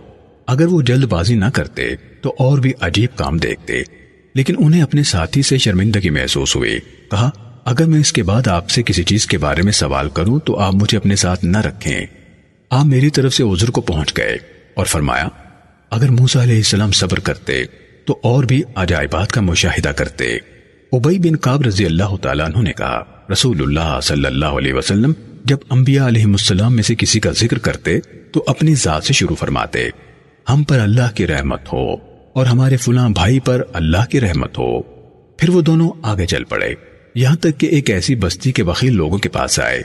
اگر 0.48 0.66
وہ 0.66 0.82
جلد 0.82 1.04
بازی 1.04 1.36
نہ 1.36 1.46
کرتے 1.54 1.96
تو 2.22 2.36
اور 2.40 2.58
بھی 2.58 2.72
عجیب 2.82 3.18
کام 3.18 3.38
دیکھتے۔ 3.38 3.82
لیکن 4.36 4.56
انہیں 4.58 4.82
اپنے 4.82 5.04
ساتھی 5.04 5.42
سے 5.42 5.58
شرمندگی 5.58 6.10
محسوس 6.10 6.56
ہوئی۔ 6.56 6.80
کہا 7.12 7.30
اگر 7.66 7.86
میں 7.86 8.00
اس 8.00 8.14
کے 8.14 8.24
بعد 8.24 8.48
آپ 8.48 8.70
سے 8.70 8.84
کسی 8.84 9.04
چیز 9.04 9.26
کے 9.26 9.38
بارے 9.38 9.62
میں 9.62 9.72
سوال 9.72 10.10
کروں 10.10 10.40
تو 10.40 10.60
آپ 10.60 10.74
مجھے 10.74 10.98
اپنے 10.98 11.16
ساتھ 11.16 11.46
نہ 11.46 11.58
رکھیں۔ 11.58 12.06
آپ 12.70 12.86
میری 12.86 13.10
طرف 13.10 13.34
سے 13.34 13.44
عذر 13.44 13.70
کو 13.70 13.82
پہنچ 13.82 14.18
گئے 14.18 14.38
اور 14.74 14.86
فرمایا، 14.86 15.28
اگر 15.90 16.10
موسا 16.10 16.44
علیہ 16.44 16.56
السلام 16.56 16.92
صبر 16.92 17.20
کرتے 17.20 17.64
تو 18.06 18.20
اور 18.24 18.44
بھی 18.44 18.62
عجائبات 18.76 19.32
کا 19.32 19.42
مشاہدہ 19.42 19.90
کرتے۔ 19.90 20.38
ابئی 20.92 21.20
بن 21.20 21.36
قاب 21.36 21.62
رضی 21.62 21.86
اللہ 21.86 22.16
تعالیٰ 22.22 22.46
عنہ 22.46 22.64
نے 22.64 22.74
کہا 22.74 23.04
رسول 23.32 23.62
اللہ 23.62 24.00
صلی 24.04 24.26
اللہ 24.26 24.46
علیہ 24.46 24.74
وسلم 24.74 25.14
جب 25.46 25.58
انبیاء 25.70 26.08
علیہ 26.08 26.26
السلام 26.26 26.76
میں 26.76 26.84
سے 26.84 26.96
کسی 26.96 27.20
کا 27.20 27.32
ذکر 27.32 27.58
کرتے 27.58 28.00
تو 28.32 28.44
اپنی 28.48 28.76
ذات 28.76 29.04
سے 29.04 29.14
شروع 29.14 29.36
فرماتے، 29.36 29.90
ہم 30.50 30.64
پر 30.64 30.80
اللہ 30.80 31.16
کی 31.16 31.28
رحمت 31.28 31.74
ہو 31.74 31.94
اور 32.34 32.46
ہمارے 32.46 32.78
فلاں 32.78 33.10
بھائی 33.10 33.40
پر 33.40 33.64
اللہ 33.74 34.06
کی 34.10 34.22
رحمت 34.22 34.58
ہو۔ 34.58 34.82
پھر 35.38 35.50
وہ 35.50 35.62
دونوں 35.62 35.90
آگے 36.02 36.26
چل 36.26 36.44
پڑے۔ 36.44 36.74
یہاں 37.16 37.36
تک 37.36 37.60
کہ 37.60 37.66
ایک 37.66 37.90
ایسی 37.90 38.16
بستی 38.16 38.52
کے 38.52 38.64
وکیل 38.64 38.96
لوگوں 38.96 39.18
کے 39.18 39.30
پاس 39.30 39.60
آئے۔ 39.60 39.82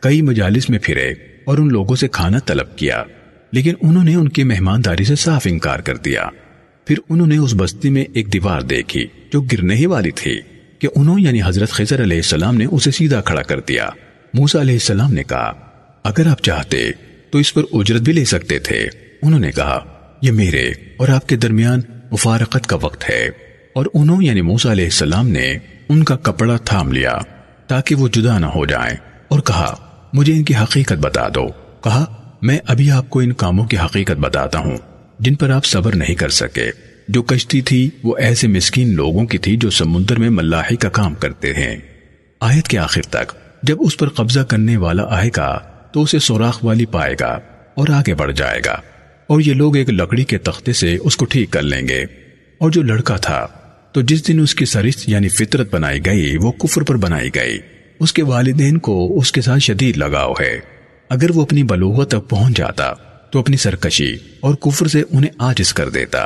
کئی 0.00 0.22
مجالس 0.22 0.70
میں 0.70 0.78
پھرے 0.82 1.08
اور 1.44 1.58
ان 1.58 1.68
لوگوں 1.68 1.96
سے 1.96 2.08
کھانا 2.08 2.38
طلب 2.38 2.76
کیا۔ 2.76 3.04
لیکن 3.52 3.74
انہوں 3.80 4.04
نے 4.04 4.14
ان 4.14 4.28
کی 4.28 4.44
مہمانداری 4.44 5.04
سے 5.04 5.14
صاف 5.14 5.46
انکار 5.50 5.78
کر 5.78 5.96
دیا۔ 5.96 6.26
پھر 6.84 6.96
انہوں 7.08 7.26
نے 7.26 7.38
اس 7.38 7.54
بستی 7.56 7.90
میں 7.90 8.04
ایک 8.14 8.32
دیوار 8.32 8.60
دیکھی 8.60 9.06
جو 9.32 9.40
گرنے 9.40 9.74
ہی 9.74 9.86
والی 9.86 10.10
تھی 10.10 10.40
کہ 10.78 10.88
انہوں 10.94 11.20
یعنی 11.20 11.40
حضرت 11.44 11.70
خضر 11.70 12.02
علیہ 12.02 12.16
السلام 12.16 12.56
نے 12.56 12.64
اسے 12.70 12.90
سیدھا 12.90 13.20
کھڑا 13.20 13.42
کر 13.42 13.60
دیا۔ 13.60 13.88
موسا 14.34 14.60
علیہ 14.60 14.74
السلام 14.74 15.12
نے 15.12 15.22
کہا، 15.22 15.52
اگر 16.04 16.26
آپ 16.26 16.42
چاہتے 16.42 16.90
تو 17.30 17.38
اس 17.38 17.54
پر 17.54 17.62
اجرت 17.72 18.00
بھی 18.00 18.12
لے 18.12 18.24
سکتے 18.24 18.58
تھے۔ 18.58 18.88
انہوں 19.22 19.40
نے 19.40 19.52
کہا، 19.52 19.84
یہ 20.22 20.32
میرے 20.32 20.72
اور 20.96 21.08
آپ 21.08 21.28
کے 21.28 21.36
درمیان 21.36 21.80
مفارقت 22.10 22.66
کا 22.66 22.76
وقت 22.76 23.10
ہے۔ 23.10 23.28
اور 23.72 23.86
انہوں 23.94 24.22
یعنی 24.22 24.40
موسا 24.40 24.72
علیہ 24.72 24.84
السلام 24.84 25.28
نے 25.28 25.54
ان 25.90 26.04
کا 26.04 26.16
کپڑا 26.16 26.56
تھام 26.56 26.92
لیا 26.92 27.18
تاکہ 27.66 27.94
وہ 27.94 28.08
جدا 28.08 28.38
نہ 28.38 28.46
ہو 28.46 28.66
جائیں 28.66 28.96
اور 29.28 29.40
کہا، 29.40 29.76
مجھے 30.12 30.32
ان 30.32 30.44
کی 30.44 30.54
حقیقت 30.56 30.92
بتا 30.92 31.28
دو۔ 31.34 31.48
کہا، 31.84 32.32
میں 32.42 32.58
ابھی 32.66 32.90
آپ 32.90 33.10
کو 33.10 33.20
ان 33.20 33.32
کاموں 33.32 33.66
کی 33.66 33.76
حقیقت 33.78 34.20
بتاتا 34.20 34.58
ہوں، 34.58 34.78
جن 35.20 35.34
پر 35.34 35.50
آپ 35.50 35.64
صبر 35.64 35.96
نہیں 35.96 36.14
کر 36.14 36.28
سکے۔ 36.28 36.70
جو 37.08 37.22
کشتی 37.22 37.60
تھی، 37.60 37.90
وہ 38.02 38.16
ایسے 38.16 38.48
مسکین 38.48 38.94
لوگوں 38.94 39.26
کی 39.26 39.38
تھی 39.38 39.56
جو 39.56 39.70
سمندر 39.70 40.18
میں 40.18 40.30
ملاحی 40.30 40.76
کا 40.76 40.88
کام 40.88 41.14
کرتے 41.14 41.54
ہیں۔ 41.54 41.76
آیت 42.40 42.68
کے 42.68 42.78
آخر 42.78 43.02
تک، 43.02 43.32
جب 43.62 43.76
اس 43.80 43.96
پر 43.96 44.08
قبضہ 44.08 44.40
کرنے 44.40 44.76
والا 44.76 45.04
آئے 45.10 45.30
گا، 45.36 45.58
تو 45.92 46.02
اسے 46.02 46.18
سوراخ 46.18 46.64
والی 46.64 46.86
پائے 46.86 47.14
گا 47.20 47.38
اور 47.74 47.88
آگے 47.88 48.14
بڑھ 48.14 48.32
جائے 48.32 48.60
گا۔ 48.66 48.76
اور 49.26 49.40
یہ 49.40 49.54
لوگ 49.54 49.76
ایک 49.76 49.90
لکڑی 49.90 50.24
کے 50.24 50.38
تختے 50.38 50.72
سے 50.72 50.96
اس 51.00 51.16
کو 51.16 51.24
ٹھیک 51.24 51.50
کر 51.50 51.62
لیں 51.62 51.88
گے۔ 51.88 52.02
اور 52.58 52.70
جو 52.70 52.82
لڑکا 52.82 53.16
تھا 53.16 53.46
تو 53.92 54.00
جس 54.00 54.28
دن 54.28 54.40
اس 54.40 54.54
کی 54.54 54.64
سرست 54.64 55.08
یعنی 55.08 55.28
فطرت 55.28 55.74
بنائی 55.74 56.06
گئی، 56.06 56.36
وہ 56.36 56.52
کفر 56.52 56.82
پر 56.82 56.96
بنائی 56.96 57.30
گئی۔ 57.34 57.58
اس 58.00 58.12
کے 58.12 58.22
والدین 58.22 58.78
کو 58.78 59.18
اس 59.18 59.32
کے 59.32 59.40
ساتھ 59.40 59.58
شدید 59.58 59.96
لگاؤ 59.96 60.32
ہے۔ 60.40 60.60
اگر 61.08 61.30
وہ 61.30 61.42
اپنی 61.42 61.62
بلوغت 61.62 62.10
تک 62.10 62.30
پہنچ 62.30 62.56
جاتا، 62.56 62.92
تو 63.30 63.38
اپنی 63.38 63.56
سرکشی 63.56 64.16
اور 64.40 64.54
کفر 64.54 64.86
سے 64.86 65.02
انہیں 65.10 65.30
آجز 65.38 65.74
کر 65.74 65.88
دیتا۔ 65.88 66.24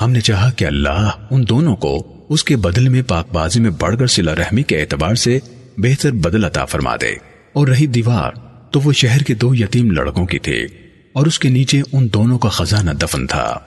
ہم 0.00 0.10
نے 0.10 0.20
چاہا 0.20 0.50
کہ 0.50 0.64
اللہ 0.64 1.10
ان 1.30 1.48
دونوں 1.48 1.76
کو 1.76 2.26
اس 2.28 2.44
کے 2.44 2.56
بدل 2.56 2.88
میں 2.88 3.02
پاک 3.02 3.32
بازی 3.32 3.60
میں 3.60 3.70
بڑھ 3.70 3.98
کر 3.98 4.06
سلا 4.06 4.34
رحمی 4.34 4.62
کے 4.62 4.80
اعتبار 4.80 5.14
سے 5.14 5.38
بہتر 5.78 6.10
بدل 6.10 6.44
عطا 6.44 6.64
فرما 6.64 6.96
دے۔ 6.96 7.14
اور 7.52 7.68
رہی 7.68 7.86
دیوار، 7.86 8.32
تو 8.70 8.80
وہ 8.80 8.92
شہر 8.92 9.22
کے 9.22 9.34
دو 9.34 9.54
یتیم 9.54 9.90
لڑکوں 9.90 10.26
کی 10.26 10.38
تھی 10.38 10.64
اور 11.12 11.26
اس 11.26 11.38
کے 11.38 11.48
نیچے 11.48 11.82
ان 11.92 12.08
دونوں 12.14 12.38
کا 12.38 12.48
خزانہ 12.48 12.90
دفن 12.90 13.26
تھا۔ 13.26 13.58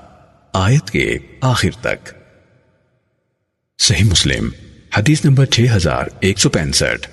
آیت 0.54 0.92
کے 0.92 1.18
آخر 1.42 1.70
تک۔ 1.82 2.23
صحیح 3.84 4.06
مسلم، 4.06 4.50
حدیث 4.98 5.26
نمبر 5.26 5.46
6165 5.46 7.08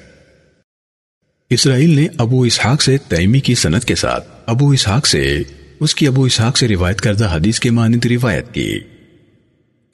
اسرائیل 1.50 1.90
نے 1.90 2.06
ابو 2.18 2.42
اسحاق 2.42 2.82
سے 2.82 2.96
تیمی 2.98 3.40
کی 3.40 3.54
سنت 3.54 3.84
کے 3.84 3.94
ساتھ 3.94 4.28
ابو 4.46 4.70
اسحاق 4.70 5.06
سے، 5.06 5.42
اس 5.80 5.94
کی 5.94 6.06
ابو 6.06 6.24
اسحاق 6.24 6.56
سے 6.56 6.68
روایت 6.68 7.00
کردہ 7.00 7.36
حدیث 7.36 7.58
کے 7.58 7.70
مانند 7.70 8.06
روایت 8.06 8.54
کی۔ 8.54 8.78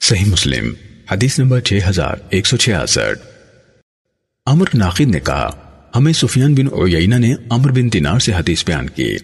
صحیح 0.01 0.25
مسلم، 0.25 0.73
حدیث 1.11 1.39
نمبر 1.39 1.61
6166 1.61 3.15
امر 4.45 4.65
ناقد 4.73 5.01
نے 5.01 5.19
کہا، 5.19 5.49
ہمیں 5.95 6.13
سفیان 6.13 6.55
بن 6.55 6.67
عیینہ 6.67 7.15
نے 7.15 7.35
امر 7.49 7.71
بن 7.71 7.93
دینار 7.93 8.19
سے 8.19 8.33
حدیث 8.33 8.65
بیان 8.65 8.89
کی۔ 8.89 9.17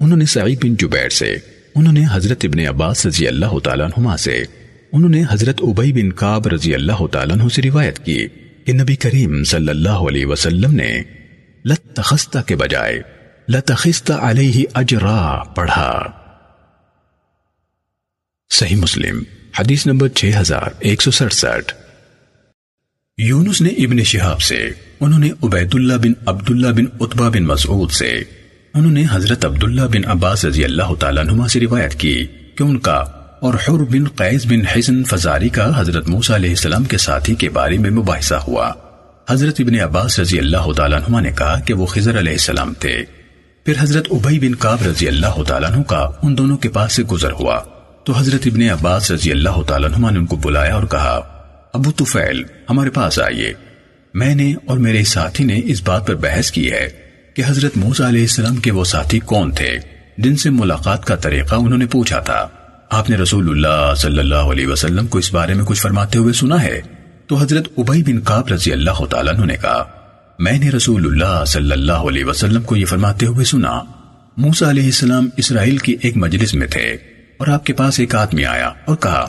انہوں 0.00 0.18
نے 0.18 0.24
سعید 0.24 0.64
بن 0.64 0.74
جبیر 0.74 1.08
سے، 1.08 1.36
انہوں 1.74 1.92
نے 1.92 2.02
حضرت 2.10 2.44
ابن 2.44 2.58
عباس 2.58 3.06
رضی 3.06 3.28
اللہ 3.28 3.58
تعالیٰ 3.64 3.84
عنہما 3.84 4.16
سے۔ 4.16 4.44
انہوں 4.92 5.10
نے 5.10 5.22
حضرت 5.30 5.60
عبی 5.62 5.92
بن 5.92 6.12
کعب 6.12 6.46
رضی 6.46 6.74
اللہ 6.74 7.06
تعالیٰ 7.06 7.36
عنہ 7.36 7.48
سے 7.48 7.62
روایت 7.62 7.98
کی 8.04 8.28
کہ 8.64 8.72
نبی 8.72 8.96
کریم 8.96 9.44
صلی 9.44 9.68
اللہ 9.68 10.04
علیہ 10.08 10.26
وسلم 10.26 10.74
نے 10.74 11.02
لتخستہ 11.64 12.38
کے 12.46 12.56
بجائے 12.56 12.98
لتخستہ 13.48 14.12
علیہ 14.12 14.64
اجرا 14.74 15.42
پڑھا۔ 15.54 16.06
صحیح 18.50 18.76
مسلم، 18.76 19.22
حدیث 19.58 19.86
نمبر 19.86 20.08
6167 20.08 21.72
یونس 23.18 23.60
نے 23.60 23.68
ابن 23.68 24.02
شہاب 24.02 24.40
سے، 24.40 24.70
انہوں 25.00 25.18
نے 25.18 25.30
عبید 25.42 25.74
اللہ 25.74 25.94
بن 25.94 26.12
عبداللہ 26.26 26.68
بن 26.68 26.84
عطبہ 27.00 27.30
بن 27.30 27.42
مسعود 27.42 27.90
سے، 27.90 28.22
انہوں 28.74 28.92
نے 28.92 29.04
حضرت 29.10 29.44
عبداللہ 29.44 29.82
بن 29.82 30.04
عباس 30.04 30.44
رضی 30.44 30.64
اللہ 30.64 30.94
تعالیٰ 31.00 31.28
عنہ 31.28 31.46
سے 31.46 31.60
روایت 31.60 31.94
کی 31.94 32.26
کہ 32.54 32.62
ان 32.62 32.78
کا 32.78 33.04
اور 33.40 33.54
حر 33.54 33.84
بن 33.84 34.04
قیز 34.04 34.46
بن 34.46 34.78
حسن 34.78 35.04
فزاری 35.04 35.48
کا 35.48 35.80
حضرت 35.80 36.08
موسیٰ 36.08 36.36
علیہ 36.36 36.50
السلام 36.50 36.84
کے 36.84 36.98
ساتھی 36.98 37.34
کے 37.34 37.50
بارے 37.50 37.78
میں 37.78 37.90
مباحثہ 37.90 38.34
ہوا۔ 38.34 38.72
حضرت 39.28 39.54
ابن 39.58 39.80
عباس 39.80 40.18
رضی 40.18 40.38
اللہ 40.38 40.72
تعالیٰ 40.76 40.98
عنہ 41.08 41.20
نے 41.20 41.30
کہا 41.38 41.60
کہ 41.60 41.74
وہ 41.74 41.86
خضر 41.86 42.18
علیہ 42.18 42.32
السلام 42.32 42.72
تھے۔ 42.78 43.04
پھر 43.64 43.74
حضرت 43.78 44.06
عبی 44.10 44.38
بن 44.38 44.54
قاب 44.58 44.78
رضی 44.86 45.08
اللہ 45.08 45.42
تعالیٰ 45.42 45.72
عنہ 45.72 45.82
کا 45.82 46.10
ان 46.22 46.38
دونوں 46.38 46.56
کے 46.56 46.68
پاس 46.68 46.92
سے 46.92 47.02
گزر 47.02 47.32
ہوا۔ 47.32 47.60
تو 48.04 48.12
حضرت 48.12 48.46
ابن 48.46 48.62
عباس 48.62 49.10
رضی 49.10 49.30
اللہ 49.30 49.62
تعالیٰ 49.66 49.90
عنہ 49.96 50.10
نے 50.10 50.18
ان 50.18 50.26
کو 50.26 50.36
بلایا 50.36 50.74
اور 50.74 50.82
کہا، 50.82 51.20
ابو 51.72 51.92
توفیل 51.92 52.42
ہمارے 52.70 52.90
پاس 52.90 53.18
آئیے۔ 53.18 53.52
میں 54.14 54.34
نے 54.34 54.54
اور 54.66 54.78
میرے 54.78 55.04
ساتھی 55.04 55.44
نے 55.44 55.60
اس 55.64 55.82
بات 55.82 56.06
پر 56.06 56.14
بحث 56.14 56.50
کی 56.50 56.72
ہے 56.72 56.88
کہ 57.34 57.42
حضرت 57.46 57.76
موسیٰ 57.76 58.06
علیہ 58.06 58.20
السلام 58.20 58.56
کے 58.56 58.72
وہ 58.72 58.84
ساتھی 58.84 59.18
کون 59.18 59.50
تھے۔ 59.50 59.78
جن 60.18 60.36
سے 60.36 60.50
ملاقات 60.50 61.04
کا 61.04 61.16
طریقہ 61.16 61.54
انہوں 61.54 61.78
نے 61.78 61.86
پوچھا 61.86 62.20
تھا۔ 62.20 62.48
آپ 62.90 63.10
نے 63.10 63.16
رسول 63.16 63.50
اللہ 63.50 63.94
صلی 63.94 64.18
اللہ 64.18 64.34
علیہ 64.34 64.66
وسلم 64.66 65.06
کو 65.06 65.18
اس 65.18 65.34
بارے 65.34 65.54
میں 65.54 65.64
کچھ 65.64 65.80
فرماتے 65.80 66.18
ہوئے 66.18 66.32
سنا 66.32 66.62
ہے؟ 66.62 66.80
تو 67.26 67.36
حضرت 67.36 67.68
عبی 67.78 68.02
بن 68.02 68.20
قاب 68.20 68.48
رضی 68.48 68.72
اللہ 68.72 69.04
تعالیٰ 69.04 69.44
نے 69.44 69.56
کہا، 69.56 69.84
میں 70.38 70.58
نے 70.58 70.70
رسول 70.70 71.06
اللہ 71.06 71.44
صلی 71.44 71.72
اللہ 71.72 71.92
علیہ 71.92 72.24
وسلم 72.24 72.62
کو 72.62 72.76
یہ 72.76 72.84
فرماتے 72.84 73.26
ہوئے 73.26 73.44
سنا، 73.44 73.82
موسیٰ 74.36 74.68
علیہ 74.68 74.84
السلام 74.84 75.28
اسرائیل 75.36 75.78
کی 75.78 75.96
ایک 76.00 76.16
مجلس 76.16 76.54
میں 76.54 76.66
تھے 76.66 76.96
اور 77.38 77.46
آپ 77.46 77.66
کے 77.66 77.72
پاس 77.72 78.00
ایک 78.00 78.14
آدمی 78.14 78.44
آیا 78.44 78.70
اور 78.84 78.96
کہا، 78.96 79.28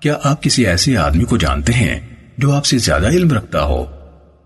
کیا 0.00 0.16
آپ 0.22 0.42
کسی 0.42 0.66
ایسے 0.66 0.96
آدمی 0.96 1.24
کو 1.24 1.36
جانتے 1.36 1.72
ہیں 1.72 2.00
جو 2.38 2.52
آپ 2.52 2.64
سے 2.64 2.78
زیادہ 2.78 3.06
علم 3.06 3.32
رکھتا 3.32 3.62
ہو؟ 3.62 3.84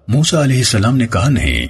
موسا 0.08 0.42
علیہ 0.44 0.58
السلام 0.58 0.96
نے 0.96 1.06
کہا، 1.06 1.28
نہیں، 1.28 1.66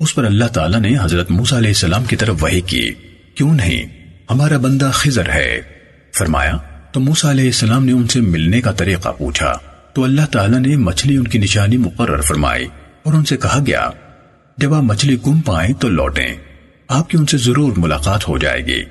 اس 0.00 0.14
پر 0.14 0.24
اللہ 0.24 0.44
تعالیٰ 0.44 0.80
نے 0.80 0.96
حضرت 1.02 1.30
موسا 1.30 1.58
علیہ 1.58 1.68
السلام 1.68 2.04
کی 2.04 2.16
طرف 2.16 2.44
وحی 2.44 2.60
کی، 2.60 2.92
کیوں 3.34 3.54
نہیں؟ 3.54 3.86
ہمارا 4.30 4.56
بندہ 4.56 4.90
خزر 4.92 5.28
ہے۔ 5.28 5.77
فرمایا، 6.14 6.56
تو 6.92 7.00
موسا 7.00 7.30
علیہ 7.30 7.44
السلام 7.44 7.84
نے 7.84 7.92
ان 7.92 8.08
سے 8.08 8.20
ملنے 8.20 8.60
کا 8.60 8.72
طریقہ 8.72 9.08
پوچھا۔ 9.08 9.52
تو 9.92 10.04
اللہ 10.04 10.26
تعالیٰ 10.32 10.58
نے 10.58 10.76
مچھلی 10.76 11.16
ان 11.16 11.28
کی 11.28 11.38
نشانی 11.38 11.76
مقرر 11.76 12.20
فرمائی 12.20 12.66
اور 13.02 13.14
ان 13.14 13.24
سے 13.24 13.36
کہا 13.36 13.58
گیا، 13.66 13.90
جب 14.58 14.74
آپ 14.74 14.82
مچھلی 14.82 15.16
گم 15.26 15.40
پائیں 15.40 15.74
تو 15.74 15.88
لوٹیں، 15.88 16.34
آپ 16.88 17.10
کی 17.10 17.18
ان 17.18 17.26
سے 17.26 17.36
ضرور 17.36 17.72
ملاقات 17.76 18.28
ہو 18.28 18.38
جائے 18.38 18.66
گی۔ 18.66 18.82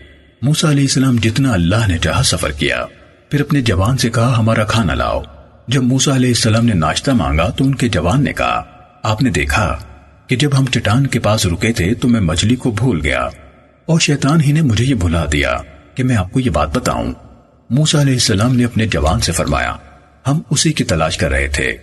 موسا 0.42 0.72
علیہ 0.72 0.84
السلام 0.84 1.16
جتنا 1.16 1.54
اللہ 1.54 1.88
نے 1.88 1.98
چاہا 1.98 2.24
سفر 2.24 2.52
کیا، 2.52 2.86
پھر 3.30 3.42
اپنے 3.42 3.62
جوان 3.62 3.98
سے 3.98 4.10
کہا، 4.10 4.38
ہمارا 4.38 4.64
کھانا 4.64 4.94
لاؤ۔ 4.94 5.22
جب 5.68 5.84
موسا 5.84 6.16
علیہ 6.16 6.30
السلام 6.30 6.66
نے 6.66 6.74
ناشتہ 6.74 7.12
مانگا 7.12 7.50
تو 7.50 7.66
ان 7.66 7.76
کے 7.76 7.88
جوان 7.88 8.24
نے 8.24 8.34
کہا، 8.34 8.64
آپ 9.04 9.22
نے 9.22 9.30
دیکھا 9.30 9.78
کہ 10.28 10.36
جب 10.36 10.50
ہم 10.60 10.66
چٹان 10.66 11.08
کے 11.08 11.20
پاس 11.20 11.46
رکے 11.46 11.74
تھے 11.74 11.94
تو 11.94 12.08
میں 12.08 12.22
مچھلی 12.22 12.56
کو 12.56 12.72
بھول 12.72 13.00
گیا 13.04 13.22
اور 13.86 14.00
شیطان 14.00 14.42
ہی 14.42 14.52
نے 14.52 14.62
مجھے 14.62 14.86
یہ 14.86 14.96
بھلا 14.96 15.26
دیا۔ 15.32 15.58
کہ 15.98 16.04
میں 16.04 16.16
آپ 16.16 16.32
کو 16.32 16.40
یہ 16.40 16.50
بات 16.50 16.78
بتاؤں۔ 16.78 17.14
موسا 17.70 18.02
علیہ 18.02 18.14
السلام 18.14 18.56
نے 18.56 18.66
اپنے 18.66 18.88
جوان 18.88 19.20
سے 19.20 19.32
فرمایا، 19.32 19.76
ہم 20.28 20.42
اسی 20.50 20.74
کی 20.74 20.84
تلاش 20.84 21.18
کر 21.18 21.32
رہے 21.32 21.48
تھے۔ 21.48 21.78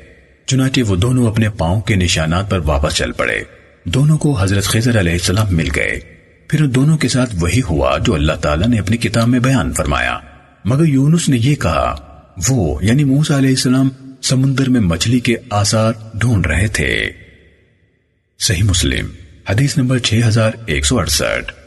چنانچہ 0.46 0.80
وہ 0.80 0.96
دونوں 0.96 1.26
اپنے 1.26 1.48
پاؤں 1.48 1.80
کے 1.80 1.94
نشانات 1.94 2.50
پر 2.50 2.58
واپس 2.58 2.94
چل 2.94 3.12
پڑے۔ 3.12 3.42
دونوں 3.84 4.18
کو 4.18 4.38
حضرت 4.40 4.64
خضر 4.64 4.98
علیہ 4.98 5.12
السلام 5.12 5.56
مل 5.56 5.68
گئے۔ 5.76 6.00
پھر 6.48 6.66
دونوں 6.66 6.98
کے 6.98 7.08
ساتھ 7.08 7.34
وہی 7.40 7.60
ہوا 7.70 7.98
جو 7.98 8.14
اللہ 8.14 8.32
تعالیٰ 8.32 8.68
نے 8.68 8.78
اپنی 8.78 8.96
کتاب 8.96 9.28
میں 9.28 9.40
بیان 9.40 9.72
فرمایا۔ 9.72 10.18
مگر 10.64 10.84
یونس 10.84 11.28
نے 11.28 11.36
یہ 11.38 11.54
کہا، 11.54 11.94
وہ 12.48 12.84
یعنی 12.84 13.04
موسیٰ 13.04 13.36
علیہ 13.36 13.50
السلام 13.50 13.88
سمندر 14.22 14.68
میں 14.68 14.80
مچھلی 14.80 15.20
کے 15.20 15.36
آثار 15.50 15.92
ڈھونڈ 16.14 16.46
رہے 16.46 16.66
تھے۔ 16.66 17.10
صحیح 18.38 18.62
مسلم، 18.62 19.06
حدیث 19.50 19.78
نمبر 19.78 19.98
6168 19.98 21.63